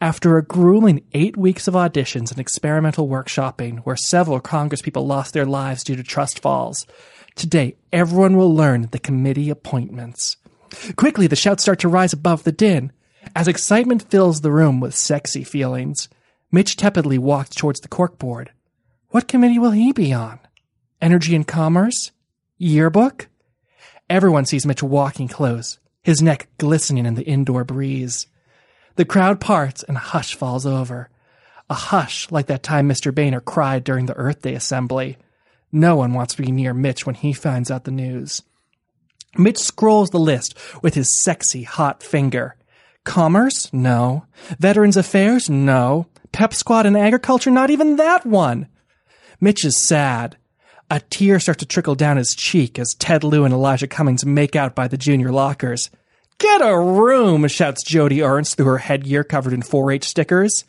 After 0.00 0.36
a 0.36 0.42
grueling 0.44 1.02
eight 1.12 1.36
weeks 1.36 1.66
of 1.66 1.74
auditions 1.74 2.30
and 2.30 2.38
experimental 2.38 3.08
workshopping, 3.08 3.78
where 3.80 3.96
several 3.96 4.38
congresspeople 4.40 5.06
lost 5.06 5.32
their 5.32 5.46
lives 5.46 5.82
due 5.82 5.96
to 5.96 6.02
trust 6.02 6.40
falls, 6.40 6.86
today 7.36 7.76
everyone 7.90 8.36
will 8.36 8.54
learn 8.54 8.88
the 8.90 8.98
committee 8.98 9.48
appointments. 9.48 10.36
Quickly, 10.96 11.26
the 11.26 11.36
shouts 11.36 11.62
start 11.62 11.78
to 11.80 11.88
rise 11.88 12.12
above 12.12 12.44
the 12.44 12.52
din. 12.52 12.92
As 13.34 13.48
excitement 13.48 14.10
fills 14.10 14.40
the 14.40 14.52
room 14.52 14.80
with 14.80 14.94
sexy 14.94 15.44
feelings, 15.44 16.08
Mitch 16.50 16.76
tepidly 16.76 17.18
walks 17.18 17.50
towards 17.50 17.80
the 17.80 17.88
corkboard. 17.88 18.48
What 19.10 19.28
committee 19.28 19.58
will 19.58 19.70
he 19.70 19.92
be 19.92 20.12
on? 20.12 20.38
Energy 21.00 21.34
and 21.34 21.46
Commerce? 21.46 22.10
Yearbook? 22.58 23.28
Everyone 24.10 24.46
sees 24.46 24.66
Mitch 24.66 24.82
walking 24.82 25.28
close, 25.28 25.78
his 26.02 26.22
neck 26.22 26.48
glistening 26.58 27.06
in 27.06 27.14
the 27.14 27.24
indoor 27.24 27.64
breeze. 27.64 28.26
The 28.96 29.04
crowd 29.04 29.40
parts 29.40 29.82
and 29.82 29.96
a 29.96 30.00
hush 30.00 30.34
falls 30.34 30.66
over. 30.66 31.10
A 31.70 31.74
hush 31.74 32.30
like 32.30 32.46
that 32.46 32.62
time 32.62 32.88
Mr. 32.88 33.14
Boehner 33.14 33.40
cried 33.40 33.84
during 33.84 34.06
the 34.06 34.16
Earth 34.16 34.42
Day 34.42 34.54
assembly. 34.54 35.18
No 35.70 35.96
one 35.96 36.14
wants 36.14 36.34
to 36.34 36.42
be 36.42 36.50
near 36.50 36.72
Mitch 36.72 37.04
when 37.04 37.14
he 37.14 37.32
finds 37.32 37.70
out 37.70 37.84
the 37.84 37.90
news. 37.90 38.42
Mitch 39.36 39.58
scrolls 39.58 40.10
the 40.10 40.18
list 40.18 40.56
with 40.82 40.94
his 40.94 41.18
sexy, 41.20 41.62
hot 41.62 42.02
finger. 42.02 42.56
Commerce? 43.08 43.72
No. 43.72 44.26
Veterans 44.58 44.98
Affairs? 44.98 45.48
No. 45.48 46.06
Pep 46.30 46.52
Squad 46.52 46.84
and 46.84 46.94
Agriculture? 46.94 47.50
Not 47.50 47.70
even 47.70 47.96
that 47.96 48.26
one. 48.26 48.68
Mitch 49.40 49.64
is 49.64 49.78
sad. 49.78 50.36
A 50.90 51.00
tear 51.00 51.40
starts 51.40 51.60
to 51.60 51.66
trickle 51.66 51.94
down 51.94 52.18
his 52.18 52.34
cheek 52.34 52.78
as 52.78 52.94
Ted 52.94 53.24
Lieu 53.24 53.46
and 53.46 53.54
Elijah 53.54 53.86
Cummings 53.86 54.26
make 54.26 54.54
out 54.54 54.74
by 54.74 54.88
the 54.88 54.98
junior 54.98 55.32
lockers. 55.32 55.88
Get 56.36 56.60
a 56.60 56.78
room, 56.78 57.48
shouts 57.48 57.82
Jody 57.82 58.22
Ernst 58.22 58.58
through 58.58 58.66
her 58.66 58.78
headgear 58.78 59.24
covered 59.24 59.54
in 59.54 59.62
4 59.62 59.90
H 59.90 60.04
stickers. 60.04 60.64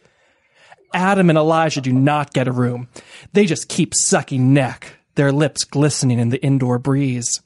Adam 0.93 1.29
and 1.29 1.37
Elijah 1.37 1.81
do 1.81 1.91
not 1.91 2.33
get 2.33 2.47
a 2.47 2.53
room. 2.53 2.87
They 3.33 3.47
just 3.47 3.67
keep 3.67 3.93
sucking 3.93 4.53
neck, 4.53 4.93
their 5.15 5.33
lips 5.33 5.65
glistening 5.65 6.19
in 6.19 6.29
the 6.29 6.41
indoor 6.41 6.79
breeze. 6.79 7.41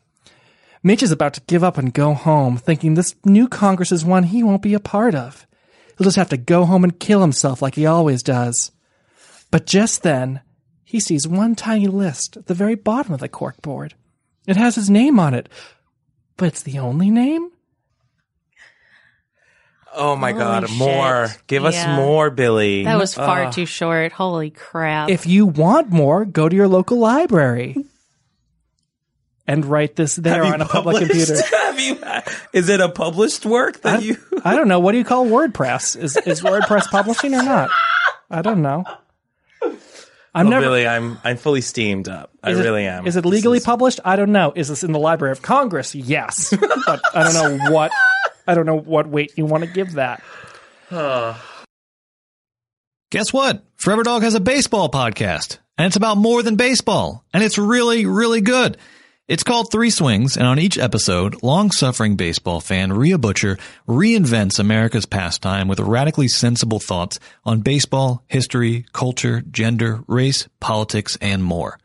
Mitch 0.84 1.02
is 1.02 1.12
about 1.12 1.34
to 1.36 1.42
give 1.48 1.64
up 1.64 1.78
and 1.78 1.94
go 1.94 2.14
home, 2.14 2.58
thinking 2.58 2.94
this 2.94 3.16
new 3.24 3.48
Congress 3.48 3.92
is 3.92 4.04
one 4.04 4.24
he 4.24 4.44
won't 4.44 4.62
be 4.62 4.74
a 4.74 4.80
part 4.80 5.16
of. 5.16 5.48
He'll 5.98 6.06
just 6.06 6.18
have 6.18 6.30
to 6.30 6.38
go 6.38 6.66
home 6.66 6.84
and 6.84 7.00
kill 7.00 7.22
himself 7.22 7.62
like 7.62 7.76
he 7.76 7.86
always 7.86 8.22
does. 8.24 8.72
But 9.52 9.66
just 9.66 10.04
then, 10.04 10.42
he 10.84 11.00
sees 11.00 11.28
one 11.28 11.56
tiny 11.56 11.88
list 11.88 12.36
at 12.38 12.48
the 12.48 12.54
very 12.54 12.76
bottom 12.76 13.14
of 13.14 13.20
the 13.22 13.30
corkboard. 13.30 13.94
It 14.46 14.58
has 14.58 14.76
his 14.76 14.90
name 14.90 15.20
on 15.20 15.34
it, 15.34 15.48
but 16.36 16.48
it's 16.48 16.64
the 16.64 16.80
only 16.80 17.10
name? 17.10 17.50
Oh 19.96 20.16
my 20.16 20.32
Holy 20.32 20.44
God, 20.44 20.68
shit. 20.70 20.78
more. 20.78 21.28
Give 21.48 21.66
us 21.66 21.76
Yeah. 21.76 21.96
more, 21.96 22.32
Billy. 22.32 22.84
That 22.84 22.98
was 22.98 23.14
far 23.14 23.46
Ugh. 23.46 23.54
too 23.54 23.68
short. 23.68 24.12
Holy 24.12 24.50
crap. 24.50 25.10
If 25.10 25.28
you 25.28 25.46
want 25.46 25.92
more, 25.92 26.26
go 26.26 26.50
to 26.50 26.56
your 26.56 26.68
local 26.68 26.98
library 26.98 27.78
and 29.48 29.66
write 29.66 29.96
this 29.96 30.16
there 30.16 30.44
on 30.44 30.62
a 30.62 30.66
public 30.66 31.00
computer. 31.00 31.36
Have 31.52 31.80
you? 31.80 32.00
Is 32.54 32.70
it 32.70 32.80
a 32.80 32.90
published 32.90 33.46
work 33.46 33.82
that 33.82 34.04
you? 34.04 34.18
I 34.44 34.56
don't 34.56 34.68
know. 34.68 34.80
What 34.80 34.94
do 34.94 34.98
you 34.98 35.04
call 35.04 35.26
WordPress? 35.26 35.98
Is 36.02 36.18
is 36.18 36.42
WordPress 36.42 36.88
publishing 36.90 37.34
or 37.36 37.44
not? 37.44 37.70
I 38.30 38.42
don't 38.42 38.62
know. 38.62 38.84
I'm 40.36 40.48
well, 40.48 40.60
never. 40.62 40.66
Billy, 40.66 40.88
I'm 40.88 41.20
I'm 41.24 41.38
fully 41.38 41.62
steamed 41.62 42.08
up. 42.08 42.32
I 42.44 42.52
is 42.52 42.60
it- 42.60 42.64
really 42.64 42.86
am. 42.88 43.06
Is 43.06 43.16
it 43.16 43.26
legally 43.26 43.60
published? 43.60 44.00
I 44.04 44.16
don't 44.16 44.32
know. 44.32 44.52
Is 44.56 44.68
this 44.68 44.84
in 44.84 44.92
the 44.92 45.00
Library 45.00 45.32
of 45.32 45.42
Congress? 45.42 45.94
Yes, 45.94 46.54
but 46.86 47.02
I 47.14 47.32
don't 47.32 47.58
know 47.58 47.72
what. 47.72 47.92
I 48.48 48.56
don't 48.56 48.66
know 48.66 48.78
what 48.80 49.08
weight 49.08 49.34
you 49.38 49.46
want 49.46 49.64
to 49.64 49.70
give 49.70 49.94
that. 49.94 50.24
Guess 53.12 53.32
what? 53.32 53.64
Forever 53.76 54.04
Dog 54.04 54.24
has 54.24 54.34
a 54.34 54.40
baseball 54.40 54.90
podcast, 54.90 55.60
and 55.78 55.86
it's 55.88 55.96
about 55.96 56.18
more 56.18 56.42
than 56.42 56.56
baseball, 56.56 57.24
and 57.34 57.44
it's 57.44 57.58
really, 57.58 58.06
really 58.06 58.42
good. 58.42 58.78
It's 59.26 59.44
called 59.44 59.72
Three 59.72 59.90
Swings, 59.90 60.36
and 60.36 60.46
on 60.46 60.60
each 60.60 60.78
episode, 60.78 61.42
long-suffering 61.42 62.18
baseball 62.18 62.60
fan 62.60 62.92
Rhea 62.92 63.18
Butcher 63.18 63.58
reinvents 63.88 64.60
America's 64.60 65.06
pastime 65.06 65.70
with 65.70 65.80
radically 65.80 66.28
sensible 66.28 66.82
thoughts 66.82 67.20
on 67.46 67.62
baseball, 67.62 68.22
history, 68.28 68.86
culture, 68.92 69.40
gender, 69.50 70.04
race, 70.08 70.50
politics, 70.60 71.18
and 71.22 71.42
more. 71.42 71.80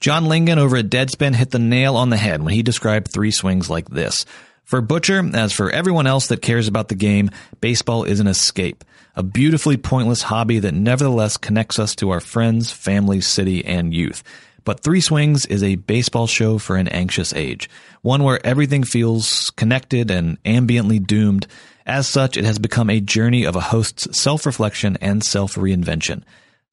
John 0.00 0.24
Lingan 0.24 0.56
over 0.56 0.78
at 0.78 0.88
Deadspin 0.88 1.34
hit 1.34 1.50
the 1.50 1.58
nail 1.58 1.94
on 1.94 2.08
the 2.08 2.16
head 2.16 2.42
when 2.42 2.54
he 2.54 2.62
described 2.62 3.08
Three 3.08 3.32
Swings 3.32 3.68
like 3.68 3.90
this. 3.90 4.24
For 4.64 4.80
Butcher, 4.80 5.22
as 5.34 5.52
for 5.52 5.70
everyone 5.70 6.06
else 6.06 6.28
that 6.28 6.40
cares 6.40 6.68
about 6.68 6.88
the 6.88 6.94
game, 6.94 7.30
baseball 7.60 8.04
is 8.04 8.18
an 8.18 8.26
escape, 8.26 8.82
a 9.14 9.22
beautifully 9.22 9.76
pointless 9.76 10.22
hobby 10.22 10.58
that 10.60 10.72
nevertheless 10.72 11.36
connects 11.36 11.78
us 11.78 11.94
to 11.96 12.08
our 12.08 12.20
friends, 12.20 12.72
family, 12.72 13.20
city, 13.20 13.62
and 13.62 13.92
youth. 13.92 14.22
But 14.68 14.80
Three 14.80 15.00
Swings 15.00 15.46
is 15.46 15.62
a 15.62 15.76
baseball 15.76 16.26
show 16.26 16.58
for 16.58 16.76
an 16.76 16.88
anxious 16.88 17.32
age, 17.32 17.70
one 18.02 18.22
where 18.22 18.46
everything 18.46 18.84
feels 18.84 19.48
connected 19.56 20.10
and 20.10 20.36
ambiently 20.42 21.02
doomed. 21.02 21.46
As 21.86 22.06
such, 22.06 22.36
it 22.36 22.44
has 22.44 22.58
become 22.58 22.90
a 22.90 23.00
journey 23.00 23.44
of 23.44 23.56
a 23.56 23.60
host's 23.60 24.20
self-reflection 24.20 24.98
and 25.00 25.24
self-reinvention. 25.24 26.22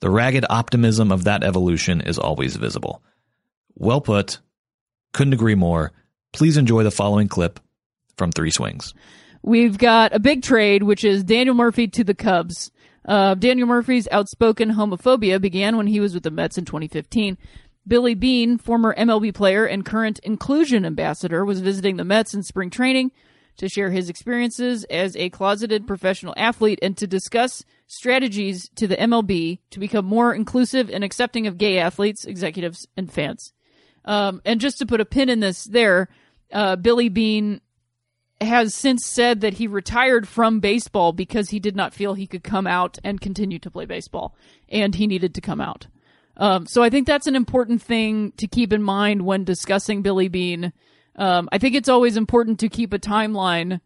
The 0.02 0.10
ragged 0.10 0.46
optimism 0.50 1.10
of 1.10 1.24
that 1.24 1.42
evolution 1.42 2.02
is 2.02 2.20
always 2.20 2.58
visible. 2.58 3.02
Well 3.76 4.02
put. 4.02 4.40
Couldn't 5.14 5.32
agree 5.32 5.56
more. 5.56 5.94
Please 6.34 6.58
enjoy 6.58 6.84
the 6.84 6.92
following 6.92 7.30
clip 7.30 7.62
from 8.18 8.34
Three 8.34 8.52
Swings. 8.52 8.94
We've 9.42 9.78
got 9.78 10.14
a 10.14 10.20
big 10.20 10.44
trade, 10.44 10.84
which 10.84 11.06
is 11.06 11.24
Daniel 11.24 11.56
Murphy 11.56 11.88
to 11.88 12.04
the 12.04 12.14
Cubs. 12.14 12.72
Uh, 13.08 13.36
Daniel 13.36 13.68
Murphy's 13.68 14.08
outspoken 14.12 14.72
homophobia 14.72 15.40
began 15.40 15.78
when 15.78 15.88
he 15.88 16.00
was 16.00 16.14
with 16.14 16.24
the 16.24 16.32
Mets 16.32 16.58
in 16.58 16.66
2015. 16.66 17.38
Billy 17.88 18.16
Bean, 18.16 18.58
former 18.58 18.96
MLB 18.96 19.34
player 19.34 19.66
and 19.66 19.86
current 19.86 20.20
inclusion 20.20 20.86
ambassador, 20.86 21.46
was 21.46 21.62
visiting 21.62 21.98
the 21.98 22.04
Mets 22.04 22.34
in 22.34 22.42
spring 22.44 22.70
training 22.70 23.12
to 23.58 23.70
share 23.70 23.92
his 23.92 24.10
experiences 24.10 24.84
as 24.86 25.16
a 25.16 25.30
closeted 25.30 25.88
professional 25.88 26.34
athlete 26.36 26.80
and 26.82 26.98
to 26.98 27.08
discuss 27.08 27.64
strategies 27.88 28.70
to 28.76 28.88
the 28.88 28.98
MLB 28.98 29.60
to 29.70 29.80
become 29.80 30.06
more 30.06 30.34
inclusive 30.34 30.90
and 30.90 31.04
accepting 31.04 31.48
of 31.48 31.58
gay 31.58 31.78
athletes, 31.78 32.26
executives, 32.26 32.88
and 32.98 33.12
fans. 33.12 33.54
Um, 34.04 34.42
and 34.46 34.60
just 34.60 34.78
to 34.80 34.86
put 34.86 35.02
a 35.02 35.06
pin 35.06 35.30
in 35.30 35.40
this 35.40 35.64
there, 35.66 36.10
uh, 36.52 36.76
Billy 36.76 37.10
Bean 37.10 37.62
has 38.42 38.74
since 38.74 39.06
said 39.06 39.42
that 39.42 39.56
he 39.56 39.68
retired 39.68 40.28
from 40.28 40.60
baseball 40.60 41.14
because 41.14 41.50
he 41.50 41.60
did 41.60 41.76
not 41.76 41.94
feel 41.94 42.14
he 42.14 42.28
could 42.28 42.44
come 42.44 42.68
out 42.68 42.98
and 43.04 43.22
continue 43.22 43.60
to 43.60 43.72
play 43.72 43.86
baseball, 43.86 44.36
and 44.68 44.96
he 44.96 45.08
needed 45.08 45.34
to 45.36 45.42
come 45.42 45.62
out. 45.62 45.88
Um, 46.38 46.66
so 46.66 46.84
I 46.84 46.90
think 46.90 47.08
that's 47.08 47.28
an 47.28 47.36
important 47.36 47.82
thing 47.82 48.34
to 48.38 48.48
keep 48.48 48.74
in 48.74 48.84
mind 48.84 49.26
when 49.26 49.44
discussing 49.44 50.02
Billy 50.02 50.28
Bean. 50.28 50.74
Um, 51.16 51.48
I 51.52 51.58
think 51.58 51.76
it's 51.76 51.90
always 51.90 52.18
important 52.18 52.60
to 52.60 52.70
keep 52.70 52.94
a 52.94 53.00
timeline 53.00 53.80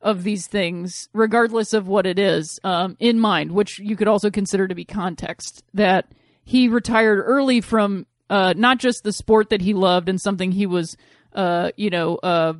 of 0.00 0.22
these 0.22 0.46
things, 0.46 1.08
regardless 1.12 1.72
of 1.72 1.86
what 1.86 2.06
it 2.06 2.18
is, 2.18 2.58
um, 2.64 2.96
in 3.00 3.18
mind, 3.18 3.52
which 3.52 3.78
you 3.78 3.96
could 3.96 4.08
also 4.08 4.30
consider 4.30 4.66
to 4.66 4.74
be 4.74 4.84
context. 4.84 5.62
That 5.74 6.06
he 6.44 6.68
retired 6.68 7.20
early 7.20 7.60
from 7.60 8.06
uh, 8.30 8.54
not 8.56 8.78
just 8.78 9.04
the 9.04 9.12
sport 9.12 9.50
that 9.50 9.60
he 9.60 9.74
loved 9.74 10.08
and 10.08 10.20
something 10.20 10.52
he 10.52 10.66
was, 10.66 10.96
uh, 11.34 11.72
you 11.76 11.90
know, 11.90 12.16
uh, 12.16 12.54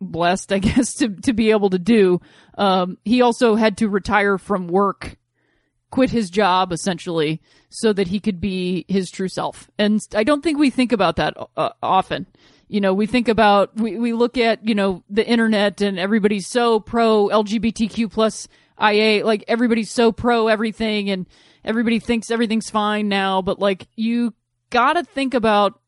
blessed, 0.00 0.52
I 0.52 0.58
guess, 0.58 0.94
to 0.96 1.08
to 1.08 1.32
be 1.32 1.50
able 1.50 1.70
to 1.70 1.78
do. 1.78 2.20
Um, 2.56 2.98
he 3.04 3.22
also 3.22 3.54
had 3.54 3.78
to 3.78 3.88
retire 3.88 4.38
from 4.38 4.68
work, 4.68 5.16
quit 5.96 6.10
his 6.10 6.28
job 6.28 6.72
essentially, 6.72 7.40
so 7.70 7.90
that 7.90 8.08
he 8.08 8.20
could 8.20 8.38
be 8.38 8.84
his 8.86 9.10
true 9.10 9.28
self. 9.28 9.70
And 9.78 9.98
I 10.14 10.24
don't 10.24 10.42
think 10.42 10.58
we 10.58 10.68
think 10.68 10.92
about 10.92 11.16
that 11.16 11.34
uh, 11.56 11.70
often. 11.82 12.26
You 12.68 12.82
know, 12.82 12.92
we 12.92 13.06
think 13.06 13.28
about 13.28 13.74
we 13.76 13.98
we 13.98 14.12
look 14.12 14.36
at 14.36 14.68
you 14.68 14.74
know 14.74 15.02
the 15.08 15.26
internet 15.26 15.80
and 15.80 15.98
everybody's 15.98 16.48
so 16.48 16.80
pro 16.80 17.28
LGBTQ 17.28 18.12
plus 18.12 18.46
IA, 18.78 19.24
like 19.24 19.42
everybody's 19.48 19.90
so 19.90 20.12
pro 20.12 20.48
everything 20.48 21.08
and 21.08 21.24
everybody 21.64 21.98
thinks 21.98 22.30
everything's 22.30 22.68
fine 22.68 23.08
now, 23.08 23.40
but 23.40 23.58
like 23.58 23.88
you 23.96 24.34
gotta 24.68 25.02
think 25.02 25.32
about 25.32 25.80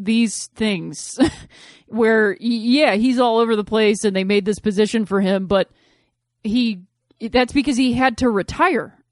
these 0.00 0.48
things 0.56 1.16
where 1.86 2.36
yeah 2.40 2.94
he's 2.96 3.20
all 3.20 3.38
over 3.38 3.54
the 3.54 3.62
place 3.62 4.02
and 4.02 4.16
they 4.16 4.24
made 4.24 4.44
this 4.44 4.58
position 4.58 5.06
for 5.06 5.20
him 5.20 5.46
but 5.46 5.70
he 6.42 6.80
that's 7.30 7.52
because 7.52 7.76
he 7.76 7.92
had 7.92 8.16
to 8.18 8.28
retire 8.28 9.03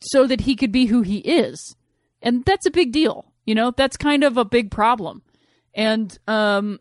so 0.00 0.26
that 0.26 0.42
he 0.42 0.56
could 0.56 0.72
be 0.72 0.86
who 0.86 1.02
he 1.02 1.18
is 1.18 1.76
and 2.22 2.44
that's 2.44 2.66
a 2.66 2.70
big 2.70 2.92
deal 2.92 3.32
you 3.44 3.54
know 3.54 3.70
that's 3.70 3.96
kind 3.96 4.24
of 4.24 4.36
a 4.36 4.44
big 4.44 4.70
problem 4.70 5.22
and 5.74 6.18
um 6.26 6.78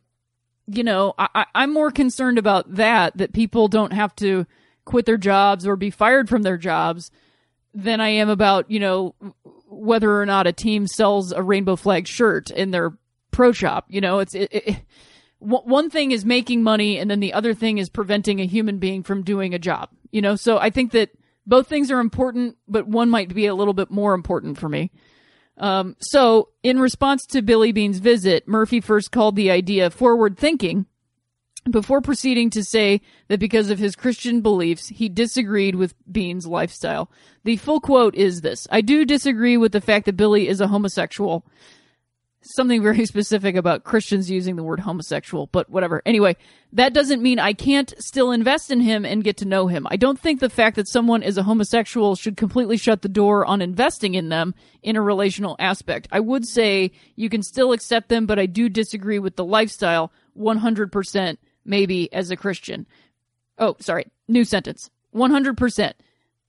you 0.68 0.84
know 0.84 1.14
I, 1.18 1.46
i'm 1.56 1.74
more 1.74 1.92
concerned 1.92 2.38
about 2.38 2.76
that 2.76 3.18
that 3.18 3.34
people 3.34 3.68
don't 3.68 3.94
have 3.94 4.16
to 4.18 4.46
quit 4.86 5.06
their 5.06 5.18
jobs 5.18 5.66
or 5.66 5.76
be 5.76 5.90
fired 5.90 6.30
from 6.30 6.44
their 6.44 6.58
jobs 6.58 7.12
than 7.74 8.00
I 8.00 8.10
am 8.10 8.30
about, 8.30 8.70
you 8.70 8.80
know, 8.80 9.16
whether 9.68 10.20
or 10.20 10.26
not 10.26 10.48
a 10.48 10.54
team 10.54 10.88
sells 10.88 11.32
a 11.32 11.42
rainbow 11.42 11.76
flag 11.76 12.08
shirt 12.08 12.52
in 12.52 12.72
their 12.72 12.94
pro 13.32 13.52
shop. 13.52 13.86
You 13.90 14.02
know, 14.02 14.20
it's 14.20 14.36
it, 14.36 14.50
it, 14.52 14.78
one 15.40 15.90
thing 15.90 16.12
is 16.12 16.24
making 16.24 16.64
money 16.64 16.98
and 16.98 17.10
then 17.10 17.20
the 17.20 17.34
other 17.34 17.54
thing 17.54 17.78
is 17.78 17.90
preventing 17.90 18.40
a 18.40 18.46
human 18.46 18.78
being 18.78 19.04
from 19.04 19.24
doing 19.24 19.54
a 19.54 19.60
job. 19.60 19.90
You 20.12 20.22
know, 20.22 20.36
so 20.36 20.58
I 20.60 20.70
think 20.70 20.92
that 20.92 21.10
both 21.46 21.68
things 21.68 21.92
are 21.92 22.00
important, 22.00 22.58
but 22.68 22.88
one 22.88 23.10
might 23.10 23.34
be 23.34 23.46
a 23.46 23.56
little 23.56 23.74
bit 23.74 23.92
more 23.92 24.14
important 24.14 24.58
for 24.58 24.70
me. 24.70 24.92
Um, 25.58 25.96
so 26.00 26.50
in 26.64 26.80
response 26.80 27.26
to 27.28 27.42
Billy 27.42 27.72
Bean's 27.72 28.00
visit, 28.00 28.48
Murphy 28.48 28.82
first 28.82 29.12
called 29.12 29.36
the 29.36 29.52
idea 29.52 29.90
forward 29.90 30.38
thinking 30.38 30.88
before 31.70 32.02
proceeding 32.02 32.50
to 32.52 32.64
say 32.64 33.02
that 33.28 33.40
because 33.40 33.70
of 33.70 33.80
his 33.80 33.96
Christian 33.96 34.42
beliefs, 34.42 34.88
he 34.90 35.10
disagreed 35.10 35.76
with 35.76 35.94
Bean's 36.12 36.46
lifestyle. 36.46 37.10
The 37.44 37.58
full 37.58 37.80
quote 37.80 38.16
is 38.16 38.42
this 38.42 38.68
I 38.72 38.82
do 38.82 39.06
disagree 39.06 39.58
with 39.58 39.72
the 39.72 39.82
fact 39.82 40.06
that 40.06 40.18
Billy 40.18 40.48
is 40.48 40.60
a 40.60 40.68
homosexual. 40.68 41.46
Something 42.44 42.84
very 42.84 43.06
specific 43.08 43.56
about 43.56 43.84
Christians 43.84 44.30
using 44.30 44.56
the 44.56 44.64
word 44.64 44.82
homosexual, 44.82 45.48
but 45.48 45.70
whatever. 45.70 46.02
Anyway, 46.06 46.36
that 46.74 46.94
doesn't 46.94 47.22
mean 47.22 47.40
I 47.40 47.54
can't 47.54 47.94
still 48.00 48.32
invest 48.32 48.70
in 48.70 48.82
him 48.82 49.06
and 49.06 49.24
get 49.24 49.38
to 49.38 49.46
know 49.46 49.68
him. 49.68 49.88
I 49.90 49.96
don't 49.96 50.20
think 50.20 50.40
the 50.40 50.50
fact 50.50 50.76
that 50.76 50.88
someone 50.88 51.24
is 51.24 51.38
a 51.38 51.44
homosexual 51.44 52.16
should 52.16 52.38
completely 52.38 52.78
shut 52.78 53.02
the 53.02 53.10
door 53.10 53.46
on 53.46 53.62
investing 53.62 54.14
in 54.14 54.30
them 54.30 54.54
in 54.82 54.96
a 54.96 55.02
relational 55.02 55.56
aspect. 55.58 56.08
I 56.12 56.20
would 56.20 56.46
say 56.46 56.92
you 57.16 57.30
can 57.30 57.44
still 57.44 57.72
accept 57.72 58.10
them, 58.10 58.26
but 58.26 58.40
I 58.40 58.46
do 58.46 58.70
disagree 58.70 59.20
with 59.20 59.36
the 59.36 59.46
lifestyle 59.46 60.12
100% 60.38 61.38
maybe 61.66 62.12
as 62.12 62.30
a 62.30 62.36
Christian. 62.36 62.86
Oh, 63.58 63.76
sorry. 63.80 64.08
New 64.28 64.44
sentence. 64.44 64.90
100%. 65.16 65.94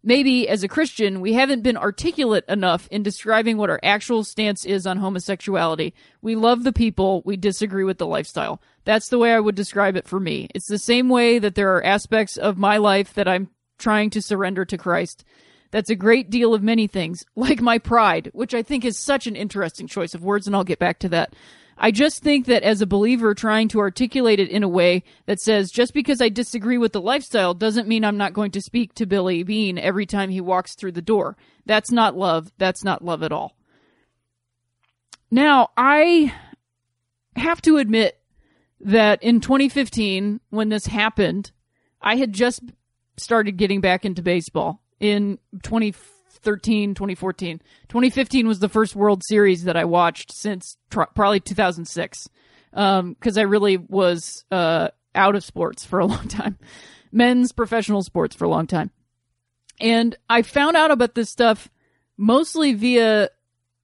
Maybe 0.06 0.46
as 0.46 0.62
a 0.62 0.68
Christian, 0.68 1.22
we 1.22 1.32
haven't 1.32 1.62
been 1.62 1.78
articulate 1.78 2.44
enough 2.46 2.86
in 2.90 3.02
describing 3.02 3.56
what 3.56 3.70
our 3.70 3.80
actual 3.82 4.22
stance 4.22 4.66
is 4.66 4.86
on 4.86 4.98
homosexuality. 4.98 5.94
We 6.20 6.36
love 6.36 6.62
the 6.62 6.74
people, 6.74 7.22
we 7.24 7.38
disagree 7.38 7.84
with 7.84 7.96
the 7.96 8.06
lifestyle. 8.06 8.60
That's 8.84 9.08
the 9.08 9.18
way 9.18 9.32
I 9.32 9.40
would 9.40 9.54
describe 9.54 9.96
it 9.96 10.06
for 10.06 10.20
me. 10.20 10.48
It's 10.54 10.68
the 10.68 10.78
same 10.78 11.08
way 11.08 11.38
that 11.38 11.54
there 11.54 11.74
are 11.74 11.82
aspects 11.82 12.36
of 12.36 12.58
my 12.58 12.76
life 12.76 13.14
that 13.14 13.26
I'm 13.26 13.48
trying 13.78 14.10
to 14.10 14.20
surrender 14.20 14.66
to 14.66 14.76
Christ. 14.76 15.24
That's 15.70 15.88
a 15.88 15.96
great 15.96 16.28
deal 16.28 16.52
of 16.52 16.62
many 16.62 16.86
things, 16.86 17.24
like 17.34 17.62
my 17.62 17.78
pride, 17.78 18.30
which 18.34 18.52
I 18.52 18.62
think 18.62 18.84
is 18.84 18.98
such 18.98 19.26
an 19.26 19.36
interesting 19.36 19.86
choice 19.86 20.14
of 20.14 20.22
words, 20.22 20.46
and 20.46 20.54
I'll 20.54 20.64
get 20.64 20.78
back 20.78 20.98
to 20.98 21.08
that. 21.08 21.34
I 21.76 21.90
just 21.90 22.22
think 22.22 22.46
that 22.46 22.62
as 22.62 22.80
a 22.80 22.86
believer, 22.86 23.34
trying 23.34 23.68
to 23.68 23.80
articulate 23.80 24.38
it 24.38 24.48
in 24.48 24.62
a 24.62 24.68
way 24.68 25.02
that 25.26 25.40
says, 25.40 25.70
just 25.70 25.92
because 25.92 26.20
I 26.20 26.28
disagree 26.28 26.78
with 26.78 26.92
the 26.92 27.00
lifestyle 27.00 27.54
doesn't 27.54 27.88
mean 27.88 28.04
I'm 28.04 28.16
not 28.16 28.32
going 28.32 28.52
to 28.52 28.62
speak 28.62 28.94
to 28.94 29.06
Billy 29.06 29.42
Bean 29.42 29.78
every 29.78 30.06
time 30.06 30.30
he 30.30 30.40
walks 30.40 30.74
through 30.74 30.92
the 30.92 31.02
door. 31.02 31.36
That's 31.66 31.90
not 31.90 32.16
love. 32.16 32.52
That's 32.58 32.84
not 32.84 33.04
love 33.04 33.22
at 33.22 33.32
all. 33.32 33.56
Now, 35.30 35.70
I 35.76 36.32
have 37.36 37.60
to 37.62 37.78
admit 37.78 38.20
that 38.80 39.22
in 39.22 39.40
2015, 39.40 40.40
when 40.50 40.68
this 40.68 40.86
happened, 40.86 41.50
I 42.00 42.16
had 42.16 42.32
just 42.32 42.62
started 43.16 43.56
getting 43.56 43.80
back 43.80 44.04
into 44.04 44.22
baseball 44.22 44.80
in 45.00 45.38
2013, 46.44 46.94
2014. 46.94 47.58
2015 47.88 48.46
was 48.46 48.58
the 48.58 48.68
first 48.68 48.94
World 48.94 49.22
Series 49.24 49.64
that 49.64 49.76
I 49.76 49.84
watched 49.84 50.32
since 50.32 50.76
tr- 50.90 51.02
probably 51.14 51.40
2006. 51.40 52.28
Um, 52.72 53.16
cause 53.20 53.38
I 53.38 53.42
really 53.42 53.76
was, 53.76 54.44
uh, 54.50 54.88
out 55.14 55.36
of 55.36 55.44
sports 55.44 55.84
for 55.84 55.98
a 56.00 56.06
long 56.14 56.28
time. 56.28 56.58
Men's 57.12 57.52
professional 57.52 58.02
sports 58.02 58.34
for 58.34 58.44
a 58.44 58.48
long 58.48 58.66
time. 58.66 58.90
And 59.80 60.16
I 60.28 60.42
found 60.42 60.76
out 60.76 60.90
about 60.90 61.14
this 61.14 61.30
stuff 61.30 61.68
mostly 62.16 62.74
via 62.74 63.30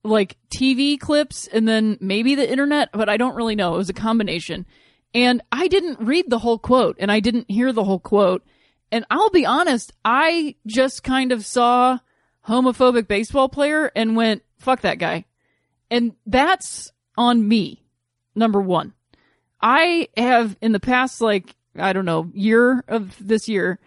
like 0.02 0.36
TV 0.50 0.98
clips 0.98 1.46
and 1.46 1.68
then 1.68 1.98
maybe 2.00 2.34
the 2.34 2.50
internet, 2.50 2.90
but 2.92 3.08
I 3.08 3.16
don't 3.16 3.36
really 3.36 3.54
know. 3.54 3.74
It 3.74 3.78
was 3.78 3.90
a 3.90 3.94
combination. 3.94 4.66
And 5.14 5.42
I 5.50 5.68
didn't 5.68 6.00
read 6.00 6.30
the 6.30 6.38
whole 6.38 6.58
quote 6.58 6.96
and 6.98 7.10
I 7.10 7.20
didn't 7.20 7.50
hear 7.50 7.72
the 7.72 7.84
whole 7.84 7.98
quote. 7.98 8.44
And 8.92 9.04
I'll 9.10 9.30
be 9.30 9.46
honest, 9.46 9.92
I 10.04 10.56
just 10.66 11.04
kind 11.04 11.32
of 11.32 11.44
saw 11.44 11.98
homophobic 12.46 13.06
baseball 13.06 13.48
player 13.48 13.90
and 13.94 14.16
went, 14.16 14.42
fuck 14.58 14.82
that 14.82 14.98
guy. 14.98 15.24
And 15.90 16.14
that's 16.26 16.92
on 17.16 17.46
me. 17.46 17.84
Number 18.34 18.60
one. 18.60 18.94
I 19.60 20.08
have 20.16 20.56
in 20.62 20.72
the 20.72 20.80
past, 20.80 21.20
like, 21.20 21.54
I 21.76 21.92
don't 21.92 22.06
know, 22.06 22.30
year 22.32 22.82
of 22.88 23.14
this 23.20 23.48
year, 23.48 23.78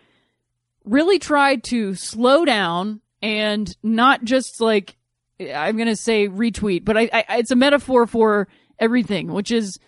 really 0.85 1.17
tried 1.17 1.63
to 1.65 1.95
slow 1.95 2.45
down 2.45 3.01
and 3.21 3.75
not 3.81 4.23
just 4.23 4.61
like, 4.61 4.95
I'm 5.39 5.77
going 5.77 5.87
to 5.87 5.95
say 5.95 6.27
retweet, 6.27 6.85
but 6.85 6.97
I, 6.97 7.09
I, 7.11 7.37
it's 7.37 7.51
a 7.51 7.55
metaphor 7.55 8.05
for 8.05 8.47
everything, 8.79 9.31
which 9.31 9.49
is 9.49 9.79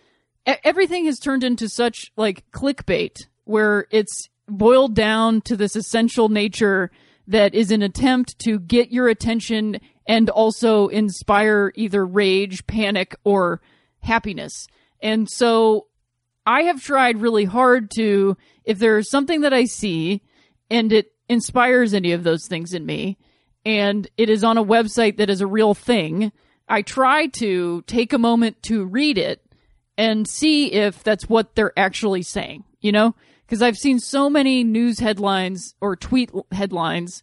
everything 0.46 1.06
has 1.06 1.20
turned 1.20 1.44
into 1.44 1.70
such 1.70 2.12
like 2.18 2.50
clickbait 2.52 3.28
where 3.44 3.88
it's 3.92 4.30
boiled 4.48 4.96
down 4.96 5.42
to 5.42 5.56
this 5.56 5.76
essential 5.76 6.30
nature 6.30 6.92
that 7.28 7.56
is 7.56 7.72
an 7.72 7.82
attempt 7.82 8.38
to 8.40 8.60
get 8.60 8.92
your 8.92 9.08
attention 9.08 9.80
and 10.08 10.30
also 10.30 10.88
inspire 10.88 11.72
either 11.76 12.06
rage, 12.06 12.68
panic, 12.68 13.16
or 13.24 13.62
happiness. 14.00 14.68
And 15.02 15.30
so 15.30 15.88
I 16.46 16.64
have 16.64 16.82
tried 16.82 17.22
really 17.22 17.46
hard 17.46 17.90
to, 17.96 18.38
if 18.64 18.78
there's 18.78 19.10
something 19.10 19.42
that 19.42 19.54
I 19.54 19.66
see 19.66 20.22
and 20.70 20.94
it 20.94 21.12
inspires 21.28 21.94
any 21.94 22.12
of 22.12 22.24
those 22.24 22.48
things 22.48 22.74
in 22.74 22.86
me, 22.86 23.18
and 23.66 24.08
it 24.16 24.30
is 24.30 24.44
on 24.44 24.60
a 24.60 24.64
website 24.64 25.18
that 25.18 25.30
is 25.30 25.42
a 25.42 25.48
real 25.48 25.74
thing, 25.74 26.32
I 26.68 26.84
try 26.84 27.28
to 27.28 27.82
take 27.88 28.14
a 28.14 28.20
moment 28.20 28.62
to 28.64 28.86
read 28.86 29.18
it 29.18 29.42
and 29.98 30.28
see 30.28 30.72
if 30.72 31.04
that's 31.04 31.28
what 31.28 31.56
they're 31.56 31.78
actually 31.78 32.22
saying, 32.22 32.64
you 32.80 32.92
know? 32.92 33.16
Because 33.46 33.62
I've 33.62 33.78
seen 33.78 34.00
so 34.00 34.30
many 34.30 34.64
news 34.64 35.00
headlines 35.00 35.76
or 35.82 35.96
tweet 35.96 36.32
headlines 36.52 37.22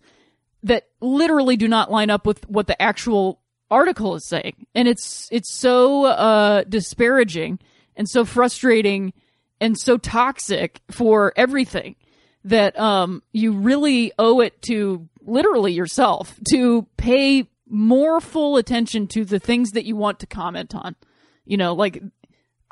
that 0.62 0.88
literally 1.00 1.56
do 1.56 1.66
not 1.66 1.90
line 1.90 2.10
up 2.10 2.26
with 2.26 2.48
what 2.48 2.68
the 2.68 2.80
actual 2.80 3.40
article 3.70 4.14
is 4.14 4.26
saying. 4.26 4.66
And 4.74 4.86
it's, 4.86 5.28
it's 5.32 5.52
so, 5.52 6.04
uh, 6.06 6.64
disparaging 6.64 7.58
and 7.96 8.08
so 8.08 8.24
frustrating 8.24 9.12
and 9.60 9.78
so 9.78 9.96
toxic 9.96 10.80
for 10.90 11.32
everything 11.36 11.96
that, 12.44 12.78
um, 12.78 13.22
you 13.32 13.52
really 13.52 14.12
owe 14.18 14.40
it 14.40 14.62
to 14.62 15.08
literally 15.20 15.72
yourself 15.72 16.38
to 16.50 16.86
pay 16.96 17.48
more 17.68 18.20
full 18.20 18.56
attention 18.56 19.06
to 19.08 19.24
the 19.24 19.38
things 19.38 19.70
that 19.72 19.84
you 19.84 19.96
want 19.96 20.20
to 20.20 20.26
comment 20.26 20.74
on. 20.74 20.94
You 21.44 21.56
know, 21.56 21.74
like 21.74 22.02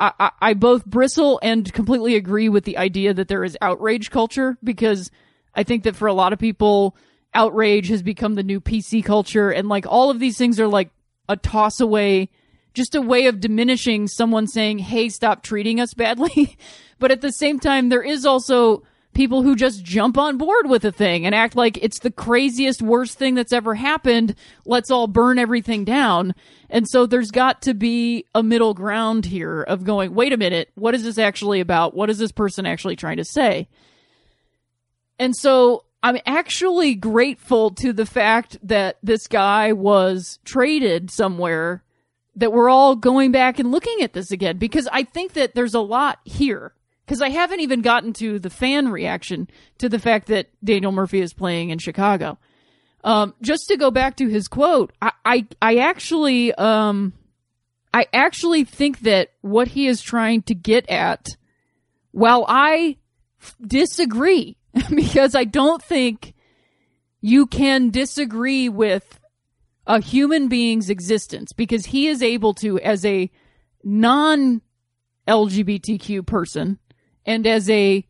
I, 0.00 0.30
I, 0.40 0.54
both 0.54 0.86
bristle 0.86 1.38
and 1.42 1.70
completely 1.72 2.16
agree 2.16 2.48
with 2.48 2.64
the 2.64 2.78
idea 2.78 3.12
that 3.12 3.28
there 3.28 3.44
is 3.44 3.56
outrage 3.60 4.10
culture 4.10 4.56
because 4.64 5.10
I 5.54 5.62
think 5.62 5.84
that 5.84 5.94
for 5.94 6.08
a 6.08 6.14
lot 6.14 6.32
of 6.32 6.38
people, 6.38 6.96
outrage 7.34 7.88
has 7.88 8.02
become 8.02 8.34
the 8.34 8.42
new 8.42 8.60
PC 8.60 9.04
culture 9.04 9.50
and 9.50 9.68
like 9.68 9.86
all 9.86 10.10
of 10.10 10.18
these 10.18 10.38
things 10.38 10.58
are 10.58 10.66
like 10.66 10.90
a 11.28 11.36
toss 11.36 11.80
away, 11.80 12.30
just 12.72 12.94
a 12.94 13.02
way 13.02 13.26
of 13.26 13.40
diminishing 13.40 14.08
someone 14.08 14.46
saying, 14.46 14.78
Hey, 14.78 15.10
stop 15.10 15.42
treating 15.42 15.80
us 15.80 15.92
badly. 15.92 16.56
but 16.98 17.10
at 17.10 17.20
the 17.20 17.32
same 17.32 17.60
time, 17.60 17.90
there 17.90 18.02
is 18.02 18.24
also 18.24 18.82
people 19.12 19.42
who 19.42 19.56
just 19.56 19.84
jump 19.84 20.16
on 20.16 20.38
board 20.38 20.68
with 20.68 20.84
a 20.84 20.92
thing 20.92 21.26
and 21.26 21.34
act 21.34 21.56
like 21.56 21.78
it's 21.82 21.98
the 21.98 22.10
craziest, 22.10 22.80
worst 22.80 23.18
thing 23.18 23.34
that's 23.34 23.52
ever 23.52 23.74
happened. 23.74 24.34
Let's 24.64 24.90
all 24.90 25.06
burn 25.06 25.38
everything 25.38 25.84
down. 25.84 26.34
And 26.68 26.88
so 26.88 27.06
there's 27.06 27.30
got 27.30 27.62
to 27.62 27.74
be 27.74 28.24
a 28.34 28.42
middle 28.42 28.74
ground 28.74 29.26
here 29.26 29.62
of 29.62 29.84
going, 29.84 30.14
wait 30.14 30.32
a 30.32 30.36
minute, 30.36 30.70
what 30.74 30.94
is 30.94 31.02
this 31.02 31.18
actually 31.18 31.60
about? 31.60 31.94
What 31.94 32.10
is 32.10 32.18
this 32.18 32.32
person 32.32 32.66
actually 32.66 32.96
trying 32.96 33.16
to 33.16 33.24
say? 33.24 33.68
And 35.18 35.36
so 35.36 35.84
I'm 36.02 36.18
actually 36.24 36.94
grateful 36.94 37.70
to 37.72 37.92
the 37.92 38.06
fact 38.06 38.56
that 38.62 38.98
this 39.02 39.26
guy 39.26 39.72
was 39.72 40.38
traded 40.44 41.10
somewhere 41.10 41.82
that 42.36 42.52
we're 42.52 42.70
all 42.70 42.96
going 42.96 43.32
back 43.32 43.58
and 43.58 43.70
looking 43.70 43.98
at 44.00 44.12
this 44.12 44.30
again 44.30 44.56
because 44.56 44.88
I 44.92 45.02
think 45.02 45.34
that 45.34 45.54
there's 45.54 45.74
a 45.74 45.80
lot 45.80 46.20
here 46.24 46.72
because 47.10 47.22
I 47.22 47.30
haven't 47.30 47.58
even 47.58 47.82
gotten 47.82 48.12
to 48.14 48.38
the 48.38 48.50
fan 48.50 48.88
reaction 48.88 49.50
to 49.78 49.88
the 49.88 49.98
fact 49.98 50.28
that 50.28 50.46
Daniel 50.62 50.92
Murphy 50.92 51.20
is 51.20 51.32
playing 51.32 51.70
in 51.70 51.78
Chicago. 51.78 52.38
Um, 53.02 53.34
just 53.42 53.66
to 53.66 53.76
go 53.76 53.90
back 53.90 54.14
to 54.18 54.28
his 54.28 54.46
quote, 54.46 54.92
I, 55.02 55.10
I, 55.24 55.46
I 55.60 55.76
actually, 55.78 56.54
um, 56.54 57.12
I 57.92 58.06
actually 58.12 58.62
think 58.62 59.00
that 59.00 59.32
what 59.40 59.66
he 59.66 59.88
is 59.88 60.00
trying 60.00 60.42
to 60.42 60.54
get 60.54 60.88
at, 60.88 61.30
while 62.12 62.44
I 62.46 62.96
f- 63.42 63.56
disagree, 63.60 64.56
because 64.94 65.34
I 65.34 65.42
don't 65.42 65.82
think 65.82 66.34
you 67.20 67.46
can 67.48 67.90
disagree 67.90 68.68
with 68.68 69.18
a 69.84 70.00
human 70.00 70.46
being's 70.46 70.90
existence, 70.90 71.52
because 71.52 71.86
he 71.86 72.06
is 72.06 72.22
able 72.22 72.54
to, 72.54 72.78
as 72.78 73.04
a 73.04 73.32
non 73.82 74.62
LGBTQ 75.26 76.24
person, 76.24 76.78
and 77.26 77.46
as 77.46 77.68
a 77.70 78.06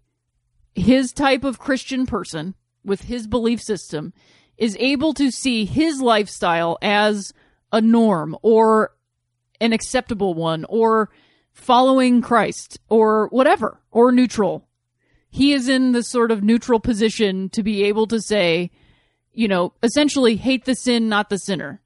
his 0.75 1.13
type 1.13 1.45
of 1.45 1.59
Christian 1.59 2.07
person 2.07 2.55
with 2.85 3.03
his 3.03 3.27
belief 3.27 3.61
system 3.61 4.13
is 4.57 4.77
able 4.79 5.15
to 5.15 5.31
see 5.31 5.65
his 5.65 6.01
lifestyle 6.01 6.79
as 6.83 7.33
a 7.73 7.81
norm 7.81 8.37
or 8.43 8.93
an 9.61 9.73
acceptable 9.73 10.35
one 10.35 10.65
or 10.69 11.11
following 11.53 12.23
Christ 12.23 12.79
or 12.89 13.29
whatever 13.29 13.81
or 13.91 14.13
neutral. 14.13 14.67
He 15.31 15.53
is 15.53 15.69
in 15.69 15.93
the 15.93 16.03
sort 16.03 16.31
of 16.31 16.43
neutral 16.43 16.81
position 16.81 17.49
to 17.51 17.63
be 17.63 17.85
able 17.85 18.07
to 18.09 18.21
say, 18.21 18.71
you 19.33 19.49
know, 19.49 19.73
essentially 19.83 20.37
hate 20.37 20.65
the 20.65 20.75
sin, 20.75 21.09
not 21.09 21.31
the 21.31 21.39
sinner. 21.39 21.81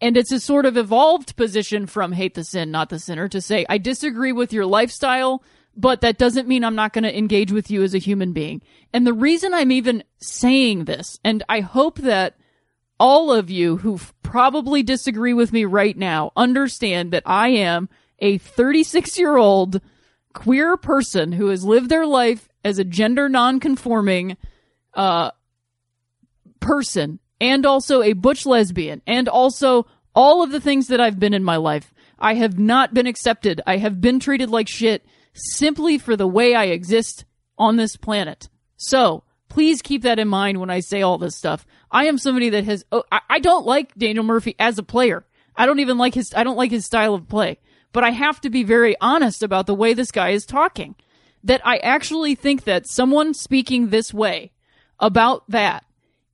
And 0.00 0.16
it's 0.16 0.32
a 0.32 0.40
sort 0.40 0.66
of 0.66 0.76
evolved 0.76 1.36
position 1.36 1.86
from 1.86 2.12
hate 2.12 2.34
the 2.34 2.44
sin, 2.44 2.70
not 2.70 2.90
the 2.90 2.98
sinner 2.98 3.28
to 3.28 3.40
say, 3.40 3.64
I 3.68 3.78
disagree 3.78 4.32
with 4.32 4.52
your 4.52 4.66
lifestyle, 4.66 5.42
but 5.76 6.00
that 6.00 6.18
doesn't 6.18 6.48
mean 6.48 6.64
I'm 6.64 6.74
not 6.74 6.92
going 6.92 7.04
to 7.04 7.16
engage 7.16 7.52
with 7.52 7.70
you 7.70 7.82
as 7.82 7.94
a 7.94 7.98
human 7.98 8.32
being. 8.32 8.62
And 8.92 9.06
the 9.06 9.12
reason 9.12 9.52
I'm 9.52 9.70
even 9.70 10.02
saying 10.18 10.84
this, 10.84 11.20
and 11.22 11.42
I 11.48 11.60
hope 11.60 11.98
that 11.98 12.36
all 12.98 13.32
of 13.32 13.50
you 13.50 13.76
who 13.76 14.00
probably 14.22 14.82
disagree 14.82 15.34
with 15.34 15.52
me 15.52 15.64
right 15.64 15.96
now 15.96 16.32
understand 16.36 17.12
that 17.12 17.22
I 17.26 17.48
am 17.48 17.88
a 18.18 18.38
36 18.38 19.18
year 19.18 19.36
old 19.36 19.80
queer 20.32 20.76
person 20.76 21.32
who 21.32 21.48
has 21.48 21.64
lived 21.64 21.90
their 21.90 22.06
life 22.06 22.48
as 22.64 22.78
a 22.78 22.84
gender 22.84 23.28
non-conforming 23.28 24.36
uh, 24.94 25.30
person 26.60 27.18
and 27.40 27.66
also 27.66 28.02
a 28.02 28.14
butch 28.14 28.46
lesbian 28.46 29.02
and 29.06 29.28
also 29.28 29.86
all 30.14 30.42
of 30.42 30.50
the 30.50 30.60
things 30.60 30.88
that 30.88 31.00
I've 31.00 31.18
been 31.18 31.34
in 31.34 31.44
my 31.44 31.56
life. 31.56 31.92
I 32.18 32.34
have 32.34 32.58
not 32.58 32.94
been 32.94 33.06
accepted. 33.06 33.60
I 33.66 33.76
have 33.76 34.00
been 34.00 34.18
treated 34.18 34.48
like 34.50 34.68
shit 34.68 35.04
simply 35.36 35.98
for 35.98 36.16
the 36.16 36.26
way 36.26 36.54
I 36.54 36.64
exist 36.64 37.24
on 37.58 37.76
this 37.76 37.96
planet. 37.96 38.48
So 38.76 39.22
please 39.48 39.82
keep 39.82 40.02
that 40.02 40.18
in 40.18 40.28
mind 40.28 40.60
when 40.60 40.70
I 40.70 40.80
say 40.80 41.02
all 41.02 41.18
this 41.18 41.36
stuff. 41.36 41.66
I 41.90 42.06
am 42.06 42.18
somebody 42.18 42.50
that 42.50 42.64
has, 42.64 42.84
oh, 42.92 43.04
I, 43.10 43.20
I 43.28 43.38
don't 43.38 43.66
like 43.66 43.94
Daniel 43.94 44.24
Murphy 44.24 44.54
as 44.58 44.78
a 44.78 44.82
player. 44.82 45.24
I 45.54 45.66
don't 45.66 45.80
even 45.80 45.98
like 45.98 46.14
his, 46.14 46.34
I 46.34 46.44
don't 46.44 46.56
like 46.56 46.70
his 46.70 46.84
style 46.84 47.14
of 47.14 47.28
play, 47.28 47.58
but 47.92 48.04
I 48.04 48.10
have 48.10 48.40
to 48.42 48.50
be 48.50 48.64
very 48.64 48.96
honest 49.00 49.42
about 49.42 49.66
the 49.66 49.74
way 49.74 49.94
this 49.94 50.10
guy 50.10 50.30
is 50.30 50.44
talking. 50.44 50.94
That 51.44 51.64
I 51.64 51.76
actually 51.76 52.34
think 52.34 52.64
that 52.64 52.88
someone 52.88 53.32
speaking 53.32 53.88
this 53.88 54.12
way 54.12 54.52
about 54.98 55.48
that 55.50 55.84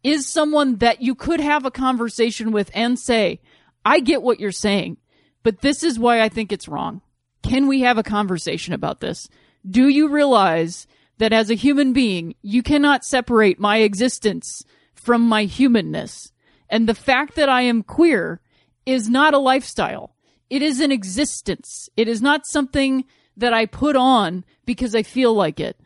is 0.03 0.27
someone 0.27 0.77
that 0.77 1.03
you 1.03 1.15
could 1.15 1.41
have 1.41 1.65
a 1.65 1.71
conversation 1.71 2.51
with 2.51 2.71
and 2.75 2.99
say, 2.99 3.41
I 3.85 4.01
get 4.01 4.23
what 4.23 4.41
you're 4.41 4.53
saying, 4.53 4.97
but 5.43 5.61
this 5.61 5.83
is 5.83 5.99
why 5.99 6.21
I 6.21 6.29
think 6.29 6.51
it's 6.51 6.69
wrong. 6.69 7.03
Can 7.43 7.67
we 7.67 7.81
have 7.81 7.99
a 7.99 8.03
conversation 8.03 8.75
about 8.75 9.01
this? 9.01 9.29
Do 9.69 9.89
you 9.89 10.09
realize 10.09 10.87
that 11.19 11.33
as 11.33 11.51
a 11.51 11.55
human 11.55 11.93
being, 11.93 12.35
you 12.43 12.63
cannot 12.63 13.05
separate 13.05 13.61
my 13.61 13.79
existence 13.79 14.65
from 14.95 15.23
my 15.23 15.45
humanness? 15.45 16.33
And 16.69 16.89
the 16.89 16.95
fact 16.95 17.35
that 17.37 17.49
I 17.49 17.63
am 17.63 17.83
queer 17.83 18.41
is 18.87 19.09
not 19.09 19.35
a 19.35 19.39
lifestyle. 19.39 20.17
It 20.51 20.63
is 20.63 20.81
an 20.81 20.93
existence. 20.93 21.89
It 21.97 22.09
is 22.09 22.21
not 22.21 22.47
something 22.47 23.05
that 23.37 23.55
I 23.55 23.67
put 23.67 23.97
on 23.97 24.45
because 24.65 24.95
I 24.95 25.03
feel 25.03 25.35
like 25.35 25.61
it. 25.61 25.79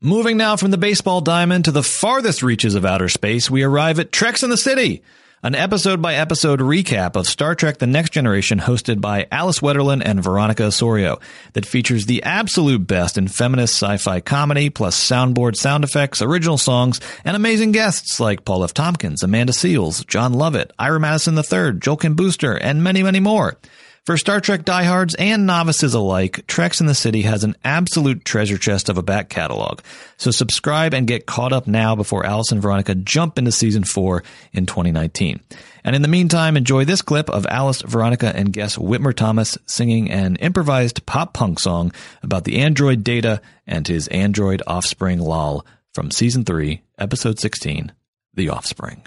Moving 0.00 0.36
now 0.36 0.56
from 0.56 0.70
the 0.70 0.78
baseball 0.78 1.20
diamond 1.20 1.64
to 1.64 1.72
the 1.72 1.82
farthest 1.82 2.42
reaches 2.42 2.74
of 2.74 2.84
outer 2.84 3.08
space, 3.08 3.50
we 3.50 3.62
arrive 3.62 3.98
at 3.98 4.12
Treks 4.12 4.42
in 4.42 4.50
the 4.50 4.56
City, 4.56 5.02
an 5.42 5.54
episode 5.54 6.00
by 6.00 6.14
episode 6.14 6.60
recap 6.60 7.14
of 7.14 7.26
Star 7.26 7.54
Trek 7.54 7.76
The 7.78 7.86
Next 7.86 8.10
Generation 8.10 8.58
hosted 8.58 9.00
by 9.02 9.26
Alice 9.30 9.60
Wetterlund 9.60 10.02
and 10.04 10.22
Veronica 10.22 10.64
Osorio 10.64 11.18
that 11.52 11.66
features 11.66 12.06
the 12.06 12.22
absolute 12.22 12.86
best 12.86 13.18
in 13.18 13.28
feminist 13.28 13.74
sci-fi 13.74 14.20
comedy 14.20 14.70
plus 14.70 14.98
soundboard 14.98 15.54
sound 15.54 15.84
effects, 15.84 16.22
original 16.22 16.56
songs, 16.56 17.00
and 17.24 17.36
amazing 17.36 17.72
guests 17.72 18.18
like 18.18 18.46
Paul 18.46 18.64
F. 18.64 18.72
Tompkins, 18.72 19.22
Amanda 19.22 19.52
Seales, 19.52 20.06
Jon 20.06 20.32
Lovett, 20.32 20.72
Ira 20.78 20.98
Madison 20.98 21.36
III, 21.36 21.78
Joel 21.78 21.98
Kim 21.98 22.14
Booster, 22.14 22.56
and 22.56 22.82
many, 22.82 23.02
many 23.02 23.20
more. 23.20 23.58
For 24.06 24.16
Star 24.16 24.40
Trek 24.40 24.64
diehards 24.64 25.16
and 25.16 25.48
novices 25.48 25.92
alike, 25.92 26.46
Treks 26.46 26.80
in 26.80 26.86
the 26.86 26.94
City 26.94 27.22
has 27.22 27.42
an 27.42 27.56
absolute 27.64 28.24
treasure 28.24 28.56
chest 28.56 28.88
of 28.88 28.98
a 28.98 29.02
back 29.02 29.28
catalog. 29.28 29.80
So 30.16 30.30
subscribe 30.30 30.94
and 30.94 31.08
get 31.08 31.26
caught 31.26 31.52
up 31.52 31.66
now 31.66 31.96
before 31.96 32.24
Alice 32.24 32.52
and 32.52 32.62
Veronica 32.62 32.94
jump 32.94 33.36
into 33.36 33.50
season 33.50 33.82
four 33.82 34.22
in 34.52 34.64
2019. 34.64 35.40
And 35.82 35.96
in 35.96 36.02
the 36.02 36.08
meantime, 36.08 36.56
enjoy 36.56 36.84
this 36.84 37.02
clip 37.02 37.28
of 37.28 37.48
Alice, 37.48 37.82
Veronica, 37.82 38.30
and 38.32 38.52
guest 38.52 38.76
Whitmer 38.76 39.12
Thomas 39.12 39.58
singing 39.66 40.08
an 40.08 40.36
improvised 40.36 41.04
pop 41.04 41.34
punk 41.34 41.58
song 41.58 41.90
about 42.22 42.44
the 42.44 42.58
android 42.58 43.02
Data 43.02 43.42
and 43.66 43.88
his 43.88 44.06
android 44.06 44.62
offspring 44.68 45.18
Lal 45.18 45.66
from 45.94 46.12
season 46.12 46.44
three, 46.44 46.82
episode 46.96 47.40
16, 47.40 47.90
The 48.34 48.50
Offspring. 48.50 49.02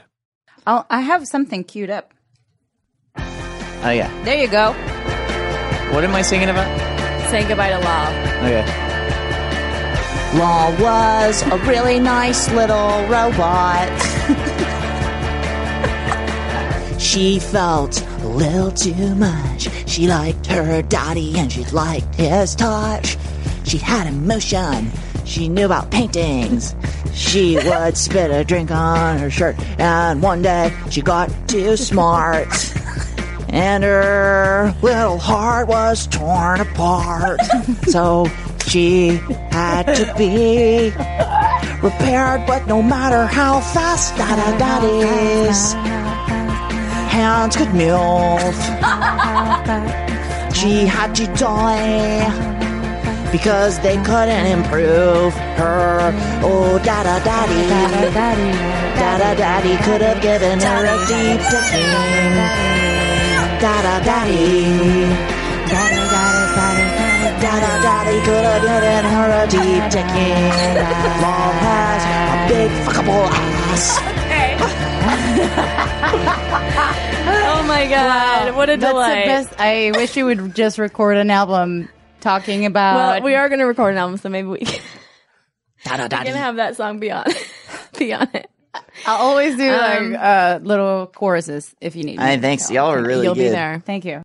I'll, 0.68 0.86
I 0.90 1.00
have 1.00 1.26
something 1.26 1.64
queued 1.64 1.90
up. 1.90 2.14
Oh 3.82 3.92
yeah. 3.92 4.12
There 4.24 4.36
you 4.36 4.50
go. 4.50 4.74
What 5.94 6.04
am 6.04 6.14
I 6.14 6.22
singing 6.22 6.50
about? 6.50 6.68
Saying 7.30 7.48
goodbye 7.48 7.70
to 7.70 7.80
Lal. 7.80 8.46
Okay. 8.46 8.66
Lal 10.38 10.72
was 10.82 11.42
a 11.44 11.58
really 11.60 12.00
nice 12.00 12.52
little 12.52 13.06
robot. 13.08 13.90
she 17.00 17.40
felt 17.40 18.02
a 18.02 18.28
little 18.28 18.72
too 18.72 19.16
much. 19.16 19.70
She 19.90 20.08
liked 20.08 20.46
her 20.48 20.82
daddy 20.82 21.38
and 21.38 21.50
she 21.50 21.64
liked 21.66 22.14
his 22.16 22.56
touch. 22.56 23.18
She 23.64 23.78
had 23.78 24.08
emotion. 24.08 24.92
She 25.24 25.48
knew 25.48 25.66
about 25.66 25.90
paintings. 25.90 26.76
She 27.14 27.56
would 27.56 27.96
spit 27.96 28.30
a 28.30 28.44
drink 28.44 28.72
on 28.72 29.20
her 29.20 29.30
shirt. 29.30 29.58
And 29.80 30.22
one 30.22 30.42
day 30.42 30.76
she 30.90 31.02
got 31.02 31.32
too 31.48 31.78
smart. 31.78 32.48
And 33.52 33.84
her 33.84 34.76
little 34.82 35.18
heart 35.18 35.68
was 35.68 36.08
torn 36.08 36.62
apart. 36.62 37.40
so 37.88 38.28
she 38.68 39.20
had 39.52 39.84
to 39.84 40.14
be 40.18 40.92
repaired, 41.82 42.46
but 42.46 42.68
no 42.68 42.82
matter 42.84 43.26
how 43.26 43.60
fast 43.60 44.16
Dada 44.18 44.58
Daddy's 44.60 45.74
hands 47.12 47.56
could 47.56 47.74
move, 47.74 48.56
she 50.56 50.86
had 50.86 51.16
to 51.16 51.26
die 51.36 52.30
because 53.32 53.80
they 53.80 53.96
couldn't 54.04 54.46
improve 54.46 55.34
her. 55.34 56.14
Oh, 56.44 56.80
Dada 56.84 57.24
Daddy, 57.24 57.68
Dada 58.14 59.36
Daddy 59.36 59.78
could 59.84 60.02
have 60.02 60.22
given 60.22 60.60
her 60.60 60.86
a 60.86 60.98
deep 61.08 61.42
ticking. 61.50 62.99
Dada 63.60 64.00
Daddy. 64.06 64.64
Dada 65.70 66.04
Daddy, 66.10 67.42
Dada 67.42 67.74
Daddy 67.84 68.18
could 68.26 68.46
have 68.46 68.62
given 68.62 69.04
her 69.12 69.28
a 69.44 69.46
deep 69.48 69.84
ticking. 69.92 70.44
Mom 71.22 71.56
has 71.68 72.02
a 72.08 72.10
big 72.48 72.72
fuckable 72.86 73.28
ass. 73.30 73.88
oh 77.28 77.64
my 77.68 77.88
god, 77.88 78.56
what 78.56 78.70
a 78.70 78.78
That's 78.78 78.82
the 78.84 78.88
delight. 78.88 79.26
best. 79.26 79.54
I 79.60 79.92
wish 79.94 80.16
you 80.16 80.26
would 80.26 80.56
just 80.56 80.78
record 80.78 81.18
an 81.18 81.30
album 81.30 81.90
talking 82.22 82.66
about. 82.66 82.96
Well, 82.96 83.22
we 83.24 83.36
are 83.36 83.50
going 83.50 83.60
to 83.60 83.66
record 83.66 83.94
an 83.94 83.98
album, 83.98 84.18
so 84.18 84.30
maybe 84.30 84.48
we 84.48 84.60
can. 84.60 84.82
Dada 85.84 86.04
We're 86.04 86.10
going 86.24 86.34
to 86.34 86.38
have 86.38 86.56
that 86.58 86.78
song 86.78 87.00
be 87.00 87.12
on, 87.12 87.26
be 87.98 88.14
on 88.14 88.28
it. 88.34 88.50
I'll 89.06 89.18
always 89.18 89.56
do 89.58 89.70
Um, 89.70 90.12
like 90.14 90.20
uh, 90.22 90.60
little 90.62 91.08
choruses 91.08 91.74
if 91.82 91.96
you 91.96 92.04
need. 92.04 92.18
me. 92.18 92.24
Hey, 92.24 92.38
thanks. 92.38 92.70
Y'all 92.70 92.92
are 92.92 93.02
really 93.02 93.26
You'll 93.26 93.36
be 93.36 93.48
there. 93.50 93.82
Thank 93.86 94.06
you. 94.06 94.22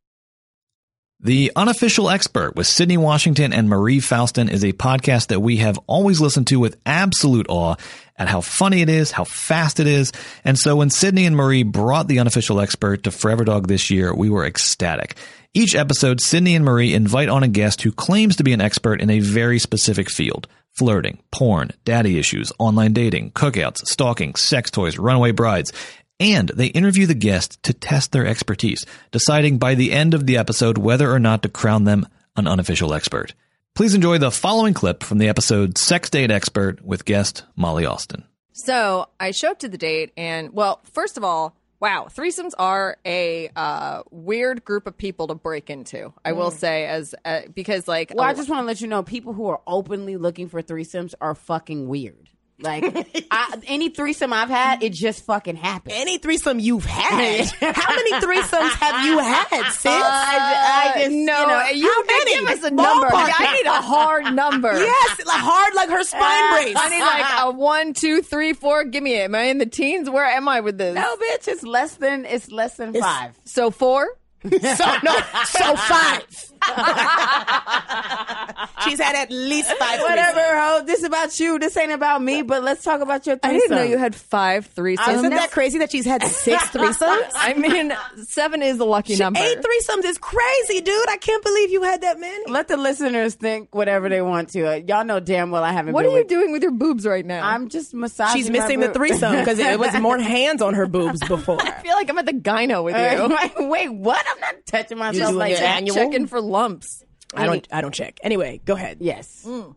The 1.20 1.52
Unofficial 1.56 2.10
Expert 2.10 2.54
with 2.54 2.66
Sydney 2.66 2.98
Washington 2.98 3.54
and 3.54 3.66
Marie 3.68 4.00
Faustin 4.00 4.50
is 4.50 4.62
a 4.62 4.74
podcast 4.74 5.28
that 5.28 5.40
we 5.40 5.56
have 5.56 5.78
always 5.86 6.20
listened 6.20 6.48
to 6.48 6.60
with 6.60 6.76
absolute 6.84 7.46
awe 7.48 7.76
at 8.18 8.28
how 8.28 8.42
funny 8.42 8.82
it 8.82 8.90
is, 8.90 9.10
how 9.10 9.24
fast 9.24 9.80
it 9.80 9.86
is. 9.86 10.12
And 10.44 10.58
so 10.58 10.76
when 10.76 10.90
Sydney 10.90 11.24
and 11.24 11.34
Marie 11.34 11.62
brought 11.62 12.08
The 12.08 12.18
Unofficial 12.18 12.60
Expert 12.60 13.04
to 13.04 13.10
Forever 13.10 13.44
Dog 13.44 13.68
this 13.68 13.90
year, 13.90 14.14
we 14.14 14.28
were 14.28 14.44
ecstatic. 14.44 15.16
Each 15.54 15.74
episode, 15.74 16.20
Sydney 16.20 16.56
and 16.56 16.64
Marie 16.64 16.92
invite 16.92 17.30
on 17.30 17.42
a 17.42 17.48
guest 17.48 17.80
who 17.82 17.92
claims 17.92 18.36
to 18.36 18.44
be 18.44 18.52
an 18.52 18.60
expert 18.60 19.00
in 19.00 19.08
a 19.08 19.20
very 19.20 19.58
specific 19.58 20.10
field. 20.10 20.46
Flirting, 20.74 21.22
porn, 21.30 21.70
daddy 21.84 22.18
issues, 22.18 22.52
online 22.58 22.92
dating, 22.92 23.30
cookouts, 23.30 23.86
stalking, 23.86 24.34
sex 24.34 24.72
toys, 24.72 24.98
runaway 24.98 25.30
brides. 25.30 25.72
And 26.18 26.48
they 26.48 26.66
interview 26.66 27.06
the 27.06 27.14
guest 27.14 27.62
to 27.62 27.72
test 27.72 28.10
their 28.10 28.26
expertise, 28.26 28.84
deciding 29.12 29.58
by 29.58 29.76
the 29.76 29.92
end 29.92 30.14
of 30.14 30.26
the 30.26 30.36
episode 30.36 30.76
whether 30.76 31.12
or 31.12 31.20
not 31.20 31.42
to 31.42 31.48
crown 31.48 31.84
them 31.84 32.08
an 32.36 32.48
unofficial 32.48 32.92
expert. 32.92 33.34
Please 33.76 33.94
enjoy 33.94 34.18
the 34.18 34.32
following 34.32 34.74
clip 34.74 35.04
from 35.04 35.18
the 35.18 35.28
episode 35.28 35.78
Sex 35.78 36.10
Date 36.10 36.32
Expert 36.32 36.84
with 36.84 37.04
guest 37.04 37.44
Molly 37.54 37.86
Austin. 37.86 38.24
So 38.52 39.08
I 39.20 39.30
show 39.30 39.52
up 39.52 39.60
to 39.60 39.68
the 39.68 39.78
date, 39.78 40.12
and 40.16 40.52
well, 40.52 40.80
first 40.84 41.16
of 41.16 41.22
all, 41.24 41.56
wow, 41.84 42.06
threesomes 42.10 42.52
are 42.58 42.96
a 43.04 43.50
uh, 43.54 44.02
weird 44.10 44.64
group 44.64 44.86
of 44.86 44.96
people 44.96 45.26
to 45.26 45.34
break 45.34 45.68
into. 45.68 46.14
I 46.24 46.32
will 46.32 46.50
Mm. 46.50 46.54
say, 46.56 46.86
as 46.86 47.14
uh, 47.26 47.42
because 47.54 47.86
like, 47.86 48.10
Well, 48.14 48.24
I 48.26 48.30
a- 48.30 48.34
just 48.34 48.48
want 48.48 48.62
to 48.62 48.66
let 48.66 48.80
you 48.80 48.86
know, 48.86 49.02
people 49.02 49.34
who 49.34 49.46
are 49.48 49.60
openly 49.66 50.16
looking 50.16 50.48
for 50.48 50.62
threesomes 50.62 51.12
are 51.20 51.34
fucking 51.34 51.86
weird. 51.86 52.30
Like 52.60 52.84
I, 53.32 53.58
any 53.66 53.88
threesome 53.88 54.32
I've 54.32 54.48
had, 54.48 54.82
it 54.82 54.92
just 54.92 55.24
fucking 55.24 55.56
happened. 55.56 55.94
Any 55.96 56.18
threesome 56.18 56.60
you've 56.60 56.84
had? 56.84 57.46
How 57.60 57.94
many 57.94 58.12
threesomes 58.12 58.70
have 58.74 59.04
you 59.04 59.18
had, 59.18 59.70
sis? 59.72 59.90
I, 59.92 60.92
I 60.94 60.98
just 61.00 61.10
no, 61.10 61.16
you 61.16 61.46
know, 61.46 61.68
you 61.70 61.92
how 61.92 62.02
many? 62.04 62.34
give 62.34 62.48
us 62.48 62.64
a 62.64 62.70
number. 62.70 63.08
Ballpark 63.08 63.32
I 63.36 63.54
need 63.56 63.66
a 63.66 63.82
hard 63.82 64.34
number. 64.34 64.72
Yes, 64.84 65.26
like 65.26 65.40
hard 65.40 65.74
like 65.74 65.88
her 65.88 66.04
spine 66.04 66.22
uh, 66.22 66.54
brace. 66.54 66.76
I 66.78 66.88
need 66.90 67.00
like 67.00 67.42
a 67.42 67.50
one, 67.58 67.92
two, 67.94 68.22
three, 68.22 68.52
four. 68.52 68.84
Give 68.84 69.02
me 69.02 69.14
it. 69.14 69.24
Am 69.24 69.34
I 69.34 69.44
in 69.44 69.58
the 69.58 69.66
teens? 69.66 70.08
Where 70.08 70.24
am 70.24 70.46
I 70.46 70.60
with 70.60 70.78
this? 70.78 70.94
No, 70.94 71.16
bitch, 71.16 71.48
it's 71.48 71.62
less 71.62 71.96
than 71.96 72.24
it's 72.24 72.50
less 72.50 72.76
than 72.76 72.94
five. 72.94 73.38
So 73.44 73.70
four. 73.70 74.08
so 74.44 74.50
no, 74.50 75.16
so 75.46 75.76
five. 75.76 76.26
She's 78.84 79.00
had 79.00 79.16
at 79.16 79.30
least 79.30 79.70
five. 79.78 80.00
Whatever, 80.00 80.40
ho. 80.40 80.82
This 80.84 80.98
is 80.98 81.04
about 81.04 81.38
you. 81.40 81.58
This 81.58 81.76
ain't 81.76 81.92
about 81.92 82.22
me. 82.22 82.42
But 82.42 82.62
let's 82.62 82.82
talk 82.84 83.00
about 83.00 83.26
your 83.26 83.38
I 83.42 83.52
didn't 83.52 83.70
know 83.70 83.82
you 83.82 83.96
had 83.96 84.14
five 84.14 84.72
threesomes. 84.74 85.14
Isn't 85.16 85.30
that 85.30 85.50
crazy 85.52 85.78
that 85.78 85.90
she's 85.90 86.04
had 86.04 86.22
six 86.24 86.62
threesomes? 86.70 87.30
I 87.34 87.54
mean, 87.54 87.94
seven 88.26 88.62
is 88.62 88.78
the 88.78 88.84
lucky 88.86 89.14
She- 89.14 89.20
number. 89.22 89.40
Eight 89.40 89.58
threesomes 89.58 90.04
is 90.04 90.18
crazy, 90.18 90.80
dude. 90.82 91.08
I 91.08 91.16
can't 91.16 91.42
believe 91.42 91.70
you 91.70 91.82
had 91.82 92.02
that 92.02 92.20
many. 92.20 92.50
Let 92.50 92.68
the 92.68 92.76
listeners 92.76 93.34
think 93.34 93.74
whatever 93.74 94.08
they 94.08 94.20
want 94.20 94.50
to. 94.50 94.66
Uh, 94.66 94.74
y'all 94.86 95.04
know 95.04 95.20
damn 95.20 95.50
well 95.50 95.64
I 95.64 95.72
haven't. 95.72 95.94
What 95.94 96.02
been 96.02 96.10
are 96.12 96.16
you 96.16 96.20
with- 96.20 96.28
doing 96.28 96.52
with 96.52 96.62
your 96.62 96.72
boobs 96.72 97.06
right 97.06 97.24
now? 97.24 97.46
I'm 97.46 97.68
just 97.70 97.94
massaging. 97.94 98.36
She's 98.36 98.50
my 98.50 98.58
missing 98.58 98.80
the 98.80 98.88
boob. 98.88 98.96
threesome 98.96 99.36
because 99.36 99.58
it 99.58 99.78
was 99.78 99.94
more 100.00 100.18
hands 100.18 100.60
on 100.60 100.74
her 100.74 100.86
boobs 100.86 101.20
before. 101.28 101.60
I 101.62 101.70
feel 101.80 101.94
like 101.94 102.10
I'm 102.10 102.18
at 102.18 102.26
the 102.26 102.32
gyno 102.32 102.84
with 102.84 102.94
Uh, 102.96 103.28
you. 103.28 103.64
wait, 103.64 103.68
wait, 103.70 103.88
what? 103.94 104.24
I'm 104.30 104.40
not 104.40 104.54
touching 104.66 104.98
You 104.98 105.04
myself 105.04 105.28
doing 105.30 105.38
like 105.38 105.50
your 105.52 105.60
that. 105.60 105.76
annual? 105.76 105.94
Checking 105.96 106.26
for 106.26 106.40
lumps. 106.54 107.04
I 107.36 107.46
don't. 107.46 107.66
I 107.72 107.80
don't 107.80 107.92
check. 107.94 108.18
Anyway, 108.22 108.60
go 108.64 108.74
ahead. 108.74 108.98
Yes. 109.00 109.44
Mm. 109.46 109.74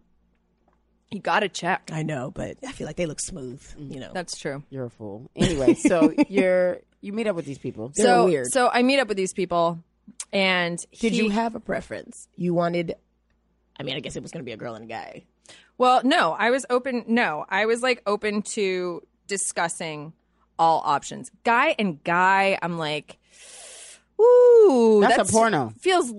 You 1.11 1.19
gotta 1.19 1.47
check. 1.49 1.89
I 1.93 2.03
know, 2.03 2.31
but 2.31 2.57
I 2.67 2.71
feel 2.71 2.85
like 2.85 2.97
they 2.97 3.05
look 3.05 3.19
smooth. 3.19 3.61
Mm. 3.79 3.93
You 3.93 3.99
know, 4.01 4.11
That's 4.13 4.37
true. 4.37 4.63
You're 4.69 4.85
a 4.85 4.89
fool. 4.89 5.29
Anyway, 5.35 5.73
so 5.73 6.13
you're 6.29 6.79
you 7.01 7.13
meet 7.13 7.27
up 7.27 7.35
with 7.35 7.45
these 7.45 7.57
people. 7.57 7.91
They're 7.95 8.05
so 8.05 8.25
weird. 8.25 8.47
so 8.51 8.69
I 8.71 8.83
meet 8.83 8.99
up 8.99 9.07
with 9.07 9.17
these 9.17 9.33
people, 9.33 9.79
and 10.33 10.77
did 10.99 11.13
he- 11.13 11.17
you 11.23 11.29
have 11.29 11.55
a 11.55 11.59
preference? 11.59 12.27
You 12.35 12.53
wanted. 12.53 12.95
I 13.79 13.83
mean, 13.83 13.95
I 13.95 13.99
guess 14.01 14.15
it 14.15 14.23
was 14.23 14.31
going 14.31 14.43
to 14.43 14.45
be 14.45 14.51
a 14.53 14.57
girl 14.57 14.73
and 14.75 14.83
a 14.85 14.87
guy. 14.87 15.23
Well, 15.77 16.01
no, 16.03 16.31
I 16.33 16.49
was 16.49 16.65
open. 16.69 17.05
No, 17.07 17.45
I 17.47 17.65
was 17.67 17.81
like 17.83 18.01
open 18.07 18.41
to 18.53 19.01
discussing 19.27 20.13
all 20.59 20.81
options. 20.83 21.29
Guy 21.43 21.75
and 21.77 22.03
guy, 22.03 22.57
I'm 22.61 22.77
like, 22.79 23.17
ooh, 24.19 24.99
That's 25.01 25.29
a 25.29 25.31
porno. 25.31 25.73
Feels, 25.79 26.11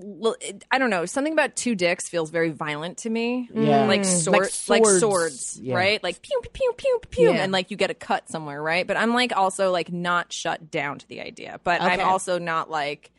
I 0.71 0.79
don't 0.79 0.91
know, 0.91 1.05
something 1.07 1.33
about 1.33 1.57
two 1.57 1.75
dicks 1.75 2.09
feels 2.09 2.31
very 2.31 2.51
violent 2.51 2.99
to 2.99 3.11
me. 3.11 3.49
Yeah. 3.53 3.87
like 3.87 4.03
Mm. 4.03 4.05
sword, 4.25 4.37
Like 4.69 4.69
like 4.69 4.85
swords. 4.85 5.01
swords, 5.01 5.61
Yeah. 5.63 5.77
right? 5.77 6.03
Like 6.03 6.23
pew 6.23 6.41
pew 6.53 6.73
pew 6.77 7.01
pew 7.11 7.31
Yeah. 7.33 7.43
and 7.43 7.53
like 7.53 7.71
you 7.71 7.77
get 7.77 7.91
a 7.91 7.95
cut 7.95 8.29
somewhere, 8.29 8.63
right? 8.63 8.87
But 8.87 8.97
I'm 8.97 9.15
like 9.15 9.37
also 9.37 9.71
like 9.73 9.93
not 9.93 10.33
shut 10.33 10.71
down 10.71 10.99
to 10.99 11.09
the 11.09 11.21
idea, 11.21 11.61
but 11.65 11.81
I'm 11.83 12.01
also 12.01 12.39
not 12.39 12.71
like. 12.71 13.11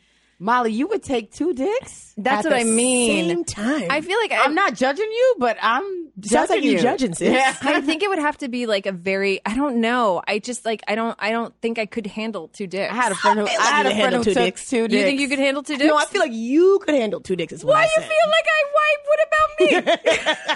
Molly, 0.42 0.72
you 0.72 0.86
would 0.88 1.02
take 1.02 1.32
two 1.32 1.52
dicks. 1.52 2.14
That's 2.16 2.46
at 2.46 2.50
what 2.52 2.58
I 2.58 2.64
mean. 2.64 3.28
Same 3.28 3.44
time. 3.44 3.86
I 3.90 4.00
feel 4.00 4.18
like 4.18 4.32
I, 4.32 4.42
I'm 4.44 4.54
not 4.54 4.74
judging 4.74 5.10
you, 5.10 5.34
but 5.38 5.58
I'm 5.60 5.82
Sounds 6.22 6.48
judging 6.48 6.56
like 6.56 6.64
you 6.64 6.70
you. 6.72 6.78
judging, 6.80 7.14
sis. 7.14 7.30
Yeah. 7.32 7.54
I 7.62 7.80
think 7.82 8.02
it 8.02 8.08
would 8.08 8.18
have 8.18 8.38
to 8.38 8.48
be 8.48 8.64
like 8.66 8.86
a 8.86 8.92
very 8.92 9.40
I 9.44 9.54
don't 9.54 9.82
know. 9.82 10.22
I 10.26 10.38
just 10.38 10.64
like 10.64 10.82
I 10.88 10.94
don't 10.94 11.14
I 11.18 11.30
don't 11.30 11.54
think 11.60 11.78
I 11.78 11.84
could 11.84 12.06
handle 12.06 12.48
two 12.48 12.66
dicks. 12.66 12.90
I 12.90 12.96
had 12.96 13.12
a 13.12 13.14
friend 13.16 13.38
who- 13.40 13.46
I, 13.46 13.56
I 13.60 13.70
had 13.70 13.86
a 13.86 13.90
could 13.90 13.98
friend 14.00 14.14
who 14.16 14.24
two 14.24 14.34
took 14.34 14.42
dicks. 14.44 14.70
Two 14.70 14.82
You 14.82 14.88
think 14.88 15.20
you 15.20 15.28
could 15.28 15.38
handle 15.38 15.62
two 15.62 15.76
dicks? 15.76 15.86
No, 15.88 15.96
I 15.96 16.06
feel 16.06 16.20
like 16.22 16.32
you 16.32 16.80
could 16.84 16.94
handle 16.94 17.20
two 17.20 17.36
dicks. 17.36 17.52
Is 17.52 17.62
Why 17.64 17.82
I 17.82 17.84
you 17.84 17.90
said. 17.96 18.08
feel 18.08 18.26
like 18.26 18.46
I 18.48 18.64
why 18.72 18.96
what 19.06 19.20
about 19.28 19.86
me? 19.86 19.92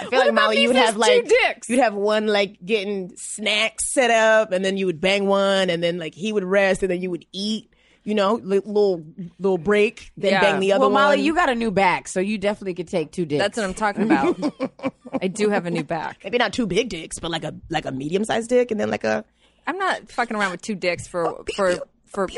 I 0.00 0.04
feel 0.04 0.10
What 0.18 0.26
like 0.26 0.34
Molly, 0.34 0.62
you 0.62 0.68
would 0.68 0.76
have 0.76 0.96
like 0.96 1.28
dicks? 1.28 1.68
you'd 1.68 1.78
have 1.80 1.94
one 1.94 2.26
like 2.26 2.56
getting 2.64 3.12
snacks 3.16 3.92
set 3.92 4.10
up, 4.10 4.50
and 4.52 4.64
then 4.64 4.76
you 4.76 4.86
would 4.86 5.00
bang 5.00 5.26
one, 5.26 5.68
and 5.70 5.82
then 5.82 5.98
like 5.98 6.14
he 6.14 6.32
would 6.32 6.44
rest, 6.44 6.82
and 6.82 6.90
then 6.90 7.02
you 7.02 7.10
would 7.10 7.26
eat. 7.32 7.69
You 8.02 8.14
know, 8.14 8.34
little 8.42 9.04
little 9.38 9.58
break, 9.58 10.10
then 10.16 10.40
bang 10.40 10.60
the 10.60 10.72
other 10.72 10.80
well, 10.80 10.90
Molly, 10.90 11.18
one. 11.18 11.24
you 11.24 11.34
got 11.34 11.50
a 11.50 11.54
new 11.54 11.70
back, 11.70 12.08
so 12.08 12.18
you 12.18 12.38
definitely 12.38 12.74
could 12.74 12.88
take 12.88 13.12
two 13.12 13.26
dicks. 13.26 13.42
That's 13.42 13.56
what 13.58 13.64
I'm 13.64 13.74
talking 13.74 14.04
about. 14.04 14.92
I 15.22 15.28
do 15.28 15.50
have 15.50 15.66
a 15.66 15.70
new 15.70 15.84
back. 15.84 16.20
Maybe 16.24 16.38
not 16.38 16.54
two 16.54 16.66
big 16.66 16.88
dicks, 16.88 17.18
but 17.18 17.30
like 17.30 17.44
a 17.44 17.54
like 17.68 17.84
a 17.84 17.92
medium 17.92 18.24
sized 18.24 18.48
dick, 18.48 18.70
and 18.70 18.80
then 18.80 18.90
like 18.90 19.04
a. 19.04 19.24
I'm 19.66 19.76
not 19.76 20.10
fucking 20.10 20.34
around 20.34 20.52
with 20.52 20.62
two 20.62 20.74
dicks 20.74 21.06
for 21.06 21.26
oh, 21.26 21.44
for 21.54 21.78
for 22.10 22.28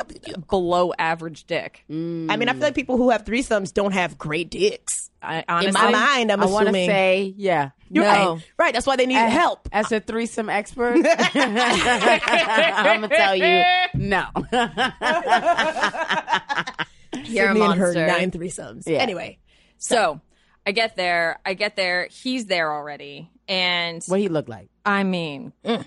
below 0.48 0.92
average 0.98 1.44
dick. 1.44 1.84
I 1.88 1.92
mean, 1.92 2.48
I 2.48 2.52
feel 2.52 2.60
like 2.62 2.74
people 2.74 2.96
who 2.96 3.10
have 3.10 3.24
threesomes 3.24 3.72
don't 3.74 3.92
have 3.92 4.16
great 4.18 4.50
dicks. 4.50 5.10
I, 5.22 5.44
In 5.64 5.72
my 5.72 5.90
mind, 5.90 6.30
I'm 6.32 6.42
I 6.42 6.46
want 6.46 6.66
to 6.68 6.72
say, 6.74 7.32
yeah, 7.36 7.70
You're 7.88 8.04
no. 8.04 8.34
right. 8.34 8.44
Right. 8.58 8.74
That's 8.74 8.86
why 8.86 8.96
they 8.96 9.06
need 9.06 9.16
As- 9.16 9.32
help. 9.32 9.68
As 9.72 9.90
a 9.92 10.00
threesome 10.00 10.48
expert, 10.48 10.96
I'm 11.34 13.00
gonna 13.00 13.08
tell 13.08 13.36
you, 13.36 13.62
no. 13.94 14.26
You're 17.24 17.44
a 17.44 17.48
Sydney 17.48 17.60
and 17.60 17.74
her 17.74 17.92
monster. 17.94 18.06
nine 18.06 18.30
threesomes. 18.30 18.82
Yeah. 18.86 18.98
Anyway, 18.98 19.38
So 19.78 20.20
I 20.66 20.72
get 20.72 20.96
there. 20.96 21.38
I 21.44 21.54
get 21.54 21.76
there. 21.76 22.08
He's 22.10 22.46
there 22.46 22.72
already. 22.72 23.30
And 23.48 24.02
what 24.06 24.18
he 24.20 24.28
look 24.28 24.48
like? 24.48 24.70
I 24.84 25.04
mean, 25.04 25.52
mm. 25.64 25.84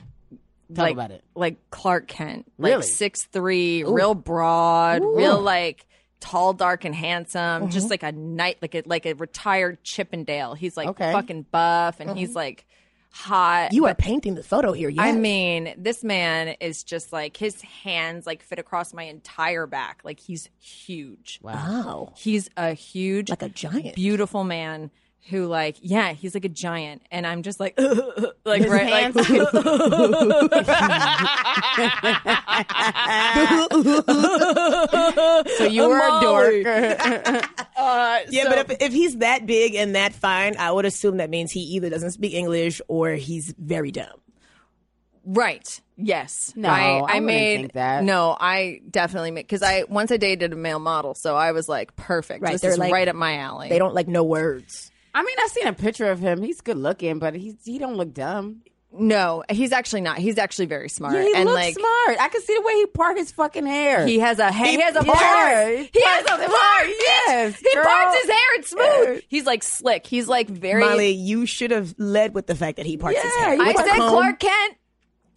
Talk 0.74 0.84
like, 0.84 0.94
about 0.94 1.12
it. 1.12 1.24
Like 1.36 1.70
Clark 1.70 2.08
Kent. 2.08 2.52
Really? 2.58 2.76
Like 2.78 2.84
six 2.86 3.24
three, 3.24 3.84
Ooh. 3.84 3.94
real 3.94 4.16
broad, 4.16 5.02
Ooh. 5.02 5.16
real 5.16 5.40
like 5.40 5.86
tall, 6.20 6.54
dark, 6.54 6.86
and 6.86 6.96
handsome. 6.96 7.68
Mhm. 7.68 7.72
Just 7.72 7.90
like 7.90 8.04
a 8.04 8.12
night, 8.12 8.58
like 8.62 8.76
a 8.76 8.84
like 8.86 9.06
a 9.06 9.14
retired 9.14 9.84
Chippendale. 9.84 10.54
He's 10.56 10.76
like 10.76 10.88
Okay. 10.90 11.12
fucking 11.12 11.44
buff, 11.52 12.00
and 12.00 12.18
he's 12.18 12.36
like 12.36 12.66
hot. 13.12 13.72
you 13.74 13.86
are 13.86 13.96
painting 13.96 14.36
the 14.36 14.44
photo 14.44 14.74
here. 14.74 14.90
Yes. 14.90 15.06
I 15.06 15.12
mean, 15.14 15.74
this 15.78 16.04
man 16.04 16.56
is 16.60 16.84
just 16.84 17.14
like 17.14 17.38
his 17.38 17.62
hands 17.62 18.26
like 18.26 18.44
fit 18.44 18.60
across 18.60 18.94
my 18.94 19.04
entire 19.04 19.68
back. 19.68 20.02
Like 20.04 20.20
he's 20.20 20.50
huge. 20.60 21.40
Wow. 21.42 22.14
He's 22.18 22.50
a 22.58 22.74
huge, 22.74 23.30
like 23.30 23.42
a 23.42 23.50
giant, 23.50 23.96
beautiful 23.96 24.44
man 24.44 24.92
who 25.30 25.48
like 25.48 25.78
yeah, 25.82 26.14
he's 26.14 26.34
like 26.36 26.46
a 26.46 26.50
giant, 26.50 27.02
and 27.12 27.26
I'm 27.26 27.42
just 27.44 27.60
like 27.60 27.78
like 28.46 28.62
His 28.62 28.70
right 28.72 28.88
hands 28.88 29.16
like. 29.16 29.28
so 35.58 35.66
you 35.66 35.88
were 35.88 36.00
a 36.00 36.22
Molly. 36.22 36.64
dork. 36.64 37.46
Uh, 37.78 38.20
yeah, 38.30 38.44
so- 38.44 38.50
but 38.50 38.72
if, 38.72 38.82
if 38.84 38.94
he's 38.94 39.18
that 39.18 39.46
big 39.46 39.76
and 39.76 39.96
that 39.96 40.14
fine, 40.14 40.56
I 40.58 40.72
would 40.72 40.86
assume 40.86 41.18
that 41.18 41.30
means 41.30 41.52
he 41.52 41.60
either 41.60 41.90
doesn't 41.90 42.12
speak 42.12 42.34
English 42.34 42.80
or 42.88 43.12
he's 43.12 43.54
very 43.60 43.92
dumb. 43.92 44.08
Right. 45.26 45.82
Yes. 45.98 46.54
No, 46.56 46.70
I, 46.70 47.00
I 47.00 47.18
I 47.18 47.20
made 47.20 47.58
think 47.58 47.74
that. 47.74 48.04
no. 48.06 48.36
I 48.40 48.80
definitely 48.90 49.32
made 49.32 49.42
because 49.42 49.62
I 49.62 49.84
once 49.90 50.10
I 50.12 50.18
dated 50.18 50.54
a 50.54 50.56
male 50.56 50.80
model, 50.80 51.16
so 51.16 51.36
I 51.36 51.52
was 51.52 51.68
like 51.68 51.96
perfect. 51.98 52.42
Right, 52.42 52.54
This 52.54 52.62
they're 52.62 52.72
is 52.72 52.78
like- 52.78 52.94
right 52.94 53.08
up 53.10 53.16
my 53.16 53.38
alley. 53.40 53.68
They 53.70 53.78
don't 53.78 53.94
like 53.94 54.08
no 54.08 54.24
words. 54.24 54.90
I 55.16 55.24
mean, 55.24 55.36
I've 55.42 55.50
seen 55.50 55.66
a 55.68 55.74
picture 55.74 56.12
of 56.12 56.20
him. 56.20 56.42
He's 56.44 56.60
good 56.62 56.78
looking, 56.78 57.20
but 57.20 57.34
he's 57.36 57.56
he 57.64 57.80
don't 57.80 57.96
look 57.96 58.14
dumb. 58.14 58.62
No, 58.98 59.44
he's 59.50 59.72
actually 59.74 60.02
not. 60.02 60.20
He's 60.20 60.38
actually 60.38 60.68
very 60.68 60.88
smart. 60.88 61.16
Yeah, 61.16 61.24
he 61.24 61.34
and 61.36 61.46
looks 61.50 61.56
like 61.56 61.74
smart. 61.74 62.18
I 62.22 62.30
can 62.30 62.42
see 62.42 62.54
the 62.56 62.62
way 62.62 62.74
he 62.76 62.86
part 62.88 63.18
his 63.18 63.30
fucking 63.32 63.66
hair. 63.66 64.06
he 64.08 64.20
has 64.20 64.40
a 64.40 64.52
he, 64.54 64.72
He- 64.72 64.82
has 64.82 64.96
a 64.96 65.06
yeah, 65.06 65.14
part. 65.14 65.78
he 65.80 65.90
He 65.94 66.02
has 66.04 66.24
a 66.26 66.28
part. 66.28 66.88
yes, 66.88 67.60
he 67.60 67.74
girl. 67.76 67.84
parts 67.86 68.22
his 68.22 68.30
hair. 68.30 68.56
It's 68.56 68.70
smooth. 68.70 69.24
He's 69.28 69.46
like 69.46 69.64
slick. 69.64 70.06
He's 70.08 70.28
like 70.28 70.48
very. 70.50 70.82
Molly, 70.82 71.10
you 71.12 71.46
should 71.46 71.72
have 71.72 71.94
led 71.98 72.34
with 72.34 72.48
the 72.48 72.56
fact 72.56 72.78
that 72.78 72.86
he 72.86 72.96
parts 72.98 73.22
his 73.22 73.36
hair. 73.36 73.58
I 73.60 73.74
said 73.74 73.88
home. 73.98 74.10
Clark 74.10 74.40
Kent. 74.40 74.76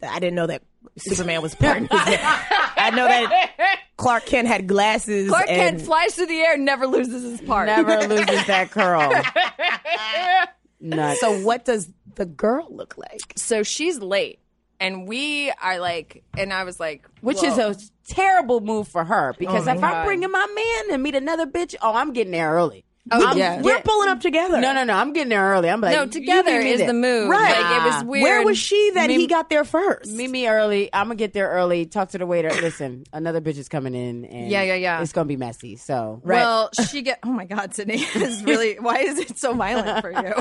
I 0.02 0.20
didn't 0.20 0.36
know 0.36 0.47
that 0.47 0.62
Superman 0.97 1.42
was 1.42 1.55
parting 1.55 1.86
his 1.89 2.00
hair. 2.00 2.18
I 2.76 2.90
know 2.90 3.07
that 3.07 3.81
Clark 3.97 4.26
Kent 4.26 4.48
had 4.48 4.66
glasses. 4.66 5.28
Clark 5.28 5.48
and 5.48 5.57
Kent 5.76 5.82
flies 5.82 6.15
through 6.15 6.26
the 6.26 6.39
air, 6.39 6.57
never 6.57 6.86
loses 6.86 7.23
his 7.23 7.40
part. 7.40 7.66
Never 7.66 8.07
loses 8.07 8.47
that 8.47 8.70
curl. 8.70 9.10
Nuts. 10.81 11.20
So 11.20 11.40
what 11.40 11.65
does 11.65 11.89
the 12.15 12.24
girl 12.26 12.68
look 12.70 12.97
like? 12.97 13.20
So 13.36 13.62
she's 13.62 13.98
late, 13.98 14.39
and 14.78 15.08
we 15.08 15.50
are 15.60 15.78
like, 15.81 16.23
and 16.36 16.52
I 16.52 16.65
was 16.65 16.78
like, 16.78 17.08
Which 17.20 17.39
whoa. 17.40 17.48
is 17.48 17.58
a 17.58 17.76
terrible 18.12 18.60
move 18.60 18.86
for 18.89 19.05
her 19.05 19.34
because 19.39 19.66
Oh 19.66 19.73
if 19.73 19.81
God. 19.81 19.92
I'm 19.92 20.07
bringing 20.07 20.31
my 20.31 20.47
man 20.55 20.92
to 20.92 20.98
meet 20.98 21.15
another 21.16 21.47
bitch, 21.47 21.74
oh, 21.82 21.94
I'm 21.94 22.12
getting 22.12 22.32
there 22.32 22.52
early. 22.52 22.84
Oh, 23.10 23.26
I'm- 23.26 23.38
yeah. 23.38 23.60
We're 23.62 23.80
pulling 23.80 24.08
up 24.08 24.20
together. 24.20 24.60
No, 24.60 24.72
no, 24.72 24.84
no. 24.84 24.94
I'm 24.94 25.12
getting 25.12 25.30
there 25.30 25.42
early. 25.44 25.68
I'm 25.70 25.80
like, 25.80 25.94
no, 25.94 26.06
together 26.06 26.58
meet 26.58 26.80
is 26.80 26.86
the 26.86 26.92
move. 26.92 27.28
Right. 27.28 27.60
Like 27.62 27.80
it 27.80 27.84
was 27.84 28.04
weird. 28.04 28.22
Where 28.22 28.42
was 28.44 28.58
she 28.58 28.90
that 28.94 29.08
Me- 29.08 29.16
he 29.16 29.26
got 29.26 29.48
there 29.50 29.64
first? 29.64 30.10
Meet 30.12 30.30
me 30.30 30.48
early. 30.48 30.90
I'm 30.92 31.06
gonna 31.06 31.14
get 31.16 31.32
there 31.32 31.48
early. 31.48 31.86
Talk 31.86 32.10
to 32.10 32.18
the 32.18 32.26
waiter. 32.26 32.50
Listen, 32.50 33.04
another 33.12 33.40
bitch 33.40 33.58
is 33.58 33.68
coming 33.68 33.94
in, 33.94 34.24
and 34.24 34.50
Yeah, 34.50 34.62
yeah, 34.62 34.74
yeah. 34.74 35.00
It's 35.02 35.12
gonna 35.12 35.26
be 35.26 35.36
messy. 35.36 35.76
So 35.76 36.20
Well, 36.24 36.70
she 36.90 37.02
get. 37.02 37.18
Oh 37.22 37.30
my 37.30 37.44
God, 37.44 37.74
Sydney 37.74 37.94
is 38.14 38.42
really. 38.44 38.76
Why 38.78 38.98
is 38.98 39.18
it 39.18 39.38
so 39.38 39.54
violent 39.54 40.00
for 40.02 40.10
you? 40.10 40.34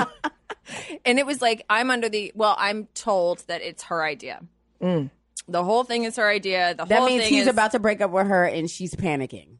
and 1.04 1.18
it 1.18 1.26
was 1.26 1.40
like 1.40 1.64
I'm 1.70 1.90
under 1.90 2.08
the. 2.08 2.32
Well, 2.34 2.54
I'm 2.58 2.86
told 2.94 3.44
that 3.46 3.62
it's 3.62 3.84
her 3.84 4.02
idea. 4.04 4.40
Mm. 4.82 5.10
The 5.48 5.64
whole 5.64 5.84
thing 5.84 6.04
is 6.04 6.16
her 6.16 6.28
idea. 6.28 6.74
The 6.74 6.84
that 6.84 6.98
whole 6.98 7.06
means 7.08 7.22
thing 7.24 7.32
he's 7.32 7.42
is, 7.42 7.48
about 7.48 7.72
to 7.72 7.78
break 7.78 8.00
up 8.00 8.10
with 8.10 8.26
her, 8.26 8.44
and 8.44 8.70
she's 8.70 8.94
panicking. 8.94 9.56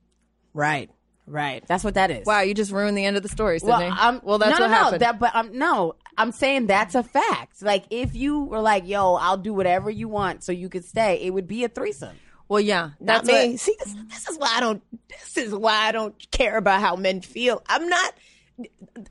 Right. 0.52 0.90
Right. 1.28 1.64
That's 1.66 1.84
what 1.84 1.94
that 1.94 2.10
is. 2.10 2.26
Wow, 2.26 2.40
you 2.40 2.54
just 2.54 2.72
ruined 2.72 2.96
the 2.96 3.04
end 3.04 3.16
of 3.16 3.22
the 3.22 3.28
story, 3.28 3.58
Sydney. 3.58 3.72
Well, 3.72 3.94
I'm, 3.96 4.20
well 4.22 4.38
that's 4.38 4.58
no, 4.58 4.64
what 4.64 4.70
no, 4.70 4.76
happened. 4.76 5.00
No, 5.00 5.06
that, 5.06 5.18
but 5.18 5.30
I'm 5.34 5.56
no. 5.56 5.94
I'm 6.16 6.32
saying 6.32 6.66
that's 6.66 6.94
a 6.94 7.02
fact. 7.02 7.62
Like 7.62 7.84
if 7.90 8.14
you 8.16 8.40
were 8.44 8.60
like, 8.60 8.88
"Yo, 8.88 9.14
I'll 9.14 9.36
do 9.36 9.54
whatever 9.54 9.90
you 9.90 10.08
want, 10.08 10.42
so 10.42 10.52
you 10.52 10.68
could 10.68 10.84
stay," 10.84 11.20
it 11.22 11.30
would 11.30 11.46
be 11.46 11.64
a 11.64 11.68
threesome. 11.68 12.16
well, 12.48 12.60
yeah, 12.60 12.90
Not 12.98 13.24
that's 13.24 13.28
me. 13.28 13.50
what. 13.52 13.60
See, 13.60 13.76
this, 13.78 13.94
this 14.08 14.28
is 14.28 14.38
why 14.38 14.54
I 14.56 14.60
don't. 14.60 14.82
This 15.08 15.36
is 15.36 15.54
why 15.54 15.86
I 15.86 15.92
don't 15.92 16.30
care 16.30 16.56
about 16.56 16.80
how 16.80 16.96
men 16.96 17.20
feel. 17.20 17.62
I'm 17.68 17.88
not 17.88 18.14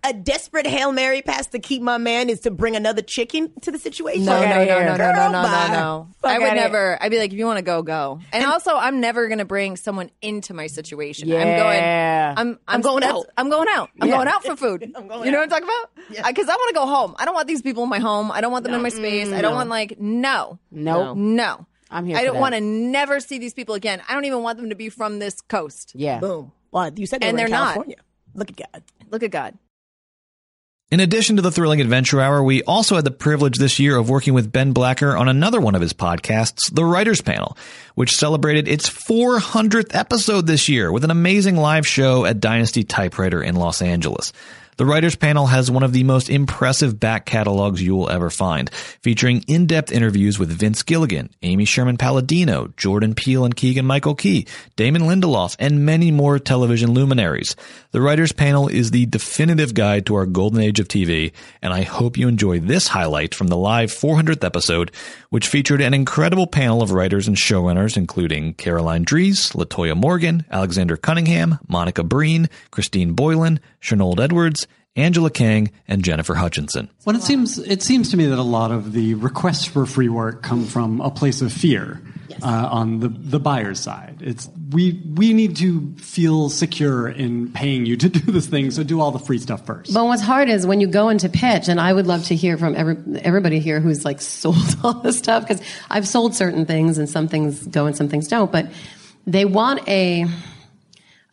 a 0.04 0.14
desperate 0.14 0.68
hail 0.68 0.92
mary 0.92 1.22
pass 1.22 1.48
to 1.48 1.60
keep 1.60 1.82
my 1.82 1.98
man 1.98 2.30
is 2.30 2.42
to 2.42 2.52
bring 2.52 2.76
another 2.76 3.02
chicken 3.02 3.52
to 3.62 3.72
the 3.72 3.80
situation. 3.80 4.26
No, 4.26 4.42
no, 4.42 4.48
no, 4.48 4.66
no, 4.66 4.80
no, 4.80 4.98
no, 4.98 5.12
no, 5.14 5.32
no, 5.32 5.68
no. 5.68 6.10
I 6.24 6.40
would 6.40 6.54
never. 6.54 7.02
I'd 7.02 7.12
be 7.12 7.18
like, 7.18 7.32
if 7.32 7.38
you 7.38 7.46
want 7.46 7.58
to 7.58 7.64
go, 7.64 7.82
go. 7.82 8.20
And, 8.34 8.46
also, 8.46 8.76
I'm 8.76 9.00
never 9.00 9.28
gonna 9.28 9.46
bring 9.46 9.78
someone 9.78 10.10
into 10.22 10.54
my 10.54 10.68
situation. 10.68 11.28
Yeah. 11.28 11.38
I'm 11.38 11.58
going. 11.58 11.84
I'm. 11.84 12.60
I'm, 12.68 12.82
going 12.82 13.04
out. 13.04 13.26
I'm 13.38 13.50
going 13.50 13.68
out. 13.70 13.90
I'm 14.02 14.10
going 14.10 14.28
out 14.28 14.44
for 14.44 14.56
food. 14.58 14.92
I'm 14.96 15.08
going 15.08 15.26
you 15.26 15.32
know 15.32 15.40
what 15.40 15.52
I'm 15.52 15.62
talking 15.62 15.68
about? 15.68 16.28
Because 16.28 16.48
uh, 16.48 16.52
I 16.52 16.56
want 16.56 16.70
to 16.70 16.76
go 16.76 16.86
home. 16.86 17.16
I 17.18 17.26
don't 17.26 17.34
want 17.34 17.48
these 17.48 17.62
people 17.62 17.84
in 17.84 17.90
my 17.90 18.00
home. 18.00 18.32
I 18.32 18.42
don't 18.42 18.52
want 18.52 18.66
them 18.66 18.74
in 18.74 18.82
my 18.82 18.90
space. 18.90 19.30
I 19.30 19.40
mm. 19.40 19.42
don't 19.42 19.56
want 19.56 19.70
like 19.70 20.00
no, 20.00 20.60
Nope. 20.72 21.18
no. 21.18 21.66
I'm 21.90 22.06
here. 22.06 22.18
I 22.18 22.24
don't 22.24 22.40
want 22.40 22.54
to 22.54 22.62
never 22.62 23.20
see 23.20 23.40
these 23.40 23.54
people 23.54 23.76
again. 23.76 24.02
I 24.10 24.14
don't 24.14 24.26
even 24.26 24.44
want 24.44 24.58
them 24.58 24.70
to 24.70 24.76
be 24.76 24.90
from 24.90 25.20
this 25.20 25.40
coast. 25.42 25.94
Yeah. 25.96 26.20
Boom. 26.20 26.52
Well, 26.72 26.92
you 26.94 27.06
said 27.06 27.22
they 27.22 27.30
And 27.30 27.40
they're 27.40 27.48
not. 27.48 27.88
Look 28.34 28.50
at 28.50 28.58
God. 28.58 28.84
Look 29.10 29.24
at 29.24 29.32
God. 29.32 29.58
In 30.90 31.02
addition 31.02 31.36
to 31.36 31.42
the 31.42 31.52
Thrilling 31.52 31.82
Adventure 31.82 32.22
Hour, 32.22 32.42
we 32.42 32.64
also 32.64 32.96
had 32.96 33.04
the 33.04 33.12
privilege 33.12 33.58
this 33.58 33.78
year 33.78 33.98
of 33.98 34.10
working 34.10 34.34
with 34.34 34.54
Ben 34.54 34.72
Blacker 34.72 35.18
on 35.18 35.28
another 35.28 35.60
one 35.60 35.76
of 35.76 35.82
his 35.82 35.92
podcasts, 35.92 36.74
The 36.74 36.86
Writers 36.86 37.20
Panel, 37.20 37.58
which 37.96 38.16
celebrated 38.16 38.70
its 38.70 38.90
400th 38.90 39.94
episode 39.94 40.48
this 40.48 40.70
year 40.70 40.90
with 40.90 41.04
an 41.04 41.12
amazing 41.12 41.58
live 41.58 41.86
show 41.86 42.24
at 42.24 42.40
Dynasty 42.40 42.86
Typewriter 42.86 43.44
in 43.44 43.56
Los 43.56 43.82
Angeles. 43.82 44.32
The 44.78 44.86
Writers 44.86 45.16
Panel 45.16 45.48
has 45.48 45.72
one 45.72 45.82
of 45.82 45.92
the 45.92 46.04
most 46.04 46.30
impressive 46.30 47.00
back 47.00 47.26
catalogs 47.26 47.82
you 47.82 47.96
will 47.96 48.12
ever 48.12 48.30
find, 48.30 48.70
featuring 48.72 49.44
in-depth 49.48 49.92
interviews 49.92 50.38
with 50.38 50.52
Vince 50.52 50.84
Gilligan, 50.84 51.32
Amy 51.42 51.66
Sherman 51.66 51.98
Palladino, 51.98 52.72
Jordan 52.78 53.16
Peele 53.16 53.44
and 53.44 53.56
Keegan 53.56 53.88
Michael 53.88 54.14
Key, 54.14 54.46
Damon 54.76 55.02
Lindelof, 55.02 55.56
and 55.58 55.84
many 55.84 56.12
more 56.12 56.38
television 56.38 56.92
luminaries. 56.92 57.56
The 57.90 58.02
Writers 58.02 58.32
Panel 58.32 58.68
is 58.68 58.92
the 58.92 59.08
definitive 59.08 59.74
guide 59.74 60.06
to 60.06 60.16
our 60.16 60.28
golden 60.28 60.62
age 60.62 60.80
of 60.80 60.88
TV, 60.88 61.32
and 61.60 61.74
I 61.74 61.82
hope 61.82 62.16
you 62.16 62.28
enjoy 62.28 62.60
this 62.60 62.90
highlight 62.90 63.34
from 63.34 63.48
the 63.48 63.58
live 63.58 63.90
400th 63.90 64.44
episode, 64.44 64.92
which 65.32 65.48
featured 65.48 65.82
an 65.82 65.96
incredible 65.96 66.46
panel 66.46 66.84
of 66.84 66.92
writers 66.92 67.28
and 67.28 67.36
showrunners, 67.36 67.98
including 67.98 68.54
Caroline 68.54 69.02
Dries, 69.02 69.54
Latoya 69.54 69.98
Morgan, 69.98 70.46
Alexandra 70.52 70.98
Cunningham, 71.00 71.58
Monica 71.68 72.04
Breen, 72.04 72.48
Christine 72.70 73.14
Boylan, 73.14 73.60
Chernold 73.82 74.20
Edwards, 74.20 74.67
Angela 74.98 75.30
Kang, 75.30 75.72
and 75.88 76.04
Jennifer 76.04 76.36
Hutchinson. 76.36 76.90
Well, 77.06 77.16
it 77.16 77.24
seems 77.24 77.58
it 77.60 77.82
seems 77.82 78.10
to 78.12 78.18
me 78.18 78.26
that 78.26 78.40
a 78.40 78.42
lot 78.42 78.72
of 78.72 78.92
the 78.92 79.14
requests 79.14 79.66
for 79.66 79.86
free 79.86 80.10
work 80.10 80.44
come 80.44 80.66
from 80.66 81.00
a 81.02 81.10
place 81.12 81.42
of 81.42 81.54
fear. 81.54 82.02
uh, 82.44 82.68
on 82.72 83.00
the 83.00 83.08
the 83.08 83.40
buyer's 83.40 83.80
side. 83.80 84.18
It's 84.22 84.48
we 84.72 85.02
we 85.16 85.34
need 85.34 85.56
to 85.58 85.96
feel 85.98 86.50
secure 86.50 87.08
in 87.08 87.52
paying 87.52 87.86
you 87.86 87.96
to 87.98 88.10
do 88.20 88.32
this 88.32 88.46
thing, 88.48 88.70
so 88.70 88.84
do 88.84 89.00
all 89.02 89.12
the 89.12 89.18
free 89.20 89.40
stuff 89.40 89.66
first. 89.66 89.94
But 89.94 90.06
what's 90.06 90.22
hard 90.22 90.50
is 90.50 90.68
when 90.68 90.80
you 90.82 90.88
go 90.88 91.10
into 91.10 91.30
pitch, 91.30 91.68
and 91.68 91.80
I 91.80 91.94
would 91.94 92.06
love 92.06 92.26
to 92.26 92.36
hear 92.36 92.58
from 92.58 92.76
every, 92.76 92.98
everybody 93.22 93.60
here 93.60 93.80
who's 93.80 94.04
like 94.06 94.22
sold 94.44 94.76
all 94.84 94.96
this 94.96 95.18
stuff 95.18 95.48
because 95.48 95.62
I've 95.90 96.08
sold 96.08 96.36
certain 96.36 96.66
things 96.66 96.98
and 96.98 97.10
some 97.10 97.28
things 97.28 97.66
go 97.66 97.86
and 97.88 97.96
some 97.96 98.10
things 98.10 98.28
don't. 98.28 98.52
But 98.52 98.72
they 99.26 99.46
want 99.46 99.88
a. 99.88 100.26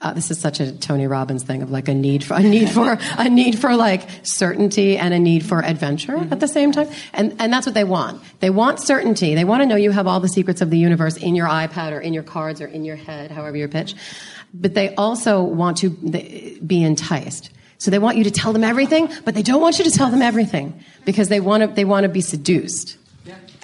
Uh, 0.05 0.13
this 0.13 0.31
is 0.31 0.39
such 0.39 0.61
a 0.61 0.71
Tony 0.71 1.07
Robbins 1.07 1.43
thing 1.45 1.63
of 1.63 1.71
like 1.71 1.89
a 1.89 1.95
need 1.95 2.23
for 2.23 2.35
a 2.35 2.43
need 2.43 2.69
for 2.69 2.99
a 3.19 3.29
need 3.29 3.59
for 3.59 3.75
like 3.75 4.07
certainty 4.23 4.99
and 4.99 5.15
a 5.15 5.19
need 5.19 5.45
for 5.45 5.65
adventure 5.65 6.17
at 6.31 6.41
the 6.41 6.47
same 6.47 6.73
time, 6.73 6.89
and 7.15 7.35
and 7.39 7.51
that's 7.51 7.65
what 7.67 7.75
they 7.75 7.85
want. 7.85 8.23
They 8.41 8.51
want 8.51 8.81
certainty. 8.81 9.35
They 9.35 9.45
want 9.45 9.63
to 9.63 9.67
know 9.67 9.77
you 9.77 9.91
have 9.93 10.07
all 10.07 10.21
the 10.21 10.29
secrets 10.29 10.61
of 10.61 10.69
the 10.69 10.79
universe 10.79 11.17
in 11.17 11.35
your 11.35 11.49
iPad 11.49 11.93
or 11.93 12.01
in 12.01 12.13
your 12.13 12.23
cards 12.23 12.61
or 12.61 12.67
in 12.67 12.85
your 12.85 12.97
head, 12.97 13.31
however 13.31 13.57
you 13.57 13.67
pitch. 13.67 13.95
But 14.53 14.75
they 14.75 14.95
also 14.95 15.43
want 15.43 15.79
to 15.79 15.91
be 15.91 16.85
enticed. 16.85 17.51
So 17.79 17.91
they 17.91 17.99
want 17.99 18.19
you 18.19 18.25
to 18.25 18.31
tell 18.31 18.53
them 18.53 18.63
everything, 18.63 19.11
but 19.25 19.35
they 19.35 19.43
don't 19.43 19.61
want 19.61 19.79
you 19.79 19.85
to 19.85 19.91
tell 19.91 20.11
them 20.11 20.23
everything 20.23 20.79
because 21.05 21.29
they 21.29 21.41
want 21.41 21.63
to 21.63 21.67
they 21.69 21.85
want 21.85 22.05
to 22.05 22.11
be 22.11 22.21
seduced 22.21 22.99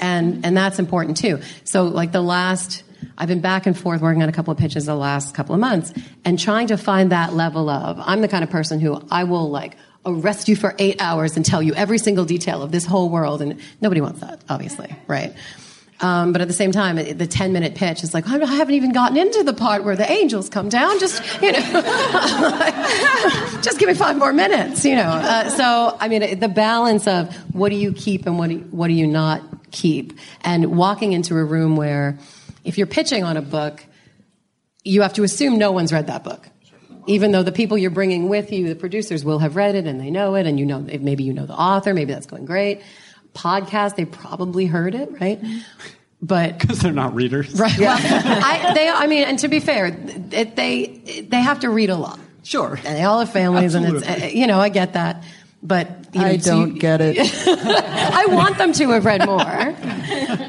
and 0.01 0.45
and 0.45 0.57
that's 0.57 0.79
important 0.79 1.17
too. 1.17 1.41
So 1.65 1.85
like 1.85 2.13
the 2.13 2.23
last, 2.23 2.83
I've 3.21 3.29
been 3.29 3.43
back 3.43 3.67
and 3.67 3.79
forth 3.79 4.01
working 4.01 4.23
on 4.23 4.31
a 4.31 4.33
couple 4.33 4.51
of 4.51 4.59
pitches 4.59 4.87
the 4.87 4.95
last 4.95 5.35
couple 5.35 5.55
of 5.55 5.61
months, 5.61 5.93
and 6.25 6.39
trying 6.39 6.69
to 6.69 6.79
find 6.79 7.13
that 7.13 7.35
level 7.35 7.69
of. 7.69 8.01
I'm 8.01 8.23
the 8.23 8.29
kind 8.29 8.43
of 8.43 8.49
person 8.49 8.81
who 8.81 9.07
I 9.11 9.25
will 9.25 9.51
like 9.51 9.77
arrest 10.07 10.49
you 10.49 10.57
for 10.57 10.75
eight 10.79 11.03
hours 11.03 11.37
and 11.37 11.45
tell 11.45 11.63
you 11.63 11.75
every 11.75 11.99
single 11.99 12.25
detail 12.25 12.63
of 12.63 12.73
this 12.73 12.87
whole 12.87 13.11
world, 13.11 13.43
and 13.43 13.61
nobody 13.83 14.01
wants 14.01 14.21
that, 14.21 14.41
obviously, 14.49 14.97
right? 15.07 15.35
Um, 16.01 16.33
but 16.33 16.41
at 16.41 16.49
the 16.49 16.55
same 16.55 16.73
time, 16.73 16.97
the 16.97 17.27
10 17.27 17.53
minute 17.53 17.75
pitch 17.75 18.03
is 18.03 18.15
like, 18.15 18.27
I 18.27 18.39
haven't 18.39 18.73
even 18.73 18.93
gotten 18.93 19.19
into 19.19 19.43
the 19.43 19.53
part 19.53 19.85
where 19.85 19.97
the 19.97 20.11
angels 20.11 20.49
come 20.49 20.71
down. 20.71 20.99
Just, 20.99 21.23
you 21.43 21.53
know, 21.53 21.61
just 23.61 23.79
give 23.79 23.87
me 23.87 23.95
five 23.95 24.17
more 24.17 24.33
minutes, 24.33 24.83
you 24.87 24.97
know. 24.97 25.03
Uh, 25.03 25.51
so, 25.51 25.95
I 26.01 26.09
mean, 26.09 26.41
the 26.41 26.49
balance 26.49 27.07
of 27.07 27.37
what 27.55 27.69
do 27.69 27.77
you 27.77 27.93
keep 27.93 28.25
and 28.25 28.39
what 28.39 28.49
do 28.49 28.55
you, 28.55 28.61
what 28.71 28.89
do 28.89 28.95
you 28.95 29.07
not 29.07 29.43
keep? 29.73 30.19
And 30.41 30.79
walking 30.79 31.13
into 31.13 31.37
a 31.37 31.45
room 31.45 31.77
where 31.77 32.19
if 32.65 32.79
you're 32.79 32.87
pitching 32.87 33.25
on 33.25 33.37
a 33.37 33.43
book, 33.43 33.85
you 34.85 35.03
have 35.03 35.15
to 35.15 35.23
assume 35.23 35.59
no 35.59 35.73
one's 35.73 35.93
read 35.93 36.07
that 36.07 36.25
book. 36.25 36.49
Even 37.07 37.33
though 37.33 37.43
the 37.43 37.53
people 37.53 37.79
you're 37.79 37.91
bringing 37.91 38.29
with 38.29 38.53
you, 38.53 38.69
the 38.69 38.75
producers 38.75 39.25
will 39.25 39.39
have 39.39 39.57
read 39.57 39.75
it 39.75 39.87
and 39.87 40.01
they 40.01 40.11
know 40.11 40.35
it, 40.35 40.47
and 40.47 40.61
you 40.61 40.67
know, 40.67 40.81
maybe 40.81 41.25
you 41.25 41.33
know 41.33 41.47
the 41.47 41.55
author, 41.55 41.95
maybe 41.95 42.13
that's 42.13 42.27
going 42.27 42.45
great. 42.45 42.83
Podcast, 43.35 43.97
they 43.97 44.05
probably 44.05 44.67
heard 44.67 44.95
it, 44.95 45.21
right? 45.21 45.41
But 46.21 46.59
because 46.59 46.81
they're 46.81 46.93
not 46.93 47.15
readers, 47.15 47.59
Right. 47.59 47.79
Well, 47.79 47.99
I, 47.99 48.75
they, 48.75 48.89
I 48.89 49.07
mean, 49.07 49.25
and 49.25 49.39
to 49.41 49.49
be 49.49 49.61
fair, 49.61 49.87
it, 49.87 50.57
they 50.57 51.27
they 51.29 51.41
have 51.41 51.61
to 51.61 51.71
read 51.71 51.91
a 51.91 51.97
lot. 51.97 52.21
Sure. 52.43 52.79
And 52.85 52.97
they 52.97 53.03
all 53.03 53.21
have 53.21 53.33
families, 53.33 53.75
and 53.75 53.97
it's 53.97 54.09
uh, 54.09 54.27
you 54.27 54.47
know 54.47 54.61
I 54.61 54.69
get 54.69 54.93
that, 54.93 55.25
but 55.63 55.89
you 56.13 56.21
know, 56.21 56.27
I 56.27 56.37
don't 56.37 56.75
get 56.75 57.01
it. 57.01 57.17
I 57.47 58.27
want 58.27 58.59
them 58.59 58.73
to 58.75 58.91
have 58.91 59.05
read 59.05 59.27
more, 59.27 59.39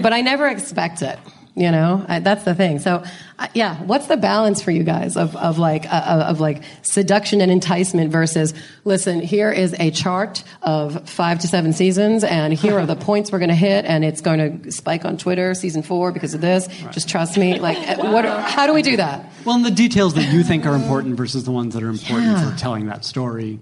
but 0.02 0.14
I 0.14 0.22
never 0.22 0.48
expect 0.48 1.02
it. 1.02 1.18
You 1.54 1.70
know, 1.70 2.06
I, 2.08 2.20
that's 2.20 2.46
the 2.46 2.56
thing. 2.56 2.80
So, 2.80 3.04
uh, 3.38 3.48
yeah, 3.54 3.76
what's 3.84 4.08
the 4.08 4.16
balance 4.16 4.62
for 4.62 4.72
you 4.72 4.84
guys 4.84 5.18
of 5.18 5.36
of 5.36 5.58
like 5.58 5.86
uh, 5.86 6.28
of 6.30 6.40
like 6.40 6.64
seduction 6.82 7.42
and 7.42 7.52
enticement 7.52 8.10
versus 8.10 8.54
listen? 8.86 9.20
Here 9.20 9.52
is 9.52 9.76
a 9.78 9.92
chart 9.92 10.46
of 10.62 11.10
five 11.10 11.40
to 11.40 11.50
seven 11.50 11.74
seasons, 11.74 12.24
and 12.24 12.54
here 12.54 12.80
are 12.80 12.86
the 12.86 12.96
points 13.08 13.34
we're 13.34 13.40
going 13.40 13.50
to 13.50 13.56
hit, 13.56 13.84
and 13.84 14.06
it's 14.06 14.22
going 14.22 14.62
to 14.62 14.72
spike 14.72 15.04
on 15.04 15.18
Twitter 15.18 15.54
season 15.54 15.84
four 15.84 16.14
because 16.14 16.34
of 16.34 16.40
this. 16.40 16.68
Just 16.92 17.10
trust 17.10 17.38
me. 17.38 17.60
Like, 17.60 17.78
uh, 17.78 18.12
what? 18.12 18.24
How 18.24 18.66
do 18.66 18.74
we 18.74 18.82
do 18.82 18.96
that? 18.96 19.30
Well, 19.44 19.58
and 19.58 19.66
the 19.66 19.72
details 19.72 20.14
that 20.14 20.32
you 20.32 20.44
think 20.44 20.66
are 20.66 20.74
important 20.76 21.16
versus 21.18 21.44
the 21.44 21.52
ones 21.52 21.74
that 21.74 21.84
are 21.84 21.90
important 21.90 22.28
Yeah. 22.32 22.50
for 22.50 22.58
telling 22.58 22.86
that 22.86 23.04
story. 23.04 23.60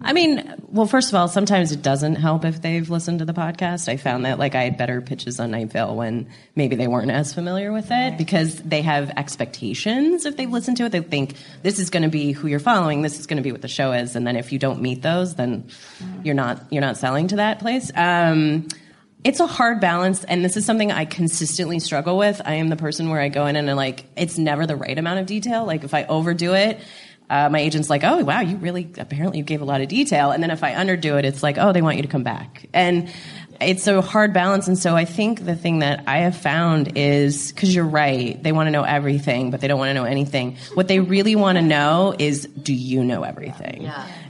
I 0.00 0.12
mean, 0.12 0.54
well, 0.68 0.86
first 0.86 1.08
of 1.08 1.16
all, 1.16 1.26
sometimes 1.26 1.72
it 1.72 1.82
doesn't 1.82 2.16
help 2.16 2.44
if 2.44 2.62
they've 2.62 2.88
listened 2.88 3.18
to 3.18 3.24
the 3.24 3.32
podcast. 3.32 3.88
I 3.88 3.96
found 3.96 4.24
that 4.26 4.38
like 4.38 4.54
I 4.54 4.62
had 4.62 4.76
better 4.76 5.00
pitches 5.00 5.40
on 5.40 5.50
Night 5.50 5.72
Vale 5.72 5.96
when 5.96 6.28
maybe 6.54 6.76
they 6.76 6.86
weren't 6.86 7.10
as 7.10 7.34
familiar 7.34 7.72
with 7.72 7.88
it 7.90 8.16
because 8.16 8.56
they 8.62 8.82
have 8.82 9.10
expectations 9.10 10.24
if 10.24 10.36
they've 10.36 10.50
listened 10.50 10.76
to 10.76 10.84
it. 10.84 10.92
They 10.92 11.00
think 11.00 11.34
this 11.62 11.80
is 11.80 11.90
going 11.90 12.04
to 12.04 12.08
be 12.08 12.30
who 12.30 12.46
you're 12.46 12.60
following, 12.60 13.02
this 13.02 13.18
is 13.18 13.26
going 13.26 13.38
to 13.38 13.42
be 13.42 13.50
what 13.50 13.62
the 13.62 13.68
show 13.68 13.92
is, 13.92 14.14
and 14.14 14.24
then 14.24 14.36
if 14.36 14.52
you 14.52 14.58
don't 14.58 14.80
meet 14.80 15.02
those, 15.02 15.34
then 15.34 15.68
you're 16.22 16.34
not 16.34 16.62
you're 16.70 16.82
not 16.82 16.96
selling 16.96 17.28
to 17.28 17.36
that 17.36 17.58
place. 17.58 17.90
Um, 17.94 18.68
it's 19.24 19.40
a 19.40 19.48
hard 19.48 19.80
balance, 19.80 20.22
and 20.22 20.44
this 20.44 20.56
is 20.56 20.64
something 20.64 20.92
I 20.92 21.04
consistently 21.04 21.80
struggle 21.80 22.16
with. 22.16 22.40
I 22.44 22.54
am 22.54 22.68
the 22.68 22.76
person 22.76 23.10
where 23.10 23.20
I 23.20 23.28
go 23.28 23.46
in 23.46 23.56
and 23.56 23.68
I'm 23.68 23.76
like, 23.76 24.04
it's 24.16 24.38
never 24.38 24.64
the 24.64 24.76
right 24.76 24.96
amount 24.96 25.18
of 25.18 25.26
detail. 25.26 25.64
Like 25.64 25.82
if 25.82 25.92
I 25.92 26.04
overdo 26.04 26.54
it, 26.54 26.78
uh, 27.30 27.48
my 27.48 27.60
agent's 27.60 27.90
like, 27.90 28.04
oh 28.04 28.24
wow, 28.24 28.40
you 28.40 28.56
really 28.56 28.90
apparently 28.98 29.38
you 29.38 29.44
gave 29.44 29.62
a 29.62 29.64
lot 29.64 29.80
of 29.80 29.88
detail, 29.88 30.30
and 30.30 30.42
then 30.42 30.50
if 30.50 30.62
I 30.62 30.72
underdo 30.72 31.18
it, 31.18 31.24
it's 31.24 31.42
like, 31.42 31.58
oh, 31.58 31.72
they 31.72 31.82
want 31.82 31.96
you 31.96 32.02
to 32.02 32.08
come 32.08 32.22
back, 32.22 32.66
and 32.72 33.10
it's 33.60 33.86
a 33.86 34.00
hard 34.00 34.32
balance. 34.32 34.68
And 34.68 34.78
so 34.78 34.94
I 34.94 35.04
think 35.04 35.44
the 35.44 35.56
thing 35.56 35.80
that 35.80 36.04
I 36.06 36.18
have 36.18 36.36
found 36.36 36.96
is 36.96 37.52
because 37.52 37.74
you're 37.74 37.84
right, 37.84 38.40
they 38.42 38.52
want 38.52 38.68
to 38.68 38.70
know 38.70 38.84
everything, 38.84 39.50
but 39.50 39.60
they 39.60 39.68
don't 39.68 39.78
want 39.78 39.90
to 39.90 39.94
know 39.94 40.04
anything. 40.04 40.56
What 40.74 40.88
they 40.88 41.00
really 41.00 41.34
want 41.34 41.58
to 41.58 41.62
know 41.62 42.14
is, 42.18 42.46
do 42.46 42.72
you 42.72 43.04
know 43.04 43.22
everything? 43.22 43.82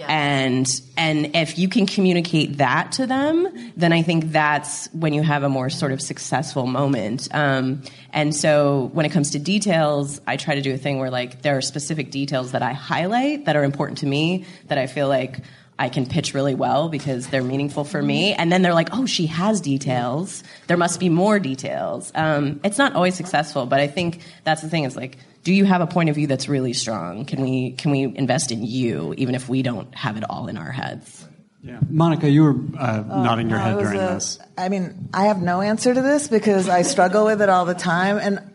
And 0.09 0.81
and 0.97 1.37
if 1.37 1.59
you 1.59 1.69
can 1.69 1.87
communicate 1.87 2.59
that 2.59 2.93
to 2.93 3.07
them, 3.07 3.49
then 3.77 3.93
I 3.93 4.03
think 4.03 4.33
that's 4.33 4.89
when 4.93 5.13
you 5.13 5.23
have 5.23 5.43
a 5.43 5.49
more 5.49 5.71
sort 5.71 5.93
of 5.93 6.01
successful 6.01 6.67
moment. 6.67 7.29
Um, 7.33 7.83
and 8.13 8.35
so 8.35 8.91
when 8.95 9.05
it 9.05 9.11
comes 9.11 9.33
to 9.33 9.39
details, 9.39 10.21
I 10.27 10.37
try 10.37 10.55
to 10.55 10.63
do 10.63 10.73
a 10.73 10.79
thing 10.79 10.99
where 10.99 11.11
like 11.11 11.43
there 11.43 11.57
are 11.57 11.61
specific 11.61 12.11
details 12.11 12.53
that 12.53 12.63
I 12.63 12.73
highlight 12.73 13.45
that 13.45 13.57
are 13.57 13.65
important 13.65 13.99
to 13.99 14.07
me 14.07 14.47
that 14.69 14.79
I 14.79 14.87
feel 14.87 15.09
like 15.09 15.41
I 15.79 15.89
can 15.89 16.07
pitch 16.07 16.35
really 16.35 16.55
well 16.55 16.89
because 16.89 17.29
they're 17.29 17.43
meaningful 17.43 17.85
for 17.85 18.03
me. 18.03 18.35
And 18.35 18.51
then 18.51 18.63
they're 18.63 18.75
like, 18.75 18.89
oh, 18.93 19.07
she 19.07 19.27
has 19.27 19.61
details. 19.61 20.43
There 20.67 20.77
must 20.77 20.99
be 20.99 21.09
more 21.09 21.39
details. 21.39 22.11
Um, 22.15 22.61
it's 22.65 22.79
not 22.79 22.95
always 22.95 23.15
successful, 23.15 23.67
but 23.67 23.79
I 23.79 23.87
think 23.87 24.21
that's 24.45 24.61
the 24.63 24.69
thing 24.69 24.85
is 24.85 24.97
like, 24.97 25.19
do 25.45 25.55
you 25.55 25.65
have 25.65 25.81
a 25.81 25.87
point 25.87 26.09
of 26.09 26.17
view 26.17 26.27
that's 26.27 26.49
really 26.49 26.73
strong? 26.73 27.25
Can 27.25 27.41
we 27.43 27.71
can 27.73 27.91
we 27.93 28.03
invest 28.03 28.51
in 28.51 28.65
you 28.65 29.15
even 29.17 29.35
if 29.35 29.49
we 29.49 29.63
don't 29.63 29.95
have 29.95 30.17
it 30.17 30.25
all 30.29 30.49
in 30.49 30.57
our 30.57 30.73
heads? 30.73 31.27
Yeah, 31.63 31.81
Monica, 31.89 32.29
you 32.29 32.45
were 32.45 32.57
uh, 32.79 33.03
nodding 33.07 33.49
your 33.49 33.59
no, 33.59 33.65
head 33.65 33.79
during 33.79 33.99
a- 33.99 34.15
this. 34.15 34.39
I 34.57 34.69
mean, 34.69 35.09
I 35.13 35.27
have 35.27 35.41
no 35.43 35.61
answer 35.61 35.93
to 35.93 36.03
this 36.03 36.29
because 36.29 36.69
I 36.69 36.83
struggle 36.83 37.25
with 37.25 37.43
it 37.43 37.49
all 37.49 37.65
the 37.65 37.75
time. 37.75 38.19
And 38.19 38.53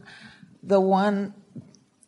the 0.62 0.80
one, 0.80 1.34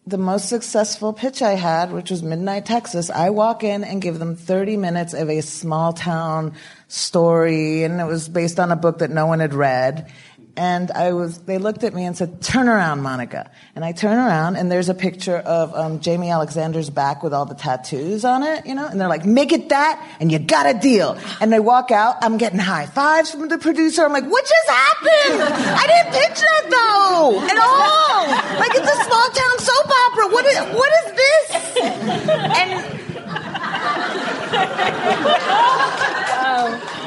the 0.08 0.18
most 0.20 0.50
successful 0.50 1.14
pitch 1.14 1.42
I 1.42 1.54
had, 1.54 1.92
which 1.92 2.12
was 2.12 2.22
Midnight 2.22 2.66
Texas, 2.66 3.10
I 3.10 3.32
walk 3.32 3.64
in 3.64 3.84
and 3.84 4.02
give 4.02 4.20
them 4.20 4.36
30 4.36 4.78
minutes 4.78 5.14
of 5.14 5.30
a 5.30 5.42
small 5.42 5.94
town 5.94 6.54
story, 6.88 7.84
and 7.84 8.00
it 8.00 8.06
was 8.06 8.30
based 8.30 8.60
on 8.60 8.72
a 8.72 8.76
book 8.76 9.00
that 9.00 9.10
no 9.10 9.26
one 9.26 9.40
had 9.40 9.56
read. 9.56 10.12
And 10.58 10.90
I 10.92 11.12
was, 11.12 11.40
they 11.40 11.58
looked 11.58 11.84
at 11.84 11.94
me 11.94 12.06
and 12.06 12.16
said, 12.16 12.42
turn 12.42 12.70
around, 12.70 13.02
Monica. 13.02 13.52
And 13.76 13.84
I 13.84 13.92
turn 13.92 14.18
around 14.18 14.56
and 14.56 14.72
there's 14.72 14.88
a 14.88 14.94
picture 14.94 15.36
of 15.36 15.76
um, 15.76 16.00
Jaimie 16.00 16.32
Alexander's 16.32 16.90
back 16.90 17.24
with 17.24 17.34
all 17.34 17.46
the 17.46 17.56
tattoos 17.56 18.24
on 18.24 18.42
it, 18.44 18.66
you 18.66 18.74
know? 18.74 18.88
And 18.88 19.00
they're 19.00 19.10
like, 19.10 19.26
make 19.26 19.52
it 19.52 19.68
that 19.70 20.02
and 20.22 20.32
you 20.32 20.40
got 20.40 20.66
a 20.74 20.80
deal. 20.80 21.18
And 21.42 21.52
they 21.52 21.60
walk 21.60 21.92
out, 21.92 22.16
I'm 22.22 22.38
getting 22.38 22.60
high 22.60 22.86
fives 22.86 23.32
from 23.32 23.50
the 23.50 23.58
producer. 23.58 24.06
I'm 24.06 24.14
like, 24.14 24.26
what 24.26 24.46
just 24.46 24.70
happened? 24.70 25.42
I 25.44 25.88
didn't 25.88 26.14
pitch 26.14 26.40
that 26.40 26.70
though, 26.70 27.42
at 27.44 27.58
all. 27.60 28.30
Like 28.58 28.72
it's 28.76 28.90
a 28.90 29.04
small 29.04 29.30
town 29.30 29.60
soap 29.60 29.92
opera. 30.06 30.28
What 30.30 30.46
is, 30.46 30.58
what 30.74 30.92
is 31.04 31.12
this? 31.16 31.52
And, 32.56 32.72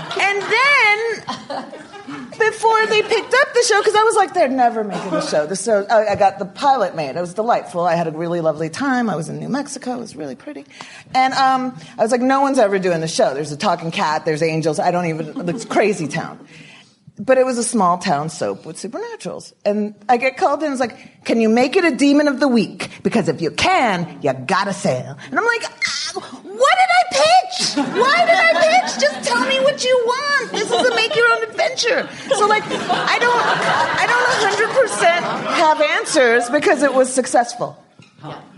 and 0.20 0.42
then 0.42 1.87
before 2.38 2.86
they 2.86 3.02
picked 3.02 3.34
up 3.34 3.54
the 3.54 3.64
show, 3.66 3.80
because 3.80 3.94
I 3.94 4.02
was 4.02 4.16
like, 4.16 4.34
they're 4.34 4.48
never 4.48 4.84
making 4.84 5.10
the 5.10 5.20
show. 5.20 5.46
The 5.46 5.56
show, 5.56 5.84
I 5.90 6.12
I 6.12 6.16
got 6.16 6.38
the 6.38 6.44
pilot 6.44 6.94
made. 6.94 7.16
It 7.16 7.20
was 7.20 7.34
delightful. 7.34 7.82
I 7.82 7.94
had 7.94 8.06
a 8.06 8.12
really 8.12 8.40
lovely 8.40 8.70
time. 8.70 9.10
I 9.10 9.16
was 9.16 9.28
in 9.28 9.38
New 9.38 9.48
Mexico. 9.48 9.94
It 9.94 10.00
was 10.00 10.16
really 10.16 10.36
pretty. 10.36 10.64
And 11.14 11.34
um, 11.34 11.78
I 11.98 12.02
was 12.02 12.12
like, 12.12 12.20
no 12.20 12.40
one's 12.40 12.58
ever 12.58 12.78
doing 12.78 13.00
the 13.00 13.08
show. 13.08 13.34
There's 13.34 13.52
a 13.52 13.56
talking 13.56 13.90
cat. 13.90 14.24
There's 14.24 14.42
angels. 14.42 14.78
I 14.78 14.90
don't 14.90 15.06
even. 15.06 15.48
It's 15.48 15.64
crazy 15.64 16.08
town. 16.08 16.46
But 17.20 17.36
it 17.36 17.44
was 17.44 17.58
a 17.58 17.64
small 17.64 17.98
town 17.98 18.28
soap 18.30 18.64
with 18.64 18.76
supernaturals. 18.76 19.52
And 19.64 19.96
I 20.08 20.18
get 20.18 20.36
called 20.36 20.62
in. 20.62 20.70
It's 20.70 20.80
like, 20.80 21.24
can 21.24 21.40
you 21.40 21.48
make 21.48 21.74
it 21.74 21.84
a 21.84 21.90
demon 21.90 22.28
of 22.28 22.38
the 22.38 22.46
week? 22.46 22.90
Because 23.02 23.28
if 23.28 23.40
you 23.42 23.50
can, 23.50 24.20
you 24.22 24.32
gotta 24.32 24.72
sail. 24.72 25.18
And 25.28 25.36
I'm 25.38 25.44
like, 25.44 25.64
ah, 25.64 25.97
what 26.14 26.74
did 26.80 26.90
I 27.00 27.02
pitch? 27.10 27.76
Why 27.76 28.24
did 28.26 28.38
I 28.38 28.52
pitch? 28.60 29.00
Just 29.00 29.28
tell 29.28 29.44
me 29.46 29.60
what 29.60 29.84
you 29.84 30.02
want. 30.06 30.52
This 30.52 30.70
is 30.70 30.86
a 30.86 30.94
make 30.94 31.14
your 31.14 31.30
own 31.32 31.42
adventure. 31.44 32.08
So 32.36 32.46
like, 32.46 32.64
I 32.64 33.18
don't, 33.18 33.42
I 33.98 34.06
don't 34.06 34.28
100% 34.48 34.98
have 35.54 35.80
answers 35.80 36.48
because 36.50 36.82
it 36.82 36.92
was 36.92 37.12
successful. 37.12 37.82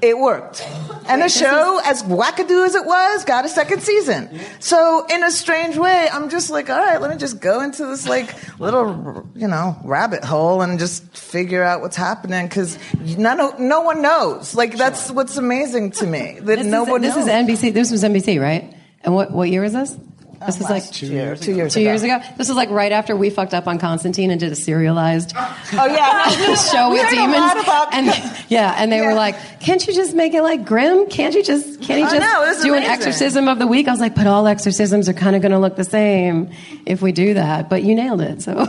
It 0.01 0.17
worked. 0.17 0.67
And 1.07 1.21
the 1.21 1.29
show, 1.29 1.81
as 1.85 2.03
wackadoo 2.03 2.65
as 2.65 2.75
it 2.75 2.87
was, 2.87 3.25
got 3.25 3.45
a 3.45 3.49
second 3.49 3.83
season. 3.83 4.41
So 4.59 5.05
in 5.11 5.23
a 5.23 5.31
strange 5.31 5.77
way, 5.77 6.09
I'm 6.11 6.31
just 6.31 6.49
like, 6.51 6.71
all 6.71 6.79
right, 6.79 6.99
let 6.99 7.11
me 7.11 7.19
just 7.19 7.41
go 7.41 7.61
into 7.61 7.85
this 7.85 8.09
like 8.09 8.35
little, 8.59 9.29
you 9.35 9.49
know, 9.49 9.77
rabbit 9.85 10.25
hole 10.25 10.63
and 10.63 10.79
just 10.79 11.05
figure 11.17 11.63
out 11.63 11.83
what's 11.83 11.97
happening 11.97 12.47
because 12.49 12.79
none, 13.19 13.37
no 13.69 13.83
one 13.83 14.01
knows. 14.01 14.55
Like 14.55 14.77
that's 14.79 15.11
what's 15.11 15.37
amazing 15.37 15.91
to 15.93 16.07
me 16.07 16.39
that 16.41 16.57
This 16.61 16.67
no 16.67 16.85
is, 16.85 16.89
one 16.89 17.03
This 17.03 17.17
knows. 17.17 17.27
is 17.27 17.31
NBC. 17.31 17.75
This 17.75 17.91
was 17.91 18.03
NBC, 18.03 18.41
right? 18.41 18.75
And 19.03 19.15
what 19.15 19.31
what 19.31 19.49
year 19.51 19.63
was 19.63 19.73
this? 19.75 19.97
This 20.47 20.59
was 20.59 20.71
like 20.71 20.91
two 20.91 21.07
years. 21.07 21.41
Two 21.41 21.55
years. 21.55 21.75
two 21.75 21.83
years 21.83 22.03
ago. 22.03 22.19
This 22.39 22.49
was 22.49 22.57
like 22.57 22.71
right 22.71 22.93
after 22.93 23.15
we 23.15 23.29
fucked 23.29 23.53
up 23.53 23.67
on 23.69 23.79
Constantine 23.79 24.31
and 24.31 24.41
did 24.41 24.51
a 24.51 24.57
serialized 24.57 25.35
Oh 25.37 25.87
yeah, 25.87 26.55
show 26.73 26.91
We 26.91 26.99
with 27.01 27.11
demons. 27.11 27.53
and 27.93 28.07
yeah, 28.49 28.75
and 28.79 28.91
they 28.91 29.03
were 29.03 29.13
like, 29.15 29.37
"Can't 29.61 29.87
you 29.87 29.93
just 29.93 30.15
make 30.15 30.33
it 30.33 30.43
like 30.43 30.65
grim? 30.65 31.09
Can't 31.11 31.35
you 31.35 31.43
just 31.43 31.83
can't 31.83 32.01
you 32.01 32.07
just 32.07 32.21
know, 32.21 32.45
it 32.45 32.49
was 32.49 32.63
do 32.63 32.75
an 32.75 32.83
exorcism 32.83 33.49
of 33.49 33.59
the 33.59 33.67
week?" 33.67 33.87
I 33.87 33.91
was 33.91 34.01
like, 34.01 34.15
"But 34.15 34.27
all 34.27 34.47
exorcisms 34.47 35.09
are 35.11 35.13
kind 35.13 35.37
of 35.37 35.43
going 35.43 35.53
to 35.53 35.59
look 35.59 35.77
the 35.77 35.85
same 35.85 36.51
if 36.87 37.03
we 37.03 37.13
do 37.13 37.35
that." 37.35 37.69
But 37.69 37.83
you 37.83 37.95
nailed 37.95 38.23
it. 38.23 38.41
So 38.41 38.67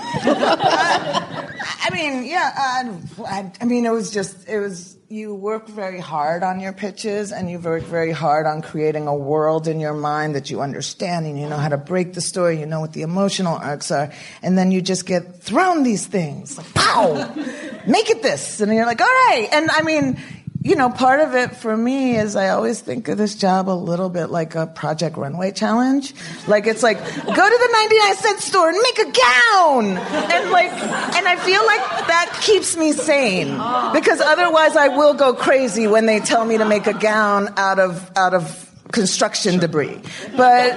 I 1.83 1.89
mean, 1.93 2.25
yeah. 2.25 2.51
Uh, 2.57 3.23
I, 3.25 3.51
I 3.61 3.65
mean, 3.65 3.85
it 3.85 3.91
was 3.91 4.11
just, 4.11 4.47
it 4.47 4.59
was, 4.59 4.97
you 5.11 5.35
work 5.35 5.67
very 5.67 5.99
hard 5.99 6.41
on 6.41 6.61
your 6.61 6.71
pitches 6.71 7.33
and 7.33 7.49
you 7.51 7.59
work 7.59 7.83
very 7.83 8.11
hard 8.11 8.45
on 8.45 8.61
creating 8.61 9.07
a 9.07 9.15
world 9.15 9.67
in 9.67 9.79
your 9.79 9.93
mind 9.93 10.35
that 10.35 10.49
you 10.49 10.61
understand 10.61 11.25
and 11.25 11.37
you 11.37 11.49
know 11.49 11.57
how 11.57 11.67
to 11.67 11.77
break 11.77 12.13
the 12.13 12.21
story, 12.21 12.57
you 12.57 12.65
know 12.65 12.79
what 12.79 12.93
the 12.93 13.01
emotional 13.01 13.55
arcs 13.55 13.91
are. 13.91 14.13
And 14.41 14.57
then 14.57 14.71
you 14.71 14.81
just 14.81 15.05
get 15.05 15.35
thrown 15.35 15.83
these 15.83 16.07
things 16.07 16.57
like, 16.57 16.73
pow, 16.73 17.33
make 17.85 18.09
it 18.09 18.23
this. 18.23 18.61
And 18.61 18.73
you're 18.73 18.85
like, 18.85 19.01
all 19.01 19.07
right. 19.07 19.49
And 19.51 19.69
I 19.69 19.81
mean, 19.81 20.17
you 20.63 20.75
know, 20.75 20.89
part 20.89 21.21
of 21.21 21.33
it 21.33 21.55
for 21.55 21.75
me 21.75 22.15
is 22.17 22.35
I 22.35 22.49
always 22.49 22.79
think 22.79 23.07
of 23.07 23.17
this 23.17 23.35
job 23.35 23.67
a 23.67 23.71
little 23.71 24.09
bit 24.09 24.27
like 24.27 24.53
a 24.53 24.67
Project 24.67 25.17
Runway 25.17 25.51
challenge. 25.51 26.13
Like 26.47 26.67
it's 26.67 26.83
like, 26.83 26.97
go 26.99 27.03
to 27.05 27.33
the 27.33 27.69
99 27.73 28.15
cent 28.15 28.39
store 28.41 28.69
and 28.69 28.77
make 28.81 28.99
a 28.99 29.05
gown. 29.05 29.97
And 29.97 30.51
like, 30.51 30.71
and 30.71 31.27
I 31.27 31.35
feel 31.37 31.65
like 31.65 32.07
that 32.07 32.39
keeps 32.43 32.77
me 32.77 32.91
sane 32.93 33.47
because 33.93 34.21
otherwise 34.21 34.75
I 34.75 34.89
will 34.89 35.15
go 35.15 35.33
crazy 35.33 35.87
when 35.87 36.05
they 36.05 36.19
tell 36.19 36.45
me 36.45 36.59
to 36.59 36.65
make 36.65 36.85
a 36.85 36.93
gown 36.93 37.49
out 37.57 37.79
of, 37.79 38.11
out 38.15 38.35
of 38.35 38.69
construction 38.91 39.57
debris. 39.57 39.99
But 40.37 40.75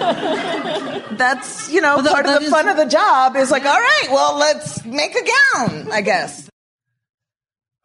that's, 1.18 1.70
you 1.70 1.82
know, 1.82 2.02
part 2.02 2.24
of 2.24 2.42
the 2.42 2.50
fun 2.50 2.68
of 2.68 2.78
the 2.78 2.86
job 2.86 3.36
is 3.36 3.50
like, 3.50 3.66
all 3.66 3.78
right, 3.78 4.08
well, 4.10 4.38
let's 4.38 4.82
make 4.86 5.14
a 5.14 5.24
gown, 5.58 5.92
I 5.92 6.00
guess. 6.00 6.48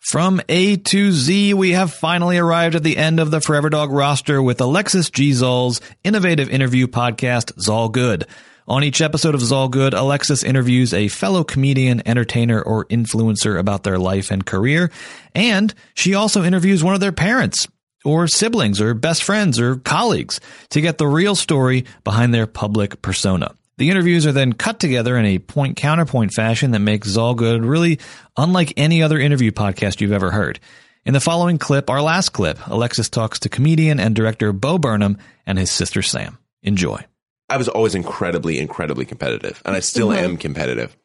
From 0.09 0.41
A 0.49 0.75
to 0.75 1.11
Z, 1.11 1.53
we 1.53 1.73
have 1.73 1.93
finally 1.93 2.39
arrived 2.39 2.73
at 2.73 2.81
the 2.81 2.97
end 2.97 3.19
of 3.19 3.29
the 3.29 3.41
Forever 3.41 3.69
Dog 3.69 3.91
roster 3.91 4.41
with 4.41 4.59
Alexis 4.59 5.11
G. 5.11 5.29
Zall's 5.29 5.81
innovative 6.03 6.49
interview 6.49 6.87
podcast, 6.87 7.51
Zall 7.63 7.91
Good. 7.91 8.25
On 8.67 8.83
each 8.83 9.01
episode 9.01 9.35
of 9.35 9.41
Zall 9.41 9.69
Good, 9.69 9.93
Alexis 9.93 10.43
interviews 10.43 10.95
a 10.95 11.09
fellow 11.09 11.43
comedian, 11.43 12.01
entertainer, 12.07 12.59
or 12.59 12.85
influencer 12.85 13.59
about 13.59 13.83
their 13.83 13.99
life 13.99 14.31
and 14.31 14.43
career. 14.43 14.89
And 15.35 15.75
she 15.93 16.15
also 16.15 16.43
interviews 16.43 16.83
one 16.83 16.95
of 16.95 17.01
their 17.01 17.11
parents, 17.11 17.67
or 18.03 18.27
siblings, 18.27 18.81
or 18.81 18.95
best 18.95 19.23
friends, 19.23 19.59
or 19.59 19.75
colleagues 19.75 20.39
to 20.71 20.81
get 20.81 20.97
the 20.97 21.05
real 21.05 21.35
story 21.35 21.85
behind 22.03 22.33
their 22.33 22.47
public 22.47 23.03
persona. 23.03 23.53
The 23.79 23.89
interviews 23.89 24.27
are 24.27 24.33
then 24.33 24.51
cut 24.51 24.77
together 24.81 25.15
in 25.15 25.23
a 25.23 25.39
point 25.39 25.77
counterpoint 25.77 26.33
fashion 26.33 26.71
that 26.71 26.79
makes 26.79 27.07
Zall 27.07 27.33
Good 27.33 27.63
really 27.63 27.99
unlike 28.35 28.73
any 28.75 29.01
other 29.01 29.17
interview 29.17 29.51
podcast 29.51 30.01
you've 30.01 30.11
ever 30.11 30.31
heard. 30.31 30.59
In 31.05 31.13
the 31.13 31.21
following 31.21 31.57
clip, 31.57 31.89
our 31.89 32.01
last 32.01 32.33
clip, 32.33 32.59
Alexis 32.67 33.07
talks 33.07 33.39
to 33.39 33.47
comedian 33.47 33.97
and 33.97 34.13
director 34.13 34.51
Bo 34.51 34.79
Burnham 34.79 35.17
and 35.45 35.57
his 35.57 35.71
sister 35.71 36.01
Sam. 36.01 36.37
Enjoy. 36.61 37.05
I 37.47 37.55
was 37.55 37.69
always 37.69 37.95
incredibly, 37.95 38.59
incredibly 38.59 39.05
competitive, 39.05 39.61
and 39.63 39.73
I 39.77 39.79
still 39.79 40.09
Mhm. 40.09 40.17
am 40.17 40.35
competitive. 40.37 40.97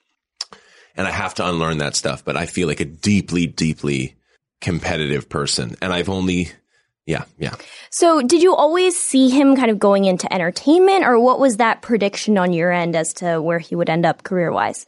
And 0.97 1.07
I 1.07 1.13
have 1.13 1.35
to 1.35 1.49
unlearn 1.49 1.79
that 1.79 1.95
stuff, 1.95 2.25
but 2.25 2.37
I 2.37 2.47
feel 2.47 2.67
like 2.67 2.81
a 2.81 2.85
deeply, 2.85 3.47
deeply 3.47 4.17
competitive 4.61 5.29
person. 5.29 5.77
And 5.81 5.93
I've 5.93 6.09
only, 6.09 6.51
yeah, 7.07 7.25
yeah. 7.39 7.55
So, 7.91 8.23
did 8.23 8.43
you 8.43 8.55
always 8.55 8.99
see 8.99 9.29
him 9.29 9.57
kind 9.57 9.71
of 9.71 9.79
going 9.79 10.05
into 10.05 10.33
entertainment, 10.33 11.05
or 11.05 11.19
what 11.21 11.39
was 11.39 11.59
that 11.59 11.83
prediction 11.83 12.39
on 12.39 12.53
your 12.53 12.73
end 12.73 12.97
as 12.97 13.13
to 13.15 13.41
where 13.41 13.59
he 13.59 13.77
would 13.77 13.91
end 13.91 14.07
up 14.07 14.23
career 14.23 14.51
wise? 14.53 14.87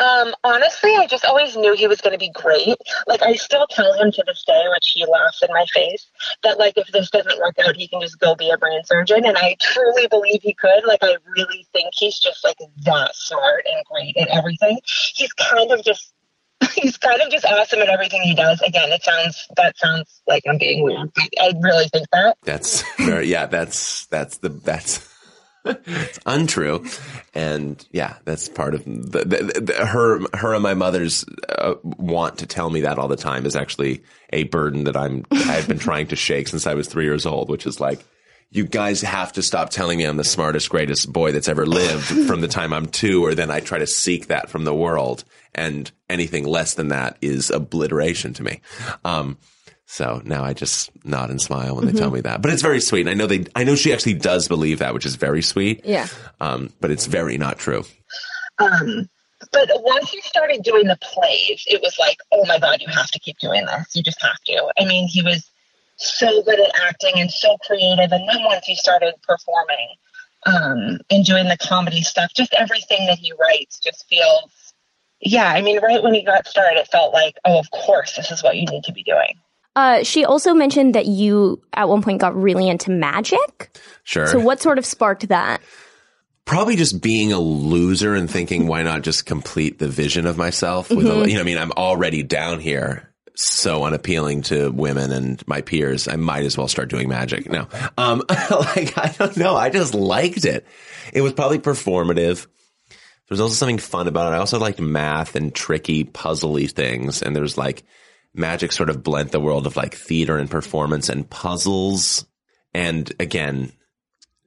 Um, 0.00 0.32
honestly, 0.44 0.94
I 0.94 1.06
just 1.08 1.24
always 1.24 1.56
knew 1.56 1.74
he 1.74 1.88
was 1.88 2.00
going 2.00 2.12
to 2.12 2.18
be 2.18 2.30
great. 2.30 2.76
Like, 3.08 3.20
I 3.22 3.34
still 3.34 3.66
tell 3.68 3.92
him 3.94 4.12
to 4.12 4.24
this 4.26 4.44
day, 4.44 4.62
which 4.70 4.92
he 4.94 5.04
laughs 5.04 5.42
in 5.42 5.48
my 5.52 5.66
face, 5.74 6.06
that, 6.44 6.56
like, 6.56 6.74
if 6.76 6.86
this 6.92 7.10
doesn't 7.10 7.38
work 7.40 7.56
out, 7.58 7.74
he 7.74 7.88
can 7.88 8.00
just 8.00 8.20
go 8.20 8.36
be 8.36 8.48
a 8.50 8.56
brain 8.56 8.80
surgeon. 8.84 9.24
And 9.26 9.36
I 9.36 9.56
truly 9.60 10.06
believe 10.06 10.40
he 10.42 10.54
could. 10.54 10.86
Like, 10.86 11.00
I 11.02 11.16
really 11.36 11.66
think 11.72 11.88
he's 11.92 12.18
just, 12.18 12.44
like, 12.44 12.58
that 12.84 13.16
smart 13.16 13.66
and 13.66 13.84
great 13.86 14.16
at 14.16 14.28
everything. 14.28 14.78
He's 15.14 15.32
kind 15.32 15.72
of 15.72 15.84
just. 15.84 16.12
He's 16.74 16.96
kind 16.96 17.20
of 17.20 17.30
just 17.30 17.44
awesome 17.44 17.80
at 17.80 17.88
everything 17.88 18.22
he 18.22 18.34
does. 18.34 18.60
Again, 18.62 18.90
it 18.90 19.02
sounds 19.02 19.46
that 19.56 19.76
sounds 19.78 20.20
like 20.26 20.42
I'm 20.48 20.58
being 20.58 20.82
weird, 20.82 21.10
I 21.40 21.52
really 21.60 21.88
think 21.88 22.06
that. 22.12 22.36
That's 22.42 22.82
very, 22.96 23.28
yeah, 23.28 23.46
that's, 23.46 24.06
that's 24.06 24.38
the, 24.38 24.48
that's, 24.48 25.08
it's 25.64 26.18
untrue. 26.26 26.84
And 27.34 27.84
yeah, 27.92 28.16
that's 28.24 28.48
part 28.48 28.74
of 28.74 28.84
the, 28.84 29.24
the, 29.24 29.60
the, 29.60 29.86
her, 29.86 30.20
her 30.36 30.54
and 30.54 30.62
my 30.62 30.74
mother's 30.74 31.24
uh, 31.48 31.74
want 31.82 32.38
to 32.38 32.46
tell 32.46 32.70
me 32.70 32.80
that 32.82 32.98
all 32.98 33.08
the 33.08 33.16
time 33.16 33.46
is 33.46 33.54
actually 33.54 34.02
a 34.32 34.44
burden 34.44 34.84
that 34.84 34.96
I'm, 34.96 35.26
I've 35.30 35.68
been 35.68 35.78
trying 35.78 36.08
to 36.08 36.16
shake 36.16 36.48
since 36.48 36.66
I 36.66 36.74
was 36.74 36.88
three 36.88 37.04
years 37.04 37.26
old, 37.26 37.50
which 37.50 37.66
is 37.66 37.80
like, 37.80 38.04
you 38.50 38.64
guys 38.64 39.02
have 39.02 39.32
to 39.34 39.42
stop 39.42 39.70
telling 39.70 39.98
me 39.98 40.04
I'm 40.04 40.16
the 40.16 40.24
smartest, 40.24 40.70
greatest 40.70 41.12
boy 41.12 41.32
that's 41.32 41.48
ever 41.48 41.66
lived 41.66 42.06
from 42.26 42.40
the 42.40 42.48
time 42.48 42.72
I'm 42.72 42.86
two, 42.86 43.24
or 43.24 43.34
then 43.34 43.50
I 43.50 43.60
try 43.60 43.78
to 43.78 43.86
seek 43.86 44.28
that 44.28 44.48
from 44.48 44.64
the 44.64 44.74
world. 44.74 45.24
And 45.54 45.90
anything 46.08 46.44
less 46.46 46.74
than 46.74 46.88
that 46.88 47.16
is 47.20 47.50
obliteration 47.50 48.32
to 48.34 48.42
me. 48.42 48.60
Um, 49.04 49.38
so 49.86 50.20
now 50.24 50.44
I 50.44 50.52
just 50.52 50.90
nod 51.04 51.30
and 51.30 51.40
smile 51.40 51.74
when 51.76 51.86
they 51.86 51.92
tell 51.92 52.10
Mhm. 52.10 52.14
me 52.14 52.20
that. 52.22 52.42
But 52.42 52.52
it's 52.52 52.62
very 52.62 52.80
sweet. 52.80 53.00
And 53.02 53.10
I 53.10 53.14
know 53.14 53.26
they, 53.26 53.46
I 53.54 53.64
know 53.64 53.74
she 53.74 53.92
actually 53.92 54.14
does 54.14 54.46
believe 54.46 54.80
that, 54.80 54.92
which 54.94 55.06
is 55.06 55.14
very 55.16 55.42
sweet. 55.42 55.82
Yeah. 55.84 56.06
Um, 56.40 56.72
but 56.80 56.90
it's 56.90 57.06
very 57.06 57.38
not 57.38 57.58
true. 57.58 57.84
Um, 58.58 59.08
but 59.52 59.70
once 59.82 60.12
you 60.12 60.20
started 60.22 60.62
doing 60.62 60.86
the 60.88 60.98
plays, 61.00 61.64
it 61.66 61.80
was 61.80 61.96
like, 61.98 62.18
oh 62.32 62.44
my 62.46 62.58
God, 62.58 62.80
you 62.80 62.88
have 62.92 63.10
to 63.12 63.18
keep 63.18 63.38
doing 63.38 63.64
this. 63.66 63.94
You 63.94 64.02
just 64.02 64.20
have 64.20 64.38
to. 64.46 64.72
I 64.78 64.84
mean, 64.84 65.08
he 65.08 65.22
was 65.22 65.48
so 65.96 66.42
good 66.42 66.60
at 66.60 66.70
acting 66.86 67.14
and 67.16 67.30
so 67.30 67.56
creative. 67.64 68.12
And 68.12 68.28
then 68.28 68.44
once 68.44 68.66
he 68.66 68.74
started 68.76 69.14
performing 69.22 69.88
um, 70.46 70.98
and 71.10 71.24
doing 71.24 71.48
the 71.48 71.56
comedy 71.56 72.02
stuff, 72.02 72.32
just 72.36 72.52
everything 72.54 73.06
that 73.06 73.18
he 73.18 73.32
writes 73.40 73.78
just 73.80 74.06
feels, 74.08 74.67
yeah. 75.20 75.46
I 75.50 75.60
mean, 75.62 75.80
right 75.80 76.02
when 76.02 76.14
he 76.14 76.22
got 76.22 76.46
started, 76.46 76.78
it 76.78 76.88
felt 76.88 77.12
like, 77.12 77.36
oh, 77.44 77.58
of 77.58 77.70
course, 77.70 78.14
this 78.16 78.30
is 78.30 78.42
what 78.42 78.56
you 78.56 78.66
need 78.66 78.84
to 78.84 78.92
be 78.92 79.02
doing. 79.02 79.34
Uh, 79.76 80.02
she 80.02 80.24
also 80.24 80.54
mentioned 80.54 80.94
that 80.94 81.06
you 81.06 81.62
at 81.72 81.88
one 81.88 82.02
point 82.02 82.20
got 82.20 82.34
really 82.34 82.68
into 82.68 82.90
magic. 82.90 83.78
Sure. 84.04 84.26
So, 84.26 84.40
what 84.40 84.60
sort 84.60 84.78
of 84.78 84.84
sparked 84.86 85.28
that? 85.28 85.60
Probably 86.44 86.76
just 86.76 87.02
being 87.02 87.32
a 87.32 87.38
loser 87.38 88.14
and 88.14 88.28
thinking, 88.30 88.66
why 88.66 88.82
not 88.82 89.02
just 89.02 89.26
complete 89.26 89.78
the 89.78 89.86
vision 89.88 90.26
of 90.26 90.36
myself 90.38 90.88
with, 90.90 91.06
a, 91.06 91.10
Mhm. 91.10 91.28
you 91.28 91.34
know, 91.34 91.40
I 91.40 91.44
mean, 91.44 91.58
I'm 91.58 91.72
already 91.72 92.22
down 92.22 92.58
here. 92.60 93.04
So 93.36 93.84
unappealing 93.84 94.42
to 94.44 94.70
women 94.70 95.12
and 95.12 95.46
my 95.46 95.60
peers. 95.60 96.08
I 96.08 96.16
might 96.16 96.44
as 96.44 96.58
well 96.58 96.66
start 96.66 96.88
doing 96.88 97.08
magic. 97.08 97.48
No, 97.48 97.68
um, 97.96 98.24
like, 98.28 98.98
I 98.98 99.14
don't 99.16 99.36
know. 99.36 99.54
I 99.54 99.70
just 99.70 99.94
liked 99.94 100.44
it. 100.44 100.66
It 101.12 101.20
was 101.20 101.34
probably 101.34 101.60
performative. 101.60 102.48
There 103.28 103.34
was 103.34 103.40
also 103.40 103.54
something 103.54 103.78
fun 103.78 104.08
about 104.08 104.32
it. 104.32 104.36
I 104.36 104.38
also 104.38 104.58
liked 104.58 104.80
math 104.80 105.36
and 105.36 105.54
tricky, 105.54 106.04
puzzly 106.04 106.70
things. 106.70 107.22
And 107.22 107.36
there's 107.36 107.58
like 107.58 107.82
magic 108.34 108.72
sort 108.72 108.88
of 108.90 109.02
blent 109.02 109.32
the 109.32 109.40
world 109.40 109.66
of 109.66 109.76
like 109.76 109.94
theater 109.94 110.38
and 110.38 110.50
performance 110.50 111.08
and 111.10 111.28
puzzles. 111.28 112.24
And 112.72 113.12
again, 113.20 113.72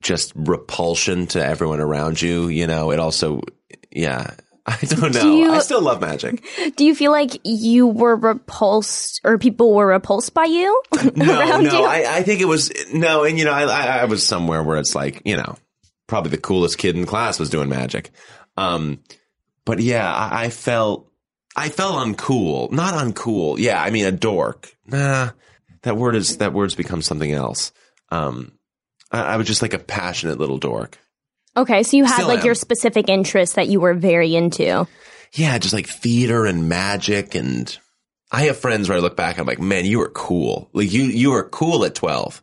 just 0.01 0.33
repulsion 0.35 1.27
to 1.27 1.45
everyone 1.45 1.79
around 1.79 2.21
you. 2.21 2.47
You 2.47 2.65
know, 2.65 2.89
it 2.91 2.99
also, 2.99 3.41
yeah, 3.91 4.31
I 4.65 4.77
don't 4.81 5.13
know. 5.13 5.35
you- 5.35 5.51
I 5.51 5.59
still 5.59 5.81
love 5.81 6.01
magic. 6.01 6.43
Do 6.75 6.83
you 6.85 6.95
feel 6.95 7.11
like 7.11 7.39
you 7.43 7.85
were 7.87 8.15
repulsed, 8.15 9.21
or 9.23 9.37
people 9.37 9.73
were 9.73 9.87
repulsed 9.87 10.33
by 10.33 10.45
you 10.45 10.81
No, 11.15 11.59
no, 11.59 11.59
you? 11.59 11.85
I, 11.85 12.05
I 12.17 12.23
think 12.23 12.41
it 12.41 12.45
was 12.45 12.71
no, 12.93 13.23
and 13.25 13.37
you 13.37 13.45
know, 13.45 13.51
I, 13.53 13.63
I, 13.63 13.97
I 13.99 14.05
was 14.05 14.25
somewhere 14.25 14.63
where 14.63 14.77
it's 14.77 14.95
like, 14.95 15.21
you 15.25 15.35
know, 15.37 15.55
probably 16.07 16.31
the 16.31 16.37
coolest 16.37 16.77
kid 16.77 16.95
in 16.95 17.05
class 17.05 17.39
was 17.39 17.49
doing 17.51 17.69
magic. 17.69 18.09
Um, 18.57 18.99
but 19.65 19.79
yeah, 19.79 20.11
I, 20.11 20.45
I 20.45 20.49
felt, 20.49 21.11
I 21.55 21.69
felt 21.69 21.95
uncool, 21.95 22.71
not 22.71 22.93
uncool. 22.93 23.57
Yeah, 23.57 23.81
I 23.81 23.89
mean, 23.89 24.05
a 24.05 24.11
dork. 24.11 24.75
Nah, 24.85 25.31
that 25.83 25.97
word 25.97 26.15
is 26.15 26.37
that 26.37 26.53
word's 26.53 26.75
become 26.75 27.01
something 27.01 27.31
else. 27.31 27.71
Um, 28.09 28.53
I, 29.11 29.33
I 29.33 29.37
was 29.37 29.47
just 29.47 29.61
like 29.61 29.73
a 29.73 29.79
passionate 29.79 30.37
little 30.39 30.57
dork. 30.57 30.97
okay, 31.55 31.83
so 31.83 31.97
you 31.97 32.05
had 32.05 32.15
Still 32.15 32.27
like 32.27 32.39
am. 32.39 32.45
your 32.45 32.55
specific 32.55 33.09
interests 33.09 33.55
that 33.55 33.67
you 33.67 33.79
were 33.79 33.93
very 33.93 34.35
into. 34.35 34.87
Yeah, 35.33 35.57
just 35.57 35.73
like 35.73 35.87
theater 35.87 36.45
and 36.45 36.67
magic 36.67 37.35
and 37.35 37.77
I 38.31 38.43
have 38.43 38.57
friends 38.57 38.87
where 38.87 38.97
I 38.97 39.01
look 39.01 39.17
back, 39.17 39.37
I'm 39.37 39.45
like, 39.45 39.59
man, 39.59 39.85
you 39.85 39.99
were 39.99 40.09
cool. 40.09 40.69
Like 40.73 40.91
you, 40.91 41.03
you 41.03 41.31
were 41.31 41.43
cool 41.43 41.83
at 41.83 41.95
12. 41.95 42.41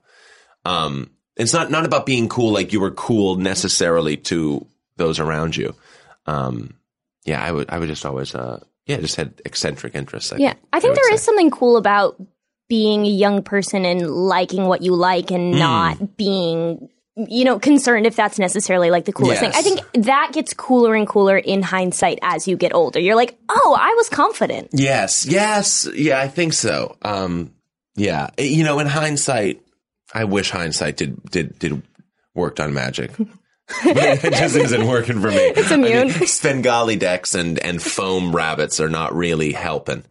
Um, 0.66 1.10
it's 1.36 1.54
not, 1.54 1.70
not 1.70 1.86
about 1.86 2.04
being 2.04 2.28
cool. 2.28 2.52
Like 2.52 2.72
you 2.74 2.80
were 2.80 2.90
cool 2.90 3.36
necessarily 3.36 4.18
to 4.18 4.66
those 4.96 5.18
around 5.18 5.56
you. 5.56 5.74
Um, 6.28 6.74
yeah, 7.24 7.42
I 7.42 7.50
would, 7.50 7.70
I 7.70 7.78
would 7.78 7.88
just 7.88 8.04
always, 8.06 8.34
uh, 8.34 8.60
yeah, 8.86 8.98
just 8.98 9.16
had 9.16 9.40
eccentric 9.44 9.94
interests. 9.94 10.32
I 10.32 10.36
yeah, 10.36 10.54
I 10.72 10.80
think 10.80 10.94
there 10.94 11.12
is 11.12 11.22
something 11.22 11.50
cool 11.50 11.76
about 11.76 12.20
being 12.68 13.06
a 13.06 13.10
young 13.10 13.42
person 13.42 13.84
and 13.84 14.08
liking 14.10 14.64
what 14.66 14.82
you 14.82 14.94
like 14.94 15.30
and 15.30 15.54
Mm. 15.54 15.58
not 15.58 16.16
being 16.16 16.88
you 17.16 17.44
know 17.44 17.58
concerned 17.58 18.06
if 18.06 18.14
that's 18.14 18.38
necessarily 18.38 18.90
like 18.90 19.04
the 19.04 19.12
coolest 19.12 19.40
thing. 19.40 19.50
I 19.54 19.62
think 19.62 19.80
that 20.04 20.30
gets 20.32 20.54
cooler 20.54 20.94
and 20.94 21.08
cooler 21.08 21.36
in 21.36 21.62
hindsight 21.62 22.18
as 22.22 22.46
you 22.46 22.56
get 22.56 22.72
older. 22.74 23.00
You're 23.00 23.16
like, 23.16 23.36
"Oh, 23.48 23.76
I 23.78 23.94
was 23.96 24.08
confident." 24.08 24.68
Yes, 24.72 25.26
yes, 25.26 25.88
yeah, 25.94 26.20
I 26.20 26.28
think 26.28 26.52
so. 26.52 26.96
Um, 27.02 27.54
yeah, 27.96 28.30
you 28.38 28.62
know, 28.62 28.78
in 28.78 28.86
hindsight, 28.86 29.60
I 30.14 30.24
wish 30.24 30.50
hindsight 30.50 30.96
did 30.98 31.20
did 31.30 31.58
did 31.58 31.82
worked 32.34 32.60
on 32.60 32.72
magic. 32.72 33.10
it 33.84 34.32
just 34.34 34.56
isn't 34.56 34.86
working 34.86 35.20
for 35.20 35.28
me. 35.28 35.36
It's 35.56 35.70
immune. 35.70 36.10
I 36.10 36.18
mean, 36.18 36.26
Svengali 36.26 36.96
decks 36.96 37.34
and 37.34 37.58
and 37.58 37.82
foam 37.82 38.34
rabbits 38.34 38.80
are 38.80 38.88
not 38.88 39.14
really 39.14 39.52
helping. 39.52 40.04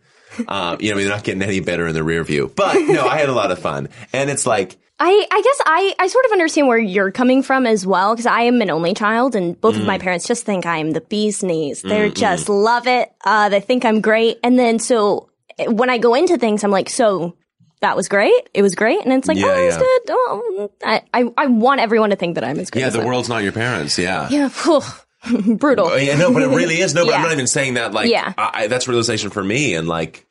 Um, 0.47 0.77
you 0.79 0.89
know, 0.89 0.95
I 0.95 0.97
mean, 0.97 1.07
they're 1.07 1.15
not 1.15 1.23
getting 1.23 1.41
any 1.41 1.59
better 1.61 1.87
in 1.87 1.95
the 1.95 2.03
rear 2.03 2.23
view. 2.23 2.51
But 2.55 2.75
no, 2.81 3.07
I 3.07 3.17
had 3.17 3.29
a 3.29 3.33
lot 3.33 3.51
of 3.51 3.57
fun, 3.59 3.89
and 4.13 4.29
it's 4.29 4.45
like 4.45 4.77
I, 4.99 5.27
I 5.31 5.41
guess 5.41 5.61
I, 5.65 5.95
I 5.99 6.07
sort 6.07 6.25
of 6.25 6.31
understand 6.31 6.67
where 6.67 6.77
you're 6.79 7.11
coming 7.11 7.41
from 7.43 7.65
as 7.67 7.85
well 7.85 8.13
because 8.13 8.25
I 8.25 8.41
am 8.41 8.61
an 8.61 8.69
only 8.71 8.93
child 8.95 9.35
and 9.35 9.59
both 9.61 9.75
of 9.75 9.81
Mm. 9.83 9.85
my 9.87 9.97
parents 9.99 10.27
just 10.27 10.43
think 10.43 10.65
I 10.65 10.77
am 10.77 10.89
the 10.91 11.01
bee's 11.01 11.43
knees. 11.43 11.83
They're 11.83 12.09
Mm-mm. 12.09 12.15
just 12.15 12.49
love 12.49 12.87
it. 12.87 13.11
Uh, 13.23 13.49
they 13.49 13.59
think 13.59 13.85
I'm 13.85 14.01
great. 14.01 14.39
And 14.43 14.57
then 14.57 14.79
so 14.79 15.29
when 15.67 15.91
I 15.91 15.99
go 15.99 16.15
into 16.15 16.37
things, 16.39 16.63
I'm 16.63 16.71
like, 16.71 16.89
so 16.89 17.35
that 17.81 17.95
was 17.95 18.07
great. 18.07 18.49
It 18.53 18.61
was 18.61 18.75
great. 18.75 18.99
And 19.03 19.13
it's 19.13 19.27
like, 19.27 19.37
Yeah, 19.37 19.45
oh, 19.47 19.67
yeah. 19.67 19.77
good. 19.77 20.01
Oh, 20.09 20.71
I, 20.83 21.01
I, 21.13 21.31
I 21.37 21.45
want 21.47 21.79
everyone 21.81 22.09
to 22.11 22.15
think 22.15 22.35
that 22.35 22.43
I'm 22.43 22.59
as 22.59 22.69
great. 22.71 22.81
yeah, 22.81 22.89
the 22.89 23.05
world's 23.05 23.29
not 23.29 23.43
your 23.43 23.51
parents. 23.51 23.97
Yeah. 23.97 24.27
Yeah. 24.29 24.49
brutal. 25.55 25.87
Oh, 25.87 25.95
yeah, 25.95 26.15
no, 26.17 26.31
but 26.33 26.41
it 26.43 26.47
really 26.49 26.79
is. 26.79 26.93
No, 26.93 27.05
but 27.05 27.13
I'm 27.15 27.21
not 27.23 27.31
even 27.33 27.47
saying 27.47 27.75
that. 27.75 27.93
Like, 27.93 28.09
Yeah. 28.09 28.33
I, 28.37 28.67
that's 28.67 28.87
realization 28.87 29.29
for 29.29 29.43
me, 29.43 29.73
and 29.75 29.87
like, 29.87 30.25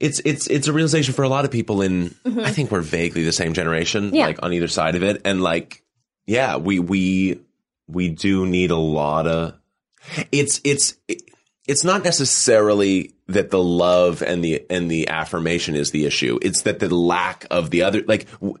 it's 0.00 0.20
it's 0.24 0.46
it's 0.48 0.66
a 0.66 0.72
realization 0.72 1.14
for 1.14 1.22
a 1.22 1.28
lot 1.28 1.44
of 1.44 1.50
people. 1.50 1.80
In 1.80 2.10
Mhm. 2.26 2.44
I 2.44 2.50
think 2.50 2.70
we're 2.70 2.80
vaguely 2.80 3.24
the 3.24 3.32
same 3.32 3.54
generation, 3.54 4.12
Yeah. 4.14 4.26
like 4.26 4.42
on 4.42 4.52
either 4.52 4.68
side 4.68 4.96
of 4.96 5.02
it, 5.02 5.22
and 5.24 5.40
like, 5.42 5.82
yeah, 6.26 6.56
we 6.56 6.78
we 6.80 7.40
we 7.86 8.08
do 8.08 8.44
need 8.46 8.70
a 8.70 8.76
lot 8.76 9.26
of. 9.26 9.54
It's 10.32 10.60
it's 10.64 10.94
it's 11.66 11.84
not 11.84 12.04
necessarily 12.04 13.14
that 13.28 13.50
the 13.50 13.62
love 13.62 14.22
and 14.22 14.44
the 14.44 14.64
and 14.70 14.90
the 14.90 15.08
affirmation 15.08 15.74
is 15.74 15.90
the 15.90 16.04
issue. 16.06 16.38
It's 16.42 16.62
that 16.62 16.78
the 16.78 16.94
lack 16.94 17.46
of 17.50 17.70
the 17.70 17.82
other, 17.82 18.02
like. 18.06 18.30
W- 18.40 18.56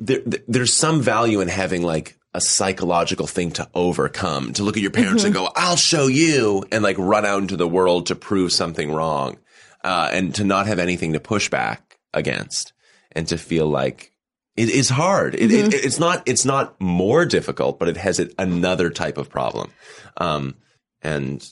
there, 0.00 0.20
there- 0.24 0.40
there's 0.46 0.72
some 0.72 1.02
value 1.02 1.40
in 1.40 1.48
having 1.48 1.82
like 1.82 2.16
a 2.32 2.40
psychological 2.40 3.26
thing 3.26 3.50
to 3.52 3.68
overcome 3.74 4.52
to 4.52 4.62
look 4.62 4.76
at 4.76 4.80
your 4.82 4.92
parents 4.92 5.24
and 5.24 5.34
Mm-hmm. 5.34 5.44
go 5.46 5.52
i'll 5.56 5.74
show 5.74 6.06
you 6.06 6.62
and 6.70 6.84
like 6.84 6.96
run 6.98 7.24
out 7.26 7.42
into 7.42 7.56
the 7.56 7.66
world 7.66 8.06
to 8.06 8.14
prove 8.14 8.52
something 8.52 8.92
wrong 8.92 9.38
uh, 9.82 10.08
and 10.12 10.34
to 10.36 10.44
not 10.44 10.68
have 10.68 10.78
anything 10.78 11.14
to 11.14 11.20
push 11.20 11.48
back 11.50 11.98
against 12.14 12.74
and 13.10 13.26
to 13.28 13.38
feel 13.38 13.66
like 13.66 14.12
it 14.56 14.70
is 14.70 14.88
hard 14.88 15.34
it, 15.34 15.50
Mm-hmm. 15.50 15.66
it, 15.72 15.74
it's 15.84 15.98
not 15.98 16.22
it's 16.26 16.44
not 16.44 16.80
more 16.80 17.24
difficult 17.26 17.80
but 17.80 17.88
it 17.88 17.96
has 17.96 18.20
another 18.38 18.90
type 18.90 19.18
of 19.18 19.28
problem 19.28 19.72
um, 20.18 20.54
and 21.02 21.44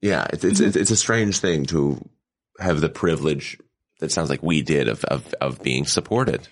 yeah 0.00 0.26
it's, 0.32 0.44
it's 0.44 0.60
it's 0.60 0.76
it's 0.76 0.90
a 0.90 0.96
strange 0.96 1.38
thing 1.38 1.64
to 1.66 1.98
have 2.58 2.80
the 2.80 2.88
privilege 2.88 3.58
that 4.00 4.12
sounds 4.12 4.30
like 4.30 4.42
we 4.42 4.62
did 4.62 4.88
of 4.88 5.04
of, 5.04 5.34
of 5.40 5.62
being 5.62 5.84
supported 5.86 6.48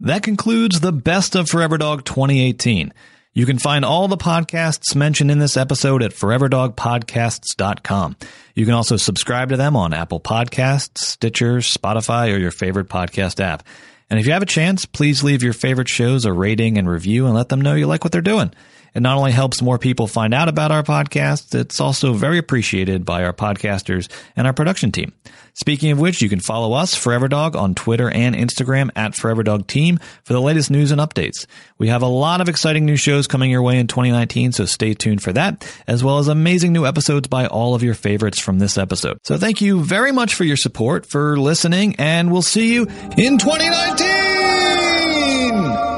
That 0.00 0.22
concludes 0.22 0.80
the 0.80 0.92
best 0.92 1.34
of 1.36 1.48
Forever 1.48 1.78
Dog 1.78 2.04
2018. 2.04 2.92
You 3.32 3.46
can 3.46 3.58
find 3.58 3.84
all 3.84 4.08
the 4.08 4.16
podcasts 4.16 4.94
mentioned 4.94 5.30
in 5.30 5.38
this 5.38 5.56
episode 5.56 6.02
at 6.02 6.12
foreverdogpodcasts.com. 6.12 8.16
You 8.54 8.64
can 8.64 8.74
also 8.74 8.96
subscribe 8.96 9.50
to 9.50 9.56
them 9.56 9.76
on 9.76 9.92
Apple 9.92 10.20
Podcasts, 10.20 10.98
Stitcher, 10.98 11.58
Spotify, 11.58 12.32
or 12.34 12.38
your 12.38 12.50
favorite 12.50 12.88
podcast 12.88 13.40
app. 13.40 13.66
And 14.10 14.20
if 14.20 14.26
you 14.26 14.32
have 14.32 14.42
a 14.42 14.46
chance, 14.46 14.84
please 14.86 15.24
leave 15.24 15.42
your 15.42 15.52
favorite 15.52 15.88
shows 15.88 16.24
a 16.24 16.32
rating 16.32 16.78
and 16.78 16.88
review 16.88 17.26
and 17.26 17.34
let 17.34 17.48
them 17.48 17.60
know 17.60 17.74
you 17.74 17.86
like 17.86 18.04
what 18.04 18.12
they're 18.12 18.20
doing. 18.20 18.52
It 18.94 19.00
not 19.00 19.16
only 19.16 19.32
helps 19.32 19.60
more 19.60 19.78
people 19.78 20.06
find 20.06 20.32
out 20.32 20.48
about 20.48 20.70
our 20.70 20.82
podcast, 20.82 21.54
it's 21.54 21.80
also 21.80 22.12
very 22.12 22.38
appreciated 22.38 23.04
by 23.04 23.24
our 23.24 23.32
podcasters 23.32 24.08
and 24.36 24.46
our 24.46 24.52
production 24.52 24.92
team. 24.92 25.12
Speaking 25.54 25.90
of 25.92 26.00
which, 26.00 26.20
you 26.20 26.28
can 26.28 26.40
follow 26.40 26.72
us, 26.72 26.96
Forever 26.96 27.28
Dog, 27.28 27.54
on 27.54 27.76
Twitter 27.76 28.10
and 28.10 28.34
Instagram 28.34 28.90
at 28.96 29.14
Forever 29.14 29.44
Dog 29.44 29.68
Team 29.68 30.00
for 30.24 30.32
the 30.32 30.40
latest 30.40 30.68
news 30.68 30.90
and 30.90 31.00
updates. 31.00 31.46
We 31.78 31.86
have 31.88 32.02
a 32.02 32.06
lot 32.06 32.40
of 32.40 32.48
exciting 32.48 32.84
new 32.84 32.96
shows 32.96 33.28
coming 33.28 33.52
your 33.52 33.62
way 33.62 33.78
in 33.78 33.86
2019, 33.86 34.50
so 34.52 34.64
stay 34.64 34.94
tuned 34.94 35.22
for 35.22 35.32
that, 35.32 35.64
as 35.86 36.02
well 36.02 36.18
as 36.18 36.26
amazing 36.26 36.72
new 36.72 36.86
episodes 36.86 37.28
by 37.28 37.46
all 37.46 37.76
of 37.76 37.84
your 37.84 37.94
favorites 37.94 38.40
from 38.40 38.58
this 38.58 38.76
episode. 38.76 39.18
So 39.22 39.38
thank 39.38 39.60
you 39.60 39.84
very 39.84 40.10
much 40.10 40.34
for 40.34 40.42
your 40.42 40.56
support, 40.56 41.06
for 41.06 41.38
listening, 41.38 41.94
and 41.98 42.32
we'll 42.32 42.42
see 42.42 42.74
you 42.74 42.88
in 43.16 43.38
2019! 43.38 45.93